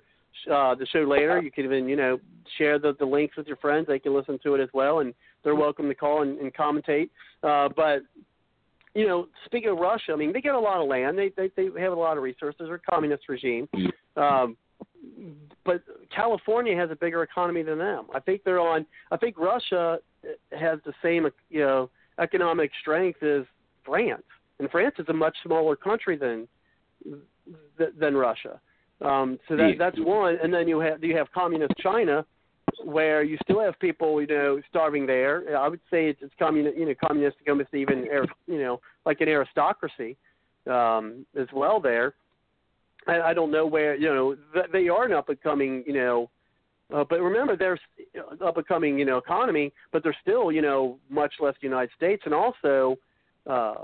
uh, 0.49 0.75
the 0.75 0.87
show 0.93 0.99
later. 0.99 1.41
You 1.41 1.51
can 1.51 1.65
even, 1.65 1.89
you 1.89 1.97
know, 1.97 2.17
share 2.57 2.79
the, 2.79 2.95
the 2.97 3.05
links 3.05 3.35
with 3.35 3.45
your 3.45 3.57
friends. 3.57 3.87
They 3.87 3.99
can 3.99 4.15
listen 4.15 4.39
to 4.43 4.55
it 4.55 4.61
as 4.61 4.69
well, 4.73 4.99
and 4.99 5.13
they're 5.43 5.55
welcome 5.55 5.89
to 5.89 5.95
call 5.95 6.21
and, 6.21 6.39
and 6.39 6.53
commentate. 6.53 7.09
Uh, 7.43 7.67
but 7.75 8.03
you 8.95 9.07
know, 9.07 9.27
speaking 9.45 9.69
of 9.69 9.77
Russia, 9.77 10.11
I 10.13 10.15
mean, 10.15 10.33
they 10.33 10.41
get 10.41 10.55
a 10.55 10.59
lot 10.59 10.81
of 10.81 10.87
land. 10.87 11.17
They 11.17 11.31
they 11.37 11.49
they 11.55 11.81
have 11.81 11.93
a 11.93 11.95
lot 11.95 12.17
of 12.17 12.23
resources. 12.23 12.61
They're 12.65 12.75
a 12.75 12.79
communist 12.79 13.29
regime. 13.29 13.67
Um, 14.15 14.57
but 15.65 15.83
California 16.15 16.75
has 16.75 16.89
a 16.91 16.95
bigger 16.95 17.23
economy 17.23 17.63
than 17.63 17.77
them. 17.77 18.05
I 18.13 18.19
think 18.19 18.43
they're 18.43 18.59
on. 18.59 18.85
I 19.11 19.17
think 19.17 19.37
Russia 19.37 19.99
has 20.51 20.79
the 20.85 20.93
same, 21.03 21.27
you 21.49 21.59
know, 21.59 21.89
economic 22.19 22.71
strength 22.81 23.21
as 23.23 23.43
France, 23.85 24.23
and 24.59 24.69
France 24.69 24.95
is 24.97 25.05
a 25.09 25.13
much 25.13 25.35
smaller 25.45 25.75
country 25.75 26.17
than 26.17 26.47
th- 27.77 27.91
than 27.99 28.15
Russia. 28.15 28.59
Um, 29.01 29.39
so 29.47 29.55
that 29.55 29.75
that's 29.77 29.97
one. 29.99 30.37
And 30.41 30.53
then 30.53 30.67
you 30.67 30.79
have 30.79 31.03
you 31.03 31.15
have 31.15 31.31
communist 31.31 31.73
China, 31.79 32.25
where 32.83 33.23
you 33.23 33.37
still 33.43 33.59
have 33.59 33.77
people, 33.79 34.21
you 34.21 34.27
know, 34.27 34.61
starving 34.69 35.05
there. 35.05 35.57
I 35.57 35.67
would 35.67 35.81
say 35.91 36.09
it's, 36.09 36.21
it's 36.21 36.33
communist, 36.39 36.77
you 36.77 36.85
know, 36.85 36.93
communistic, 37.05 37.47
almost 37.47 37.73
even, 37.73 38.05
you 38.47 38.59
know, 38.59 38.79
like 39.05 39.21
an 39.21 39.27
aristocracy 39.27 40.17
um, 40.67 41.25
as 41.39 41.47
well 41.53 41.79
there. 41.79 42.13
I, 43.07 43.21
I 43.21 43.33
don't 43.33 43.51
know 43.51 43.65
where, 43.65 43.95
you 43.95 44.07
know, 44.07 44.35
th- 44.53 44.67
they 44.71 44.87
are 44.87 45.05
an 45.05 45.13
up 45.13 45.29
and 45.29 45.41
coming, 45.41 45.83
you 45.87 45.93
know, 45.93 46.29
uh, 46.93 47.03
but 47.09 47.21
remember 47.21 47.55
they're 47.55 47.79
up 48.45 48.57
and 48.57 48.67
coming, 48.67 48.97
you 48.97 49.05
know, 49.05 49.17
economy, 49.17 49.71
but 49.91 50.03
they're 50.03 50.17
still, 50.21 50.51
you 50.51 50.61
know, 50.61 50.97
much 51.09 51.33
less 51.39 51.53
the 51.61 51.67
United 51.67 51.91
States, 51.95 52.23
and 52.25 52.33
also, 52.33 52.97
uh, 53.47 53.75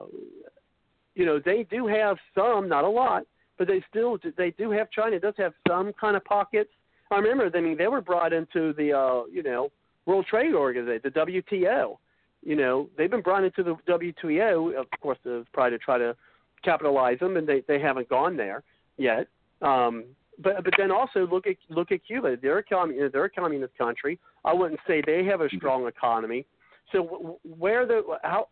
you 1.14 1.26
know, 1.26 1.40
they 1.44 1.66
do 1.70 1.88
have 1.88 2.18
some, 2.34 2.68
not 2.68 2.84
a 2.84 2.90
lot, 2.90 3.24
but 3.58 3.68
they 3.68 3.84
still 3.90 4.18
they 4.38 4.52
do 4.52 4.72
have 4.72 4.90
China 4.92 5.20
does 5.20 5.34
have 5.38 5.54
some 5.68 5.94
kind 5.94 6.16
of 6.16 6.26
pockets 6.26 6.72
I 7.12 7.18
remember. 7.18 7.50
I 7.56 7.62
mean, 7.62 7.78
they 7.78 7.88
were 7.88 8.02
brought 8.02 8.34
into 8.34 8.74
the 8.74 8.94
uh, 8.94 9.24
you 9.32 9.44
know 9.44 9.70
World 10.06 10.26
Trade 10.30 10.54
Organization, 10.54 11.02
the 11.04 11.12
WTO. 11.12 11.98
You 12.44 12.56
know, 12.56 12.90
they've 12.98 13.10
been 13.10 13.22
brought 13.22 13.44
into 13.44 13.64
the 13.64 13.76
WTO, 13.88 14.80
of 14.80 14.86
course, 15.02 15.18
to 15.24 15.46
try 15.54 15.70
to 15.70 15.78
try 15.78 15.98
to 15.98 16.16
capitalize 16.64 17.20
them, 17.20 17.38
and 17.38 17.48
they 17.48 17.64
they 17.68 17.80
haven't 17.80 18.10
gone 18.10 18.38
there 18.38 18.64
yet. 18.98 19.28
Um, 19.62 20.06
but 20.40 20.64
but 20.64 20.74
then 20.78 20.92
also 20.92 21.28
look 21.28 21.48
at 21.48 21.56
look 21.70 21.92
at 21.92 22.06
Cuba. 22.06 22.38
They're 22.42 22.60
a 22.60 22.64
commun- 22.64 23.10
they're 23.12 23.26
a 23.26 23.30
communist 23.30 23.78
country. 23.78 24.20
I 24.44 24.54
wouldn't 24.54 24.80
say 24.88 25.02
they 25.06 25.24
have 25.26 25.42
a 25.42 25.50
strong 25.50 25.88
economy. 25.88 26.46
So 26.92 27.40
where 27.44 27.86
the 27.86 28.04
how 28.24 28.50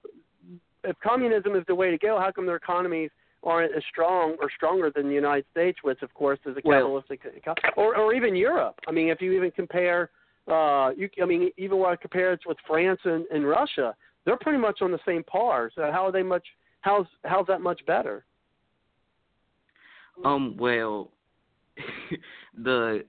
if 0.84 0.96
communism 1.00 1.56
is 1.56 1.64
the 1.68 1.76
way 1.76 1.92
to 1.92 1.98
go, 1.98 2.20
how 2.20 2.32
come 2.32 2.46
their 2.46 2.56
economies 2.56 3.10
aren't 3.44 3.76
as 3.76 3.84
strong 3.90 4.36
or 4.40 4.50
stronger 4.56 4.90
than 4.90 5.08
the 5.08 5.14
United 5.14 5.46
States, 5.52 5.80
which 5.84 6.02
of 6.02 6.14
course 6.14 6.40
is 6.46 6.58
a 6.58 6.62
Well- 6.64 7.00
capitalistic, 7.00 7.26
eco- 7.38 7.56
or 7.76 7.96
or 7.98 8.14
even 8.14 8.36
Europe. 8.36 8.80
I 8.88 8.92
mean, 8.92 9.10
if 9.10 9.22
you 9.22 9.32
even 9.34 9.52
compare, 9.52 10.10
uh, 10.48 10.94
you 10.96 11.10
I 11.22 11.26
mean, 11.26 11.52
even 11.58 11.78
when 11.80 11.92
I 11.92 11.96
compare 11.96 12.34
it 12.34 12.42
with 12.46 12.58
France 12.68 13.00
and, 13.04 13.26
and 13.28 13.48
Russia, 13.48 13.96
they're 14.26 14.38
pretty 14.38 14.60
much 14.60 14.82
on 14.82 14.92
the 14.92 15.00
same 15.06 15.24
par. 15.24 15.72
So 15.76 15.92
how 15.92 16.06
are 16.06 16.12
they 16.12 16.24
much? 16.24 16.46
How's 16.82 17.08
how's 17.26 17.48
that 17.48 17.62
much 17.62 17.86
better? 17.86 18.26
Um, 20.24 20.56
well, 20.58 21.12
the 22.58 23.06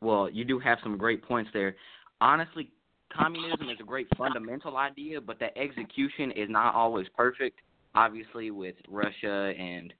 well, 0.00 0.28
you 0.30 0.44
do 0.44 0.58
have 0.58 0.78
some 0.82 0.96
great 0.96 1.22
points 1.22 1.50
there. 1.52 1.74
Honestly, 2.20 2.70
communism 3.12 3.68
is 3.70 3.78
a 3.80 3.84
great 3.84 4.06
fundamental 4.16 4.76
idea, 4.76 5.20
but 5.20 5.38
the 5.38 5.56
execution 5.58 6.30
is 6.32 6.48
not 6.48 6.74
always 6.74 7.06
perfect. 7.16 7.60
Obviously, 7.96 8.50
with 8.50 8.76
Russia 8.88 9.52
and 9.58 9.92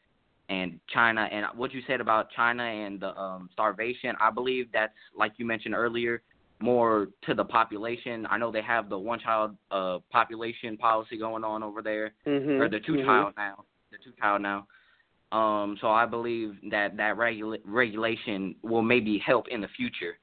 and 0.48 0.78
China, 0.94 1.28
and 1.32 1.44
what 1.56 1.73
you 1.74 1.81
said 1.89 2.01
about 2.01 2.31
China 2.31 2.62
and 2.62 3.01
the 3.01 3.16
um, 3.18 3.48
starvation, 3.52 4.14
I 4.20 4.31
believe 4.31 4.66
that's 4.73 4.93
like 5.16 5.32
you 5.39 5.44
mentioned 5.47 5.74
earlier, 5.74 6.23
more 6.60 7.09
to 7.27 7.35
the 7.35 7.44
population. 7.44 8.27
I 8.31 8.39
know 8.39 8.52
they 8.52 8.62
have 8.62 8.89
the 8.89 8.98
one-child 8.98 9.56
uh, 9.73 9.98
population 10.12 10.77
policy 10.77 11.18
going 11.18 11.43
on 11.43 11.62
over 11.62 11.82
there 11.82 12.12
Mm-hmm. 12.27 12.60
or 12.60 12.68
the 12.68 12.81
two 12.81 13.02
child 13.05 13.35
now, 13.36 13.64
the 13.90 13.98
two 14.05 14.12
child 14.20 14.43
now. 14.43 14.66
Um, 15.32 15.77
so 15.81 15.89
I 15.89 16.06
believe 16.06 16.55
that 16.70 16.97
that 16.97 17.16
regula- 17.16 17.59
regulation 17.64 18.55
will 18.62 18.82
maybe 18.82 19.18
help 19.24 19.48
in 19.48 19.60
the 19.60 19.68
future 19.77 20.18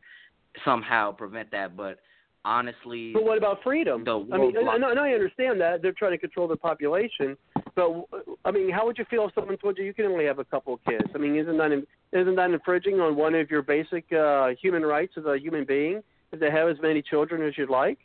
somehow 0.63 1.11
prevent 1.11 1.51
that. 1.51 1.75
But 1.75 1.99
honestly, 2.45 3.11
But 3.13 3.23
what 3.23 3.37
about 3.37 3.61
freedom? 3.63 4.03
I 4.07 4.37
mean, 4.37 4.55
and 4.57 4.99
I 4.99 5.11
understand 5.11 5.59
that 5.61 5.81
they're 5.81 5.91
trying 5.91 6.11
to 6.11 6.17
control 6.17 6.47
the 6.47 6.55
population, 6.55 7.37
But 7.75 8.05
I 8.45 8.51
mean, 8.51 8.69
how 8.69 8.85
would 8.85 8.97
you 8.97 9.05
feel 9.09 9.27
if 9.27 9.33
someone 9.33 9.57
told 9.57 9.77
you 9.77 9.83
you 9.83 9.93
can 9.93 10.05
only 10.05 10.25
have 10.25 10.39
a 10.39 10.45
couple 10.45 10.75
of 10.75 10.83
kids? 10.83 11.05
I 11.15 11.17
mean, 11.17 11.35
isn't 11.35 11.57
that 11.57 11.71
isn't 12.11 12.35
that 12.35 12.51
infringing 12.51 12.99
on 12.99 13.15
one 13.15 13.33
of 13.33 13.49
your 13.49 13.63
basic 13.63 14.11
uh, 14.13 14.49
human 14.61 14.83
rights 14.83 15.13
as 15.17 15.25
a 15.25 15.37
human 15.39 15.65
being 15.65 16.03
to 16.39 16.51
have 16.51 16.67
as 16.69 16.77
many 16.81 17.01
children 17.01 17.41
as 17.47 17.57
you'd 17.57 17.69
like? 17.69 17.97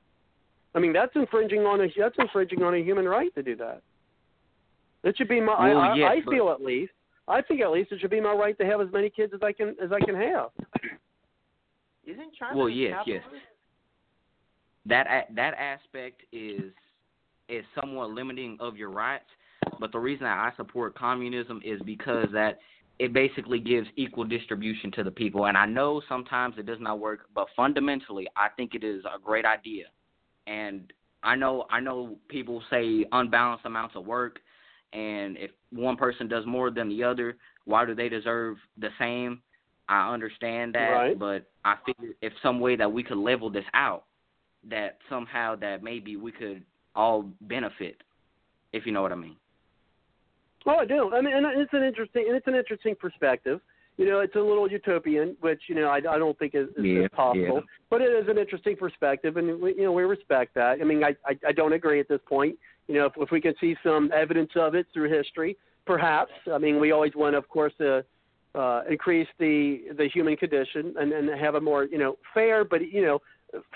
I 0.74 0.78
mean, 0.78 0.93
that's 0.93 1.12
infringing 1.15 1.61
on 1.61 1.81
a 1.82 1.89
that's 1.99 2.16
infringing 2.19 2.62
on 2.62 2.74
a 2.74 2.78
human 2.78 3.07
right 3.07 3.35
to 3.35 3.43
do 3.43 3.57
that. 3.57 3.82
It 5.05 5.16
should 5.16 5.28
be 5.28 5.40
my. 5.40 5.69
Well, 5.69 5.78
I, 5.78 5.95
yes, 5.97 6.09
I 6.12 6.20
but- 6.24 6.32
feel 6.32 6.51
at 6.51 6.62
least. 6.62 6.93
I 7.27 7.43
think 7.43 7.61
at 7.61 7.70
least 7.70 7.93
it 7.93 8.01
should 8.01 8.11
be 8.11 8.23
my 8.23 8.32
right 8.32 8.57
to 8.59 8.65
have 8.65 8.81
as 8.81 8.89
many 8.90 9.11
kids 9.11 9.35
as 9.35 9.40
I 9.43 9.53
can 9.53 9.77
as 9.82 9.93
I 9.93 10.01
can 10.03 10.15
have. 10.15 10.49
Isn't 12.07 12.35
China 12.39 12.57
Well, 12.57 12.69
a 12.69 12.73
yes, 12.73 13.03
yes. 13.07 13.23
that 14.86 15.27
that 15.35 15.53
aspect 15.59 16.23
is 16.32 16.73
is 17.51 17.65
somewhat 17.78 18.11
limiting 18.11 18.57
of 18.61 18.78
your 18.78 18.89
rights. 18.90 19.24
But 19.81 19.93
the 19.93 19.99
reason 19.99 20.25
that 20.25 20.39
I 20.39 20.53
support 20.57 20.95
communism 20.97 21.61
is 21.65 21.81
because 21.85 22.29
that 22.33 22.59
it 22.99 23.13
basically 23.13 23.61
gives 23.61 23.87
equal 23.97 24.25
distribution 24.25 24.91
to 24.93 25.05
the 25.05 25.11
people. 25.11 25.47
And 25.47 25.57
I 25.57 25.67
know 25.67 26.03
sometimes 26.09 26.57
it 26.59 26.67
does 26.67 26.81
not 26.81 26.99
work, 26.99 27.27
but 27.35 27.47
fundamentally, 27.55 28.27
I 28.37 28.49
think 28.57 28.75
it 28.75 28.83
is 28.83 29.05
a 29.05 29.19
great 29.19 29.45
idea. 29.45 29.85
And 30.47 30.93
I 31.23 31.37
know 31.37 31.67
I 31.71 31.81
know 31.81 32.17
people 32.29 32.63
say 32.71 33.05
unbalanced 33.13 33.67
amounts 33.67 33.97
of 33.97 34.07
work, 34.07 34.39
and 34.93 35.37
if 35.37 35.51
one 35.71 35.97
person 35.97 36.29
does 36.29 36.45
more 36.47 36.71
than 36.71 36.89
the 36.89 37.05
other, 37.05 37.37
why 37.65 37.85
do 37.85 37.95
they 37.95 38.09
deserve 38.09 38.57
the 38.79 38.89
same? 38.99 39.43
I 39.89 40.13
understand 40.13 40.75
that, 40.75 40.91
Right. 40.91 41.19
but 41.19 41.51
I 41.65 41.77
figure 41.87 42.15
if 42.21 42.33
some 42.43 42.61
way 42.61 42.77
that 42.77 42.93
we 42.93 43.03
could 43.03 43.17
level 43.17 43.51
this 43.51 43.65
out, 43.75 44.05
that 44.65 44.99
somehow 45.09 45.57
that 45.57 45.83
maybe 45.83 46.17
we 46.17 46.31
could 46.31 46.63
all 46.95 47.31
benefit, 47.43 48.03
if 48.73 48.87
you 48.87 48.93
know 48.93 49.03
what 49.03 49.13
I 49.13 49.17
mean. 49.17 49.37
Oh, 50.66 50.76
I 50.76 50.85
do. 50.85 51.12
I 51.14 51.20
mean, 51.20 51.35
and 51.35 51.47
it's 51.60 51.72
an 51.72 51.82
interesting 51.82 52.24
and 52.28 52.36
it's 52.36 52.47
an 52.47 52.55
interesting 52.55 52.94
perspective. 52.94 53.60
You 53.97 54.06
know, 54.06 54.20
it's 54.20 54.36
a 54.36 54.40
little 54.40 54.70
utopian, 54.70 55.36
which 55.40 55.62
you 55.68 55.74
know 55.74 55.89
I, 55.89 55.97
I 55.97 56.18
don't 56.18 56.39
think 56.39 56.55
is, 56.55 56.68
is, 56.76 56.85
Yeah, 56.85 57.09
possible. 57.09 57.56
yeah. 57.56 57.60
But 57.90 58.01
it 58.01 58.12
is 58.12 58.28
an 58.28 58.39
interesting 58.39 58.76
perspective, 58.76 59.36
and 59.36 59.60
we, 59.60 59.74
you 59.74 59.85
know 59.85 59.93
we 59.93 60.02
respect 60.05 60.55
that. 60.55 60.78
I 60.80 60.85
mean, 60.85 61.02
I, 61.02 61.16
I 61.26 61.36
I 61.48 61.52
don't 61.52 61.72
agree 61.72 62.01
at 62.01 62.09
this 62.09 62.20
point. 62.28 62.56
You 62.86 62.94
know, 62.94 63.06
if, 63.06 63.12
if 63.16 63.30
we 63.30 63.40
can 63.40 63.55
see 63.60 63.76
some 63.82 64.10
evidence 64.14 64.51
of 64.56 64.74
it 64.74 64.86
through 64.93 65.10
history, 65.10 65.56
perhaps. 65.85 66.32
I 66.52 66.59
mean, 66.59 66.80
we 66.80 66.93
always 66.93 67.14
want, 67.14 67.35
of 67.35 67.48
course, 67.48 67.72
to 67.78 68.05
uh, 68.55 68.82
increase 68.89 69.28
the 69.39 69.82
the 69.97 70.09
human 70.09 70.36
condition 70.36 70.94
and 70.98 71.12
and 71.12 71.28
have 71.40 71.55
a 71.56 71.60
more 71.60 71.85
you 71.85 71.98
know 71.98 72.16
fair, 72.35 72.64
but 72.64 72.93
you 72.93 73.02
know 73.02 73.18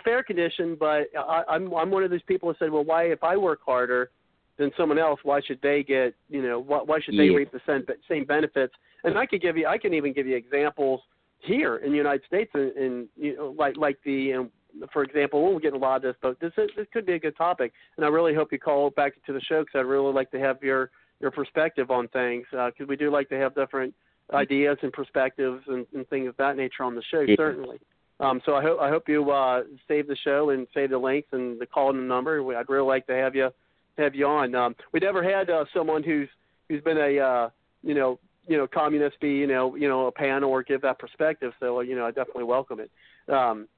fair 0.05 0.23
condition. 0.23 0.77
But 0.79 1.09
I, 1.19 1.43
I'm 1.49 1.73
I'm 1.75 1.91
one 1.91 2.05
of 2.05 2.11
those 2.11 2.23
people 2.23 2.49
who 2.51 2.55
said, 2.59 2.71
well, 2.71 2.85
why 2.85 3.05
if 3.05 3.25
I 3.25 3.37
work 3.37 3.61
harder 3.65 4.11
than 4.59 4.71
someone 4.77 4.99
else, 4.99 5.21
why 5.23 5.41
should 5.41 5.61
they 5.63 5.83
get 5.83 6.15
you 6.29 6.43
know 6.43 6.59
why, 6.59 6.79
why 6.79 7.01
should 7.01 7.17
they 7.17 7.25
Yeah. 7.25 7.37
reap 7.37 7.53
the 7.53 7.61
same, 7.67 7.85
same 8.09 8.25
benefits? 8.25 8.75
And 9.05 9.19
I 9.19 9.27
could 9.27 9.41
give 9.43 9.57
you 9.57 9.67
I 9.67 9.79
can 9.79 9.95
even 9.95 10.13
give 10.13 10.27
you 10.27 10.37
examples 10.37 11.01
here 11.39 11.77
in 11.79 11.91
the 11.91 11.97
United 11.97 12.25
States 12.27 12.51
and, 12.55 12.73
in 12.77 13.09
you 13.17 13.37
know 13.37 13.55
like 13.59 13.77
like 13.77 13.99
the 14.05 14.35
um, 14.35 14.51
for 14.93 15.03
example, 15.03 15.43
we 15.45 15.51
won't 15.51 15.63
get 15.63 15.75
a 15.75 15.77
lot 15.79 15.97
of 15.97 16.03
this, 16.03 16.17
but 16.23 16.41
this 16.41 16.53
is, 16.57 16.71
this 16.77 16.87
could 16.95 17.05
be 17.05 17.13
a 17.13 17.19
good 17.19 17.37
topic, 17.37 17.73
and 17.97 18.07
I 18.07 18.09
really 18.09 18.35
hope 18.35 18.53
you 18.53 18.59
call 18.59 18.89
back 18.89 19.13
to 19.27 19.33
the 19.35 19.41
show 19.43 19.61
because 19.61 19.79
I'd 19.81 19.87
really 19.87 20.13
like 20.15 20.31
to 20.31 20.41
have 20.41 20.63
your 20.63 20.91
your 21.21 21.31
perspective 21.31 21.91
on 21.91 22.09
things 22.09 22.47
because 22.51 22.89
we 22.89 22.97
do 22.97 23.11
like 23.11 23.29
to 23.29 23.37
have 23.39 23.55
different 23.55 23.95
ideas 24.33 24.77
and 24.83 24.93
perspectives 24.93 25.63
and, 25.69 25.87
and 25.95 26.09
things 26.09 26.29
of 26.29 26.37
that 26.39 26.57
nature 26.57 26.83
on 26.85 26.95
the 26.95 27.03
show 27.11 27.21
Yeah. 27.21 27.37
certainly. 27.37 27.79
Um, 28.19 28.41
so 28.47 28.55
I 28.55 28.63
hope 28.63 28.81
I 28.81 28.89
hope 28.89 29.09
you 29.09 29.31
uh, 29.31 29.65
save 29.89 30.07
the 30.07 30.17
show 30.17 30.51
and 30.51 30.67
save 30.75 30.91
the 30.91 30.99
links 30.99 31.29
and 31.33 31.61
the 31.61 31.67
call 31.67 31.91
and 31.91 31.99
the 31.99 32.05
number. 32.05 32.41
I'd 32.57 32.69
really 32.69 32.87
like 32.87 33.07
to 33.09 33.15
have 33.15 33.35
you 33.35 33.51
have 33.99 34.15
you 34.15 34.27
on. 34.27 34.55
Um, 34.55 34.75
we 34.93 35.01
never 35.01 35.23
had 35.23 35.51
uh, 35.51 35.65
someone 35.75 36.03
who's 36.03 36.29
who's 36.69 36.83
been 36.83 36.99
a 36.99 37.19
uh, 37.19 37.51
you 37.83 37.95
know 37.95 38.19
you 38.47 38.57
know 38.57 38.67
communist 38.67 39.21
be 39.21 39.31
you 39.31 39.47
know 39.47 39.75
you 39.77 39.89
know 39.89 40.07
a 40.07 40.13
panel 40.13 40.51
or 40.51 40.63
give 40.63 40.83
that 40.83 40.99
perspective. 40.99 41.53
So 41.61 41.81
you 41.81 41.97
know 41.97 42.07
I 42.07 42.11
definitely 42.11 42.45
welcome 42.45 42.81
it. 42.81 42.91
Um, 43.33 43.69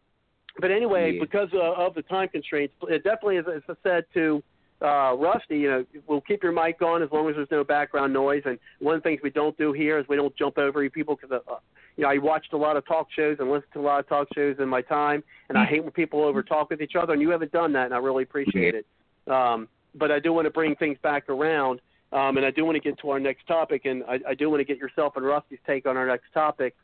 but 0.61 0.71
anyway, 0.71 1.15
Yeah. 1.15 1.21
because 1.21 1.49
uh, 1.53 1.73
of 1.73 1.95
the 1.95 2.03
time 2.03 2.29
constraints, 2.29 2.75
it 2.89 3.03
definitely, 3.03 3.39
as, 3.39 3.45
as 3.49 3.63
I 3.69 3.75
said 3.83 4.05
to 4.15 4.43
uh, 4.81 5.15
Rusty, 5.17 5.59
you 5.59 5.69
know, 5.69 5.85
we'll 6.07 6.21
keep 6.21 6.43
your 6.43 6.53
mic 6.53 6.81
on 6.81 7.03
as 7.03 7.11
long 7.11 7.29
as 7.29 7.35
there's 7.35 7.51
no 7.51 7.65
background 7.65 8.13
noise. 8.13 8.43
And 8.45 8.59
one 8.79 8.95
of 8.95 9.03
the 9.03 9.09
things 9.09 9.21
we 9.23 9.31
don't 9.31 9.57
do 9.59 9.73
here 9.73 9.99
is 9.99 10.07
we 10.09 10.17
don't 10.17 10.35
jump 10.37 10.59
over 10.59 10.83
you 10.83 10.91
people 10.91 11.17
because, 11.17 11.43
uh, 11.49 11.57
you 11.97 12.05
know, 12.05 12.11
I 12.11 12.19
watched 12.19 12.53
a 12.53 12.57
lot 12.57 12.77
of 12.77 12.87
talk 12.87 13.09
shows 13.15 13.39
and 13.41 13.51
listened 13.51 13.73
to 13.73 13.81
a 13.81 13.83
lot 13.83 14.01
of 14.01 14.09
talk 14.09 14.29
shows 14.35 14.57
in 14.59 14.69
my 14.69 14.83
time, 14.83 15.25
and 15.49 15.59
I 15.59 15.65
hate 15.65 15.83
when 15.83 15.93
people 15.93 16.23
over 16.23 16.43
talk 16.43 16.71
with 16.71 16.81
each 16.81 16.95
other. 16.95 17.13
And 17.13 17.23
you 17.23 17.31
haven't 17.31 17.53
done 17.53 17.73
that, 17.73 17.87
and 17.87 17.95
I 17.95 17.99
really 17.99 18.23
appreciate 18.23 18.75
it. 18.75 18.87
Um, 19.27 19.69
but 19.95 20.11
I 20.11 20.19
do 20.19 20.33
want 20.33 20.47
to 20.47 20.51
bring 20.51 20.75
things 20.77 20.99
back 21.03 21.29
around, 21.29 21.81
um, 22.13 22.37
and 22.37 22.47
I 22.47 22.51
do 22.51 22.65
want 22.65 22.77
to 22.77 22.81
get 22.81 22.99
to 23.01 23.11
our 23.11 23.21
next 23.21 23.47
topic, 23.47 23.85
and 23.85 24.03
I, 24.05 24.19
I 24.31 24.35
do 24.35 24.51
want 24.51 24.61
to 24.61 24.65
get 24.65 24.79
yourself 24.79 25.15
and 25.17 25.25
Rusty's 25.25 25.59
take 25.67 25.87
on 25.87 25.97
our 25.97 26.07
next 26.07 26.33
topic 26.33 26.75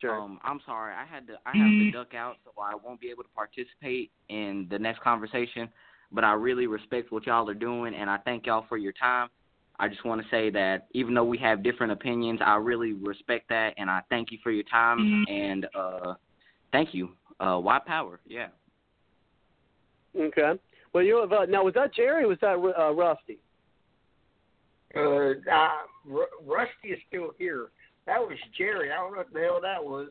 Jerry. 0.00 0.20
Um, 0.20 0.38
I'm 0.44 0.60
sorry, 0.66 0.94
I 0.94 1.04
had 1.04 1.26
to 1.26 1.34
I 1.46 1.56
have 1.56 1.68
to 1.68 1.90
duck 1.90 2.14
out, 2.14 2.36
so 2.44 2.52
I 2.60 2.74
won't 2.74 3.00
be 3.00 3.10
able 3.10 3.22
to 3.22 3.28
participate 3.30 4.10
in 4.28 4.66
the 4.70 4.78
next 4.78 5.00
conversation. 5.00 5.68
But 6.12 6.24
I 6.24 6.32
really 6.32 6.66
respect 6.66 7.12
what 7.12 7.26
y'all 7.26 7.48
are 7.48 7.54
doing, 7.54 7.94
and 7.94 8.08
I 8.08 8.18
thank 8.18 8.46
y'all 8.46 8.64
for 8.68 8.76
your 8.76 8.92
time. 8.92 9.28
I 9.78 9.88
just 9.88 10.04
want 10.04 10.22
to 10.22 10.28
say 10.30 10.48
that 10.50 10.86
even 10.92 11.12
though 11.12 11.24
we 11.24 11.36
have 11.38 11.62
different 11.62 11.92
opinions, 11.92 12.40
I 12.44 12.56
really 12.56 12.94
respect 12.94 13.48
that, 13.50 13.74
and 13.76 13.90
I 13.90 14.00
thank 14.08 14.32
you 14.32 14.38
for 14.42 14.50
your 14.50 14.64
time. 14.64 15.26
And 15.28 15.66
uh, 15.74 16.14
thank 16.72 16.94
you, 16.94 17.10
uh, 17.40 17.58
White 17.58 17.84
Power. 17.84 18.20
Yeah. 18.26 18.48
Okay. 20.18 20.52
Well, 20.94 21.04
you 21.04 21.20
have, 21.20 21.32
uh, 21.32 21.44
now 21.44 21.62
was 21.62 21.74
that 21.74 21.94
Jerry 21.94 22.24
or 22.24 22.28
was 22.28 22.38
that 22.40 22.54
uh, 22.54 22.92
Rusty? 22.92 23.38
Uh, 24.96 25.00
uh, 25.00 25.68
R- 26.10 26.28
Rusty 26.46 26.88
is 26.88 26.98
still 27.08 27.32
here. 27.38 27.66
That 28.06 28.18
was 28.20 28.38
Jerry. 28.56 28.90
I 28.90 28.96
don't 28.96 29.12
know 29.12 29.18
what 29.18 29.32
the 29.32 29.40
hell 29.40 29.60
that 29.60 29.84
was. 29.84 30.08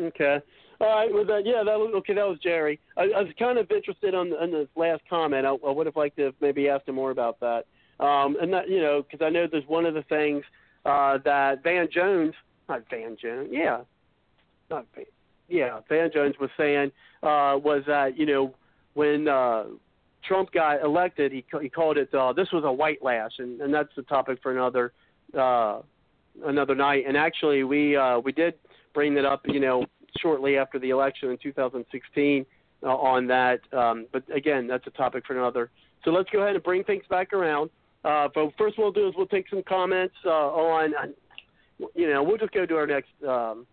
Okay. 0.00 0.38
All 0.80 0.86
right. 0.86 1.12
Well, 1.12 1.24
that, 1.24 1.42
yeah, 1.44 1.64
that 1.64 1.78
was 1.78 1.92
okay. 1.96 2.14
That 2.14 2.28
was 2.28 2.38
Jerry. 2.40 2.78
I, 2.96 3.02
I 3.02 3.22
was 3.22 3.32
kind 3.38 3.58
of 3.58 3.70
interested 3.70 4.14
on 4.14 4.32
on 4.34 4.52
this 4.52 4.68
last 4.76 5.02
comment. 5.10 5.44
I, 5.44 5.50
I 5.50 5.70
would 5.70 5.86
have 5.86 5.96
liked 5.96 6.16
to 6.16 6.26
have 6.26 6.34
maybe 6.40 6.68
asked 6.68 6.88
him 6.88 6.94
more 6.94 7.10
about 7.10 7.40
that. 7.40 7.64
Um, 8.00 8.36
and 8.40 8.52
that 8.52 8.68
you 8.68 8.80
know, 8.80 9.02
because 9.02 9.24
I 9.24 9.30
know 9.30 9.46
there's 9.50 9.66
one 9.66 9.86
of 9.86 9.94
the 9.94 10.02
things 10.02 10.44
uh, 10.84 11.18
that 11.24 11.64
Van 11.64 11.88
Jones, 11.92 12.34
not 12.68 12.84
Van 12.90 13.16
Jones, 13.20 13.48
yeah, 13.50 13.80
not 14.70 14.86
Van, 14.94 15.04
yeah, 15.48 15.80
Van 15.88 16.10
Jones 16.12 16.36
was 16.40 16.50
saying 16.56 16.92
uh, 17.24 17.58
was 17.58 17.82
that 17.88 18.16
you 18.16 18.26
know 18.26 18.54
when 18.94 19.26
uh, 19.26 19.64
Trump 20.24 20.52
got 20.52 20.82
elected, 20.82 21.32
he 21.32 21.44
he 21.60 21.68
called 21.68 21.98
it 21.98 22.12
uh, 22.14 22.32
this 22.32 22.52
was 22.52 22.62
a 22.64 22.72
white 22.72 23.02
lash, 23.02 23.32
and, 23.38 23.60
and 23.60 23.74
that's 23.74 23.94
the 23.96 24.02
topic 24.02 24.38
for 24.42 24.52
another 24.52 24.92
uh, 25.36 25.80
another 26.44 26.76
night. 26.76 27.04
And 27.08 27.16
actually, 27.16 27.64
we 27.64 27.96
uh, 27.96 28.20
we 28.20 28.30
did 28.30 28.54
bring 28.94 29.14
that 29.14 29.24
up, 29.24 29.42
you 29.46 29.60
know, 29.60 29.84
shortly 30.20 30.56
after 30.56 30.78
the 30.78 30.90
election 30.90 31.30
in 31.30 31.38
2016 31.38 32.46
uh, 32.82 32.86
on 32.86 33.26
that. 33.26 33.60
Um, 33.72 34.06
but 34.12 34.22
again, 34.34 34.66
that's 34.66 34.86
a 34.86 34.90
topic 34.90 35.26
for 35.26 35.36
another. 35.36 35.70
So 36.04 36.10
let's 36.10 36.30
go 36.30 36.42
ahead 36.42 36.54
and 36.54 36.64
bring 36.64 36.84
things 36.84 37.04
back 37.10 37.32
around. 37.32 37.70
Uh, 38.04 38.28
but 38.34 38.52
first, 38.56 38.78
we'll 38.78 38.92
do 38.92 39.08
is 39.08 39.14
we'll 39.16 39.26
take 39.26 39.48
some 39.48 39.62
comments 39.62 40.14
uh, 40.24 40.30
on, 40.30 40.94
you 41.94 42.08
know, 42.08 42.22
we'll 42.22 42.38
just 42.38 42.52
go 42.52 42.64
to 42.64 42.76
our 42.76 42.86
next 42.86 43.10
um, 43.26 43.66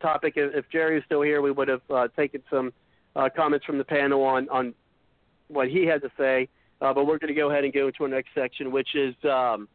topic. 0.00 0.34
If, 0.36 0.54
if 0.54 0.70
Jerry 0.70 0.98
is 0.98 1.04
still 1.04 1.22
here, 1.22 1.42
we 1.42 1.50
would 1.50 1.68
have 1.68 1.82
uh, 1.90 2.08
taken 2.16 2.42
some 2.50 2.72
uh, 3.16 3.28
comments 3.34 3.66
from 3.66 3.78
the 3.78 3.84
panel 3.84 4.22
on 4.22 4.48
on 4.48 4.74
what 5.48 5.68
he 5.68 5.86
had 5.86 6.02
to 6.02 6.10
say. 6.16 6.48
Uh, 6.80 6.94
but 6.94 7.06
we're 7.06 7.18
going 7.18 7.34
to 7.34 7.38
go 7.38 7.50
ahead 7.50 7.64
and 7.64 7.72
go 7.72 7.88
into 7.88 8.04
our 8.04 8.08
next 8.08 8.28
section, 8.34 8.70
which 8.70 8.94
is, 8.94 9.14
um, 9.24 9.66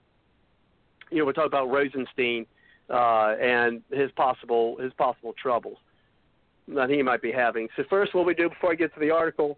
you 1.11 1.17
know, 1.17 1.25
we're 1.25 1.33
talking 1.33 1.47
about 1.47 1.69
Rosenstein 1.69 2.45
uh, 2.89 3.35
and 3.41 3.81
his 3.91 4.11
possible 4.11 4.77
his 4.77 4.93
possible 4.93 5.33
troubles 5.41 5.77
that 6.67 6.89
he 6.89 7.01
might 7.01 7.21
be 7.21 7.31
having. 7.31 7.67
So 7.75 7.83
first, 7.89 8.13
what 8.13 8.25
we 8.25 8.33
do 8.33 8.49
before 8.49 8.71
I 8.71 8.75
get 8.75 8.93
to 8.93 8.99
the 8.99 9.11
article 9.11 9.57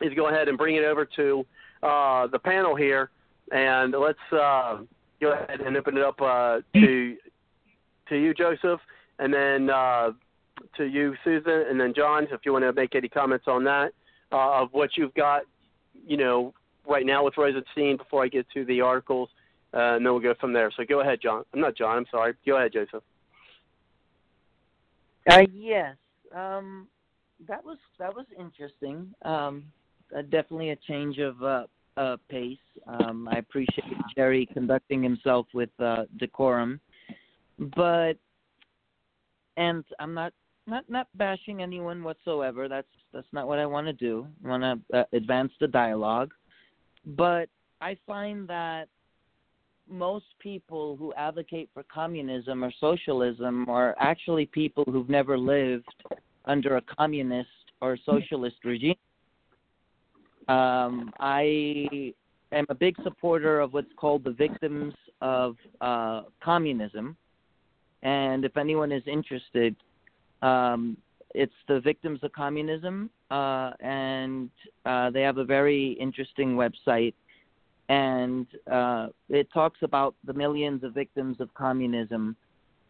is 0.00 0.12
go 0.14 0.28
ahead 0.28 0.48
and 0.48 0.58
bring 0.58 0.76
it 0.76 0.84
over 0.84 1.04
to 1.16 1.46
uh, 1.82 2.26
the 2.26 2.38
panel 2.38 2.74
here, 2.74 3.10
and 3.52 3.92
let's 3.92 4.18
uh, 4.32 4.78
go 5.20 5.32
ahead 5.32 5.60
and 5.60 5.76
open 5.76 5.96
it 5.96 6.02
up 6.02 6.20
uh, 6.20 6.58
to 6.74 7.16
to 8.08 8.16
you, 8.16 8.34
Joseph, 8.34 8.80
and 9.18 9.32
then 9.32 9.70
uh, 9.70 10.12
to 10.76 10.84
you, 10.84 11.14
Susan, 11.24 11.64
and 11.68 11.80
then 11.80 11.92
John, 11.94 12.26
if 12.30 12.40
you 12.44 12.52
want 12.52 12.64
to 12.64 12.72
make 12.72 12.94
any 12.94 13.08
comments 13.08 13.44
on 13.46 13.64
that 13.64 13.92
uh, 14.32 14.62
of 14.62 14.68
what 14.72 14.90
you've 14.96 15.14
got, 15.14 15.42
you 16.06 16.16
know, 16.16 16.54
right 16.88 17.04
now 17.04 17.24
with 17.24 17.36
Rosenstein 17.36 17.96
before 17.96 18.24
I 18.24 18.28
get 18.28 18.46
to 18.54 18.64
the 18.64 18.80
articles, 18.80 19.28
uh, 19.74 19.96
and 19.96 20.06
then 20.06 20.12
we'll 20.12 20.22
go 20.22 20.34
from 20.40 20.52
there. 20.52 20.70
So 20.76 20.84
go 20.88 21.00
ahead, 21.00 21.20
John. 21.22 21.44
I'm 21.52 21.60
not 21.60 21.76
John. 21.76 21.96
I'm 21.98 22.06
sorry. 22.10 22.34
Go 22.46 22.56
ahead, 22.56 22.72
Joseph. 22.72 23.02
Uh, 25.30 25.42
yes. 25.52 25.96
Um, 26.34 26.88
that 27.46 27.64
was 27.64 27.78
that 27.98 28.14
was 28.14 28.26
interesting. 28.38 29.12
Um, 29.22 29.64
uh, 30.16 30.22
definitely 30.22 30.70
a 30.70 30.76
change 30.76 31.18
of 31.18 31.42
uh, 31.42 31.64
uh, 31.96 32.16
pace. 32.30 32.58
Um, 32.86 33.28
I 33.30 33.38
appreciate 33.38 33.84
Jerry 34.16 34.48
conducting 34.52 35.02
himself 35.02 35.46
with 35.52 35.70
uh, 35.78 36.04
decorum, 36.18 36.80
but 37.58 38.14
and 39.56 39.84
I'm 39.98 40.14
not 40.14 40.32
not 40.66 40.88
not 40.88 41.08
bashing 41.14 41.62
anyone 41.62 42.02
whatsoever. 42.02 42.68
That's 42.68 42.88
that's 43.12 43.26
not 43.32 43.48
what 43.48 43.58
I 43.58 43.66
want 43.66 43.86
to 43.86 43.92
do. 43.92 44.26
I 44.44 44.48
want 44.48 44.62
to 44.62 44.98
uh, 44.98 45.04
advance 45.12 45.52
the 45.60 45.68
dialogue, 45.68 46.32
but 47.04 47.48
I 47.80 47.96
find 48.06 48.48
that 48.48 48.88
most 49.90 50.26
people 50.38 50.96
who 50.96 51.12
advocate 51.14 51.68
for 51.72 51.82
communism 51.84 52.64
or 52.64 52.72
socialism 52.80 53.68
are 53.68 53.94
actually 53.98 54.46
people 54.46 54.84
who've 54.86 55.08
never 55.08 55.38
lived 55.38 55.88
under 56.44 56.76
a 56.76 56.82
communist 56.82 57.48
or 57.80 57.98
socialist 58.04 58.56
regime. 58.64 58.96
Um, 60.48 61.12
I 61.20 62.12
am 62.52 62.64
a 62.68 62.74
big 62.74 62.96
supporter 63.02 63.60
of 63.60 63.74
what's 63.74 63.92
called 63.96 64.24
the 64.24 64.30
victims 64.30 64.94
of 65.20 65.56
uh, 65.80 66.22
communism. 66.42 67.16
And 68.02 68.44
if 68.44 68.56
anyone 68.56 68.92
is 68.92 69.02
interested, 69.06 69.76
um, 70.42 70.96
it's 71.34 71.52
the 71.66 71.80
victims 71.80 72.20
of 72.22 72.32
communism, 72.32 73.10
uh, 73.30 73.72
and 73.80 74.50
uh, 74.86 75.10
they 75.10 75.20
have 75.22 75.38
a 75.38 75.44
very 75.44 75.92
interesting 76.00 76.56
website. 76.56 77.14
And 77.88 78.46
uh, 78.70 79.08
it 79.28 79.48
talks 79.52 79.78
about 79.82 80.14
the 80.24 80.34
millions 80.34 80.84
of 80.84 80.92
victims 80.92 81.40
of 81.40 81.52
communism 81.54 82.36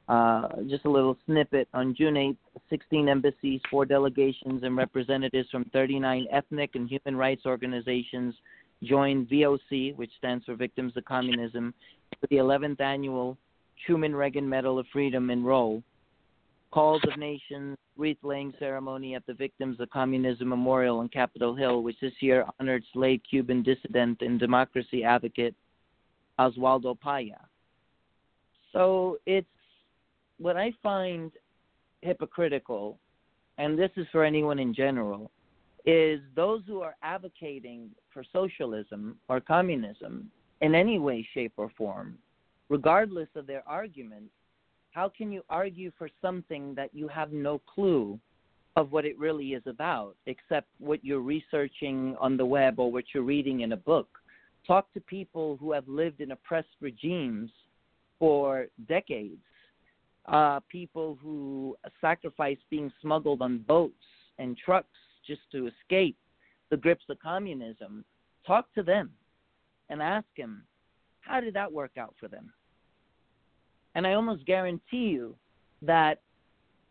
uh, 0.08 0.48
just 0.68 0.86
a 0.86 0.90
little 0.90 1.16
snippet. 1.26 1.68
On 1.74 1.94
June 1.94 2.14
8th, 2.14 2.36
16 2.70 3.08
embassies, 3.08 3.60
four 3.70 3.84
delegations, 3.84 4.62
and 4.62 4.76
representatives 4.76 5.48
from 5.50 5.64
39 5.66 6.26
ethnic 6.32 6.70
and 6.74 6.88
human 6.88 7.16
rights 7.16 7.42
organizations 7.44 8.34
joined 8.82 9.28
VOC, 9.28 9.94
which 9.96 10.10
stands 10.16 10.44
for 10.46 10.54
Victims 10.54 10.96
of 10.96 11.04
Communism, 11.04 11.74
for 12.20 12.26
the 12.28 12.36
11th 12.36 12.80
annual 12.80 13.36
Truman 13.84 14.16
Reagan 14.16 14.48
Medal 14.48 14.78
of 14.78 14.86
Freedom 14.92 15.30
in 15.30 15.44
Roll. 15.44 15.82
Calls 16.70 17.03
of 17.11 17.19
Nations 17.19 17.77
wreath 17.97 18.19
laying 18.23 18.53
ceremony 18.59 19.15
at 19.15 19.27
the 19.27 19.35
Victims 19.35 19.81
of 19.81 19.90
Communism 19.90 20.49
Memorial 20.49 20.99
on 20.99 21.09
Capitol 21.09 21.55
Hill, 21.55 21.82
which 21.82 21.99
this 22.01 22.12
year 22.20 22.45
honored 22.61 22.85
late 22.95 23.23
Cuban 23.28 23.62
dissident 23.62 24.20
and 24.20 24.39
democracy 24.39 25.03
advocate 25.03 25.55
Oswaldo 26.39 26.97
Paya. 26.99 27.40
So 28.73 29.19
it's 29.27 29.47
what 30.39 30.57
I 30.57 30.73
find 30.82 31.32
hypocritical, 32.03 32.99
and 33.57 33.78
this 33.78 33.90
is 33.97 34.07
for 34.12 34.23
anyone 34.23 34.59
in 34.59 34.74
general, 34.74 35.31
is 35.86 36.20
those 36.36 36.62
who 36.66 36.82
are 36.82 36.97
advocating 37.03 37.90
for 38.12 38.23
socialism 38.32 39.16
or 39.28 39.40
communism 39.40 40.31
in 40.61 40.74
any 40.74 40.99
way, 40.99 41.27
shape, 41.32 41.53
or 41.57 41.70
form, 41.77 42.19
regardless 42.69 43.28
of 43.35 43.47
their 43.47 43.66
argument, 43.66 44.31
how 44.98 45.08
can 45.08 45.30
you 45.30 45.42
argue 45.48 45.92
for 45.96 46.08
something 46.20 46.74
that 46.74 46.90
you 46.92 47.06
have 47.06 47.30
no 47.30 47.60
clue 47.72 48.18
of 48.74 48.90
what 48.90 49.04
it 49.04 49.16
really 49.16 49.50
is 49.58 49.62
about, 49.66 50.16
except 50.26 50.66
what 50.80 51.04
you're 51.04 51.20
researching 51.20 52.16
on 52.18 52.36
the 52.36 52.44
web 52.44 52.80
or 52.80 52.90
what 52.90 53.04
you're 53.14 53.22
reading 53.22 53.60
in 53.60 53.70
a 53.70 53.76
book? 53.76 54.08
Talk 54.66 54.92
to 54.94 55.00
people 55.00 55.56
who 55.60 55.70
have 55.70 55.86
lived 55.86 56.20
in 56.20 56.32
oppressed 56.32 56.76
regimes 56.80 57.48
for 58.18 58.66
decades 58.88 59.38
uh, 60.26 60.58
people 60.68 61.16
who 61.22 61.76
sacrificed 62.00 62.60
being 62.68 62.92
smuggled 63.00 63.40
on 63.40 63.64
boats 63.68 63.94
and 64.40 64.58
trucks 64.58 64.98
just 65.24 65.42
to 65.52 65.68
escape 65.68 66.16
the 66.70 66.76
grips 66.76 67.04
of 67.08 67.20
communism, 67.20 68.04
talk 68.44 68.66
to 68.74 68.82
them 68.82 69.10
and 69.90 70.02
ask 70.02 70.26
them, 70.36 70.64
how 71.20 71.40
did 71.40 71.54
that 71.54 71.72
work 71.72 71.92
out 71.96 72.14
for 72.18 72.26
them? 72.26 72.52
And 73.94 74.06
I 74.06 74.15
almost 74.15 74.44
guarantee 74.47 75.09
you 75.09 75.35
that 75.82 76.20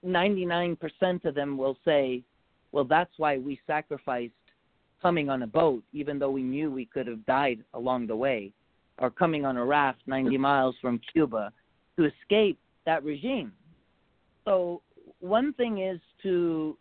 99% 0.06 0.78
of 1.26 1.36
them 1.36 1.58
will 1.58 1.78
say, 1.86 2.24
well, 2.72 2.86
that's 2.86 3.12
why 3.18 3.38
we 3.38 3.60
sacrificed 3.66 4.34
coming 5.02 5.30
on 5.30 5.44
a 5.44 5.48
boat, 5.48 5.84
even 5.94 6.20
though 6.20 6.32
we 6.32 6.44
knew 6.44 6.72
we 6.72 6.86
could 6.86 7.08
have 7.08 7.26
died 7.26 7.64
along 7.74 8.08
the 8.08 8.16
way, 8.16 8.52
or 9.00 9.10
coming 9.10 9.46
on 9.46 9.58
a 9.58 9.66
raft 9.66 10.00
90 10.08 10.38
miles 10.38 10.76
from 10.82 11.00
Cuba 11.14 11.52
to 11.98 12.06
escape 12.06 12.58
that 12.86 13.04
regime. 13.04 13.52
So 14.46 14.82
one 15.20 15.54
thing 15.54 15.80
is 15.80 16.00
to 16.24 16.78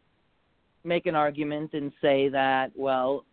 make 0.84 1.06
an 1.06 1.14
argument 1.14 1.72
and 1.74 1.92
say 2.00 2.28
that, 2.28 2.70
well, 2.74 3.24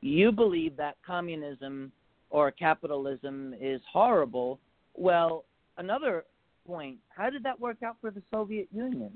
you 0.00 0.32
believe 0.32 0.76
that 0.76 0.96
communism 1.06 1.92
or 2.30 2.50
capitalism 2.50 3.54
is 3.60 3.80
horrible. 3.92 4.58
Well, 4.96 5.44
another 5.76 6.24
point, 6.66 6.98
how 7.08 7.30
did 7.30 7.42
that 7.44 7.58
work 7.58 7.82
out 7.82 7.96
for 8.00 8.10
the 8.10 8.22
Soviet 8.30 8.68
Union? 8.72 9.10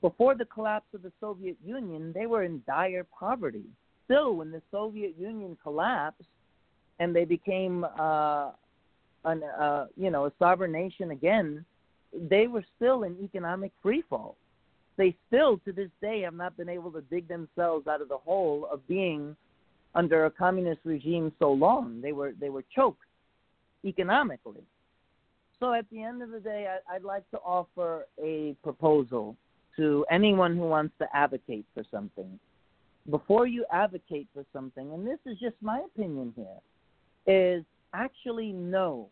Before 0.00 0.34
the 0.34 0.44
collapse 0.44 0.86
of 0.94 1.02
the 1.02 1.12
Soviet 1.20 1.56
Union, 1.64 2.12
they 2.12 2.26
were 2.26 2.42
in 2.42 2.62
dire 2.66 3.06
poverty. 3.18 3.64
Still, 4.04 4.34
when 4.34 4.50
the 4.50 4.62
Soviet 4.70 5.14
Union 5.18 5.56
collapsed 5.62 6.28
and 6.98 7.14
they 7.14 7.24
became, 7.24 7.84
uh, 7.98 8.50
an, 9.24 9.42
uh, 9.44 9.86
you 9.96 10.10
know, 10.10 10.26
a 10.26 10.32
sovereign 10.38 10.72
nation 10.72 11.12
again, 11.12 11.64
they 12.12 12.46
were 12.46 12.64
still 12.76 13.04
in 13.04 13.16
economic 13.22 13.72
freefall. 13.84 14.34
They 14.96 15.16
still, 15.28 15.58
to 15.64 15.72
this 15.72 15.88
day, 16.00 16.20
have 16.22 16.34
not 16.34 16.56
been 16.56 16.68
able 16.68 16.90
to 16.92 17.00
dig 17.02 17.28
themselves 17.28 17.86
out 17.86 18.02
of 18.02 18.08
the 18.08 18.18
hole 18.18 18.68
of 18.70 18.86
being 18.88 19.36
under 19.94 20.26
a 20.26 20.30
communist 20.30 20.80
regime 20.84 21.32
so 21.38 21.52
long. 21.52 22.00
They 22.00 22.12
were 22.12 22.32
they 22.38 22.50
were 22.50 22.64
choked 22.74 23.04
economically. 23.84 24.62
So 25.62 25.72
at 25.72 25.88
the 25.92 26.02
end 26.02 26.22
of 26.22 26.32
the 26.32 26.40
day, 26.40 26.66
I, 26.68 26.96
I'd 26.96 27.04
like 27.04 27.22
to 27.30 27.38
offer 27.38 28.06
a 28.20 28.56
proposal 28.64 29.36
to 29.76 30.04
anyone 30.10 30.56
who 30.56 30.62
wants 30.62 30.92
to 30.98 31.06
advocate 31.14 31.64
for 31.72 31.84
something. 31.88 32.40
Before 33.08 33.46
you 33.46 33.64
advocate 33.72 34.26
for 34.34 34.44
something, 34.52 34.92
and 34.92 35.06
this 35.06 35.20
is 35.24 35.38
just 35.38 35.54
my 35.60 35.80
opinion 35.86 36.34
here, 36.34 37.32
is 37.32 37.64
actually 37.94 38.50
know 38.50 39.08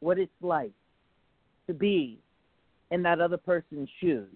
what 0.00 0.18
it's 0.18 0.32
like 0.42 0.72
to 1.68 1.72
be 1.72 2.18
in 2.90 3.00
that 3.04 3.20
other 3.20 3.36
person's 3.36 3.88
shoes 4.00 4.26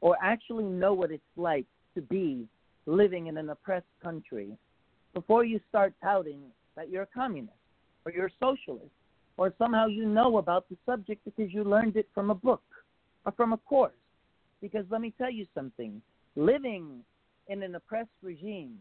or 0.00 0.16
actually 0.22 0.64
know 0.64 0.94
what 0.94 1.10
it's 1.10 1.22
like 1.36 1.66
to 1.94 2.00
be 2.00 2.48
living 2.86 3.26
in 3.26 3.36
an 3.36 3.50
oppressed 3.50 3.84
country 4.02 4.56
before 5.12 5.44
you 5.44 5.60
start 5.68 5.92
touting 6.02 6.40
that 6.76 6.88
you're 6.88 7.02
a 7.02 7.14
communist 7.14 7.52
or 8.06 8.12
you're 8.12 8.28
a 8.28 8.32
socialist 8.40 8.88
or 9.36 9.52
somehow 9.58 9.86
you 9.86 10.06
know 10.06 10.38
about 10.38 10.68
the 10.68 10.76
subject 10.86 11.24
because 11.24 11.52
you 11.52 11.64
learned 11.64 11.96
it 11.96 12.08
from 12.14 12.30
a 12.30 12.34
book 12.34 12.62
or 13.24 13.32
from 13.32 13.52
a 13.52 13.56
course. 13.58 13.92
Because 14.60 14.84
let 14.90 15.00
me 15.00 15.12
tell 15.18 15.30
you 15.30 15.46
something 15.54 16.00
living 16.36 17.00
in 17.48 17.62
an 17.62 17.74
oppressed 17.74 18.08
regime 18.22 18.78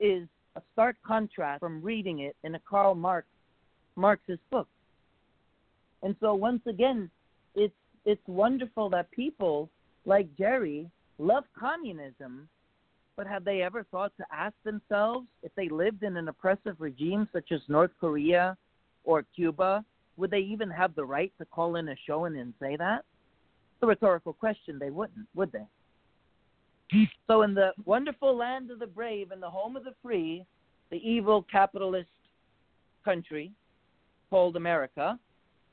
is 0.00 0.28
a 0.56 0.62
stark 0.72 0.96
contrast 1.06 1.60
from 1.60 1.82
reading 1.82 2.20
it 2.20 2.36
in 2.44 2.54
a 2.54 2.60
Karl 2.68 2.94
Marx 2.94 3.26
Marxist 3.96 4.40
book. 4.50 4.68
And 6.02 6.16
so 6.20 6.34
once 6.34 6.62
again, 6.66 7.10
it's 7.54 7.74
it's 8.04 8.26
wonderful 8.26 8.90
that 8.90 9.10
people 9.10 9.68
like 10.04 10.26
Jerry 10.36 10.90
love 11.18 11.44
communism, 11.58 12.48
but 13.16 13.26
have 13.26 13.44
they 13.44 13.62
ever 13.62 13.84
thought 13.90 14.12
to 14.16 14.24
ask 14.32 14.54
themselves 14.64 15.26
if 15.42 15.54
they 15.54 15.68
lived 15.68 16.02
in 16.02 16.16
an 16.16 16.28
oppressive 16.28 16.76
regime 16.78 17.28
such 17.32 17.52
as 17.52 17.60
North 17.68 17.92
Korea 18.00 18.56
or 19.04 19.24
Cuba, 19.34 19.84
would 20.16 20.30
they 20.30 20.38
even 20.38 20.70
have 20.70 20.94
the 20.94 21.04
right 21.04 21.32
to 21.38 21.44
call 21.44 21.76
in 21.76 21.88
a 21.88 21.96
show 22.06 22.24
and 22.24 22.36
then 22.36 22.54
say 22.60 22.76
that? 22.76 23.04
A 23.82 23.86
rhetorical 23.86 24.32
question. 24.32 24.78
They 24.78 24.90
wouldn't, 24.90 25.26
would 25.34 25.50
they? 25.52 25.66
So, 27.26 27.42
in 27.42 27.54
the 27.54 27.72
wonderful 27.86 28.36
land 28.36 28.70
of 28.70 28.78
the 28.78 28.86
brave 28.86 29.30
and 29.30 29.42
the 29.42 29.48
home 29.48 29.76
of 29.76 29.84
the 29.84 29.94
free, 30.02 30.44
the 30.90 30.98
evil 30.98 31.44
capitalist 31.50 32.10
country 33.04 33.50
called 34.30 34.56
America, 34.56 35.18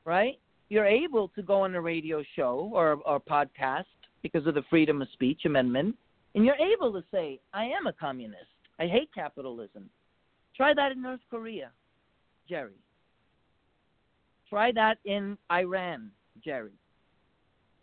right? 0.05 0.39
you're 0.69 0.85
able 0.85 1.27
to 1.29 1.41
go 1.41 1.61
on 1.61 1.75
a 1.75 1.81
radio 1.81 2.23
show 2.35 2.69
or 2.73 2.99
or 3.05 3.19
podcast 3.19 3.85
because 4.21 4.45
of 4.47 4.53
the 4.53 4.63
freedom 4.69 5.01
of 5.01 5.07
speech 5.13 5.41
amendment, 5.45 5.95
and 6.35 6.45
you're 6.45 6.55
able 6.55 6.93
to 6.93 7.03
say, 7.11 7.39
"I 7.53 7.65
am 7.65 7.87
a 7.87 7.93
communist. 7.93 8.51
I 8.79 8.87
hate 8.87 9.11
capitalism." 9.13 9.89
Try 10.55 10.73
that 10.73 10.91
in 10.91 11.01
North 11.01 11.21
Korea, 11.29 11.71
Jerry. 12.47 12.77
Try 14.49 14.71
that 14.73 14.97
in 15.05 15.37
Iran, 15.51 16.11
Jerry. 16.43 16.71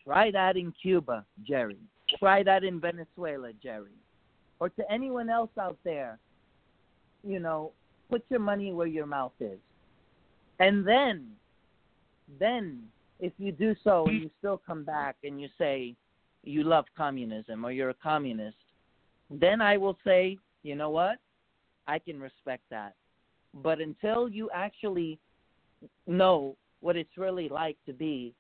Try 0.05 0.30
that 0.30 0.56
in 0.56 0.72
Cuba, 0.80 1.24
Jerry. 1.47 1.78
Try 2.18 2.43
that 2.44 2.64
in 2.64 2.80
Venezuela, 2.80 3.52
Jerry. 3.62 3.93
Or 4.60 4.68
to 4.70 4.90
anyone 4.90 5.28
else 5.28 5.51
out 5.60 5.78
there, 5.84 6.18
you 7.24 7.40
know, 7.40 7.72
put 8.09 8.24
your 8.28 8.40
money 8.40 8.72
where 8.72 8.86
your 8.86 9.06
mouth 9.06 9.32
is. 9.40 9.59
And 10.60 10.86
then, 10.86 11.26
then, 12.38 12.82
if 13.20 13.32
you 13.38 13.52
do 13.52 13.74
so 13.82 14.06
and 14.06 14.22
you 14.22 14.30
still 14.38 14.60
come 14.64 14.84
back 14.84 15.16
and 15.24 15.40
you 15.40 15.48
say 15.59 15.94
you 16.44 16.62
love 16.62 16.84
communism 16.97 17.64
or 17.64 17.72
you're 17.72 17.90
a 17.90 17.94
communist, 17.94 18.56
then 19.30 19.60
I 19.60 19.76
will 19.76 19.98
say, 20.05 20.38
you 20.62 20.76
know 20.76 20.90
what? 20.90 21.18
I 21.88 21.98
can 21.98 22.20
respect 22.20 22.62
that. 22.70 22.94
But 23.55 23.80
until 23.80 24.28
you 24.28 24.51
actually 24.55 25.18
know 26.07 26.57
what 26.81 26.97
it's 26.97 27.16
really 27.16 27.48
like 27.48 27.77
to 27.86 27.93
be 27.93 28.35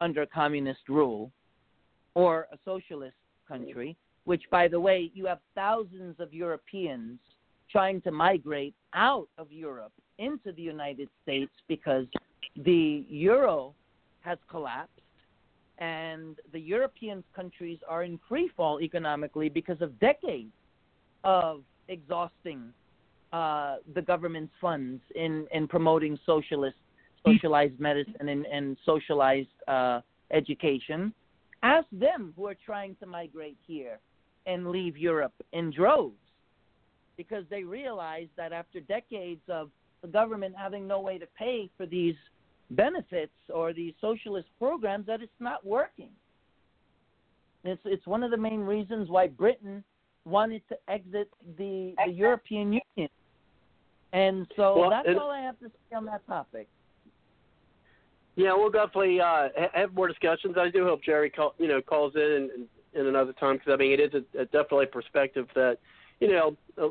under 0.00 0.26
communist 0.26 0.88
rule 0.88 1.30
or 2.14 2.48
a 2.52 2.58
socialist 2.64 3.16
country, 3.48 3.96
which, 4.24 4.42
by 4.50 4.68
the 4.68 4.78
way, 4.78 5.10
you 5.14 5.26
have 5.26 5.38
thousands 5.54 6.16
of 6.18 6.32
Europeans 6.32 7.18
trying 7.70 8.00
to 8.02 8.10
migrate 8.10 8.74
out 8.94 9.28
of 9.38 9.50
Europe 9.50 9.92
into 10.18 10.52
the 10.52 10.62
United 10.62 11.08
States 11.22 11.52
because 11.68 12.06
the 12.64 13.04
euro 13.08 13.74
has 14.20 14.38
collapsed 14.50 14.92
and 15.78 16.36
the 16.52 16.58
European 16.58 17.22
countries 17.34 17.78
are 17.88 18.02
in 18.02 18.18
free 18.28 18.50
fall 18.56 18.80
economically 18.80 19.48
because 19.48 19.80
of 19.82 19.98
decades 20.00 20.52
of 21.24 21.62
exhausting 21.88 22.72
uh, 23.32 23.76
the 23.94 24.02
government's 24.02 24.52
funds 24.60 25.02
in, 25.14 25.46
in 25.52 25.66
promoting 25.68 26.18
socialist 26.24 26.76
socialized 27.26 27.78
medicine 27.80 28.28
and, 28.28 28.46
and 28.46 28.76
socialized 28.86 29.48
uh, 29.66 30.00
education. 30.30 31.12
Ask 31.62 31.86
them 31.90 32.32
who 32.36 32.46
are 32.46 32.56
trying 32.64 32.94
to 33.00 33.06
migrate 33.06 33.56
here 33.66 33.98
and 34.46 34.70
leave 34.70 34.96
Europe 34.96 35.32
in 35.52 35.72
droves 35.72 36.14
because 37.16 37.44
they 37.50 37.64
realize 37.64 38.28
that 38.36 38.52
after 38.52 38.78
decades 38.80 39.40
of 39.48 39.70
the 40.02 40.08
government 40.08 40.54
having 40.56 40.86
no 40.86 41.00
way 41.00 41.18
to 41.18 41.26
pay 41.38 41.68
for 41.76 41.86
these 41.86 42.14
benefits 42.70 43.32
or 43.52 43.72
these 43.72 43.94
socialist 44.00 44.48
programs 44.58 45.06
that 45.06 45.22
it's 45.22 45.32
not 45.40 45.64
working. 45.64 46.10
It's 47.64 47.80
it's 47.84 48.06
one 48.06 48.22
of 48.22 48.30
the 48.30 48.36
main 48.36 48.60
reasons 48.60 49.08
why 49.08 49.26
Britain 49.26 49.82
wanted 50.26 50.62
to 50.68 50.76
exit 50.88 51.30
the 51.56 51.94
the 52.04 52.12
European 52.12 52.80
Union. 52.96 53.10
And 54.12 54.46
so 54.56 54.78
Well, 54.78 54.90
that's 54.90 55.08
all 55.18 55.30
I 55.30 55.40
have 55.40 55.58
to 55.60 55.68
say 55.68 55.96
on 55.96 56.04
that 56.06 56.26
topic. 56.26 56.68
Yeah, 58.34 58.54
we'll 58.54 58.70
definitely 58.70 59.20
uh, 59.20 59.48
have 59.72 59.94
more 59.94 60.08
discussions. 60.08 60.56
I 60.58 60.68
do 60.68 60.84
hope 60.84 61.02
Jerry 61.02 61.30
call, 61.30 61.54
you 61.58 61.68
know 61.68 61.80
calls 61.80 62.14
in 62.16 62.50
in, 62.92 63.00
in 63.00 63.06
another 63.06 63.32
time 63.32 63.56
because 63.56 63.72
I 63.72 63.76
mean 63.76 63.92
it 63.92 64.00
is 64.00 64.22
a, 64.34 64.42
a 64.42 64.44
definitely 64.46 64.84
a 64.84 64.88
perspective 64.88 65.46
that 65.54 65.78
you 66.20 66.28
know 66.28 66.56
uh, 66.80 66.88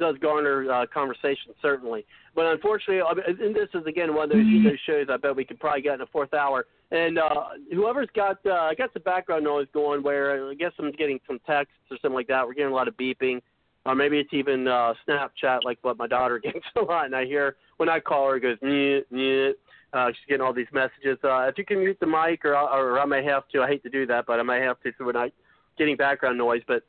does 0.00 0.16
garner 0.20 0.70
uh, 0.70 0.86
conversation 0.92 1.52
certainly. 1.62 2.04
But 2.34 2.46
unfortunately, 2.46 3.02
and 3.26 3.54
this 3.54 3.68
is 3.74 3.86
again 3.86 4.14
one 4.14 4.24
of 4.24 4.30
those, 4.30 4.46
those 4.64 4.78
shows 4.86 5.06
I 5.08 5.16
bet 5.16 5.36
we 5.36 5.44
could 5.44 5.60
probably 5.60 5.82
get 5.82 5.94
in 5.94 6.00
a 6.00 6.06
fourth 6.06 6.34
hour. 6.34 6.66
And 6.90 7.18
uh, 7.18 7.44
whoever's 7.72 8.08
got 8.16 8.38
uh, 8.44 8.52
I 8.52 8.74
got 8.74 8.92
some 8.92 9.02
background 9.02 9.44
noise 9.44 9.68
going 9.72 10.02
where 10.02 10.50
I 10.50 10.54
guess 10.54 10.72
I'm 10.78 10.90
getting 10.92 11.20
some 11.26 11.38
texts 11.46 11.76
or 11.90 11.98
something 12.02 12.14
like 12.14 12.28
that. 12.28 12.46
We're 12.46 12.54
getting 12.54 12.72
a 12.72 12.74
lot 12.74 12.88
of 12.88 12.96
beeping. 12.96 13.40
Or 13.86 13.94
maybe 13.94 14.18
it's 14.18 14.32
even 14.32 14.68
uh, 14.68 14.92
Snapchat, 15.08 15.64
like 15.64 15.78
what 15.82 15.96
my 15.96 16.06
daughter 16.06 16.38
gets 16.42 16.58
a 16.76 16.80
lot, 16.80 17.06
and 17.06 17.16
I 17.16 17.24
hear 17.24 17.56
when 17.78 17.88
I 17.88 17.98
call 17.98 18.28
her, 18.28 18.36
it 18.36 18.40
goes, 18.40 18.58
nyeh, 18.58 19.00
nyeh. 19.10 19.52
Uh, 19.92 20.08
she's 20.08 20.28
getting 20.28 20.42
all 20.42 20.52
these 20.52 20.66
messages. 20.70 21.18
Uh, 21.24 21.48
if 21.48 21.56
you 21.56 21.64
can 21.64 21.78
mute 21.78 21.96
the 21.98 22.06
mic, 22.06 22.44
or, 22.44 22.54
or 22.54 23.00
I 23.00 23.06
may 23.06 23.24
have 23.24 23.48
to. 23.48 23.62
I 23.62 23.68
hate 23.68 23.82
to 23.84 23.90
do 23.90 24.06
that, 24.06 24.26
but 24.26 24.38
I 24.38 24.42
may 24.42 24.60
have 24.60 24.80
to, 24.82 24.92
so 24.96 25.06
we're 25.06 25.12
not 25.12 25.30
getting 25.78 25.96
background 25.96 26.36
noise. 26.36 26.60
But 26.68 26.84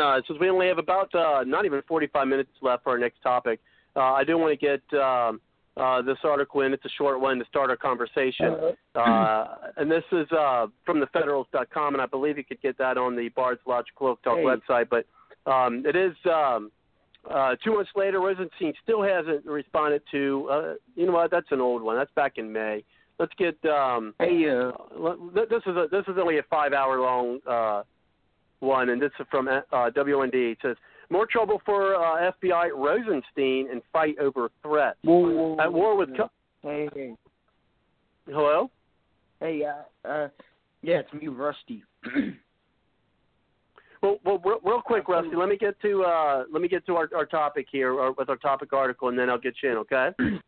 uh, 0.00 0.20
since 0.26 0.38
we 0.40 0.48
only 0.48 0.68
have 0.68 0.78
about 0.78 1.14
uh, 1.14 1.44
not 1.44 1.64
even 1.64 1.82
45 1.86 2.26
minutes 2.28 2.50
left 2.62 2.84
for 2.84 2.90
our 2.90 2.98
next 2.98 3.20
topic, 3.22 3.60
uh, 3.96 4.00
I 4.12 4.24
do 4.24 4.38
want 4.38 4.58
to 4.58 4.66
get 4.66 5.00
um, 5.00 5.40
uh, 5.76 6.02
this 6.02 6.18
article 6.24 6.62
in. 6.62 6.72
It's 6.72 6.84
a 6.84 6.90
short 6.90 7.20
one 7.20 7.38
to 7.38 7.44
start 7.46 7.70
our 7.70 7.76
conversation. 7.76 8.74
Uh, 8.94 9.46
and 9.76 9.90
this 9.90 10.04
is 10.12 10.30
uh, 10.32 10.66
from 10.84 11.02
thefederalist.com, 11.02 11.94
and 11.94 12.02
I 12.02 12.06
believe 12.06 12.36
you 12.38 12.44
could 12.44 12.60
get 12.60 12.78
that 12.78 12.98
on 12.98 13.16
the 13.16 13.28
Bard's 13.30 13.60
Logical 13.66 14.08
Oak 14.08 14.22
Talk 14.22 14.38
Hey. 14.38 14.44
website. 14.44 14.88
But 14.90 15.06
um, 15.50 15.84
it 15.86 15.96
is 15.96 16.12
um, 16.30 16.70
uh, 17.30 17.56
two 17.64 17.74
months 17.74 17.90
later. 17.96 18.20
Rosenstein 18.20 18.74
still 18.82 19.02
hasn't 19.02 19.44
responded 19.46 20.02
to. 20.10 20.48
Uh, 20.50 20.74
you 20.94 21.06
know 21.06 21.12
what? 21.12 21.30
That's 21.30 21.50
an 21.50 21.60
old 21.60 21.82
one. 21.82 21.96
That's 21.96 22.12
back 22.14 22.38
in 22.38 22.52
May. 22.52 22.84
Let's 23.18 23.32
get. 23.38 23.56
Um, 23.64 24.14
Hey, 24.18 24.48
uh, 24.48 24.72
this 25.34 25.62
is 25.66 25.76
a, 25.76 25.86
this 25.90 26.04
is 26.08 26.14
only 26.18 26.38
a 26.38 26.42
five 26.50 26.72
hour 26.72 27.00
long 27.00 27.38
uh, 27.48 27.82
one, 28.62 28.88
and 28.90 29.00
this 29.02 29.10
is 29.20 29.26
from 29.30 29.48
uh, 29.48 29.60
WND. 29.72 30.52
It 30.52 30.58
says 30.62 30.76
more 31.10 31.26
trouble 31.26 31.60
for 31.66 31.94
uh, 31.96 32.30
FBI 32.42 32.70
Rosenstein 32.74 33.68
and 33.70 33.82
fight 33.92 34.18
over 34.18 34.50
threats. 34.62 34.98
whoa, 35.02 35.18
whoa, 35.18 35.56
At 35.60 35.72
war 35.72 35.96
with. 35.96 36.16
Co- 36.16 36.30
Hey, 36.62 36.88
hey, 36.94 37.14
Hello. 38.26 38.70
hey, 39.40 39.64
uh, 39.64 40.08
uh, 40.08 40.28
yeah, 40.82 41.00
it's 41.00 41.12
me, 41.12 41.26
Rusty. 41.28 41.82
Well, 44.02 44.18
well, 44.24 44.40
real, 44.44 44.58
real 44.64 44.82
quick, 44.82 45.06
Rusty. 45.08 45.36
Let 45.36 45.48
me 45.48 45.56
get 45.56 45.80
to 45.82 46.02
uh, 46.02 46.44
let 46.52 46.60
me 46.60 46.66
get 46.66 46.84
to 46.86 46.96
our, 46.96 47.08
our 47.14 47.24
topic 47.24 47.66
here, 47.70 47.92
or 47.92 48.10
with 48.12 48.28
our 48.28 48.36
topic 48.36 48.72
article, 48.72 49.08
and 49.08 49.16
then 49.16 49.30
I'll 49.30 49.38
get 49.38 49.54
you 49.62 49.70
in. 49.70 49.76
Okay. 49.78 50.08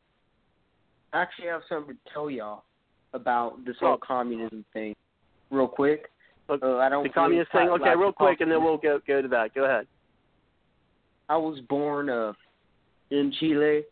Actually, 1.13 1.49
I 1.51 1.53
have 1.53 1.63
something 1.69 1.95
to 1.95 2.01
tell 2.13 2.29
y'all 2.29 2.65
about 3.13 3.65
this 3.65 3.77
whole 3.79 3.93
Oh. 3.93 3.99
communism 4.05 4.65
thing, 4.73 4.93
real 5.53 5.69
quick. 5.69 6.11
Uh, 6.49 6.77
I 6.77 6.89
don't. 6.89 7.05
The 7.05 7.11
communist 7.11 7.53
thing. 7.53 7.69
Okay, 7.69 7.83
like 7.83 7.97
real 7.97 8.13
quick, 8.13 8.41
and 8.41 8.51
then 8.51 8.63
we'll 8.63 8.77
go 8.77 9.01
go 9.07 9.23
to 9.23 9.29
that. 9.29 9.55
Go 9.55 9.65
ahead. 9.65 9.87
I 11.29 11.37
was 11.37 11.59
born 11.69 12.11
uh 12.11 12.33
in 13.11 13.33
Chile 13.41 13.83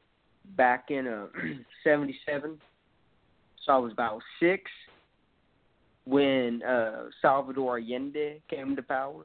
back 0.57 0.91
in 0.91 1.07
uh 1.07 1.27
'77, 1.85 2.61
so 3.65 3.73
I 3.73 3.79
was 3.79 3.93
about 3.93 4.21
six 4.39 4.71
when 6.05 6.63
uh 6.63 7.05
Salvador 7.23 7.79
Allende 7.79 8.41
came 8.51 8.77
to 8.77 8.83
power. 8.83 9.25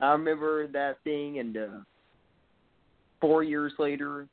I 0.00 0.12
remember 0.12 0.66
that 0.68 0.96
thing, 1.04 1.38
and 1.38 1.56
uh 1.56 1.68
four 3.20 3.44
years 3.44 3.72
later, 3.78 4.26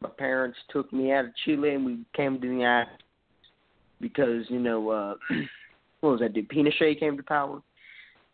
my 0.00 0.10
parents 0.10 0.58
took 0.70 0.92
me 0.92 1.12
out 1.12 1.26
of 1.26 1.30
Chile, 1.44 1.74
and 1.74 1.86
we 1.86 1.98
came 2.14 2.34
to 2.34 2.46
the 2.46 2.52
United 2.52 3.02
because 4.00 4.44
you 4.48 4.58
know 4.58 4.90
uh 4.90 5.14
what 6.02 6.10
was 6.10 6.20
that? 6.20 6.34
Dude? 6.34 6.48
Pinochet 6.50 7.00
came 7.00 7.16
to 7.16 7.22
power, 7.22 7.62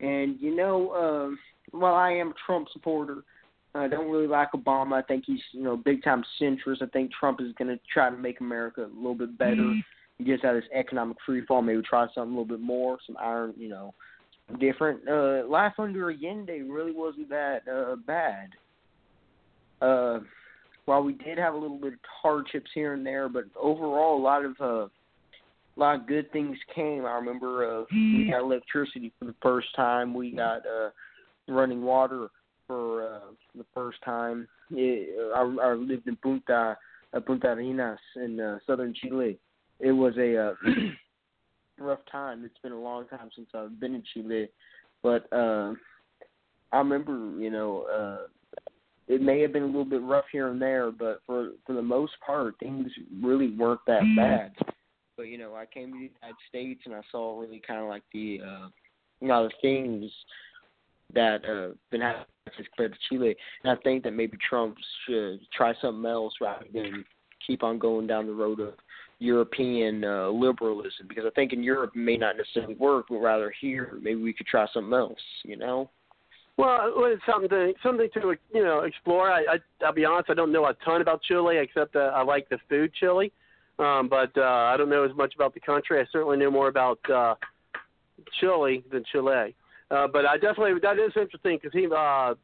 and 0.00 0.36
you 0.40 0.56
know, 0.56 0.92
um, 0.92 1.38
while 1.70 1.94
I 1.94 2.10
am 2.10 2.30
a 2.30 2.34
Trump 2.44 2.68
supporter. 2.72 3.22
I 3.74 3.86
don't 3.86 4.10
really 4.10 4.26
like 4.26 4.52
Obama. 4.52 4.94
I 4.94 5.02
think 5.02 5.24
he's, 5.26 5.42
you 5.52 5.62
know, 5.62 5.76
big 5.76 6.02
time 6.02 6.24
centrist. 6.40 6.82
I 6.82 6.86
think 6.86 7.12
Trump 7.12 7.40
is 7.40 7.52
going 7.58 7.68
to 7.68 7.78
try 7.92 8.10
to 8.10 8.16
make 8.16 8.40
America 8.40 8.84
a 8.84 8.96
little 8.96 9.14
bit 9.14 9.38
better. 9.38 9.74
He 10.16 10.24
gets 10.24 10.42
out 10.42 10.56
of 10.56 10.62
this 10.62 10.70
economic 10.74 11.18
free 11.24 11.44
fall. 11.46 11.62
Maybe 11.62 11.82
try 11.82 12.06
something 12.06 12.34
a 12.34 12.40
little 12.40 12.44
bit 12.44 12.60
more, 12.60 12.98
some 13.06 13.16
iron, 13.20 13.54
you 13.56 13.68
know, 13.68 13.94
different. 14.58 15.06
Uh, 15.08 15.46
life 15.46 15.74
under 15.78 16.10
Allende 16.10 16.62
really 16.62 16.92
wasn't 16.92 17.28
that 17.28 17.60
uh, 17.68 17.96
bad. 18.06 18.48
Uh, 19.80 20.20
while 20.86 21.02
we 21.02 21.12
did 21.12 21.38
have 21.38 21.54
a 21.54 21.56
little 21.56 21.78
bit 21.78 21.92
of 21.92 21.98
hardships 22.22 22.70
here 22.74 22.94
and 22.94 23.06
there, 23.06 23.28
but 23.28 23.44
overall, 23.60 24.18
a 24.18 24.22
lot 24.22 24.44
of 24.44 24.60
uh, 24.60 24.88
a 25.78 25.80
lot 25.80 26.00
of 26.00 26.06
good 26.06 26.30
things 26.32 26.56
came. 26.74 27.06
I 27.06 27.12
remember 27.12 27.80
uh, 27.80 27.84
we 27.92 28.28
got 28.30 28.40
electricity 28.40 29.12
for 29.18 29.26
the 29.26 29.34
first 29.40 29.68
time. 29.76 30.12
We 30.12 30.32
got 30.32 30.62
uh, 30.66 30.90
running 31.46 31.82
water 31.82 32.28
for 32.66 33.06
uh, 33.06 33.20
the 33.56 33.64
first 33.74 33.98
time. 34.04 34.48
It, 34.70 35.32
I, 35.34 35.68
I 35.68 35.74
lived 35.74 36.08
in 36.08 36.16
Punta 36.16 36.76
uh, 37.14 37.20
Punta 37.20 37.48
Arenas 37.48 37.98
in 38.16 38.40
uh, 38.40 38.58
southern 38.66 38.92
Chile. 38.94 39.38
It 39.80 39.92
was 39.92 40.14
a 40.18 40.48
uh, 40.48 40.54
rough 41.78 42.00
time. 42.10 42.44
It's 42.44 42.58
been 42.62 42.72
a 42.72 42.80
long 42.80 43.06
time 43.06 43.30
since 43.34 43.48
I've 43.54 43.78
been 43.78 43.94
in 43.94 44.02
Chile, 44.12 44.48
but 45.02 45.32
uh, 45.32 45.74
I 46.72 46.78
remember, 46.78 47.12
you 47.38 47.50
know, 47.50 47.86
uh, 47.94 48.26
it 49.06 49.22
may 49.22 49.40
have 49.40 49.52
been 49.52 49.62
a 49.62 49.66
little 49.66 49.84
bit 49.84 50.02
rough 50.02 50.26
here 50.30 50.48
and 50.48 50.60
there, 50.60 50.90
but 50.90 51.22
for 51.24 51.52
for 51.66 51.72
the 51.72 51.82
most 51.82 52.12
part, 52.24 52.56
things 52.58 52.90
really 53.22 53.54
weren't 53.56 53.80
that 53.86 54.02
bad. 54.16 54.52
But 55.18 55.24
you 55.24 55.36
know, 55.36 55.56
I 55.56 55.66
came 55.66 55.88
to 55.88 55.98
the 55.98 56.10
United 56.22 56.36
States 56.48 56.80
and 56.86 56.94
I 56.94 57.00
saw 57.10 57.38
really 57.38 57.60
kind 57.66 57.80
of 57.80 57.88
like 57.88 58.04
the 58.14 58.40
uh, 58.40 58.68
you 59.20 59.26
know 59.28 59.48
the 59.48 59.52
things 59.60 60.10
that 61.12 61.44
uh 61.44 61.74
been 61.90 62.00
happening 62.00 62.26
compared 62.54 62.92
to 62.92 62.98
Chile. 63.08 63.34
And 63.64 63.72
I 63.76 63.82
think 63.82 64.04
that 64.04 64.12
maybe 64.12 64.38
Trump 64.48 64.76
should 65.04 65.40
try 65.52 65.74
something 65.82 66.08
else 66.08 66.34
rather 66.40 66.66
than 66.72 67.04
keep 67.44 67.64
on 67.64 67.80
going 67.80 68.06
down 68.06 68.26
the 68.26 68.32
road 68.32 68.60
of 68.60 68.74
European 69.18 70.04
uh, 70.04 70.28
liberalism 70.28 71.08
because 71.08 71.24
I 71.26 71.30
think 71.30 71.52
in 71.52 71.64
Europe 71.64 71.90
it 71.96 71.98
may 71.98 72.16
not 72.16 72.36
necessarily 72.36 72.76
work, 72.76 73.06
but 73.10 73.18
rather 73.18 73.52
here 73.60 73.98
maybe 74.00 74.22
we 74.22 74.32
could 74.32 74.46
try 74.46 74.66
something 74.72 74.94
else. 74.94 75.18
You 75.42 75.56
know? 75.56 75.90
Well, 76.56 76.92
it's 76.96 77.22
something 77.26 77.48
to 77.48 77.72
something 77.82 78.08
to 78.14 78.36
you 78.54 78.62
know 78.62 78.80
explore. 78.80 79.32
I, 79.32 79.40
I 79.40 79.84
I'll 79.84 79.92
be 79.92 80.04
honest, 80.04 80.30
I 80.30 80.34
don't 80.34 80.52
know 80.52 80.66
a 80.66 80.74
ton 80.84 81.00
about 81.00 81.22
Chile 81.22 81.56
except 81.58 81.94
that 81.94 82.12
I 82.14 82.22
like 82.22 82.48
the 82.48 82.58
food 82.68 82.92
chili. 82.94 83.32
Um, 83.78 84.08
but 84.08 84.36
uh, 84.36 84.42
I 84.42 84.76
don't 84.76 84.90
know 84.90 85.04
as 85.04 85.14
much 85.16 85.34
about 85.34 85.54
the 85.54 85.60
country. 85.60 86.00
I 86.00 86.04
certainly 86.10 86.36
know 86.36 86.50
more 86.50 86.68
about 86.68 86.98
uh, 87.10 87.34
Chile 88.40 88.84
than 88.90 89.04
Chile. 89.10 89.54
Uh, 89.90 90.06
but 90.06 90.26
I 90.26 90.36
definitely 90.36 90.78
that 90.82 90.98
is 90.98 91.12
interesting 91.16 91.58
because 91.62 91.72
he 91.72 91.86
uh, 91.86 92.34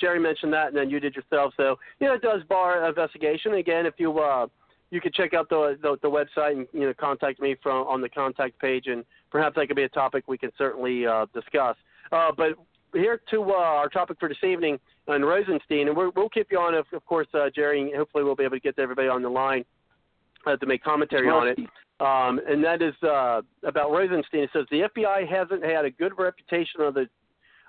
Jerry 0.00 0.20
mentioned 0.20 0.52
that, 0.52 0.68
and 0.68 0.76
then 0.76 0.88
you 0.88 1.00
did 1.00 1.16
yourself. 1.16 1.52
So 1.56 1.76
you 1.98 2.06
know, 2.06 2.14
it 2.14 2.22
does 2.22 2.42
bar 2.48 2.86
investigation. 2.88 3.54
Again, 3.54 3.86
if 3.86 3.94
you 3.98 4.16
uh, 4.18 4.46
you 4.90 5.00
could 5.00 5.14
check 5.14 5.34
out 5.34 5.48
the, 5.48 5.76
the 5.82 5.96
the 6.02 6.08
website 6.08 6.52
and 6.52 6.68
you 6.72 6.82
know 6.82 6.94
contact 6.94 7.40
me 7.40 7.56
from 7.62 7.86
on 7.88 8.00
the 8.00 8.08
contact 8.08 8.58
page, 8.60 8.86
and 8.86 9.04
perhaps 9.30 9.56
that 9.56 9.66
could 9.66 9.76
be 9.76 9.82
a 9.82 9.88
topic 9.88 10.24
we 10.28 10.38
can 10.38 10.52
certainly 10.56 11.06
uh, 11.06 11.26
discuss. 11.34 11.76
Uh, 12.12 12.30
but 12.36 12.52
here 12.94 13.20
to 13.30 13.42
uh, 13.42 13.54
our 13.54 13.88
topic 13.88 14.18
for 14.20 14.28
this 14.28 14.44
evening 14.44 14.78
on 15.08 15.22
Rosenstein, 15.22 15.88
and 15.88 15.96
we 15.96 16.08
will 16.14 16.28
keep 16.28 16.48
you 16.52 16.58
on, 16.58 16.74
of, 16.74 16.84
of 16.92 17.04
course, 17.06 17.26
uh, 17.32 17.48
Jerry. 17.54 17.80
And 17.80 17.96
hopefully, 17.96 18.22
we'll 18.22 18.36
be 18.36 18.44
able 18.44 18.56
to 18.56 18.60
get 18.60 18.78
everybody 18.78 19.08
on 19.08 19.22
the 19.22 19.30
line 19.30 19.64
uh, 20.46 20.56
to 20.56 20.66
make 20.66 20.82
commentary 20.82 21.28
on 21.28 21.48
it. 21.48 21.58
Um, 22.00 22.40
and 22.48 22.64
that 22.64 22.82
is 22.82 22.94
uh, 23.02 23.42
about 23.64 23.92
Rosenstein. 23.92 24.42
It 24.42 24.50
says 24.52 24.66
the 24.70 24.88
FBI 24.96 25.28
hasn't 25.28 25.64
had 25.64 25.84
a 25.84 25.90
good 25.90 26.12
reputation 26.18 26.80
the, 26.80 27.08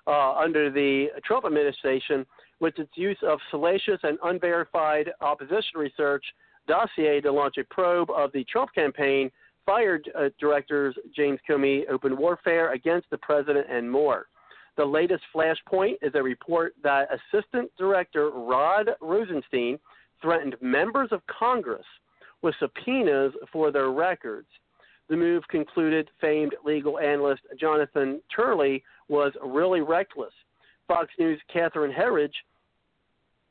uh, 0.08 0.34
under 0.34 0.72
the 0.72 1.08
Trump 1.24 1.45
administration 1.45 2.26
with 2.60 2.77
its 2.80 2.92
use 2.95 3.18
of 3.22 3.40
salacious 3.52 4.00
and 4.03 4.18
unverified 4.24 5.11
opposition 5.22 5.77
research 5.77 6.24
dossier 6.68 7.22
to 7.22 7.32
launch 7.32 7.58
a 7.58 7.64
probe 7.66 8.10
of 8.10 8.32
the 8.32 8.43
Trump 8.45 8.74
campaign, 8.74 9.30
fired 9.66 10.10
uh, 10.18 10.30
directors 10.40 10.95
James 11.16 11.40
Comey, 11.48 11.84
open 11.90 12.18
warfare 12.18 12.74
against 12.74 13.10
the 13.10 13.18
president, 13.18 13.68
and 13.69 13.90
more. 13.90 14.27
The 14.77 14.85
latest 14.85 15.24
flashpoint 15.35 15.95
is 16.02 16.14
a 16.16 16.24
report 16.24 16.74
that 16.84 17.08
Assistant 17.11 17.69
Director 17.77 18.32
Rod 18.32 18.90
Rosenstein 19.02 19.77
threatened 20.22 20.56
members 20.61 21.10
of 21.11 21.22
Congress 21.27 21.85
with 22.43 22.53
subpoenas 22.59 23.33
for 23.51 23.72
their 23.72 23.89
records. 23.89 24.47
The 25.09 25.17
move, 25.17 25.43
concluded 25.49 26.09
famed 26.22 26.55
legal 26.63 26.99
analyst 26.99 27.41
Jonathan 27.59 28.22
Turley, 28.33 28.83
was 29.07 29.33
really 29.43 29.81
reckless. 29.81 30.33
Fox 30.88 31.09
News' 31.17 31.41
Catherine 31.51 31.91
Herridge, 31.91 32.35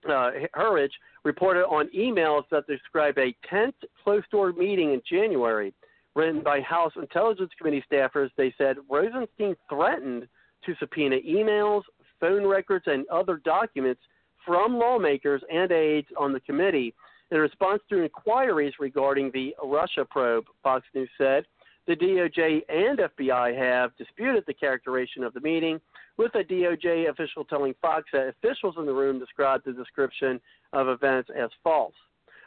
uh, 0.09 0.31
Herridge 0.55 0.93
reported 1.25 1.65
on 1.65 1.89
emails 1.97 2.45
that 2.51 2.67
describe 2.67 3.19
a 3.19 3.35
tense 3.49 3.75
closed-door 4.03 4.53
meeting 4.53 4.93
in 4.93 5.03
January. 5.09 5.73
Written 6.15 6.43
by 6.43 6.61
House 6.61 6.93
Intelligence 6.97 7.51
Committee 7.57 7.85
staffers, 7.91 8.31
they 8.37 8.55
said 8.59 8.77
Rosenstein 8.91 9.57
threatened 9.69 10.29
to 10.67 10.75
subpoena 10.79 11.17
emails, 11.27 11.83
phone 12.21 12.47
records, 12.47 12.85
and 12.87 13.07
other 13.09 13.41
documents 13.45 14.01
from 14.45 14.79
lawmakers 14.79 15.43
and 15.51 15.71
aides 15.73 16.09
on 16.19 16.33
the 16.33 16.41
committee 16.41 16.95
in 17.33 17.39
response 17.39 17.81
to 17.89 18.03
inquiries 18.03 18.75
regarding 18.79 19.31
the 19.33 19.55
Russia 19.65 20.05
probe, 20.09 20.45
Fox 20.63 20.85
News 20.95 21.09
said, 21.17 21.45
the 21.87 21.97
DOJ 21.97 22.61
and 22.69 22.99
FBI 22.99 23.57
have 23.59 23.97
disputed 23.97 24.45
the 24.47 24.53
characterization 24.53 25.25
of 25.25 25.33
the 25.33 25.41
meeting, 25.41 25.81
with 26.19 26.35
a 26.35 26.45
DOJ 26.45 27.09
official 27.09 27.45
telling 27.45 27.75
Fox 27.81 28.05
that 28.13 28.29
officials 28.29 28.75
in 28.79 28.85
the 28.85 28.93
room 28.93 29.19
described 29.19 29.65
the 29.65 29.73
description 29.73 30.39
of 30.75 30.89
events 30.89 31.31
as 31.35 31.49
false. 31.65 31.95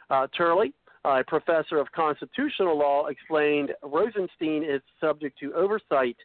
Uh, 0.08 0.28
Turley, 0.36 0.72
a 1.04 1.24
professor 1.24 1.78
of 1.78 1.90
constitutional 1.90 2.78
law, 2.78 3.06
explained 3.06 3.72
Rosenstein 3.82 4.62
is 4.62 4.80
subject 5.00 5.36
to 5.40 5.52
oversight 5.54 6.16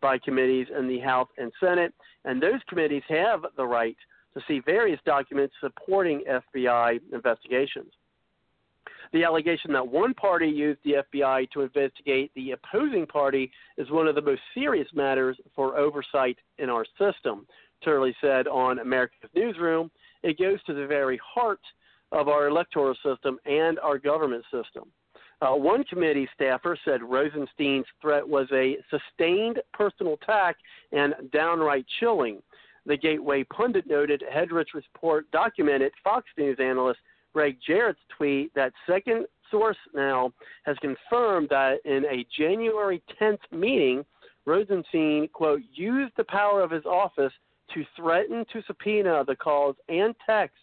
by 0.00 0.18
committees 0.18 0.68
in 0.78 0.86
the 0.86 1.00
House 1.00 1.28
and 1.36 1.50
Senate, 1.58 1.92
and 2.24 2.40
those 2.40 2.60
committees 2.68 3.02
have 3.08 3.44
the 3.56 3.66
right 3.66 3.96
to 4.34 4.40
see 4.46 4.60
various 4.60 5.00
documents 5.04 5.54
supporting 5.60 6.22
FBI 6.28 7.00
investigations. 7.12 7.92
The 9.14 9.22
allegation 9.22 9.72
that 9.74 9.86
one 9.86 10.12
party 10.12 10.48
used 10.48 10.80
the 10.82 11.04
FBI 11.14 11.48
to 11.52 11.60
investigate 11.60 12.32
the 12.34 12.50
opposing 12.50 13.06
party 13.06 13.48
is 13.78 13.88
one 13.88 14.08
of 14.08 14.16
the 14.16 14.20
most 14.20 14.40
serious 14.54 14.88
matters 14.92 15.36
for 15.54 15.78
oversight 15.78 16.36
in 16.58 16.68
our 16.68 16.84
system, 16.98 17.46
Turley 17.84 18.12
said 18.20 18.48
on 18.48 18.80
America's 18.80 19.30
Newsroom. 19.32 19.92
It 20.24 20.36
goes 20.36 20.60
to 20.64 20.74
the 20.74 20.88
very 20.88 21.20
heart 21.24 21.60
of 22.10 22.26
our 22.26 22.48
electoral 22.48 22.96
system 23.04 23.38
and 23.46 23.78
our 23.78 23.98
government 23.98 24.42
system. 24.50 24.90
Uh, 25.40 25.54
one 25.54 25.84
committee 25.84 26.28
staffer 26.34 26.76
said 26.84 27.00
Rosenstein's 27.00 27.86
threat 28.02 28.28
was 28.28 28.48
a 28.52 28.78
sustained 28.90 29.60
personal 29.72 30.14
attack 30.14 30.56
and 30.90 31.14
downright 31.32 31.86
chilling. 32.00 32.42
The 32.84 32.96
Gateway 32.96 33.44
pundit 33.44 33.86
noted 33.86 34.24
Herridge's 34.34 34.74
report 34.74 35.30
documented 35.30 35.92
Fox 36.02 36.26
News 36.36 36.58
analyst 36.58 36.98
Gregg 37.34 37.58
Jarrett's 37.66 37.98
tweet 38.16 38.54
that 38.54 38.72
second 38.88 39.26
source 39.50 39.76
now 39.92 40.32
has 40.64 40.76
confirmed 40.80 41.48
that 41.50 41.78
in 41.84 42.04
a 42.06 42.24
January 42.36 43.02
10th 43.20 43.38
meeting, 43.50 44.04
Rosenstein, 44.46 45.28
quote, 45.32 45.60
used 45.72 46.12
the 46.16 46.24
power 46.24 46.62
of 46.62 46.70
his 46.70 46.84
office 46.84 47.32
to 47.72 47.84
threaten 47.96 48.44
to 48.52 48.62
subpoena 48.66 49.24
the 49.26 49.36
calls 49.36 49.76
and 49.88 50.14
texts 50.24 50.58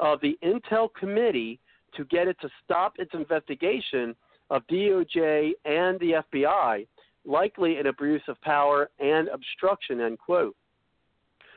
of 0.00 0.20
the 0.20 0.38
Intel 0.44 0.88
Committee 0.94 1.58
to 1.96 2.04
get 2.04 2.28
it 2.28 2.36
to 2.40 2.48
stop 2.64 2.94
its 2.98 3.10
investigation 3.14 4.14
of 4.50 4.66
DOJ 4.68 5.52
and 5.64 5.98
the 5.98 6.22
FBI, 6.32 6.86
likely 7.24 7.78
an 7.78 7.86
abuse 7.86 8.22
of 8.28 8.40
power 8.42 8.90
and 9.00 9.28
obstruction, 9.28 10.00
end 10.00 10.18
quote. 10.18 10.54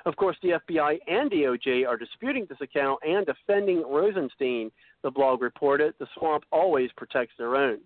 Of 0.09 0.15
course, 0.15 0.37
the 0.41 0.59
FBI 0.67 0.97
and 1.07 1.29
DOJ 1.29 1.87
are 1.87 1.95
disputing 1.95 2.47
this 2.49 2.57
account 2.61 2.99
and 3.07 3.27
defending 3.27 3.83
Rosenstein, 3.87 4.71
the 5.03 5.11
blog 5.11 5.39
reported. 5.39 5.93
The 5.99 6.07
swamp 6.17 6.45
always 6.51 6.89
protects 6.97 7.35
their 7.37 7.55
own. 7.55 7.77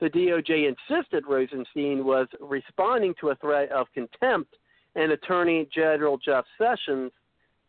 The 0.00 0.10
DOJ 0.10 0.68
insisted 0.68 1.22
Rosenstein 1.28 2.04
was 2.04 2.26
responding 2.40 3.14
to 3.20 3.28
a 3.28 3.36
threat 3.36 3.70
of 3.70 3.86
contempt, 3.94 4.56
and 4.96 5.12
Attorney 5.12 5.68
General 5.72 6.18
Jeff 6.18 6.44
Sessions 6.58 7.12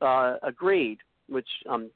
uh, 0.02 0.38
agreed, 0.42 0.98
which 1.30 1.48
I'm 1.70 1.92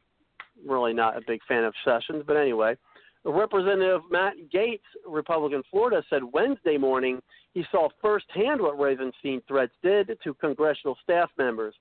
really 0.63 0.93
not 0.93 1.17
a 1.17 1.21
big 1.25 1.39
fan 1.47 1.63
of 1.63 1.73
Sessions, 1.83 2.23
but 2.27 2.37
anyway. 2.37 2.77
Representative 3.23 4.01
Matt 4.11 4.35
Gaetz, 4.53 4.77
Republican 5.07 5.63
Florida, 5.71 6.03
said 6.11 6.21
Wednesday 6.23 6.77
morning 6.77 7.19
he 7.55 7.65
saw 7.71 7.89
firsthand 7.99 8.61
what 8.61 8.77
Rosenstein 8.77 9.41
threats 9.47 9.73
did 9.81 10.15
to 10.23 10.35
congressional 10.35 10.95
staff 11.01 11.31
members. 11.35 11.73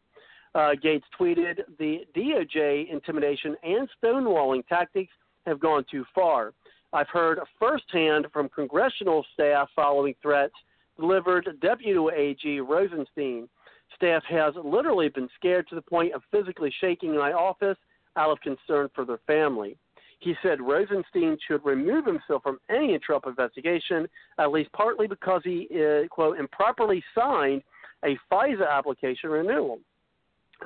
Uh, 0.55 0.70
Gaetz 0.83 1.02
tweeted, 1.18 1.60
The 1.78 2.07
DOJ 2.16 2.91
intimidation 2.91 3.57
and 3.62 3.89
stonewalling 4.02 4.66
tactics 4.68 5.12
have 5.47 5.58
gone 5.58 5.84
too 5.91 6.05
far. 6.15 6.52
I've 6.92 7.08
heard 7.08 7.41
firsthand 7.58 8.26
from 8.33 8.49
congressional 8.49 9.26
staff 9.34 9.68
following 9.74 10.15
threats 10.23 10.55
delivered 10.99 11.58
Deputy 11.60 11.99
AG 12.16 12.60
Rosenstein. 12.60 13.49
Staff 13.97 14.23
has 14.28 14.55
literally 14.65 15.08
been 15.08 15.28
scared 15.34 15.68
to 15.68 15.74
the 15.74 15.83
point 15.83 16.15
of 16.15 16.23
physically 16.31 16.73
shaking 16.81 17.16
my 17.16 17.33
office 17.33 17.76
out 18.16 18.31
of 18.31 18.41
concern 18.41 18.89
for 18.94 19.05
their 19.05 19.20
family. 19.26 19.76
He 20.20 20.34
said 20.42 20.60
Rosenstein 20.60 21.36
should 21.47 21.65
remove 21.65 22.07
himself 22.07 22.44
from 22.44 22.58
any 22.70 22.99
Trump 23.00 23.26
investigation, 23.26 24.08
at 24.39 24.52
least 24.52 24.70
partly 24.73 25.07
because 25.07 25.42
he, 25.44 25.68
uh, 25.74 26.07
quote, 26.08 26.39
improperly 26.39 27.02
signed 27.15 27.62
a 28.05 28.16
FISA 28.31 28.70
application 28.70 29.31
renewal. 29.31 29.81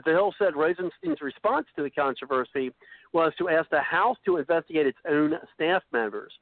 The 0.04 0.12
Hill 0.12 0.34
said 0.38 0.56
Rosenstein's 0.56 1.20
response 1.20 1.66
to 1.76 1.82
the 1.82 1.90
controversy 1.90 2.72
was 3.12 3.32
to 3.38 3.48
ask 3.48 3.68
the 3.70 3.80
House 3.80 4.16
to 4.26 4.36
investigate 4.36 4.86
its 4.86 4.98
own 5.08 5.34
staff 5.54 5.82
members. 5.92 6.32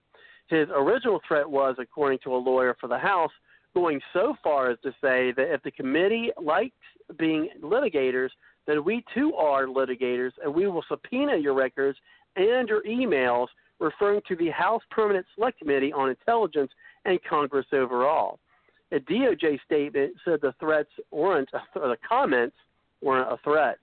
His 0.49 0.69
original 0.75 1.21
threat 1.27 1.49
was, 1.49 1.77
according 1.79 2.21
to 2.25 2.35
a 2.35 2.37
lawyer 2.37 2.77
for 2.81 2.89
the 2.89 2.99
House, 2.99 3.31
going 3.75 4.01
so 4.13 4.35
far 4.43 4.71
as 4.71 4.79
to 4.83 4.91
say 5.03 5.33
that 5.37 5.53
if 5.53 5.63
the 5.63 5.71
committee 5.71 6.31
likes 6.43 6.75
being 7.19 7.51
litigators, 7.63 8.31
then 8.67 8.85
we 8.85 9.05
too 9.15 9.35
are 9.35 9.67
litigators, 9.67 10.33
and 10.43 10.53
we 10.53 10.67
will 10.67 10.85
subpoena 10.89 11.37
your 11.37 11.55
records 11.55 11.99
and 12.37 12.69
your 12.69 12.83
emails 12.83 13.49
referring 13.79 14.21
to 14.27 14.37
the 14.37 14.51
House 14.51 14.83
Permanent 14.91 15.27
Select 15.35 15.59
Committee 15.59 15.93
on 15.93 16.09
Intelligence 16.09 16.71
and 17.05 17.19
Congress 17.29 17.67
overall. 17.73 18.39
A 18.93 19.01
DOJ 19.01 19.59
statement 19.65 20.15
said 20.25 20.41
the 20.41 20.55
threats 20.61 20.91
weren't, 21.11 21.49
or 21.75 21.89
the 21.89 21.97
comments 22.09 22.57
weren't 23.03 23.33
a 23.33 23.37
threat. 23.45 23.79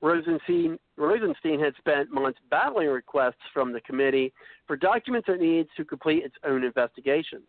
Rosenstein, 0.00 0.78
Rosenstein 0.96 1.60
had 1.60 1.74
spent 1.78 2.10
months 2.10 2.38
battling 2.50 2.88
requests 2.88 3.36
from 3.54 3.72
the 3.72 3.80
committee 3.82 4.32
for 4.66 4.76
documents 4.76 5.28
it 5.28 5.40
needs 5.40 5.68
to 5.76 5.84
complete 5.84 6.24
its 6.24 6.34
own 6.44 6.64
investigation. 6.64 7.42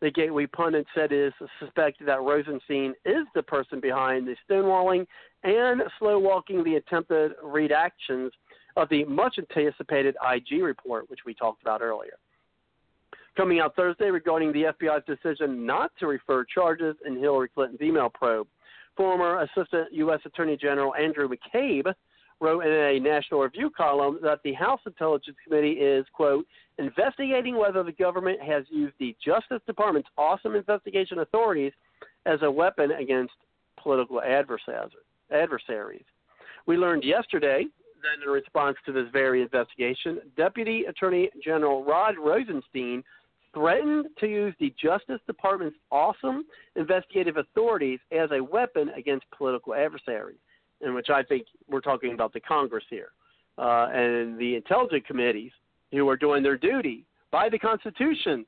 The 0.00 0.10
Gateway 0.10 0.46
pundit 0.46 0.86
said 0.94 1.12
it 1.12 1.28
is 1.28 1.48
suspected 1.58 2.06
that 2.08 2.20
Rosenstein 2.20 2.94
is 3.06 3.24
the 3.34 3.42
person 3.42 3.80
behind 3.80 4.28
the 4.28 4.36
stonewalling 4.48 5.06
and 5.44 5.82
slow 5.98 6.18
walking 6.18 6.62
the 6.62 6.76
attempted 6.76 7.32
redactions 7.42 8.30
of 8.76 8.88
the 8.90 9.04
much 9.04 9.38
anticipated 9.38 10.16
IG 10.22 10.62
report, 10.62 11.08
which 11.08 11.20
we 11.24 11.32
talked 11.32 11.62
about 11.62 11.80
earlier. 11.80 12.18
Coming 13.36 13.60
out 13.60 13.74
Thursday 13.76 14.10
regarding 14.10 14.52
the 14.52 14.64
FBI's 14.64 15.04
decision 15.06 15.64
not 15.64 15.90
to 16.00 16.06
refer 16.06 16.44
charges 16.44 16.96
in 17.06 17.18
Hillary 17.18 17.48
Clinton's 17.48 17.80
email 17.80 18.08
probe, 18.08 18.46
former 18.96 19.42
Assistant 19.42 19.92
U.S. 19.92 20.20
Attorney 20.24 20.56
General 20.56 20.94
Andrew 20.94 21.28
McCabe 21.28 21.92
wrote 22.40 22.60
in 22.60 22.72
a 22.72 22.98
National 23.00 23.40
Review 23.40 23.70
column 23.76 24.18
that 24.22 24.40
the 24.44 24.52
House 24.52 24.80
Intelligence 24.86 25.36
Committee 25.44 25.72
is, 25.72 26.04
quote, 26.12 26.46
investigating 26.78 27.56
whether 27.56 27.82
the 27.82 27.92
government 27.92 28.40
has 28.42 28.64
used 28.70 28.94
the 28.98 29.16
Justice 29.24 29.60
Department's 29.66 30.08
awesome 30.18 30.54
investigation 30.54 31.20
authorities 31.20 31.72
as 32.26 32.40
a 32.42 32.50
weapon 32.50 32.90
against 32.92 33.34
political 33.80 34.20
adversaries. 34.20 36.04
We 36.66 36.76
learned 36.76 37.04
yesterday 37.04 37.66
that 38.02 38.26
in 38.26 38.30
response 38.30 38.76
to 38.86 38.92
this 38.92 39.06
very 39.12 39.42
investigation, 39.42 40.20
Deputy 40.36 40.84
Attorney 40.86 41.30
General 41.42 41.84
Rod 41.84 42.16
Rosenstein 42.18 43.04
threatened 43.54 44.06
to 44.20 44.26
use 44.26 44.54
the 44.60 44.74
Justice 44.82 45.20
Department's 45.26 45.76
awesome 45.90 46.44
investigative 46.76 47.36
authorities 47.36 48.00
as 48.12 48.30
a 48.32 48.42
weapon 48.42 48.90
against 48.90 49.24
political 49.36 49.74
adversaries, 49.74 50.38
in 50.80 50.94
which 50.94 51.08
I 51.08 51.22
think 51.22 51.46
we're 51.68 51.80
talking 51.80 52.12
about 52.12 52.32
the 52.32 52.40
Congress 52.40 52.84
here, 52.90 53.08
uh, 53.56 53.88
and 53.92 54.38
the 54.38 54.56
intelligence 54.56 55.04
committees 55.06 55.52
who 55.92 56.08
are 56.08 56.16
doing 56.16 56.42
their 56.42 56.58
duty 56.58 57.06
by 57.30 57.48
the 57.48 57.58
Constitution 57.58 58.44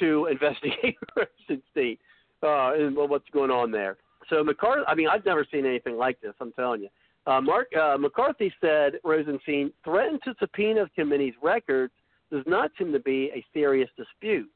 to 0.00 0.26
investigate 0.30 0.96
Rosenstein 1.16 1.98
uh, 2.42 2.72
and 2.74 2.96
what's 2.96 3.28
going 3.32 3.50
on 3.50 3.70
there. 3.70 3.96
So 4.28 4.42
McCarthy, 4.42 4.82
I 4.88 4.94
mean, 4.94 5.08
I've 5.08 5.24
never 5.24 5.46
seen 5.52 5.66
anything 5.66 5.96
like 5.96 6.20
this. 6.20 6.32
I'm 6.40 6.52
telling 6.52 6.82
you. 6.82 6.88
Uh, 7.26 7.40
Mark 7.40 7.68
uh, 7.76 7.96
McCarthy 7.98 8.52
said 8.60 8.94
Rosenstein 9.04 9.72
threatened 9.84 10.20
to 10.24 10.34
subpoena 10.38 10.84
the 10.84 10.90
committee's 11.02 11.34
records 11.42 11.92
does 12.30 12.44
not 12.46 12.70
seem 12.78 12.92
to 12.92 13.00
be 13.00 13.30
a 13.34 13.44
serious 13.52 13.90
dispute. 13.96 14.50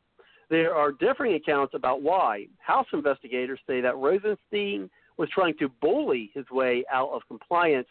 There 0.49 0.75
are 0.75 0.91
differing 0.91 1.35
accounts 1.35 1.75
about 1.75 2.03
why. 2.03 2.47
House 2.59 2.87
investigators 2.93 3.61
say 3.67 3.81
that 3.81 3.97
Rosenstein 3.97 4.91
was 5.17 5.29
trying 5.31 5.57
to 5.59 5.69
bully 5.81 6.31
his 6.35 6.49
way 6.51 6.85
out 6.93 7.11
of 7.11 7.23
compliance 7.29 7.87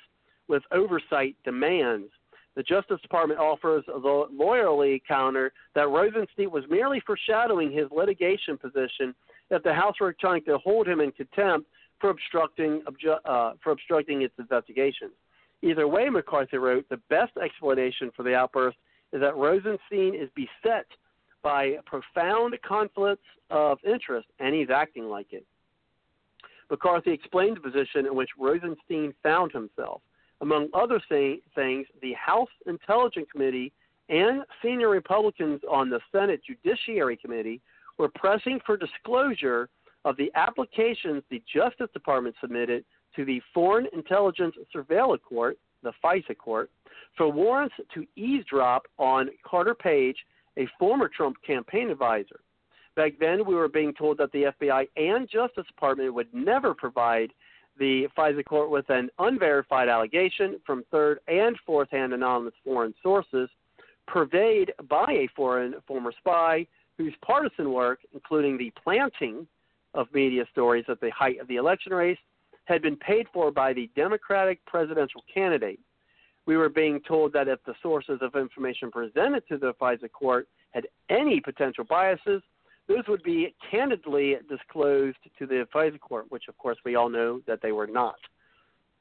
with 0.47 0.63
oversight 0.71 1.35
demands. 1.45 2.09
The 2.55 2.63
Justice 2.63 2.99
Department 3.01 3.39
offers 3.39 3.85
the 3.85 4.25
lawyerly 4.37 5.01
counter 5.07 5.53
that 5.75 5.87
Rosenstein 5.87 6.51
was 6.51 6.65
merely 6.69 6.99
foreshadowing 7.05 7.71
his 7.71 7.85
litigation 7.91 8.57
position 8.57 9.15
if 9.49 9.63
the 9.63 9.73
House 9.73 9.95
were 10.01 10.13
trying 10.19 10.43
to 10.45 10.57
hold 10.57 10.87
him 10.87 10.99
in 10.99 11.11
contempt 11.11 11.69
for 12.01 12.09
obstructing 12.09 12.81
uh, 13.25 13.53
for 13.63 13.71
obstructing 13.71 14.23
its 14.23 14.33
investigations. 14.37 15.11
Either 15.61 15.87
way, 15.87 16.09
McCarthy 16.09 16.57
wrote, 16.57 16.87
the 16.89 16.99
best 17.09 17.31
explanation 17.37 18.11
for 18.15 18.23
the 18.23 18.33
outburst 18.33 18.77
is 19.13 19.21
that 19.21 19.35
Rosenstein 19.35 20.15
is 20.15 20.29
beset 20.35 20.85
by 21.41 21.77
profound 21.85 22.55
conflicts 22.67 23.23
of 23.49 23.79
interest, 23.85 24.27
and 24.39 24.53
he's 24.53 24.69
acting 24.69 25.05
like 25.05 25.31
it. 25.31 25.45
McCarthy 26.69 27.11
explained 27.11 27.57
the 27.57 27.61
position 27.61 28.05
in 28.05 28.15
which 28.15 28.29
Rosenstein 28.37 29.13
found 29.23 29.51
himself. 29.51 30.01
Among 30.41 30.69
other 30.73 31.01
things, 31.09 31.87
the 32.01 32.13
House 32.13 32.49
Intelligence 32.67 33.27
Committee 33.31 33.73
and 34.09 34.43
senior 34.61 34.89
Republicans 34.89 35.61
on 35.69 35.89
the 35.89 35.99
Senate 36.11 36.41
Judiciary 36.45 37.17
Committee 37.17 37.61
were 37.97 38.09
pressing 38.09 38.59
for 38.65 38.77
disclosure 38.77 39.69
of 40.05 40.15
the 40.17 40.31
applications 40.35 41.23
the 41.29 41.41
Justice 41.53 41.89
Department 41.93 42.35
submitted 42.39 42.85
to 43.15 43.25
the 43.25 43.41
Foreign 43.53 43.87
Intelligence 43.91 44.55
Surveillance 44.71 45.21
Court, 45.27 45.57
the 45.83 45.93
FISA 46.03 46.37
court, 46.37 46.69
for 47.17 47.29
warrants 47.29 47.75
to 47.93 48.05
eavesdrop 48.15 48.83
on 48.97 49.29
Carter 49.43 49.75
Page, 49.75 50.17
a 50.57 50.67
former 50.77 51.07
Trump 51.07 51.37
campaign 51.45 51.89
advisor. 51.89 52.39
Back 52.95 53.13
then, 53.19 53.45
we 53.45 53.55
were 53.55 53.67
being 53.67 53.93
told 53.93 54.17
that 54.17 54.31
the 54.31 54.51
FBI 54.59 54.87
and 54.97 55.29
Justice 55.29 55.65
Department 55.67 56.13
would 56.13 56.33
never 56.33 56.73
provide 56.73 57.31
the 57.77 58.07
FISA 58.17 58.43
court 58.45 58.69
with 58.69 58.89
an 58.89 59.09
unverified 59.19 59.87
allegation 59.87 60.59
from 60.65 60.83
third 60.91 61.19
and 61.27 61.57
fourth 61.65 61.89
hand 61.91 62.13
anonymous 62.13 62.53
foreign 62.63 62.93
sources 63.01 63.49
purveyed 64.07 64.73
by 64.89 65.05
a 65.09 65.29
foreign 65.35 65.75
former 65.87 66.11
spy 66.17 66.65
whose 66.97 67.13
partisan 67.21 67.71
work, 67.71 67.99
including 68.13 68.57
the 68.57 68.73
planting 68.83 69.47
of 69.93 70.07
media 70.13 70.43
stories 70.51 70.85
at 70.89 70.99
the 70.99 71.11
height 71.11 71.39
of 71.39 71.47
the 71.47 71.55
election 71.55 71.93
race, 71.93 72.17
had 72.69 72.83
been 72.83 72.95
paid 72.95 73.27
for 73.33 73.51
by 73.51 73.73
the 73.73 73.89
Democratic 73.95 74.63
presidential 74.65 75.23
candidate. 75.33 75.79
We 76.45 76.55
were 76.55 76.69
being 76.69 77.01
told 77.01 77.33
that 77.33 77.47
if 77.47 77.59
the 77.65 77.73
sources 77.81 78.19
of 78.21 78.35
information 78.35 78.91
presented 78.91 79.47
to 79.49 79.57
the 79.57 79.73
FISA 79.73 80.11
court 80.11 80.47
had 80.71 80.87
any 81.09 81.39
potential 81.39 81.83
biases, 81.83 82.41
those 82.87 83.07
would 83.07 83.23
be 83.23 83.53
candidly 83.69 84.37
disclosed 84.47 85.17
to 85.39 85.47
the 85.47 85.67
FISA 85.73 85.99
court, 85.99 86.27
which 86.29 86.47
of 86.47 86.57
course 86.57 86.77
we 86.85 86.95
all 86.95 87.09
know 87.09 87.41
that 87.47 87.61
they 87.61 87.71
were 87.71 87.87
not. 87.87 88.19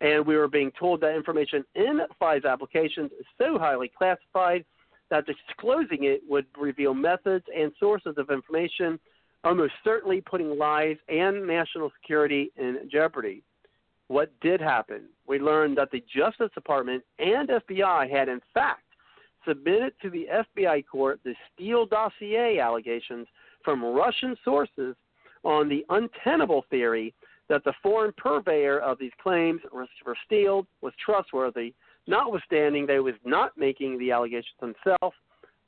And 0.00 0.26
we 0.26 0.36
were 0.36 0.48
being 0.48 0.72
told 0.78 1.00
that 1.02 1.14
information 1.14 1.64
in 1.74 2.00
FISA 2.20 2.50
applications 2.50 3.10
is 3.20 3.26
so 3.36 3.58
highly 3.58 3.90
classified 3.96 4.64
that 5.10 5.26
disclosing 5.26 6.04
it 6.04 6.22
would 6.28 6.46
reveal 6.56 6.94
methods 6.94 7.44
and 7.54 7.72
sources 7.78 8.14
of 8.16 8.30
information 8.30 8.98
almost 9.44 9.72
certainly 9.84 10.20
putting 10.20 10.58
lives 10.58 10.98
and 11.08 11.46
national 11.46 11.90
security 12.00 12.50
in 12.56 12.88
jeopardy. 12.90 13.42
What 14.08 14.32
did 14.40 14.60
happen? 14.60 15.02
We 15.26 15.38
learned 15.38 15.76
that 15.78 15.90
the 15.90 16.02
Justice 16.14 16.50
Department 16.54 17.04
and 17.18 17.48
FBI 17.48 18.10
had, 18.10 18.28
in 18.28 18.40
fact, 18.54 18.82
submitted 19.46 19.92
to 20.02 20.10
the 20.10 20.26
FBI 20.56 20.84
court 20.90 21.20
the 21.24 21.34
Steele 21.52 21.86
dossier 21.86 22.58
allegations 22.58 23.26
from 23.64 23.84
Russian 23.84 24.36
sources 24.44 24.96
on 25.44 25.68
the 25.68 25.84
untenable 25.90 26.64
theory 26.70 27.14
that 27.48 27.64
the 27.64 27.72
foreign 27.82 28.12
purveyor 28.16 28.78
of 28.80 28.98
these 28.98 29.12
claims, 29.22 29.60
for 29.70 30.16
Steele, 30.26 30.66
was 30.82 30.92
trustworthy, 31.04 31.74
notwithstanding 32.06 32.86
they 32.86 32.98
was 32.98 33.14
not 33.24 33.56
making 33.56 33.98
the 33.98 34.10
allegations 34.10 34.56
himself, 34.60 35.14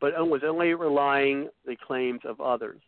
but 0.00 0.12
was 0.28 0.42
only 0.44 0.74
relying 0.74 1.48
the 1.66 1.76
claims 1.76 2.20
of 2.24 2.40
others. 2.40 2.80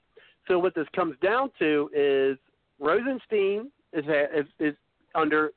So 0.48 0.58
what 0.58 0.74
this 0.74 0.88
comes 0.94 1.16
down 1.22 1.50
to 1.58 1.90
is 1.94 2.38
Rosenstein 2.78 3.70
is, 3.92 4.04
is, 4.34 4.46
is 4.58 4.74
under 5.14 5.52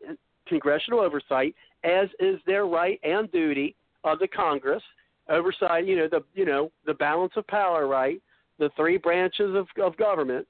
congressional 0.47 0.99
oversight, 0.99 1.55
as 1.83 2.09
is 2.19 2.39
their 2.45 2.65
right 2.65 2.99
and 3.03 3.31
duty 3.31 3.75
of 4.03 4.19
the 4.19 4.27
Congress. 4.27 4.83
Oversight, 5.29 5.87
you 5.87 5.95
know, 5.95 6.07
the 6.07 6.23
you 6.33 6.45
know 6.45 6.71
the 6.85 6.93
balance 6.93 7.33
of 7.35 7.47
power, 7.47 7.87
right? 7.87 8.21
The 8.59 8.69
three 8.75 8.97
branches 8.97 9.55
of, 9.55 9.67
of 9.81 9.97
government. 9.97 10.47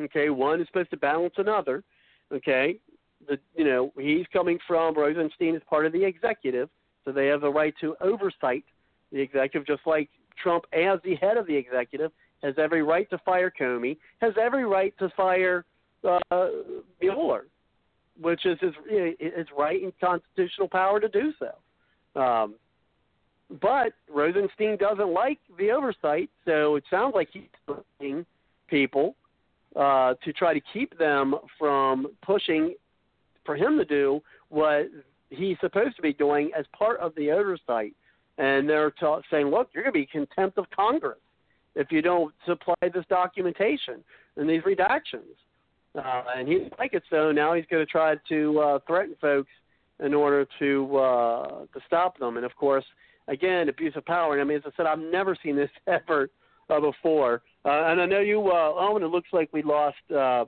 Okay, 0.00 0.28
one 0.28 0.60
is 0.60 0.66
supposed 0.66 0.90
to 0.90 0.98
balance 0.98 1.34
another. 1.38 1.82
Okay, 2.32 2.78
the 3.26 3.38
you 3.54 3.64
know 3.64 3.92
he's 3.98 4.26
coming 4.32 4.58
from 4.66 4.94
Rosenstein 4.94 5.54
is 5.54 5.62
part 5.68 5.86
of 5.86 5.92
the 5.92 6.04
executive, 6.04 6.68
so 7.04 7.12
they 7.12 7.26
have 7.26 7.40
the 7.40 7.50
right 7.50 7.74
to 7.80 7.96
oversight 8.02 8.64
the 9.12 9.20
executive, 9.20 9.66
just 9.66 9.86
like 9.86 10.10
Trump 10.42 10.64
as 10.72 10.98
the 11.04 11.14
head 11.16 11.36
of 11.38 11.46
the 11.46 11.56
executive 11.56 12.12
has 12.42 12.54
every 12.58 12.82
right 12.82 13.08
to 13.10 13.18
fire 13.18 13.52
Comey, 13.58 13.96
has 14.20 14.34
every 14.40 14.64
right 14.64 14.94
to 14.98 15.08
fire 15.16 15.64
uh, 16.04 16.48
Mueller, 17.00 17.46
which 18.20 18.46
is 18.46 18.58
his, 18.60 18.72
his 19.18 19.46
right 19.56 19.82
and 19.82 19.92
constitutional 20.00 20.68
power 20.68 21.00
to 21.00 21.08
do 21.08 21.32
so. 21.38 22.20
Um, 22.20 22.54
but 23.60 23.92
Rosenstein 24.12 24.76
doesn't 24.76 25.12
like 25.12 25.38
the 25.58 25.70
oversight, 25.70 26.30
so 26.44 26.76
it 26.76 26.84
sounds 26.90 27.14
like 27.14 27.28
he's 27.32 27.42
pushing 27.66 28.26
people 28.68 29.14
uh, 29.76 30.14
to 30.24 30.32
try 30.32 30.52
to 30.54 30.60
keep 30.72 30.96
them 30.98 31.36
from 31.58 32.08
pushing 32.22 32.74
for 33.44 33.54
him 33.54 33.78
to 33.78 33.84
do 33.84 34.20
what 34.48 34.88
he's 35.30 35.56
supposed 35.60 35.96
to 35.96 36.02
be 36.02 36.12
doing 36.12 36.50
as 36.58 36.64
part 36.76 36.98
of 37.00 37.14
the 37.14 37.30
oversight. 37.30 37.92
And 38.38 38.68
they're 38.68 38.90
ta- 38.90 39.22
saying, 39.30 39.46
look, 39.48 39.68
you're 39.72 39.84
going 39.84 39.94
to 39.94 40.00
be 40.00 40.06
contempt 40.06 40.58
of 40.58 40.66
Congress 40.70 41.18
if 41.74 41.92
you 41.92 42.02
don't 42.02 42.34
supply 42.46 42.74
this 42.82 43.04
documentation 43.08 44.02
and 44.36 44.48
these 44.48 44.62
redactions. 44.62 45.36
Uh, 45.96 46.22
and 46.36 46.48
he 46.48 46.68
like 46.78 46.94
it, 46.94 47.02
so 47.10 47.32
now 47.32 47.54
he's 47.54 47.64
going 47.70 47.84
to 47.84 47.90
try 47.90 48.14
to 48.28 48.58
uh, 48.60 48.78
threaten 48.86 49.14
folks 49.20 49.50
in 50.04 50.12
order 50.12 50.46
to 50.58 50.96
uh, 50.96 51.48
to 51.72 51.80
stop 51.86 52.18
them. 52.18 52.36
And 52.36 52.44
of 52.44 52.54
course, 52.56 52.84
again, 53.28 53.68
abuse 53.68 53.94
of 53.96 54.04
power. 54.04 54.34
And 54.34 54.42
I 54.42 54.44
mean, 54.44 54.58
as 54.58 54.62
I 54.66 54.70
said, 54.76 54.86
I've 54.86 54.98
never 54.98 55.36
seen 55.42 55.56
this 55.56 55.70
ever 55.86 56.28
uh, 56.68 56.80
before. 56.80 57.42
Uh, 57.64 57.84
and 57.86 58.00
I 58.00 58.06
know 58.06 58.20
you, 58.20 58.40
uh, 58.50 58.72
Owen. 58.74 59.02
It 59.02 59.06
looks 59.06 59.28
like 59.32 59.48
we 59.52 59.62
lost. 59.62 59.96
Uh, 60.14 60.44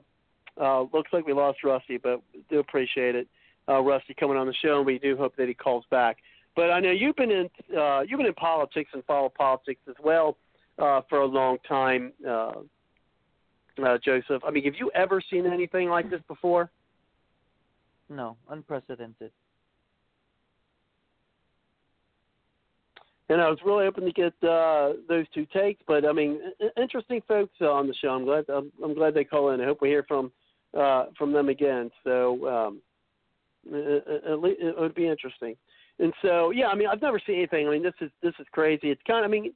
uh, 0.59 0.81
looks 0.93 1.11
like 1.13 1.25
we 1.25 1.33
lost 1.33 1.63
Rusty, 1.63 1.97
but 1.97 2.21
do 2.49 2.59
appreciate 2.59 3.15
it, 3.15 3.27
uh, 3.69 3.79
Rusty 3.79 4.13
coming 4.13 4.35
on 4.35 4.45
the 4.45 4.53
show, 4.53 4.77
and 4.77 4.85
we 4.85 4.99
do 4.99 5.15
hope 5.15 5.35
that 5.37 5.47
he 5.47 5.53
calls 5.53 5.85
back. 5.89 6.17
But 6.55 6.71
I 6.71 6.79
know 6.81 6.91
you've 6.91 7.15
been 7.15 7.31
in 7.31 7.49
uh, 7.77 8.01
you've 8.01 8.17
been 8.17 8.27
in 8.27 8.33
politics 8.33 8.89
and 8.93 9.03
follow 9.05 9.29
politics 9.29 9.81
as 9.87 9.95
well 10.03 10.37
uh, 10.77 11.01
for 11.09 11.19
a 11.19 11.25
long 11.25 11.57
time, 11.67 12.11
uh, 12.27 12.53
uh, 13.83 13.97
Joseph. 14.03 14.43
I 14.45 14.51
mean, 14.51 14.63
have 14.65 14.75
you 14.75 14.91
ever 14.95 15.21
seen 15.29 15.45
anything 15.45 15.89
like 15.89 16.09
this 16.09 16.21
before? 16.27 16.69
No, 18.09 18.37
unprecedented. 18.49 19.31
And 23.31 23.39
I 23.39 23.47
was 23.47 23.59
really 23.63 23.85
hoping 23.85 24.05
to 24.05 24.11
get 24.11 24.33
uh, 24.47 24.93
those 25.07 25.25
two 25.35 25.45
takes, 25.53 25.83
but 25.87 26.03
I 26.03 26.11
mean, 26.11 26.39
interesting 26.81 27.21
folks 27.27 27.53
on 27.61 27.87
the 27.87 27.93
show. 27.93 28.09
I'm 28.09 28.25
glad. 28.25 28.45
I'm, 28.49 28.71
I'm 28.83 28.95
glad 28.95 29.13
they 29.13 29.23
call 29.23 29.51
in. 29.51 29.61
I 29.61 29.65
hope 29.65 29.81
we 29.81 29.89
hear 29.89 30.03
from 30.07 30.31
uh, 30.75 31.05
from 31.15 31.31
them 31.31 31.47
again. 31.49 31.91
So 32.03 32.47
um, 32.47 32.81
it, 33.71 34.03
it, 34.07 34.57
it 34.59 34.79
would 34.79 34.95
be 34.95 35.07
interesting. 35.07 35.55
and 35.99 36.11
so 36.23 36.49
yeah, 36.49 36.67
I 36.67 36.75
mean, 36.75 36.87
I've 36.87 37.03
never 37.03 37.21
seen 37.23 37.35
anything. 37.35 37.67
I 37.67 37.71
mean, 37.71 37.83
this 37.83 37.93
is 38.01 38.09
this 38.23 38.33
is 38.39 38.47
crazy. 38.51 38.89
It's 38.89 39.01
kind 39.05 39.23
of, 39.23 39.29
I 39.29 39.31
mean, 39.31 39.53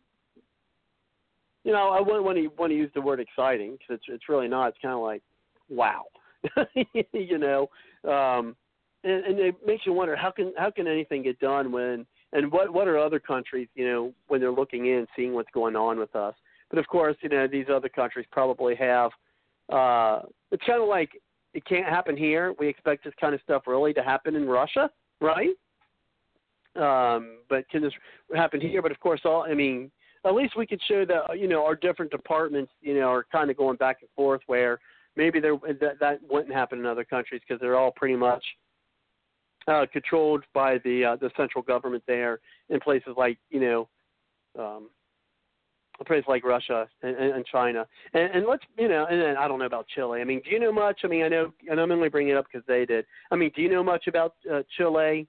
you 1.63 1.71
know, 1.71 1.89
I 1.89 2.01
wouldn't 2.01 2.23
want 2.23 2.37
to 2.37 2.47
want 2.57 2.71
to 2.71 2.77
use 2.77 2.91
the 2.93 3.01
word 3.01 3.19
exciting 3.19 3.73
because 3.73 3.95
it's 3.95 4.05
it's 4.07 4.29
really 4.29 4.47
not. 4.47 4.69
It's 4.69 4.77
kind 4.81 4.93
of 4.93 5.01
like, 5.01 5.21
wow, 5.69 6.03
you 7.13 7.37
know, 7.37 7.69
um, 8.09 8.55
and, 9.03 9.25
and 9.25 9.39
it 9.39 9.55
makes 9.65 9.85
you 9.85 9.93
wonder 9.93 10.15
how 10.15 10.31
can 10.31 10.53
how 10.57 10.71
can 10.71 10.87
anything 10.87 11.23
get 11.23 11.39
done 11.39 11.71
when 11.71 12.05
and 12.33 12.51
what 12.51 12.73
what 12.73 12.87
are 12.87 12.97
other 12.97 13.19
countries, 13.19 13.67
you 13.75 13.87
know, 13.87 14.13
when 14.27 14.41
they're 14.41 14.51
looking 14.51 14.87
in, 14.87 15.07
seeing 15.15 15.33
what's 15.33 15.51
going 15.53 15.75
on 15.75 15.97
with 15.97 16.15
us. 16.15 16.35
But 16.69 16.79
of 16.79 16.87
course, 16.87 17.15
you 17.21 17.29
know, 17.29 17.47
these 17.47 17.67
other 17.73 17.89
countries 17.89 18.25
probably 18.31 18.75
have. 18.75 19.11
uh 19.71 20.21
It's 20.51 20.63
kind 20.65 20.81
of 20.81 20.89
like 20.89 21.11
it 21.53 21.65
can't 21.65 21.85
happen 21.85 22.17
here. 22.17 22.53
We 22.59 22.67
expect 22.67 23.03
this 23.03 23.13
kind 23.21 23.35
of 23.35 23.41
stuff 23.41 23.63
really 23.67 23.93
to 23.93 24.03
happen 24.03 24.35
in 24.35 24.47
Russia, 24.47 24.89
right? 25.21 25.55
Um, 26.75 27.37
but 27.49 27.69
can 27.69 27.83
this 27.83 27.93
happen 28.35 28.59
here? 28.59 28.81
But 28.81 28.91
of 28.91 28.99
course, 28.99 29.21
all 29.23 29.43
I 29.43 29.53
mean, 29.53 29.91
at 30.25 30.33
least 30.33 30.57
we 30.57 30.67
could 30.67 30.81
show 30.87 31.05
that 31.05 31.39
you 31.39 31.47
know 31.47 31.65
our 31.65 31.75
different 31.75 32.11
departments, 32.11 32.71
you 32.81 32.93
know, 32.95 33.07
are 33.07 33.25
kind 33.31 33.49
of 33.49 33.57
going 33.57 33.77
back 33.77 33.97
and 34.01 34.09
forth 34.15 34.41
where 34.47 34.79
maybe 35.15 35.39
there 35.39 35.55
that 35.81 35.99
that 35.99 36.19
wouldn't 36.29 36.53
happen 36.53 36.79
in 36.79 36.85
other 36.85 37.03
countries 37.03 37.41
because 37.47 37.59
they're 37.61 37.77
all 37.77 37.91
pretty 37.91 38.15
much 38.15 38.43
uh, 39.67 39.85
controlled 39.91 40.43
by 40.53 40.77
the 40.83 41.05
uh, 41.05 41.15
the 41.17 41.31
central 41.37 41.61
government 41.61 42.03
there 42.07 42.39
in 42.69 42.79
places 42.79 43.13
like 43.17 43.37
you 43.49 43.59
know 43.59 43.89
um, 44.57 44.89
a 45.99 46.29
like 46.29 46.43
Russia 46.43 46.87
and, 47.01 47.15
and 47.15 47.45
China. 47.45 47.85
And, 48.13 48.31
and 48.33 48.45
let's 48.47 48.63
you 48.77 48.87
know, 48.87 49.05
and 49.09 49.21
then 49.21 49.37
I 49.37 49.47
don't 49.47 49.59
know 49.59 49.65
about 49.65 49.87
Chile. 49.93 50.21
I 50.21 50.23
mean, 50.23 50.41
do 50.43 50.51
you 50.51 50.59
know 50.59 50.71
much? 50.71 51.01
I 51.03 51.07
mean, 51.07 51.23
I 51.23 51.27
know, 51.27 51.53
and 51.69 51.79
I'm 51.79 51.91
only 51.91 52.09
bringing 52.09 52.33
it 52.33 52.37
up 52.37 52.45
because 52.51 52.65
they 52.67 52.85
did. 52.85 53.05
I 53.31 53.35
mean, 53.35 53.51
do 53.55 53.61
you 53.61 53.69
know 53.69 53.83
much 53.83 54.07
about 54.07 54.35
uh, 54.51 54.61
Chile? 54.77 55.27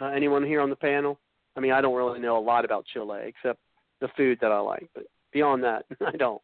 Uh, 0.00 0.06
anyone 0.06 0.44
here 0.44 0.60
on 0.60 0.70
the 0.70 0.76
panel? 0.76 1.20
I 1.56 1.60
mean, 1.60 1.70
I 1.70 1.80
don't 1.80 1.94
really 1.94 2.18
know 2.18 2.36
a 2.36 2.40
lot 2.40 2.64
about 2.64 2.84
Chile 2.92 3.20
except 3.24 3.60
the 4.00 4.08
food 4.16 4.38
that 4.40 4.52
I 4.52 4.58
like, 4.58 4.88
but 4.94 5.04
beyond 5.32 5.62
that, 5.64 5.84
I 6.06 6.16
don't. 6.16 6.42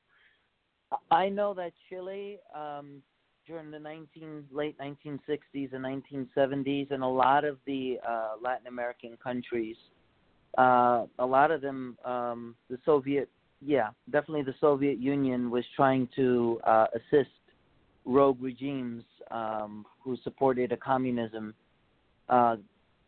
I 1.10 1.28
know 1.28 1.54
that 1.54 1.72
Chile 1.88 2.38
um, 2.54 3.02
during 3.46 3.70
the 3.70 3.78
19 3.78 4.44
late 4.52 4.76
1960s 4.78 5.72
and 5.72 5.84
1970s, 6.34 6.90
and 6.90 7.02
a 7.02 7.06
lot 7.06 7.44
of 7.44 7.58
the 7.66 7.98
uh, 8.06 8.32
Latin 8.42 8.66
American 8.66 9.16
countries, 9.22 9.76
uh, 10.58 11.06
a 11.18 11.26
lot 11.26 11.50
of 11.50 11.60
them, 11.60 11.96
um, 12.04 12.54
the 12.68 12.78
Soviet, 12.84 13.28
yeah, 13.60 13.90
definitely 14.10 14.42
the 14.42 14.54
Soviet 14.60 14.98
Union 14.98 15.50
was 15.50 15.64
trying 15.76 16.08
to 16.16 16.60
uh, 16.64 16.86
assist 16.94 17.30
rogue 18.04 18.42
regimes 18.42 19.04
um, 19.30 19.84
who 20.02 20.16
supported 20.24 20.72
a 20.72 20.76
communism 20.76 21.54
uh, 22.28 22.56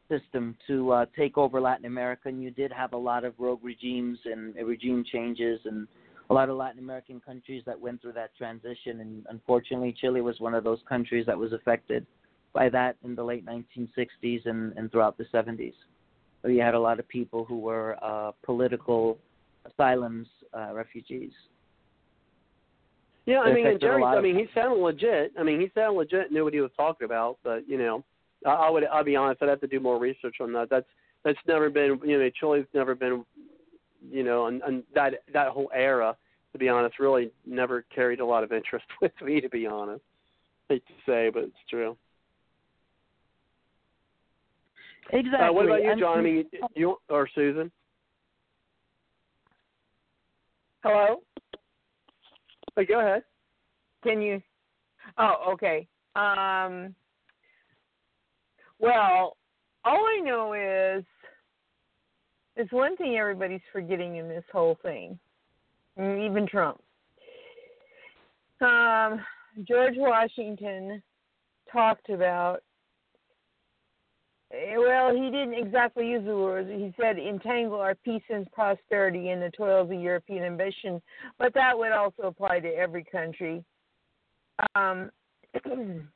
system 0.08 0.56
to 0.66 0.90
uh, 0.92 1.06
take 1.16 1.38
over 1.38 1.60
Latin 1.60 1.86
America, 1.86 2.28
and 2.28 2.42
you 2.42 2.50
did 2.50 2.72
have 2.72 2.92
a 2.92 2.96
lot 2.96 3.24
of 3.24 3.34
rogue 3.38 3.62
regimes 3.62 4.18
and 4.24 4.54
regime 4.66 5.04
changes 5.10 5.60
and 5.64 5.86
a 6.30 6.34
lot 6.34 6.48
of 6.48 6.56
Latin 6.56 6.78
American 6.78 7.20
countries 7.20 7.62
that 7.66 7.78
went 7.78 8.00
through 8.00 8.12
that 8.12 8.34
transition, 8.36 9.00
and 9.00 9.26
unfortunately, 9.28 9.94
Chile 9.98 10.20
was 10.20 10.40
one 10.40 10.54
of 10.54 10.64
those 10.64 10.78
countries 10.88 11.26
that 11.26 11.36
was 11.36 11.52
affected 11.52 12.06
by 12.52 12.68
that 12.68 12.96
in 13.04 13.14
the 13.14 13.22
late 13.22 13.44
1960s 13.46 14.46
and, 14.46 14.72
and 14.76 14.90
throughout 14.90 15.16
the 15.18 15.24
70s. 15.32 15.74
So 16.42 16.48
you 16.48 16.60
had 16.60 16.74
a 16.74 16.80
lot 16.80 16.98
of 16.98 17.08
people 17.08 17.44
who 17.44 17.58
were 17.58 17.96
uh, 18.02 18.32
political 18.44 19.18
asylums, 19.64 20.26
uh, 20.56 20.72
refugees. 20.72 21.32
Yeah, 23.26 23.40
I 23.40 23.52
mean, 23.52 23.78
Jerry, 23.80 24.02
I 24.02 24.20
mean, 24.20 24.36
he 24.36 24.46
sounded 24.52 24.82
legit. 24.82 25.32
I 25.38 25.44
mean, 25.44 25.60
he 25.60 25.70
sounded 25.74 25.96
legit, 25.96 26.32
knew 26.32 26.42
what 26.42 26.52
he 26.52 26.60
was 26.60 26.72
talking 26.76 27.04
about. 27.04 27.38
But 27.44 27.68
you 27.68 27.78
know, 27.78 28.02
I, 28.46 28.50
I 28.50 28.70
would, 28.70 28.84
I'll 28.84 29.04
be 29.04 29.16
honest, 29.16 29.42
I'd 29.42 29.48
have 29.48 29.60
to 29.60 29.66
do 29.66 29.80
more 29.80 29.98
research 29.98 30.36
on 30.40 30.52
that. 30.52 30.68
That's 30.70 30.86
that's 31.24 31.38
never 31.46 31.70
been, 31.70 32.00
you 32.04 32.18
know, 32.18 32.30
Chile's 32.40 32.66
never 32.74 32.94
been 32.94 33.24
you 34.10 34.22
know, 34.22 34.46
and, 34.46 34.62
and 34.62 34.82
that 34.94 35.14
that 35.32 35.48
whole 35.48 35.70
era, 35.74 36.16
to 36.52 36.58
be 36.58 36.68
honest, 36.68 36.98
really 36.98 37.30
never 37.46 37.84
carried 37.94 38.20
a 38.20 38.26
lot 38.26 38.44
of 38.44 38.52
interest 38.52 38.86
with 39.02 39.12
me, 39.22 39.40
to 39.40 39.48
be 39.48 39.66
honest. 39.66 40.02
I 40.70 40.74
hate 40.74 40.86
to 40.86 40.94
say, 41.06 41.30
but 41.32 41.44
it's 41.44 41.56
true. 41.68 41.96
Exactly. 45.12 45.46
Uh, 45.46 45.52
what 45.52 45.66
about 45.66 45.82
you, 45.82 45.90
and 45.90 46.00
John? 46.00 46.18
I 46.18 46.22
mean, 46.22 46.44
you 46.74 46.96
or 47.08 47.28
Susan? 47.34 47.70
Hello. 50.82 51.20
Hey, 52.76 52.86
go 52.86 53.00
ahead. 53.00 53.22
Can 54.02 54.22
you? 54.22 54.40
Oh, 55.18 55.52
okay. 55.52 55.86
Um. 56.16 56.94
Well, 58.82 59.36
all 59.84 60.04
I 60.06 60.20
know 60.22 60.52
is 60.54 61.04
there's 62.56 62.70
one 62.72 62.96
thing 62.96 63.16
everybody's 63.16 63.60
forgetting 63.72 64.16
in 64.16 64.28
this 64.28 64.44
whole 64.52 64.76
thing, 64.82 65.18
even 65.96 66.46
Trump. 66.50 66.82
Um, 68.60 69.24
George 69.66 69.94
Washington 69.96 71.00
talked 71.72 72.10
about. 72.10 72.62
Eh, 74.52 74.76
well, 74.76 75.14
he 75.14 75.30
didn't 75.30 75.54
exactly 75.54 76.08
use 76.08 76.24
the 76.26 76.36
words. 76.36 76.68
He 76.68 76.92
said, 77.00 77.18
"Entangle 77.18 77.80
our 77.80 77.94
peace 77.94 78.22
and 78.28 78.50
prosperity 78.52 79.30
in 79.30 79.40
the 79.40 79.50
toils 79.50 79.90
of 79.90 80.00
European 80.00 80.44
ambition," 80.44 81.00
but 81.38 81.54
that 81.54 81.76
would 81.76 81.92
also 81.92 82.24
apply 82.24 82.60
to 82.60 82.68
every 82.68 83.04
country. 83.04 83.64
Um, 84.74 85.10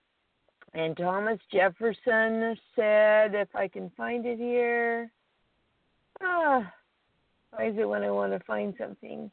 and 0.76 0.96
Thomas 0.96 1.38
Jefferson 1.50 2.54
said, 2.74 3.34
if 3.34 3.48
I 3.54 3.66
can 3.66 3.90
find 3.96 4.26
it 4.26 4.38
here, 4.38 5.10
ah, 6.22 6.70
why 7.50 7.68
is 7.68 7.76
it 7.78 7.88
when 7.88 8.02
I 8.02 8.10
want 8.10 8.32
to 8.32 8.40
find 8.40 8.74
something? 8.78 9.30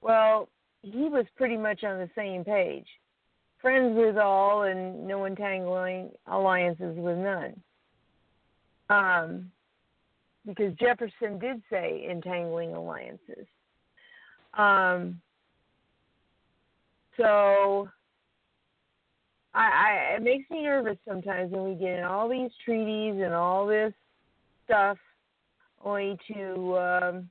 Well, 0.00 0.48
he 0.82 1.08
was 1.08 1.26
pretty 1.36 1.56
much 1.56 1.84
on 1.84 1.98
the 1.98 2.10
same 2.16 2.44
page. 2.44 2.86
Friends 3.62 3.96
with 3.96 4.16
all 4.16 4.64
and 4.64 5.06
no 5.06 5.26
entangling 5.26 6.10
alliances 6.26 6.96
with 6.98 7.18
none. 7.18 7.60
Um, 8.90 9.50
because 10.44 10.74
Jefferson 10.74 11.38
did 11.38 11.62
say 11.70 12.06
entangling 12.10 12.74
alliances. 12.74 13.46
Um, 14.58 15.20
so 17.16 17.88
I, 19.56 19.62
I 19.62 20.16
it 20.16 20.22
makes 20.22 20.48
me 20.50 20.62
nervous 20.62 20.98
sometimes 21.08 21.50
when 21.50 21.64
we 21.64 21.74
get 21.74 21.98
in 21.98 22.04
all 22.04 22.28
these 22.28 22.50
treaties 22.64 23.14
and 23.14 23.32
all 23.32 23.66
this 23.66 23.92
stuff 24.66 24.98
only 25.82 26.18
to 26.34 26.76
um, 26.78 27.30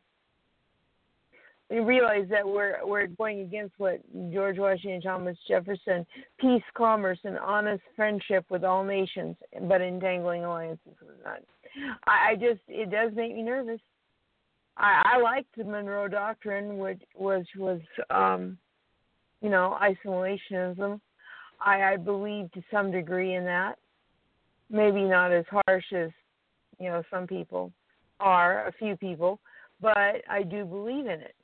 realize 1.69 2.25
that 2.29 2.47
we're 2.47 2.77
we're 2.83 3.07
going 3.07 3.41
against 3.41 3.75
what 3.77 4.01
George 4.33 4.57
Washington 4.57 5.01
Thomas 5.01 5.37
Jefferson 5.47 6.05
peace, 6.39 6.63
commerce, 6.73 7.19
and 7.23 7.37
honest 7.37 7.83
friendship 7.95 8.45
with 8.49 8.63
all 8.63 8.83
nations, 8.83 9.35
but 9.63 9.81
entangling 9.81 10.43
alliances 10.43 10.93
with 10.99 11.17
none. 11.23 11.41
I, 12.07 12.31
I 12.31 12.35
just 12.35 12.61
it 12.67 12.89
does 12.89 13.11
make 13.15 13.35
me 13.35 13.43
nervous. 13.43 13.79
I, 14.77 15.13
I 15.13 15.21
liked 15.21 15.55
the 15.55 15.63
Monroe 15.63 16.07
Doctrine, 16.07 16.79
which 16.79 17.01
was 17.15 17.45
was 17.55 17.81
um, 18.09 18.57
you 19.41 19.49
know 19.49 19.77
isolationism. 19.79 20.99
I, 21.59 21.93
I 21.93 21.97
believe 21.97 22.51
to 22.53 22.61
some 22.71 22.91
degree 22.91 23.35
in 23.35 23.45
that, 23.45 23.77
maybe 24.69 25.03
not 25.03 25.31
as 25.31 25.45
harsh 25.49 25.85
as 25.93 26.09
you 26.79 26.89
know 26.89 27.03
some 27.09 27.27
people 27.27 27.71
are 28.19 28.67
a 28.67 28.71
few 28.73 28.95
people, 28.97 29.39
but 29.81 30.21
I 30.29 30.43
do 30.43 30.65
believe 30.65 31.05
in 31.05 31.19
it. 31.21 31.35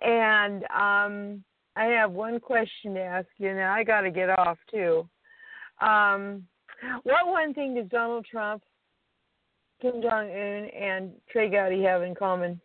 And 0.00 0.64
um, 0.64 1.44
I 1.76 1.84
have 1.86 2.12
one 2.12 2.40
question 2.40 2.94
to 2.94 3.00
ask 3.00 3.28
you, 3.38 3.50
and 3.50 3.60
I 3.60 3.84
got 3.84 4.02
to 4.02 4.10
get 4.10 4.30
off 4.30 4.58
too. 4.70 5.08
Um, 5.80 6.46
what 7.02 7.26
one 7.26 7.52
thing 7.52 7.74
does 7.74 7.88
Donald 7.90 8.26
Trump, 8.30 8.62
Kim 9.80 10.00
Jong 10.02 10.30
Un, 10.30 10.70
and 10.70 11.10
Trey 11.30 11.50
Gowdy 11.50 11.82
have 11.82 12.02
in 12.02 12.14
common? 12.14 12.60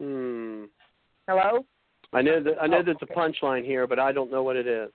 Hmm. 0.00 0.27
Hello. 1.28 1.64
I 2.14 2.22
know 2.22 2.42
that 2.42 2.54
I 2.60 2.66
know 2.66 2.78
Oh, 2.78 2.82
there's 2.82 2.96
okay. 3.02 3.12
a 3.12 3.16
punchline 3.16 3.64
here, 3.64 3.86
but 3.86 3.98
I 3.98 4.12
don't 4.12 4.30
know 4.30 4.42
what 4.42 4.56
it 4.56 4.66
is. 4.66 4.90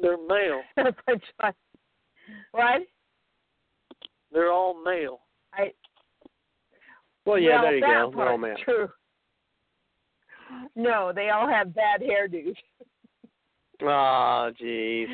They're 0.00 0.16
male. 0.16 0.62
punchline. 0.78 1.54
what? 2.52 2.82
They're 4.30 4.52
all 4.52 4.82
male. 4.84 5.20
I. 5.52 5.72
Well, 7.26 7.38
yeah, 7.38 7.54
well, 7.56 7.62
there 7.62 7.74
you 7.74 7.80
that 7.80 7.86
go. 7.86 8.12
They're 8.16 8.28
all 8.30 8.38
part's 8.38 8.42
male. 8.42 8.64
True. 8.64 8.88
No, 10.76 11.12
they 11.14 11.30
all 11.30 11.48
have 11.48 11.74
bad 11.74 12.00
hairdos. 12.02 12.54
Ah, 13.82 14.50
jeez. 14.60 15.06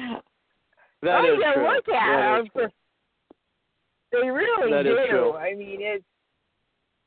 That 1.02 1.20
oh, 1.24 1.32
is 1.32 1.38
yeah, 1.40 1.52
true. 1.54 1.62
look 1.74 1.88
at 1.88 1.94
That 1.94 2.40
is 2.40 2.48
them. 2.54 2.70
true. 4.12 4.20
They 4.22 4.28
really 4.30 4.72
That 4.72 4.82
do. 4.82 4.98
is 4.98 5.08
true. 5.08 5.32
I 5.36 5.54
mean, 5.54 5.78
it's 5.80 6.04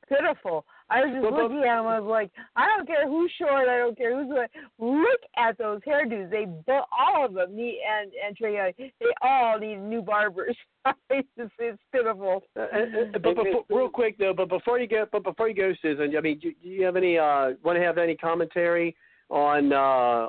pitiful. 0.09 0.65
I 0.91 1.05
was 1.05 1.11
just 1.11 1.23
But- 1.23 1.31
but- 1.31 1.43
looking 1.43 1.63
at 1.63 1.79
him. 1.79 1.87
I 1.87 1.99
was 1.99 2.09
like, 2.09 2.31
I 2.55 2.67
don't 2.67 2.85
care 2.85 3.07
who's 3.07 3.31
short. 3.31 3.67
I 3.69 3.77
don't 3.77 3.97
care 3.97 4.15
who's 4.15 4.27
what. 4.27 4.51
Look 4.77 5.21
at 5.37 5.57
those 5.57 5.81
hairdos. 5.81 6.29
They 6.29 6.45
all 6.91 7.25
of 7.25 7.33
them 7.33 7.55
need 7.55 7.81
and 7.87 8.11
and 8.25 8.35
Trey, 8.35 8.73
they 8.77 8.91
all 9.21 9.57
need 9.57 9.77
new 9.77 10.01
barbers. 10.01 10.57
it's 11.09 11.27
it's 11.37 11.81
pitiful. 11.91 12.43
Uh, 12.55 12.59
uh, 12.59 12.63
uh, 12.63 13.19
but 13.19 13.35
before, 13.35 13.63
real 13.69 13.89
quick 13.89 14.17
though, 14.17 14.33
but 14.33 14.49
before 14.49 14.79
you 14.79 14.87
go, 14.87 15.05
but 15.11 15.23
before 15.23 15.47
you 15.47 15.55
go, 15.55 15.73
Susan, 15.81 16.15
I 16.15 16.21
mean, 16.21 16.39
do, 16.39 16.51
do 16.61 16.69
you 16.69 16.83
have 16.83 16.95
any 16.95 17.17
uh, 17.17 17.51
want 17.63 17.77
to 17.77 17.83
have 17.83 17.97
any 17.97 18.15
commentary 18.15 18.95
on 19.29 19.71
uh, 19.71 19.75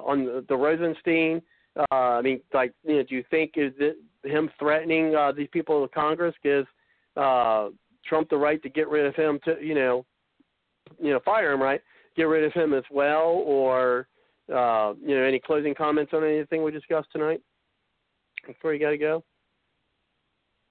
on 0.06 0.24
the, 0.24 0.44
the 0.48 0.56
Rosenstein? 0.56 1.42
Uh, 1.76 1.94
I 1.94 2.22
mean, 2.22 2.40
like, 2.52 2.72
you 2.84 2.96
know, 2.96 3.02
do 3.02 3.14
you 3.14 3.24
think 3.30 3.52
is 3.56 3.72
it 3.78 3.96
him 4.24 4.50
threatening 4.58 5.14
uh, 5.14 5.32
these 5.32 5.48
people 5.52 5.82
in 5.82 5.88
Congress 5.94 6.34
gives 6.42 6.68
uh, 7.16 7.68
Trump 8.06 8.28
the 8.30 8.36
right 8.36 8.62
to 8.62 8.68
get 8.68 8.88
rid 8.88 9.06
of 9.06 9.14
him 9.14 9.40
to, 9.44 9.56
you 9.60 9.74
know, 9.74 10.04
you 11.00 11.10
know, 11.10 11.20
fire 11.24 11.52
him, 11.52 11.62
right? 11.62 11.80
Get 12.16 12.24
rid 12.24 12.44
of 12.44 12.52
him 12.52 12.74
as 12.74 12.84
well, 12.90 13.42
or 13.44 14.08
uh, 14.52 14.94
you 15.00 15.16
know, 15.16 15.22
any 15.22 15.38
closing 15.38 15.74
comments 15.74 16.12
on 16.14 16.24
anything 16.24 16.62
we 16.62 16.70
discussed 16.70 17.08
tonight 17.12 17.40
before 18.46 18.74
you 18.74 18.80
got 18.80 18.90
to 18.90 18.98
go? 18.98 19.24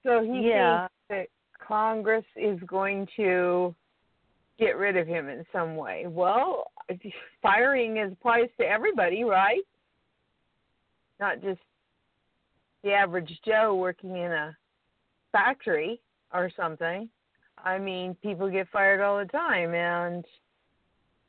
So 0.03 0.21
he 0.23 0.49
Yeah. 0.49 0.87
thinks 0.87 0.93
that 1.09 1.27
Congress 1.65 2.25
is 2.35 2.59
going 2.65 3.07
to 3.15 3.75
get 4.59 4.77
rid 4.77 4.97
of 4.97 5.07
him 5.07 5.29
in 5.29 5.45
some 5.51 5.75
way. 5.75 6.05
Well, 6.07 6.71
firing 7.41 7.97
is 7.97 8.11
applies 8.11 8.49
to 8.59 8.65
everybody, 8.65 9.23
right? 9.23 9.63
Not 11.19 11.41
just 11.41 11.61
the 12.83 12.93
average 12.93 13.31
Joe 13.45 13.75
working 13.75 14.17
in 14.17 14.31
a 14.31 14.55
factory 15.31 16.01
or 16.33 16.51
something. 16.55 17.09
I 17.63 17.77
mean, 17.77 18.15
people 18.21 18.49
get 18.49 18.67
fired 18.69 19.01
all 19.01 19.19
the 19.19 19.25
time, 19.25 19.73
and 19.73 20.25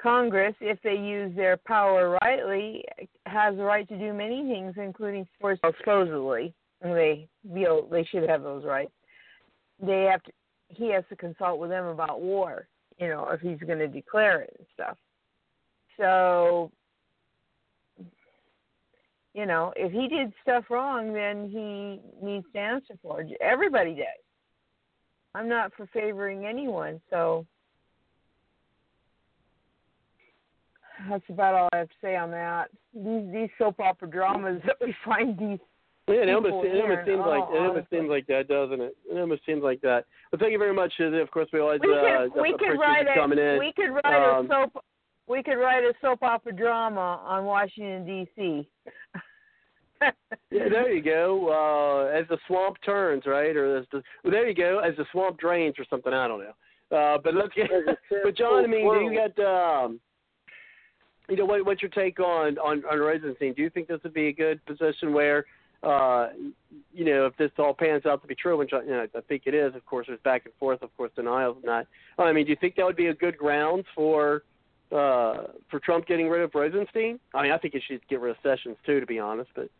Congress, 0.02 0.54
if 0.60 0.78
they 0.82 0.96
use 0.96 1.34
their 1.36 1.56
power 1.56 2.18
rightly, 2.22 2.84
has 3.26 3.56
the 3.56 3.62
right 3.62 3.88
to 3.88 3.98
do 3.98 4.12
many 4.12 4.42
things, 4.42 4.74
including 4.76 5.26
force 5.40 5.58
supposedly. 5.78 6.52
They 6.82 7.28
feel 7.54 7.86
they 7.88 8.04
should 8.04 8.28
have 8.28 8.42
those 8.42 8.64
rights. 8.64 8.92
They 9.80 10.02
have 10.10 10.22
to. 10.24 10.32
He 10.68 10.90
has 10.92 11.04
to 11.10 11.16
consult 11.16 11.60
with 11.60 11.70
them 11.70 11.86
about 11.86 12.20
war. 12.20 12.66
You 12.98 13.08
know, 13.08 13.28
if 13.30 13.40
he's 13.40 13.58
going 13.66 13.78
to 13.78 13.88
declare 13.88 14.40
it 14.40 14.56
and 14.58 14.66
stuff. 14.74 14.96
So, 15.98 16.72
you 19.34 19.46
know, 19.46 19.72
if 19.76 19.92
he 19.92 20.08
did 20.08 20.32
stuff 20.42 20.64
wrong, 20.70 21.12
then 21.12 21.48
he 21.48 22.00
needs 22.24 22.46
to 22.54 22.58
answer 22.58 22.94
for 23.02 23.20
it. 23.20 23.36
Everybody 23.40 23.94
does. 23.94 24.21
I'm 25.34 25.48
not 25.48 25.72
for 25.76 25.86
favoring 25.92 26.46
anyone, 26.46 27.00
so 27.10 27.46
that's 31.08 31.24
about 31.28 31.54
all 31.54 31.68
I 31.72 31.78
have 31.78 31.88
to 31.88 31.94
say 32.02 32.16
on 32.16 32.30
that. 32.32 32.68
These 32.94 33.32
these 33.32 33.48
soap 33.58 33.80
opera 33.80 34.08
dramas 34.08 34.60
that 34.66 34.76
we 34.80 34.94
find 35.04 35.38
these 35.38 35.58
Yeah, 36.08 36.14
it 36.22 36.30
almost, 36.30 36.66
it 36.66 36.80
almost 36.80 37.06
seems 37.06 37.24
like 37.26 37.44
it 37.50 37.58
almost 37.58 37.90
seems 37.90 38.10
like 38.10 38.26
that, 38.26 38.48
doesn't 38.48 38.80
it? 38.80 38.96
It 39.10 39.18
almost 39.18 39.44
seems 39.46 39.62
like 39.62 39.80
that. 39.80 40.04
Well, 40.30 40.38
thank 40.38 40.52
you 40.52 40.58
very 40.58 40.74
much. 40.74 40.92
Susan. 40.96 41.20
Of 41.20 41.30
course, 41.30 41.48
we 41.52 41.60
always 41.60 41.80
we 41.80 41.92
uh, 41.92 42.26
we 42.40 42.54
could 42.58 42.78
write 42.78 43.06
you 43.06 43.14
coming 43.14 43.38
in. 43.38 43.58
we 43.58 43.72
could 43.74 43.90
write 43.90 44.38
Um, 44.38 44.46
a 44.46 44.48
soap 44.48 44.84
we 45.28 45.42
could 45.42 45.56
write 45.56 45.84
a 45.84 45.94
soap 46.02 46.22
opera 46.22 46.52
drama 46.52 47.22
on 47.24 47.44
Washington 47.44 48.04
D.C. 48.04 48.68
Yeah, 50.50 50.68
there 50.68 50.92
you 50.92 51.02
go. 51.02 51.48
Uh, 51.48 52.14
as 52.14 52.28
the 52.28 52.36
swamp 52.46 52.76
turns, 52.84 53.24
right? 53.24 53.56
Or 53.56 53.78
as 53.78 53.86
the 53.90 54.02
well, 54.22 54.30
there 54.30 54.46
you 54.46 54.54
go. 54.54 54.80
As 54.80 54.94
the 54.98 55.06
swamp 55.10 55.38
drains, 55.38 55.76
or 55.78 55.86
something. 55.88 56.12
I 56.12 56.28
don't 56.28 56.40
know. 56.40 56.96
Uh, 56.96 57.18
but 57.24 57.34
let's 57.34 57.54
get. 57.54 57.70
but 58.22 58.36
John, 58.36 58.62
I 58.62 58.66
mean, 58.66 58.86
do 58.86 59.00
you 59.00 59.18
got 59.34 59.84
um, 59.84 59.98
you 61.28 61.36
know, 61.36 61.46
what, 61.46 61.64
what's 61.64 61.80
your 61.80 61.90
take 61.90 62.20
on 62.20 62.58
on 62.58 62.84
on 62.84 62.98
Rosenstein? 62.98 63.54
Do 63.54 63.62
you 63.62 63.70
think 63.70 63.88
this 63.88 64.00
would 64.02 64.12
be 64.12 64.28
a 64.28 64.32
good 64.32 64.64
position 64.66 65.14
where, 65.14 65.46
uh, 65.82 66.28
you 66.92 67.06
know, 67.06 67.26
if 67.26 67.36
this 67.36 67.50
all 67.58 67.72
pans 67.72 68.04
out 68.04 68.20
to 68.20 68.28
be 68.28 68.34
true, 68.34 68.58
which 68.58 68.72
I, 68.74 68.82
you 68.82 68.90
know, 68.90 69.06
I 69.16 69.20
think 69.22 69.44
it 69.46 69.54
is. 69.54 69.74
Of 69.74 69.86
course, 69.86 70.06
there's 70.08 70.20
back 70.20 70.42
and 70.44 70.54
forth. 70.60 70.82
Of 70.82 70.94
course, 70.96 71.10
denials 71.16 71.56
and 71.62 71.68
that. 71.68 71.86
I 72.18 72.32
mean, 72.32 72.44
do 72.44 72.50
you 72.50 72.58
think 72.60 72.76
that 72.76 72.84
would 72.84 72.96
be 72.96 73.06
a 73.06 73.14
good 73.14 73.36
ground 73.38 73.84
for? 73.94 74.42
Uh, 74.90 75.46
for 75.70 75.80
Trump 75.80 76.06
getting 76.06 76.28
rid 76.28 76.42
of 76.42 76.50
Rosenstein, 76.54 77.18
I 77.32 77.42
mean, 77.42 77.50
I 77.50 77.56
think 77.56 77.72
he 77.72 77.80
should 77.80 78.06
get 78.08 78.20
rid 78.20 78.32
of 78.32 78.36
Sessions 78.42 78.76
too, 78.84 79.00
to 79.00 79.06
be 79.06 79.18
honest. 79.18 79.48
But 79.54 79.70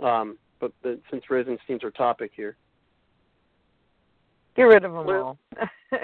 um, 0.00 0.38
but, 0.60 0.72
but 0.82 0.98
since 1.10 1.24
Rosenstein's 1.30 1.82
our 1.84 1.90
topic 1.90 2.30
here, 2.34 2.56
Get 4.54 4.64
rid 4.64 4.84
of 4.84 4.92
them 4.92 5.06
Well, 5.06 5.22
all. 5.22 5.38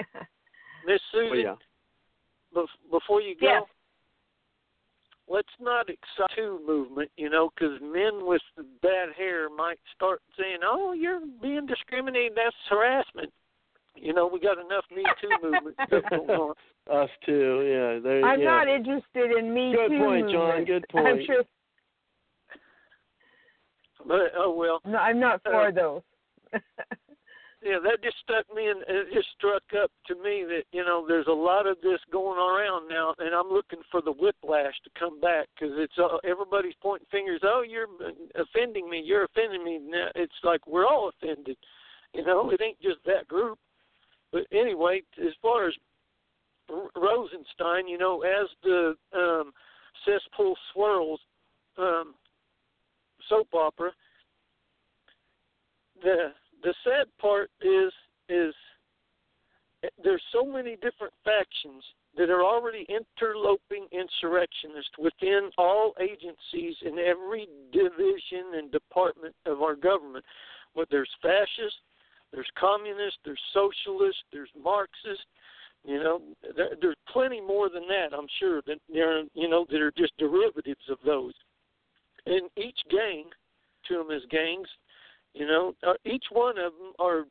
Miss 0.85 0.99
well, 1.13 1.29
Susan, 1.29 1.39
yeah. 1.39 1.55
bef- 2.55 2.89
before 2.91 3.21
you 3.21 3.35
go, 3.39 3.45
Yes. 3.47 3.63
let's 5.27 5.49
not 5.59 5.87
excite 5.89 6.35
too 6.35 6.59
movement, 6.65 7.11
you 7.15 7.29
know, 7.29 7.51
because 7.53 7.79
men 7.81 8.25
with 8.25 8.41
bad 8.81 9.09
hair 9.15 9.49
might 9.49 9.77
start 9.95 10.21
saying, 10.37 10.59
"Oh, 10.65 10.93
you're 10.93 11.21
being 11.41 11.67
discriminated. 11.67 12.33
That's 12.35 12.55
harassment." 12.69 13.31
You 13.95 14.13
know, 14.13 14.25
we 14.27 14.39
got 14.39 14.57
enough 14.57 14.85
Me 14.95 15.03
Too 15.21 15.29
movement 15.43 15.75
going 15.89 16.29
on. 16.29 16.53
Us 16.91 17.09
too. 17.25 17.61
Yeah. 17.67 17.99
There, 18.01 18.25
I'm 18.25 18.39
yeah. 18.39 18.45
not 18.45 18.67
interested 18.67 19.37
in 19.37 19.53
me 19.53 19.73
Good 19.73 19.89
too 19.89 19.97
Good 19.97 20.05
point, 20.05 20.31
John. 20.31 20.47
movement. 20.47 20.67
Good 20.67 20.85
I'm 20.95 21.03
point. 21.03 21.25
sure 21.27 21.43
But 24.05 24.31
oh 24.37 24.53
well, 24.53 24.81
no, 24.85 24.97
I'm 24.97 25.19
not 25.19 25.41
for 25.43 25.67
Uh, 25.67 25.71
those. 25.71 26.01
yeah, 27.61 27.77
that 27.83 28.01
just 28.01 28.17
stuck 28.23 28.45
me 28.55 28.67
and 28.67 28.81
it 28.87 29.13
just 29.13 29.27
struck 29.37 29.63
up 29.81 29.91
to 30.07 30.15
me 30.15 30.45
that 30.47 30.63
you 30.71 30.83
know 30.83 31.05
there's 31.07 31.27
a 31.27 31.31
lot 31.31 31.67
of 31.67 31.77
this 31.81 31.99
going 32.11 32.39
around 32.39 32.87
now, 32.87 33.13
and 33.19 33.35
I'm 33.35 33.49
looking 33.49 33.81
for 33.91 34.01
the 34.01 34.11
whiplash 34.11 34.73
to 34.83 34.89
come 34.97 35.19
back 35.19 35.47
because 35.53 35.75
it's 35.77 35.97
uh, 35.97 36.17
everybody's 36.23 36.75
pointing 36.81 37.07
fingers. 37.11 37.41
Oh, 37.43 37.63
you're 37.67 37.87
offending 38.35 38.89
me. 38.89 39.01
You're 39.03 39.25
offending 39.25 39.63
me. 39.63 39.79
Now 39.81 40.07
it's 40.15 40.39
like 40.43 40.65
we're 40.65 40.87
all 40.87 41.09
offended. 41.09 41.57
You 42.13 42.25
know, 42.25 42.49
it 42.49 42.61
ain't 42.61 42.81
just 42.81 43.03
that 43.05 43.27
group. 43.27 43.59
But 44.31 44.43
anyway, 44.51 45.01
as 45.19 45.33
far 45.41 45.67
as 45.67 45.73
R- 46.69 46.89
Rosenstein, 46.95 47.87
you 47.87 47.97
know, 47.97 48.21
as 48.21 48.47
the 48.63 48.95
um, 49.13 49.51
cesspool 50.05 50.55
swirls 50.73 51.19
um, 51.77 52.13
soap 53.29 53.47
opera, 53.53 53.91
the 56.01 56.31
the 56.63 56.73
sad 56.83 57.07
part 57.19 57.49
is 57.61 57.91
is 58.27 58.53
there's 60.03 60.23
so 60.33 60.45
many 60.45 60.75
different 60.75 61.13
factions 61.23 61.83
that 62.17 62.29
are 62.29 62.43
already 62.43 62.85
interloping 62.89 63.87
insurrectionists 63.91 64.91
within 64.97 65.49
all 65.57 65.93
agencies 66.01 66.75
in 66.81 66.97
every 66.99 67.47
division 67.71 68.57
and 68.57 68.71
department 68.71 69.35
of 69.45 69.61
our 69.61 69.75
government. 69.75 70.25
But 70.75 70.87
there's 70.89 71.09
fascists, 71.21 71.79
there's 72.33 72.49
communists, 72.59 73.19
there's 73.23 73.39
socialists, 73.53 74.21
there's 74.31 74.49
Marxists. 74.61 75.25
You 75.85 76.03
know, 76.03 76.21
there, 76.57 76.71
there's 76.81 76.95
plenty 77.11 77.39
more 77.39 77.69
than 77.69 77.87
that. 77.87 78.15
I'm 78.15 78.27
sure 78.39 78.61
that 78.67 78.79
there, 78.91 79.23
you 79.33 79.47
know, 79.47 79.65
that 79.69 79.81
are 79.81 79.93
just 79.97 80.17
derivatives 80.17 80.89
of 80.89 80.97
those. 81.05 81.33
And 82.25 82.49
each 82.57 82.79
gang, 82.89 83.25
to 83.87 83.97
them 83.97 84.11
as 84.11 84.21
gangs, 84.29 84.67
you 85.33 85.47
know, 85.47 85.73
uh, 85.87 85.93
each 86.05 86.25
one 86.31 86.57
of 86.57 86.73
them 86.73 86.93
are 86.99 87.25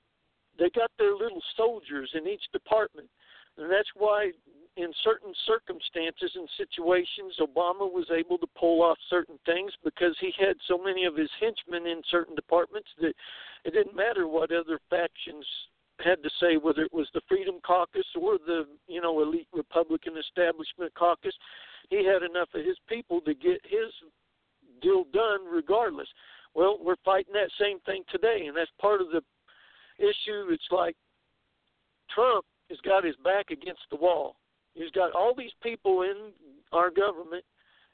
they 0.58 0.70
got 0.70 0.90
their 0.98 1.14
little 1.14 1.42
soldiers 1.56 2.10
in 2.14 2.26
each 2.26 2.42
department, 2.52 3.08
and 3.56 3.70
that's 3.70 3.90
why 3.94 4.32
in 4.76 4.92
certain 5.02 5.32
circumstances 5.44 6.30
and 6.34 6.48
situations 6.56 7.34
Obama 7.40 7.90
was 7.90 8.06
able 8.16 8.38
to 8.38 8.46
pull 8.58 8.82
off 8.82 8.96
certain 9.10 9.38
things 9.44 9.72
because 9.84 10.16
he 10.20 10.32
had 10.38 10.54
so 10.68 10.78
many 10.78 11.04
of 11.04 11.16
his 11.16 11.30
henchmen 11.40 11.86
in 11.86 12.00
certain 12.08 12.36
departments 12.36 12.88
that 13.00 13.12
it 13.64 13.72
didn't 13.72 13.96
matter 13.96 14.28
what 14.28 14.52
other 14.52 14.78
factions 14.88 15.44
had 15.98 16.22
to 16.22 16.30
say 16.40 16.56
whether 16.56 16.82
it 16.82 16.92
was 16.92 17.08
the 17.12 17.20
Freedom 17.28 17.56
Caucus 17.66 18.06
or 18.20 18.38
the 18.46 18.66
you 18.86 19.00
know 19.00 19.20
elite 19.20 19.48
Republican 19.52 20.14
establishment 20.16 20.94
caucus. 20.94 21.34
He 21.90 22.06
had 22.06 22.22
enough 22.22 22.48
of 22.54 22.64
his 22.64 22.78
people 22.88 23.20
to 23.22 23.34
get 23.34 23.60
his 23.64 23.90
deal 24.80 25.04
done 25.12 25.40
regardless 25.50 26.08
well, 26.54 26.78
we're 26.82 26.96
fighting 27.04 27.34
that 27.34 27.50
same 27.60 27.78
thing 27.80 28.02
today, 28.10 28.46
and 28.46 28.56
that's 28.56 28.70
part 28.80 29.00
of 29.00 29.08
the 29.10 29.22
issue. 29.98 30.50
It's 30.50 30.66
like 30.70 30.96
Trump 32.12 32.44
has 32.70 32.80
got 32.80 33.04
his 33.04 33.16
back 33.22 33.50
against 33.50 33.82
the 33.90 33.96
wall. 33.96 34.34
He's 34.74 34.90
got 34.90 35.12
all 35.12 35.34
these 35.36 35.54
people 35.62 36.02
in 36.02 36.32
our 36.72 36.90
government 36.90 37.44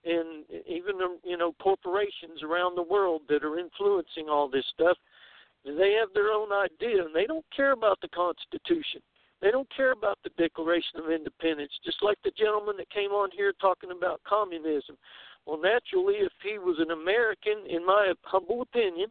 and 0.04 0.44
even 0.66 1.00
um, 1.02 1.18
you 1.24 1.36
know 1.36 1.52
corporations 1.62 2.42
around 2.42 2.74
the 2.74 2.82
world 2.82 3.22
that 3.28 3.44
are 3.44 3.58
influencing 3.58 4.28
all 4.28 4.48
this 4.48 4.64
stuff. 4.72 4.96
They 5.64 5.96
have 5.98 6.12
their 6.12 6.28
own 6.28 6.52
idea, 6.52 7.04
and 7.04 7.14
they 7.14 7.26
don't 7.26 7.44
care 7.54 7.72
about 7.72 7.98
the 8.02 8.08
Constitution. 8.08 9.00
They 9.40 9.50
don't 9.50 9.68
care 9.74 9.92
about 9.92 10.18
the 10.24 10.30
Declaration 10.38 11.00
of 11.00 11.10
Independence. 11.10 11.72
Just 11.84 12.02
like 12.02 12.18
the 12.22 12.32
gentleman 12.38 12.76
that 12.78 12.90
came 12.90 13.10
on 13.10 13.30
here 13.34 13.52
talking 13.60 13.90
about 13.90 14.20
communism. 14.26 14.96
Well, 15.46 15.60
naturally, 15.60 16.14
if 16.14 16.32
he 16.42 16.58
was 16.58 16.76
an 16.78 16.90
American, 16.90 17.64
in 17.68 17.84
my 17.84 18.12
humble 18.22 18.62
opinion, 18.62 19.08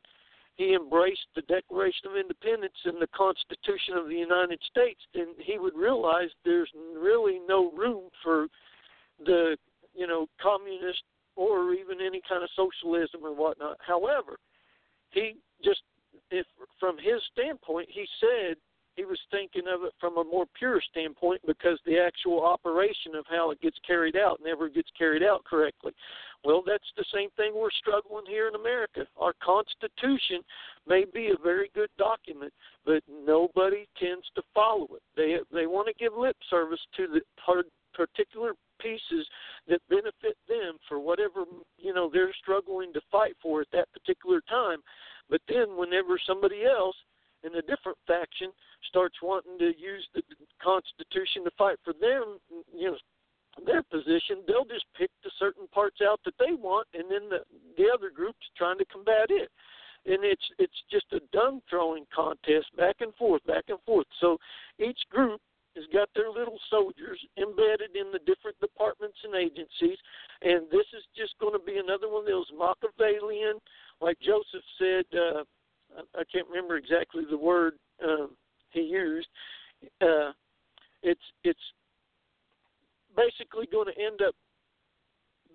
he 0.56 0.76
embraced 0.76 1.28
the 1.36 1.42
Declaration 1.44 2.10
of 2.10 2.18
Independence 2.18 2.78
and 2.86 3.02
the 3.02 3.08
Constitution 3.08 3.98
of 3.98 4.08
the 4.08 4.16
United 4.16 4.60
States, 4.70 5.00
then 5.14 5.28
he 5.40 5.58
would 5.58 5.76
realize 5.76 6.30
there's 6.46 6.70
really 6.96 7.40
no 7.48 7.72
room 7.72 8.10
for 8.24 8.48
the 9.26 9.58
you 9.96 10.08
know 10.08 10.28
communist 10.42 11.04
or 11.36 11.74
even 11.74 12.02
any 12.02 12.22
kind 12.28 12.44
of 12.44 12.50
socialism 12.56 13.22
or 13.24 13.34
whatnot. 13.34 13.78
However, 13.86 14.38
he 15.12 15.36
just 15.64 15.82
if 16.30 16.46
from 16.80 16.98
his 16.98 17.22
standpoint, 17.32 17.90
he 17.92 18.06
said 18.20 18.58
he 18.96 19.06
was 19.06 19.20
thinking 19.32 19.64
of 19.68 19.84
it 19.84 19.94
from 20.00 20.18
a 20.18 20.24
more 20.24 20.46
pure 20.58 20.82
standpoint 20.92 21.42
because 21.48 21.80
the 21.86 21.98
actual 21.98 22.44
operation 22.44 23.16
of 23.16 23.26
how 23.30 23.52
it 23.52 23.62
gets 23.62 23.78
carried 23.86 24.16
out 24.16 24.40
never 24.44 24.70
gets 24.70 24.90
carried 24.98 25.24
out 25.24 25.44
correctly. 25.46 25.92
Well, 26.44 26.62
that's 26.66 26.92
the 26.98 27.06
same 27.14 27.30
thing 27.38 27.54
we're 27.56 27.72
struggling 27.72 28.26
here 28.28 28.48
in 28.48 28.56
America. 28.56 29.08
Our 29.18 29.34
Constitution 29.44 30.42
may 30.88 31.06
be 31.12 31.28
a 31.28 31.44
very 31.44 31.72
good 31.74 31.90
document, 31.98 32.54
but 32.86 33.02
nobody 33.10 33.88
tends 33.98 34.26
to 34.36 34.44
follow 34.54 34.88
it. 34.96 35.02
They 35.16 35.38
they 35.52 35.66
want 35.66 35.88
to 35.88 36.04
give 36.04 36.14
lip 36.18 36.38
service 36.50 36.82
to 36.98 37.08
the 37.08 37.22
particular 37.94 38.54
pieces 38.80 39.26
that 39.68 39.80
benefit 39.90 40.36
them 40.50 40.78
for 40.90 41.00
whatever 41.00 41.46
you 41.78 41.94
know 41.94 42.10
they're 42.12 42.34
struggling 42.42 42.92
to 42.94 43.02
fight 43.12 43.36
for 43.42 43.62
at 43.62 43.72
that 43.72 43.92
particular 43.94 44.42
time. 44.50 44.80
But 45.30 45.42
then, 45.48 45.78
whenever 45.78 46.20
somebody 46.28 46.66
else 46.66 46.96
in 47.44 47.56
a 47.56 47.62
different 47.62 47.98
faction 48.08 48.52
starts 48.88 49.16
wanting 49.22 49.58
to 49.60 49.72
use 49.78 50.08
the 50.14 50.22
Constitution 50.62 51.44
to 51.44 51.52
fight 51.58 51.78
for 51.84 51.94
them, 51.94 52.40
you 52.74 52.92
know, 52.92 52.98
their 53.66 53.84
position, 53.84 54.42
they'll 54.48 54.66
just 54.66 54.86
pick 54.98 55.12
the 55.24 55.32
certain 55.38 55.68
parts 55.68 55.98
out 56.02 56.20
that 56.26 56.34
they 56.40 56.54
want, 56.54 56.88
and 56.94 57.06
then 57.10 57.30
the 57.30 57.40
the 57.78 57.86
other 57.94 58.10
group's 58.10 58.50
trying 58.58 58.78
to 58.80 58.86
combat 58.86 59.30
it. 59.30 59.50
And 60.06 60.24
it's 60.24 60.44
it's 60.58 60.82
just 60.92 61.06
a 61.14 61.22
dung 61.32 61.62
throwing 61.70 62.06
contest, 62.14 62.76
back 62.76 62.98
and 63.00 63.14
forth, 63.16 63.46
back 63.46 63.66
and 63.68 63.80
forth. 63.86 64.08
So 64.20 64.38
each 64.80 65.00
group 65.10 65.40
has 65.76 65.86
got 65.94 66.10
their 66.16 66.30
little 66.30 66.60
soldiers 66.70 67.20
embedded 67.38 67.96
in 67.96 68.12
the 68.12 68.20
different 68.26 68.60
departments 68.60 69.18
and 69.24 69.36
agencies, 69.36 69.98
and 70.42 70.66
this 70.72 70.86
is 70.98 71.06
just 71.16 71.38
going 71.40 71.54
to 71.54 71.66
be 71.66 71.78
another 71.78 72.10
one 72.10 72.22
of 72.22 72.28
those 72.28 72.52
Machiavellian, 72.58 73.60
like 74.02 74.18
Joseph 74.20 74.66
said. 74.78 75.06
Uh, 75.14 75.44
I 76.18 76.24
can't 76.32 76.48
remember 76.50 76.76
exactly 76.76 77.24
the 77.30 77.38
word 77.38 77.76
um, 78.04 78.32
he 78.74 78.82
used. 78.82 79.28
Uh, 80.02 80.32
it's 81.02 81.22
it's 81.44 81.60
basically 83.16 83.68
going 83.72 83.88
to 83.88 84.02
end 84.02 84.22
up 84.22 84.36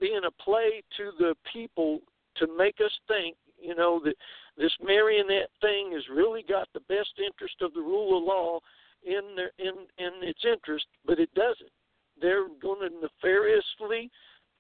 being 0.00 0.20
a 0.26 0.42
play 0.42 0.82
to 0.97 1.10
the 1.18 1.34
people 1.52 2.00
to 2.36 2.47
make 2.56 2.76
us 2.84 2.92
think, 3.08 3.36
you 3.60 3.74
know, 3.74 4.00
that 4.05 4.14
this 4.56 4.72
marionette 4.82 5.50
thing 5.60 5.92
has 5.92 6.02
really 6.14 6.44
got 6.48 6.68
the 6.72 6.80
best 6.88 7.10
interest 7.18 7.56
of 7.60 7.74
the 7.74 7.80
rule 7.80 8.18
of 8.18 8.24
law 8.24 8.60
in 9.05 9.34
their 9.36 9.50
in 9.58 9.74
in 9.98 10.12
its 10.22 10.40
interest, 10.44 10.86
but 11.06 11.18
it 11.18 11.32
doesn't. 11.34 11.70
They're 12.20 12.48
going 12.60 12.80
to 12.80 12.94
nefariously 13.00 14.10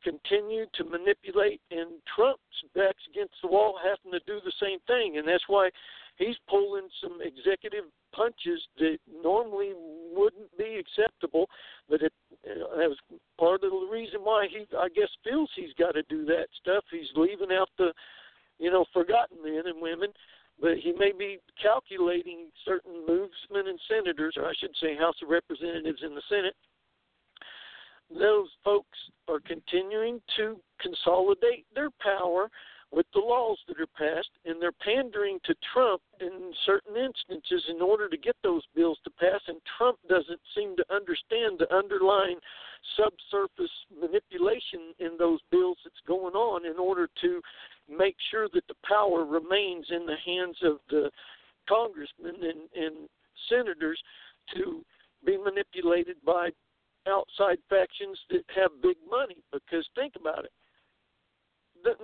continue 0.02 0.64
to 0.74 0.84
manipulate, 0.84 1.60
and 1.70 1.90
Trump's 2.14 2.40
backs 2.74 3.02
against 3.10 3.34
the 3.42 3.48
wall, 3.48 3.78
having 3.82 4.12
to 4.12 4.24
do 4.26 4.38
the 4.44 4.52
same 4.62 4.78
thing, 4.86 5.18
and 5.18 5.26
that's 5.26 5.48
why 5.48 5.70
he's 6.16 6.36
pulling 6.48 6.88
some 7.02 7.18
executive 7.20 7.84
punches 8.14 8.60
that 8.78 8.98
normally 9.22 9.72
wouldn't 10.12 10.56
be 10.56 10.80
acceptable. 10.80 11.48
But 11.88 12.02
it, 12.02 12.12
uh, 12.44 12.76
that 12.76 12.88
was 12.88 12.98
part 13.38 13.64
of 13.64 13.70
the 13.70 13.88
reason 13.90 14.20
why 14.20 14.46
he, 14.50 14.66
I 14.76 14.88
guess, 14.88 15.08
feels 15.24 15.50
he's 15.54 15.74
got 15.78 15.92
to 15.92 16.02
do 16.08 16.24
that 16.26 16.46
stuff. 16.60 16.84
He's 16.90 17.10
leaving 17.16 17.52
out 17.52 17.70
the, 17.78 17.92
you 18.58 18.70
know, 18.70 18.84
forgotten 18.92 19.38
men 19.42 19.62
and 19.66 19.80
women. 19.80 20.10
But 20.60 20.78
he 20.78 20.92
may 20.92 21.12
be 21.16 21.38
calculating 21.62 22.48
certain 22.64 23.06
movesmen 23.06 23.68
and 23.68 23.78
senators, 23.88 24.34
or 24.36 24.46
I 24.46 24.52
should 24.58 24.74
say, 24.80 24.96
House 24.96 25.14
of 25.22 25.28
Representatives 25.28 26.02
in 26.04 26.16
the 26.16 26.22
Senate, 26.28 26.56
those 28.10 28.48
folks 28.64 28.98
are 29.28 29.38
continuing 29.40 30.20
to 30.36 30.58
consolidate 30.80 31.66
their 31.74 31.90
power 32.00 32.48
with 32.90 33.06
the 33.12 33.20
laws 33.20 33.58
that 33.68 33.80
are 33.80 33.86
passed, 33.86 34.30
and 34.46 34.60
they're 34.60 34.72
pandering 34.72 35.38
to 35.44 35.54
Trump 35.72 36.00
in 36.20 36.52
certain 36.64 36.96
instances 36.96 37.64
in 37.68 37.82
order 37.82 38.08
to 38.08 38.16
get 38.16 38.36
those 38.42 38.62
bills 38.74 38.98
to 39.04 39.10
pass. 39.10 39.40
And 39.46 39.58
Trump 39.76 39.98
doesn't 40.08 40.40
seem 40.54 40.74
to 40.76 40.94
understand 40.94 41.58
the 41.58 41.72
underlying 41.74 42.38
subsurface 42.96 43.70
manipulation 44.00 44.94
in 44.98 45.16
those 45.18 45.40
bills 45.50 45.76
that's 45.84 46.00
going 46.06 46.34
on 46.34 46.64
in 46.64 46.78
order 46.78 47.08
to 47.20 47.42
make 47.88 48.16
sure 48.30 48.48
that 48.54 48.66
the 48.68 48.74
power 48.88 49.24
remains 49.24 49.86
in 49.90 50.06
the 50.06 50.16
hands 50.24 50.56
of 50.62 50.78
the 50.88 51.10
congressmen 51.68 52.36
and, 52.42 52.84
and 52.84 53.08
senators 53.50 54.00
to 54.54 54.82
be 55.26 55.36
manipulated 55.36 56.16
by 56.24 56.48
outside 57.06 57.58
factions 57.68 58.18
that 58.30 58.44
have 58.54 58.70
big 58.82 58.96
money. 59.10 59.36
Because 59.52 59.86
think 59.94 60.14
about 60.18 60.44
it. 60.44 60.47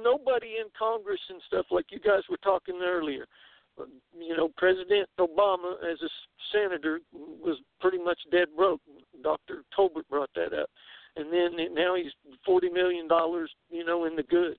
Nobody 0.04 0.58
in 0.60 0.66
Congress 0.78 1.20
and 1.30 1.40
stuff 1.46 1.66
like 1.70 1.86
you 1.90 1.98
guys 1.98 2.22
were 2.30 2.36
talking 2.44 2.80
earlier, 2.84 3.26
you 4.16 4.36
know, 4.36 4.50
President 4.56 5.08
Obama 5.18 5.74
as 5.90 5.98
a 6.02 6.08
senator 6.52 7.00
was 7.12 7.58
pretty 7.80 7.98
much 7.98 8.18
dead 8.30 8.48
broke. 8.56 8.80
Dr. 9.22 9.64
Tolbert 9.76 10.08
brought 10.08 10.30
that 10.36 10.52
up, 10.52 10.68
and 11.16 11.32
then 11.32 11.74
now 11.74 11.94
he's 11.94 12.12
forty 12.44 12.68
million 12.68 13.08
dollars, 13.08 13.50
you 13.70 13.84
know, 13.84 14.04
in 14.04 14.14
the 14.14 14.22
good. 14.24 14.56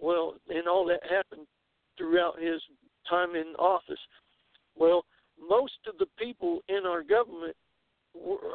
Well, 0.00 0.34
and 0.48 0.66
all 0.66 0.86
that 0.86 1.00
happened 1.08 1.46
throughout 1.96 2.40
his 2.40 2.60
time 3.08 3.34
in 3.34 3.54
office. 3.58 3.98
Well, 4.76 5.04
most 5.48 5.78
of 5.88 5.98
the 5.98 6.06
people 6.18 6.60
in 6.68 6.86
our 6.86 7.02
government 7.02 7.56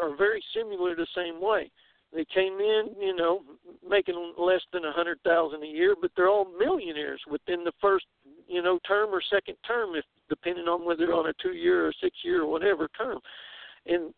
are 0.02 0.16
very 0.18 0.44
similar 0.56 0.96
the 0.96 1.08
same 1.16 1.42
way. 1.42 1.72
They 2.14 2.26
came 2.34 2.60
in, 2.60 2.90
you 3.00 3.16
know, 3.16 3.42
making 3.88 4.34
less 4.38 4.62
than 4.72 4.86
a 4.86 4.92
hundred 4.92 5.20
thousand 5.24 5.64
a 5.64 5.68
year, 5.68 5.96
but 6.00 6.12
they're 6.16 6.30
all 6.30 6.48
millionaires 6.58 7.22
within 7.30 7.64
the 7.64 7.72
first, 7.82 8.06
you 8.48 8.62
know, 8.62 8.80
term 8.88 9.10
or 9.10 9.22
second 9.32 9.56
term, 9.66 9.96
if 9.96 10.06
depending 10.30 10.66
on 10.66 10.86
whether 10.86 11.12
on 11.14 11.28
a 11.28 11.34
two-year 11.42 11.88
or 11.88 11.94
six-year 12.02 12.44
or 12.44 12.48
whatever 12.52 12.88
term. 12.98 13.20
And 13.88 14.14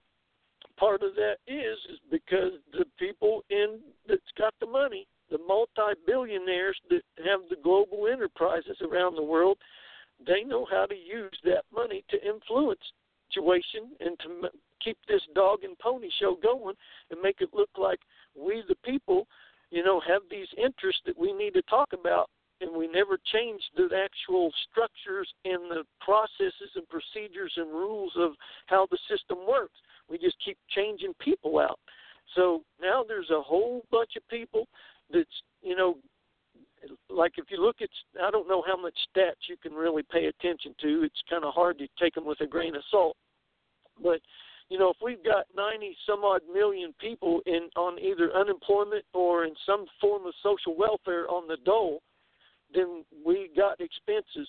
part 0.77 1.03
of 1.03 1.15
that 1.15 1.37
is 1.47 1.77
is 1.89 1.99
because 2.11 2.51
the 2.73 2.85
people 2.99 3.43
in 3.49 3.79
that's 4.07 4.21
got 4.37 4.53
the 4.59 4.67
money, 4.67 5.07
the 5.31 5.39
multi-billionaires 5.47 6.77
that 6.89 7.01
have 7.25 7.41
the 7.49 7.55
global 7.63 8.07
enterprises 8.11 8.77
around 8.81 9.15
the 9.15 9.23
world, 9.23 9.57
they 10.25 10.43
know 10.43 10.67
how 10.69 10.85
to 10.85 10.95
use 10.95 11.37
that 11.45 11.63
money 11.73 12.03
to 12.09 12.27
influence 12.27 12.79
situation 13.31 13.91
and 13.99 14.17
to 14.19 14.49
keep 14.85 14.97
this 15.07 15.21
dog 15.33 15.63
and 15.63 15.77
pony 15.79 16.09
show 16.19 16.37
going 16.41 16.75
and 17.11 17.21
make 17.21 17.41
it 17.41 17.49
look 17.53 17.69
like 17.77 17.99
we 18.39 18.63
the 18.67 18.75
people 18.85 19.27
you 19.71 19.83
know 19.83 19.99
have 20.07 20.21
these 20.29 20.47
interests 20.57 21.01
that 21.05 21.19
we 21.19 21.33
need 21.33 21.53
to 21.53 21.61
talk 21.63 21.89
about 21.91 22.29
and 22.61 22.75
we 22.75 22.87
never 22.87 23.17
change 23.33 23.61
the 23.75 23.89
actual 23.95 24.51
structures 24.69 25.27
and 25.43 25.69
the 25.69 25.83
processes 25.99 26.71
and 26.75 26.87
procedures 26.87 27.53
and 27.57 27.69
rules 27.69 28.13
of 28.17 28.31
how 28.67 28.87
the 28.91 28.97
system 29.09 29.39
works. 29.47 29.75
We 30.09 30.17
just 30.17 30.37
keep 30.43 30.57
changing 30.69 31.13
people 31.19 31.59
out. 31.59 31.79
So 32.35 32.61
now 32.81 33.03
there's 33.05 33.29
a 33.29 33.41
whole 33.41 33.83
bunch 33.91 34.11
of 34.15 34.27
people 34.29 34.67
that's 35.11 35.29
you 35.61 35.75
know 35.75 35.97
like 37.09 37.33
if 37.37 37.45
you 37.49 37.63
look 37.63 37.77
at 37.81 37.89
i 38.23 38.29
don't 38.29 38.47
know 38.47 38.63
how 38.65 38.79
much 38.79 38.93
stats 39.15 39.49
you 39.49 39.57
can 39.61 39.73
really 39.73 40.03
pay 40.11 40.25
attention 40.25 40.73
to. 40.81 41.03
It's 41.03 41.21
kind 41.29 41.43
of 41.43 41.53
hard 41.53 41.77
to 41.79 41.87
take 41.99 42.15
them 42.15 42.25
with 42.25 42.41
a 42.41 42.47
grain 42.47 42.75
of 42.75 42.83
salt. 42.89 43.17
But 44.01 44.21
you 44.69 44.79
know, 44.79 44.89
if 44.89 44.97
we've 45.03 45.23
got 45.23 45.45
90 45.55 45.95
some 46.07 46.23
odd 46.23 46.41
million 46.51 46.93
people 46.99 47.41
in 47.45 47.69
on 47.75 47.99
either 47.99 48.31
unemployment 48.33 49.05
or 49.13 49.45
in 49.45 49.53
some 49.65 49.85
form 50.01 50.25
of 50.25 50.33
social 50.41 50.75
welfare 50.75 51.27
on 51.29 51.47
the 51.47 51.57
dole, 51.65 52.01
then 52.73 53.05
we 53.25 53.49
got 53.55 53.79
expenses, 53.79 54.47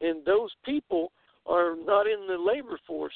and 0.00 0.24
those 0.24 0.50
people 0.64 1.12
are 1.46 1.74
not 1.76 2.06
in 2.06 2.26
the 2.28 2.36
labor 2.36 2.78
force. 2.86 3.14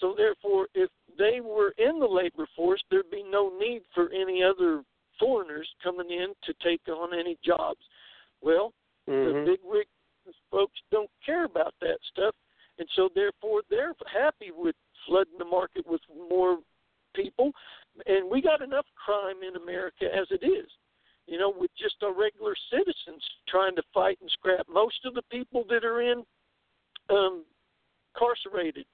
So 0.00 0.14
therefore, 0.16 0.66
if 0.74 0.90
they 1.16 1.40
were 1.40 1.72
in 1.78 2.00
the 2.00 2.06
labor 2.06 2.48
force, 2.56 2.82
there'd 2.90 3.10
be 3.10 3.24
no 3.28 3.52
need 3.58 3.82
for 3.94 4.10
any 4.10 4.42
other 4.42 4.82
foreigners 5.18 5.68
coming 5.82 6.10
in 6.10 6.34
to 6.44 6.54
take 6.62 6.80
on 6.88 7.18
any 7.18 7.38
jobs. 7.44 7.80
Well, 8.42 8.72
mm-hmm. 9.08 9.38
the 9.38 9.44
big 9.52 9.60
wig 9.62 9.86
folks 10.50 10.78
don't 10.90 11.10
care 11.24 11.44
about 11.44 11.74
that 11.80 11.98
stuff, 12.12 12.34
and 12.78 12.88
so 12.96 13.08
therefore 13.14 13.62
they're 13.70 13.94
happy 14.12 14.50
with 14.54 14.74
flooding 15.06 15.38
the 15.38 15.44
market 15.44 15.86
with 15.86 16.00
more 16.30 16.58
people, 17.14 17.52
and 18.06 18.30
we 18.30 18.42
got 18.42 18.62
enough 18.62 18.86
crime 19.04 19.36
in 19.46 19.60
America 19.60 20.04
as 20.04 20.26
it 20.30 20.44
is. 20.44 20.68
You 21.26 21.38
know, 21.38 21.52
with 21.56 21.70
just 21.78 21.96
our 22.02 22.12
regular 22.12 22.54
citizens 22.70 23.22
trying 23.48 23.74
to 23.76 23.82
fight 23.94 24.18
and 24.20 24.30
scrap. 24.30 24.66
Most 24.68 25.06
of 25.06 25.14
the 25.14 25.22
people 25.30 25.64
that 25.70 25.82
are 25.82 26.02
in 26.02 26.22
um, 27.08 27.44
incarcerated, 28.14 28.84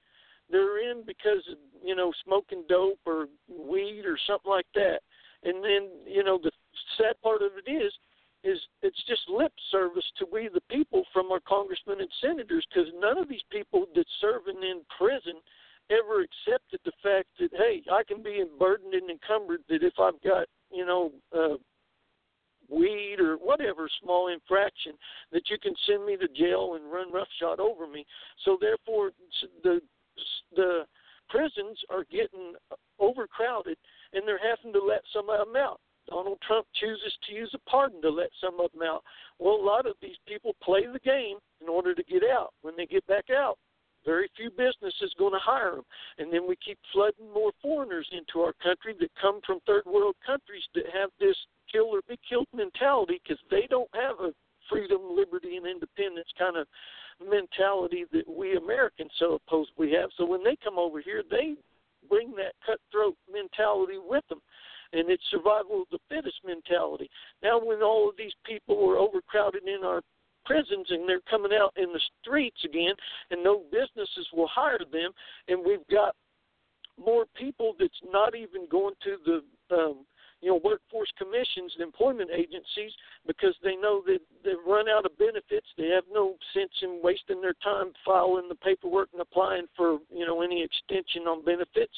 they're 0.50 0.90
in 0.90 1.02
because 1.06 1.42
of, 1.50 1.58
you 1.84 1.96
know 1.96 2.12
smoking 2.24 2.64
dope 2.68 3.00
or 3.06 3.26
weed 3.48 4.04
or 4.04 4.18
something 4.26 4.50
like 4.50 4.66
that. 4.74 5.00
And 5.42 5.64
then 5.64 5.88
you 6.06 6.22
know 6.22 6.38
the 6.42 6.52
sad 6.98 7.20
part 7.22 7.42
of 7.42 7.52
it 7.56 7.70
is 7.70 7.92
is 8.42 8.58
it's 8.82 9.02
just 9.06 9.20
lip 9.28 9.52
service 9.70 10.04
to 10.18 10.26
we 10.32 10.48
the 10.52 10.62
people 10.70 11.04
from 11.12 11.30
our 11.30 11.40
congressmen 11.40 12.00
and 12.00 12.10
senators 12.20 12.66
because 12.68 12.88
none 12.98 13.18
of 13.18 13.28
these 13.28 13.44
people 13.50 13.86
that's 13.94 14.08
serving 14.20 14.62
in 14.62 14.80
prison 14.96 15.34
ever 15.90 16.22
accepted 16.22 16.80
the 16.84 16.92
fact 17.02 17.28
that 17.38 17.50
hey, 17.52 17.82
I 17.90 18.02
can 18.04 18.22
be 18.22 18.44
burdened 18.58 18.94
and 18.94 19.10
encumbered. 19.10 19.60
That 19.68 19.82
if 19.82 19.94
I've 19.98 20.20
got 20.22 20.46
you 20.70 20.86
know 20.86 21.12
uh, 21.36 21.56
weed 22.68 23.16
or 23.20 23.34
whatever 23.36 23.88
small 24.02 24.28
infraction, 24.28 24.92
that 25.32 25.50
you 25.50 25.58
can 25.58 25.74
send 25.86 26.06
me 26.06 26.16
to 26.16 26.28
jail 26.28 26.78
and 26.80 26.90
run 26.90 27.12
roughshod 27.12 27.60
over 27.60 27.86
me. 27.86 28.06
So 28.44 28.56
therefore, 28.60 29.10
the 29.62 29.80
the 30.54 30.84
prisons 31.28 31.78
are 31.90 32.04
getting 32.10 32.54
overcrowded, 32.98 33.76
and 34.12 34.26
they're 34.26 34.38
having 34.38 34.72
to 34.72 34.84
let 34.84 35.02
some 35.12 35.30
of 35.30 35.46
them 35.46 35.56
out. 35.56 35.80
Donald 36.08 36.38
Trump 36.46 36.66
chooses 36.80 37.16
to 37.26 37.34
use 37.34 37.50
a 37.54 37.70
pardon 37.70 38.02
to 38.02 38.10
let 38.10 38.30
some 38.40 38.58
of 38.58 38.72
them 38.72 38.82
out. 38.82 39.02
Well, 39.38 39.54
a 39.54 39.62
lot 39.62 39.86
of 39.86 39.94
these 40.02 40.16
people 40.26 40.56
play 40.62 40.86
the 40.92 40.98
game 40.98 41.36
in 41.60 41.68
order 41.68 41.94
to 41.94 42.02
get 42.02 42.22
out. 42.24 42.52
When 42.62 42.76
they 42.76 42.86
get 42.86 43.06
back 43.06 43.26
out, 43.30 43.58
very 44.04 44.28
few 44.36 44.50
businesses 44.50 45.14
going 45.18 45.32
to 45.32 45.38
hire 45.38 45.76
them, 45.76 45.84
and 46.18 46.32
then 46.32 46.46
we 46.48 46.56
keep 46.56 46.78
flooding 46.92 47.32
more 47.32 47.52
foreigners 47.60 48.08
into 48.12 48.40
our 48.40 48.54
country 48.62 48.94
that 49.00 49.10
come 49.20 49.40
from 49.46 49.60
third 49.66 49.84
world 49.86 50.16
countries 50.24 50.64
that 50.74 50.84
have 50.92 51.10
this 51.18 51.36
kill 51.70 51.86
or 51.86 52.00
be 52.08 52.18
killed 52.28 52.48
mentality 52.54 53.20
because 53.22 53.40
they 53.50 53.66
don't 53.68 53.90
have 53.94 54.16
a 54.20 54.32
freedom, 54.68 55.00
liberty, 55.14 55.56
and 55.56 55.66
independence 55.66 56.28
kind 56.38 56.56
of 56.56 56.66
mentality 57.20 58.04
that 58.12 58.28
we 58.28 58.56
Americans 58.56 59.10
so 59.18 59.34
oppose 59.34 59.66
we 59.76 59.92
have. 59.92 60.10
So 60.16 60.24
when 60.24 60.42
they 60.42 60.56
come 60.62 60.78
over 60.78 61.00
here, 61.00 61.22
they 61.28 61.54
bring 62.08 62.32
that 62.36 62.54
cutthroat 62.64 63.16
mentality 63.30 63.98
with 63.98 64.24
them. 64.28 64.40
And 64.92 65.08
it's 65.08 65.22
survival 65.30 65.82
of 65.82 65.88
the 65.92 65.98
fittest 66.08 66.40
mentality. 66.44 67.08
Now, 67.42 67.60
when 67.62 67.82
all 67.82 68.08
of 68.08 68.16
these 68.16 68.32
people 68.44 68.76
are 68.90 68.98
overcrowded 68.98 69.62
in 69.68 69.84
our 69.84 70.02
prisons 70.50 70.86
and 70.90 71.08
they're 71.08 71.22
coming 71.30 71.52
out 71.54 71.72
in 71.76 71.92
the 71.92 72.00
streets 72.20 72.58
again, 72.64 72.94
and 73.30 73.42
no 73.44 73.62
businesses 73.70 74.26
will 74.32 74.48
hire 74.48 74.82
them, 74.90 75.12
and 75.46 75.64
we've 75.64 75.86
got 75.88 76.16
more 76.98 77.24
people 77.38 77.74
that's 77.78 78.02
not 78.12 78.34
even 78.34 78.66
going 78.68 78.94
to 79.04 79.16
the 79.24 79.74
um, 79.74 80.04
you 80.40 80.50
know 80.50 80.60
workforce 80.64 81.08
commissions 81.16 81.72
and 81.74 81.82
employment 81.82 82.30
agencies 82.34 82.92
because 83.26 83.54
they 83.62 83.76
know 83.76 84.02
that 84.06 84.18
they've 84.44 84.66
run 84.66 84.88
out 84.88 85.06
of 85.06 85.16
benefits. 85.18 85.66
They 85.78 85.88
have 85.94 86.04
no 86.12 86.34
sense 86.52 86.72
in 86.82 87.00
wasting 87.02 87.40
their 87.40 87.54
time 87.62 87.92
filing 88.04 88.48
the 88.48 88.54
paperwork 88.56 89.08
and 89.12 89.22
applying 89.22 89.66
for 89.76 89.98
you 90.10 90.26
know 90.26 90.42
any 90.42 90.64
extension 90.64 91.28
on 91.28 91.44
benefits. 91.44 91.94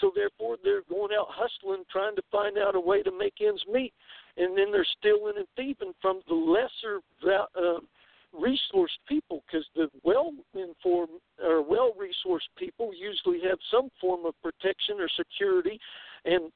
So 0.00 0.12
therefore, 0.14 0.56
they're 0.62 0.82
going 0.90 1.12
out 1.18 1.28
hustling, 1.30 1.84
trying 1.90 2.16
to 2.16 2.22
find 2.30 2.58
out 2.58 2.74
a 2.74 2.80
way 2.80 3.02
to 3.02 3.16
make 3.16 3.34
ends 3.40 3.62
meet, 3.72 3.92
and 4.36 4.58
then 4.58 4.72
they're 4.72 4.86
stealing 4.98 5.34
and 5.36 5.46
thieving 5.56 5.94
from 6.02 6.20
the 6.28 6.34
lesser. 6.34 7.00
Uh, 7.24 7.80
resourced 8.34 8.98
people 9.08 9.42
because 9.46 9.66
the 9.74 9.88
well 10.02 10.32
informed 10.54 11.20
or 11.42 11.62
well 11.62 11.92
resourced 11.94 12.50
people 12.58 12.92
usually 12.92 13.40
have 13.48 13.58
some 13.70 13.88
form 14.00 14.26
of 14.26 14.34
protection 14.42 14.96
or 14.98 15.08
security 15.16 15.78
and 16.24 16.50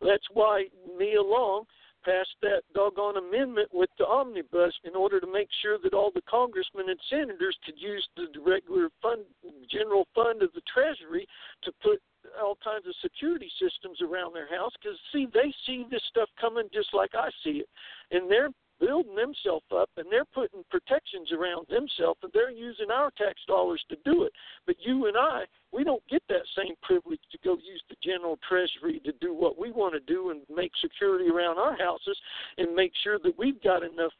that's 0.00 0.26
why 0.32 0.64
Nia 0.98 1.22
Long 1.22 1.64
passed 2.04 2.36
that 2.42 2.62
doggone 2.74 3.16
amendment 3.16 3.68
with 3.72 3.88
the 3.98 4.06
omnibus 4.06 4.74
in 4.84 4.94
order 4.94 5.18
to 5.20 5.26
make 5.26 5.48
sure 5.62 5.78
that 5.82 5.94
all 5.94 6.10
the 6.14 6.22
congressmen 6.28 6.90
and 6.90 7.00
senators 7.08 7.56
could 7.64 7.80
use 7.80 8.06
the 8.16 8.28
regular 8.44 8.88
fund, 9.00 9.22
general 9.70 10.06
fund 10.14 10.42
of 10.42 10.52
the 10.52 10.60
Treasury 10.72 11.26
to 11.62 11.72
put 11.82 12.00
all 12.42 12.58
kinds 12.62 12.86
of 12.86 12.94
security 13.00 13.50
systems 13.60 14.00
around 14.02 14.34
their 14.34 14.48
house. 14.48 14.72
Because 14.80 14.98
see, 15.12 15.26
they 15.32 15.52
see 15.66 15.86
this 15.90 16.02
stuff 16.08 16.28
coming 16.38 16.68
just 16.72 16.92
like 16.92 17.14
I 17.14 17.30
see 17.42 17.64
it, 17.64 17.68
and 18.10 18.30
they're 18.30 18.50
building 18.80 19.14
themselves 19.14 19.64
up 19.74 19.90
and 19.96 20.06
they're 20.10 20.24
putting 20.34 20.64
protections 20.70 21.32
around 21.32 21.66
themselves 21.68 22.18
and 22.22 22.32
they're 22.32 22.50
using 22.50 22.90
our 22.90 23.10
tax 23.12 23.40
dollars 23.46 23.82
to 23.88 23.96
do 24.04 24.24
it. 24.24 24.32
But 24.66 24.76
you 24.80 25.06
and 25.06 25.16
I, 25.16 25.44
we 25.72 25.84
don't 25.84 26.02
get 26.08 26.22
that 26.28 26.46
same 26.56 26.74
privilege 26.82 27.20
to 27.32 27.38
go 27.44 27.54
use 27.54 27.82
the 27.88 27.96
general 28.02 28.38
treasury 28.48 29.00
to 29.04 29.12
do 29.20 29.34
what 29.34 29.58
we 29.58 29.70
want 29.70 29.94
to 29.94 30.00
do 30.00 30.30
and 30.30 30.42
make 30.54 30.72
security 30.80 31.30
around 31.30 31.58
our 31.58 31.76
houses 31.76 32.18
and 32.58 32.74
make 32.74 32.92
sure 33.02 33.18
that 33.22 33.38
we've 33.38 33.62
got 33.62 33.82
enough 33.82 34.12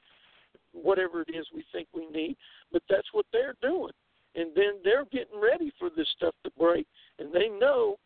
whatever 0.72 1.22
it 1.22 1.30
is 1.34 1.46
we 1.54 1.64
think 1.72 1.88
we 1.94 2.06
need. 2.10 2.36
But 2.72 2.82
that's 2.88 3.08
what 3.12 3.26
they're 3.32 3.54
doing. 3.62 3.92
And 4.36 4.50
then 4.56 4.80
they're 4.82 5.04
getting 5.06 5.40
ready 5.40 5.72
for 5.78 5.90
this 5.96 6.08
stuff 6.16 6.34
to 6.44 6.50
break 6.58 6.86
and 7.18 7.32
they 7.32 7.48
know 7.48 7.96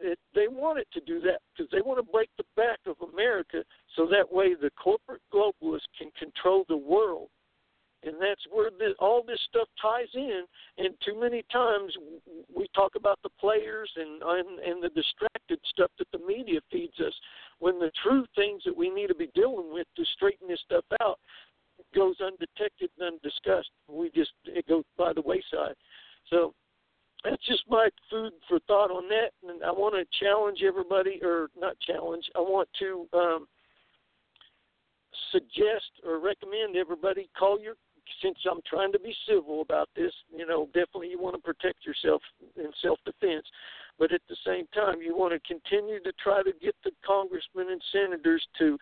it, 0.00 0.18
they 0.34 0.48
want 0.48 0.78
it 0.78 0.88
to 0.92 1.00
do 1.00 1.20
that 1.20 1.40
because 1.52 1.70
they 1.70 1.80
want 1.80 1.98
to 1.98 2.12
break 2.12 2.30
the 2.36 2.44
back 2.56 2.78
of 2.86 2.96
America 3.12 3.62
so 3.96 4.06
that 4.06 4.30
way 4.30 4.54
the 4.54 4.70
corporate 4.82 5.22
globalists 5.32 5.90
can 5.98 6.10
control 6.18 6.64
the 6.68 6.76
world. 6.76 7.28
And 8.06 8.16
that's 8.20 8.42
where 8.52 8.70
the, 8.70 8.92
all 8.98 9.22
this 9.26 9.40
stuff 9.48 9.68
ties 9.80 10.12
in. 10.14 10.44
And 10.76 10.94
too 11.04 11.18
many 11.18 11.42
times 11.50 11.92
we 12.54 12.66
talk 12.74 12.92
about 12.96 13.18
the 13.22 13.30
players 13.40 13.90
and, 13.96 14.22
and 14.22 14.58
and 14.60 14.82
the 14.82 14.90
distracted 14.90 15.58
stuff 15.72 15.90
that 15.98 16.08
the 16.12 16.24
media 16.26 16.60
feeds 16.70 17.00
us, 17.00 17.14
when 17.60 17.78
the 17.78 17.90
true 18.02 18.26
things 18.36 18.62
that 18.66 18.76
we 18.76 18.90
need 18.90 19.06
to 19.06 19.14
be 19.14 19.30
dealing 19.34 19.72
with 19.72 19.86
to 19.96 20.04
straighten 20.16 20.48
this 20.48 20.60
stuff 20.66 20.84
out 21.00 21.18
goes 21.94 22.16
undetected 22.20 22.90
and 22.98 23.14
undiscussed. 23.14 23.70
We 23.88 24.10
just 24.10 24.32
it 24.44 24.68
goes 24.68 24.84
by 24.98 25.14
the 25.14 25.22
wayside. 25.22 25.76
So 26.28 26.52
that's 27.24 27.44
just 27.46 27.62
my 27.68 27.88
food 28.10 28.32
for 28.48 28.58
thought 28.66 28.90
on 28.90 29.08
that. 29.08 29.30
And 29.48 29.62
I 29.64 29.70
want 29.70 29.94
to 29.94 30.24
challenge 30.24 30.60
everybody, 30.66 31.20
or 31.22 31.48
not 31.58 31.78
challenge, 31.80 32.24
I 32.36 32.40
want 32.40 32.68
to 32.80 33.06
um, 33.14 33.46
suggest 35.32 35.90
or 36.06 36.20
recommend 36.20 36.76
everybody 36.76 37.28
call 37.36 37.60
your 37.60 37.74
since 38.22 38.36
I'm 38.50 38.60
trying 38.68 38.92
to 38.92 38.98
be 38.98 39.14
civil 39.26 39.62
about 39.62 39.88
this, 39.96 40.12
you 40.34 40.46
know, 40.46 40.66
definitely 40.66 41.08
you 41.08 41.18
want 41.18 41.36
to 41.36 41.42
protect 41.42 41.86
yourself 41.86 42.20
in 42.56 42.70
self 42.82 42.98
defense. 43.04 43.46
But 43.98 44.12
at 44.12 44.20
the 44.28 44.36
same 44.46 44.66
time, 44.74 45.00
you 45.00 45.16
want 45.16 45.32
to 45.32 45.40
continue 45.40 46.02
to 46.02 46.12
try 46.22 46.42
to 46.42 46.52
get 46.60 46.74
the 46.84 46.90
congressmen 47.06 47.70
and 47.70 47.80
senators 47.92 48.44
to 48.58 48.76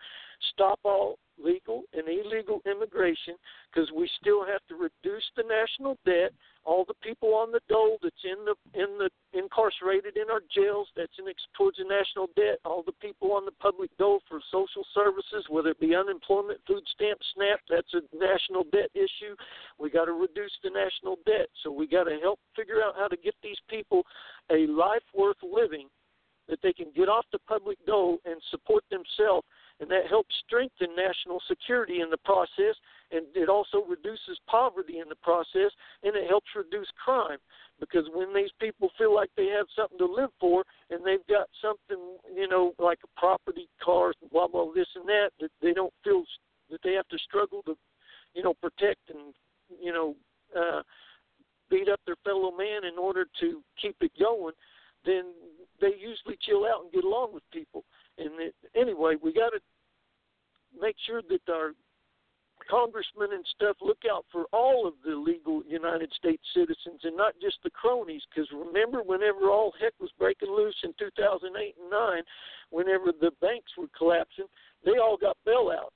stop 0.51 0.79
all 0.83 1.17
legal 1.41 1.83
and 1.93 2.07
illegal 2.07 2.61
immigration 2.65 3.35
because 3.71 3.89
we 3.91 4.09
still 4.21 4.45
have 4.45 4.61
to 4.69 4.75
reduce 4.75 5.25
the 5.35 5.43
national 5.43 5.97
debt. 6.05 6.31
All 6.63 6.85
the 6.85 6.95
people 7.01 7.33
on 7.33 7.51
the 7.51 7.59
dole 7.67 7.97
that's 8.01 8.23
in 8.23 8.45
the 8.45 8.55
in 8.73 8.97
the 8.97 9.09
incarcerated 9.37 10.15
in 10.15 10.29
our 10.29 10.41
jails 10.53 10.87
that's 10.95 11.11
in 11.19 11.25
towards 11.57 11.77
the 11.77 11.83
national 11.83 12.29
debt. 12.35 12.59
All 12.63 12.83
the 12.83 12.95
people 13.01 13.33
on 13.33 13.45
the 13.45 13.57
public 13.59 13.89
dole 13.97 14.21
for 14.29 14.39
social 14.51 14.85
services 14.93 15.45
whether 15.49 15.69
it 15.69 15.79
be 15.79 15.95
unemployment 15.95 16.61
food 16.67 16.83
stamps, 16.93 17.25
snap 17.35 17.59
that's 17.69 17.93
a 17.93 18.01
national 18.15 18.63
debt 18.71 18.89
issue. 18.93 19.35
We 19.79 19.89
got 19.89 20.05
to 20.05 20.13
reduce 20.13 20.53
the 20.63 20.69
national 20.69 21.17
debt. 21.25 21.49
So 21.63 21.71
we 21.71 21.87
got 21.87 22.05
to 22.05 22.17
help 22.21 22.39
figure 22.55 22.81
out 22.83 22.95
how 22.97 23.07
to 23.07 23.17
get 23.17 23.35
these 23.43 23.59
people 23.69 24.03
a 24.51 24.67
life 24.67 25.03
worth 25.13 25.41
living 25.43 25.87
that 26.47 26.59
they 26.61 26.73
can 26.73 26.87
get 26.95 27.07
off 27.07 27.25
the 27.31 27.39
public 27.47 27.77
dole 27.85 28.17
and 28.25 28.35
support 28.51 28.83
themselves 28.91 29.47
and 29.79 29.89
that 29.89 30.07
helps 30.09 30.33
strengthen 30.45 30.95
national 30.95 31.41
security 31.47 32.01
in 32.01 32.09
the 32.09 32.17
process, 32.17 32.75
and 33.11 33.25
it 33.35 33.49
also 33.49 33.83
reduces 33.87 34.39
poverty 34.47 34.99
in 34.99 35.09
the 35.09 35.15
process, 35.21 35.71
and 36.03 36.15
it 36.15 36.27
helps 36.27 36.47
reduce 36.55 36.87
crime. 37.03 37.39
Because 37.79 38.05
when 38.13 38.33
these 38.33 38.51
people 38.59 38.89
feel 38.97 39.13
like 39.13 39.29
they 39.35 39.47
have 39.47 39.65
something 39.75 39.97
to 39.97 40.05
live 40.05 40.29
for, 40.39 40.63
and 40.89 41.05
they've 41.05 41.25
got 41.27 41.47
something, 41.61 42.17
you 42.33 42.47
know, 42.47 42.73
like 42.79 42.99
a 43.03 43.19
property, 43.19 43.67
cars, 43.83 44.15
blah 44.31 44.47
blah, 44.47 44.71
this 44.73 44.87
and 44.95 45.07
that, 45.07 45.29
that 45.39 45.51
they 45.61 45.73
don't 45.73 45.93
feel 46.03 46.23
that 46.69 46.79
they 46.83 46.93
have 46.93 47.07
to 47.09 47.17
struggle 47.17 47.61
to, 47.63 47.75
you 48.33 48.43
know, 48.43 48.53
protect 48.55 49.09
and, 49.09 49.33
you 49.81 49.91
know, 49.91 50.15
uh, 50.57 50.81
beat 51.69 51.89
up 51.89 51.99
their 52.05 52.15
fellow 52.23 52.51
man 52.51 52.85
in 52.85 52.97
order 52.97 53.25
to 53.39 53.61
keep 53.81 53.95
it 54.01 54.11
going, 54.19 54.53
then 55.05 55.33
they 55.81 55.91
usually 55.99 56.37
chill 56.41 56.65
out 56.65 56.83
and 56.83 56.91
get 56.91 57.03
along 57.03 57.33
with 57.33 57.43
people. 57.51 57.83
And 58.17 58.39
it, 58.39 58.55
anyway, 58.75 59.15
we 59.21 59.33
got 59.33 59.49
to 59.49 59.59
make 60.79 60.95
sure 61.05 61.21
that 61.29 61.51
our 61.51 61.73
congressmen 62.69 63.33
and 63.33 63.45
stuff 63.55 63.75
look 63.81 63.99
out 64.09 64.25
for 64.31 64.45
all 64.53 64.87
of 64.87 64.93
the 65.05 65.15
legal 65.15 65.63
United 65.67 66.11
States 66.13 66.43
citizens 66.53 67.01
and 67.03 67.17
not 67.17 67.33
just 67.41 67.57
the 67.63 67.69
cronies. 67.69 68.21
Because 68.29 68.49
remember, 68.51 69.01
whenever 69.03 69.49
all 69.49 69.73
heck 69.79 69.93
was 69.99 70.11
breaking 70.17 70.51
loose 70.51 70.75
in 70.83 70.93
2008 70.97 71.75
and 71.81 71.89
9, 71.89 72.21
whenever 72.69 73.11
the 73.19 73.31
banks 73.41 73.71
were 73.77 73.91
collapsing, 73.97 74.45
they 74.85 74.97
all 74.97 75.17
got 75.17 75.37
bailouts. 75.47 75.89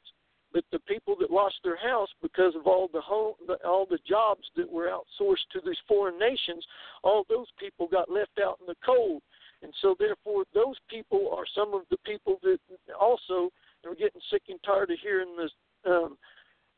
But 0.54 0.64
the 0.72 0.80
people 0.80 1.16
that 1.20 1.30
lost 1.30 1.56
their 1.64 1.78
house 1.78 2.10
because 2.22 2.56
of 2.56 2.68
all 2.68 2.90
the 2.92 3.02
home, 3.02 3.36
all 3.66 3.86
the 3.86 4.00
jobs 4.08 4.44
that 4.56 4.70
were 4.70 4.88
outsourced 4.88 5.48
to 5.52 5.62
these 5.66 5.78
foreign 5.88 6.18
nations, 6.18 6.66
all 7.04 7.26
those 7.30 7.48
people 7.60 7.88
got 7.88 8.10
left 8.10 8.40
out 8.42 8.58
in 8.62 8.68
the 8.68 8.76
cold. 8.86 9.22
And 9.64 9.74
so, 9.82 9.96
therefore, 9.98 10.44
those 10.54 10.76
people 10.90 11.34
are 11.36 11.46
some 11.56 11.74
of 11.74 11.82
the 11.90 11.98
people 12.06 12.40
that 12.44 12.60
also 13.00 13.50
are 13.86 13.96
getting 13.96 14.22
sick 14.32 14.44
and 14.50 14.60
tired 14.64 14.92
of 14.92 14.98
hearing 15.02 15.36
this 15.38 15.52
um, 15.86 16.18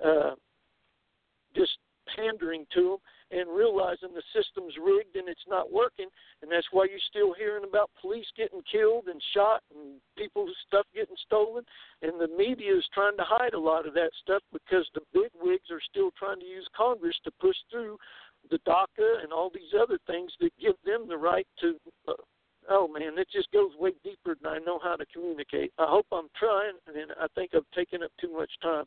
uh, 0.03 0.35
just 1.55 1.77
pandering 2.15 2.65
to 2.73 2.97
them 2.97 2.97
and 3.31 3.55
realizing 3.55 4.09
the 4.13 4.23
system's 4.33 4.73
rigged 4.81 5.15
and 5.15 5.29
it's 5.29 5.45
not 5.47 5.71
working, 5.71 6.07
and 6.41 6.51
that's 6.51 6.65
why 6.71 6.87
you're 6.89 7.09
still 7.09 7.33
hearing 7.33 7.63
about 7.63 7.91
police 8.01 8.25
getting 8.35 8.61
killed 8.71 9.05
and 9.07 9.21
shot 9.33 9.61
and 9.69 10.01
people's 10.17 10.55
stuff 10.67 10.85
getting 10.95 11.15
stolen, 11.25 11.63
and 12.01 12.19
the 12.19 12.27
media 12.35 12.75
is 12.75 12.85
trying 12.93 13.15
to 13.17 13.23
hide 13.23 13.53
a 13.53 13.59
lot 13.59 13.85
of 13.85 13.93
that 13.93 14.09
stuff 14.23 14.41
because 14.51 14.87
the 14.95 15.05
big 15.13 15.29
wigs 15.39 15.69
are 15.69 15.83
still 15.91 16.09
trying 16.17 16.39
to 16.39 16.45
use 16.45 16.67
Congress 16.75 17.15
to 17.23 17.31
push 17.39 17.57
through 17.69 17.97
the 18.49 18.59
DACA 18.67 19.21
and 19.21 19.31
all 19.31 19.51
these 19.53 19.77
other 19.79 19.99
things 20.07 20.31
that 20.39 20.49
give 20.59 20.75
them 20.85 21.07
the 21.07 21.17
right 21.17 21.47
to. 21.61 21.75
Oh 22.69 22.87
man, 22.87 23.17
it 23.17 23.27
just 23.33 23.51
goes 23.51 23.71
way 23.79 23.91
deeper 24.03 24.37
than 24.41 24.51
I 24.51 24.59
know 24.59 24.79
how 24.83 24.95
to 24.95 25.05
communicate. 25.07 25.73
I 25.79 25.85
hope 25.87 26.05
I'm 26.11 26.29
trying, 26.37 26.73
and 26.87 27.11
I 27.19 27.25
think 27.33 27.51
I've 27.55 27.69
taken 27.75 28.03
up 28.03 28.11
too 28.21 28.31
much 28.31 28.51
time. 28.61 28.85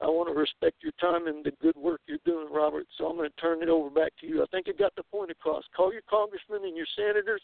I 0.00 0.06
want 0.06 0.28
to 0.28 0.38
respect 0.38 0.82
your 0.82 0.92
time 1.00 1.26
and 1.26 1.44
the 1.44 1.52
good 1.62 1.76
work 1.76 2.00
you're 2.06 2.18
doing, 2.26 2.48
Robert. 2.52 2.86
So 2.98 3.06
I'm 3.06 3.16
going 3.16 3.30
to 3.30 3.40
turn 3.40 3.62
it 3.62 3.68
over 3.68 3.88
back 3.88 4.12
to 4.20 4.26
you. 4.26 4.42
I 4.42 4.46
think 4.50 4.66
I 4.68 4.72
got 4.72 4.94
the 4.94 5.02
point 5.04 5.30
across. 5.30 5.64
Call 5.74 5.92
your 5.92 6.02
congressmen 6.08 6.64
and 6.64 6.76
your 6.76 6.86
senators. 6.96 7.40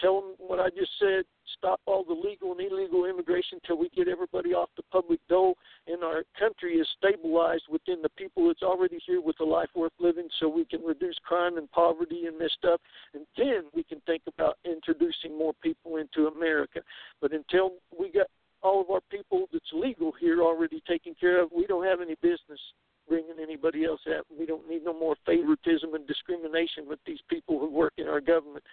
Tell 0.00 0.20
them 0.20 0.34
what 0.38 0.58
I 0.58 0.68
just 0.70 0.90
said. 0.98 1.24
Stop 1.58 1.80
all 1.86 2.02
the 2.02 2.14
legal 2.14 2.52
and 2.52 2.60
illegal 2.60 3.04
immigration 3.04 3.60
until 3.62 3.78
we 3.78 3.88
get 3.90 4.08
everybody 4.08 4.52
off 4.52 4.70
the 4.76 4.82
public 4.90 5.20
dole 5.28 5.56
and 5.86 6.02
our 6.02 6.24
country 6.38 6.74
is 6.74 6.88
stabilized 6.98 7.64
within 7.70 8.02
the 8.02 8.08
people 8.10 8.48
that's 8.48 8.62
already 8.62 8.98
here 9.06 9.20
with 9.20 9.38
a 9.40 9.44
life 9.44 9.68
worth 9.74 9.92
living 10.00 10.28
so 10.40 10.48
we 10.48 10.64
can 10.64 10.82
reduce 10.82 11.16
crime 11.24 11.56
and 11.56 11.70
poverty 11.70 12.26
and 12.26 12.40
this 12.40 12.52
stuff. 12.58 12.80
And 13.14 13.26
then 13.36 13.64
we 13.74 13.84
can 13.84 14.00
think 14.06 14.22
about 14.26 14.58
introducing 14.64 15.36
more 15.36 15.52
people 15.62 15.96
into 15.96 16.26
America. 16.26 16.80
But 17.20 17.32
until 17.32 17.74
we 17.96 18.10
got 18.10 18.26
all 18.62 18.80
of 18.80 18.90
our 18.90 19.00
people 19.10 19.46
that's 19.52 19.64
legal 19.72 20.12
here 20.20 20.42
already 20.42 20.82
taken 20.88 21.14
care 21.18 21.42
of. 21.42 21.50
We 21.54 21.66
don't 21.66 21.84
have 21.84 22.00
any 22.00 22.14
business 22.22 22.60
bringing 23.08 23.36
anybody 23.42 23.84
else 23.84 24.00
out. 24.08 24.26
We 24.38 24.46
don't 24.46 24.68
need 24.68 24.84
no 24.84 24.98
more 24.98 25.16
favoritism 25.26 25.94
and 25.94 26.06
discrimination 26.06 26.88
with 26.88 27.00
these 27.06 27.18
people 27.28 27.58
who 27.58 27.70
work 27.70 27.94
in 27.98 28.08
our 28.08 28.20
government, 28.20 28.64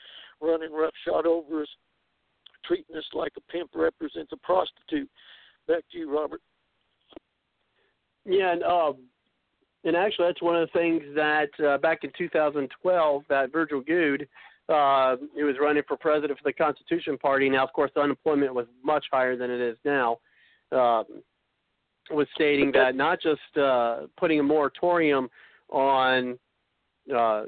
running 0.41 0.71
roughshod 0.71 1.25
over 1.25 1.63
us, 1.63 1.67
treating 2.65 2.95
us 2.95 3.05
like 3.13 3.33
a 3.37 3.51
pimp 3.51 3.71
represents 3.73 4.31
a 4.31 4.37
prostitute. 4.37 5.09
Back 5.67 5.83
to 5.91 5.97
you, 5.97 6.15
Robert. 6.15 6.41
Yeah, 8.25 8.53
and 8.53 8.63
um, 8.63 8.97
and 9.83 9.95
actually, 9.95 10.27
that's 10.27 10.41
one 10.41 10.55
of 10.55 10.69
the 10.71 10.79
things 10.79 11.03
that 11.15 11.49
uh, 11.65 11.77
back 11.77 12.03
in 12.03 12.11
2012, 12.17 13.23
that 13.29 13.51
Virgil 13.51 13.81
Goode 13.81 14.27
uh, 14.69 15.15
he 15.35 15.43
was 15.43 15.55
running 15.59 15.83
for 15.87 15.97
president 15.97 16.37
for 16.37 16.43
the 16.47 16.53
Constitution 16.53 17.17
Party. 17.17 17.49
Now, 17.49 17.63
of 17.63 17.73
course, 17.73 17.91
the 17.95 18.01
unemployment 18.01 18.53
was 18.53 18.67
much 18.83 19.05
higher 19.11 19.35
than 19.35 19.49
it 19.49 19.59
is 19.59 19.77
now. 19.83 20.19
Um, 20.71 21.05
was 22.11 22.27
stating 22.33 22.71
that 22.73 22.95
not 22.95 23.21
just 23.21 23.57
uh, 23.57 24.01
putting 24.17 24.39
a 24.39 24.43
moratorium 24.43 25.29
on, 25.69 26.39
uh, 27.15 27.43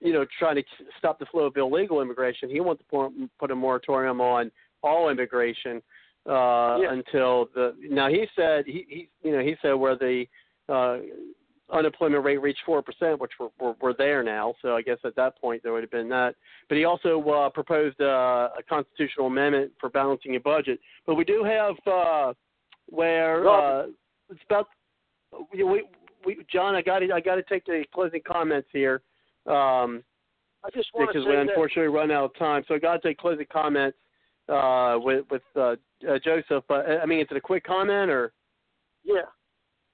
you 0.00 0.12
know, 0.12 0.24
trying 0.38 0.56
to 0.56 0.62
stop 0.98 1.18
the 1.18 1.26
flow 1.26 1.44
of 1.44 1.56
illegal 1.56 2.00
immigration. 2.00 2.48
He 2.48 2.60
wants 2.60 2.82
to 2.90 3.28
put 3.38 3.50
a 3.50 3.54
moratorium 3.54 4.20
on 4.20 4.50
all 4.82 5.08
immigration 5.08 5.82
uh, 6.28 6.78
yeah. 6.80 6.92
until 6.92 7.48
the. 7.54 7.74
Now 7.82 8.08
he 8.08 8.26
said 8.36 8.64
he, 8.66 8.86
he 8.88 9.08
you 9.22 9.32
know 9.32 9.40
he 9.40 9.56
said 9.62 9.72
where 9.72 9.96
the 9.96 10.24
uh, 10.68 10.98
unemployment 11.72 12.24
rate 12.24 12.40
reached 12.40 12.60
four 12.66 12.82
percent, 12.82 13.20
which 13.20 13.32
we're, 13.40 13.48
we're, 13.58 13.74
we're 13.80 13.94
there 13.96 14.22
now. 14.22 14.54
So 14.62 14.76
I 14.76 14.82
guess 14.82 14.98
at 15.04 15.16
that 15.16 15.40
point 15.40 15.62
there 15.62 15.72
would 15.72 15.82
have 15.82 15.90
been 15.90 16.08
that. 16.10 16.34
But 16.68 16.78
he 16.78 16.84
also 16.84 17.22
uh, 17.22 17.50
proposed 17.50 18.00
uh, 18.00 18.50
a 18.58 18.62
constitutional 18.68 19.26
amendment 19.26 19.72
for 19.80 19.88
balancing 19.88 20.36
a 20.36 20.40
budget. 20.40 20.78
But 21.06 21.14
we 21.14 21.24
do 21.24 21.44
have 21.44 21.74
uh, 21.86 22.32
where 22.86 23.48
uh, 23.48 23.86
it's 24.30 24.40
about 24.48 24.68
we, 25.52 25.64
we, 25.64 26.36
John. 26.52 26.74
I 26.74 26.82
got 26.82 27.00
to 27.00 27.12
I 27.12 27.20
got 27.20 27.36
to 27.36 27.42
take 27.42 27.64
the 27.64 27.84
closing 27.94 28.20
comments 28.26 28.68
here. 28.72 29.02
Um, 29.46 30.02
I 30.64 30.70
just 30.74 30.88
want 30.94 31.10
because 31.10 31.24
to 31.24 31.30
we 31.30 31.36
unfortunately 31.36 31.94
run 31.94 32.10
out 32.10 32.24
of 32.24 32.38
time. 32.38 32.64
So 32.68 32.74
I 32.74 32.78
got 32.78 33.02
to 33.02 33.08
take 33.08 33.18
closing 33.18 33.46
comments 33.52 33.98
uh, 34.48 34.96
with 34.98 35.24
with 35.30 35.42
uh, 35.56 35.76
uh, 36.08 36.18
Joseph. 36.24 36.64
But 36.68 36.86
I 36.88 37.06
mean, 37.06 37.20
is 37.20 37.26
it 37.30 37.36
a 37.36 37.40
quick 37.40 37.64
comment 37.64 38.10
or? 38.10 38.32
Yeah, 39.06 39.28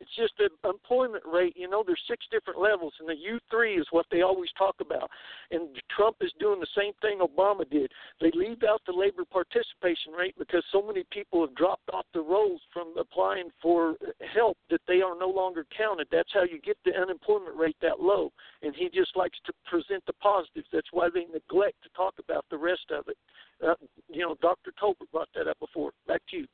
it's 0.01 0.17
just 0.17 0.33
the 0.39 0.49
employment 0.69 1.23
rate. 1.31 1.55
You 1.57 1.69
know, 1.69 1.85
there's 1.87 2.01
six 2.09 2.25
different 2.33 2.61
levels, 2.61 2.93
and 3.01 3.09
the 3.09 3.15
U3 3.15 3.79
is 3.79 3.87
what 3.91 4.07
they 4.11 4.23
always 4.23 4.49
talk 4.57 4.77
about. 4.81 5.11
And 5.51 5.69
Trump 5.95 6.17
is 6.21 6.33
doing 6.41 6.59
the 6.59 6.75
same 6.77 6.93
thing 7.03 7.21
Obama 7.21 7.69
did. 7.69 7.93
They 8.21 8.31
leave 8.35 8.63
out 8.69 8.81
the 8.87 8.93
labor 8.93 9.25
participation 9.31 10.13
rate 10.17 10.35
because 10.39 10.65
so 10.73 10.83
many 10.83 11.05
people 11.13 11.47
have 11.47 11.55
dropped 11.55 11.91
off 11.93 12.07
the 12.15 12.21
rolls 12.21 12.61
from 12.73 12.95
applying 12.99 13.51
for 13.61 13.97
help 14.35 14.57
that 14.71 14.81
they 14.89 15.03
are 15.03 15.19
no 15.19 15.29
longer 15.29 15.67
counted. 15.77 16.09
That's 16.11 16.33
how 16.33 16.45
you 16.45 16.61
get 16.61 16.79
the 16.85 16.97
unemployment 16.97 17.57
rate 17.57 17.77
that 17.83 18.01
low. 18.01 18.33
And 18.63 18.75
he 18.75 18.89
just 18.89 19.17
likes 19.17 19.39
to 19.47 19.53
present 19.67 20.03
the 20.07 20.15
positives. 20.15 20.69
That's 20.73 20.93
why 20.93 21.09
they 21.13 21.27
neglect 21.33 21.77
to 21.83 21.91
talk 21.95 22.15
about 22.19 22.47
the 22.51 22.59
rest 22.59 22.91
of 22.91 23.09
it. 23.09 23.17
Uh, 23.63 23.75
you 24.09 24.23
know, 24.23 24.37
Dr. 24.41 24.73
Tolbert 24.83 25.11
brought 25.13 25.29
that 25.35 25.47
up 25.47 25.59
before. 25.59 25.93
Back 26.09 26.23
to 26.31 26.39
you. 26.39 26.47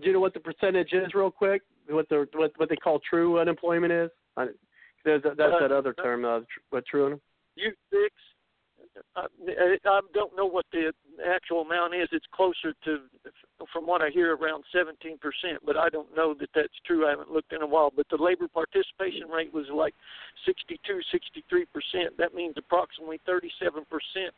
Do 0.00 0.06
you 0.06 0.12
know 0.12 0.20
what 0.20 0.34
the 0.34 0.40
percentage 0.40 0.92
is, 0.92 1.12
real 1.14 1.30
quick? 1.30 1.62
What 1.88 2.08
the 2.08 2.26
what 2.34 2.52
what 2.56 2.68
they 2.68 2.76
call 2.76 3.00
true 3.08 3.38
unemployment 3.38 3.92
is? 3.92 4.10
I, 4.36 4.46
there's 5.04 5.24
a, 5.24 5.34
that's 5.36 5.52
that 5.60 5.72
other 5.72 5.94
term. 5.94 6.24
Uh, 6.24 6.40
tr- 6.40 6.64
what 6.70 6.84
true? 6.86 7.20
You 7.56 7.72
six. 7.90 8.14
I, 9.16 9.26
I 9.84 10.00
don't 10.14 10.36
know 10.36 10.46
what 10.46 10.66
the 10.72 10.92
actual 11.24 11.62
amount 11.62 11.94
is. 11.94 12.08
It's 12.12 12.26
closer 12.34 12.74
to, 12.84 12.98
from 13.72 13.86
what 13.86 14.02
I 14.02 14.10
hear, 14.10 14.36
around 14.36 14.64
17%. 14.74 15.18
But 15.64 15.76
I 15.76 15.88
don't 15.88 16.14
know 16.16 16.34
that 16.34 16.48
that's 16.54 16.74
true. 16.86 17.06
I 17.06 17.10
haven't 17.10 17.30
looked 17.30 17.52
in 17.52 17.62
a 17.62 17.66
while. 17.66 17.92
But 17.94 18.06
the 18.10 18.22
labor 18.22 18.48
participation 18.48 19.28
rate 19.28 19.52
was 19.52 19.66
like 19.72 19.94
62, 20.46 21.00
63%. 21.12 21.64
That 22.18 22.34
means 22.34 22.54
approximately 22.56 23.20
37% 23.28 23.82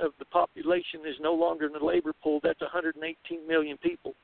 of 0.00 0.12
the 0.18 0.24
population 0.26 1.00
is 1.06 1.16
no 1.20 1.34
longer 1.34 1.66
in 1.66 1.72
the 1.72 1.84
labor 1.84 2.12
pool. 2.22 2.40
That's 2.42 2.60
118 2.60 3.46
million 3.46 3.76
people. 3.78 4.14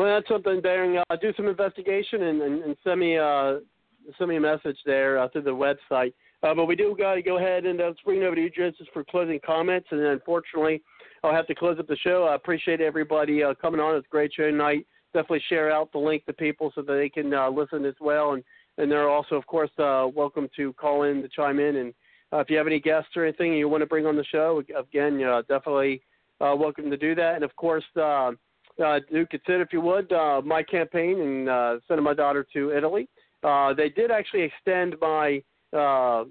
Well, 0.00 0.14
that's 0.14 0.28
something, 0.28 0.62
Baring. 0.62 0.96
Uh, 0.96 1.16
do 1.20 1.30
some 1.36 1.46
investigation 1.46 2.22
and, 2.22 2.40
and, 2.40 2.62
and 2.64 2.76
send 2.82 3.00
me 3.00 3.18
uh, 3.18 3.56
send 4.16 4.30
me 4.30 4.36
a 4.36 4.40
message 4.40 4.78
there 4.86 5.18
uh, 5.18 5.28
through 5.28 5.42
the 5.42 5.50
website. 5.50 6.14
Uh, 6.42 6.54
but 6.54 6.64
we 6.64 6.74
do 6.74 6.96
got 6.98 7.16
to 7.16 7.22
go 7.22 7.36
ahead 7.36 7.66
and 7.66 7.82
uh, 7.82 7.92
bring 8.02 8.22
it 8.22 8.24
over 8.24 8.34
to 8.34 8.40
you, 8.40 8.48
Joseph, 8.48 8.86
for 8.94 9.04
closing 9.04 9.38
comments. 9.44 9.88
And 9.90 10.00
then, 10.00 10.06
unfortunately, 10.06 10.80
I'll 11.22 11.34
have 11.34 11.46
to 11.48 11.54
close 11.54 11.78
up 11.78 11.86
the 11.86 11.98
show. 11.98 12.24
I 12.24 12.34
appreciate 12.34 12.80
everybody 12.80 13.42
uh, 13.42 13.52
coming 13.60 13.78
on. 13.78 13.94
It's 13.94 14.06
a 14.06 14.08
great 14.08 14.32
show 14.32 14.50
tonight. 14.50 14.86
Definitely 15.12 15.42
share 15.50 15.70
out 15.70 15.92
the 15.92 15.98
link 15.98 16.24
to 16.24 16.32
people 16.32 16.72
so 16.74 16.80
that 16.80 16.94
they 16.94 17.10
can 17.10 17.34
uh, 17.34 17.50
listen 17.50 17.84
as 17.84 17.96
well. 18.00 18.32
And 18.32 18.42
and 18.78 18.90
they're 18.90 19.10
also, 19.10 19.34
of 19.34 19.46
course, 19.46 19.70
uh, 19.78 20.06
welcome 20.14 20.48
to 20.56 20.72
call 20.72 21.02
in 21.02 21.20
to 21.20 21.28
chime 21.28 21.60
in. 21.60 21.76
And 21.76 21.94
uh, 22.32 22.38
if 22.38 22.48
you 22.48 22.56
have 22.56 22.66
any 22.66 22.80
guests 22.80 23.10
or 23.16 23.26
anything 23.26 23.52
you 23.52 23.68
want 23.68 23.82
to 23.82 23.86
bring 23.86 24.06
on 24.06 24.16
the 24.16 24.24
show, 24.24 24.62
again, 24.78 25.22
uh, 25.22 25.42
definitely 25.42 26.00
uh, 26.40 26.56
welcome 26.58 26.88
to 26.90 26.96
do 26.96 27.14
that. 27.16 27.34
And 27.34 27.44
of 27.44 27.54
course. 27.56 27.84
Uh, 27.94 28.30
uh, 28.84 29.00
do 29.10 29.26
consider, 29.26 29.62
if 29.62 29.72
you 29.72 29.80
would, 29.80 30.12
uh, 30.12 30.40
my 30.44 30.62
campaign 30.62 31.20
and 31.20 31.48
uh, 31.48 31.78
sending 31.86 32.04
my 32.04 32.14
daughter 32.14 32.46
to 32.52 32.72
Italy. 32.72 33.08
Uh, 33.42 33.72
they 33.74 33.88
did 33.88 34.10
actually 34.10 34.42
extend 34.42 34.96
my, 35.00 35.42
uh, 35.72 36.24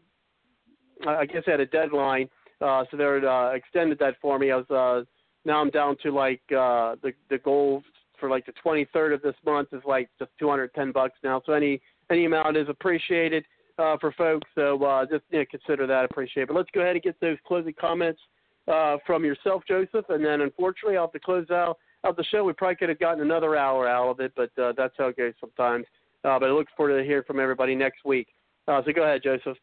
I 1.08 1.26
guess, 1.26 1.43
had 1.45 1.59
a 1.59 1.66
deadline, 1.66 2.30
uh, 2.61 2.84
so 2.92 2.98
they 2.98 3.03
uh, 3.03 3.50
extended 3.51 4.00
that 4.00 4.16
for 4.22 4.38
me. 4.38 4.51
I 4.51 4.58
was 4.58 4.69
uh, 4.69 5.06
now 5.45 5.61
I'm 5.61 5.69
down 5.69 5.95
to 6.03 6.11
like 6.11 6.42
uh, 6.51 6.95
the 7.01 7.14
the 7.30 7.38
goal 7.38 7.84
for 8.19 8.30
like 8.30 8.45
the 8.45 8.53
23rd 8.64 9.14
of 9.14 9.22
this 9.22 9.35
month 9.45 9.69
is 9.72 9.82
like 9.85 10.09
just 10.19 10.32
210 10.40 10.92
bucks 10.92 11.18
now. 11.24 11.42
So 11.45 11.53
any 11.53 11.82
any 12.11 12.26
amount 12.26 12.58
is 12.58 12.68
appreciated 12.68 13.45
uh, 13.77 13.98
for 14.00 14.11
folks. 14.11 14.48
So 14.56 14.84
uh, 14.84 15.06
just 15.06 15.24
you 15.30 15.40
know, 15.40 15.45
consider 15.50 15.88
that 15.88 16.06
appreciated. 16.06 16.48
But 16.48 16.58
let's 16.58 16.69
go 16.74 16.82
ahead 16.82 16.95
and 16.95 17.03
get 17.03 17.19
those 17.22 17.38
closing 17.48 17.74
comments 17.80 18.19
uh, 18.68 18.98
from 19.06 19.24
yourself, 19.24 19.64
Joseph, 19.68 20.06
and 20.09 20.24
then 20.24 20.42
unfortunately 20.42 20.98
I'll 20.98 21.06
have 21.06 21.14
to 21.14 21.19
close 21.19 21.50
out 21.50 21.77
of 22.03 22.16
the 22.16 22.24
show. 22.26 22.44
We 22.44 22.53
probably 22.53 22.76
could 22.76 22.90
have 22.90 23.00
gotten 23.00 23.22
another 23.22 23.56
hour 23.56 23.88
out 23.88 24.10
of 24.10 24.19
it, 24.19 24.34
but 24.36 24.52
uh, 24.61 24.74
that's 24.78 24.94
how 24.98 25.08
it 25.08 25.18
goes 25.18 25.34
sometimes. 25.40 25.86
Uh, 26.24 26.38
but 26.40 26.50
I 26.50 26.52
look 26.52 26.68
forward 26.76 26.98
to 26.98 27.03
hearing 27.03 27.24
from 27.26 27.40
everybody 27.40 27.74
next 27.76 28.03
week. 28.06 28.28
Uh, 28.68 28.82
so 28.86 28.92
go 28.92 29.03
ahead, 29.03 29.22
Joseph. 29.24 29.58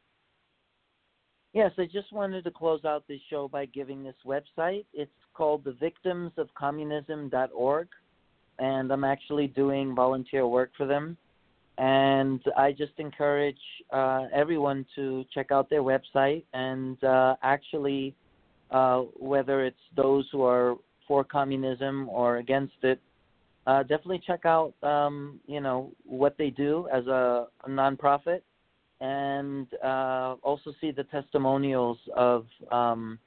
Yes, 1.53 1.73
I 1.79 1.85
just 1.87 2.13
wanted 2.13 2.43
to 2.45 2.51
close 2.51 2.85
out 2.85 3.05
this 3.09 3.21
show 3.31 3.49
by 3.49 3.65
giving 3.67 4.05
this 4.05 4.17
website. 4.27 4.85
It's 4.93 5.11
called 5.33 5.65
thevictimsofcommunism.org, 5.65 7.89
and 8.59 8.93
I'm 8.93 9.05
actually 9.05 9.47
doing 9.47 9.95
volunteer 9.95 10.47
work 10.47 10.73
for 10.77 10.87
them. 10.87 11.17
And 11.79 12.41
I 12.57 12.73
just 12.73 12.93
encourage 12.99 13.61
uh, 13.93 14.25
everyone 14.35 14.87
to 14.97 15.25
check 15.33 15.51
out 15.51 15.69
their 15.69 15.83
website 15.83 16.45
and 16.55 17.03
uh, 17.05 17.37
actually, 17.43 18.15
uh, 18.71 19.03
whether 19.19 19.65
it's 19.65 19.77
those 19.95 20.27
who 20.33 20.43
are 20.43 20.77
for 21.07 21.25
communism 21.25 22.09
or 22.09 22.39
against 22.39 22.75
it, 22.83 23.01
uh, 23.67 23.83
definitely 23.83 24.23
check 24.25 24.45
out 24.45 24.75
um, 24.83 25.41
you 25.47 25.61
know 25.61 25.91
what 26.05 26.37
they 26.39 26.51
do 26.51 26.89
as 26.93 27.07
a, 27.07 27.47
a 27.65 27.69
nonprofit, 27.69 28.43
and 29.01 29.67
uh, 29.85 30.37
also 30.43 30.73
see 30.81 30.91
the 30.91 31.05
testimonials 31.05 31.99
of 32.15 32.47
um, 32.71 33.19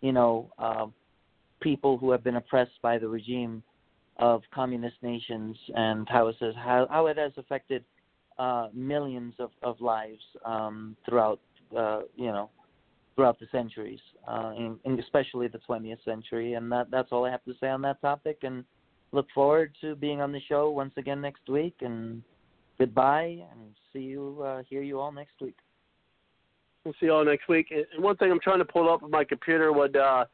you 0.00 0.12
know 0.12 0.50
uh, 0.58 0.86
people 1.60 1.98
who 1.98 2.10
have 2.10 2.24
been 2.24 2.36
oppressed 2.36 2.80
by 2.82 2.98
the 2.98 3.08
regime 3.08 3.62
of 4.18 4.42
communist 4.54 4.96
nations 5.02 5.56
and 5.74 6.08
how 6.08 6.28
it 6.28 6.36
says 6.38 6.54
how, 6.56 6.86
how 6.90 7.06
it 7.06 7.18
has 7.18 7.32
affected 7.36 7.84
uh, 8.38 8.68
millions 8.72 9.34
of, 9.38 9.50
of 9.62 9.80
lives 9.80 10.22
um, 10.44 10.96
throughout 11.04 11.40
uh, 11.76 12.00
you 12.16 12.26
know 12.26 12.48
throughout 13.14 13.38
the 13.38 13.46
centuries, 13.52 14.00
uh, 14.26 14.52
and, 14.84 14.98
especially 14.98 15.48
the 15.48 15.60
20th 15.68 16.04
century. 16.04 16.54
And 16.54 16.70
that 16.72 16.90
that's 16.90 17.08
all 17.12 17.24
I 17.24 17.30
have 17.30 17.44
to 17.44 17.54
say 17.60 17.68
on 17.68 17.82
that 17.82 18.00
topic. 18.00 18.38
And 18.42 18.64
look 19.12 19.26
forward 19.34 19.74
to 19.80 19.94
being 19.94 20.20
on 20.20 20.32
the 20.32 20.40
show 20.48 20.70
once 20.70 20.92
again 20.96 21.20
next 21.20 21.48
week. 21.48 21.76
And 21.80 22.22
goodbye, 22.78 23.38
and 23.52 23.74
see 23.92 24.00
you, 24.00 24.42
uh, 24.44 24.62
hear 24.68 24.82
you 24.82 25.00
all 25.00 25.12
next 25.12 25.40
week. 25.40 25.56
We'll 26.84 26.94
see 27.00 27.06
you 27.06 27.12
all 27.12 27.24
next 27.24 27.48
week. 27.48 27.68
And 27.70 28.02
one 28.02 28.16
thing 28.16 28.30
I'm 28.30 28.40
trying 28.40 28.58
to 28.58 28.64
pull 28.64 28.92
up 28.92 29.02
on 29.02 29.10
my 29.10 29.24
computer 29.24 29.72
would 29.72 29.96
uh, 29.96 30.24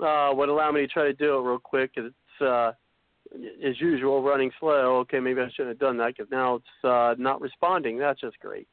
uh, 0.00 0.30
would 0.32 0.48
allow 0.48 0.70
me 0.72 0.80
to 0.80 0.88
try 0.88 1.04
to 1.04 1.12
do 1.12 1.36
it 1.36 1.40
real 1.40 1.58
quick. 1.58 1.92
It's 1.96 2.14
uh, 2.40 2.72
as 3.64 3.80
usual 3.80 4.22
running 4.22 4.50
slow. 4.58 4.98
Okay, 4.98 5.20
maybe 5.20 5.40
I 5.40 5.48
shouldn't 5.50 5.68
have 5.68 5.78
done 5.78 5.96
that 5.98 6.16
because 6.16 6.30
now 6.30 6.56
it's 6.56 6.84
uh, 6.84 7.14
not 7.18 7.40
responding. 7.40 7.98
That's 7.98 8.20
just 8.20 8.38
great. 8.40 8.68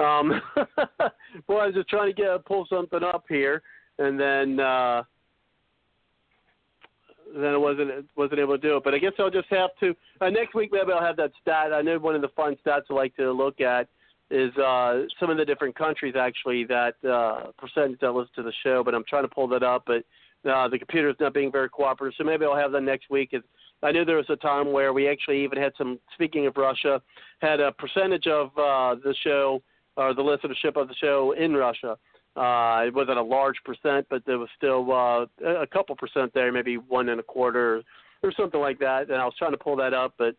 Um, 0.00 0.40
boy, 1.46 1.58
I 1.58 1.66
was 1.66 1.74
just 1.74 1.88
trying 1.88 2.14
to 2.14 2.14
get 2.14 2.44
pull 2.46 2.66
something 2.68 3.02
up 3.02 3.24
here, 3.28 3.62
and 3.98 4.18
then 4.18 4.58
uh, 4.58 5.02
then 7.34 7.54
I 7.54 7.56
wasn't 7.56 8.08
wasn't 8.16 8.40
able 8.40 8.56
to 8.56 8.62
do 8.62 8.76
it. 8.76 8.84
But 8.84 8.94
I 8.94 8.98
guess 8.98 9.12
I'll 9.18 9.30
just 9.30 9.48
have 9.50 9.70
to 9.80 9.94
uh, 10.20 10.30
next 10.30 10.54
week. 10.54 10.70
Maybe 10.72 10.92
I'll 10.92 11.04
have 11.04 11.16
that 11.16 11.32
stat. 11.42 11.72
I 11.72 11.82
know 11.82 11.98
one 11.98 12.14
of 12.14 12.22
the 12.22 12.28
fun 12.28 12.56
stats 12.64 12.82
I 12.90 12.94
like 12.94 13.14
to 13.16 13.30
look 13.30 13.60
at 13.60 13.88
is 14.30 14.56
uh, 14.56 15.02
some 15.18 15.28
of 15.30 15.36
the 15.36 15.44
different 15.44 15.76
countries 15.76 16.14
actually 16.18 16.64
that 16.64 16.94
uh, 17.04 17.50
percentage 17.58 18.00
that 18.00 18.12
listen 18.12 18.32
to 18.36 18.42
the 18.42 18.52
show. 18.62 18.82
But 18.84 18.94
I'm 18.94 19.04
trying 19.08 19.24
to 19.24 19.28
pull 19.28 19.48
that 19.48 19.62
up, 19.62 19.84
but 19.86 20.04
uh, 20.48 20.68
the 20.68 20.78
computer's 20.78 21.16
not 21.20 21.34
being 21.34 21.52
very 21.52 21.68
cooperative. 21.68 22.14
So 22.16 22.24
maybe 22.24 22.44
I'll 22.44 22.56
have 22.56 22.72
that 22.72 22.82
next 22.82 23.10
week. 23.10 23.30
It's, 23.32 23.46
I 23.82 23.92
knew 23.92 24.04
there 24.04 24.16
was 24.16 24.28
a 24.28 24.36
time 24.36 24.72
where 24.72 24.92
we 24.92 25.08
actually 25.08 25.42
even 25.42 25.58
had 25.58 25.72
some. 25.76 25.98
Speaking 26.14 26.46
of 26.46 26.56
Russia, 26.56 27.02
had 27.40 27.60
a 27.60 27.72
percentage 27.72 28.26
of 28.26 28.48
uh, 28.56 28.96
the 29.02 29.14
show 29.22 29.62
or 30.00 30.14
the 30.14 30.22
listenership 30.22 30.80
of 30.80 30.88
the 30.88 30.94
show 30.94 31.34
in 31.38 31.54
Russia. 31.54 31.98
Uh, 32.36 32.84
it 32.86 32.94
wasn't 32.94 33.18
a 33.18 33.22
large 33.22 33.56
percent, 33.64 34.06
but 34.08 34.24
there 34.24 34.38
was 34.38 34.48
still 34.56 34.92
uh, 34.92 35.26
a 35.46 35.66
couple 35.66 35.96
percent 35.96 36.32
there, 36.32 36.52
maybe 36.52 36.76
one 36.76 37.08
and 37.08 37.18
a 37.20 37.22
quarter 37.22 37.82
or 38.22 38.32
something 38.36 38.60
like 38.60 38.78
that. 38.78 39.10
And 39.10 39.16
I 39.16 39.24
was 39.24 39.34
trying 39.38 39.52
to 39.52 39.58
pull 39.58 39.76
that 39.76 39.92
up, 39.92 40.14
but 40.16 40.34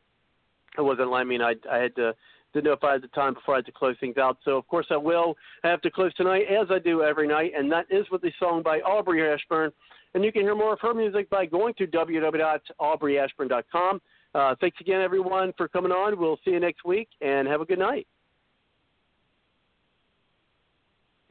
it 0.77 0.81
wasn't 0.81 1.11
letting 1.11 1.27
me. 1.27 1.35
And 1.35 1.43
I, 1.43 1.55
I 1.71 1.77
had 1.77 1.95
to 1.97 2.15
didn't 2.53 2.65
know 2.65 2.73
if 2.73 2.83
I 2.83 2.91
had 2.93 3.01
the 3.01 3.07
time 3.09 3.33
before 3.33 3.55
I 3.55 3.57
had 3.59 3.65
to 3.67 3.71
close 3.71 3.95
things 3.99 4.17
out. 4.17 4.37
So 4.43 4.57
of 4.57 4.67
course 4.67 4.87
I 4.89 4.97
will 4.97 5.35
have 5.63 5.79
to 5.81 5.91
close 5.91 6.13
tonight, 6.15 6.47
as 6.49 6.67
I 6.69 6.79
do 6.79 7.01
every 7.01 7.25
night, 7.27 7.53
and 7.55 7.71
that 7.71 7.85
is 7.89 8.05
with 8.11 8.21
the 8.21 8.31
song 8.39 8.61
by 8.61 8.79
Aubrey 8.79 9.25
Ashburn. 9.31 9.71
And 10.13 10.25
you 10.25 10.33
can 10.33 10.41
hear 10.41 10.55
more 10.55 10.73
of 10.73 10.79
her 10.81 10.93
music 10.93 11.29
by 11.29 11.45
going 11.45 11.73
to 11.75 11.87
www.aubreyashburn.com. 11.87 14.01
Uh, 14.33 14.55
thanks 14.59 14.77
again, 14.81 15.01
everyone, 15.01 15.53
for 15.55 15.69
coming 15.69 15.93
on. 15.93 16.19
We'll 16.19 16.39
see 16.43 16.51
you 16.51 16.59
next 16.59 16.83
week, 16.83 17.07
and 17.21 17.47
have 17.47 17.61
a 17.61 17.65
good 17.65 17.79
night. 17.79 18.05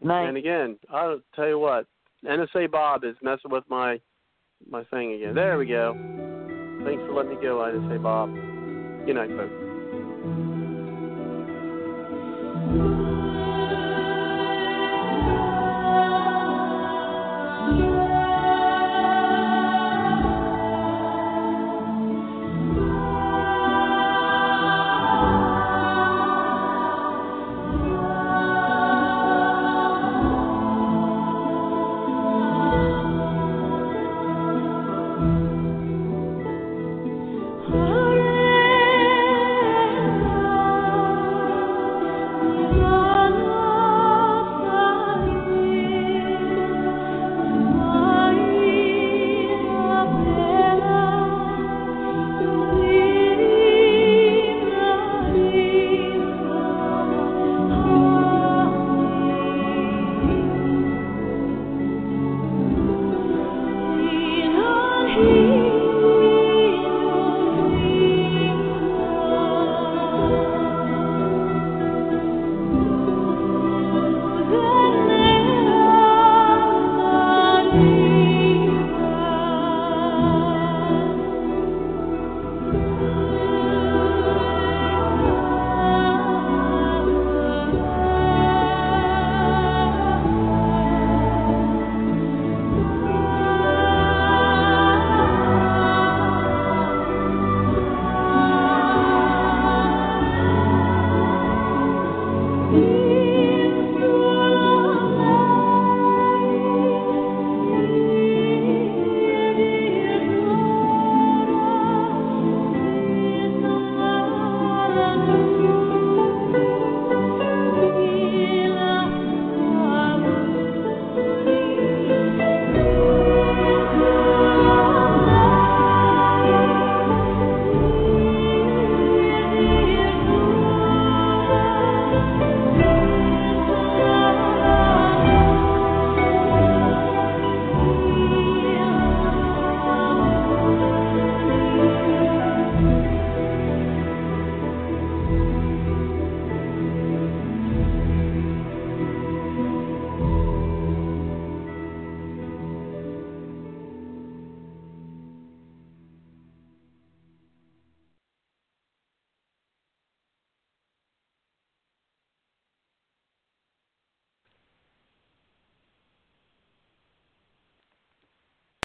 Night. 0.02 0.28
And 0.28 0.36
again, 0.36 0.78
I'll 0.90 1.20
tell 1.34 1.48
you 1.48 1.58
what, 1.58 1.86
NSA 2.24 2.70
Bob 2.70 3.04
is 3.04 3.16
messing 3.22 3.50
with 3.50 3.64
my 3.68 4.00
my 4.68 4.84
thing 4.84 5.14
again. 5.14 5.34
There 5.34 5.58
we 5.58 5.66
go. 5.66 5.94
Thanks 6.84 7.02
for 7.02 7.12
letting 7.12 7.36
me 7.36 7.42
go, 7.42 7.58
NSA 7.58 8.02
Bob. 8.02 8.34
Good 9.06 9.14
night, 9.14 9.30
folks. 9.30 10.59